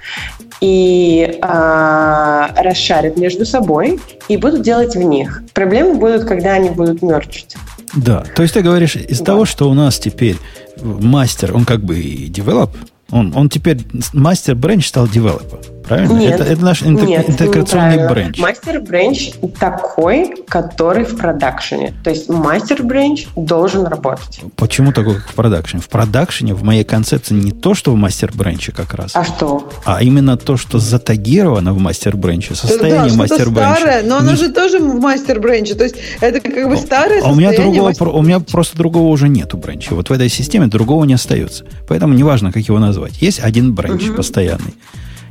и 0.60 1.38
а, 1.42 2.50
расшарят 2.62 3.16
между 3.16 3.44
собой 3.46 3.98
и 4.28 4.36
будут 4.36 4.62
делать 4.62 4.94
в 4.94 5.02
них. 5.02 5.42
Проблемы 5.54 5.94
будут, 5.94 6.24
когда 6.24 6.52
они 6.54 6.70
будут 6.70 7.02
мерчить. 7.02 7.56
Да, 7.96 8.24
то 8.36 8.42
есть 8.42 8.54
ты 8.54 8.60
говоришь, 8.62 8.96
из 8.96 9.18
Да. 9.20 9.24
того, 9.26 9.44
что 9.46 9.68
у 9.70 9.74
нас 9.74 9.98
теперь 9.98 10.36
мастер, 10.82 11.54
он 11.56 11.64
как 11.64 11.82
бы 11.82 11.98
и 11.98 12.26
девелоп, 12.28 12.70
он, 13.10 13.32
он 13.34 13.48
теперь 13.48 13.78
мастер 14.12 14.54
бренч 14.54 14.86
стал 14.88 15.08
девелопом, 15.08 15.58
правильно? 15.90 16.12
Нет. 16.18 16.40
это, 16.40 16.44
это 16.44 16.64
наш 16.64 16.82
интeg- 16.82 17.06
Нет, 17.06 17.28
интеграционный 17.30 18.08
бренч. 18.08 18.38
Мастер 18.38 18.80
бренч 18.80 19.32
такой, 19.58 20.34
который 20.48 21.04
в 21.04 21.16
продакшене. 21.16 21.92
То 22.02 22.10
есть 22.10 22.28
мастер 22.28 22.82
бренч 22.82 23.26
должен 23.36 23.84
работать. 23.86 24.40
Почему 24.56 24.92
такой, 24.92 25.16
как 25.16 25.28
в 25.28 25.34
продакшене? 25.34 25.82
В 25.82 25.88
продакшене, 25.88 26.54
в 26.54 26.62
моей 26.62 26.84
концепции, 26.84 27.34
не 27.34 27.52
то, 27.52 27.74
что 27.74 27.92
в 27.92 27.96
мастер 27.96 28.30
бренче 28.34 28.72
как 28.72 28.94
раз, 28.94 29.12
А 29.14 29.24
что? 29.24 29.68
а 29.84 30.02
именно 30.02 30.36
то, 30.36 30.56
что 30.56 30.78
затагировано 30.78 31.72
в 31.72 31.78
мастер 31.78 32.16
бренче, 32.16 32.50
Да, 32.50 32.54
состояние 32.56 33.14
мастер 33.16 33.48
старое, 33.50 34.02
но 34.02 34.18
оно 34.18 34.30
Не- 34.32 34.36
же 34.36 34.48
тоже 34.50 34.78
в 34.78 35.00
мастер 35.00 35.40
бренче. 35.40 35.74
То 35.74 35.84
есть 35.84 35.96
это 36.20 36.40
как 36.40 36.68
бы 36.68 36.76
старое 36.76 37.22
А 37.22 37.30
у 37.30 37.34
меня, 37.34 37.48
состояние 37.48 37.80
другого, 37.82 37.88
мастер- 37.90 38.08
у 38.08 38.22
меня 38.22 38.40
просто 38.40 38.76
другого 38.78 39.08
уже 39.08 39.28
нету 39.28 39.56
бренча. 39.56 39.94
Вот 39.94 40.08
в 40.08 40.12
этой 40.12 40.28
системе 40.28 40.66
другого 40.66 41.04
не 41.04 41.14
остается. 41.14 41.64
Поэтому 41.88 42.14
неважно, 42.14 42.52
как 42.52 42.62
его 42.62 42.78
назвать. 42.78 43.20
Есть 43.20 43.40
один 43.40 43.74
бренч 43.74 44.04
Мгм. 44.04 44.16
постоянный. 44.16 44.74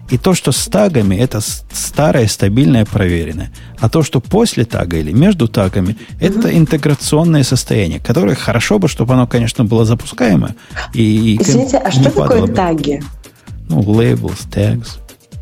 И 0.09 0.17
то, 0.17 0.33
что 0.33 0.51
с 0.51 0.65
тагами, 0.67 1.15
это 1.15 1.39
старое, 1.71 2.27
стабильное, 2.27 2.85
проверенное. 2.85 3.51
А 3.79 3.89
то, 3.89 4.01
что 4.03 4.19
после 4.19 4.65
тага 4.65 4.97
или 4.97 5.11
между 5.11 5.47
тагами, 5.47 5.95
это 6.19 6.55
интеграционное 6.57 7.43
состояние, 7.43 7.99
которое 7.99 8.35
хорошо 8.35 8.79
бы, 8.79 8.87
чтобы 8.87 9.13
оно, 9.13 9.27
конечно, 9.27 9.65
было 9.65 9.85
запускаемое. 9.85 10.55
И, 10.93 11.35
и 11.35 11.41
Извините, 11.41 11.77
а 11.77 11.91
что 11.91 12.05
такое 12.05 12.41
бы. 12.47 12.53
таги? 12.53 13.01
Ну, 13.69 13.81
labels, 13.81 14.47
tags. 14.51 14.97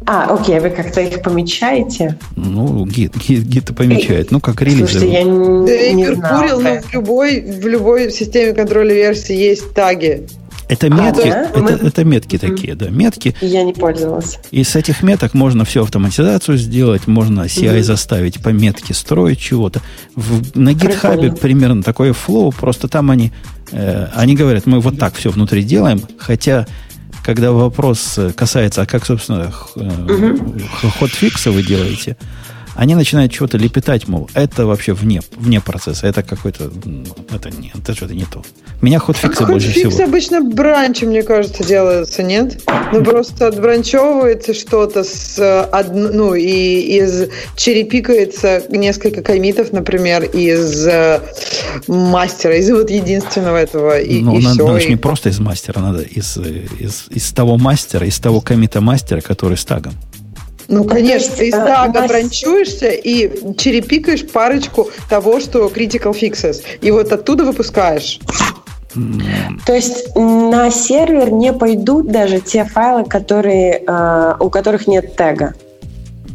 А, 0.06 0.34
окей, 0.34 0.60
вы 0.60 0.70
как-то 0.70 1.02
их 1.02 1.22
помечаете? 1.22 2.18
Ну, 2.36 2.86
гид, 2.86 3.16
гид, 3.18 3.44
гид 3.44 3.76
помечает. 3.76 4.32
Ну, 4.32 4.40
как 4.40 4.62
релизы. 4.62 4.88
Слушайте, 4.88 5.12
я 5.12 5.24
не, 5.24 5.68
Да 5.68 5.92
не 5.94 6.16
знала. 6.16 6.62
ну, 6.62 6.82
в 6.82 6.94
любой, 6.94 7.42
в 7.42 7.68
любой 7.68 8.12
системе 8.12 8.54
контроля 8.54 8.94
версии 8.94 9.36
есть 9.36 9.74
таги. 9.74 10.28
Это 10.70 10.90
метки, 10.90 11.28
а, 11.28 11.50
да? 11.54 11.60
это, 11.60 11.88
это 11.88 12.04
метки 12.04 12.38
такие, 12.38 12.76
да, 12.76 12.90
метки. 12.90 13.36
Я 13.42 13.64
не 13.64 13.74
пользовалась. 13.74 14.38
И 14.52 14.64
с 14.64 14.76
этих 14.76 15.02
меток 15.02 15.34
можно 15.34 15.64
всю 15.64 15.84
автоматизацию 15.84 16.58
сделать, 16.58 17.08
можно 17.08 17.42
CI 17.42 17.80
mm 17.80 17.84
заставить 17.84 18.42
по 18.42 18.50
метке 18.50 18.94
строить 18.94 19.40
чего-то. 19.40 19.82
В, 20.16 20.58
на 20.58 20.70
GitHub 20.70 21.40
примерно 21.40 21.84
такое 21.84 22.14
флоу, 22.14 22.52
просто 22.52 22.88
там 22.88 23.12
они, 23.12 23.32
э, 23.72 24.08
они 24.14 24.36
говорят, 24.36 24.66
мы 24.66 24.82
вот 24.82 25.00
так 25.00 25.16
все 25.16 25.30
внутри 25.30 25.64
делаем, 25.64 26.02
хотя 26.18 26.68
когда 27.24 27.52
вопрос 27.52 28.20
касается, 28.36 28.82
а 28.82 28.86
как, 28.86 29.06
собственно, 29.06 29.52
mm 29.76 30.62
ход-фикса 31.00 31.52
вы 31.52 31.64
делаете, 31.64 32.18
они 32.78 32.94
начинают 32.94 33.32
чего-то 33.32 33.58
лепетать, 33.58 34.08
мол, 34.08 34.30
это 34.36 34.68
вообще 34.68 34.94
вне, 34.94 35.22
вне 35.36 35.60
процесса, 35.60 36.06
это 36.06 36.22
какой-то, 36.22 36.72
это 37.34 37.50
не, 37.50 37.72
это 37.74 37.96
что-то 37.96 38.14
не 38.14 38.26
то. 38.26 38.44
Меня 38.82 39.00
хотфиксы 39.00 39.42
а 39.42 39.48
больше 39.48 39.72
всего. 39.72 40.04
обычно 40.04 40.42
бранчи, 40.42 41.06
мне 41.06 41.24
кажется, 41.24 41.64
делаются, 41.64 42.22
нет? 42.22 42.62
Ну, 42.94 43.04
просто 43.04 43.48
отбранчевывается 43.48 44.54
что-то 44.54 45.04
с, 45.04 45.40
од... 45.40 45.92
ну, 45.92 46.36
и 46.36 47.00
из 47.00 47.30
черепикается 47.56 48.62
несколько 48.70 49.24
комитов, 49.24 49.74
например, 49.74 50.26
из 50.26 50.86
э, 50.86 51.20
мастера, 51.88 52.58
из 52.58 52.70
вот 52.70 52.92
единственного 52.92 53.58
этого, 53.58 54.00
и, 54.00 54.22
ну, 54.22 54.38
и 54.38 54.44
надо, 54.44 54.54
все. 54.54 54.68
Надо 54.68 54.80
и... 54.86 54.90
не 54.90 54.98
просто 54.98 55.30
из 55.30 55.40
мастера, 55.40 55.80
надо 55.80 56.04
из, 56.04 56.38
из, 56.38 57.08
из 57.10 57.32
того 57.32 57.58
мастера, 57.58 58.06
из 58.06 58.20
того 58.20 58.40
комита 58.40 58.82
мастера, 58.82 59.22
который 59.22 59.58
с 59.58 59.66
тагом. 59.66 59.94
Ну, 60.68 60.84
конечно, 60.84 61.36
ты 61.36 61.48
из 61.48 61.54
тага 61.54 62.02
нас... 62.02 62.10
бранчуешься 62.10 62.90
и 62.90 63.56
черепикаешь 63.56 64.28
парочку 64.28 64.90
того, 65.10 65.40
что 65.40 65.68
critical 65.68 66.14
fixes. 66.14 66.62
И 66.82 66.92
вот 66.92 67.12
оттуда 67.12 67.46
выпускаешь. 67.46 68.20
То 69.66 69.74
есть 69.74 70.16
на 70.16 70.72
сервер 70.72 71.32
не 71.32 71.54
пойдут 71.54 72.12
даже 72.12 72.40
те 72.40 72.66
файлы, 72.66 73.06
которые, 73.06 73.84
э, 73.86 74.34
у 74.40 74.50
которых 74.50 74.88
нет 74.88 75.16
тега. 75.16 75.54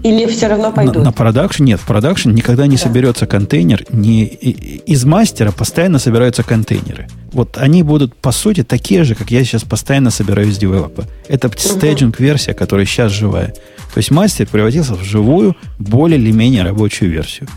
Или 0.03 0.27
все 0.27 0.49
равно 0.49 0.73
пойдут? 0.73 0.97
На, 0.97 1.05
на 1.05 1.13
production 1.13 1.65
нет. 1.65 1.81
В 1.81 1.87
production 1.87 2.31
никогда 2.31 2.67
не 2.67 2.77
да. 2.77 2.83
соберется 2.83 3.27
контейнер. 3.27 3.85
Не, 3.91 4.25
из 4.25 5.05
мастера 5.05 5.53
постоянно 5.53 5.99
собираются 5.99 6.43
контейнеры. 6.43 7.09
Вот 7.33 7.57
они 7.57 7.83
будут, 7.83 8.15
по 8.15 8.33
сути, 8.33 8.65
такие 8.65 9.05
же, 9.05 9.15
как 9.15 9.31
я 9.31 9.45
сейчас 9.45 9.63
постоянно 9.63 10.11
собираю 10.11 10.49
из 10.49 10.59
девелопа. 10.59 11.05
Это 11.29 11.51
staging-версия, 11.57 12.53
которая 12.53 12.85
сейчас 12.85 13.13
живая. 13.13 13.55
То 13.95 13.99
есть 13.99 14.11
мастер 14.11 14.47
превратился 14.47 14.95
в 14.95 15.03
живую, 15.03 15.57
более 15.79 16.19
или 16.19 16.33
менее 16.33 16.65
рабочую 16.65 17.11
версию. 17.11 17.49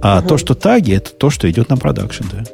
А 0.00 0.20
угу. 0.20 0.28
то, 0.28 0.38
что 0.38 0.54
таги, 0.54 0.92
это 0.92 1.10
то, 1.10 1.30
что 1.30 1.50
идет 1.50 1.68
на 1.68 1.76
production, 1.76 2.24
да. 2.32 2.44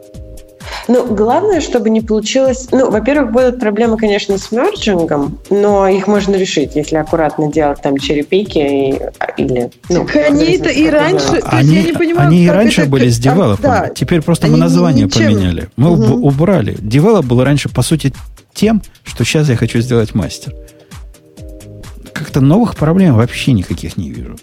Ну, 0.89 1.07
главное, 1.15 1.61
чтобы 1.61 1.91
не 1.91 2.01
получилось... 2.01 2.69
Ну, 2.71 2.91
во-первых, 2.91 3.33
будут 3.33 3.59
проблемы, 3.59 3.97
конечно, 3.97 4.39
с 4.39 4.53
мерджингом, 4.53 5.39
но 5.51 5.89
их 5.89 6.07
можно 6.07 6.37
решить, 6.37 6.77
если 6.77 6.97
аккуратно 6.97 7.51
делать 7.51 7.83
там 7.83 7.99
cherry-pick 7.99 8.54
и 8.54 8.59
и, 8.59 9.01
или... 9.37 9.71
Ну, 9.89 10.07
так 10.07 10.17
они-то 10.31 10.69
и 10.69 10.89
раньше... 10.89 11.41
Они, 11.45 11.77
я 11.77 11.83
не 11.83 11.93
понимаю, 11.93 12.29
они 12.29 12.45
и 12.45 12.49
раньше 12.49 12.83
это, 12.83 12.91
были 12.91 13.09
с 13.09 13.19
develop 13.19 13.50
ом. 13.50 13.63
Да, 13.63 13.89
Теперь 13.89 14.23
просто 14.23 14.47
мы 14.47 14.57
название 14.57 15.07
ничем... 15.07 15.25
поменяли. 15.25 15.69
Мы 15.77 15.91
угу. 15.91 16.27
убрали. 16.27 16.77
Develop 16.79 17.25
был 17.25 17.43
раньше, 17.43 17.69
по 17.69 17.83
сути, 17.83 18.13
тем, 18.55 18.83
что 19.05 19.25
сейчас 19.25 19.49
я 19.49 19.57
хочу 19.57 19.81
сделать 19.81 20.15
мастер. 20.15 20.55
Как-то 22.13 22.41
новых 22.41 22.77
проблем 22.77 23.17
вообще 23.17 23.53
никаких 23.53 23.97
не 23.97 24.11
вижу. 24.11 24.37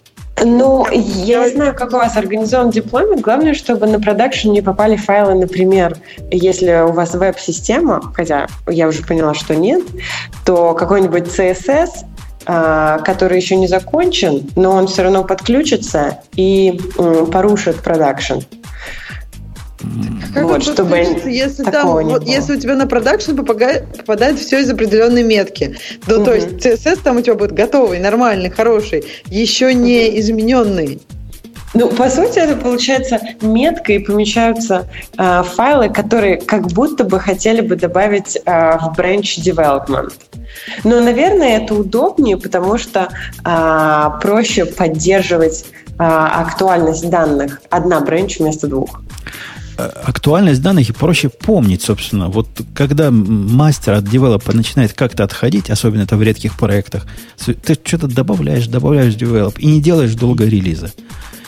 Ну, 0.43 0.85
я 0.91 1.45
не 1.45 1.55
знаю, 1.55 1.75
как 1.75 1.93
у 1.93 1.97
вас 1.97 2.17
организован 2.17 2.69
deployment. 2.69 3.21
Главное, 3.21 3.53
чтобы 3.53 3.87
на 3.87 3.99
production 3.99 4.51
не 4.51 4.61
попали 4.61 4.95
файлы, 4.95 5.35
например, 5.35 5.97
если 6.31 6.83
у 6.83 6.91
вас 6.91 7.13
веб-система, 7.13 8.01
хотя 8.13 8.47
я 8.67 8.87
уже 8.87 9.03
поняла, 9.03 9.33
что 9.33 9.55
нет, 9.55 9.83
то 10.45 10.73
какой-нибудь 10.73 11.23
CSS, 11.23 12.05
а, 12.45 12.99
который 12.99 13.37
еще 13.37 13.55
не 13.55 13.67
закончен, 13.67 14.49
но 14.55 14.71
он 14.71 14.87
все 14.87 15.03
равно 15.03 15.23
подключится 15.23 16.19
и 16.35 16.79
порушит 17.31 17.77
продакшн. 17.77 18.39
Как 20.33 20.43
вот, 20.43 20.63
чтобы 20.63 20.97
если, 21.25 21.63
там, 21.63 21.87
вот, 21.87 22.23
если 22.23 22.55
у 22.55 22.59
тебя 22.59 22.75
на 22.75 22.87
продакшн 22.87 23.35
попадает, 23.35 23.97
попадает 23.97 24.39
все 24.39 24.59
из 24.59 24.69
определенной 24.69 25.23
метки, 25.23 25.75
то, 26.07 26.17
угу. 26.17 26.25
то 26.25 26.35
есть 26.35 26.47
CSS 26.65 26.99
там 27.03 27.17
у 27.17 27.21
тебя 27.21 27.35
будет 27.35 27.51
готовый, 27.53 27.99
нормальный, 27.99 28.49
хороший, 28.49 29.03
еще 29.25 29.73
не 29.73 30.19
измененный. 30.19 31.01
Ну, 31.73 31.89
по 31.89 32.07
сути, 32.09 32.37
это 32.37 32.55
получается 32.55 33.19
метка, 33.41 33.93
и 33.93 33.99
помещаются 33.99 34.87
э, 35.17 35.43
файлы, 35.43 35.89
которые 35.89 36.37
как 36.37 36.67
будто 36.67 37.03
бы 37.03 37.19
хотели 37.19 37.61
бы 37.61 37.75
добавить 37.75 38.35
э, 38.35 38.77
в 38.77 38.93
branch 38.95 39.39
development. 39.39 40.13
Но, 40.83 40.99
наверное, 40.99 41.57
это 41.57 41.73
удобнее, 41.73 42.37
потому 42.37 42.77
что 42.77 43.09
э, 43.43 44.09
проще 44.21 44.65
поддерживать 44.65 45.65
э, 45.87 45.93
актуальность 45.97 47.09
данных. 47.09 47.59
Одна 47.71 48.01
branch 48.01 48.35
вместо 48.37 48.67
двух. 48.67 49.01
Э, 49.77 49.89
актуальность 50.03 50.61
данных 50.61 50.89
и 50.89 50.93
проще 50.93 51.29
помнить, 51.29 51.81
собственно. 51.81 52.29
Вот 52.29 52.47
когда 52.75 53.09
мастер 53.11 53.93
от 53.93 54.03
девелопа 54.07 54.53
начинает 54.53 54.93
как-то 54.93 55.23
отходить, 55.23 55.69
особенно 55.69 56.03
это 56.03 56.15
в 56.15 56.21
редких 56.21 56.57
проектах, 56.57 57.05
ты 57.37 57.77
что-то 57.83 58.07
добавляешь, 58.07 58.67
добавляешь 58.67 59.15
develop 59.15 59.57
и 59.57 59.65
не 59.65 59.81
делаешь 59.81 60.13
долго 60.13 60.45
релиза. 60.45 60.91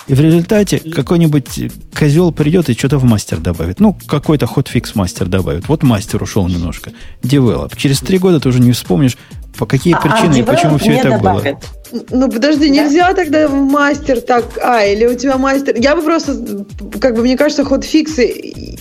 И 0.07 0.13
в 0.13 0.21
результате 0.21 0.79
какой-нибудь 0.79 1.71
козел 1.97 2.31
придет 2.31 2.69
и 2.69 2.73
что-то 2.73 2.99
в 2.99 3.03
мастер 3.03 3.39
добавит. 3.39 3.79
Ну, 3.79 3.97
какой-то 4.05 4.45
hotfix 4.45 4.93
мастер 4.93 5.27
добавит. 5.27 5.67
Вот 5.67 5.81
мастер 5.81 6.21
ушел 6.21 6.47
немножко. 6.47 6.91
Develop. 7.23 7.75
Через 7.75 7.99
три 7.99 8.19
года 8.19 8.39
ты 8.39 8.49
уже 8.49 8.59
не 8.59 8.71
вспомнишь, 8.71 9.17
по 9.57 9.65
какие 9.65 9.93
а, 9.93 9.99
причины 9.99 10.35
а 10.35 10.39
и 10.39 10.43
почему 10.43 10.77
все 10.77 10.93
это 10.93 11.09
добавит. 11.09 11.43
было. 11.43 12.05
Ну, 12.09 12.29
подожди, 12.29 12.67
да? 12.67 12.83
нельзя 12.83 13.13
тогда 13.13 13.47
мастер 13.47 14.21
так... 14.21 14.45
А, 14.61 14.83
или 14.83 15.05
у 15.05 15.15
тебя 15.15 15.37
мастер... 15.37 15.75
Я 15.77 15.95
бы 15.95 16.01
просто, 16.01 16.65
как 16.99 17.15
бы, 17.15 17.21
мне 17.21 17.37
кажется, 17.37 17.63
hotfix 17.63 17.83
ы 17.83 18.25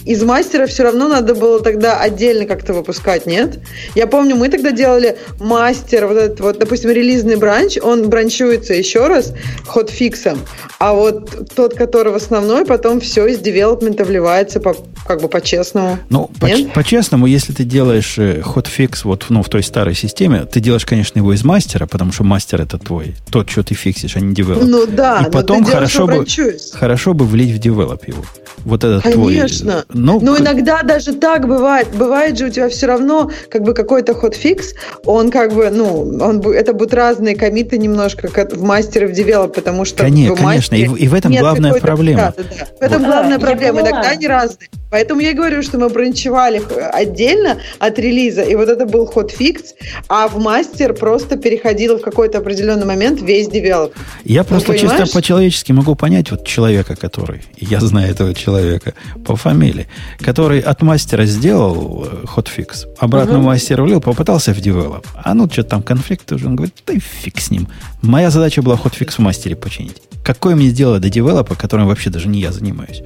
из 0.05 0.23
мастера 0.23 0.67
все 0.67 0.85
равно 0.85 1.09
надо 1.09 1.35
было 1.35 1.61
тогда 1.61 1.99
отдельно 1.99 2.47
как-то 2.47 2.73
выпускать, 2.73 3.27
нет? 3.27 3.59
Я 3.95 4.07
помню, 4.07 4.37
мы 4.37 4.49
тогда 4.49 4.71
делали 4.71 5.17
мастер, 5.39 6.07
вот 6.07 6.17
этот 6.17 6.41
вот, 6.41 6.59
допустим, 6.59 6.91
релизный 6.91 7.37
branch, 7.37 7.79
он 7.81 8.09
бранчуется 8.09 8.75
еще 8.75 9.07
раз 9.07 9.33
hotfix 9.67 9.91
ом, 9.91 10.39
а 10.79 10.93
вот 10.93 11.55
тот, 11.55 11.75
который 11.75 12.13
в 12.13 12.17
основной, 12.17 12.65
потом 12.67 13.01
все 13.01 13.27
из 13.27 13.39
девелопмента 13.39 14.05
вливается 14.05 14.61
по, 14.61 14.77
как 15.07 15.23
бы 15.23 15.29
по-честному. 15.29 15.99
Ну, 16.11 16.31
по-честному, 16.75 17.27
если 17.27 17.53
ты 17.53 17.65
делаешь 17.65 18.19
hotfix 18.43 19.05
вот 19.05 19.27
ну, 19.29 19.43
в 19.43 19.49
той 19.49 19.63
старой 19.63 19.95
системе, 19.95 20.45
ты 20.45 20.61
делаешь, 20.65 20.85
конечно, 20.85 21.19
его 21.19 21.33
из 21.33 21.45
мастера, 21.45 21.87
потому 21.87 22.13
что 22.13 22.25
мастер 22.25 22.61
это 22.61 22.79
твой 22.79 23.15
тот, 23.31 23.51
что 23.51 23.63
ты 23.63 23.75
фиксишь, 23.75 24.17
а 24.17 24.21
не 24.21 24.35
develop. 24.35 24.65
Ну 24.65 24.87
да, 24.87 25.25
и 25.27 25.31
потом 25.31 25.65
хорошо 25.65 26.07
бы, 26.07 26.27
хорошо 26.73 27.15
бы 27.15 27.25
влить 27.25 27.51
в 27.51 27.59
develop 27.59 28.09
его. 28.09 28.25
Вот 28.65 28.83
этот 28.83 29.03
Конечно. 29.03 29.85
твой. 29.85 29.85
Ну, 29.93 30.21
но 30.21 30.39
иногда 30.39 30.83
даже 30.83 31.13
так 31.13 31.47
бывает. 31.47 31.89
Бывает 31.95 32.39
же 32.39 32.47
у 32.47 32.49
тебя 32.49 32.69
все 32.69 32.87
равно 32.87 33.31
как 33.51 33.63
бы 33.63 33.75
какой-то 33.75 34.15
hotfix, 34.15 34.75
он 35.05 35.31
как 35.31 35.53
бы, 35.53 35.69
ну, 35.71 36.19
он, 36.21 36.41
это 36.41 36.73
будут 36.73 36.95
разные 36.95 37.37
комиты 37.37 37.77
немножко 37.77 38.29
как 38.29 38.57
в 38.57 38.63
мастере 38.63 39.07
в 39.07 39.13
develop, 39.13 39.55
потому 39.55 39.85
что 39.85 40.05
конечно, 40.05 40.35
в 40.35 40.41
конечно. 40.41 40.75
И, 40.75 40.85
и 40.85 41.09
в 41.09 41.15
этом 41.15 41.35
главная 41.35 41.75
проблема. 41.75 42.33
Да, 42.37 42.43
да, 42.43 42.45
да. 42.59 42.67
В 42.81 42.83
этом 42.83 43.03
вот. 43.03 43.09
главная 43.09 43.39
да, 43.39 43.47
проблема. 43.47 43.81
Иногда 43.83 44.09
они 44.09 44.27
разные. 44.27 44.69
Поэтому 44.91 45.21
я 45.21 45.35
говорю, 45.35 45.63
что 45.63 45.79
мы 45.79 45.89
бранчевали 45.89 46.63
отдельно 46.93 47.59
от 47.81 47.99
релиза, 47.99 48.43
и 48.43 48.55
вот 48.55 48.69
это 48.69 48.87
был 48.87 49.07
hotfix, 49.07 49.75
а 50.09 50.29
в 50.29 50.39
мастер 50.39 50.54
просто 50.95 51.37
переходил 51.37 51.99
в 51.99 52.03
какой-то 52.03 52.39
определенный 52.39 52.87
момент 52.87 53.21
весь 53.21 53.49
develop. 53.49 53.95
Я 54.25 54.43
ну, 54.43 54.49
просто 54.49 54.79
чисто 54.79 55.07
по-человечески 55.07 55.73
могу 55.73 55.95
понять 55.95 56.31
вот 56.31 56.47
человека, 56.47 56.97
который, 56.97 57.43
я 57.57 57.81
знаю 57.81 58.11
этого 58.11 58.35
человека 58.35 58.95
по 59.25 59.37
фамилии, 59.37 59.87
который 60.19 60.61
от 60.61 60.83
мастера 60.83 61.27
сделал 61.27 62.07
hotfix, 62.27 62.85
э, 62.85 62.89
обратно 62.99 63.39
угу. 63.39 63.47
мастер 63.47 63.83
влил, 63.83 64.01
попытался 64.01 64.53
в 64.53 64.61
develop. 64.61 65.07
А 65.15 65.35
ну, 65.35 65.49
что 65.51 65.65
там 65.65 65.83
конфликт 65.83 66.31
уже, 66.33 66.47
он 66.47 66.57
говорит, 66.57 66.75
да 66.87 66.95
фиг 66.99 67.41
с 67.41 67.51
ним. 67.51 67.69
Моя 68.03 68.31
задача 68.31 68.63
была 68.63 68.77
hotfix 68.77 69.17
в 69.17 69.19
мастере 69.21 69.57
починить. 69.57 70.03
Какое 70.25 70.55
мне 70.57 70.71
дело 70.71 71.01
до 71.01 71.11
девелопа, 71.11 71.55
которым 71.55 71.89
вообще 71.89 72.11
даже 72.11 72.29
не 72.29 72.41
я 72.41 72.53
занимаюсь. 72.53 73.03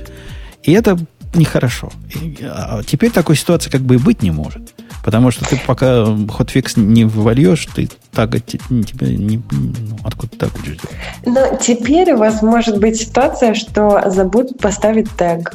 И 0.63 0.73
это 0.73 0.99
нехорошо. 1.35 1.91
И, 2.15 2.39
а 2.43 2.83
теперь 2.85 3.11
такой 3.11 3.37
ситуации 3.37 3.71
как 3.71 3.83
бы 3.83 3.97
и 3.97 3.99
быть 3.99 4.23
не 4.23 4.31
может. 4.31 4.75
Потому 5.09 5.31
что 5.31 5.43
ты 5.47 5.59
пока 5.67 6.05
hotfix 6.29 6.77
не 6.77 7.07
вольешь, 7.07 7.67
ты 7.75 7.89
так 8.13 8.33
тебя 8.45 9.07
не, 9.07 9.41
ну, 9.51 9.97
откуда 10.05 10.37
так 10.37 10.51
будешь 10.53 10.77
делать? 10.77 10.97
Но 11.25 11.57
теперь 11.57 12.13
у 12.13 12.19
вас 12.19 12.43
может 12.43 12.79
быть 12.79 13.01
ситуация, 13.01 13.55
что 13.55 14.11
забудут 14.11 14.59
поставить 14.59 15.11
тег. 15.17 15.55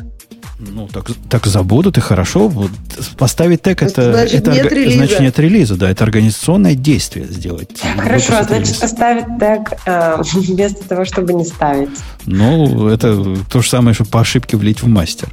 Ну, 0.58 0.88
так, 0.88 1.06
так 1.30 1.46
забудут, 1.46 2.00
и 2.00 2.02
хорошо. 2.02 2.48
Вот 2.48 2.72
поставить 3.16 3.62
тег 3.62 3.84
это, 3.84 4.12
значит, 4.12 4.48
это, 4.48 4.54
нет 4.54 4.72
релиза. 4.72 4.98
значит 4.98 5.20
нет 5.20 5.38
релиза, 5.38 5.76
да, 5.76 5.92
это 5.92 6.04
организационное 6.04 6.74
действие 6.74 7.28
сделать. 7.28 7.80
Хорошо, 7.96 8.42
значит, 8.42 8.70
релиз. 8.70 8.78
поставить 8.78 9.26
тег 9.40 9.72
э, 9.86 10.16
вместо 10.34 10.84
того, 10.90 11.06
чтобы 11.06 11.34
не 11.34 11.46
ставить. 11.46 11.90
Ну, 12.26 12.88
это 12.88 13.38
то 13.52 13.62
же 13.62 13.70
самое, 13.70 13.94
что 13.94 14.06
по 14.06 14.20
ошибке 14.20 14.58
влить 14.58 14.82
в 14.82 14.88
мастер. 14.88 15.30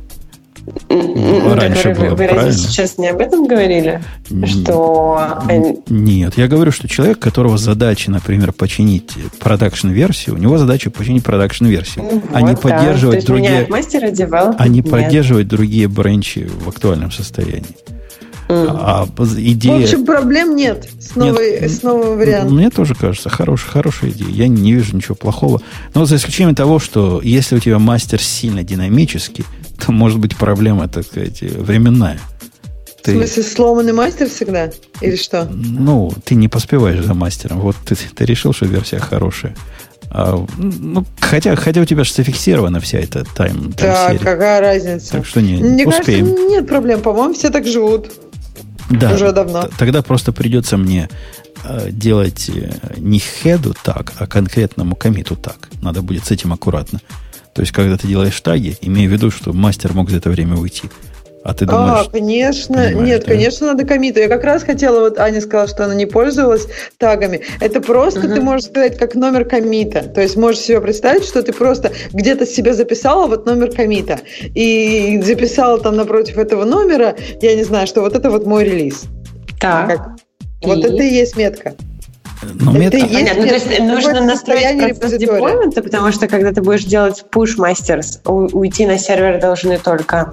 Раньше 0.89 1.95
было 1.95 2.15
Вы 2.15 2.27
разве 2.27 2.53
сейчас 2.53 2.99
не 2.99 3.09
об 3.09 3.21
этом 3.21 3.47
говорили? 3.47 4.03
Что... 4.47 5.21
Нет, 5.89 6.37
я 6.37 6.49
говорю, 6.49 6.73
что 6.73 6.89
человек, 6.89 7.19
которого 7.19 7.59
задача, 7.59 8.11
например, 8.11 8.53
починить 8.53 9.13
production-версию, 9.39 10.37
у 10.37 10.39
него 10.39 10.59
задача 10.59 10.91
починить 10.91 11.25
production-версию, 11.25 12.05
ну, 12.05 12.23
а 12.33 12.43
не 12.43 12.57
поддерживать 12.57 13.25
другие... 13.25 13.67
мастера 13.69 14.11
А 14.59 14.69
не 14.69 14.83
поддерживать 14.83 15.49
другие 15.49 15.89
бренчи 15.89 16.49
в 16.65 16.69
актуальном 16.69 17.11
состоянии. 17.11 17.77
А, 18.53 19.07
а 19.17 19.25
идея... 19.37 19.79
В 19.79 19.83
общем, 19.85 20.05
проблем 20.05 20.57
нет 20.57 20.89
с, 21.01 21.15
новой, 21.15 21.61
нет, 21.61 21.71
с 21.71 21.83
новым 21.83 22.19
вариантом. 22.19 22.57
Мне 22.57 22.71
тоже 22.71 22.97
кажется, 22.97 23.29
хорош, 23.29 23.65
хорошая 23.65 24.11
идея. 24.11 24.29
Я 24.29 24.49
не 24.49 24.73
вижу 24.73 24.97
ничего 24.97 25.15
плохого. 25.15 25.63
Но 25.95 26.05
за 26.05 26.17
исключением 26.17 26.57
того, 26.57 26.81
что 26.81 27.21
если 27.23 27.57
у 27.57 27.61
тебя 27.61 27.79
мастер 27.79 28.21
сильно 28.21 28.65
динамический, 28.65 29.45
то 29.85 29.93
может 29.93 30.19
быть 30.19 30.37
проблема, 30.37 30.89
так 30.89 31.05
сказать, 31.07 31.41
временная. 31.43 32.21
Ты, 33.03 33.13
в 33.13 33.17
смысле, 33.17 33.43
сломанный 33.43 33.93
мастер 33.93 34.29
всегда? 34.29 34.71
Или 35.01 35.17
что? 35.17 35.49
Ну, 35.51 36.13
ты 36.25 36.35
не 36.35 36.49
поспеваешь 36.49 37.05
за 37.05 37.15
мастером. 37.15 37.61
Вот 37.61 37.77
ты, 37.85 37.95
ты 37.95 38.25
решил, 38.25 38.53
что 38.53 38.67
версия 38.67 38.99
хорошая. 38.99 39.57
А, 40.11 40.45
ну, 40.59 41.07
хотя, 41.21 41.55
хотя 41.57 41.81
у 41.81 41.85
тебя 41.85 42.05
же 42.05 42.13
зафиксирована 42.13 42.81
вся 42.81 42.99
эта 42.99 43.25
тайм, 43.25 43.73
тайм 43.73 44.19
Да, 44.19 44.19
какая 44.19 44.61
разница? 44.61 45.13
Так 45.13 45.27
что 45.27 45.41
не, 45.41 45.55
Мне 45.55 45.87
успеем. 45.87 46.27
кажется, 46.27 46.49
нет 46.49 46.67
проблем. 46.67 47.01
По-моему, 47.01 47.33
все 47.33 47.51
так 47.51 47.67
живут. 47.67 48.11
Да, 48.91 49.13
уже 49.15 49.31
давно. 49.33 49.69
Тогда 49.79 50.03
просто 50.03 50.33
придется 50.33 50.77
мне 50.77 51.09
э, 51.63 51.91
делать 51.91 52.51
э, 52.53 52.73
не 52.97 53.21
хеду 53.21 53.75
так, 53.85 54.13
а 54.19 54.27
конкретному 54.27 54.97
комиту 54.97 55.37
так. 55.37 55.69
Надо 55.81 56.03
будет 56.03 56.27
с 56.27 56.33
этим 56.33 56.53
аккуратно. 56.53 57.01
То 57.61 57.63
есть, 57.63 57.75
когда 57.75 57.99
ты 57.99 58.07
делаешь 58.07 58.41
таги, 58.41 58.75
имея 58.81 59.07
в 59.07 59.13
виду, 59.13 59.31
что 59.31 59.53
мастер 59.53 59.93
мог 59.93 60.09
за 60.09 60.17
это 60.17 60.31
время 60.31 60.57
уйти. 60.57 60.85
А 61.45 61.53
ты 61.53 61.67
думаешь... 61.67 62.07
А, 62.07 62.11
конечно. 62.11 62.95
Нет, 62.95 63.21
да? 63.21 63.33
конечно, 63.33 63.67
надо 63.67 63.85
комиту. 63.85 64.19
Я 64.19 64.29
как 64.29 64.45
раз 64.45 64.63
хотела, 64.63 65.01
вот 65.01 65.19
Аня 65.19 65.43
сказала, 65.43 65.69
что 65.69 65.85
она 65.85 65.95
не 65.95 66.07
пользовалась 66.07 66.69
тагами. 66.97 67.43
Это 67.61 67.83
просто 67.83 68.21
uh-huh. 68.21 68.35
ты 68.35 68.41
можешь 68.41 68.69
сказать 68.69 68.97
как 68.97 69.15
номер 69.15 69.45
комита. 69.45 70.05
То 70.05 70.23
есть 70.23 70.39
можешь 70.39 70.63
себе 70.63 70.81
представить, 70.81 71.25
что 71.25 71.43
ты 71.43 71.53
просто 71.53 71.93
где-то 72.15 72.47
себе 72.47 72.73
записала 72.73 73.27
вот 73.27 73.45
номер 73.45 73.71
комита. 73.73 74.21
И 74.55 75.21
записала 75.23 75.79
там 75.79 75.97
напротив 75.97 76.39
этого 76.39 76.65
номера, 76.65 77.15
я 77.43 77.55
не 77.57 77.65
знаю, 77.65 77.87
что 77.87 78.01
вот 78.01 78.17
это 78.17 78.31
вот 78.31 78.47
мой 78.47 78.65
релиз. 78.65 79.03
Так. 79.61 79.87
Как, 79.87 80.09
вот 80.63 80.83
это 80.83 81.03
и 81.03 81.13
есть 81.13 81.37
метка. 81.37 81.75
Но 82.43 82.73
это 82.73 82.97
метод... 82.97 83.13
Понятно, 83.13 83.43
ну, 83.43 83.49
то 83.49 83.55
есть 83.55 83.79
нужно 83.81 84.21
настроить 84.21 84.99
процесс 84.99 85.19
деплоймента, 85.19 85.83
потому 85.83 86.13
что 86.13 86.27
когда 86.27 86.53
ты 86.53 86.63
будешь 86.63 86.85
делать 86.85 87.25
push 87.31 87.57
masters, 87.59 88.21
уйти 88.25 88.87
на 88.87 88.99
сервер 88.99 89.41
должны 89.41 89.79
только 89.79 90.33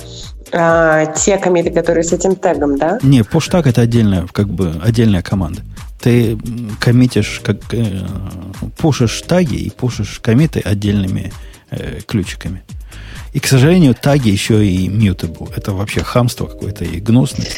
а, 0.52 1.06
те 1.08 1.38
комиты, 1.38 1.72
которые 1.72 2.03
с 2.03 2.14
этим 2.14 2.36
тегом, 2.36 2.77
да? 2.77 3.00
Не, 3.02 3.22
push 3.22 3.52
tag 3.52 3.68
это 3.68 3.82
отдельная, 3.82 4.27
как 4.32 4.48
бы 4.48 4.74
отдельная 4.82 5.22
команда. 5.22 5.61
Ты 6.02 6.38
коммитишь, 6.80 7.42
как 7.44 7.58
э, 7.74 8.06
пушишь 8.77 9.19
таги 9.24 9.56
и 9.56 9.69
пушишь 9.72 10.19
комиты 10.22 10.61
отдельными 10.64 11.34
э, 11.72 12.02
ключиками. 12.06 12.64
И, 13.34 13.40
к 13.40 13.48
сожалению, 13.48 13.95
таги 13.95 14.30
еще 14.30 14.66
и 14.66 14.88
mutable. 14.90 15.52
Это 15.56 15.74
вообще 15.74 16.02
хамство 16.03 16.45
какое-то 16.45 16.86
и 16.86 17.00
гнусность. 17.00 17.58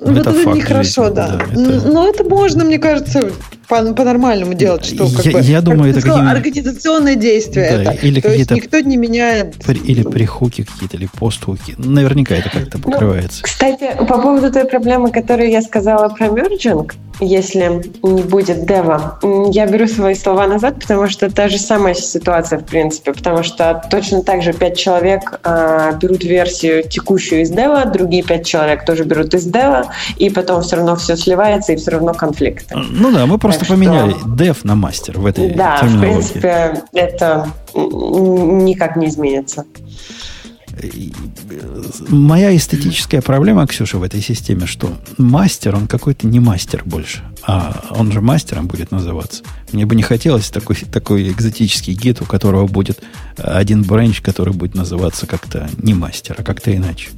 Ну, 0.00 0.12
это, 0.12 0.30
это 0.30 0.50
нехорошо, 0.50 1.04
жизни. 1.04 1.14
да. 1.14 1.28
да 1.28 1.44
это... 1.52 1.88
Но 1.88 2.08
это 2.08 2.24
можно, 2.24 2.64
мне 2.64 2.78
кажется, 2.78 3.32
по- 3.70 3.94
по-нормальному 3.94 4.54
делать, 4.54 4.84
что 4.84 5.08
как 5.08 5.24
я, 5.24 5.32
бы, 5.32 5.40
я 5.40 5.60
думаю, 5.62 5.92
это 5.92 6.00
сказал, 6.00 6.26
организационное 6.26 7.14
действие. 7.14 7.70
Да, 7.70 7.92
это. 7.92 8.06
Или 8.06 8.20
То 8.20 8.32
есть 8.32 8.50
никто 8.50 8.80
не 8.80 8.96
меняет. 8.96 9.56
Или 9.68 10.02
прихуки 10.02 10.64
какие-то, 10.64 10.96
или 10.96 11.08
постхуки. 11.18 11.74
Наверняка 11.78 12.34
это 12.34 12.50
как-то 12.50 12.78
ну, 12.78 12.90
покрывается. 12.90 13.42
Ну, 13.42 13.44
кстати, 13.44 13.96
по 13.96 14.20
поводу 14.20 14.52
той 14.52 14.64
проблемы, 14.64 15.10
которую 15.10 15.50
я 15.50 15.62
сказала 15.62 16.08
про 16.08 16.28
мерджинг, 16.28 16.96
если 17.20 17.82
не 18.02 18.22
будет 18.22 18.66
дева, 18.66 19.18
я 19.52 19.66
беру 19.66 19.86
свои 19.86 20.14
слова 20.14 20.46
назад, 20.46 20.80
потому 20.80 21.08
что 21.08 21.30
та 21.30 21.48
же 21.48 21.58
самая 21.58 21.94
ситуация, 21.94 22.58
в 22.58 22.64
принципе, 22.64 23.12
потому 23.12 23.42
что 23.42 23.82
точно 23.90 24.22
так 24.22 24.42
же 24.42 24.52
пять 24.52 24.78
человек 24.78 25.38
э, 25.44 25.92
берут 26.00 26.24
версию 26.24 26.82
текущую 26.88 27.42
из 27.42 27.50
дева, 27.50 27.84
другие 27.84 28.22
пять 28.22 28.46
человек 28.46 28.84
тоже 28.84 29.04
берут 29.04 29.34
из 29.34 29.44
дева, 29.44 29.92
и 30.16 30.30
потом 30.30 30.62
все 30.62 30.76
равно 30.76 30.96
все 30.96 31.16
сливается, 31.16 31.72
и 31.72 31.76
все 31.76 31.90
равно 31.90 32.14
конфликты. 32.14 32.74
Ну 32.74 33.12
да, 33.12 33.26
мы 33.26 33.38
просто 33.38 33.59
просто 33.60 33.74
поменяли 33.74 34.12
что... 34.12 34.28
dev 34.28 34.58
на 34.64 34.74
мастер 34.74 35.18
в 35.18 35.26
этой 35.26 35.54
Да, 35.54 35.78
в 35.82 36.00
принципе, 36.00 36.82
это 36.92 37.48
никак 37.74 38.96
не 38.96 39.08
изменится. 39.08 39.64
Моя 42.08 42.56
эстетическая 42.56 43.20
проблема, 43.20 43.66
Ксюша, 43.66 43.98
в 43.98 44.02
этой 44.02 44.20
системе, 44.20 44.66
что 44.66 44.92
мастер, 45.18 45.74
он 45.74 45.86
какой-то 45.86 46.26
не 46.26 46.40
мастер 46.40 46.82
больше, 46.86 47.22
а 47.42 47.84
он 47.90 48.12
же 48.12 48.20
мастером 48.20 48.66
будет 48.66 48.90
называться. 48.90 49.42
Мне 49.72 49.84
бы 49.84 49.94
не 49.94 50.02
хотелось 50.02 50.48
такой, 50.48 50.76
такой 50.76 51.28
экзотический 51.28 51.92
гид, 51.94 52.22
у 52.22 52.24
которого 52.24 52.66
будет 52.66 53.02
один 53.36 53.82
бренч, 53.82 54.20
который 54.20 54.54
будет 54.54 54.74
называться 54.74 55.26
как-то 55.26 55.68
не 55.78 55.92
мастер, 55.92 56.36
а 56.38 56.42
как-то 56.42 56.74
иначе. 56.74 57.10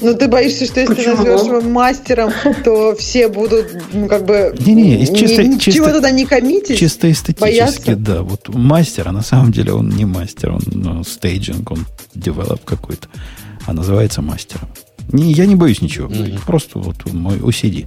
Ну, 0.00 0.14
ты 0.14 0.28
боишься, 0.28 0.64
что 0.64 0.80
если 0.80 0.94
Почему? 0.94 1.16
ты 1.16 1.30
назовешь 1.30 1.46
его 1.46 1.60
мастером, 1.60 2.30
то 2.64 2.94
все 2.94 3.28
будут, 3.28 3.66
ну, 3.92 4.06
как 4.06 4.24
бы... 4.24 4.54
Не-не, 4.58 5.06
чисто, 5.06 5.42
ничего 5.42 5.72
чисто, 5.72 5.94
туда 5.94 6.10
не 6.12 6.24
коммитить. 6.24 6.78
Чисто 6.78 7.10
эстетически, 7.10 7.40
бояться. 7.40 7.96
да. 7.96 8.22
Вот 8.22 8.48
мастер, 8.48 9.08
а 9.08 9.12
на 9.12 9.22
самом 9.22 9.50
деле 9.50 9.72
он 9.72 9.88
не 9.88 10.04
мастер, 10.04 10.52
он 10.52 10.62
ну, 10.66 11.02
staging, 11.02 11.70
он 11.72 11.84
develop 12.14 12.64
какой-то. 12.64 13.08
А 13.66 13.72
называется 13.72 14.22
мастером. 14.22 14.68
Не, 15.10 15.32
я 15.32 15.46
не 15.46 15.56
боюсь 15.56 15.82
ничего. 15.82 16.08
Mm-hmm. 16.08 16.40
Просто 16.46 16.78
вот 16.78 17.04
мой 17.12 17.36
OCD. 17.38 17.86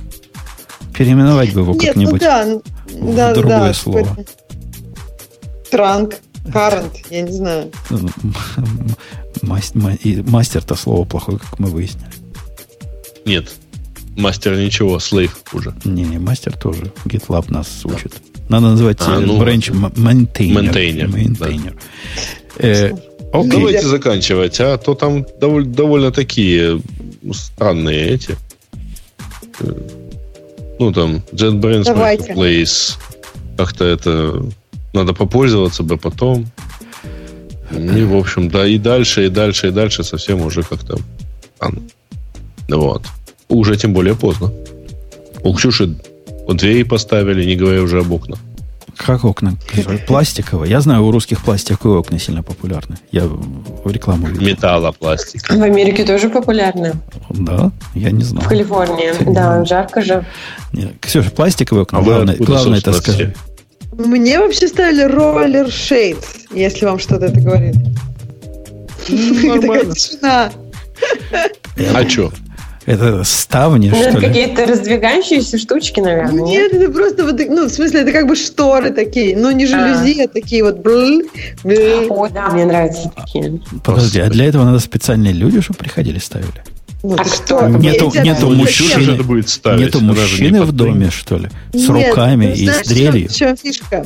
Переименовать 0.94 1.54
бы 1.54 1.62
его 1.62 1.74
Нет, 1.74 1.82
ну 1.82 1.88
как-нибудь 1.88 2.22
ну, 2.22 2.28
да, 2.28 2.60
в 2.94 3.16
да, 3.16 3.34
другое 3.34 3.60
да, 3.60 3.74
слово. 3.74 4.18
Trunk. 5.70 6.16
Current, 6.46 6.92
я 7.10 7.22
не 7.22 7.32
знаю. 7.32 7.72
Мастер-то 9.74 10.76
слово 10.76 11.06
плохое, 11.06 11.38
как 11.38 11.60
мы 11.60 11.70
выяснили. 11.70 12.12
Нет. 13.26 13.52
Мастер 14.18 14.58
ничего, 14.58 15.00
слейв 15.00 15.42
уже. 15.54 15.74
Не-не, 15.86 16.20
мастер 16.20 16.58
тоже. 16.58 16.92
GitLab 17.06 17.52
нас 17.52 17.86
учит. 17.86 18.22
Надо 18.50 18.68
называть 18.68 18.98
а, 19.00 19.20
ну, 19.20 19.40
бренч 19.40 19.70
maintainer. 19.70 20.74
Maintainer. 20.74 21.08
maintainer. 21.08 21.74
Да. 22.58 22.68
Э, 22.68 22.92
okay. 23.32 23.50
Давайте 23.50 23.88
заканчивать, 23.88 24.60
а 24.60 24.78
то 24.78 24.94
там 24.94 25.26
довольно, 25.40 25.74
довольно 25.74 26.12
такие 26.12 26.82
странные 27.32 28.10
эти. 28.10 28.38
Э, 29.62 29.74
ну, 30.80 30.92
там, 30.92 31.24
JetBrains 31.32 31.86
Marketplace. 31.86 32.98
Как-то 33.56 33.86
это 33.86 34.44
надо 34.94 35.14
попользоваться 35.14 35.84
бы 35.84 35.98
потом. 35.98 36.48
И, 37.74 38.04
в 38.04 38.16
общем, 38.16 38.50
да, 38.50 38.66
и 38.66 38.78
дальше, 38.78 39.26
и 39.26 39.30
дальше, 39.30 39.68
и 39.68 39.72
дальше 39.72 40.04
совсем 40.04 40.42
уже 40.42 40.64
как-то... 40.64 40.98
Вот. 42.70 43.04
Уже 43.50 43.76
тем 43.76 43.94
более 43.94 44.16
поздно. 44.16 44.52
У 45.44 45.54
Ксюши 45.54 45.96
двери 46.48 46.84
поставили, 46.84 47.44
не 47.46 47.56
говоря 47.56 47.82
уже 47.82 48.00
об 48.00 48.12
окнах. 48.12 48.40
Как 48.98 49.26
окна? 49.26 49.56
Пластиковые. 50.06 50.70
Я 50.70 50.82
знаю, 50.82 51.04
у 51.04 51.12
русских 51.12 51.42
пластиковые 51.42 52.00
окна 52.00 52.20
сильно 52.20 52.44
популярны. 52.44 52.98
Я 53.12 53.24
в 53.26 53.92
рекламу 53.92 54.28
видел. 54.28 54.46
Металлопластик. 54.48 55.50
В 55.50 55.62
Америке 55.62 56.06
тоже 56.06 56.30
популярны. 56.30 56.94
Да? 57.30 57.72
Я 57.96 58.12
не 58.12 58.24
знаю. 58.24 58.46
В 58.46 58.50
Калифорнии. 58.50 59.12
Да, 59.34 59.66
жарко 59.66 60.02
же. 60.02 60.26
Нет. 60.72 60.94
Ксюша, 61.00 61.32
пластиковые 61.32 61.84
окна. 61.84 62.00
А 62.00 62.02
главное, 62.04 62.36
главное 62.38 62.80
это 62.80 62.94
скажи. 62.94 63.34
Мне 63.92 64.40
вообще 64.40 64.68
ставили 64.68 65.04
роллер 65.04 65.70
шейд, 65.70 66.18
если 66.52 66.86
вам 66.86 67.00
что-то 67.00 67.26
это 67.26 67.40
говорит. 67.40 67.76
Нормально. 69.10 69.94
А 71.94 72.10
что? 72.10 72.32
Это 72.86 73.24
ставни, 73.24 73.90
ну, 73.90 73.96
что 73.96 74.10
это 74.10 74.22
какие-то 74.22 74.66
раздвигающиеся 74.66 75.60
штучки, 75.60 76.00
наверное. 76.00 76.44
Нет, 76.44 76.74
это 76.74 76.92
просто 76.92 77.24
вот, 77.24 77.40
ну, 77.40 77.66
в 77.68 77.70
смысле, 77.70 78.02
это 78.02 78.12
как 78.12 78.28
бы 78.28 78.36
шторы 78.36 78.90
такие, 78.90 79.38
но 79.38 79.52
не 79.52 79.68
жалюзи, 79.68 80.22
а, 80.22 80.26
а 80.26 80.28
такие 80.28 80.64
вот. 80.64 80.80
О, 80.80 82.28
да, 82.28 82.50
мне 82.50 82.66
нравятся 82.66 83.12
такие. 83.16 83.62
Подожди, 83.84 84.20
а 84.20 84.30
для 84.30 84.46
этого 84.46 84.64
надо 84.64 84.80
специальные 84.80 85.34
люди, 85.34 85.62
чтобы 85.62 85.80
приходили, 85.80 86.18
ставили? 86.18 86.64
Ну, 87.04 87.16
А 87.18 87.24
что? 87.26 87.68
Нету, 87.68 88.12
нету 88.24 88.50
мужчины, 88.52 89.14
это 89.14 89.24
будет 89.24 89.50
ставить? 89.50 89.80
нету 89.82 90.02
мужчины 90.02 90.58
не 90.58 90.64
в 90.64 90.72
доме, 90.72 91.10
что 91.10 91.38
ли? 91.38 91.50
С 91.74 91.90
Нет, 91.90 92.10
руками 92.10 92.46
ну, 92.48 92.54
и 92.54 92.66
знаешь, 92.66 92.86
с 92.86 92.90
дрелью. 92.90 93.30
В 93.30 93.34
чем 93.36 93.58
фишка? 93.58 94.06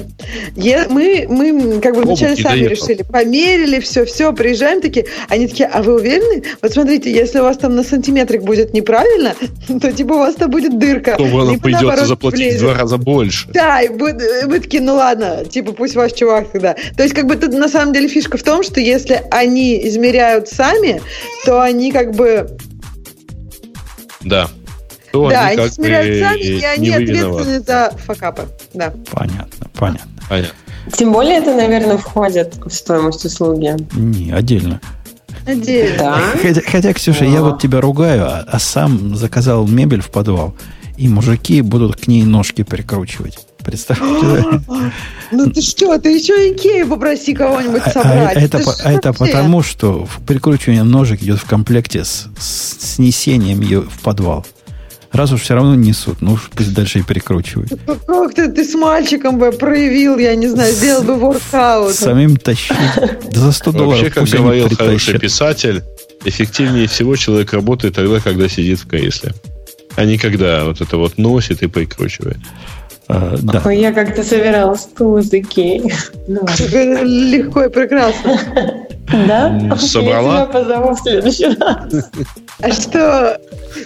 Я- 0.55 0.87
мы, 0.89 1.25
мы 1.29 1.79
как 1.81 1.95
бы 1.95 2.03
Обувь 2.03 2.19
вначале 2.19 2.35
сами 2.41 2.59
доехал. 2.67 2.87
решили, 2.87 3.03
померили, 3.03 3.79
все, 3.81 4.05
все, 4.05 4.31
приезжаем 4.33 4.81
такие, 4.81 5.07
они 5.27 5.47
такие, 5.47 5.67
а 5.67 5.83
вы 5.83 5.95
уверены? 5.95 6.43
Вот 6.61 6.71
смотрите, 6.71 7.11
если 7.11 7.39
у 7.39 7.43
вас 7.43 7.57
там 7.57 7.75
на 7.75 7.83
сантиметрик 7.83 8.43
будет 8.43 8.73
неправильно, 8.73 9.35
то 9.81 9.91
типа 9.91 10.13
у 10.13 10.17
вас 10.19 10.35
там 10.35 10.49
будет 10.49 10.77
дырка. 10.79 11.15
То 11.17 11.25
Либо 11.25 11.57
придется 11.59 11.85
наоборот 11.85 12.07
заплатить 12.07 12.55
в 12.55 12.59
два 12.59 12.73
раза 12.75 12.97
больше. 12.97 13.49
Да, 13.53 13.81
и 13.81 13.89
мы, 13.89 14.17
мы 14.47 14.59
такие, 14.59 14.81
ну 14.81 14.95
ладно, 14.95 15.43
типа 15.43 15.73
пусть 15.73 15.95
ваш 15.95 16.13
чувак 16.13 16.49
тогда. 16.51 16.75
То 16.95 17.03
есть 17.03 17.13
как 17.15 17.25
бы 17.25 17.35
тут 17.35 17.51
на 17.53 17.67
самом 17.67 17.93
деле 17.93 18.07
фишка 18.07 18.37
в 18.37 18.43
том, 18.43 18.63
что 18.63 18.79
если 18.79 19.21
они 19.31 19.85
измеряют 19.87 20.47
сами, 20.47 21.01
то 21.45 21.61
они 21.61 21.91
как 21.91 22.15
бы, 22.15 22.57
Да. 24.25 24.49
То 25.11 25.29
да, 25.29 25.47
они 25.47 25.61
они 25.61 25.69
бы 25.69 26.19
сами, 26.19 26.39
и 26.39 26.63
они 26.65 26.89
ответственны 26.89 27.59
за 27.61 27.93
факапы. 28.05 28.47
Да. 28.73 28.93
Понятно, 29.11 29.67
понятно. 29.73 30.11
Понятно. 30.27 30.55
Тем 30.91 31.13
более 31.13 31.37
это, 31.37 31.55
наверное, 31.55 31.97
входит 31.97 32.55
в 32.57 32.69
стоимость 32.69 33.23
услуги. 33.23 33.75
Не, 33.93 34.31
отдельно. 34.31 34.81
Отдельно. 35.47 35.97
Да? 35.97 36.19
Хотя, 36.41 36.61
хотя, 36.61 36.93
Ксюша, 36.93 37.25
я 37.25 37.39
А. 37.39 37.43
вот 37.43 37.61
тебя 37.61 37.79
ругаю, 37.79 38.25
а, 38.25 38.45
а 38.47 38.59
сам 38.59 39.15
заказал 39.15 39.67
мебель 39.67 40.01
в 40.01 40.09
подвал, 40.09 40.55
и 40.97 41.07
мужики 41.07 41.61
будут 41.61 41.95
к 41.95 42.07
ней 42.07 42.23
ножки 42.23 42.63
прикручивать. 42.63 43.39
Представляете? 43.65 44.61
Ну 45.31 45.49
ты 45.49 45.61
что, 45.61 45.97
ты 45.97 46.15
еще 46.15 46.33
Икею 46.53 46.87
попроси 46.87 47.33
кого-нибудь 47.33 47.81
А- 47.83 47.89
а 47.89 47.91
собрать. 47.91 48.37
это, 48.37 48.59
по- 48.59 48.75
а 48.83 48.91
это 48.91 49.11
потому, 49.11 49.63
что 49.63 50.07
прикручивание 50.27 50.83
ножек 50.83 51.21
идет 51.23 51.39
в 51.39 51.45
комплекте 51.45 52.05
с, 52.05 52.27
с 52.39 52.93
снесением 52.95 53.61
ее 53.61 53.81
в 53.81 53.99
подвал. 54.01 54.45
Раз 55.11 55.31
уж 55.31 55.41
все 55.41 55.55
равно 55.55 55.73
несут, 55.75 56.21
ну 56.21 56.33
уж 56.33 56.49
пусть 56.53 56.73
дальше 56.73 56.99
и 56.99 57.01
перекручивают. 57.01 57.71
Ну, 57.87 57.95
Как 58.05 58.35
ты, 58.35 58.51
ты 58.51 58.63
с 58.63 58.75
мальчиком 58.75 59.39
бы 59.39 59.51
проявил, 59.51 60.19
я 60.19 60.35
не 60.35 60.47
знаю, 60.47 60.71
сделал 60.73 61.03
бы 61.03 61.15
воркаут. 61.15 61.95
Самим 61.95 62.37
тащить. 62.37 62.75
Да 63.31 63.39
за 63.39 63.51
100 63.51 63.71
долларов 63.71 64.01
Вообще, 64.03 64.11
как 64.11 64.29
говорил 64.29 64.69
хороший 64.69 65.17
писатель, 65.17 65.83
эффективнее 66.23 66.87
всего 66.87 67.15
человек 67.15 67.53
работает 67.53 67.95
тогда, 67.95 68.19
когда 68.19 68.47
сидит 68.47 68.79
в 68.79 68.87
кресле. 68.87 69.33
А 69.95 70.03
не 70.05 70.17
когда 70.17 70.65
вот 70.65 70.81
это 70.81 70.97
вот 70.97 71.17
носит 71.17 71.63
и 71.63 71.67
прикручивает. 71.67 72.37
А, 73.07 73.35
да. 73.41 73.61
Ой, 73.65 73.77
я 73.79 73.93
как-то 73.93 74.23
собирала 74.23 74.75
стул 74.75 75.17
из 75.17 75.31
Икеи. 75.31 75.93
Ну. 76.27 76.41
Легко 77.03 77.63
и 77.65 77.69
прекрасно. 77.69 78.39
Да? 79.27 79.77
Собрала? 79.77 80.39
Я 80.39 80.45
тебя 80.45 80.53
позову 80.53 80.95
в 80.95 80.99
следующий 80.99 81.55
раз. 81.59 82.09
А 82.61 82.71
что? 82.71 83.39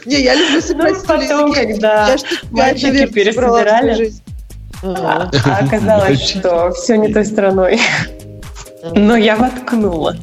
Не, 0.06 0.22
я 0.22 0.35
люблю 0.35 0.61
Ну, 0.75 0.91
из 0.91 1.03
потом, 1.03 1.51
Икеи. 1.51 1.65
когда 1.65 2.07
Я 2.11 2.17
мальчики 2.51 3.06
пересобирали. 3.07 4.14
А 4.81 5.30
а 5.45 5.65
оказалось, 5.65 6.22
что 6.22 6.72
все 6.72 6.95
не 6.95 7.14
той 7.14 7.25
стороной. 7.25 7.80
Но 8.95 9.17
я 9.17 9.35
воткнула. 9.35 10.15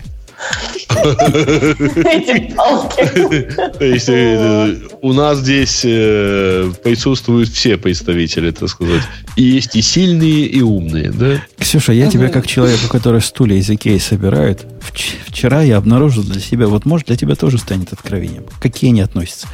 Эти 0.88 2.54
палки. 2.54 3.50
То 3.78 3.84
есть 3.84 4.08
э, 4.08 4.76
у 5.02 5.12
нас 5.12 5.38
здесь 5.38 5.82
э, 5.84 6.70
присутствуют 6.82 7.48
все 7.48 7.76
представители, 7.76 8.50
так 8.50 8.68
сказать. 8.68 9.02
И 9.36 9.42
есть 9.42 9.76
и 9.76 9.82
сильные, 9.82 10.46
и 10.46 10.60
умные, 10.60 11.10
да? 11.10 11.42
Ксюша, 11.58 11.92
я 11.92 12.08
тебя 12.10 12.28
как 12.28 12.46
человеку, 12.46 12.88
который 12.88 13.20
стулья 13.20 13.56
из 13.56 13.68
Икеи 13.70 13.98
собирает, 13.98 14.66
вч- 14.80 15.16
вчера 15.26 15.62
я 15.62 15.76
обнаружил 15.78 16.22
для 16.22 16.40
себя, 16.40 16.66
вот 16.66 16.84
может 16.84 17.06
для 17.08 17.16
тебя 17.16 17.34
тоже 17.34 17.58
станет 17.58 17.92
откровением, 17.92 18.44
какие 18.60 18.90
они 18.90 19.00
относятся. 19.00 19.48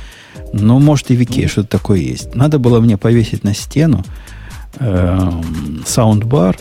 Но 0.53 0.79
может 0.79 1.11
и 1.11 1.17
в 1.17 1.23
Икее 1.23 1.49
что-то 1.49 1.69
такое 1.69 1.99
есть. 1.99 2.35
Надо 2.35 2.59
было 2.59 2.81
мне 2.81 2.97
повесить 2.99 3.45
на 3.45 3.55
стену 3.55 4.05
эм, 4.79 5.83
саундбар, 5.87 6.57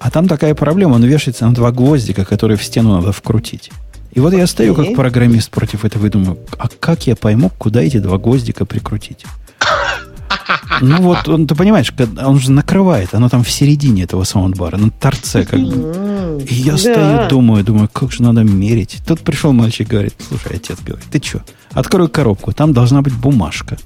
а 0.00 0.10
там 0.10 0.28
такая 0.28 0.54
проблема, 0.54 0.94
он 0.94 1.04
вешается 1.04 1.46
на 1.46 1.54
два 1.54 1.70
гвоздика, 1.72 2.24
которые 2.24 2.56
в 2.56 2.64
стену 2.64 2.94
надо 2.96 3.12
вкрутить. 3.12 3.70
И 4.12 4.20
вот 4.20 4.32
я 4.32 4.46
стою 4.46 4.74
как 4.74 4.94
программист 4.94 5.50
против 5.50 5.84
этого 5.84 6.06
и 6.06 6.10
думаю, 6.10 6.38
а 6.58 6.68
как 6.80 7.06
я 7.06 7.16
пойму, 7.16 7.50
куда 7.58 7.82
эти 7.82 7.98
два 7.98 8.16
гвоздика 8.18 8.64
прикрутить? 8.64 9.24
Ну 10.80 11.00
вот, 11.02 11.28
он, 11.28 11.46
ты 11.46 11.54
понимаешь, 11.54 11.92
он 12.24 12.38
же 12.38 12.50
накрывает, 12.52 13.14
оно 13.14 13.28
там 13.28 13.42
в 13.42 13.50
середине 13.50 14.02
этого 14.04 14.24
саундбара, 14.24 14.76
на 14.76 14.90
торце 14.90 15.44
как 15.44 15.58
бы. 15.60 16.44
И 16.48 16.54
я 16.54 16.72
Да. 16.72 16.78
стою, 16.78 17.28
думаю, 17.28 17.64
думаю, 17.64 17.88
как 17.92 18.12
же 18.12 18.22
надо 18.22 18.42
мерить. 18.42 18.98
Тут 19.06 19.20
пришел 19.20 19.52
мальчик, 19.52 19.88
говорит, 19.88 20.14
слушай, 20.28 20.52
отец 20.56 20.78
говорит, 20.84 21.04
ты 21.10 21.20
что, 21.22 21.42
открой 21.72 22.08
коробку, 22.08 22.52
там 22.52 22.72
должна 22.72 23.02
быть 23.02 23.14
бумажка. 23.14 23.76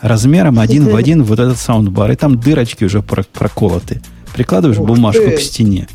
Размером 0.00 0.58
один 0.58 0.88
в 0.88 0.96
один 0.96 1.22
вот 1.24 1.38
этот 1.38 1.58
саундбар, 1.58 2.10
и 2.12 2.16
там 2.16 2.40
дырочки 2.40 2.84
уже 2.84 3.02
про- 3.02 3.22
проколоты. 3.24 4.00
Прикладываешь 4.34 4.78
Ух 4.78 4.86
бумажку 4.86 5.24
ты. 5.24 5.36
к 5.36 5.40
стене. 5.40 5.88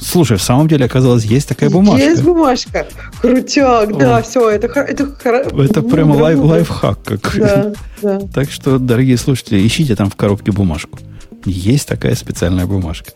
Слушай, 0.00 0.36
в 0.36 0.42
самом 0.42 0.68
деле 0.68 0.84
оказалось, 0.84 1.24
есть 1.24 1.48
такая 1.48 1.68
бумажка. 1.68 2.04
Есть 2.04 2.22
бумажка. 2.22 2.86
Крутяк, 3.20 3.96
да, 3.98 4.22
все, 4.22 4.50
это, 4.50 4.68
это, 4.80 5.08
Это 5.24 5.82
прямо 5.82 6.10
мудро, 6.12 6.22
лайф, 6.22 6.40
лайфхак 6.40 7.02
какой. 7.02 7.40
Да, 7.40 7.72
да. 8.00 8.20
Так 8.32 8.50
что, 8.50 8.78
дорогие 8.78 9.16
слушатели, 9.16 9.66
ищите 9.66 9.96
там 9.96 10.08
в 10.08 10.14
коробке 10.14 10.52
бумажку. 10.52 10.98
Есть 11.44 11.88
такая 11.88 12.14
специальная 12.14 12.66
бумажка. 12.66 13.12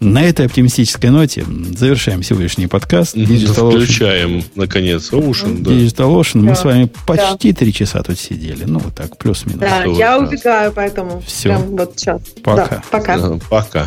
На 0.00 0.22
этой 0.24 0.46
оптимистической 0.46 1.10
ноте 1.10 1.44
завершаем 1.76 2.22
сегодняшний 2.22 2.66
подкаст. 2.66 3.16
Digital 3.16 3.70
Ocean. 3.70 3.84
Включаем, 3.84 4.44
наконец, 4.54 5.12
Ocean, 5.12 5.60
да. 5.62 5.70
Digital 5.70 6.18
Ocean. 6.20 6.38
Мы 6.40 6.48
Да. 6.48 6.54
с 6.56 6.64
вами 6.64 6.90
почти 7.06 7.52
три 7.52 7.72
часа 7.72 8.02
тут 8.02 8.18
сидели. 8.18 8.64
Ну, 8.64 8.78
вот 8.80 8.94
так, 8.94 9.16
плюс-минус. 9.18 9.60
Да, 9.60 9.82
Что 9.82 9.90
я 9.92 10.18
убегаю, 10.18 10.72
поэтому 10.72 11.22
Всё. 11.26 11.50
прям 11.50 11.62
вот 11.76 11.92
сейчас. 11.96 12.20
Пока. 12.42 12.66
Да, 12.68 12.82
пока. 12.90 13.18
Да, 13.18 13.38
Пока. 13.48 13.86